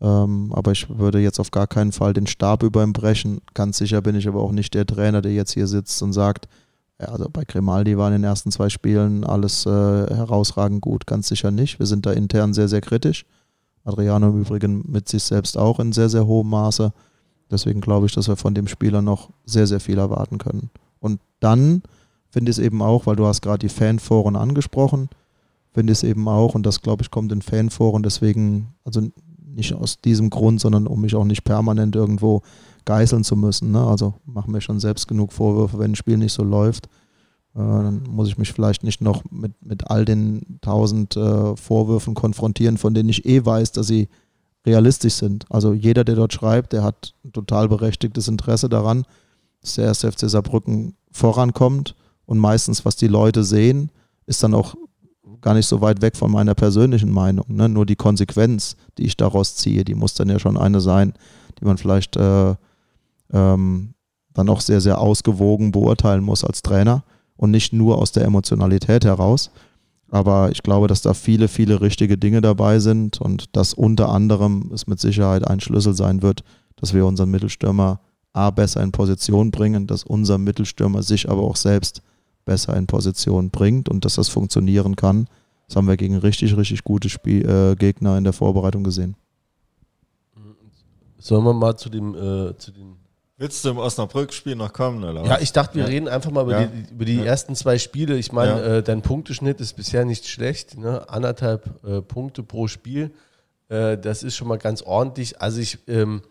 Ähm, 0.00 0.52
aber 0.52 0.72
ich 0.72 0.88
würde 0.98 1.20
jetzt 1.20 1.38
auf 1.38 1.50
gar 1.50 1.66
keinen 1.66 1.92
Fall 1.92 2.12
den 2.12 2.26
Stab 2.26 2.62
über 2.62 2.82
ihm 2.82 2.92
brechen. 2.92 3.40
Ganz 3.52 3.78
sicher 3.78 4.02
bin 4.02 4.16
ich 4.16 4.26
aber 4.26 4.40
auch 4.40 4.52
nicht 4.52 4.74
der 4.74 4.86
Trainer, 4.86 5.22
der 5.22 5.32
jetzt 5.32 5.52
hier 5.52 5.66
sitzt 5.66 6.02
und 6.02 6.12
sagt, 6.12 6.48
also 7.04 7.28
bei 7.32 7.44
Grimaldi 7.44 7.96
waren 7.96 8.12
in 8.14 8.22
den 8.22 8.28
ersten 8.28 8.50
zwei 8.50 8.68
Spielen 8.68 9.24
alles 9.24 9.66
äh, 9.66 9.70
herausragend 9.70 10.80
gut. 10.80 11.06
Ganz 11.06 11.28
sicher 11.28 11.50
nicht. 11.50 11.78
Wir 11.78 11.86
sind 11.86 12.06
da 12.06 12.12
intern 12.12 12.54
sehr, 12.54 12.68
sehr 12.68 12.80
kritisch. 12.80 13.24
Adriano 13.84 14.28
im 14.28 14.40
Übrigen 14.40 14.82
mit 14.86 15.08
sich 15.08 15.22
selbst 15.22 15.58
auch 15.58 15.78
in 15.78 15.92
sehr, 15.92 16.08
sehr 16.08 16.26
hohem 16.26 16.48
Maße. 16.48 16.92
Deswegen 17.50 17.80
glaube 17.80 18.06
ich, 18.06 18.14
dass 18.14 18.28
wir 18.28 18.36
von 18.36 18.54
dem 18.54 18.66
Spieler 18.66 19.02
noch 19.02 19.30
sehr, 19.44 19.66
sehr 19.66 19.80
viel 19.80 19.98
erwarten 19.98 20.38
können. 20.38 20.70
Und 21.00 21.20
dann 21.40 21.82
finde 22.30 22.50
ich 22.50 22.58
es 22.58 22.64
eben 22.64 22.82
auch, 22.82 23.06
weil 23.06 23.16
du 23.16 23.26
hast 23.26 23.42
gerade 23.42 23.58
die 23.58 23.68
Fanforen 23.68 24.36
angesprochen, 24.36 25.08
finde 25.72 25.92
ich 25.92 25.98
es 25.98 26.02
eben 26.02 26.26
auch, 26.28 26.54
und 26.54 26.64
das 26.64 26.80
glaube 26.80 27.02
ich 27.02 27.10
kommt 27.10 27.30
in 27.30 27.42
Fanforen, 27.42 28.02
deswegen, 28.02 28.74
also 28.84 29.02
nicht 29.44 29.74
aus 29.74 30.00
diesem 30.00 30.30
Grund, 30.30 30.60
sondern 30.60 30.86
um 30.86 31.00
mich 31.00 31.14
auch 31.14 31.24
nicht 31.24 31.44
permanent 31.44 31.94
irgendwo 31.94 32.42
geißeln 32.84 33.24
zu 33.24 33.36
müssen. 33.36 33.72
Ne? 33.72 33.84
Also 33.84 34.14
machen 34.24 34.52
mir 34.52 34.60
schon 34.60 34.80
selbst 34.80 35.08
genug 35.08 35.32
Vorwürfe, 35.32 35.78
wenn 35.78 35.92
ein 35.92 35.96
Spiel 35.96 36.16
nicht 36.16 36.32
so 36.32 36.42
läuft. 36.42 36.86
Äh, 37.54 37.58
dann 37.58 38.02
muss 38.08 38.28
ich 38.28 38.38
mich 38.38 38.52
vielleicht 38.52 38.84
nicht 38.84 39.00
noch 39.00 39.22
mit, 39.30 39.52
mit 39.64 39.90
all 39.90 40.04
den 40.04 40.58
tausend 40.60 41.16
äh, 41.16 41.56
Vorwürfen 41.56 42.14
konfrontieren, 42.14 42.78
von 42.78 42.94
denen 42.94 43.08
ich 43.08 43.24
eh 43.24 43.44
weiß, 43.44 43.72
dass 43.72 43.86
sie 43.86 44.08
realistisch 44.66 45.14
sind. 45.14 45.46
Also 45.50 45.72
jeder, 45.72 46.04
der 46.04 46.16
dort 46.16 46.32
schreibt, 46.32 46.72
der 46.72 46.82
hat 46.82 47.14
ein 47.24 47.32
total 47.32 47.68
berechtigtes 47.68 48.28
Interesse 48.28 48.68
daran, 48.68 49.04
dass 49.60 49.74
der 49.74 49.84
erste 49.84 50.10
FC 50.10 50.28
Saarbrücken 50.28 50.94
vorankommt. 51.10 51.94
Und 52.26 52.38
meistens, 52.38 52.84
was 52.84 52.96
die 52.96 53.08
Leute 53.08 53.44
sehen, 53.44 53.90
ist 54.26 54.42
dann 54.42 54.54
auch 54.54 54.74
gar 55.42 55.54
nicht 55.54 55.66
so 55.66 55.82
weit 55.82 56.00
weg 56.00 56.16
von 56.16 56.30
meiner 56.30 56.54
persönlichen 56.54 57.10
Meinung. 57.10 57.44
Ne? 57.48 57.68
Nur 57.68 57.84
die 57.84 57.96
Konsequenz, 57.96 58.76
die 58.96 59.04
ich 59.04 59.16
daraus 59.16 59.56
ziehe, 59.56 59.84
die 59.84 59.94
muss 59.94 60.14
dann 60.14 60.30
ja 60.30 60.38
schon 60.38 60.56
eine 60.56 60.80
sein, 60.80 61.12
die 61.60 61.66
man 61.66 61.76
vielleicht 61.76 62.16
äh, 62.16 62.54
ähm, 63.34 63.94
dann 64.32 64.48
auch 64.48 64.60
sehr, 64.60 64.80
sehr 64.80 64.98
ausgewogen 64.98 65.72
beurteilen 65.72 66.24
muss 66.24 66.44
als 66.44 66.62
Trainer 66.62 67.04
und 67.36 67.50
nicht 67.50 67.72
nur 67.72 67.98
aus 67.98 68.12
der 68.12 68.24
Emotionalität 68.24 69.04
heraus. 69.04 69.50
Aber 70.10 70.50
ich 70.50 70.62
glaube, 70.62 70.86
dass 70.86 71.02
da 71.02 71.12
viele, 71.12 71.48
viele 71.48 71.80
richtige 71.80 72.16
Dinge 72.16 72.40
dabei 72.40 72.78
sind 72.78 73.20
und 73.20 73.56
dass 73.56 73.74
unter 73.74 74.08
anderem 74.10 74.70
es 74.72 74.86
mit 74.86 75.00
Sicherheit 75.00 75.46
ein 75.46 75.60
Schlüssel 75.60 75.94
sein 75.94 76.22
wird, 76.22 76.44
dass 76.76 76.94
wir 76.94 77.04
unseren 77.04 77.30
Mittelstürmer 77.30 78.00
A 78.32 78.50
besser 78.50 78.82
in 78.82 78.92
Position 78.92 79.50
bringen, 79.50 79.86
dass 79.86 80.04
unser 80.04 80.38
Mittelstürmer 80.38 81.02
sich 81.02 81.30
aber 81.30 81.42
auch 81.42 81.56
selbst 81.56 82.02
besser 82.44 82.76
in 82.76 82.86
Position 82.86 83.50
bringt 83.50 83.88
und 83.88 84.04
dass 84.04 84.16
das 84.16 84.28
funktionieren 84.28 84.96
kann. 84.96 85.28
Das 85.66 85.76
haben 85.76 85.88
wir 85.88 85.96
gegen 85.96 86.16
richtig, 86.16 86.56
richtig 86.56 86.84
gute 86.84 87.08
Spiel, 87.08 87.48
äh, 87.48 87.74
Gegner 87.76 88.18
in 88.18 88.24
der 88.24 88.32
Vorbereitung 88.32 88.84
gesehen. 88.84 89.16
Sollen 91.18 91.44
wir 91.44 91.54
mal 91.54 91.76
zu 91.76 91.88
dem, 91.88 92.14
äh, 92.14 92.56
zu 92.58 92.70
den 92.70 92.96
Willst 93.36 93.64
du 93.64 93.70
im 93.70 93.78
Osnabrück-Spiel 93.78 94.54
noch 94.54 94.72
kommen, 94.72 95.02
oder? 95.02 95.24
Ja, 95.24 95.38
ich 95.40 95.52
dachte, 95.52 95.74
wir 95.74 95.82
Ja. 95.84 95.88
reden 95.88 96.06
einfach 96.06 96.30
mal 96.30 96.42
über 96.44 96.60
Ja. 96.60 96.66
die, 96.66 96.92
über 96.92 97.04
die 97.04 97.16
Ja. 97.16 97.24
ersten 97.24 97.56
zwei 97.56 97.78
Spiele. 97.80 98.16
Ich 98.16 98.30
meine, 98.30 98.62
äh, 98.62 98.82
dein 98.82 99.02
Punkteschnitt 99.02 99.60
ist 99.60 99.72
bisher 99.74 100.04
nicht 100.04 100.28
schlecht. 100.28 100.78
Ne? 100.78 101.08
Anderthalb 101.08 101.84
äh, 101.84 102.00
Punkte 102.00 102.44
pro 102.44 102.68
Spiel. 102.68 103.10
Äh, 103.68 103.98
das 103.98 104.22
ist 104.22 104.36
schon 104.36 104.46
mal 104.46 104.58
ganz 104.58 104.82
ordentlich. 104.82 105.42
Also 105.42 105.60
ich, 105.60 105.78
ähm, 105.88 106.22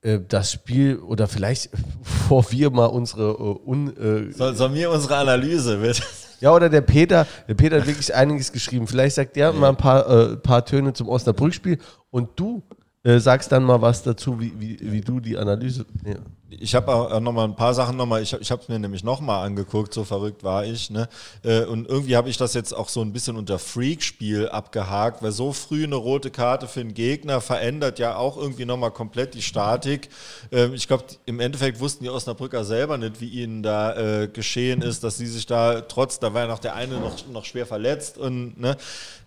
äh, 0.00 0.18
das 0.26 0.50
Spiel, 0.50 0.96
oder 0.96 1.28
vielleicht, 1.28 1.72
bevor 2.02 2.50
wir 2.50 2.70
mal 2.70 2.86
unsere 2.86 3.28
äh, 3.32 3.68
un, 3.68 3.94
äh, 3.98 4.32
Soll, 4.32 4.54
soll 4.56 4.70
mir 4.70 4.90
unsere 4.90 5.16
Analyse 5.16 5.82
wird? 5.82 6.00
ja, 6.40 6.54
oder 6.54 6.70
der 6.70 6.80
Peter, 6.80 7.26
der 7.46 7.54
Peter 7.54 7.76
hat 7.80 7.86
wirklich 7.86 8.14
einiges 8.14 8.50
geschrieben. 8.50 8.86
Vielleicht 8.86 9.16
sagt 9.16 9.36
der 9.36 9.52
mal 9.52 9.68
ein 9.68 9.76
paar, 9.76 10.36
paar 10.36 10.64
Töne 10.64 10.94
zum 10.94 11.06
Osnabrück-Spiel 11.10 11.78
und 12.10 12.30
du 12.36 12.62
äh, 13.08 13.20
sagst 13.20 13.50
dann 13.52 13.64
mal 13.64 13.80
was 13.80 14.02
dazu, 14.02 14.38
wie, 14.38 14.52
wie, 14.58 14.78
wie 14.80 15.00
du 15.00 15.18
die 15.18 15.38
Analyse. 15.38 15.86
Ja. 16.04 16.16
Ich 16.50 16.74
habe 16.74 16.92
auch 16.92 17.20
noch 17.20 17.32
mal 17.32 17.44
ein 17.44 17.56
paar 17.56 17.74
Sachen 17.74 17.96
nochmal, 17.96 18.22
ich, 18.22 18.32
ich 18.32 18.50
habe 18.50 18.62
es 18.62 18.68
mir 18.68 18.78
nämlich 18.78 19.04
nochmal 19.04 19.46
angeguckt, 19.46 19.92
so 19.92 20.04
verrückt 20.04 20.44
war 20.44 20.64
ich. 20.64 20.90
Ne? 20.90 21.08
Äh, 21.42 21.64
Und 21.64 21.88
irgendwie 21.88 22.16
habe 22.16 22.30
ich 22.30 22.36
das 22.36 22.54
jetzt 22.54 22.74
auch 22.74 22.88
so 22.88 23.02
ein 23.02 23.12
bisschen 23.12 23.36
unter 23.36 23.58
Freak-Spiel 23.58 24.48
abgehakt, 24.48 25.22
weil 25.22 25.32
so 25.32 25.52
früh 25.52 25.84
eine 25.84 25.96
rote 25.96 26.30
Karte 26.30 26.66
für 26.66 26.80
einen 26.80 26.94
Gegner 26.94 27.40
verändert 27.40 27.98
ja 27.98 28.16
auch 28.16 28.36
irgendwie 28.36 28.64
nochmal 28.64 28.90
komplett 28.90 29.34
die 29.34 29.42
Statik. 29.42 30.08
Ähm, 30.50 30.74
Ich 30.74 30.86
glaube, 30.86 31.04
im 31.26 31.40
Endeffekt 31.40 31.80
wussten 31.80 32.04
die 32.04 32.10
Osnabrücker 32.10 32.64
selber 32.64 32.98
nicht, 32.98 33.20
wie 33.20 33.28
ihnen 33.28 33.62
da 33.62 33.96
äh, 33.96 34.28
geschehen 34.28 34.82
ist, 34.82 35.04
dass 35.04 35.18
sie 35.18 35.26
sich 35.26 35.46
da 35.46 35.82
trotz, 35.82 36.18
da 36.18 36.32
war 36.34 36.42
ja 36.42 36.48
noch 36.48 36.58
der 36.58 36.74
eine 36.74 36.98
noch, 36.98 37.26
noch 37.28 37.44
schwer 37.44 37.66
verletzt 37.66 38.18
und 38.18 38.58
ne, 38.60 38.76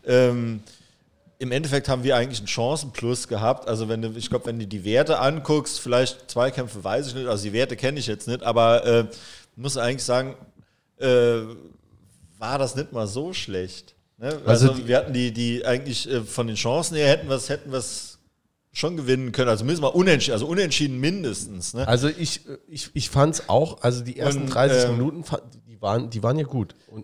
ähm, 0.05 0.61
im 1.41 1.51
Endeffekt 1.51 1.89
haben 1.89 2.03
wir 2.03 2.15
eigentlich 2.15 2.37
einen 2.39 2.47
Chancenplus 2.47 3.27
gehabt. 3.27 3.67
Also 3.67 3.89
wenn 3.89 4.03
du, 4.03 4.11
ich 4.15 4.29
glaube, 4.29 4.45
wenn 4.45 4.59
du 4.59 4.67
die 4.67 4.85
Werte 4.85 5.17
anguckst, 5.17 5.79
vielleicht 5.79 6.29
Zweikämpfe 6.29 6.83
weiß 6.83 7.07
ich 7.07 7.15
nicht, 7.15 7.27
also 7.27 7.43
die 7.43 7.51
Werte 7.51 7.75
kenne 7.75 7.99
ich 7.99 8.05
jetzt 8.05 8.27
nicht, 8.27 8.43
aber 8.43 8.85
äh, 8.85 9.05
muss 9.55 9.75
eigentlich 9.75 10.03
sagen, 10.03 10.35
äh, 10.99 11.39
war 12.37 12.59
das 12.59 12.75
nicht 12.75 12.91
mal 12.93 13.07
so 13.07 13.33
schlecht. 13.33 13.95
Ne? 14.19 14.39
Also, 14.45 14.69
Also 14.69 14.87
wir 14.87 14.97
hatten 14.97 15.13
die, 15.13 15.31
die 15.31 15.65
eigentlich 15.65 16.07
äh, 16.07 16.21
von 16.21 16.45
den 16.45 16.55
Chancen 16.55 16.95
her 16.95 17.09
hätten 17.09 17.27
wir 17.27 17.37
es 17.37 17.49
hätten 17.49 17.71
wir's 17.71 18.19
schon 18.71 18.95
gewinnen 18.95 19.31
können. 19.31 19.49
Also 19.49 19.65
müssen 19.65 19.81
wir 19.81 19.95
unentschieden, 19.95 20.33
also 20.33 20.45
unentschieden 20.45 20.99
mindestens. 20.99 21.73
Ne? 21.73 21.87
Also 21.87 22.07
ich, 22.07 22.41
ich, 22.67 22.91
ich 22.93 23.09
fand 23.09 23.33
es 23.33 23.49
auch, 23.49 23.81
also 23.81 24.03
die 24.03 24.19
ersten 24.19 24.43
Und, 24.43 24.53
30 24.53 24.83
ähm, 24.83 24.91
Minuten, 24.91 25.23
die 25.67 25.81
waren, 25.81 26.11
die 26.11 26.21
waren 26.21 26.37
ja 26.37 26.45
gut. 26.45 26.75
Und 26.87 27.03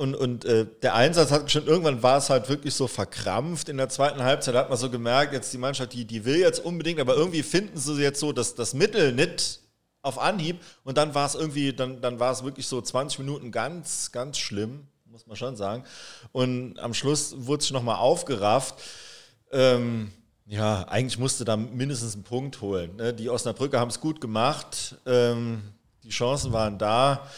Und, 0.00 0.14
und 0.14 0.46
äh, 0.46 0.64
der 0.80 0.94
Einsatz 0.94 1.30
hat 1.30 1.50
schon, 1.52 1.66
irgendwann 1.66 2.02
war 2.02 2.16
es 2.16 2.30
halt 2.30 2.48
wirklich 2.48 2.72
so 2.72 2.86
verkrampft 2.86 3.68
in 3.68 3.76
der 3.76 3.90
zweiten 3.90 4.22
Halbzeit, 4.22 4.54
hat 4.54 4.70
man 4.70 4.78
so 4.78 4.88
gemerkt, 4.88 5.34
jetzt 5.34 5.52
die 5.52 5.58
Mannschaft, 5.58 5.92
die, 5.92 6.06
die 6.06 6.24
will 6.24 6.36
jetzt 6.38 6.64
unbedingt, 6.64 7.00
aber 7.00 7.16
irgendwie 7.16 7.42
finden 7.42 7.76
sie 7.76 8.00
jetzt 8.00 8.18
so 8.18 8.32
dass 8.32 8.54
das 8.54 8.72
Mittel 8.72 9.12
nicht 9.12 9.60
auf 10.00 10.18
Anhieb 10.18 10.58
und 10.84 10.96
dann 10.96 11.14
war 11.14 11.26
es 11.26 11.34
irgendwie, 11.34 11.74
dann, 11.74 12.00
dann 12.00 12.18
war 12.18 12.32
es 12.32 12.42
wirklich 12.42 12.66
so 12.66 12.80
20 12.80 13.18
Minuten 13.18 13.52
ganz, 13.52 14.10
ganz 14.10 14.38
schlimm, 14.38 14.86
muss 15.04 15.26
man 15.26 15.36
schon 15.36 15.54
sagen. 15.54 15.84
Und 16.32 16.78
am 16.78 16.94
Schluss 16.94 17.34
wurde 17.36 17.62
sich 17.62 17.72
nochmal 17.72 17.96
aufgerafft. 17.96 18.76
Ähm, 19.52 20.12
ja, 20.46 20.88
eigentlich 20.88 21.18
musste 21.18 21.44
da 21.44 21.58
mindestens 21.58 22.14
einen 22.14 22.24
Punkt 22.24 22.62
holen. 22.62 22.96
Ne? 22.96 23.12
Die 23.12 23.28
Osnabrücker 23.28 23.78
haben 23.78 23.90
es 23.90 24.00
gut 24.00 24.22
gemacht, 24.22 24.96
ähm, 25.04 25.60
die 26.04 26.08
Chancen 26.08 26.54
waren 26.54 26.78
da. 26.78 27.28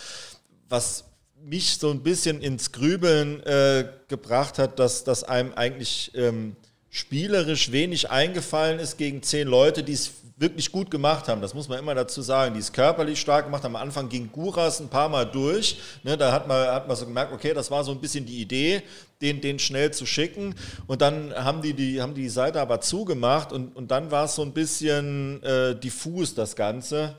Was 0.68 1.06
mich 1.44 1.78
so 1.78 1.90
ein 1.90 2.02
bisschen 2.02 2.40
ins 2.40 2.72
Grübeln 2.72 3.42
äh, 3.44 3.88
gebracht 4.08 4.58
hat, 4.58 4.78
dass, 4.78 5.04
dass 5.04 5.24
einem 5.24 5.52
eigentlich 5.54 6.12
ähm, 6.14 6.56
spielerisch 6.90 7.72
wenig 7.72 8.10
eingefallen 8.10 8.78
ist 8.78 8.98
gegen 8.98 9.22
zehn 9.22 9.48
Leute, 9.48 9.82
die 9.82 9.94
es 9.94 10.12
wirklich 10.42 10.72
gut 10.72 10.90
gemacht 10.90 11.28
haben. 11.28 11.40
Das 11.40 11.54
muss 11.54 11.68
man 11.68 11.78
immer 11.78 11.94
dazu 11.94 12.20
sagen. 12.20 12.54
Die 12.54 12.60
es 12.60 12.72
körperlich 12.72 13.20
stark 13.20 13.46
gemacht 13.46 13.64
haben. 13.64 13.76
Am 13.76 13.82
Anfang 13.82 14.08
ging 14.08 14.30
Guras 14.30 14.80
ein 14.80 14.88
paar 14.88 15.08
Mal 15.08 15.24
durch. 15.24 15.78
Ne, 16.02 16.18
da 16.18 16.32
hat 16.32 16.46
man, 16.48 16.66
hat 16.66 16.88
man 16.88 16.96
so 16.96 17.06
gemerkt, 17.06 17.32
okay, 17.32 17.54
das 17.54 17.70
war 17.70 17.84
so 17.84 17.92
ein 17.92 18.00
bisschen 18.00 18.26
die 18.26 18.40
Idee, 18.40 18.82
den, 19.22 19.40
den 19.40 19.58
schnell 19.58 19.92
zu 19.92 20.04
schicken. 20.04 20.54
Und 20.86 21.00
dann 21.00 21.32
haben 21.34 21.62
die 21.62 21.74
die, 21.74 22.02
haben 22.02 22.14
die, 22.14 22.28
Seite 22.28 22.60
aber 22.60 22.80
zugemacht 22.80 23.52
und, 23.52 23.74
und 23.76 23.90
dann 23.90 24.10
war 24.10 24.24
es 24.24 24.34
so 24.34 24.42
ein 24.42 24.52
bisschen 24.52 25.42
äh, 25.42 25.78
diffus, 25.78 26.34
das 26.34 26.56
Ganze. 26.56 27.14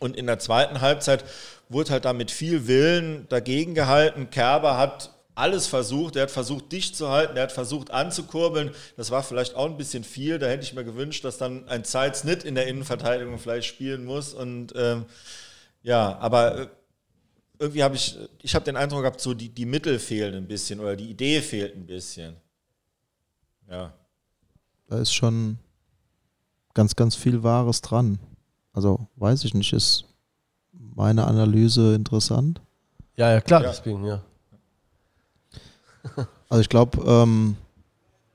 Und 0.00 0.16
in 0.16 0.26
der 0.26 0.38
zweiten 0.38 0.80
Halbzeit 0.80 1.24
wurde 1.68 1.90
halt 1.90 2.04
da 2.04 2.12
mit 2.12 2.30
viel 2.30 2.66
Willen 2.66 3.26
dagegen 3.28 3.74
gehalten. 3.74 4.30
Kerber 4.30 4.76
hat 4.76 5.10
alles 5.34 5.66
versucht. 5.66 6.16
Er 6.16 6.22
hat 6.22 6.30
versucht, 6.30 6.70
dicht 6.72 6.96
zu 6.96 7.10
halten. 7.10 7.36
Er 7.36 7.44
hat 7.44 7.52
versucht, 7.52 7.90
anzukurbeln. 7.90 8.70
Das 8.96 9.10
war 9.10 9.22
vielleicht 9.22 9.54
auch 9.54 9.66
ein 9.66 9.76
bisschen 9.76 10.04
viel. 10.04 10.38
Da 10.38 10.46
hätte 10.46 10.62
ich 10.62 10.74
mir 10.74 10.84
gewünscht, 10.84 11.24
dass 11.24 11.38
dann 11.38 11.68
ein 11.68 11.84
Zeitz 11.84 12.24
nicht 12.24 12.44
in 12.44 12.54
der 12.54 12.66
Innenverteidigung 12.66 13.38
vielleicht 13.38 13.66
spielen 13.66 14.04
muss. 14.04 14.32
Und 14.32 14.72
ähm, 14.76 15.06
ja, 15.82 16.16
aber 16.18 16.58
äh, 16.58 16.66
irgendwie 17.58 17.82
habe 17.82 17.96
ich, 17.96 18.16
ich 18.42 18.54
habe 18.54 18.64
den 18.64 18.76
Eindruck 18.76 19.00
gehabt, 19.00 19.20
so 19.20 19.34
die, 19.34 19.48
die 19.48 19.66
Mittel 19.66 19.98
fehlen 19.98 20.34
ein 20.34 20.46
bisschen 20.46 20.80
oder 20.80 20.96
die 20.96 21.10
Idee 21.10 21.40
fehlt 21.40 21.74
ein 21.74 21.86
bisschen. 21.86 22.36
Ja. 23.68 23.92
Da 24.86 24.98
ist 24.98 25.14
schon 25.14 25.58
ganz, 26.74 26.94
ganz 26.94 27.16
viel 27.16 27.42
Wahres 27.42 27.80
dran. 27.80 28.18
Also 28.72 29.08
weiß 29.16 29.44
ich 29.44 29.54
nicht, 29.54 29.72
ist 29.72 30.04
meine 30.94 31.26
Analyse 31.26 31.94
interessant? 31.94 32.60
Ja, 33.16 33.30
ja, 33.30 33.40
klar, 33.40 33.62
Ja. 33.62 33.68
deswegen, 33.70 34.04
ja. 34.04 34.22
Also 36.48 36.60
ich 36.60 36.68
glaube, 36.68 37.02
ähm, 37.06 37.56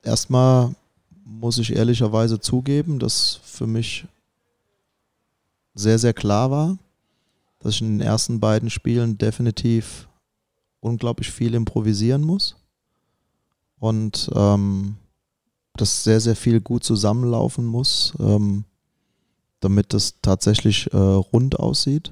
erstmal 0.04 0.76
muss 1.24 1.58
ich 1.58 1.76
ehrlicherweise 1.76 2.40
zugeben, 2.40 3.00
dass 3.00 3.40
für 3.44 3.68
mich 3.68 4.06
sehr, 5.74 6.00
sehr 6.00 6.14
klar 6.14 6.52
war, 6.52 6.78
dass 7.60 7.76
ich 7.76 7.82
in 7.82 8.00
den 8.00 8.06
ersten 8.06 8.40
beiden 8.40 8.70
Spielen 8.70 9.18
definitiv 9.18 10.08
unglaublich 10.82 11.30
viel 11.32 11.54
improvisieren 11.54 12.22
muss 12.22 12.56
und 13.80 14.30
ähm, 14.34 14.96
dass 15.76 16.04
sehr, 16.04 16.20
sehr 16.20 16.36
viel 16.36 16.60
gut 16.60 16.84
zusammenlaufen 16.84 17.66
muss, 17.66 18.14
ähm, 18.20 18.66
damit 19.62 19.94
das 19.94 20.16
tatsächlich 20.22 20.92
äh, 20.92 20.98
rund 20.98 21.60
aussieht, 21.60 22.12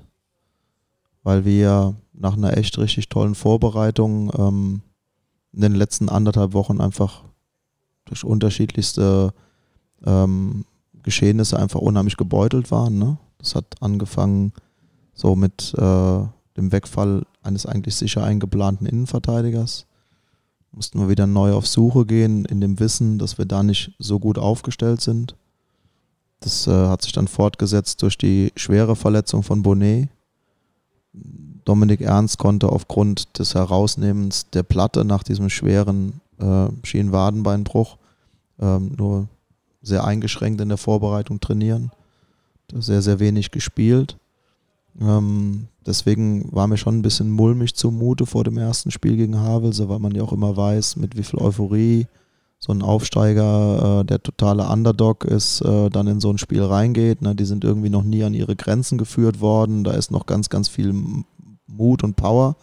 weil 1.27 1.43
wir 1.43 1.93
nach 2.13 2.37
einer 2.37 2.55
echt 2.57 2.77
richtig 2.77 3.09
tollen 3.09 3.35
Vorbereitung 3.35 4.31
ähm, 4.37 4.81
in 5.51 5.59
den 5.59 5.75
letzten 5.75 6.07
anderthalb 6.07 6.53
Wochen 6.53 6.79
einfach 6.79 7.25
durch 8.05 8.23
unterschiedlichste 8.23 9.33
ähm, 10.05 10.63
Geschehnisse 11.03 11.59
einfach 11.59 11.81
unheimlich 11.81 12.15
gebeutelt 12.15 12.71
waren. 12.71 12.97
Ne? 12.97 13.17
Das 13.39 13.55
hat 13.55 13.65
angefangen 13.81 14.53
so 15.13 15.35
mit 15.35 15.73
äh, 15.73 15.81
dem 16.55 16.71
Wegfall 16.71 17.25
eines 17.43 17.65
eigentlich 17.65 17.97
sicher 17.97 18.23
eingeplanten 18.23 18.87
Innenverteidigers. 18.87 19.85
Mussten 20.71 20.97
wir 20.97 21.09
wieder 21.09 21.27
neu 21.27 21.51
auf 21.51 21.67
Suche 21.67 22.05
gehen, 22.05 22.45
in 22.45 22.61
dem 22.61 22.79
Wissen, 22.79 23.19
dass 23.19 23.37
wir 23.37 23.45
da 23.45 23.63
nicht 23.63 23.91
so 23.99 24.17
gut 24.17 24.37
aufgestellt 24.37 25.01
sind. 25.01 25.35
Das 26.39 26.67
äh, 26.67 26.87
hat 26.87 27.01
sich 27.01 27.11
dann 27.11 27.27
fortgesetzt 27.27 28.01
durch 28.01 28.17
die 28.17 28.53
schwere 28.55 28.95
Verletzung 28.95 29.43
von 29.43 29.61
Bonnet. 29.61 30.07
Dominik 31.65 32.02
Ernst 32.02 32.38
konnte 32.38 32.69
aufgrund 32.69 33.39
des 33.39 33.56
Herausnehmens 33.56 34.49
der 34.52 34.64
Platte 34.64 35.03
nach 35.03 35.23
diesem 35.23 35.49
schweren 35.49 36.22
äh, 36.39 36.68
Schienenwadenbeinbruch 36.84 37.98
ähm, 38.60 38.94
nur 38.98 39.27
sehr 39.81 40.06
eingeschränkt 40.06 40.61
in 40.61 40.69
der 40.69 40.77
Vorbereitung 40.77 41.39
trainieren. 41.39 41.91
Sehr, 42.73 43.02
sehr 43.02 43.19
wenig 43.19 43.52
gespielt. 43.52 44.18
Ähm, 44.99 45.68
deswegen 45.85 46.49
war 46.53 46.68
mir 46.68 46.77
schon 46.77 46.98
ein 46.98 47.02
bisschen 47.02 47.30
mulmig 47.30 47.76
zumute 47.76 48.26
vor 48.26 48.44
dem 48.44 48.57
ersten 48.57 48.91
Spiel 48.91 49.15
gegen 49.15 49.39
Havelse, 49.39 49.88
weil 49.89 49.99
man 49.99 50.15
ja 50.15 50.23
auch 50.23 50.34
immer 50.34 50.56
weiß, 50.57 50.98
mit 50.98 51.18
wie 51.18 51.23
viel 51.23 51.39
Euphorie 51.39 52.07
so 52.59 52.73
ein 52.73 52.81
Aufsteiger, 52.81 54.01
äh, 54.01 54.05
der 54.05 54.21
totale 54.21 54.67
Underdog 54.67 55.25
ist, 55.25 55.61
äh, 55.61 55.89
dann 55.89 56.07
in 56.07 56.19
so 56.19 56.31
ein 56.31 56.38
Spiel 56.38 56.63
reingeht. 56.63 57.21
Ne? 57.21 57.35
Die 57.35 57.45
sind 57.45 57.63
irgendwie 57.63 57.89
noch 57.89 58.03
nie 58.03 58.23
an 58.23 58.34
ihre 58.34 58.55
Grenzen 58.55 58.97
geführt 58.97 59.41
worden. 59.41 59.84
Da 59.84 59.91
ist 59.91 60.11
noch 60.11 60.25
ganz, 60.25 60.49
ganz 60.49 60.67
viel 60.67 60.93
Mut 61.67 62.03
und 62.03 62.15
Power 62.15 62.55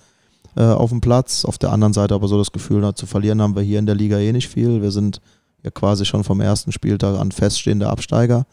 äh, 0.57 0.65
auf 0.65 0.91
dem 0.91 1.01
Platz. 1.01 1.45
Auf 1.45 1.59
der 1.59 1.73
anderen 1.73 1.93
Seite 1.93 2.15
aber 2.15 2.27
so 2.27 2.39
das 2.39 2.53
Gefühl, 2.53 2.81
na, 2.81 2.95
zu 2.95 3.07
verlieren 3.07 3.41
haben 3.41 3.55
wir 3.55 3.63
hier 3.63 3.79
in 3.79 3.87
der 3.87 3.95
Liga 3.95 4.19
eh 4.19 4.33
nicht 4.33 4.49
viel. 4.49 4.83
Wir 4.83 4.91
sind 4.91 5.21
ja 5.63 5.71
quasi 5.71 6.05
schon 6.05 6.25
vom 6.25 6.41
ersten 6.41 6.73
Spieltag 6.73 7.19
an 7.19 7.31
feststehende 7.31 7.89
Absteiger. 7.89 8.47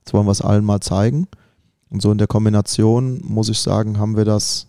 Jetzt 0.00 0.12
wollen 0.12 0.26
wir 0.26 0.32
es 0.32 0.42
allen 0.42 0.64
mal 0.64 0.80
zeigen. 0.80 1.26
Und 1.88 2.02
so 2.02 2.12
in 2.12 2.18
der 2.18 2.26
Kombination, 2.26 3.20
muss 3.24 3.48
ich 3.48 3.58
sagen, 3.58 3.98
haben 3.98 4.16
wir 4.16 4.24
das 4.24 4.68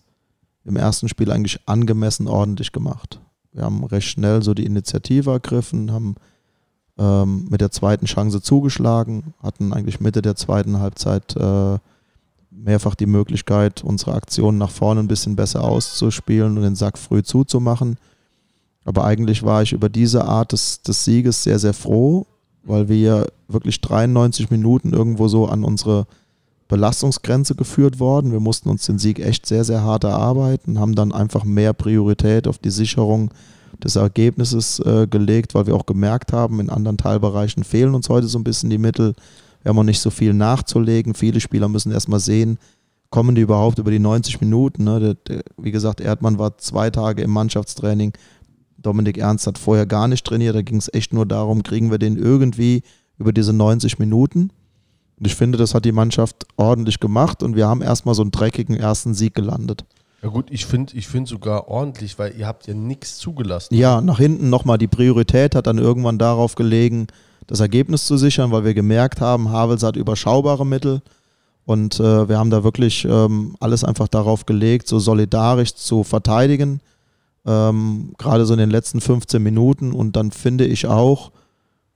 im 0.66 0.78
ersten 0.78 1.10
Spiel 1.10 1.32
eigentlich 1.32 1.60
angemessen 1.66 2.28
ordentlich 2.28 2.72
gemacht. 2.72 3.20
Wir 3.54 3.64
haben 3.64 3.84
recht 3.84 4.08
schnell 4.08 4.42
so 4.42 4.54
die 4.54 4.66
Initiative 4.66 5.32
ergriffen, 5.32 5.92
haben 5.92 6.16
ähm, 6.98 7.48
mit 7.50 7.62
der 7.62 7.72
zweiten 7.72 8.06
Chance 8.06 8.42
zugeschlagen, 8.42 9.34
hatten 9.42 9.74
eigentlich 9.74 10.00
Mitte 10.00 10.22
der 10.22 10.36
zweiten 10.36 10.80
Halbzeit 10.80 11.36
äh, 11.36 11.78
mehrfach 12.50 12.96
die 12.96 13.06
Möglichkeit, 13.06 13.84
unsere 13.84 14.14
Aktionen 14.14 14.58
nach 14.58 14.70
vorne 14.70 15.02
ein 15.02 15.08
bisschen 15.08 15.36
besser 15.36 15.64
auszuspielen 15.64 16.58
und 16.58 16.64
den 16.64 16.76
Sack 16.76 16.98
früh 16.98 17.24
zuzumachen. 17.24 17.98
Aber 18.86 19.06
eigentlich 19.06 19.44
war 19.44 19.62
ich 19.62 19.74
über 19.74 19.90
diese 19.90 20.26
Art 20.26 20.52
des, 20.52 20.82
des 20.82 21.06
Sieges 21.06 21.44
sehr, 21.44 21.60
sehr 21.60 21.74
froh, 21.74 22.26
weil 22.64 22.90
wir 22.90 23.28
wirklich 23.48 23.82
93 23.82 24.50
Minuten 24.50 24.94
irgendwo 24.94 25.28
so 25.28 25.48
an 25.48 25.64
unsere 25.64 26.06
Belastungsgrenze 26.74 27.54
geführt 27.54 28.00
worden. 28.00 28.32
Wir 28.32 28.40
mussten 28.40 28.68
uns 28.68 28.88
den 28.88 28.98
Sieg 28.98 29.20
echt 29.20 29.45
sehr, 29.45 29.64
sehr 29.64 29.84
hart 29.84 30.06
erarbeiten, 30.06 30.80
haben 30.80 30.95
dann 30.95 31.12
einfach 31.12 31.44
mehr 31.44 31.72
Priorität 31.72 32.48
auf 32.48 32.58
die 32.58 32.72
Sicherung 32.72 33.30
des 33.84 33.95
Ergebnisses 33.95 34.80
äh, 34.80 35.06
gelegt, 35.08 35.54
weil 35.54 35.68
wir 35.68 35.76
auch 35.76 35.86
gemerkt 35.86 36.34
haben, 36.34 36.60
in 36.60 36.72
anderen 36.72 36.98
Teilbereichen 36.98 37.64
fehlen 37.64 37.94
uns 37.94 38.10
heute 38.10 38.26
so 38.26 38.40
ein 38.40 38.44
bisschen 38.44 38.72
die 38.72 38.80
Mittel. 38.80 39.14
Wir 39.62 39.70
haben 39.70 39.78
auch 39.78 39.84
nicht 39.84 40.00
so 40.00 40.10
viel 40.10 40.34
nachzulegen. 40.34 41.14
Viele 41.14 41.40
Spieler 41.41 41.70
müssen 41.70 41.91
erstmal 41.91 42.20
sehen, 42.20 42.58
kommen 43.12 43.36
die 43.36 43.44
überhaupt 43.44 43.78
über 43.78 43.91
die 43.91 44.00
90 44.00 44.41
Minuten. 44.41 44.86
Ne? 44.86 45.00
Der, 45.00 45.14
der, 45.14 45.44
wie 45.58 45.72
gesagt, 45.72 46.02
Erdmann 46.02 46.40
war 46.40 46.58
zwei 46.58 46.90
Tage 46.90 47.22
im 47.22 47.30
Mannschaftstraining. 47.30 48.14
Dominik 48.78 49.20
Ernst 49.20 49.45
hat 49.45 49.60
vorher 49.60 49.86
gar 49.86 50.08
nicht 50.08 50.26
trainiert. 50.26 50.56
Da 50.56 50.64
ging 50.64 50.78
es 50.78 50.91
echt 50.91 51.14
nur 51.14 51.28
darum, 51.28 51.62
kriegen 51.62 51.91
wir 51.91 52.00
den 52.00 52.18
irgendwie 52.18 52.82
über 53.20 53.32
diese 53.32 53.54
90 53.54 54.00
Minuten. 54.00 54.50
Und 55.19 55.27
ich 55.27 55.35
finde, 55.35 55.57
das 55.57 55.73
hat 55.73 55.85
die 55.85 55.91
Mannschaft 55.91 56.45
ordentlich 56.57 56.99
gemacht 56.99 57.44
und 57.44 57.56
wir 57.56 57.68
haben 57.68 57.81
erstmal 57.81 58.15
so 58.15 58.22
einen 58.22 58.31
dreckigen 58.31 58.76
ersten 58.76 59.14
Sieg 59.14 59.35
gelandet. 59.35 59.85
Ja 60.23 60.30
gut, 60.30 60.45
ich 60.52 60.65
finde 60.65 60.95
ich 60.95 61.07
find 61.07 61.27
sogar 61.27 61.68
ordentlich, 61.68 62.18
weil 62.18 62.34
ihr 62.38 62.48
habt 62.48 62.65
ja 62.65 62.73
nichts 62.73 63.18
zugelassen. 63.18 63.76
Ja, 63.76 63.99
nach 63.99 64.19
hinten 64.19 64.49
nochmal 64.49 64.77
die 64.77 64.88
Priorität 64.88 65.53
hat 65.53 65.68
dann 65.68 65.77
irgendwann 65.77 66.18
darauf 66.18 66.56
gelegen, 66.56 67.07
das 67.48 67.60
Ergebnis 67.60 68.06
zu 68.06 68.15
sichern, 68.15 68.52
weil 68.52 68.64
wir 68.64 68.73
gemerkt 68.73 69.19
haben, 69.19 69.49
Havels 69.49 69.84
hat 69.84 69.98
überschaubare 69.98 70.65
Mittel 70.65 71.02
und 71.65 71.99
äh, 71.99 72.30
wir 72.30 72.38
haben 72.38 72.49
da 72.49 72.64
wirklich 72.64 73.06
ähm, 73.06 73.56
alles 73.60 73.84
einfach 73.84 74.07
darauf 74.07 74.45
gelegt, 74.45 74.88
so 74.88 74.98
solidarisch 74.98 75.76
zu 75.76 76.03
verteidigen, 76.03 76.80
ähm, 77.45 78.14
gerade 78.18 78.45
so 78.45 78.53
in 78.53 78.60
den 78.60 78.72
letzten 78.72 79.02
15 79.02 79.44
Minuten 79.44 79.91
und 79.91 80.15
dann 80.15 80.31
finde 80.31 80.65
ich 80.65 80.88
auch, 80.88 81.31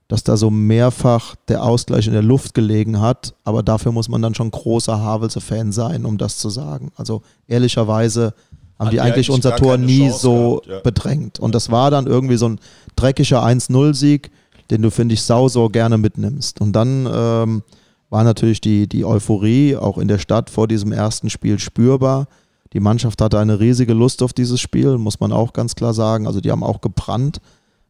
dass 0.08 0.24
da 0.24 0.38
so 0.38 0.50
mehrfach 0.50 1.36
der 1.48 1.62
Ausgleich 1.62 2.06
in 2.06 2.14
der 2.14 2.22
Luft 2.22 2.54
gelegen 2.54 3.00
hat, 3.00 3.34
aber 3.44 3.62
dafür 3.62 3.92
muss 3.92 4.08
man 4.08 4.22
dann 4.22 4.34
schon 4.34 4.50
großer 4.50 4.98
Havelse-Fan 4.98 5.70
sein, 5.70 6.06
um 6.06 6.16
das 6.16 6.38
zu 6.38 6.48
sagen. 6.48 6.90
Also 6.96 7.22
ehrlicherweise 7.46 8.32
haben 8.78 8.86
Hatten 8.86 8.90
die 8.90 9.00
eigentlich 9.00 9.14
eigentlich 9.14 9.30
unser 9.30 9.56
Tor 9.56 9.76
nie 9.76 10.08
Chance 10.08 10.18
so 10.18 10.62
gehabt, 10.64 10.66
ja. 10.68 10.80
bedrängt. 10.80 11.38
Und 11.40 11.54
das 11.54 11.70
war 11.70 11.90
dann 11.90 12.06
irgendwie 12.06 12.36
so 12.36 12.48
ein 12.48 12.60
dreckiger 12.96 13.44
1-0-Sieg, 13.44 14.30
den 14.70 14.82
du, 14.82 14.90
finde 14.90 15.14
ich, 15.14 15.22
sau, 15.22 15.48
so 15.48 15.68
gerne 15.68 15.98
mitnimmst. 15.98 16.60
Und 16.60 16.72
dann 16.72 17.08
ähm, 17.12 17.62
war 18.08 18.24
natürlich 18.24 18.60
die, 18.60 18.88
die 18.88 19.04
Euphorie 19.04 19.76
auch 19.76 19.98
in 19.98 20.08
der 20.08 20.18
Stadt 20.18 20.48
vor 20.48 20.68
diesem 20.68 20.92
ersten 20.92 21.28
Spiel 21.28 21.58
spürbar. 21.58 22.28
Die 22.72 22.80
Mannschaft 22.80 23.20
hatte 23.20 23.38
eine 23.38 23.60
riesige 23.60 23.94
Lust 23.94 24.22
auf 24.22 24.32
dieses 24.32 24.60
Spiel, 24.60 24.96
muss 24.96 25.20
man 25.20 25.32
auch 25.32 25.52
ganz 25.52 25.74
klar 25.74 25.92
sagen. 25.92 26.26
Also 26.26 26.40
die 26.40 26.50
haben 26.50 26.62
auch 26.62 26.80
gebrannt. 26.80 27.40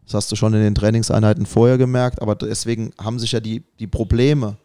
Das 0.08 0.14
hast 0.14 0.32
du 0.32 0.36
schon 0.36 0.54
in 0.54 0.62
den 0.62 0.74
Trainingseinheiten 0.74 1.44
vorher 1.44 1.76
gemerkt, 1.76 2.22
aber 2.22 2.34
deswegen 2.34 2.92
haben 2.98 3.18
sich 3.18 3.32
ja 3.32 3.40
die, 3.40 3.62
die 3.78 3.86
Probleme 3.86 4.56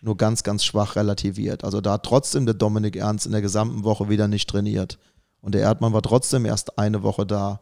nur 0.00 0.16
ganz, 0.16 0.42
ganz 0.42 0.64
schwach 0.64 0.96
relativiert. 0.96 1.62
Also 1.62 1.80
da 1.80 1.92
hat 1.92 2.02
trotzdem 2.02 2.44
der 2.44 2.56
Dominik 2.56 2.96
Ernst 2.96 3.24
in 3.24 3.30
der 3.30 3.40
gesamten 3.40 3.84
Woche 3.84 4.08
wieder 4.08 4.26
nicht 4.26 4.50
trainiert. 4.50 4.98
Und 5.42 5.54
der 5.54 5.60
Erdmann 5.60 5.92
war 5.92 6.02
trotzdem 6.02 6.44
erst 6.44 6.76
eine 6.76 7.04
Woche 7.04 7.24
da. 7.24 7.60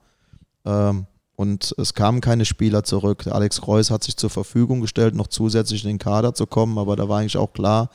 Ähm, 0.64 1.04
und 1.36 1.74
es 1.76 1.92
kamen 1.92 2.22
keine 2.22 2.46
Spieler 2.46 2.82
zurück. 2.82 3.24
Der 3.24 3.34
Alex 3.34 3.60
Kreuz 3.60 3.90
hat 3.90 4.04
sich 4.04 4.16
zur 4.16 4.30
Verfügung 4.30 4.80
gestellt, 4.80 5.14
noch 5.14 5.26
zusätzlich 5.26 5.84
in 5.84 5.90
den 5.90 5.98
Kader 5.98 6.32
zu 6.32 6.46
kommen, 6.46 6.78
aber 6.78 6.96
da 6.96 7.10
war 7.10 7.20
eigentlich 7.20 7.36
auch 7.36 7.52
klar, 7.52 7.90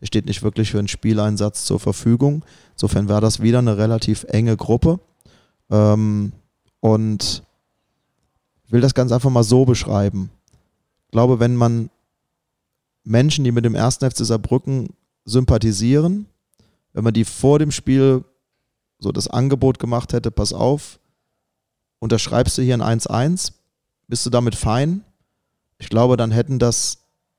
der 0.00 0.06
steht 0.06 0.24
nicht 0.24 0.42
wirklich 0.42 0.70
für 0.70 0.78
einen 0.78 0.88
Spieleinsatz 0.88 1.66
zur 1.66 1.78
Verfügung. 1.78 2.42
Insofern 2.72 3.10
war 3.10 3.20
das 3.20 3.40
wieder 3.40 3.58
eine 3.58 3.76
relativ 3.76 4.24
enge 4.24 4.56
Gruppe. 4.56 4.98
Ähm, 5.70 6.32
und 6.80 7.42
ich 8.68 8.72
will 8.72 8.82
das 8.82 8.92
ganz 8.92 9.12
einfach 9.12 9.30
mal 9.30 9.44
so 9.44 9.64
beschreiben. 9.64 10.30
Ich 11.06 11.12
glaube, 11.12 11.40
wenn 11.40 11.56
man 11.56 11.88
Menschen, 13.02 13.42
die 13.42 13.50
mit 13.50 13.64
dem 13.64 13.74
ersten 13.74 14.08
FC 14.08 14.18
Saarbrücken 14.26 14.90
sympathisieren, 15.24 16.26
wenn 16.92 17.02
man 17.02 17.14
die 17.14 17.24
vor 17.24 17.58
dem 17.58 17.70
Spiel 17.70 18.24
so 18.98 19.10
das 19.10 19.26
Angebot 19.26 19.78
gemacht 19.78 20.12
hätte, 20.12 20.30
pass 20.30 20.52
auf, 20.52 20.98
unterschreibst 21.98 22.58
du 22.58 22.62
hier 22.62 22.74
ein 22.74 23.00
1-1, 23.00 23.52
bist 24.06 24.26
du 24.26 24.30
damit 24.30 24.54
fein? 24.54 25.02
Ich 25.78 25.88
glaube, 25.88 26.18
dann 26.18 26.30
hätten 26.30 26.58
das 26.58 26.98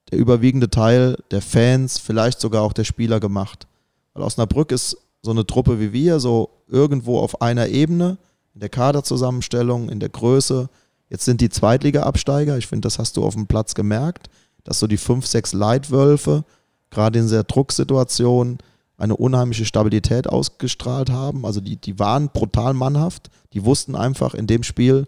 der 0.10 0.18
überwiegende 0.18 0.72
Teil 0.72 1.16
der 1.30 1.44
Fans, 1.44 2.00
vielleicht 2.00 2.40
sogar 2.40 2.64
auch 2.64 2.74
der 2.74 2.86
Spieler 2.86 3.20
gemacht. 3.20 3.68
Weil 4.14 4.24
Osnabrück 4.24 4.72
ist 4.72 4.98
so 5.22 5.30
eine 5.30 5.46
Truppe 5.46 5.80
wie 5.80 5.94
wir, 5.94 6.20
so 6.20 6.50
irgendwo 6.68 7.20
auf 7.20 7.44
einer 7.44 7.68
Ebene, 7.68 8.18
in 8.56 8.62
der 8.62 8.70
Kaderzusammenstellung, 8.70 9.90
in 9.90 10.00
der 10.00 10.10
Größe. 10.10 10.70
Jetzt 11.10 11.26
sind 11.26 11.42
die 11.42 11.50
Zweitliga-Absteiger, 11.50 12.58
ich 12.58 12.68
finde, 12.68 12.86
das 12.86 13.00
hast 13.00 13.18
du 13.18 13.26
auf 13.26 13.34
dem 13.34 13.48
Platz 13.48 13.74
gemerkt, 13.74 14.30
dass 14.64 14.80
so 14.80 14.88
die 14.88 14.98
fünf, 14.98 15.26
sechs 15.26 15.54
Leitwölfe, 15.54 16.46
gerade 16.92 17.20
in 17.20 17.26
dieser 17.26 17.44
Drucksituation, 17.44 18.60
eine 18.98 19.16
unheimliche 19.16 19.66
Stabilität 19.66 20.28
ausgestrahlt 20.28 21.10
haben. 21.10 21.46
Also 21.46 21.62
die, 21.62 21.78
die 21.78 21.98
waren 22.00 22.30
brutal 22.30 22.74
mannhaft. 22.74 23.30
Die 23.54 23.64
wussten 23.64 23.96
einfach 23.96 24.34
in 24.34 24.46
dem 24.46 24.64
Spiel, 24.64 25.08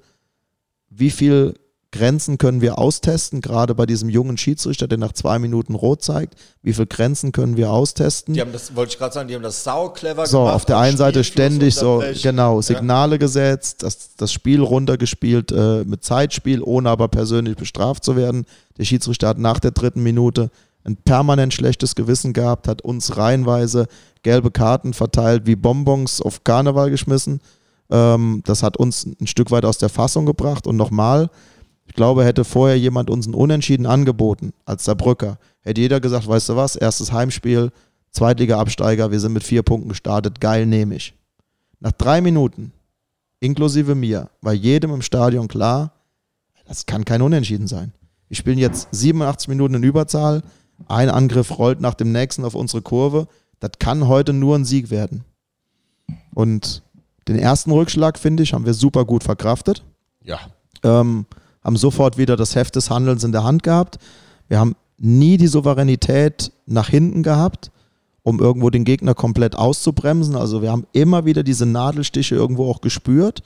wie 0.90 1.11
viel 1.11 1.56
Grenzen 1.91 2.38
können 2.38 2.61
wir 2.61 2.77
austesten, 2.77 3.41
gerade 3.41 3.76
bei 3.76 3.85
diesem 3.85 4.07
jungen 4.07 4.38
Schiedsrichter, 4.38 4.88
der 4.88 4.97
nach 4.97 5.11
zwei 5.11 5.39
Minuten 5.39 5.76
rot 5.76 6.01
zeigt. 6.01 6.35
Wie 6.63 6.73
viele 6.73 6.88
Grenzen 6.88 7.31
können 7.34 7.57
wir 7.57 7.72
austesten? 7.72 8.34
Die 8.34 8.41
haben 8.41 8.53
das, 8.53 8.76
wollte 8.76 8.93
ich 8.93 8.97
gerade 8.97 9.13
sagen, 9.13 9.27
die 9.27 9.35
haben 9.35 9.43
das 9.43 9.63
sau 9.63 9.89
clever 9.89 10.26
So, 10.26 10.39
gemacht. 10.39 10.55
auf 10.55 10.65
der 10.65 10.77
einen 10.77 10.95
Seite 10.95 11.23
ständig 11.23 11.76
so, 11.76 12.01
genau, 12.23 12.61
Signale 12.61 13.19
gesetzt, 13.19 13.84
das, 13.84 14.15
das 14.15 14.31
Spiel 14.31 14.61
runtergespielt 14.61 15.51
äh, 15.51 15.84
mit 15.84 16.03
Zeitspiel, 16.03 16.61
ohne 16.63 16.89
aber 16.89 17.09
persönlich 17.09 17.57
bestraft 17.57 18.05
zu 18.05 18.15
werden. 18.15 18.45
Der 18.77 18.85
Schiedsrichter 18.85 19.27
hat 19.27 19.38
nach 19.38 19.59
der 19.59 19.72
dritten 19.72 20.01
Minute 20.01 20.49
ein 20.84 20.95
permanent 20.95 21.53
schlechtes 21.53 21.95
Gewissen 21.95 22.34
gehabt, 22.34 22.68
hat 22.68 22.81
uns 22.81 23.18
reihenweise 23.18 23.88
gelbe 24.23 24.49
Karten 24.49 24.93
verteilt, 24.93 25.45
wie 25.45 25.55
Bonbons 25.55 26.22
auf 26.22 26.43
Karneval 26.43 26.89
geschmissen. 26.89 27.41
Ähm, 27.91 28.41
das 28.45 28.63
hat 28.63 28.77
uns 28.77 29.05
ein 29.05 29.27
Stück 29.27 29.51
weit 29.51 29.65
aus 29.65 29.77
der 29.77 29.89
Fassung 29.89 30.26
gebracht. 30.26 30.65
Und 30.65 30.77
nochmal, 30.77 31.30
ich 31.91 31.95
glaube, 31.95 32.23
hätte 32.23 32.45
vorher 32.45 32.80
jemand 32.80 33.09
uns 33.09 33.27
ein 33.27 33.34
Unentschieden 33.34 33.85
angeboten 33.85 34.53
als 34.63 34.85
Saarbrücker, 34.85 35.38
hätte 35.59 35.81
jeder 35.81 35.99
gesagt, 35.99 36.26
weißt 36.26 36.47
du 36.47 36.55
was, 36.55 36.77
erstes 36.77 37.11
Heimspiel, 37.11 37.73
Zweitliga-Absteiger, 38.11 39.11
wir 39.11 39.19
sind 39.19 39.34
mit 39.34 39.43
vier 39.43 39.61
Punkten 39.61 39.89
gestartet, 39.89 40.39
geil, 40.39 40.65
nehme 40.65 40.95
ich. 40.95 41.13
Nach 41.81 41.91
drei 41.91 42.22
Minuten, 42.22 42.72
inklusive 43.41 43.93
mir, 43.93 44.30
war 44.39 44.53
jedem 44.53 44.93
im 44.93 45.01
Stadion 45.01 45.49
klar, 45.49 45.91
das 46.65 46.85
kann 46.85 47.03
kein 47.03 47.22
Unentschieden 47.22 47.68
sein. 47.68 47.91
Wir 48.30 48.38
spielen 48.38 48.57
jetzt 48.57 48.88
87 48.91 49.49
Minuten 49.49 49.73
in 49.73 49.84
Überzahl, 49.84 50.43
ein 50.88 51.09
Angriff 51.09 51.59
rollt 51.59 51.81
nach 51.81 51.95
dem 51.95 52.13
nächsten 52.13 52.45
auf 52.45 52.55
unsere 52.55 52.81
Kurve, 52.81 53.27
das 53.59 53.72
kann 53.80 54.07
heute 54.07 54.31
nur 54.31 54.57
ein 54.57 54.63
Sieg 54.63 54.91
werden. 54.91 55.26
Und 56.34 56.84
den 57.27 57.38
ersten 57.38 57.72
Rückschlag, 57.72 58.18
finde 58.18 58.43
ich, 58.43 58.53
haben 58.53 58.65
wir 58.65 58.73
super 58.76 59.03
gut 59.03 59.26
verkraftet 59.26 59.84
Ja. 60.23 60.39
ähm, 60.84 61.26
haben 61.63 61.77
sofort 61.77 62.17
wieder 62.17 62.35
das 62.35 62.55
Heft 62.55 62.75
des 62.75 62.89
Handelns 62.89 63.23
in 63.23 63.31
der 63.31 63.43
Hand 63.43 63.63
gehabt. 63.63 63.97
Wir 64.47 64.59
haben 64.59 64.75
nie 64.97 65.38
die 65.38 65.47
Souveränität 65.47 66.51
nach 66.65 66.89
hinten 66.89 67.23
gehabt, 67.23 67.71
um 68.23 68.39
irgendwo 68.39 68.69
den 68.69 68.83
Gegner 68.83 69.15
komplett 69.15 69.55
auszubremsen. 69.55 70.35
Also 70.35 70.61
wir 70.61 70.71
haben 70.71 70.85
immer 70.93 71.25
wieder 71.25 71.43
diese 71.43 71.65
Nadelstiche 71.65 72.35
irgendwo 72.35 72.69
auch 72.69 72.81
gespürt. 72.81 73.41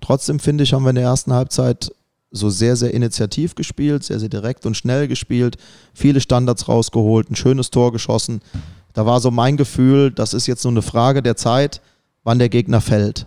Trotzdem 0.00 0.38
finde 0.38 0.64
ich, 0.64 0.72
haben 0.72 0.84
wir 0.84 0.90
in 0.90 0.96
der 0.96 1.04
ersten 1.04 1.32
Halbzeit 1.32 1.92
so 2.30 2.50
sehr, 2.50 2.76
sehr 2.76 2.92
initiativ 2.92 3.54
gespielt, 3.54 4.04
sehr, 4.04 4.20
sehr 4.20 4.28
direkt 4.28 4.66
und 4.66 4.76
schnell 4.76 5.08
gespielt, 5.08 5.56
viele 5.94 6.20
Standards 6.20 6.68
rausgeholt, 6.68 7.30
ein 7.30 7.36
schönes 7.36 7.70
Tor 7.70 7.90
geschossen. 7.90 8.42
Da 8.92 9.06
war 9.06 9.20
so 9.20 9.30
mein 9.30 9.56
Gefühl, 9.56 10.10
das 10.10 10.34
ist 10.34 10.46
jetzt 10.46 10.64
nur 10.64 10.72
eine 10.72 10.82
Frage 10.82 11.22
der 11.22 11.36
Zeit, 11.36 11.80
wann 12.24 12.38
der 12.38 12.48
Gegner 12.48 12.80
fällt. 12.80 13.26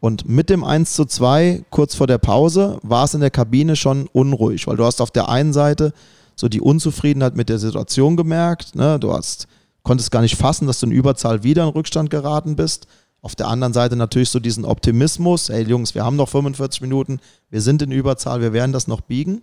Und 0.00 0.28
mit 0.28 0.48
dem 0.48 0.62
1 0.62 0.94
zu 0.94 1.04
2, 1.04 1.64
kurz 1.70 1.94
vor 1.94 2.06
der 2.06 2.18
Pause, 2.18 2.78
war 2.82 3.04
es 3.04 3.14
in 3.14 3.20
der 3.20 3.30
Kabine 3.30 3.74
schon 3.74 4.06
unruhig, 4.12 4.66
weil 4.66 4.76
du 4.76 4.84
hast 4.84 5.00
auf 5.00 5.10
der 5.10 5.28
einen 5.28 5.52
Seite 5.52 5.92
so 6.36 6.48
die 6.48 6.60
Unzufriedenheit 6.60 7.36
mit 7.36 7.48
der 7.48 7.58
Situation 7.58 8.16
gemerkt. 8.16 8.76
Ne? 8.76 8.98
Du 9.00 9.12
hast, 9.12 9.48
konntest 9.82 10.12
gar 10.12 10.22
nicht 10.22 10.36
fassen, 10.36 10.68
dass 10.68 10.78
du 10.78 10.86
in 10.86 10.92
Überzahl 10.92 11.42
wieder 11.42 11.64
in 11.64 11.70
Rückstand 11.70 12.10
geraten 12.10 12.54
bist. 12.54 12.86
Auf 13.22 13.34
der 13.34 13.48
anderen 13.48 13.72
Seite 13.72 13.96
natürlich 13.96 14.30
so 14.30 14.38
diesen 14.38 14.64
Optimismus, 14.64 15.48
hey 15.48 15.64
Jungs, 15.64 15.96
wir 15.96 16.04
haben 16.04 16.14
noch 16.14 16.28
45 16.28 16.80
Minuten, 16.82 17.18
wir 17.50 17.60
sind 17.60 17.82
in 17.82 17.90
Überzahl, 17.90 18.40
wir 18.40 18.52
werden 18.52 18.72
das 18.72 18.86
noch 18.86 19.00
biegen. 19.00 19.42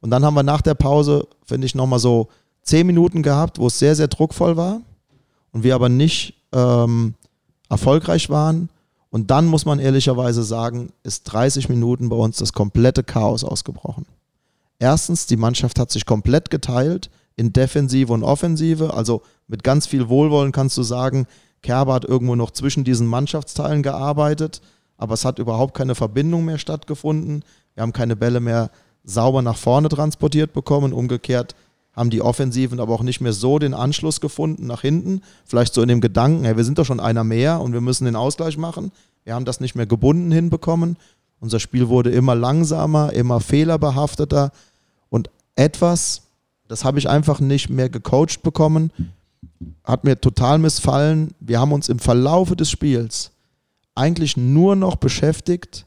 Und 0.00 0.10
dann 0.10 0.24
haben 0.24 0.34
wir 0.34 0.42
nach 0.42 0.62
der 0.62 0.74
Pause, 0.74 1.26
finde 1.44 1.66
ich, 1.66 1.74
nochmal 1.74 1.98
so 1.98 2.28
10 2.62 2.86
Minuten 2.86 3.22
gehabt, 3.22 3.58
wo 3.58 3.66
es 3.66 3.78
sehr, 3.78 3.94
sehr 3.94 4.08
druckvoll 4.08 4.56
war 4.56 4.80
und 5.52 5.62
wir 5.62 5.74
aber 5.74 5.90
nicht 5.90 6.34
ähm, 6.52 7.14
erfolgreich 7.68 8.30
waren. 8.30 8.70
Und 9.12 9.30
dann 9.30 9.46
muss 9.46 9.66
man 9.66 9.78
ehrlicherweise 9.78 10.42
sagen, 10.42 10.90
ist 11.02 11.24
30 11.24 11.68
Minuten 11.68 12.08
bei 12.08 12.16
uns 12.16 12.38
das 12.38 12.54
komplette 12.54 13.04
Chaos 13.04 13.44
ausgebrochen. 13.44 14.06
Erstens, 14.78 15.26
die 15.26 15.36
Mannschaft 15.36 15.78
hat 15.78 15.90
sich 15.90 16.06
komplett 16.06 16.48
geteilt 16.48 17.10
in 17.36 17.52
Defensive 17.52 18.10
und 18.10 18.24
Offensive. 18.24 18.94
Also 18.94 19.20
mit 19.48 19.64
ganz 19.64 19.86
viel 19.86 20.08
Wohlwollen 20.08 20.50
kannst 20.50 20.78
du 20.78 20.82
sagen, 20.82 21.26
Kerber 21.60 21.92
hat 21.92 22.06
irgendwo 22.06 22.36
noch 22.36 22.52
zwischen 22.52 22.84
diesen 22.84 23.06
Mannschaftsteilen 23.06 23.82
gearbeitet, 23.82 24.62
aber 24.96 25.12
es 25.12 25.26
hat 25.26 25.38
überhaupt 25.38 25.74
keine 25.74 25.94
Verbindung 25.94 26.46
mehr 26.46 26.58
stattgefunden. 26.58 27.44
Wir 27.74 27.82
haben 27.82 27.92
keine 27.92 28.16
Bälle 28.16 28.40
mehr 28.40 28.70
sauber 29.04 29.42
nach 29.42 29.58
vorne 29.58 29.90
transportiert 29.90 30.54
bekommen. 30.54 30.94
Umgekehrt 30.94 31.54
haben 31.92 32.10
die 32.10 32.22
Offensiven 32.22 32.80
aber 32.80 32.94
auch 32.94 33.02
nicht 33.02 33.20
mehr 33.20 33.32
so 33.32 33.58
den 33.58 33.74
Anschluss 33.74 34.20
gefunden 34.20 34.66
nach 34.66 34.80
hinten. 34.80 35.22
Vielleicht 35.44 35.74
so 35.74 35.82
in 35.82 35.88
dem 35.88 36.00
Gedanken, 36.00 36.44
hey, 36.44 36.56
wir 36.56 36.64
sind 36.64 36.78
doch 36.78 36.86
schon 36.86 37.00
einer 37.00 37.24
mehr 37.24 37.60
und 37.60 37.72
wir 37.72 37.80
müssen 37.80 38.06
den 38.06 38.16
Ausgleich 38.16 38.56
machen. 38.56 38.92
Wir 39.24 39.34
haben 39.34 39.44
das 39.44 39.60
nicht 39.60 39.74
mehr 39.74 39.86
gebunden 39.86 40.32
hinbekommen. 40.32 40.96
Unser 41.40 41.60
Spiel 41.60 41.88
wurde 41.88 42.10
immer 42.10 42.34
langsamer, 42.34 43.12
immer 43.12 43.40
fehlerbehafteter 43.40 44.52
und 45.10 45.28
etwas, 45.54 46.22
das 46.68 46.84
habe 46.84 46.98
ich 46.98 47.08
einfach 47.08 47.40
nicht 47.40 47.68
mehr 47.68 47.90
gecoacht 47.90 48.42
bekommen, 48.42 48.90
hat 49.84 50.04
mir 50.04 50.20
total 50.20 50.58
missfallen. 50.58 51.34
Wir 51.40 51.60
haben 51.60 51.72
uns 51.72 51.88
im 51.88 51.98
Verlaufe 51.98 52.56
des 52.56 52.70
Spiels 52.70 53.32
eigentlich 53.94 54.36
nur 54.36 54.76
noch 54.76 54.96
beschäftigt 54.96 55.86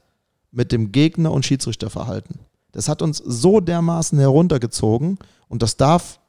mit 0.52 0.72
dem 0.72 0.92
Gegner- 0.92 1.32
und 1.32 1.46
Schiedsrichterverhalten. 1.46 2.40
Das 2.72 2.88
hat 2.88 3.02
uns 3.02 3.18
so 3.18 3.62
dermaßen 3.62 4.20
heruntergezogen 4.20 5.18
und 5.48 5.62
das 5.62 5.78
darf 5.78 6.20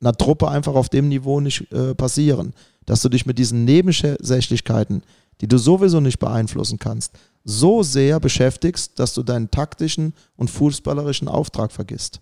einer 0.00 0.12
Truppe 0.12 0.48
einfach 0.48 0.74
auf 0.74 0.88
dem 0.88 1.08
Niveau 1.08 1.40
nicht 1.40 1.72
äh, 1.72 1.94
passieren, 1.94 2.52
dass 2.84 3.02
du 3.02 3.08
dich 3.08 3.26
mit 3.26 3.38
diesen 3.38 3.64
Nebensächlichkeiten, 3.64 5.02
die 5.40 5.48
du 5.48 5.58
sowieso 5.58 6.00
nicht 6.00 6.18
beeinflussen 6.18 6.78
kannst, 6.78 7.12
so 7.44 7.82
sehr 7.82 8.20
beschäftigst, 8.20 8.98
dass 8.98 9.14
du 9.14 9.22
deinen 9.22 9.50
taktischen 9.50 10.14
und 10.36 10.50
fußballerischen 10.50 11.28
Auftrag 11.28 11.72
vergisst. 11.72 12.20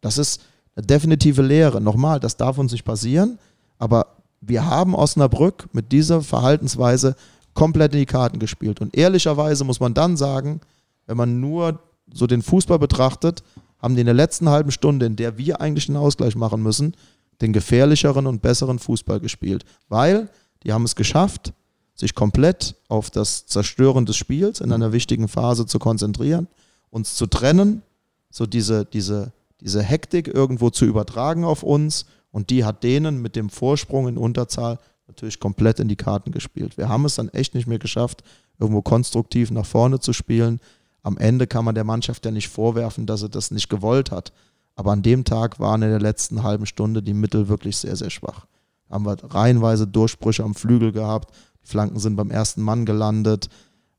Das 0.00 0.18
ist 0.18 0.42
eine 0.74 0.86
definitive 0.86 1.42
Lehre. 1.42 1.80
Nochmal, 1.80 2.20
das 2.20 2.36
darf 2.36 2.58
uns 2.58 2.72
nicht 2.72 2.84
passieren, 2.84 3.38
aber 3.78 4.16
wir 4.40 4.66
haben 4.66 4.94
Osnabrück 4.94 5.68
mit 5.72 5.92
dieser 5.92 6.20
Verhaltensweise 6.20 7.16
komplett 7.54 7.94
in 7.94 8.00
die 8.00 8.06
Karten 8.06 8.38
gespielt. 8.38 8.80
Und 8.80 8.96
ehrlicherweise 8.96 9.64
muss 9.64 9.80
man 9.80 9.94
dann 9.94 10.16
sagen, 10.16 10.60
wenn 11.06 11.16
man 11.16 11.40
nur 11.40 11.80
so 12.12 12.26
den 12.26 12.42
Fußball 12.42 12.78
betrachtet, 12.78 13.42
haben 13.78 13.94
die 13.94 14.00
in 14.00 14.06
der 14.06 14.14
letzten 14.14 14.48
halben 14.48 14.70
Stunde, 14.70 15.06
in 15.06 15.16
der 15.16 15.38
wir 15.38 15.60
eigentlich 15.60 15.86
den 15.86 15.96
Ausgleich 15.96 16.36
machen 16.36 16.62
müssen, 16.62 16.96
den 17.40 17.52
gefährlicheren 17.52 18.26
und 18.26 18.42
besseren 18.42 18.78
Fußball 18.78 19.20
gespielt. 19.20 19.64
Weil 19.88 20.28
die 20.62 20.72
haben 20.72 20.84
es 20.84 20.96
geschafft, 20.96 21.52
sich 21.94 22.14
komplett 22.14 22.74
auf 22.88 23.10
das 23.10 23.46
Zerstören 23.46 24.06
des 24.06 24.16
Spiels 24.16 24.60
in 24.60 24.72
einer 24.72 24.92
wichtigen 24.92 25.28
Phase 25.28 25.66
zu 25.66 25.78
konzentrieren, 25.78 26.46
uns 26.90 27.14
zu 27.14 27.26
trennen, 27.26 27.82
so 28.30 28.46
diese, 28.46 28.84
diese, 28.84 29.32
diese 29.60 29.82
Hektik 29.82 30.28
irgendwo 30.28 30.70
zu 30.70 30.84
übertragen 30.84 31.44
auf 31.44 31.62
uns 31.62 32.06
und 32.30 32.50
die 32.50 32.64
hat 32.64 32.82
denen 32.82 33.22
mit 33.22 33.34
dem 33.34 33.48
Vorsprung 33.48 34.08
in 34.08 34.18
Unterzahl 34.18 34.78
natürlich 35.08 35.40
komplett 35.40 35.80
in 35.80 35.88
die 35.88 35.96
Karten 35.96 36.32
gespielt. 36.32 36.76
Wir 36.76 36.88
haben 36.88 37.04
es 37.04 37.14
dann 37.14 37.28
echt 37.30 37.54
nicht 37.54 37.66
mehr 37.66 37.78
geschafft, 37.78 38.22
irgendwo 38.58 38.82
konstruktiv 38.82 39.50
nach 39.50 39.66
vorne 39.66 40.00
zu 40.00 40.12
spielen. 40.12 40.60
Am 41.06 41.18
Ende 41.18 41.46
kann 41.46 41.64
man 41.64 41.76
der 41.76 41.84
Mannschaft 41.84 42.24
ja 42.24 42.32
nicht 42.32 42.48
vorwerfen, 42.48 43.06
dass 43.06 43.20
sie 43.20 43.30
das 43.30 43.52
nicht 43.52 43.68
gewollt 43.68 44.10
hat. 44.10 44.32
Aber 44.74 44.90
an 44.90 45.02
dem 45.02 45.22
Tag 45.22 45.60
waren 45.60 45.82
in 45.82 45.90
der 45.90 46.00
letzten 46.00 46.42
halben 46.42 46.66
Stunde 46.66 47.00
die 47.00 47.14
Mittel 47.14 47.46
wirklich 47.46 47.76
sehr, 47.76 47.94
sehr 47.94 48.10
schwach. 48.10 48.46
Haben 48.90 49.06
wir 49.06 49.16
reihenweise 49.22 49.86
Durchbrüche 49.86 50.42
am 50.42 50.56
Flügel 50.56 50.90
gehabt. 50.90 51.32
Die 51.62 51.68
Flanken 51.68 52.00
sind 52.00 52.16
beim 52.16 52.32
ersten 52.32 52.60
Mann 52.60 52.84
gelandet. 52.84 53.48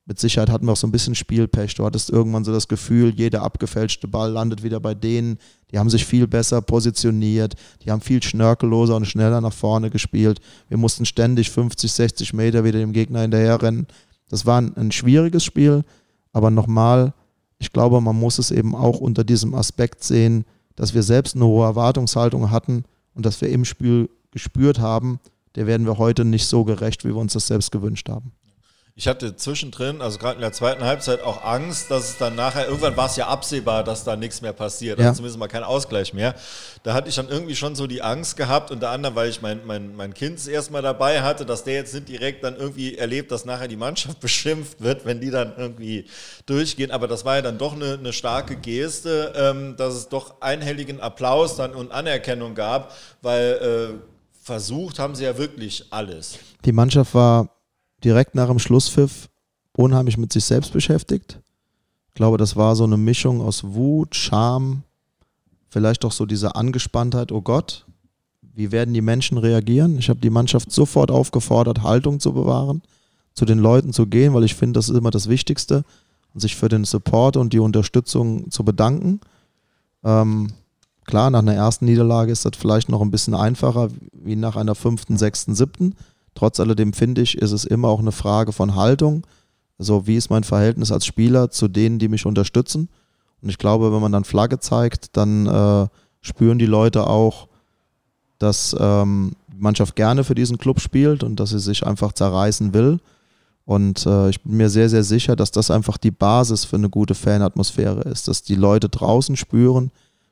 Mit 0.06 0.20
Sicherheit 0.20 0.50
hatten 0.50 0.66
wir 0.66 0.74
auch 0.74 0.78
so 0.78 0.86
ein 0.86 0.92
bisschen 0.92 1.16
Spielpech. 1.16 1.76
Du 1.76 1.86
hattest 1.86 2.10
irgendwann 2.10 2.44
so 2.44 2.52
das 2.52 2.68
Gefühl, 2.68 3.14
jeder 3.16 3.42
abgefälschte 3.42 4.10
Ball 4.10 4.30
landet 4.30 4.62
wieder 4.62 4.82
bei 4.82 4.94
denen. 4.94 5.38
Die 5.72 5.80
haben 5.80 5.90
sich 5.90 6.06
viel 6.06 6.28
besser 6.28 6.62
positioniert. 6.62 7.54
Die 7.86 7.92
haben 7.92 8.02
viel 8.02 8.22
schnörkelloser 8.22 8.98
und 8.98 9.06
schneller 9.06 9.40
nach 9.40 9.54
vorne 9.54 9.90
gespielt. 9.90 10.42
Wir 10.68 10.78
mussten 10.78 11.06
ständig 11.06 11.52
50, 11.52 11.90
60 11.90 12.34
Meter 12.34 12.66
wieder 12.66 12.80
dem 12.80 12.92
Gegner 12.92 13.22
hinterherrennen. 13.22 13.88
Das 14.28 14.46
war 14.46 14.60
ein, 14.60 14.76
ein 14.76 14.92
schwieriges 14.92 15.46
Spiel. 15.46 15.86
Aber 16.38 16.52
nochmal, 16.52 17.14
ich 17.58 17.74
glaube, 17.74 18.00
man 18.00 18.16
muss 18.16 18.38
es 18.38 18.52
eben 18.52 18.76
auch 18.76 19.00
unter 19.00 19.24
diesem 19.24 19.56
Aspekt 19.56 20.04
sehen, 20.04 20.46
dass 20.76 20.94
wir 20.94 21.02
selbst 21.02 21.36
eine 21.36 21.48
hohe 21.48 21.66
Erwartungshaltung 21.66 22.52
hatten 22.52 22.84
und 23.16 23.26
dass 23.26 23.42
wir 23.42 23.50
im 23.50 23.66
Spiel 23.66 24.08
gespürt 24.30 24.78
haben, 24.78 25.20
der 25.56 25.66
werden 25.66 25.88
wir 25.88 25.98
heute 25.98 26.26
nicht 26.26 26.46
so 26.46 26.64
gerecht, 26.64 27.04
wie 27.06 27.08
wir 27.08 27.18
uns 27.18 27.34
das 27.34 27.48
selbst 27.48 27.72
gewünscht 27.72 28.08
haben. 28.08 28.34
Ich 29.00 29.08
hatte 29.08 29.36
zwischendrin, 29.36 30.02
also 30.02 30.18
gerade 30.18 30.38
in 30.38 30.42
der 30.42 30.54
zweiten 30.54 30.84
Halbzeit, 30.84 31.22
auch 31.22 31.44
Angst, 31.44 31.92
dass 31.92 32.10
es 32.10 32.18
dann 32.18 32.34
nachher, 32.34 32.66
irgendwann 32.66 32.98
war 32.98 33.06
es 33.06 33.16
ja 33.16 33.28
absehbar, 33.28 33.84
dass 33.84 34.04
da 34.04 34.16
nichts 34.16 34.42
mehr 34.42 34.54
passiert, 34.54 34.98
Ja. 34.98 35.06
also 35.10 35.18
zumindest 35.18 35.38
mal 35.38 35.48
kein 35.48 35.64
Ausgleich 35.64 36.16
mehr. 36.16 36.34
Da 36.82 36.96
hatte 36.96 37.08
ich 37.08 37.14
dann 37.16 37.30
irgendwie 37.30 37.56
schon 37.56 37.76
so 37.76 37.86
die 37.86 38.02
Angst 38.02 38.38
gehabt, 38.38 38.72
unter 38.72 38.90
anderem, 38.90 39.14
weil 39.14 39.30
ich 39.30 39.40
mein, 39.44 39.62
mein, 39.68 39.96
mein 39.96 40.16
Kind 40.16 40.40
das 40.40 40.48
erste 40.48 40.74
Mal 40.74 40.82
dabei 40.82 41.22
hatte, 41.22 41.46
dass 41.46 41.64
der 41.64 41.76
jetzt 41.76 41.94
nicht 41.94 42.10
direkt 42.10 42.44
dann 42.44 42.56
irgendwie 42.56 42.98
erlebt, 42.98 43.32
dass 43.32 43.46
nachher 43.46 43.68
die 43.68 43.76
Mannschaft 43.76 44.20
beschimpft 44.28 44.82
wird, 44.82 45.06
wenn 45.06 45.22
die 45.22 45.30
dann 45.30 45.54
irgendwie 45.56 46.06
durchgehen. 46.48 46.90
Aber 46.90 47.08
das 47.08 47.24
war 47.24 47.36
ja 47.36 47.44
dann 47.44 47.60
doch 47.60 47.74
eine, 47.74 48.00
eine 48.00 48.14
starke 48.14 48.56
Geste, 48.56 49.32
ähm, 49.38 49.76
dass 49.78 49.94
es 49.94 50.10
doch 50.10 50.42
einhelligen 50.42 51.02
Applaus 51.02 51.56
dann 51.56 51.76
und 51.76 51.92
Anerkennung 51.92 52.56
gab, 52.56 52.96
weil 53.22 53.92
äh, 53.94 54.44
versucht 54.44 54.98
haben 54.98 55.14
sie 55.14 55.26
ja 55.26 55.38
wirklich 55.38 55.86
alles. 55.92 56.40
Die 56.66 56.72
Mannschaft 56.72 57.14
war 57.14 57.50
direkt 58.08 58.36
nach 58.36 58.48
dem 58.48 58.58
Schlusspfiff 58.58 59.28
unheimlich 59.76 60.18
mit 60.18 60.32
sich 60.32 60.46
selbst 60.46 60.72
beschäftigt. 60.72 61.42
Ich 62.08 62.14
glaube, 62.14 62.38
das 62.38 62.56
war 62.56 62.74
so 62.78 62.86
eine 62.86 62.96
Mischung 62.96 63.42
aus 63.42 63.66
Wut, 63.66 64.16
Scham, 64.16 64.84
vielleicht 65.68 66.06
auch 66.06 66.14
so 66.14 66.26
diese 66.26 66.56
Angespanntheit, 66.56 67.34
oh 67.34 67.42
Gott, 67.42 67.86
wie 68.42 68.72
werden 68.72 68.94
die 68.94 69.02
Menschen 69.02 69.38
reagieren? 69.38 70.00
Ich 70.00 70.08
habe 70.08 70.22
die 70.22 70.30
Mannschaft 70.30 70.72
sofort 70.72 71.12
aufgefordert, 71.12 71.84
Haltung 71.84 72.22
zu 72.22 72.32
bewahren, 72.32 72.82
zu 73.34 73.44
den 73.44 73.60
Leuten 73.60 73.92
zu 73.92 74.08
gehen, 74.08 74.34
weil 74.34 74.46
ich 74.46 74.56
finde, 74.56 74.78
das 74.78 74.88
ist 74.88 74.96
immer 74.96 75.12
das 75.12 75.28
Wichtigste, 75.28 75.84
und 76.34 76.40
sich 76.40 76.56
für 76.56 76.70
den 76.70 76.86
Support 76.86 77.36
und 77.36 77.52
die 77.52 77.60
Unterstützung 77.60 78.50
zu 78.52 78.64
bedanken. 78.64 79.20
Ähm, 80.04 80.54
klar, 81.04 81.30
nach 81.30 81.40
einer 81.40 81.56
ersten 81.56 81.86
Niederlage 81.86 82.32
ist 82.32 82.46
das 82.46 82.54
vielleicht 82.58 82.88
noch 82.88 83.02
ein 83.02 83.12
bisschen 83.12 83.36
einfacher 83.36 83.90
wie 84.14 84.38
nach 84.38 84.56
einer 84.56 84.76
fünften, 84.76 85.18
sechsten, 85.18 85.56
siebten. 85.56 85.96
Trotz 86.38 86.60
alledem 86.60 86.94
finde 86.94 87.24
ich, 87.24 87.36
ist 87.36 87.52
es 87.52 87.66
immer 87.66 87.88
auch 87.88 87.98
eine 87.98 88.12
Frage 88.12 88.52
von 88.52 88.76
Haltung. 88.76 89.26
Also 89.80 90.06
wie 90.06 90.18
ist 90.18 90.30
mein 90.30 90.44
Verhältnis 90.44 90.92
als 90.92 91.04
Spieler 91.04 91.50
zu 91.50 91.68
denen, 91.68 91.98
die 91.98 92.10
mich 92.10 92.28
unterstützen? 92.28 92.90
Und 93.42 93.50
ich 93.50 93.58
glaube, 93.58 93.92
wenn 93.92 94.02
man 94.02 94.12
dann 94.12 94.24
Flagge 94.24 94.60
zeigt, 94.60 95.18
dann 95.18 95.48
äh, 95.48 95.88
spüren 96.22 96.60
die 96.60 96.68
Leute 96.68 97.08
auch, 97.08 97.48
dass 98.38 98.76
ähm, 98.80 99.32
die 99.52 99.58
Mannschaft 99.58 99.96
gerne 99.96 100.24
für 100.24 100.36
diesen 100.36 100.60
Club 100.60 100.80
spielt 100.80 101.24
und 101.24 101.40
dass 101.40 101.50
sie 101.50 101.60
sich 101.60 101.88
einfach 101.88 102.14
zerreißen 102.14 102.72
will. 102.72 103.00
Und 103.66 104.06
äh, 104.06 104.30
ich 104.30 104.40
bin 104.44 104.58
mir 104.58 104.70
sehr, 104.70 104.90
sehr 104.90 105.04
sicher, 105.04 105.36
dass 105.36 105.50
das 105.50 105.72
einfach 105.72 105.98
die 105.98 106.12
Basis 106.12 106.66
für 106.66 106.76
eine 106.76 106.90
gute 106.90 107.16
Fanatmosphäre 107.16 108.02
ist, 108.02 108.28
dass 108.28 108.44
die 108.44 108.54
Leute 108.54 108.90
draußen 108.90 109.36
spüren, 109.38 109.90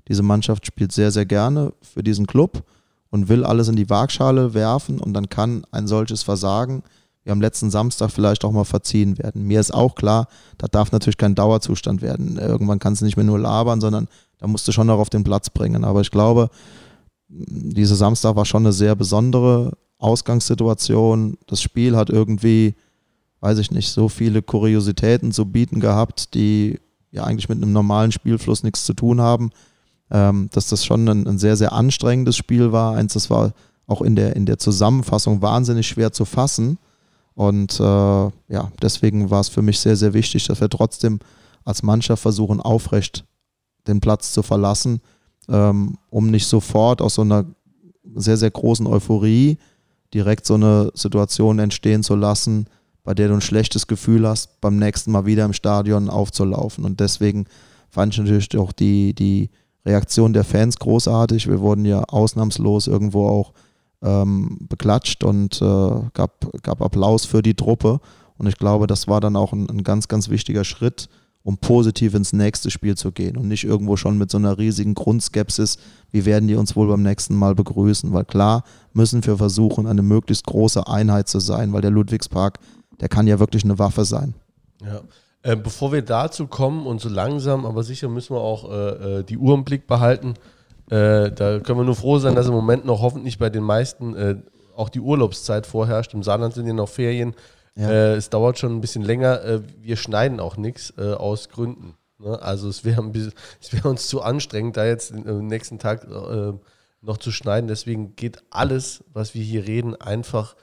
diese 0.08 0.22
Mannschaft 0.22 0.68
spielt 0.68 0.92
sehr, 0.92 1.10
sehr 1.10 1.26
gerne 1.26 1.74
für 1.82 2.04
diesen 2.04 2.28
Club 2.28 2.64
und 3.10 3.30
will 3.30 3.44
alles 3.44 3.68
in 3.68 3.76
die 3.76 3.90
Waagschale 3.90 4.54
werfen 4.54 5.00
und 5.00 5.14
dann 5.14 5.30
kann 5.30 5.66
ein 5.72 5.88
solches 5.88 6.24
Versagen 6.24 6.84
wie 7.26 7.32
am 7.32 7.42
letzten 7.42 7.72
Samstag 7.72 8.12
vielleicht 8.12 8.46
auch 8.46 8.52
mal 8.52 8.66
verziehen 8.66 9.18
werden. 9.18 9.44
Mir 9.44 9.60
ist 9.60 9.74
auch 9.74 9.96
klar, 9.96 10.28
da 10.60 10.68
darf 10.68 10.92
natürlich 10.92 11.18
kein 11.18 11.34
Dauerzustand 11.34 12.02
werden. 12.02 12.38
Irgendwann 12.38 12.80
kannst 12.80 13.02
du 13.02 13.06
nicht 13.06 13.18
mehr 13.18 13.26
nur 13.26 13.40
labern, 13.40 13.82
sondern 13.82 14.08
da 14.38 14.48
musst 14.48 14.68
du 14.68 14.72
schon 14.72 14.88
noch 14.88 15.00
auf 15.00 15.10
den 15.10 15.24
Platz 15.24 15.50
bringen. 15.50 15.84
Aber 15.84 16.02
ich 16.02 16.12
glaube, 16.12 16.50
dieser 17.28 17.96
Samstag 17.96 18.36
war 18.36 18.46
schon 18.46 18.64
eine 18.64 18.74
sehr 18.74 18.96
besondere 18.96 19.76
Ausgangssituation. 19.98 21.38
Das 21.48 21.62
Spiel 21.62 21.96
hat 21.96 22.12
irgendwie, 22.12 22.76
weiß 23.40 23.58
ich 23.58 23.72
nicht, 23.72 23.90
so 23.90 24.08
viele 24.08 24.44
Kuriositäten 24.44 25.32
zu 25.32 25.46
bieten 25.46 25.80
gehabt, 25.80 26.36
die 26.36 26.80
ja 27.12 27.24
eigentlich 27.24 27.50
mit 27.50 27.58
einem 27.58 27.74
normalen 27.74 28.12
Spielfluss 28.12 28.62
nichts 28.62 28.86
zu 28.86 28.94
tun 28.94 29.20
haben. 29.20 29.50
Ähm, 30.16 30.48
dass 30.54 30.70
das 30.70 30.86
schon 30.86 31.10
ein, 31.10 31.28
ein, 31.28 31.38
sehr, 31.38 31.58
sehr 31.58 31.74
anstrengendes 31.74 32.38
Spiel 32.38 32.72
war. 32.72 32.96
Eins, 32.96 33.16
das 33.16 33.30
war 33.30 33.52
auch 33.86 34.02
in 34.02 34.16
der, 34.16 34.34
in 34.38 34.46
der 34.46 34.58
Zusammenfassung 34.58 35.42
wahnsinnig 35.42 35.88
schwer 35.88 36.14
zu 36.14 36.24
fassen. 36.24 36.78
Und 37.34 37.82
äh, 37.82 37.84
ja, 37.84 38.72
deswegen 38.82 39.30
war 39.30 39.42
es 39.42 39.50
für 39.50 39.62
mich 39.62 39.78
sehr, 39.78 39.98
sehr 39.98 40.14
wichtig, 40.14 40.48
dass 40.48 40.62
wir 40.62 40.70
trotzdem 40.70 41.20
als 41.66 41.84
Mannschaft 41.84 42.22
versuchen, 42.22 42.62
aufrecht 42.62 43.26
den 43.88 44.00
Platz 44.00 44.32
zu 44.32 44.42
verlassen, 44.42 45.02
ähm, 45.50 45.98
um 46.10 46.32
nicht 46.32 46.48
sofort 46.48 47.02
aus 47.02 47.16
so 47.16 47.24
einer 47.24 47.44
sehr, 48.16 48.38
sehr 48.38 48.52
großen 48.52 48.88
Euphorie 48.88 49.58
direkt 50.14 50.46
so 50.46 50.54
eine 50.54 50.92
Situation 50.94 51.60
entstehen 51.60 52.04
zu 52.04 52.16
lassen, 52.16 52.68
bei 53.04 53.14
der 53.14 53.28
du 53.28 53.34
ein 53.34 53.42
schlechtes 53.42 53.86
Gefühl 53.86 54.26
hast, 54.26 54.62
beim 54.62 54.78
nächsten 54.78 55.12
Mal 55.12 55.26
wieder 55.26 55.44
im 55.44 55.52
Stadion 55.52 56.10
aufzulaufen. 56.10 56.86
Und 56.86 57.02
deswegen 57.02 57.48
fand 57.90 58.14
ich 58.14 58.20
natürlich 58.22 58.58
auch 58.58 58.72
die, 58.72 59.14
die 59.14 59.50
Reaktion 59.86 60.34
der 60.34 60.44
Fans 60.44 60.78
großartig. 60.78 61.48
Wir 61.48 61.60
wurden 61.60 61.86
ja 61.86 62.04
ausnahmslos 62.04 62.88
irgendwo 62.88 63.28
auch 63.28 63.54
ähm, 64.02 64.58
beklatscht 64.68 65.24
und 65.24 65.62
äh, 65.62 66.00
gab, 66.14 66.52
gab 66.64 66.82
Applaus 66.82 67.26
für 67.26 67.42
die 67.42 67.54
Truppe. 67.54 68.00
Und 68.38 68.48
ich 68.48 68.58
glaube, 68.58 68.88
das 68.88 69.08
war 69.08 69.22
dann 69.22 69.36
auch 69.36 69.54
ein, 69.54 69.70
ein, 69.70 69.84
ganz, 69.84 70.08
ganz 70.08 70.30
wichtiger 70.30 70.64
Schritt, 70.64 71.10
um 71.44 71.58
positiv 71.58 72.16
ins 72.16 72.34
nächste 72.34 72.72
Spiel 72.72 72.98
zu 72.98 73.12
gehen 73.12 73.38
und 73.38 73.48
nicht 73.48 73.64
irgendwo 73.64 73.96
schon 73.98 74.18
mit 74.18 74.32
so 74.32 74.38
einer 74.38 74.58
riesigen 74.58 74.96
Grundskepsis, 74.96 75.78
wie 76.12 76.26
werden 76.26 76.48
die 76.48 76.56
uns 76.56 76.76
wohl 76.76 76.88
beim 76.88 77.04
nächsten 77.04 77.36
Mal 77.36 77.56
begrüßen. 77.56 78.12
Weil 78.12 78.26
klar 78.26 78.64
müssen 78.94 79.26
wir 79.26 79.38
versuchen, 79.38 79.88
eine 79.88 80.02
möglichst 80.02 80.46
große 80.46 80.88
Einheit 80.88 81.28
zu 81.28 81.40
sein, 81.40 81.72
weil 81.72 81.82
der 81.82 81.92
Ludwigspark, 81.92 82.60
der 83.00 83.10
kann 83.10 83.28
ja 83.28 83.40
wirklich 83.40 83.64
eine 83.64 83.80
Waffe 83.80 84.06
sein. 84.06 84.34
Ja. 84.84 85.02
Äh, 85.46 85.56
bevor 85.56 85.92
wir 85.92 86.02
dazu 86.02 86.48
kommen 86.48 86.88
und 86.88 87.00
so 87.00 87.08
langsam, 87.08 87.68
aber 87.68 87.84
sicher 87.84 88.10
müssen 88.10 88.36
wir 88.36 88.42
auch 88.42 88.68
äh, 88.68 89.20
äh 89.20 89.24
die 89.24 89.38
Uhr 89.38 89.54
im 89.54 89.64
Blick 89.64 89.86
behalten. 89.86 90.34
Äh, 90.90 91.30
da 91.32 91.60
können 91.60 91.78
wir 91.78 91.84
nur 91.84 91.96
froh 91.96 92.18
sein, 92.18 92.34
dass 92.34 92.48
im 92.48 92.54
Moment 92.54 92.84
noch 92.86 93.00
hoffentlich 93.04 93.38
bei 93.38 93.52
den 93.52 93.62
meisten 93.62 94.16
äh, 94.16 94.38
auch 94.76 94.90
die 94.90 95.02
Urlaubszeit 95.02 95.68
vorherrscht. 95.68 96.16
Im 96.16 96.24
Saarland 96.24 96.56
sind 96.56 96.66
ja 96.66 96.74
noch 96.74 96.90
Ferien. 96.90 97.36
Ja. 97.76 97.92
Es 98.16 98.32
dauert 98.32 98.58
schon 98.58 98.76
ein 98.76 98.82
bisschen 98.82 99.04
länger. 99.04 99.62
Wir 99.82 99.98
schneiden 99.98 100.40
auch 100.40 100.56
nichts 100.56 100.98
aus 100.98 101.50
Gründen. 101.50 101.96
Ne? 102.20 102.42
Also 102.42 102.70
es 102.70 102.86
wäre 102.86 103.04
wär 103.14 103.86
uns 103.86 104.08
zu 104.08 104.22
anstrengend, 104.22 104.78
da 104.78 104.86
jetzt 104.86 105.14
am 105.14 105.48
nächsten 105.48 105.78
Tag 105.78 106.08
noch 107.02 107.18
zu 107.18 107.32
schneiden. 107.32 107.68
Deswegen 107.68 108.16
geht 108.16 108.44
alles, 108.50 109.04
was 109.12 109.36
wir 109.36 109.44
hier 109.44 109.68
reden, 109.68 109.94
einfach 110.00 110.56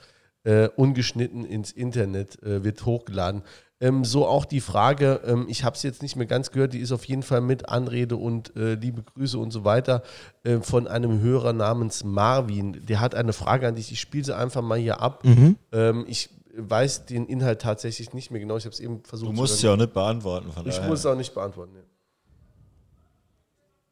ungeschnitten 0.75 1.45
ins 1.45 1.71
Internet, 1.71 2.37
wird 2.41 2.85
hochgeladen. 2.85 3.43
Ähm, 3.83 4.05
so 4.05 4.25
auch 4.25 4.45
die 4.45 4.61
Frage, 4.61 5.19
ähm, 5.25 5.45
ich 5.49 5.65
habe 5.65 5.75
es 5.75 5.83
jetzt 5.83 6.01
nicht 6.01 6.15
mehr 6.15 6.25
ganz 6.25 6.51
gehört, 6.51 6.73
die 6.73 6.79
ist 6.79 6.93
auf 6.93 7.03
jeden 7.03 7.21
Fall 7.21 7.41
mit 7.41 7.67
Anrede 7.67 8.15
und 8.15 8.55
äh, 8.55 8.75
liebe 8.75 9.03
Grüße 9.03 9.37
und 9.37 9.51
so 9.51 9.65
weiter 9.65 10.03
äh, 10.43 10.59
von 10.59 10.87
einem 10.87 11.19
Hörer 11.19 11.51
namens 11.51 12.05
Marvin. 12.05 12.85
Der 12.85 13.01
hat 13.01 13.13
eine 13.13 13.33
Frage 13.33 13.67
an 13.67 13.75
dich, 13.75 13.91
ich 13.91 13.99
spiele 13.99 14.23
sie 14.23 14.33
einfach 14.37 14.61
mal 14.61 14.77
hier 14.77 15.01
ab. 15.01 15.25
Mhm. 15.25 15.57
Ähm, 15.73 16.05
ich 16.07 16.29
weiß 16.55 17.07
den 17.07 17.25
Inhalt 17.25 17.61
tatsächlich 17.61 18.13
nicht 18.13 18.31
mehr 18.31 18.39
genau, 18.39 18.55
ich 18.55 18.63
habe 18.63 18.73
es 18.73 18.79
eben 18.79 19.03
versucht 19.03 19.31
Du 19.31 19.35
musst 19.35 19.61
ja 19.61 19.73
auch 19.73 19.77
nicht 19.77 19.93
beantworten. 19.93 20.47
ich 20.65 20.75
daher. 20.75 20.87
muss 20.87 20.99
es 20.99 21.05
auch 21.05 21.17
nicht 21.17 21.33
beantworten. 21.33 21.73
Ne. 21.73 21.83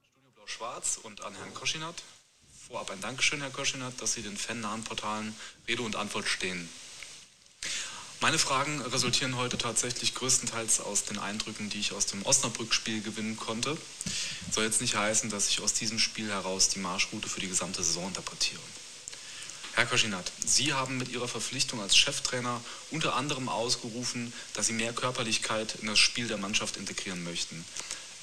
Studio 0.03 0.31
Blau-Schwarz 0.35 1.01
und 1.03 1.21
an 1.25 1.33
Herrn 1.33 1.53
Koschinat. 1.53 1.95
Vorab 2.71 2.89
ein 2.91 3.01
Dankeschön, 3.01 3.41
Herr 3.41 3.49
Koschinat, 3.49 4.01
dass 4.01 4.13
Sie 4.13 4.21
den 4.21 4.37
fannahen 4.37 4.85
Portalen 4.85 5.35
Rede 5.67 5.81
und 5.81 5.97
Antwort 5.97 6.25
stehen. 6.29 6.69
Meine 8.21 8.39
Fragen 8.39 8.79
resultieren 8.83 9.35
heute 9.35 9.57
tatsächlich 9.57 10.15
größtenteils 10.15 10.79
aus 10.79 11.03
den 11.03 11.19
Eindrücken, 11.19 11.69
die 11.69 11.81
ich 11.81 11.91
aus 11.91 12.05
dem 12.05 12.25
Osnabrück-Spiel 12.25 13.01
gewinnen 13.01 13.35
konnte. 13.35 13.77
Soll 14.51 14.63
jetzt 14.63 14.79
nicht 14.79 14.95
heißen, 14.95 15.29
dass 15.29 15.49
ich 15.49 15.59
aus 15.59 15.73
diesem 15.73 15.99
Spiel 15.99 16.29
heraus 16.29 16.69
die 16.69 16.79
Marschroute 16.79 17.27
für 17.27 17.41
die 17.41 17.49
gesamte 17.49 17.83
Saison 17.83 18.07
interpretiere. 18.07 18.61
Herr 19.73 19.85
Koschinat, 19.85 20.31
Sie 20.45 20.71
haben 20.71 20.97
mit 20.97 21.09
Ihrer 21.09 21.27
Verpflichtung 21.27 21.81
als 21.81 21.97
Cheftrainer 21.97 22.61
unter 22.89 23.15
anderem 23.15 23.49
ausgerufen, 23.49 24.31
dass 24.53 24.67
Sie 24.67 24.73
mehr 24.73 24.93
Körperlichkeit 24.93 25.75
in 25.81 25.87
das 25.87 25.99
Spiel 25.99 26.29
der 26.29 26.37
Mannschaft 26.37 26.77
integrieren 26.77 27.21
möchten. 27.25 27.65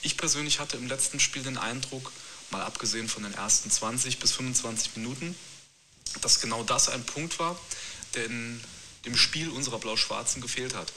Ich 0.01 0.17
persönlich 0.17 0.59
hatte 0.59 0.79
im 0.79 0.89
letzten 0.89 1.21
Spiel 1.21 1.43
den 1.43 1.59
Eindruck, 1.59 2.13
mal 2.51 2.63
abgesehen 2.63 3.09
von 3.09 3.23
den 3.23 3.35
ersten 3.35 3.71
20 3.71 4.19
bis 4.19 4.33
25 4.33 4.97
Minuten, 4.97 5.35
dass 6.23 6.41
genau 6.41 6.63
das 6.63 6.89
ein 6.89 7.05
Punkt 7.05 7.39
war, 7.39 7.59
der 8.15 8.27
in 8.27 8.61
dem 9.05 9.17
Spiel 9.17 9.49
unserer 9.51 9.79
Blau-Schwarzen 9.79 10.41
gefehlt 10.41 10.75
hat. 10.75 10.93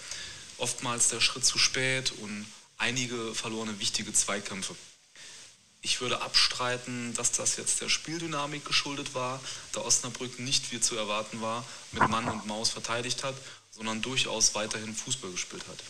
Oftmals 0.58 1.10
der 1.10 1.22
Schritt 1.22 1.46
zu 1.46 1.58
spät 1.58 2.12
und 2.22 2.46
einige 2.78 3.36
verlorene 3.36 3.80
wichtige 3.80 4.14
Zweikämpfe. 4.14 4.76
Ich 5.84 6.00
würde 6.00 6.22
abstreiten, 6.22 7.14
dass 7.16 7.32
das 7.32 7.58
jetzt 7.58 7.82
der 7.82 7.90
Spieldynamik 7.90 8.66
geschuldet 8.66 9.16
war, 9.16 9.40
da 9.72 9.82
Osnabrück 9.82 10.40
nicht 10.40 10.72
wie 10.72 10.80
zu 10.80 10.96
erwarten 10.96 11.42
war, 11.42 11.66
mit 11.92 12.08
Mann 12.08 12.28
und 12.28 12.46
Maus 12.46 12.70
verteidigt 12.70 13.24
hat, 13.24 13.36
sondern 13.72 14.02
durchaus 14.02 14.54
weiterhin 14.54 14.96
Fußball 14.96 15.32
gespielt 15.32 15.64
hat. 15.68 15.84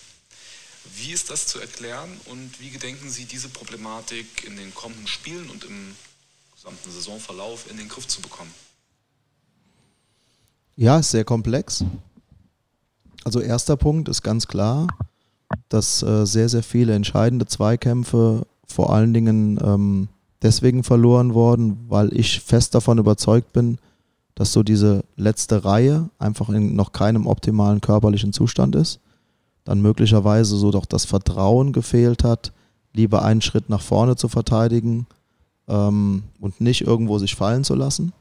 Wie 0.95 1.11
ist 1.11 1.29
das 1.29 1.47
zu 1.47 1.59
erklären 1.59 2.09
und 2.25 2.59
wie 2.59 2.69
gedenken 2.69 3.09
Sie 3.09 3.25
diese 3.25 3.49
Problematik 3.49 4.43
in 4.45 4.57
den 4.57 4.73
kommenden 4.73 5.07
Spielen 5.07 5.49
und 5.49 5.63
im 5.63 5.95
gesamten 6.55 6.91
Saisonverlauf 6.91 7.69
in 7.69 7.77
den 7.77 7.87
Griff 7.87 8.07
zu 8.07 8.21
bekommen? 8.21 8.51
Ja, 10.75 10.99
ist 10.99 11.11
sehr 11.11 11.25
komplex. 11.25 11.83
Also 13.23 13.39
erster 13.39 13.77
Punkt 13.77 14.09
ist 14.09 14.23
ganz 14.23 14.47
klar, 14.47 14.87
dass 15.69 16.01
äh, 16.01 16.25
sehr, 16.25 16.49
sehr 16.49 16.63
viele 16.63 16.95
entscheidende 16.95 17.45
Zweikämpfe 17.45 18.47
vor 18.65 18.93
allen 18.93 19.13
Dingen 19.13 19.59
ähm, 19.63 20.07
deswegen 20.41 20.83
verloren 20.83 21.33
wurden, 21.33 21.85
weil 21.87 22.15
ich 22.17 22.39
fest 22.39 22.73
davon 22.73 22.97
überzeugt 22.97 23.53
bin, 23.53 23.77
dass 24.33 24.53
so 24.53 24.63
diese 24.63 25.03
letzte 25.17 25.65
Reihe 25.65 26.09
einfach 26.17 26.49
in 26.49 26.75
noch 26.75 26.93
keinem 26.93 27.27
optimalen 27.27 27.81
körperlichen 27.81 28.33
Zustand 28.33 28.75
ist. 28.75 28.99
Dann 29.63 29.81
möglicherweise 29.81 30.55
so 30.57 30.71
doch 30.71 30.85
das 30.85 31.05
Vertrauen 31.05 31.73
gefehlt 31.73 32.23
hat, 32.23 32.51
lieber 32.93 33.23
einen 33.23 33.41
Schritt 33.41 33.69
nach 33.69 33.81
vorne 33.81 34.15
zu 34.15 34.27
verteidigen 34.27 35.07
ähm, 35.67 36.23
und 36.39 36.61
nicht 36.61 36.81
irgendwo 36.81 37.17
sich 37.19 37.35
fallen 37.35 37.63
zu 37.63 37.75
lassen. 37.75 38.13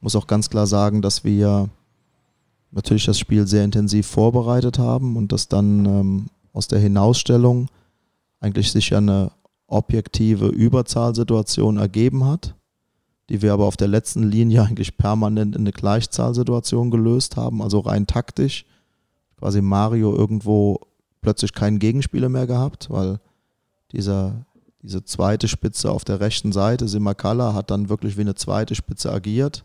Muss 0.00 0.16
auch 0.16 0.26
ganz 0.26 0.50
klar 0.50 0.66
sagen, 0.66 1.02
dass 1.02 1.24
wir 1.24 1.68
natürlich 2.70 3.06
das 3.06 3.18
Spiel 3.18 3.46
sehr 3.46 3.64
intensiv 3.64 4.06
vorbereitet 4.06 4.78
haben 4.78 5.16
und 5.16 5.32
dass 5.32 5.48
dann 5.48 5.84
ähm, 5.86 6.26
aus 6.52 6.68
der 6.68 6.78
Hinausstellung 6.78 7.68
eigentlich 8.40 8.70
sich 8.70 8.94
eine 8.94 9.32
objektive 9.66 10.46
Überzahlsituation 10.48 11.78
ergeben 11.78 12.24
hat, 12.24 12.54
die 13.28 13.42
wir 13.42 13.52
aber 13.52 13.64
auf 13.64 13.76
der 13.76 13.88
letzten 13.88 14.22
Linie 14.22 14.62
eigentlich 14.68 14.96
permanent 14.96 15.56
in 15.56 15.62
eine 15.62 15.72
Gleichzahlsituation 15.72 16.90
gelöst 16.90 17.36
haben, 17.36 17.62
also 17.62 17.80
rein 17.80 18.06
taktisch. 18.06 18.64
Quasi 19.38 19.60
Mario 19.60 20.14
irgendwo 20.14 20.80
plötzlich 21.20 21.52
keinen 21.52 21.78
Gegenspieler 21.78 22.28
mehr 22.28 22.46
gehabt, 22.46 22.88
weil 22.90 23.20
dieser, 23.92 24.46
diese 24.82 25.04
zweite 25.04 25.48
Spitze 25.48 25.90
auf 25.90 26.04
der 26.04 26.20
rechten 26.20 26.52
Seite, 26.52 26.88
Simakala, 26.88 27.54
hat 27.54 27.70
dann 27.70 27.88
wirklich 27.88 28.16
wie 28.16 28.22
eine 28.22 28.34
zweite 28.34 28.74
Spitze 28.74 29.12
agiert. 29.12 29.64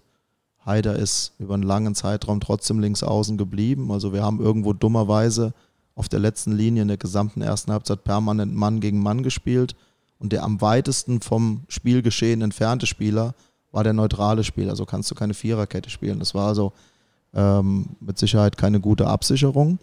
Haider 0.66 0.96
ist 0.96 1.34
über 1.40 1.56
einen 1.56 1.64
langen 1.64 1.96
Zeitraum 1.96 2.40
trotzdem 2.40 2.80
links 2.80 3.04
außen 3.04 3.38
geblieben. 3.38 3.92
Also 3.92 4.14
wir 4.14 4.24
haben 4.24 4.40
irgendwo 4.40 4.74
dummerweise 4.74 5.54
auf 5.96 6.08
der 6.08 6.20
letzten 6.20 6.52
Linie 6.52 6.84
in 6.84 6.88
der 6.88 6.98
gesamten 6.98 7.42
ersten 7.42 7.72
Halbzeit 7.72 8.04
permanent 8.04 8.54
Mann 8.56 8.80
gegen 8.80 9.02
Mann 9.02 9.24
gespielt. 9.24 9.76
Und 10.20 10.34
der 10.34 10.44
am 10.44 10.62
weitesten 10.62 11.22
vom 11.22 11.64
Spielgeschehen 11.68 12.42
entfernte 12.42 12.86
Spieler 12.86 13.34
war 13.72 13.84
der 13.84 13.94
neutrale 13.94 14.44
Spieler. 14.44 14.72
Also 14.72 14.86
kannst 14.86 15.10
du 15.10 15.16
keine 15.16 15.34
Viererkette 15.34 15.90
spielen. 15.90 16.20
Das 16.20 16.36
war 16.36 16.48
also 16.48 16.74
ähm, 17.34 17.90
mit 18.00 18.18
Sicherheit 18.18 18.58
keine 18.58 18.80
gute 18.80 19.08
Absicherung. 19.08 19.80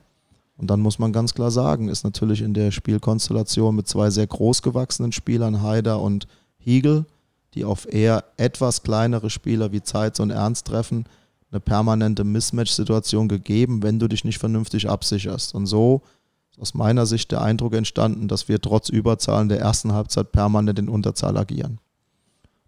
Und 0.57 0.69
dann 0.71 0.81
muss 0.81 0.99
man 0.99 1.13
ganz 1.13 1.35
klar 1.35 1.51
sagen, 1.51 1.89
ist 1.89 2.05
natürlich 2.05 2.43
in 2.43 2.53
der 2.53 2.73
Spielkonstellation 2.73 3.77
mit 3.77 3.87
zwei 3.87 4.11
sehr 4.11 4.27
großgewachsenen 4.27 5.13
Spielern, 5.13 5.63
Haider 5.63 6.01
und 6.01 6.27
Hiegel, 6.59 7.07
die 7.55 7.65
auf 7.65 7.91
eher 7.91 8.25
etwas 8.37 8.83
kleinere 8.83 9.31
Spieler 9.31 9.73
wie 9.73 9.83
Zeitz 9.83 10.19
und 10.19 10.31
Ernst 10.31 10.67
treffen, 10.67 11.07
eine 11.51 11.61
permanente 11.61 12.25
Mismatch-Situation 12.25 13.29
gegeben, 13.29 13.83
wenn 13.83 13.99
du 13.99 14.09
dich 14.09 14.25
nicht 14.25 14.39
vernünftig 14.39 14.91
absicherst. 14.91 15.55
Und 15.55 15.67
so 15.67 16.03
ist 16.51 16.61
aus 16.61 16.75
meiner 16.75 17.07
Sicht 17.07 17.31
der 17.31 17.41
Eindruck 17.41 17.75
entstanden, 17.75 18.29
dass 18.29 18.49
wir 18.49 18.61
trotz 18.61 18.89
Überzahlen 18.89 19.49
der 19.49 19.61
ersten 19.61 19.93
Halbzeit 19.93 20.33
permanent 20.33 20.79
in 20.79 20.89
Unterzahl 20.89 21.37
agieren. 21.39 21.79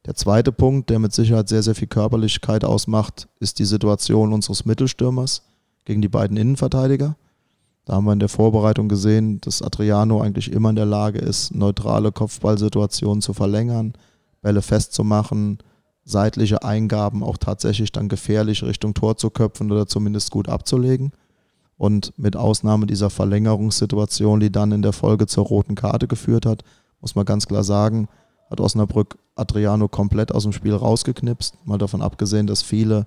Der 0.07 0.15
zweite 0.15 0.51
Punkt, 0.51 0.89
der 0.89 0.99
mit 0.99 1.13
Sicherheit 1.13 1.49
sehr, 1.49 1.63
sehr 1.63 1.75
viel 1.75 1.89
Körperlichkeit 1.89 2.65
ausmacht, 2.65 3.29
ist 3.39 3.59
die 3.59 3.65
Situation 3.67 4.33
unseres 4.33 4.65
Mittelstürmers 4.65 5.43
gegen 5.85 6.01
die 6.01 6.09
beiden 6.09 6.37
Innenverteidiger. 6.37 7.17
Da 7.85 7.95
haben 7.95 8.05
wir 8.05 8.13
in 8.13 8.21
der 8.21 8.29
Vorbereitung 8.29 8.89
gesehen, 8.89 9.41
dass 9.41 9.63
Adriano 9.63 10.21
eigentlich 10.21 10.53
immer 10.53 10.71
in 10.71 10.77
der 10.77 10.87
Lage 10.87 11.19
ist, 11.19 11.55
neutrale 11.55 12.13
Kopfballsituationen 12.13 13.21
zu 13.21 13.35
verlängern, 13.35 13.95
Bälle 14.43 14.63
festzumachen, 14.63 15.59
seitliche 16.05 16.63
Eingaben 16.63 17.23
auch 17.23 17.37
tatsächlich 17.37 17.93
dann 17.93 18.09
gefährlich 18.09 18.63
Richtung 18.63 18.95
Tor 18.95 19.17
zu 19.17 19.31
köpfen 19.31 19.71
oder 19.71 19.87
zumindest 19.87 20.31
gut 20.31 20.49
abzulegen. 20.49 21.13
Und 21.77 22.13
mit 22.17 22.37
Ausnahme 22.37 22.87
dieser 22.87 23.11
Verlängerungssituation, 23.11 24.41
die 24.41 24.53
dann 24.53 24.73
in 24.73 24.83
der 24.83 24.93
Folge 24.93 25.27
zur 25.27 25.47
roten 25.47 25.75
Karte 25.75 26.07
geführt 26.07 26.47
hat, 26.47 26.63
muss 27.01 27.15
man 27.15 27.25
ganz 27.25 27.47
klar 27.47 27.65
sagen, 27.65 28.09
hat 28.51 28.61
Osnabrück 28.61 29.17
Adriano 29.37 29.89
komplett 29.89 30.33
aus 30.33 30.43
dem 30.43 30.53
Spiel 30.53 30.75
rausgeknipst. 30.75 31.55
Mal 31.65 31.79
davon 31.79 32.03
abgesehen, 32.03 32.47
dass 32.47 32.63
viele 32.63 33.07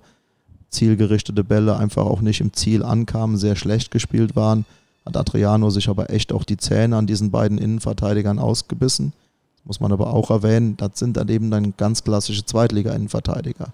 zielgerichtete 0.70 1.44
Bälle 1.44 1.76
einfach 1.76 2.04
auch 2.04 2.20
nicht 2.20 2.40
im 2.40 2.52
Ziel 2.52 2.82
ankamen, 2.82 3.36
sehr 3.36 3.54
schlecht 3.54 3.90
gespielt 3.90 4.34
waren, 4.34 4.64
hat 5.04 5.16
Adriano 5.16 5.70
sich 5.70 5.88
aber 5.88 6.10
echt 6.10 6.32
auch 6.32 6.44
die 6.44 6.56
Zähne 6.56 6.96
an 6.96 7.06
diesen 7.06 7.30
beiden 7.30 7.58
Innenverteidigern 7.58 8.38
ausgebissen. 8.38 9.12
Das 9.56 9.64
muss 9.66 9.80
man 9.80 9.92
aber 9.92 10.12
auch 10.12 10.30
erwähnen, 10.30 10.76
das 10.76 10.98
sind 10.98 11.16
dann 11.16 11.28
eben 11.28 11.50
dann 11.50 11.74
ganz 11.76 12.02
klassische 12.02 12.44
Zweitliga-Innenverteidiger. 12.44 13.72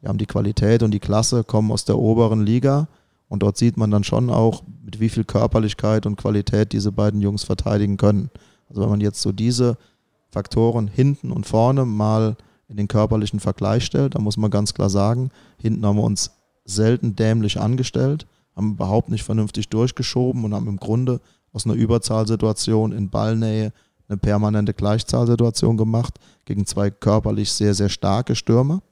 Die 0.00 0.08
haben 0.08 0.18
die 0.18 0.26
Qualität 0.26 0.82
und 0.82 0.92
die 0.92 1.00
Klasse, 1.00 1.44
kommen 1.44 1.72
aus 1.72 1.84
der 1.84 1.98
oberen 1.98 2.46
Liga 2.46 2.86
und 3.28 3.42
dort 3.42 3.58
sieht 3.58 3.76
man 3.76 3.90
dann 3.90 4.04
schon 4.04 4.30
auch, 4.30 4.62
mit 4.84 5.00
wie 5.00 5.08
viel 5.08 5.24
Körperlichkeit 5.24 6.06
und 6.06 6.16
Qualität 6.16 6.72
diese 6.72 6.92
beiden 6.92 7.20
Jungs 7.20 7.44
verteidigen 7.44 7.96
können. 7.96 8.30
Also 8.68 8.80
wenn 8.80 8.88
man 8.88 9.00
jetzt 9.00 9.20
so 9.20 9.32
diese 9.32 9.76
Faktoren 10.30 10.88
hinten 10.88 11.30
und 11.30 11.46
vorne 11.46 11.84
mal 11.84 12.36
in 12.68 12.76
den 12.76 12.88
körperlichen 12.88 13.40
Vergleich 13.40 13.84
stellt, 13.84 14.14
dann 14.14 14.22
muss 14.22 14.36
man 14.36 14.50
ganz 14.50 14.74
klar 14.74 14.90
sagen, 14.90 15.30
hinten 15.58 15.84
haben 15.86 15.96
wir 15.96 16.04
uns 16.04 16.32
selten 16.64 17.16
dämlich 17.16 17.58
angestellt, 17.58 18.26
haben 18.54 18.72
überhaupt 18.72 19.08
nicht 19.08 19.24
vernünftig 19.24 19.68
durchgeschoben 19.70 20.44
und 20.44 20.54
haben 20.54 20.68
im 20.68 20.76
Grunde 20.76 21.20
aus 21.52 21.64
einer 21.64 21.74
Überzahlsituation 21.74 22.92
in 22.92 23.08
Ballnähe 23.08 23.72
eine 24.08 24.18
permanente 24.18 24.74
Gleichzahlsituation 24.74 25.76
gemacht 25.76 26.18
gegen 26.44 26.66
zwei 26.66 26.90
körperlich 26.90 27.52
sehr, 27.52 27.74
sehr 27.74 27.88
starke 27.88 28.34
Stürmer. 28.34 28.82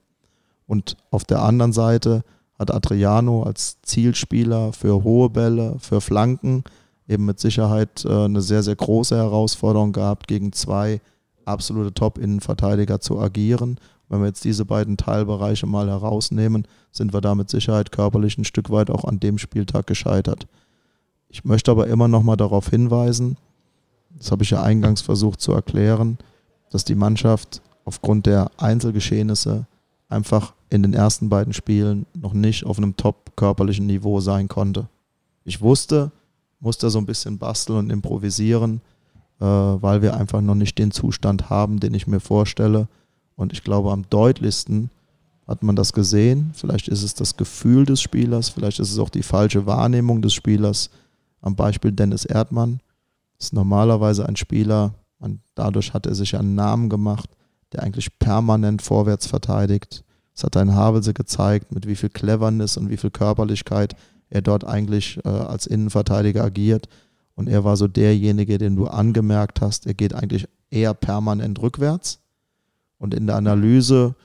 Und 0.67 0.97
auf 1.11 1.25
der 1.25 1.43
anderen 1.43 1.73
Seite 1.73 2.25
hat 2.59 2.73
Adriano 2.73 3.43
als 3.43 3.81
Zielspieler 3.83 4.73
für 4.73 5.05
hohe 5.05 5.31
Bälle, 5.31 5.77
für 5.79 6.01
Flanken 6.01 6.65
eben 7.09 7.25
mit 7.25 7.39
Sicherheit 7.39 8.05
äh, 8.05 8.25
eine 8.25 8.43
sehr, 8.43 8.63
sehr 8.63 8.77
große 8.77 9.17
Herausforderung 9.17 9.93
gehabt, 9.93 10.27
gegen 10.27 10.53
zwei 10.53 11.01
absolute 11.47 11.95
Top-Innenverteidiger 11.95 13.01
zu 13.01 13.21
agieren. 13.21 13.79
Wenn 14.09 14.21
wir 14.21 14.27
jetzt 14.27 14.45
diese 14.45 14.65
beiden 14.65 14.97
Teilbereiche 14.97 15.67
mal 15.67 15.89
herausnehmen, 15.89 16.67
sind 16.93 17.13
wir 17.13 17.21
da 17.21 17.35
mit 17.35 17.51
Sicherheit 17.51 17.93
körperlich 17.93 18.39
ein 18.39 18.45
Stück 18.45 18.71
weit 18.71 18.91
auch 18.91 19.05
an 19.05 19.21
dem 19.21 19.39
Spieltag 19.39 19.87
gescheitert. 19.87 20.47
Ich 21.29 21.45
möchte 21.45 21.71
aber 21.71 21.89
immer 21.89 22.09
noch 22.09 22.23
mal 22.23 22.37
darauf 22.37 22.69
hinweisen, 22.69 23.37
das 24.17 24.31
habe 24.31 24.45
ich 24.45 24.51
ja 24.51 24.63
eingangs 24.63 25.03
versucht 25.03 25.41
zu 25.41 25.53
erklären, 25.53 26.19
dass 26.71 26.85
die 26.85 26.95
Mannschaft 26.95 27.61
aufgrund 27.85 28.27
der 28.27 28.51
Einzelgeschehnisse 28.57 29.67
einfach 30.09 30.55
in 30.71 30.83
den 30.83 30.95
ersten 30.95 31.29
beiden 31.29 31.53
Spielen 31.53 32.07
noch 32.15 32.33
nicht 32.33 32.65
auf 32.65 32.79
einem 32.79 32.97
top 32.97 33.37
körperlichen 33.37 33.87
Niveau 33.87 34.21
sein 34.21 34.49
konnte. 34.49 34.89
Ich 35.45 35.61
wusste, 35.61 36.11
musste 36.61 36.91
so 36.91 36.99
ein 36.99 37.07
bisschen 37.07 37.39
basteln 37.39 37.79
und 37.79 37.91
improvisieren, 37.91 38.81
weil 39.45 40.03
wir 40.03 40.17
einfach 40.17 40.41
noch 40.41 40.55
nicht 40.55 40.79
den 40.79 40.91
Zustand 40.91 41.51
haben, 41.51 41.81
den 41.81 41.95
ich 41.95 42.07
mir 42.07 42.21
vorstelle. 42.21 42.89
Und 43.37 43.53
ich 43.53 43.63
glaube, 43.63 43.93
am 43.93 44.09
deutlichsten 44.09 44.91
hat 45.47 45.63
man 45.63 45.77
das 45.77 45.93
gesehen. 45.93 46.53
Vielleicht 46.55 46.89
ist 46.89 47.03
es 47.03 47.15
das 47.15 47.37
Gefühl 47.37 47.85
des 47.87 48.01
Spielers, 48.01 48.49
vielleicht 48.49 48.81
ist 48.81 48.91
es 48.91 48.99
auch 48.99 49.11
die 49.11 49.23
falsche 49.23 49.67
Wahrnehmung 49.67 50.23
des 50.23 50.35
Spielers. 50.35 50.91
Am 51.41 51.55
Beispiel 51.55 51.93
Dennis 51.93 52.25
Erdmann 52.25 52.81
ist 53.39 53.53
normalerweise 53.53 54.27
ein 54.27 54.37
Spieler, 54.37 54.95
und 55.19 55.41
dadurch 55.55 55.95
hat 55.95 56.07
er 56.07 56.15
sich 56.15 56.37
einen 56.37 56.55
Namen 56.55 56.89
gemacht, 56.89 57.31
der 57.73 57.83
eigentlich 57.83 58.19
permanent 58.19 58.83
vorwärts 58.83 59.27
verteidigt. 59.27 60.05
Es 60.35 60.45
hat 60.45 60.57
ein 60.57 60.75
Havelse 60.75 61.15
gezeigt, 61.15 61.73
mit 61.73 61.87
wie 61.87 61.97
viel 61.97 62.11
Cleverness 62.11 62.77
und 62.77 62.91
wie 62.91 62.97
viel 62.97 63.11
Körperlichkeit 63.11 63.97
er 64.29 64.43
dort 64.43 64.65
eigentlich 64.65 65.19
äh, 65.25 65.29
als 65.29 65.67
Innenverteidiger 65.67 66.45
agiert. 66.45 66.89
Und 67.37 67.49
er 67.49 67.63
war 67.63 67.77
so 67.77 67.87
derjenige, 67.87 68.59
den 68.59 68.75
du 68.75 68.87
angemerkt 68.87 69.61
hast, 69.61 69.87
er 69.87 69.95
geht 69.95 70.15
eigentlich 70.15 70.49
eher 70.71 70.95
permanent 70.95 71.61
rückwärts. 71.63 72.19
Und 72.99 73.15
in 73.15 73.27
der 73.27 73.37
Analyse 73.37 74.17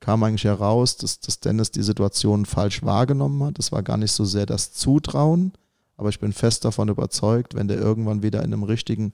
kam 0.00 0.22
eigentlich 0.22 0.44
heraus, 0.44 0.96
dass, 0.96 1.20
dass 1.20 1.40
Dennis 1.40 1.70
die 1.70 1.82
Situation 1.82 2.46
falsch 2.46 2.82
wahrgenommen 2.82 3.42
hat. 3.44 3.58
Das 3.58 3.72
war 3.72 3.82
gar 3.82 3.96
nicht 3.96 4.12
so 4.12 4.24
sehr 4.24 4.46
das 4.46 4.72
Zutrauen, 4.72 5.52
aber 5.96 6.08
ich 6.08 6.20
bin 6.20 6.32
fest 6.32 6.64
davon 6.64 6.88
überzeugt, 6.88 7.54
wenn 7.54 7.68
der 7.68 7.78
irgendwann 7.78 8.22
wieder 8.22 8.40
in 8.40 8.52
einem 8.52 8.62
richtigen 8.62 9.12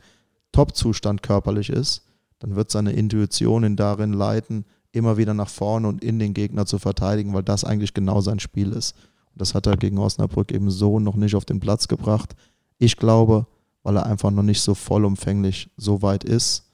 Top-Zustand 0.52 1.22
körperlich 1.22 1.70
ist, 1.70 2.02
dann 2.38 2.56
wird 2.56 2.70
seine 2.70 2.92
Intuition 2.92 3.64
ihn 3.64 3.76
darin 3.76 4.12
leiten, 4.12 4.64
immer 4.90 5.16
wieder 5.16 5.32
nach 5.32 5.48
vorne 5.48 5.88
und 5.88 6.04
in 6.04 6.18
den 6.18 6.34
Gegner 6.34 6.66
zu 6.66 6.78
verteidigen, 6.78 7.32
weil 7.32 7.42
das 7.42 7.64
eigentlich 7.64 7.94
genau 7.94 8.20
sein 8.20 8.40
Spiel 8.40 8.72
ist. 8.72 8.94
Und 9.32 9.40
das 9.40 9.54
hat 9.54 9.66
er 9.66 9.76
gegen 9.76 9.98
Osnabrück 9.98 10.52
eben 10.52 10.70
so 10.70 11.00
noch 11.00 11.16
nicht 11.16 11.34
auf 11.34 11.46
den 11.46 11.60
Platz 11.60 11.88
gebracht. 11.88 12.34
Ich 12.82 12.96
glaube, 12.96 13.46
weil 13.84 13.96
er 13.96 14.06
einfach 14.06 14.32
noch 14.32 14.42
nicht 14.42 14.60
so 14.60 14.74
vollumfänglich 14.74 15.70
so 15.76 16.02
weit 16.02 16.24
ist 16.24 16.64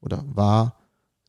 oder 0.00 0.24
war, 0.26 0.76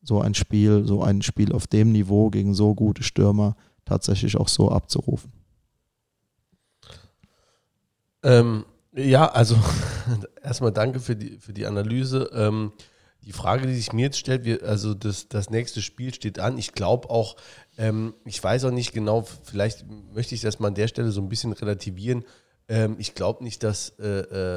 so 0.02 0.22
ein 0.22 0.32
Spiel, 0.32 0.86
so 0.86 1.02
ein 1.02 1.20
Spiel 1.20 1.52
auf 1.52 1.66
dem 1.66 1.92
Niveau 1.92 2.30
gegen 2.30 2.54
so 2.54 2.74
gute 2.74 3.02
Stürmer 3.02 3.54
tatsächlich 3.84 4.38
auch 4.38 4.48
so 4.48 4.70
abzurufen. 4.70 5.30
Ähm, 8.22 8.64
ja, 8.94 9.30
also 9.30 9.56
erstmal 10.42 10.72
danke 10.72 11.00
für 11.00 11.16
die, 11.16 11.36
für 11.38 11.52
die 11.52 11.66
Analyse. 11.66 12.30
Ähm, 12.32 12.72
die 13.22 13.32
Frage, 13.32 13.66
die 13.66 13.74
sich 13.74 13.92
mir 13.92 14.06
jetzt 14.06 14.18
stellt, 14.18 14.44
wir, 14.44 14.62
also 14.62 14.94
das, 14.94 15.28
das 15.28 15.50
nächste 15.50 15.82
Spiel 15.82 16.14
steht 16.14 16.38
an. 16.38 16.56
Ich 16.56 16.72
glaube 16.72 17.10
auch, 17.10 17.36
ähm, 17.76 18.14
ich 18.24 18.42
weiß 18.42 18.64
auch 18.64 18.70
nicht 18.70 18.94
genau, 18.94 19.26
vielleicht 19.44 19.84
möchte 20.14 20.34
ich 20.34 20.40
das 20.40 20.60
mal 20.60 20.68
an 20.68 20.74
der 20.74 20.88
Stelle 20.88 21.10
so 21.10 21.20
ein 21.20 21.28
bisschen 21.28 21.52
relativieren. 21.52 22.24
Ähm, 22.72 22.94
ich 22.98 23.14
glaube 23.16 23.42
nicht, 23.42 23.64
dass, 23.64 23.90
äh, 23.98 24.06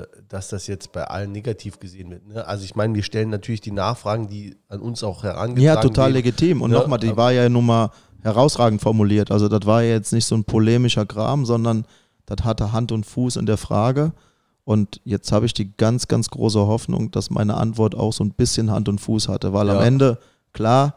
äh, 0.02 0.08
dass 0.30 0.48
das 0.50 0.68
jetzt 0.68 0.92
bei 0.92 1.04
allen 1.06 1.32
negativ 1.32 1.80
gesehen 1.80 2.12
wird. 2.12 2.28
Ne? 2.28 2.46
Also 2.46 2.64
ich 2.64 2.76
meine, 2.76 2.94
wir 2.94 3.02
stellen 3.02 3.30
natürlich 3.32 3.60
die 3.62 3.72
Nachfragen, 3.72 4.28
die 4.28 4.56
an 4.70 4.82
uns 4.82 5.04
auch 5.04 5.24
herangetragen 5.24 5.64
Ja, 5.64 5.82
total 5.82 6.06
werden. 6.06 6.14
legitim. 6.14 6.62
Und 6.62 6.70
Ne? 6.72 6.78
nochmal, 6.78 7.00
die 7.00 7.18
war 7.18 7.32
ja 7.32 7.50
nun 7.50 7.66
mal 7.66 7.90
herausragend 8.22 8.82
formuliert. 8.82 9.32
Also 9.32 9.50
das 9.50 9.66
war 9.66 9.82
ja 9.82 9.90
jetzt 9.94 10.14
nicht 10.14 10.26
so 10.26 10.36
ein 10.36 10.44
polemischer 10.44 11.06
Kram, 11.08 11.46
sondern 11.46 11.86
das 12.28 12.46
hatte 12.46 12.72
Hand 12.72 12.92
und 12.92 13.04
Fuß 13.06 13.36
in 13.38 13.48
der 13.48 13.58
Frage. 13.58 14.14
Und 14.64 15.02
jetzt 15.04 15.32
habe 15.32 15.46
ich 15.48 15.54
die 15.56 15.76
ganz, 15.76 16.08
ganz 16.08 16.30
große 16.30 16.60
Hoffnung, 16.60 17.10
dass 17.12 17.32
meine 17.32 17.56
Antwort 17.56 17.96
auch 17.96 18.14
so 18.14 18.24
ein 18.24 18.32
bisschen 18.32 18.70
Hand 18.72 18.88
und 18.90 19.02
Fuß 19.02 19.28
hatte. 19.28 19.54
Weil 19.54 19.70
am 19.72 19.78
Ja. 19.80 19.84
Ende, 19.86 20.20
klar, 20.54 20.94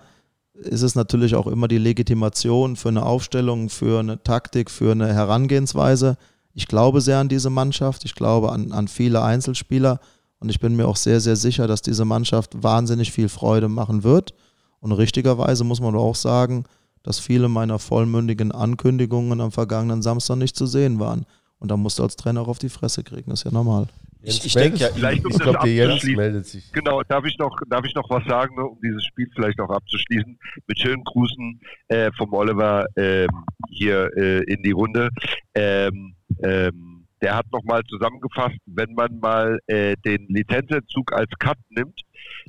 ist 0.55 0.83
es 0.83 0.95
natürlich 0.95 1.35
auch 1.35 1.47
immer 1.47 1.67
die 1.67 1.79
Legitimation 1.79 2.77
für 2.77 2.91
eine 2.91 3.05
Aufstellung, 3.07 3.69
für 3.71 4.01
eine 4.01 4.23
Taktik, 4.23 4.71
für 4.71 4.93
eine 4.93 5.13
Herangehensweise. 5.13 6.17
Ich 6.57 6.67
glaube 6.67 7.03
sehr 7.03 7.19
an 7.19 7.29
diese 7.29 7.51
Mannschaft. 7.51 8.07
Ich 8.07 8.15
glaube 8.15 8.51
an, 8.51 8.73
an 8.73 8.89
viele 8.89 9.23
Einzelspieler. 9.23 10.01
Und 10.39 10.49
ich 10.49 10.59
bin 10.59 10.75
mir 10.75 10.89
auch 10.89 10.97
sehr, 10.97 11.21
sehr 11.21 11.37
sicher, 11.37 11.67
dass 11.67 11.83
diese 11.83 12.07
Mannschaft 12.07 12.63
wahnsinnig 12.63 13.13
viel 13.13 13.29
Freude 13.29 13.69
machen 13.69 14.05
wird. 14.05 14.33
Und 14.81 14.93
richtigerweise 14.93 15.65
muss 15.65 15.83
man 15.83 15.95
auch 15.95 16.15
sagen, 16.15 16.65
dass 17.03 17.19
viele 17.19 17.51
meiner 17.51 17.79
vollmündigen 17.79 18.53
Ankündigungen 18.53 19.39
am 19.43 19.53
vergangenen 19.53 20.01
Samstag 20.01 20.37
nicht 20.37 20.57
zu 20.57 20.65
sehen 20.65 20.99
waren. 20.99 21.27
Und 21.59 21.71
dann 21.71 21.81
musst 21.81 21.99
du 21.99 22.03
als 22.03 22.17
Trainer 22.17 22.43
auch 22.43 22.49
auf 22.49 22.59
die 22.59 22.69
Fresse 22.69 23.03
kriegen, 23.03 23.31
das 23.31 23.41
ist 23.41 23.45
ja 23.45 23.51
normal. 23.51 23.89
Ich, 24.23 24.45
ich 24.45 24.55
denke 24.55 24.79
ja. 24.79 24.89
Vielleicht 24.93 25.25
um 25.25 25.31
ich 25.31 25.39
das 25.39 25.43
glaube, 25.45 25.59
der 25.65 25.73
Jens 25.73 26.05
meldet 26.05 26.47
sich. 26.47 26.73
Genau, 26.73 27.03
darf 27.05 27.25
ich 27.25 27.39
noch, 27.39 27.57
darf 27.69 27.85
ich 27.85 27.95
noch 27.95 28.11
was 28.11 28.25
sagen, 28.27 28.59
um 28.59 28.79
dieses 28.83 29.05
Spiel 29.05 29.29
vielleicht 29.33 29.61
auch 29.61 29.71
abzuschließen? 29.71 30.39
Mit 30.67 30.79
schönen 30.79 31.05
Grüßen 31.05 31.61
äh, 31.89 32.11
vom 32.17 32.33
Oliver 32.33 32.87
ähm, 32.97 33.29
hier 33.69 34.11
äh, 34.17 34.43
in 34.53 34.63
die 34.63 34.73
Runde. 34.73 35.11
Ähm, 35.55 36.17
ähm, 36.43 36.96
der 37.27 37.35
hat 37.35 37.51
nochmal 37.51 37.83
zusammengefasst, 37.89 38.57
wenn 38.67 38.95
man 38.95 39.19
mal 39.19 39.59
äh, 39.67 39.97
den 40.05 40.29
Lizenzentzug 40.29 41.13
als 41.13 41.29
Cut 41.41 41.59
nimmt, 41.71 42.01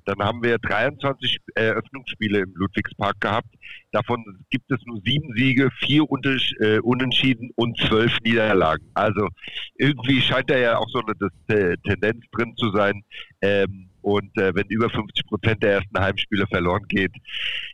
dann 0.05 0.19
haben 0.19 0.43
wir 0.43 0.59
23 0.59 1.39
Eröffnungsspiele 1.55 2.41
im 2.41 2.53
Ludwigspark 2.53 3.19
gehabt. 3.19 3.47
Davon 3.91 4.23
gibt 4.51 4.69
es 4.69 4.77
nur 4.85 5.01
sieben 5.03 5.33
Siege, 5.35 5.71
vier 5.79 6.03
äh, 6.03 6.77
Unentschieden 6.77 7.49
und 7.55 7.75
zwölf 7.79 8.15
Niederlagen. 8.23 8.85
Also 8.93 9.29
irgendwie 9.77 10.21
scheint 10.21 10.51
da 10.51 10.57
ja 10.59 10.77
auch 10.77 10.89
so 10.89 11.01
eine 11.01 11.59
äh, 11.59 11.75
Tendenz 11.77 12.23
drin 12.31 12.53
zu 12.55 12.69
sein. 12.69 13.01
Ähm, 13.41 13.86
und 14.07 14.37
äh, 14.37 14.55
wenn 14.55 14.67
über 14.67 14.89
50 14.89 15.27
Prozent 15.27 15.61
der 15.61 15.73
ersten 15.73 15.99
Heimspiele 15.99 16.47
verloren 16.47 16.85
geht, 16.87 17.11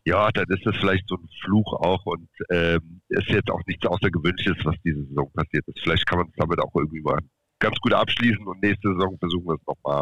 ja, 0.04 0.32
dann 0.32 0.46
ist 0.50 0.66
das 0.66 0.76
vielleicht 0.78 1.08
so 1.08 1.16
ein 1.16 1.30
Fluch 1.44 1.74
auch 1.74 2.04
und 2.08 2.28
ähm, 2.50 3.02
ist 3.10 3.28
jetzt 3.28 3.52
auch 3.52 3.62
nichts 3.68 3.86
Außergewöhnliches, 3.86 4.58
was 4.64 4.76
diese 4.84 5.04
Saison 5.06 5.32
passiert 5.32 5.68
ist. 5.68 5.80
Vielleicht 5.84 6.08
kann 6.08 6.18
man 6.18 6.28
es 6.30 6.34
damit 6.36 6.60
auch 6.60 6.74
irgendwie 6.74 7.02
mal 7.02 7.20
ganz 7.60 7.78
gut 7.78 7.94
abschließen 7.94 8.48
und 8.48 8.64
nächste 8.64 8.90
Saison 8.94 9.16
versuchen 9.20 9.46
wir 9.46 9.54
es 9.54 9.68
nochmal. 9.68 10.02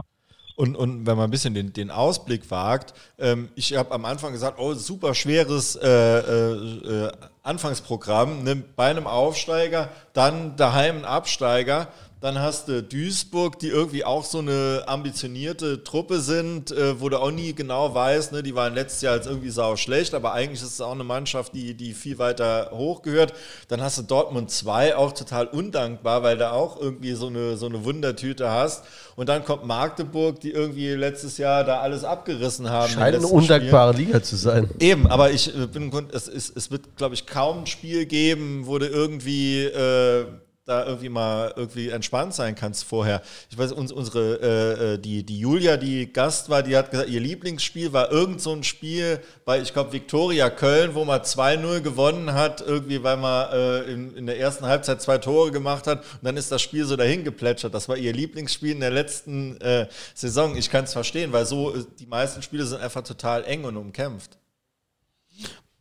Und, 0.56 0.78
und 0.78 1.06
wenn 1.06 1.18
man 1.18 1.26
ein 1.26 1.32
bisschen 1.32 1.54
den, 1.54 1.74
den 1.74 1.92
Ausblick 1.92 2.50
wagt, 2.50 2.94
ähm, 3.20 3.50
ich 3.56 3.76
habe 3.76 3.92
am 3.92 4.06
Anfang 4.06 4.32
gesagt, 4.32 4.58
oh, 4.58 4.74
super 4.74 5.14
schweres 5.14 5.76
äh, 5.76 5.90
äh, 5.90 7.08
äh, 7.08 7.12
Anfangsprogramm, 7.44 8.44
ne, 8.44 8.64
bei 8.78 8.90
einem 8.90 9.08
Aufsteiger, 9.08 9.90
dann 10.14 10.56
daheim 10.56 11.00
ein 11.00 11.06
Absteiger, 11.06 11.90
dann 12.22 12.40
hast 12.40 12.68
du 12.68 12.84
Duisburg, 12.84 13.58
die 13.58 13.70
irgendwie 13.70 14.06
auch 14.06 14.24
so 14.24 14.38
eine 14.38 14.84
ambitionierte 14.86 15.84
Truppe 15.84 16.20
sind, 16.20 16.72
äh, 16.72 17.02
wo 17.02 17.10
du 17.10 17.20
auch 17.20 17.32
nie 17.32 17.54
genau 17.54 17.96
weißt, 17.96 18.32
ne, 18.32 18.44
die 18.44 18.54
waren 18.54 18.76
letztes 18.76 19.02
Jahr 19.02 19.16
jetzt 19.16 19.26
irgendwie 19.26 19.50
sau 19.50 19.76
schlecht, 19.76 20.14
aber 20.14 20.32
eigentlich 20.34 20.62
ist 20.62 20.74
es 20.74 20.82
auch 20.82 20.92
eine 20.92 21.04
Mannschaft, 21.04 21.56
die, 21.56 21.74
die 21.74 21.96
viel 21.96 22.20
weiter 22.20 22.70
hoch 22.74 23.02
gehört. 23.02 23.34
Dann 23.70 23.82
hast 23.82 23.98
du 23.98 24.04
Dortmund 24.04 24.52
2, 24.52 24.96
auch 24.96 25.14
total 25.14 25.48
undankbar, 25.48 26.22
weil 26.22 26.38
du 26.38 26.52
auch 26.52 26.80
irgendwie 26.80 27.14
so 27.14 27.26
eine, 27.26 27.58
so 27.58 27.66
eine 27.66 27.84
Wundertüte 27.84 28.52
hast. 28.52 28.84
Und 29.16 29.28
dann 29.28 29.44
kommt 29.44 29.66
Magdeburg, 29.66 30.40
die 30.40 30.52
irgendwie 30.52 30.90
letztes 30.90 31.40
Jahr 31.40 31.64
da 31.64 31.80
alles 31.80 32.04
abgerissen 32.04 32.70
haben. 32.70 32.92
Scheint 32.92 33.16
eine 33.16 33.28
undankbare 33.28 33.94
Liga 33.94 34.22
zu 34.22 34.36
sein. 34.36 34.70
Eben, 34.80 35.08
aber 35.08 35.32
ich 35.32 35.56
äh, 35.56 35.66
bin 35.66 35.92
es, 36.12 36.28
es, 36.28 36.54
es 36.56 36.70
wird, 36.70 36.98
glaube 36.98 37.16
ich, 37.16 37.26
kaum 37.26 37.62
ein 37.62 37.68
Spiel 37.68 38.06
geben, 38.06 38.68
wo 38.68 38.78
du 38.78 38.86
irgendwie 38.86 39.64
äh, 39.64 40.26
da 40.66 40.86
irgendwie 40.86 41.10
mal 41.10 41.54
irgendwie 41.56 41.90
entspannt 41.90 42.36
sein 42.36 42.54
kannst 42.54 42.84
vorher. 42.84 43.24
Ich 43.50 43.58
weiß, 43.58 43.72
uns, 43.72 43.92
unsere 43.92 44.36
äh, 44.42 44.94
äh, 44.94 44.98
die, 45.00 45.24
die 45.24 45.40
Julia, 45.40 45.76
die 45.76 46.14
Gast 46.14 46.50
war, 46.50 46.62
die 46.62 46.78
hat 46.78 46.92
gesagt, 46.92 47.10
ihr 47.10 47.20
Lieblingsspiel 47.20 47.94
war 47.94 48.12
irgend 48.12 48.42
so 48.42 48.54
ein 48.54 48.64
Spiel 48.64 49.20
bei, 49.44 49.60
ich 49.60 49.74
glaube, 49.74 49.92
Viktoria 49.92 50.52
Köln, 50.52 50.94
wo 50.94 51.04
man 51.04 51.22
2-0 51.22 51.82
gewonnen 51.82 52.34
hat, 52.34 52.62
irgendwie, 52.62 53.02
weil 53.02 53.18
man 53.18 53.52
äh, 53.52 53.92
in, 53.92 54.16
in 54.16 54.26
der 54.28 54.40
ersten 54.40 54.68
Halbzeit 54.68 55.02
zwei 55.02 55.18
Tore 55.18 55.50
gemacht 55.50 55.88
hat 55.88 56.00
und 56.00 56.24
dann 56.24 56.38
ist 56.38 56.52
das 56.52 56.62
Spiel 56.62 56.86
so 56.86 56.96
dahin 56.96 57.24
geplätschert. 57.24 57.74
Das 57.74 57.90
war 57.90 57.98
ihr 57.98 58.14
Lieblingsspiel 58.14 58.72
in 58.72 58.82
der 58.82 58.92
letzten 58.92 59.60
äh, 59.62 59.88
Saison. 60.14 60.56
Ich 60.56 60.70
kann 60.70 60.84
es 60.84 60.94
verstehen, 60.94 61.34
weil 61.34 61.48
so 61.48 61.74
äh, 61.74 61.84
die 62.00 62.06
meisten 62.06 62.44
Spiele 62.44 62.68
sind 62.68 62.82
einfach 62.82 63.02
total 63.02 63.44
eng 63.46 63.64
und 63.64 63.78
umkämpft. 63.78 64.41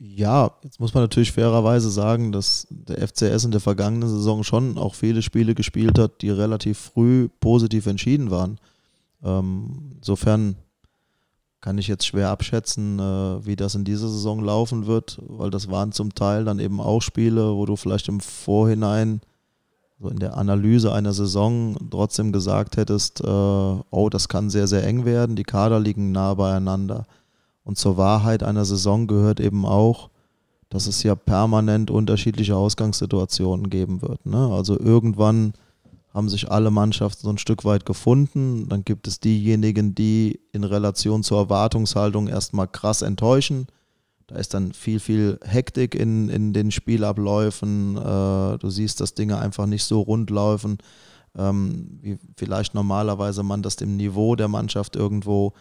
Ja, 0.03 0.53
jetzt 0.63 0.81
muss 0.81 0.95
man 0.95 1.03
natürlich 1.05 1.31
fairerweise 1.31 1.91
sagen, 1.91 2.33
dass 2.33 2.67
der 2.71 3.07
FCS 3.07 3.45
in 3.45 3.51
der 3.51 3.61
vergangenen 3.61 4.09
Saison 4.09 4.43
schon 4.45 4.79
auch 4.79 4.95
viele 4.95 5.21
Spiele 5.21 5.55
gespielt 5.55 5.99
hat, 5.99 6.23
die 6.23 6.31
relativ 6.31 6.79
früh 6.79 7.29
positiv 7.29 7.87
entschieden 7.87 8.31
waren. 8.31 8.59
Ähm, 9.23 9.93
insofern 9.97 10.57
kann 11.61 11.77
ich 11.77 11.87
jetzt 11.87 12.07
schwer 12.07 12.31
abschätzen, 12.31 12.99
äh, 12.99 13.45
wie 13.45 13.57
das 13.57 13.75
in 13.75 13.85
dieser 13.85 14.09
Saison 14.09 14.43
laufen 14.43 14.87
wird, 14.87 15.21
weil 15.29 15.51
das 15.51 15.71
waren 15.71 15.93
zum 15.93 16.15
Teil 16.15 16.47
dann 16.47 16.61
eben 16.61 16.81
auch 16.81 17.03
Spiele, 17.03 17.55
wo 17.55 17.67
du 17.67 17.77
vielleicht 17.77 18.09
im 18.09 18.21
Vorhinein, 18.21 19.21
so 20.01 20.09
in 20.09 20.19
der 20.19 20.39
Analyse 20.39 20.95
einer 20.95 21.13
Saison, 21.13 21.77
trotzdem 21.91 22.33
gesagt 22.33 22.79
hättest, 22.79 23.21
äh, 23.21 23.27
oh, 23.27 24.09
das 24.11 24.31
kann 24.31 24.49
sehr, 24.49 24.67
sehr 24.67 24.87
eng 24.87 25.05
werden, 25.05 25.37
die 25.37 25.45
Kader 25.45 25.79
liegen 25.79 26.11
nah 26.11 26.33
beieinander. 26.33 27.07
Und 27.65 27.79
zur 27.79 27.97
Wahrheit 27.97 28.43
einer 28.43 28.65
Saison 28.65 29.07
gehört 29.07 29.41
eben 29.41 29.65
auch, 29.65 30.11
dass 30.71 30.87
es 30.87 31.03
ja 31.03 31.15
permanent 31.15 31.91
unterschiedliche 31.91 32.57
Ausgangssituationen 32.57 33.71
geben 33.71 34.03
wird. 34.03 34.25
Ne? 34.25 34.51
Also 34.53 34.79
irgendwann 34.79 35.53
haben 36.15 36.29
sich 36.29 36.51
alle 36.51 36.71
Mannschaften 36.71 37.23
so 37.23 37.31
ein 37.31 37.39
Stück 37.39 37.65
weit 37.65 37.85
gefunden. 37.87 38.69
Dann 38.69 38.85
gibt 38.85 39.07
es 39.07 39.21
diejenigen, 39.21 39.95
die 39.95 40.41
in 40.53 40.65
Relation 40.65 41.23
zur 41.23 41.39
Erwartungshaltung 41.39 42.29
erstmal 42.29 42.69
krass 42.69 43.03
enttäuschen. 43.03 43.67
Da 44.27 44.37
ist 44.37 44.55
dann 44.55 44.73
viel, 44.73 45.01
viel 45.01 45.39
Hektik 45.43 45.95
in, 45.95 46.29
in 46.29 46.53
den 46.53 46.71
Spielabläufen. 46.71 47.97
Äh, 47.97 48.59
du 48.59 48.71
siehst, 48.71 49.01
dass 49.01 49.15
Dinge 49.15 49.39
einfach 49.39 49.67
nicht 49.67 49.85
so 49.85 50.01
rund 50.01 50.31
laufen, 50.31 50.79
ähm, 51.37 51.99
wie 52.01 52.19
vielleicht 52.37 52.75
normalerweise 52.75 53.43
man 53.43 53.63
das 53.63 53.77
dem 53.77 53.97
Niveau 53.97 54.37
der 54.37 54.49
Mannschaft 54.49 54.95
irgendwo 54.95 55.53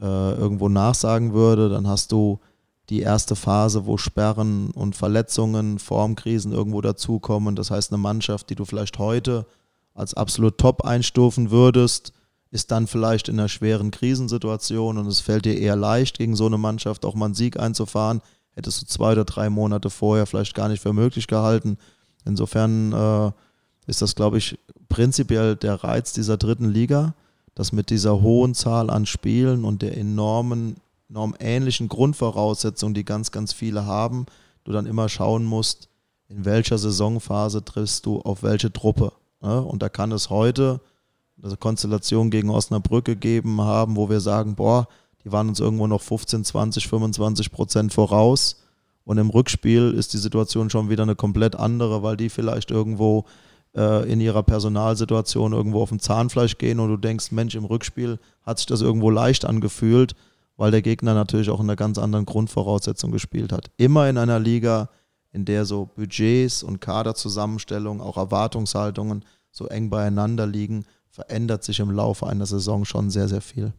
äh, 0.00 0.32
irgendwo 0.32 0.68
nachsagen 0.68 1.32
würde, 1.32 1.68
dann 1.68 1.86
hast 1.86 2.12
du 2.12 2.40
die 2.88 3.00
erste 3.00 3.36
Phase, 3.36 3.86
wo 3.86 3.96
Sperren 3.96 4.70
und 4.70 4.96
Verletzungen, 4.96 5.78
Formkrisen 5.78 6.52
irgendwo 6.52 6.80
dazukommen. 6.80 7.56
Das 7.56 7.70
heißt, 7.70 7.92
eine 7.92 7.98
Mannschaft, 7.98 8.50
die 8.50 8.54
du 8.54 8.64
vielleicht 8.64 8.98
heute 8.98 9.46
als 9.94 10.14
absolut 10.14 10.58
top 10.58 10.84
einstufen 10.84 11.50
würdest, 11.50 12.12
ist 12.50 12.70
dann 12.70 12.86
vielleicht 12.86 13.28
in 13.28 13.38
einer 13.38 13.48
schweren 13.48 13.90
Krisensituation 13.90 14.98
und 14.98 15.06
es 15.06 15.20
fällt 15.20 15.46
dir 15.46 15.58
eher 15.58 15.76
leicht, 15.76 16.18
gegen 16.18 16.36
so 16.36 16.46
eine 16.46 16.58
Mannschaft 16.58 17.04
auch 17.04 17.14
mal 17.14 17.26
einen 17.26 17.34
Sieg 17.34 17.58
einzufahren. 17.58 18.20
Hättest 18.54 18.82
du 18.82 18.86
zwei 18.86 19.12
oder 19.12 19.24
drei 19.24 19.48
Monate 19.48 19.88
vorher 19.88 20.26
vielleicht 20.26 20.54
gar 20.54 20.68
nicht 20.68 20.82
für 20.82 20.92
möglich 20.92 21.26
gehalten. 21.26 21.78
Insofern 22.26 22.92
äh, 22.92 23.32
ist 23.86 24.02
das, 24.02 24.14
glaube 24.14 24.36
ich, 24.38 24.58
prinzipiell 24.90 25.56
der 25.56 25.82
Reiz 25.82 26.12
dieser 26.12 26.36
dritten 26.36 26.68
Liga 26.68 27.14
dass 27.54 27.72
mit 27.72 27.90
dieser 27.90 28.22
hohen 28.22 28.54
Zahl 28.54 28.90
an 28.90 29.06
Spielen 29.06 29.64
und 29.64 29.82
der 29.82 29.96
enormen, 29.96 30.76
enorm 31.08 31.34
ähnlichen 31.38 31.88
Grundvoraussetzungen, 31.88 32.94
die 32.94 33.04
ganz, 33.04 33.30
ganz 33.30 33.52
viele 33.52 33.86
haben, 33.86 34.26
du 34.64 34.72
dann 34.72 34.86
immer 34.86 35.08
schauen 35.08 35.44
musst, 35.44 35.88
in 36.28 36.44
welcher 36.44 36.78
Saisonphase 36.78 37.64
triffst 37.64 38.06
du 38.06 38.20
auf 38.20 38.42
welche 38.42 38.72
Truppe. 38.72 39.12
Ne? 39.42 39.60
Und 39.60 39.82
da 39.82 39.88
kann 39.88 40.12
es 40.12 40.30
heute 40.30 40.80
eine 41.42 41.56
Konstellation 41.56 42.30
gegen 42.30 42.50
Osnabrück 42.50 43.04
gegeben 43.04 43.60
haben, 43.60 43.96
wo 43.96 44.08
wir 44.08 44.20
sagen, 44.20 44.54
boah, 44.54 44.86
die 45.24 45.32
waren 45.32 45.48
uns 45.48 45.60
irgendwo 45.60 45.86
noch 45.86 46.00
15, 46.00 46.44
20, 46.44 46.88
25 46.88 47.52
Prozent 47.52 47.92
voraus. 47.92 48.62
Und 49.04 49.18
im 49.18 49.30
Rückspiel 49.30 49.92
ist 49.92 50.12
die 50.12 50.18
Situation 50.18 50.70
schon 50.70 50.88
wieder 50.88 51.02
eine 51.02 51.16
komplett 51.16 51.56
andere, 51.56 52.02
weil 52.02 52.16
die 52.16 52.28
vielleicht 52.28 52.70
irgendwo 52.70 53.24
äh, 53.76 54.10
in 54.10 54.20
ihrer 54.20 54.42
Personalsituation 54.42 55.52
irgendwo 55.52 55.82
auf 55.82 55.88
dem 55.88 55.98
Zahnfleisch 55.98 56.58
gehen 56.58 56.80
und 56.80 56.88
du 56.88 56.96
denkst, 56.96 57.32
Mensch, 57.32 57.54
im 57.54 57.64
Rückspiel 57.64 58.18
hat 58.42 58.58
sich 58.58 58.66
das 58.66 58.80
irgendwo 58.80 59.10
leicht 59.10 59.44
angefühlt, 59.44 60.14
weil 60.56 60.70
der 60.70 60.82
Gegner 60.82 61.14
natürlich 61.14 61.50
auch 61.50 61.60
in 61.60 61.66
einer 61.66 61.76
ganz 61.76 61.98
anderen 61.98 62.26
Grundvoraussetzung 62.26 63.10
gespielt 63.10 63.52
hat. 63.52 63.70
Immer 63.76 64.08
in 64.08 64.18
einer 64.18 64.38
Liga, 64.38 64.90
in 65.32 65.44
der 65.44 65.64
so 65.64 65.86
Budgets 65.86 66.62
und 66.62 66.80
Kaderzusammenstellungen, 66.80 68.02
auch 68.02 68.16
Erwartungshaltungen 68.16 69.24
so 69.50 69.66
eng 69.66 69.90
beieinander 69.90 70.46
liegen, 70.46 70.84
verändert 71.10 71.64
sich 71.64 71.80
im 71.80 71.90
Laufe 71.90 72.26
einer 72.26 72.46
Saison 72.46 72.84
schon 72.84 73.10
sehr, 73.10 73.28
sehr 73.28 73.42
viel. 73.42 73.72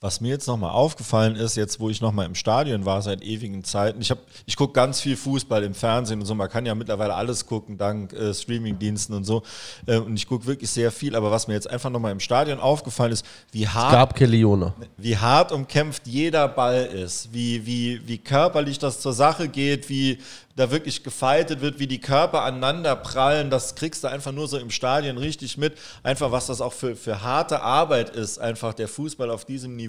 Was 0.00 0.20
mir 0.20 0.28
jetzt 0.28 0.46
nochmal 0.46 0.70
aufgefallen 0.70 1.34
ist, 1.34 1.56
jetzt 1.56 1.80
wo 1.80 1.90
ich 1.90 2.00
nochmal 2.00 2.26
im 2.26 2.36
Stadion 2.36 2.84
war 2.84 3.02
seit 3.02 3.20
ewigen 3.20 3.64
Zeiten, 3.64 4.00
ich, 4.00 4.12
hab, 4.12 4.20
ich 4.46 4.54
gucke 4.54 4.72
ganz 4.72 5.00
viel 5.00 5.16
Fußball 5.16 5.64
im 5.64 5.74
Fernsehen 5.74 6.20
und 6.20 6.26
so, 6.26 6.36
man 6.36 6.48
kann 6.48 6.64
ja 6.64 6.76
mittlerweile 6.76 7.14
alles 7.14 7.46
gucken, 7.46 7.78
dank 7.78 8.12
äh, 8.12 8.32
Streamingdiensten 8.32 9.16
und 9.16 9.24
so. 9.24 9.42
Äh, 9.86 9.96
und 9.98 10.16
ich 10.16 10.28
gucke 10.28 10.46
wirklich 10.46 10.70
sehr 10.70 10.92
viel, 10.92 11.16
aber 11.16 11.32
was 11.32 11.48
mir 11.48 11.54
jetzt 11.54 11.68
einfach 11.68 11.90
nochmal 11.90 12.12
im 12.12 12.20
Stadion 12.20 12.60
aufgefallen 12.60 13.10
ist, 13.10 13.26
wie 13.50 13.64
Es 13.64 13.74
hart 13.74 13.90
gab 13.90 14.14
Kelione. 14.14 14.72
wie 14.98 15.16
hart 15.16 15.50
umkämpft 15.50 16.06
jeder 16.06 16.46
Ball 16.46 16.84
ist, 16.84 17.32
wie, 17.32 17.66
wie, 17.66 18.00
wie 18.06 18.18
körperlich 18.18 18.78
das 18.78 19.00
zur 19.00 19.12
Sache 19.12 19.48
geht, 19.48 19.88
wie 19.88 20.18
da 20.58 20.70
wirklich 20.70 21.04
gefeitet 21.04 21.60
wird, 21.60 21.78
wie 21.78 21.86
die 21.86 22.00
Körper 22.00 22.42
aneinander 22.42 22.96
prallen, 22.96 23.48
das 23.50 23.74
kriegst 23.74 24.02
du 24.02 24.08
einfach 24.08 24.32
nur 24.32 24.48
so 24.48 24.58
im 24.58 24.70
Stadion 24.70 25.16
richtig 25.16 25.56
mit. 25.56 25.74
Einfach, 26.02 26.32
was 26.32 26.46
das 26.46 26.60
auch 26.60 26.72
für, 26.72 26.96
für 26.96 27.22
harte 27.22 27.62
Arbeit 27.62 28.10
ist, 28.10 28.38
einfach 28.38 28.74
der 28.74 28.88
Fußball 28.88 29.30
auf 29.30 29.44
diesem 29.44 29.76
Niveau, 29.76 29.87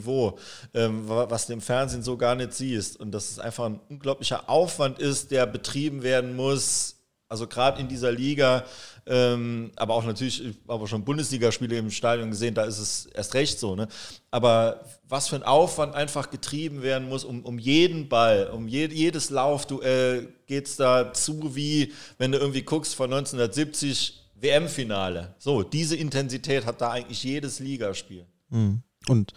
ähm, 0.74 1.08
wa- 1.08 1.30
was 1.30 1.48
du 1.48 1.54
im 1.54 1.62
Fernsehen 1.62 2.04
so 2.04 2.18
gar 2.18 2.36
nicht 2.36 2.54
siehst. 2.54 3.00
Und 3.00 3.12
dass 3.12 3.32
es 3.32 3.40
einfach 3.40 3.66
ein 3.66 3.80
unglaublicher 3.90 4.50
Aufwand 4.50 5.00
ist, 5.00 5.32
der 5.32 5.46
betrieben 5.46 6.04
werden 6.04 6.36
muss, 6.36 6.96
also 7.28 7.46
gerade 7.46 7.80
in 7.80 7.88
dieser 7.88 8.12
Liga, 8.12 8.66
ähm, 9.06 9.72
aber 9.76 9.94
auch 9.94 10.04
natürlich, 10.04 10.44
ich 10.44 10.56
habe 10.68 10.88
schon 10.88 11.06
Bundesligaspiele 11.06 11.78
im 11.78 11.92
Stadion 11.92 12.32
gesehen, 12.32 12.56
da 12.56 12.64
ist 12.64 12.80
es 12.80 13.06
erst 13.08 13.34
recht 13.36 13.60
so. 13.60 13.76
Ne? 13.76 13.88
Aber 14.32 14.84
was 15.08 15.28
für 15.28 15.36
ein 15.36 15.44
Aufwand 15.44 15.94
einfach 15.96 16.32
getrieben 16.32 16.82
werden 16.82 17.08
muss, 17.08 17.24
um, 17.24 17.44
um 17.46 17.60
jeden 17.60 18.10
Ball, 18.10 18.50
um 18.52 18.68
je, 18.68 18.88
jedes 18.88 19.30
Laufduell 19.30 20.34
geht 20.48 20.68
es 20.68 20.76
da 20.76 21.14
zu, 21.14 21.56
wie 21.56 21.94
wenn 22.18 22.32
du 22.32 22.40
irgendwie 22.40 22.64
guckst, 22.64 22.96
von 22.96 23.12
1970 23.14 24.16
WM-Finale. 24.42 25.36
So, 25.38 25.64
diese 25.64 25.96
Intensität 25.96 26.66
hat 26.66 26.82
da 26.82 26.92
eigentlich 26.92 27.24
jedes 27.24 27.60
Ligaspiel. 27.60 28.26
Mhm. 28.50 28.82
Und 29.08 29.34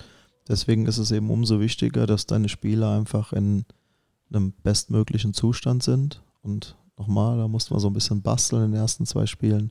deswegen 0.49 0.87
ist 0.87 0.99
es 0.99 1.11
eben 1.11 1.31
umso 1.31 1.61
wichtiger, 1.61 2.07
dass 2.07 2.27
deine 2.27 2.49
Spieler 2.49 2.91
einfach 2.91 3.33
in 3.33 3.65
einem 4.31 4.53
bestmöglichen 4.63 5.35
Zustand 5.35 5.83
sind. 5.83 6.23
Und 6.43 6.77
nochmal, 6.99 7.39
da 7.39 7.49
musste 7.49 7.73
man 7.73 7.81
so 7.81 7.89
ein 7.89 7.93
bisschen 7.93 8.23
basteln 8.23 8.65
in 8.65 8.73
den 8.73 8.81
ersten 8.81 9.07
zwei 9.07 9.27
Spielen. 9.27 9.71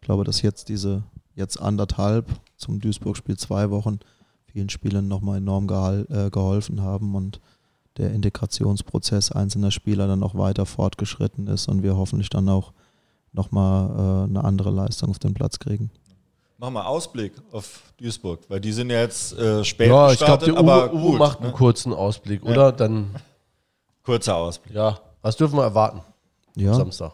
Ich 0.00 0.06
glaube, 0.06 0.24
dass 0.24 0.42
jetzt 0.42 0.68
diese, 0.68 1.02
jetzt 1.34 1.60
anderthalb 1.60 2.28
zum 2.56 2.80
Duisburg-Spiel 2.80 3.36
zwei 3.36 3.70
Wochen 3.70 3.98
vielen 4.44 4.68
Spielern 4.68 5.08
nochmal 5.08 5.38
enorm 5.38 5.68
äh, 5.68 6.30
geholfen 6.30 6.80
haben 6.80 7.14
und 7.14 7.40
der 7.96 8.12
Integrationsprozess 8.12 9.32
einzelner 9.32 9.70
Spieler 9.70 10.06
dann 10.06 10.22
auch 10.22 10.34
weiter 10.34 10.66
fortgeschritten 10.66 11.46
ist 11.46 11.68
und 11.68 11.82
wir 11.82 11.96
hoffentlich 11.96 12.30
dann 12.30 12.48
auch 12.48 12.72
nochmal 13.32 13.90
äh, 13.90 14.30
eine 14.30 14.44
andere 14.44 14.70
Leistung 14.70 15.10
auf 15.10 15.18
den 15.18 15.34
Platz 15.34 15.58
kriegen. 15.58 15.90
Mach 16.58 16.70
mal 16.70 16.84
Ausblick 16.84 17.32
auf 17.52 17.82
Duisburg, 17.98 18.40
weil 18.48 18.60
die 18.60 18.72
sind 18.72 18.90
ja 18.90 19.00
jetzt 19.00 19.36
äh, 19.36 19.62
spät 19.62 19.88
Ja, 19.88 20.10
ich 20.10 20.18
glaube, 20.18 20.38
gestartet, 20.38 20.48
der 20.48 20.54
Uwe, 20.64 20.72
aber 20.72 20.92
Uwe 20.94 21.10
gut, 21.10 21.18
macht 21.18 21.40
ne? 21.40 21.46
einen 21.46 21.54
kurzen 21.54 21.92
Ausblick, 21.92 22.42
oder? 22.44 22.72
Dann, 22.72 23.10
kurzer 24.02 24.36
Ausblick. 24.36 24.74
ja, 24.74 24.98
was 25.20 25.36
dürfen 25.36 25.56
wir 25.58 25.64
erwarten 25.64 26.00
Ja, 26.54 26.72
Samstag? 26.74 27.12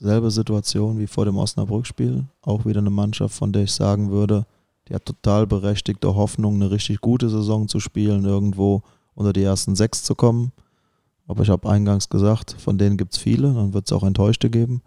selbe 0.00 0.30
Situation 0.30 0.98
wie 0.98 1.06
vor 1.06 1.26
dem 1.26 1.36
Osnabrück-Spiel. 1.36 2.24
Auch 2.42 2.64
wieder 2.64 2.80
eine 2.80 2.90
Mannschaft, 2.90 3.34
von 3.34 3.52
der 3.52 3.64
ich 3.64 3.72
sagen 3.72 4.10
würde, 4.10 4.46
die 4.88 4.94
hat 4.94 5.04
total 5.04 5.46
berechtigte 5.46 6.14
Hoffnung, 6.14 6.54
eine 6.54 6.70
richtig 6.70 7.00
gute 7.00 7.28
Saison 7.28 7.68
zu 7.68 7.80
spielen, 7.80 8.24
irgendwo 8.24 8.82
unter 9.14 9.32
die 9.32 9.42
ersten 9.42 9.76
sechs 9.76 10.02
zu 10.02 10.14
kommen. 10.14 10.52
Aber 11.28 11.42
ich 11.42 11.50
habe 11.50 11.68
eingangs 11.68 12.08
gesagt, 12.08 12.56
von 12.58 12.76
denen 12.78 12.96
gibt 12.96 13.12
es 13.12 13.18
viele, 13.18 13.52
dann 13.52 13.72
wird 13.74 13.86
es 13.86 13.92
auch 13.92 14.02
Enttäuschte 14.02 14.50
geben. 14.50 14.82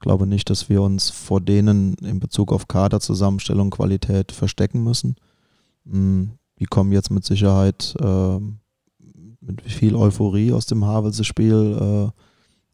Ich 0.00 0.02
glaube 0.02 0.26
nicht, 0.26 0.48
dass 0.48 0.70
wir 0.70 0.80
uns 0.80 1.10
vor 1.10 1.42
denen 1.42 1.92
in 1.96 2.20
Bezug 2.20 2.54
auf 2.54 2.68
Kaderzusammenstellung, 2.68 3.68
Qualität 3.68 4.32
verstecken 4.32 4.82
müssen. 4.82 5.16
Mm, 5.84 6.28
Die 6.58 6.64
kommen 6.64 6.90
jetzt 6.90 7.10
mit 7.10 7.26
Sicherheit 7.26 7.94
ähm, 8.00 8.60
mit 9.42 9.60
viel 9.60 9.94
Euphorie 9.94 10.54
aus 10.54 10.64
dem 10.64 10.86
Havelse-Spiel 10.86 12.08
äh, 12.08 12.20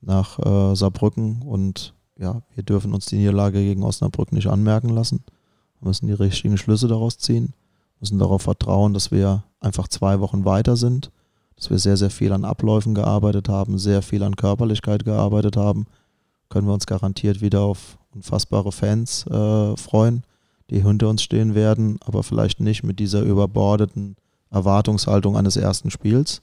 nach 0.07 0.39
äh, 0.39 0.77
Saarbrücken 0.77 1.43
und 1.43 1.95
ja, 2.17 2.43
wir 2.55 2.63
dürfen 2.63 2.95
uns 2.95 3.07
die 3.07 3.17
Niederlage 3.17 3.59
gegen 3.59 3.83
Osnabrück 3.83 4.31
nicht 4.31 4.47
anmerken 4.47 4.91
lassen. 4.91 5.25
Wir 5.81 5.89
müssen 5.89 6.07
die 6.07 6.13
richtigen 6.13 6.57
Schlüsse 6.57 6.87
daraus 6.87 7.19
ziehen, 7.19 7.55
müssen 7.99 8.21
darauf 8.21 8.43
vertrauen, 8.43 8.95
dass 8.95 9.11
wir 9.11 9.43
einfach 9.59 9.89
zwei 9.89 10.21
Wochen 10.21 10.45
weiter 10.45 10.77
sind, 10.77 11.11
dass 11.57 11.71
wir 11.71 11.79
sehr, 11.81 11.97
sehr 11.97 12.11
viel 12.11 12.33
an 12.33 12.45
Abläufen 12.45 12.95
gearbeitet 12.95 13.49
haben, 13.49 13.79
sehr 13.79 14.03
viel 14.03 14.23
an 14.23 14.37
Körperlichkeit 14.37 15.05
gearbeitet 15.05 15.57
haben, 15.57 15.87
können 16.49 16.67
wir 16.67 16.75
uns 16.75 16.87
garantiert 16.87 17.41
wieder 17.41 17.61
auf 17.61 17.99
unfassbare 18.15 18.73
Fans 18.73 19.27
äh, 19.27 19.77
freuen, 19.77 20.25
die 20.71 20.83
hinter 20.83 21.09
uns 21.09 21.23
stehen 21.23 21.55
werden, 21.55 21.99
aber 22.05 22.23
vielleicht 22.23 22.61
nicht 22.61 22.83
mit 22.83 22.99
dieser 22.99 23.23
überbordeten 23.23 24.17
Erwartungshaltung 24.51 25.37
eines 25.37 25.57
ersten 25.57 25.91
Spiels. 25.91 26.43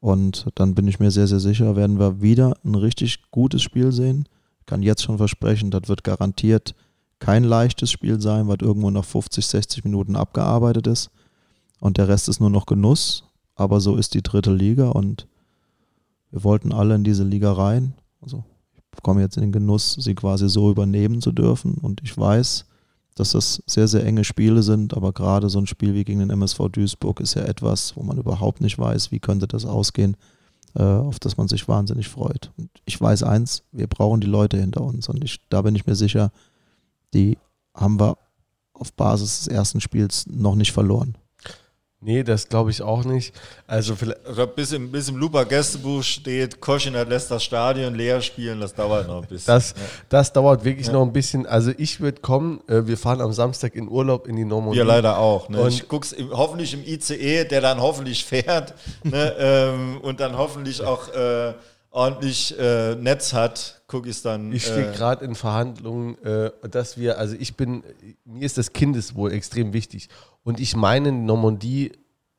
Und 0.00 0.46
dann 0.54 0.74
bin 0.74 0.88
ich 0.88 1.00
mir 1.00 1.10
sehr, 1.10 1.28
sehr 1.28 1.40
sicher, 1.40 1.76
werden 1.76 1.98
wir 1.98 2.20
wieder 2.20 2.56
ein 2.64 2.74
richtig 2.74 3.30
gutes 3.30 3.62
Spiel 3.62 3.92
sehen. 3.92 4.28
Ich 4.60 4.66
kann 4.66 4.82
jetzt 4.82 5.02
schon 5.02 5.18
versprechen, 5.18 5.70
das 5.70 5.88
wird 5.88 6.04
garantiert 6.04 6.74
kein 7.18 7.44
leichtes 7.44 7.90
Spiel 7.90 8.20
sein, 8.20 8.48
was 8.48 8.58
irgendwo 8.60 8.90
nach 8.90 9.04
50, 9.04 9.46
60 9.46 9.84
Minuten 9.84 10.16
abgearbeitet 10.16 10.88
ist. 10.88 11.10
Und 11.78 11.96
der 11.98 12.08
Rest 12.08 12.28
ist 12.28 12.40
nur 12.40 12.50
noch 12.50 12.66
Genuss. 12.66 13.24
Aber 13.54 13.80
so 13.80 13.96
ist 13.96 14.14
die 14.14 14.22
dritte 14.22 14.52
Liga 14.52 14.88
und 14.88 15.28
wir 16.30 16.42
wollten 16.42 16.72
alle 16.72 16.94
in 16.94 17.04
diese 17.04 17.22
Liga 17.22 17.52
rein. 17.52 17.94
Also 18.20 18.44
komme 19.02 19.20
jetzt 19.20 19.36
in 19.36 19.42
den 19.42 19.52
Genuss, 19.52 19.94
sie 19.94 20.14
quasi 20.14 20.48
so 20.48 20.70
übernehmen 20.70 21.20
zu 21.20 21.32
dürfen. 21.32 21.74
Und 21.74 22.00
ich 22.02 22.16
weiß, 22.16 22.66
dass 23.14 23.32
das 23.32 23.62
sehr, 23.66 23.88
sehr 23.88 24.04
enge 24.04 24.24
Spiele 24.24 24.62
sind, 24.62 24.94
aber 24.94 25.12
gerade 25.12 25.48
so 25.48 25.58
ein 25.58 25.66
Spiel 25.66 25.94
wie 25.94 26.04
gegen 26.04 26.20
den 26.20 26.30
MSV 26.30 26.68
Duisburg 26.70 27.20
ist 27.20 27.34
ja 27.34 27.42
etwas, 27.42 27.96
wo 27.96 28.02
man 28.02 28.18
überhaupt 28.18 28.60
nicht 28.60 28.78
weiß, 28.78 29.10
wie 29.10 29.20
könnte 29.20 29.46
das 29.46 29.66
ausgehen, 29.66 30.16
äh, 30.74 30.82
auf 30.82 31.18
das 31.18 31.36
man 31.36 31.48
sich 31.48 31.68
wahnsinnig 31.68 32.08
freut. 32.08 32.50
Und 32.56 32.70
ich 32.84 32.98
weiß 32.98 33.22
eins, 33.22 33.64
wir 33.72 33.86
brauchen 33.86 34.20
die 34.20 34.26
Leute 34.26 34.58
hinter 34.58 34.82
uns 34.82 35.08
und 35.08 35.22
ich, 35.22 35.40
da 35.50 35.62
bin 35.62 35.74
ich 35.76 35.86
mir 35.86 35.94
sicher, 35.94 36.32
die 37.12 37.36
haben 37.74 38.00
wir 38.00 38.16
auf 38.72 38.92
Basis 38.94 39.38
des 39.38 39.48
ersten 39.48 39.80
Spiels 39.80 40.26
noch 40.26 40.54
nicht 40.54 40.72
verloren. 40.72 41.16
Nee, 42.04 42.24
das 42.24 42.48
glaube 42.48 42.72
ich 42.72 42.82
auch 42.82 43.04
nicht. 43.04 43.32
Also 43.68 43.94
vielleicht, 43.94 44.26
Also 44.26 44.44
bis 44.48 44.72
im, 44.72 44.90
bis 44.90 45.08
im 45.08 45.16
Lupa 45.16 45.44
Gästebuch 45.44 46.02
steht, 46.02 46.60
Koschinat 46.60 47.08
lässt 47.08 47.30
das 47.30 47.44
Stadion 47.44 47.94
leer 47.94 48.20
spielen, 48.20 48.60
das 48.60 48.74
dauert 48.74 49.06
noch 49.06 49.22
ein 49.22 49.28
bisschen. 49.28 49.46
das, 49.46 49.72
das 50.08 50.32
dauert 50.32 50.64
wirklich 50.64 50.90
noch 50.90 51.02
ein 51.02 51.12
bisschen. 51.12 51.46
Also 51.46 51.70
ich 51.78 52.00
würde 52.00 52.20
kommen, 52.20 52.60
äh, 52.66 52.84
wir 52.88 52.98
fahren 52.98 53.20
am 53.20 53.32
Samstag 53.32 53.76
in 53.76 53.88
Urlaub 53.88 54.26
in 54.26 54.34
die 54.34 54.44
Normandie. 54.44 54.78
Wir 54.78 54.84
leider 54.84 55.18
auch. 55.18 55.48
Ne? 55.48 55.60
Und- 55.60 55.68
ich 55.68 55.86
guck's 55.86 56.10
im, 56.10 56.30
hoffentlich 56.32 56.74
im 56.74 56.82
ICE, 56.84 57.44
der 57.44 57.60
dann 57.60 57.80
hoffentlich 57.80 58.24
fährt 58.24 58.74
ne? 59.04 59.36
ähm, 59.38 59.98
und 60.00 60.18
dann 60.18 60.36
hoffentlich 60.36 60.82
auch 60.82 61.08
äh, 61.14 61.54
ordentlich 61.92 62.58
äh, 62.58 62.96
Netz 62.96 63.32
hat, 63.32 63.81
gucke 63.92 64.08
ich 64.08 64.22
dann. 64.22 64.50
Ich 64.52 64.64
stehe 64.64 64.88
äh, 64.88 64.92
gerade 64.92 65.24
in 65.24 65.34
Verhandlungen, 65.34 66.18
äh, 66.24 66.50
dass 66.68 66.96
wir, 66.98 67.18
also 67.18 67.36
ich 67.38 67.54
bin, 67.56 67.84
mir 68.24 68.44
ist 68.44 68.58
das 68.58 68.72
Kindeswohl 68.72 69.32
extrem 69.32 69.72
wichtig. 69.72 70.08
Und 70.42 70.58
ich 70.58 70.74
meine, 70.74 71.12
Normandie 71.12 71.92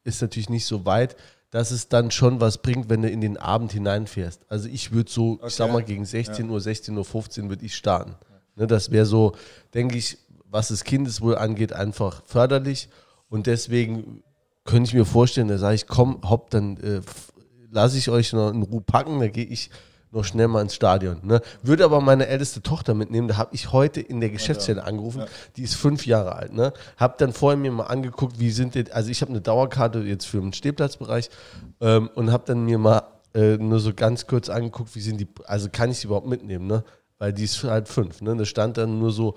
ist 0.03 0.21
natürlich 0.21 0.49
nicht 0.49 0.65
so 0.65 0.85
weit, 0.85 1.15
dass 1.51 1.69
es 1.69 1.87
dann 1.87 2.09
schon 2.09 2.41
was 2.41 2.57
bringt, 2.57 2.89
wenn 2.89 3.03
du 3.03 3.09
in 3.09 3.21
den 3.21 3.37
Abend 3.37 3.71
hineinfährst. 3.71 4.41
Also 4.49 4.67
ich 4.67 4.91
würde 4.91 5.11
so, 5.11 5.39
ich 5.45 5.53
sag 5.53 5.65
Okay. 5.65 5.73
mal, 5.73 5.83
gegen 5.83 6.03
16 6.03 6.49
Uhr, 6.49 6.59
16 6.59 6.97
Uhr 6.97 7.05
15 7.05 7.47
würde 7.49 7.63
ich 7.63 7.75
starten. 7.75 8.15
Ne, 8.55 8.65
das 8.65 8.91
wäre 8.91 9.05
so, 9.05 9.33
denke 9.75 9.95
ich, 9.95 10.17
was 10.49 10.69
das 10.69 10.83
Kindeswohl 10.83 11.37
angeht, 11.37 11.71
einfach 11.71 12.23
förderlich. 12.25 12.89
Und 13.29 13.45
deswegen 13.45 14.23
könnte 14.65 14.87
ich 14.89 14.93
mir 14.95 15.05
vorstellen, 15.05 15.47
da 15.47 15.59
sage 15.59 15.75
ich, 15.75 15.87
komm, 15.87 16.19
hopp, 16.27 16.49
dann 16.49 16.77
äh, 16.77 17.01
lasse 17.69 17.97
ich 17.99 18.09
euch 18.09 18.33
noch 18.33 18.51
in 18.51 18.63
Ruhe 18.63 18.81
packen, 18.81 19.19
da 19.19 19.27
gehe 19.27 19.45
ich 19.45 19.69
noch 20.13 20.23
schnell 20.23 20.47
mal 20.47 20.61
ins 20.61 20.75
Stadion. 20.75 21.17
Ne? 21.23 21.41
Würde 21.61 21.83
aber 21.83 21.99
meine 21.99 22.27
älteste 22.27 22.61
Tochter 22.61 22.93
mitnehmen, 22.93 23.27
da 23.27 23.37
habe 23.37 23.53
ich 23.55 23.71
heute 23.71 23.99
in 23.99 24.21
der 24.21 24.29
Geschäftsstelle 24.29 24.83
angerufen, 24.83 25.23
die 25.57 25.63
ist 25.63 25.75
fünf 25.75 26.05
Jahre 26.05 26.35
alt. 26.35 26.53
Ne? 26.53 26.71
Habe 26.97 27.15
dann 27.17 27.33
vorher 27.33 27.57
mir 27.57 27.71
mal 27.71 27.85
angeguckt, 27.85 28.39
wie 28.39 28.51
sind 28.51 28.75
die, 28.75 28.91
also 28.91 29.09
ich 29.09 29.21
habe 29.21 29.31
eine 29.31 29.41
Dauerkarte 29.41 29.99
jetzt 29.99 30.25
für 30.25 30.39
den 30.39 30.53
Stehplatzbereich 30.53 31.29
ähm, 31.81 32.09
und 32.15 32.31
habe 32.31 32.43
dann 32.45 32.63
mir 32.63 32.77
mal 32.77 33.03
äh, 33.33 33.57
nur 33.57 33.79
so 33.79 33.93
ganz 33.93 34.27
kurz 34.27 34.49
angeguckt, 34.49 34.95
wie 34.95 35.01
sind 35.01 35.19
die, 35.19 35.27
also 35.45 35.69
kann 35.71 35.89
ich 35.89 35.99
sie 35.99 36.07
überhaupt 36.07 36.27
mitnehmen, 36.27 36.67
ne? 36.67 36.83
weil 37.17 37.33
die 37.33 37.45
ist 37.45 37.63
halt 37.63 37.87
fünf. 37.87 38.21
Ne? 38.21 38.35
Da 38.35 38.45
stand 38.45 38.77
dann 38.77 38.99
nur 38.99 39.11
so, 39.11 39.35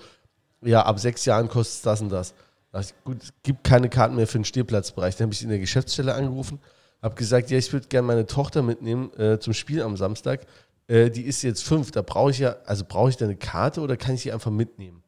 ja, 0.61 0.83
ab 0.83 0.99
sechs 0.99 1.25
Jahren 1.25 1.47
kostet 1.47 1.77
es 1.77 1.81
das 1.81 2.01
und 2.01 2.09
das. 2.09 2.33
Da 2.71 2.81
ich, 2.81 2.93
gut, 3.03 3.23
es 3.23 3.33
gibt 3.43 3.63
keine 3.63 3.89
Karten 3.89 4.15
mehr 4.15 4.27
für 4.27 4.37
den 4.37 4.45
Stehplatzbereich. 4.45 5.15
Dann 5.15 5.25
habe 5.25 5.33
ich 5.33 5.41
in 5.41 5.49
der 5.49 5.59
Geschäftsstelle 5.59 6.13
angerufen, 6.13 6.59
habe 7.01 7.15
gesagt, 7.15 7.49
ja, 7.49 7.57
ich 7.57 7.71
würde 7.73 7.87
gerne 7.87 8.07
meine 8.07 8.25
Tochter 8.25 8.61
mitnehmen 8.61 9.11
äh, 9.17 9.39
zum 9.39 9.53
Spiel 9.53 9.81
am 9.81 9.97
Samstag. 9.97 10.45
Äh, 10.87 11.09
die 11.09 11.23
ist 11.23 11.41
jetzt 11.41 11.63
fünf, 11.63 11.91
da 11.91 12.01
brauche 12.01 12.31
ich 12.31 12.39
ja, 12.39 12.57
also 12.65 12.85
brauche 12.87 13.09
ich 13.09 13.17
da 13.17 13.25
eine 13.25 13.35
Karte 13.35 13.81
oder 13.81 13.97
kann 13.97 14.15
ich 14.15 14.21
sie 14.21 14.31
einfach 14.31 14.51
mitnehmen? 14.51 15.03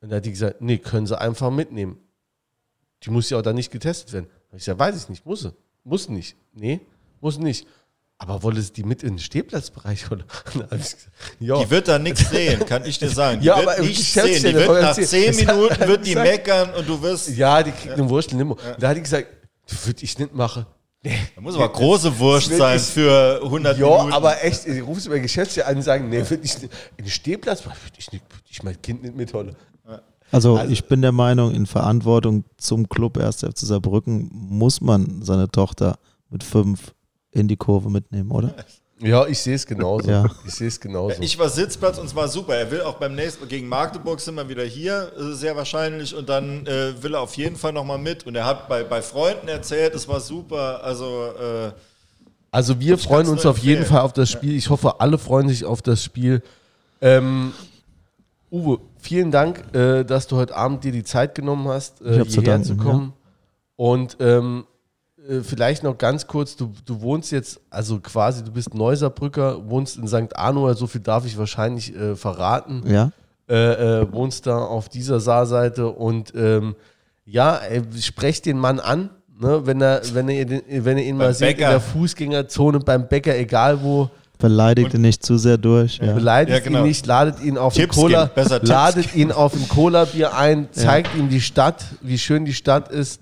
Und 0.00 0.10
da 0.10 0.16
hat 0.16 0.24
die 0.24 0.32
gesagt, 0.32 0.60
nee, 0.60 0.78
können 0.78 1.06
sie 1.06 1.18
einfach 1.18 1.50
mitnehmen. 1.50 1.98
Die 3.02 3.10
muss 3.10 3.30
ja 3.30 3.38
auch 3.38 3.42
dann 3.42 3.54
nicht 3.54 3.70
getestet 3.70 4.12
werden. 4.12 4.26
Da 4.50 4.56
ich 4.56 4.64
gesagt, 4.64 4.78
weiß 4.78 5.02
ich 5.02 5.08
nicht, 5.08 5.24
muss 5.24 5.40
sie. 5.40 5.54
Muss 5.84 6.08
nicht. 6.08 6.36
Nee, 6.52 6.80
muss 7.20 7.38
nicht. 7.38 7.66
Aber 8.18 8.42
wolle 8.42 8.60
sie 8.60 8.72
die 8.72 8.84
mit 8.84 9.02
in 9.02 9.14
den 9.14 9.18
Stehplatzbereich? 9.18 10.10
Oder? 10.10 10.24
Gesagt, 10.52 11.10
ja. 11.40 11.62
Die 11.62 11.70
wird 11.70 11.88
da 11.88 11.98
nichts 11.98 12.30
sehen, 12.30 12.64
kann 12.64 12.84
ich 12.84 12.98
dir 12.98 13.10
sagen. 13.10 13.40
Die 13.40 13.46
Ja, 13.46 13.56
wird 13.56 13.68
aber 13.68 13.76
im 13.78 13.86
nichts 13.86 14.12
sehen. 14.12 14.42
Die 14.42 14.54
wird 14.54 14.82
nach 14.82 14.94
zehn 14.94 15.36
Minuten 15.36 15.80
wird 15.80 16.06
die 16.06 16.14
meckern 16.14 16.72
und 16.74 16.88
du 16.88 17.02
wirst. 17.02 17.28
Ja, 17.30 17.62
die 17.62 17.72
kriegt 17.72 17.94
eine 17.94 18.08
Wurst 18.08 18.32
Limo. 18.32 18.56
Da 18.78 18.88
hat 18.88 18.96
die 18.96 19.02
gesagt, 19.02 19.28
würde 19.84 20.02
ich 20.02 20.18
nicht 20.18 20.34
machen. 20.34 20.64
Da 21.34 21.40
muss 21.40 21.54
aber 21.54 21.68
große 21.70 22.18
Wurst 22.18 22.50
will 22.50 22.56
sein 22.56 22.76
ich- 22.78 22.82
für 22.82 23.40
100 23.42 23.76
Ja, 23.78 23.86
Minuten. 23.98 24.12
aber 24.12 24.42
echt, 24.42 24.66
ich 24.66 24.82
rufe 24.82 25.06
über 25.06 25.18
Geschäftsstelle 25.18 25.66
an 25.66 25.76
und 25.76 25.82
sagen, 25.82 26.08
nee, 26.08 26.18
würde 26.28 26.42
ich. 26.44 26.54
In 26.96 27.04
den 27.04 27.10
Stehplatz 27.10 27.64
würde 27.64 27.76
ich, 27.98 28.10
nicht, 28.10 28.24
würd 28.30 28.42
ich 28.48 28.62
mein 28.62 28.80
Kind 28.80 29.02
nicht 29.02 29.14
mitholen. 29.14 29.54
Also, 30.32 30.56
Also- 30.56 30.72
ich 30.72 30.86
bin 30.86 31.02
der 31.02 31.12
Meinung, 31.12 31.52
in 31.54 31.66
Verantwortung 31.66 32.44
zum 32.56 32.88
Club 32.88 33.18
1. 33.18 33.42
FC 33.44 33.58
Saarbrücken 33.66 34.30
muss 34.32 34.80
man 34.80 35.22
seine 35.22 35.48
Tochter 35.50 35.98
mit 36.30 36.42
fünf 36.42 36.94
in 37.30 37.46
die 37.48 37.56
Kurve 37.56 37.90
mitnehmen, 37.90 38.30
oder? 38.30 38.54
Ja, 39.00 39.26
ich 39.26 39.40
sehe 39.40 39.54
es 39.56 39.66
genauso. 39.66 40.08
Ja. 40.08 40.24
Ich 40.46 40.54
sehe 40.54 40.68
es 40.68 40.80
genauso. 40.80 41.20
Ich 41.20 41.38
war 41.38 41.48
Sitzplatz 41.48 41.98
und 41.98 42.06
es 42.06 42.14
war 42.14 42.28
super. 42.28 42.54
Er 42.54 42.70
will 42.70 42.80
auch 42.82 42.94
beim 42.94 43.14
nächsten 43.14 43.46
gegen 43.48 43.68
Magdeburg 43.68 44.20
sind 44.20 44.36
wir 44.36 44.48
wieder 44.48 44.64
hier, 44.64 45.12
äh, 45.18 45.32
sehr 45.34 45.56
wahrscheinlich. 45.56 46.14
Und 46.14 46.28
dann 46.28 46.66
äh, 46.66 47.02
will 47.02 47.14
er 47.14 47.20
auf 47.20 47.36
jeden 47.36 47.56
Fall 47.56 47.72
nochmal 47.72 47.98
mit. 47.98 48.24
Und 48.26 48.36
er 48.36 48.46
hat 48.46 48.68
bei, 48.68 48.84
bei 48.84 49.02
Freunden 49.02 49.48
erzählt, 49.48 49.94
es 49.94 50.06
war 50.06 50.20
super. 50.20 50.82
Also 50.84 51.32
äh, 51.38 51.72
Also 52.52 52.78
wir 52.78 52.96
freuen 52.96 53.28
uns 53.28 53.44
auf 53.44 53.58
jeden. 53.58 53.84
Fall 53.84 54.00
auf 54.02 54.12
das 54.12 54.30
Spiel. 54.30 54.54
Ich 54.56 54.70
hoffe, 54.70 55.00
alle 55.00 55.18
freuen 55.18 55.48
sich 55.48 55.64
auf 55.64 55.82
das 55.82 56.02
Spiel. 56.04 56.42
Ähm, 57.00 57.52
Uwe, 58.50 58.78
vielen 58.98 59.32
Dank, 59.32 59.74
äh, 59.74 60.04
dass 60.04 60.28
du 60.28 60.36
heute 60.36 60.54
Abend 60.54 60.84
dir 60.84 60.92
die 60.92 61.02
Zeit 61.02 61.34
genommen 61.34 61.66
hast, 61.66 62.00
äh, 62.00 62.24
hierher 62.24 62.42
danken, 62.42 62.64
zu 62.64 62.76
kommen. 62.76 63.12
Und 63.74 64.16
ähm, 64.20 64.64
äh, 64.68 64.73
vielleicht 65.42 65.82
noch 65.82 65.96
ganz 65.96 66.26
kurz, 66.26 66.54
du, 66.56 66.72
du 66.84 67.00
wohnst 67.00 67.32
jetzt, 67.32 67.60
also 67.70 67.98
quasi, 68.00 68.44
du 68.44 68.50
bist 68.52 68.74
Neusaarbrücker, 68.74 69.68
wohnst 69.70 69.96
in 69.96 70.06
St. 70.06 70.36
Arno, 70.36 70.72
so 70.74 70.86
viel 70.86 71.00
darf 71.00 71.24
ich 71.26 71.36
wahrscheinlich 71.38 71.94
äh, 71.96 72.14
verraten. 72.16 72.82
Ja. 72.86 73.10
äh, 73.48 74.00
äh, 74.02 74.12
wohnst 74.12 74.46
da 74.46 74.58
auf 74.58 74.88
dieser 74.88 75.20
Saarseite 75.20 75.88
und 75.88 76.32
ähm, 76.34 76.74
ja, 77.26 77.56
ey, 77.56 77.82
sprecht 78.00 78.46
den 78.46 78.58
Mann 78.58 78.80
an, 78.80 79.10
ne, 79.40 79.62
wenn 79.64 79.80
er, 79.80 80.02
wenn 80.12 80.26
den- 80.28 80.62
wenn 80.84 80.98
ihr 80.98 81.04
ihn 81.04 81.16
mal 81.16 81.26
Beim 81.26 81.34
seht 81.34 81.50
in 81.52 81.56
Bäcker. 81.56 81.70
der 81.70 81.80
Fußgängerzone, 81.80 82.80
beim 82.80 83.08
Bäcker, 83.08 83.36
egal 83.36 83.82
wo, 83.82 84.10
Beleidigt 84.38 84.92
ihn 84.92 85.00
nicht 85.00 85.24
zu 85.24 85.38
sehr 85.38 85.56
durch. 85.56 85.98
Ja. 85.98 86.12
beleidigt 86.12 86.58
Ja, 86.58 86.62
genau. 86.64 86.80
ihn 86.80 86.88
nicht, 86.88 87.06
ladet 87.06 87.40
ihn 87.40 87.56
auf 87.56 87.74
ein 87.74 87.80
Tippskin, 87.80 88.02
Cola, 88.02 88.30
ladet 88.62 89.14
ihn 89.14 89.30
auf 89.32 89.54
ein 89.54 89.68
Cola-Bier 89.68 90.36
ein, 90.36 90.68
zeigt 90.72 91.14
ihm 91.16 91.28
die 91.30 91.40
Stadt, 91.40 91.84
wie 92.02 92.18
schön 92.18 92.44
die 92.44 92.52
Stadt 92.52 92.90
ist. 92.90 93.20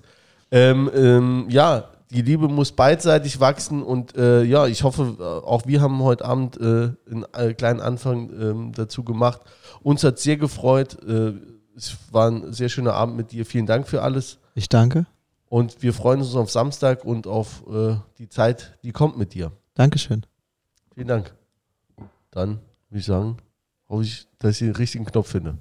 Ähm, 0.51 0.89
ähm, 0.95 1.45
ja, 1.49 1.85
die 2.13 2.21
Liebe 2.21 2.47
muss 2.47 2.71
beidseitig 2.71 3.39
wachsen 3.39 3.81
und 3.81 4.15
äh, 4.15 4.43
ja, 4.43 4.67
ich 4.67 4.83
hoffe, 4.83 5.17
äh, 5.19 5.23
auch 5.23 5.65
wir 5.65 5.81
haben 5.81 6.01
heute 6.03 6.25
Abend 6.25 6.57
äh, 6.57 6.91
einen 7.09 7.25
äh, 7.33 7.53
kleinen 7.53 7.79
Anfang 7.79 8.29
ähm, 8.39 8.71
dazu 8.73 9.03
gemacht. 9.03 9.41
Uns 9.81 10.03
hat 10.03 10.19
sehr 10.19 10.37
gefreut. 10.37 11.03
Äh, 11.03 11.33
es 11.75 11.97
war 12.11 12.29
ein 12.29 12.53
sehr 12.53 12.69
schöner 12.69 12.93
Abend 12.93 13.17
mit 13.17 13.31
dir. 13.31 13.45
Vielen 13.45 13.65
Dank 13.65 13.87
für 13.87 14.03
alles. 14.03 14.37
Ich 14.53 14.69
danke. 14.69 15.07
Und 15.49 15.81
wir 15.81 15.93
freuen 15.93 16.19
uns 16.19 16.35
auf 16.35 16.51
Samstag 16.51 17.03
und 17.03 17.25
auf 17.25 17.63
äh, 17.67 17.95
die 18.19 18.29
Zeit, 18.29 18.77
die 18.83 18.91
kommt 18.91 19.17
mit 19.17 19.33
dir. 19.33 19.51
Dankeschön. 19.73 20.25
Vielen 20.93 21.07
Dank. 21.07 21.33
Dann 22.29 22.59
würde 22.89 22.99
ich 22.99 23.05
sagen, 23.05 23.37
hoffe 23.89 24.03
ich, 24.03 24.27
dass 24.37 24.61
ich 24.61 24.67
den 24.67 24.75
richtigen 24.75 25.05
Knopf 25.05 25.29
finde. 25.29 25.57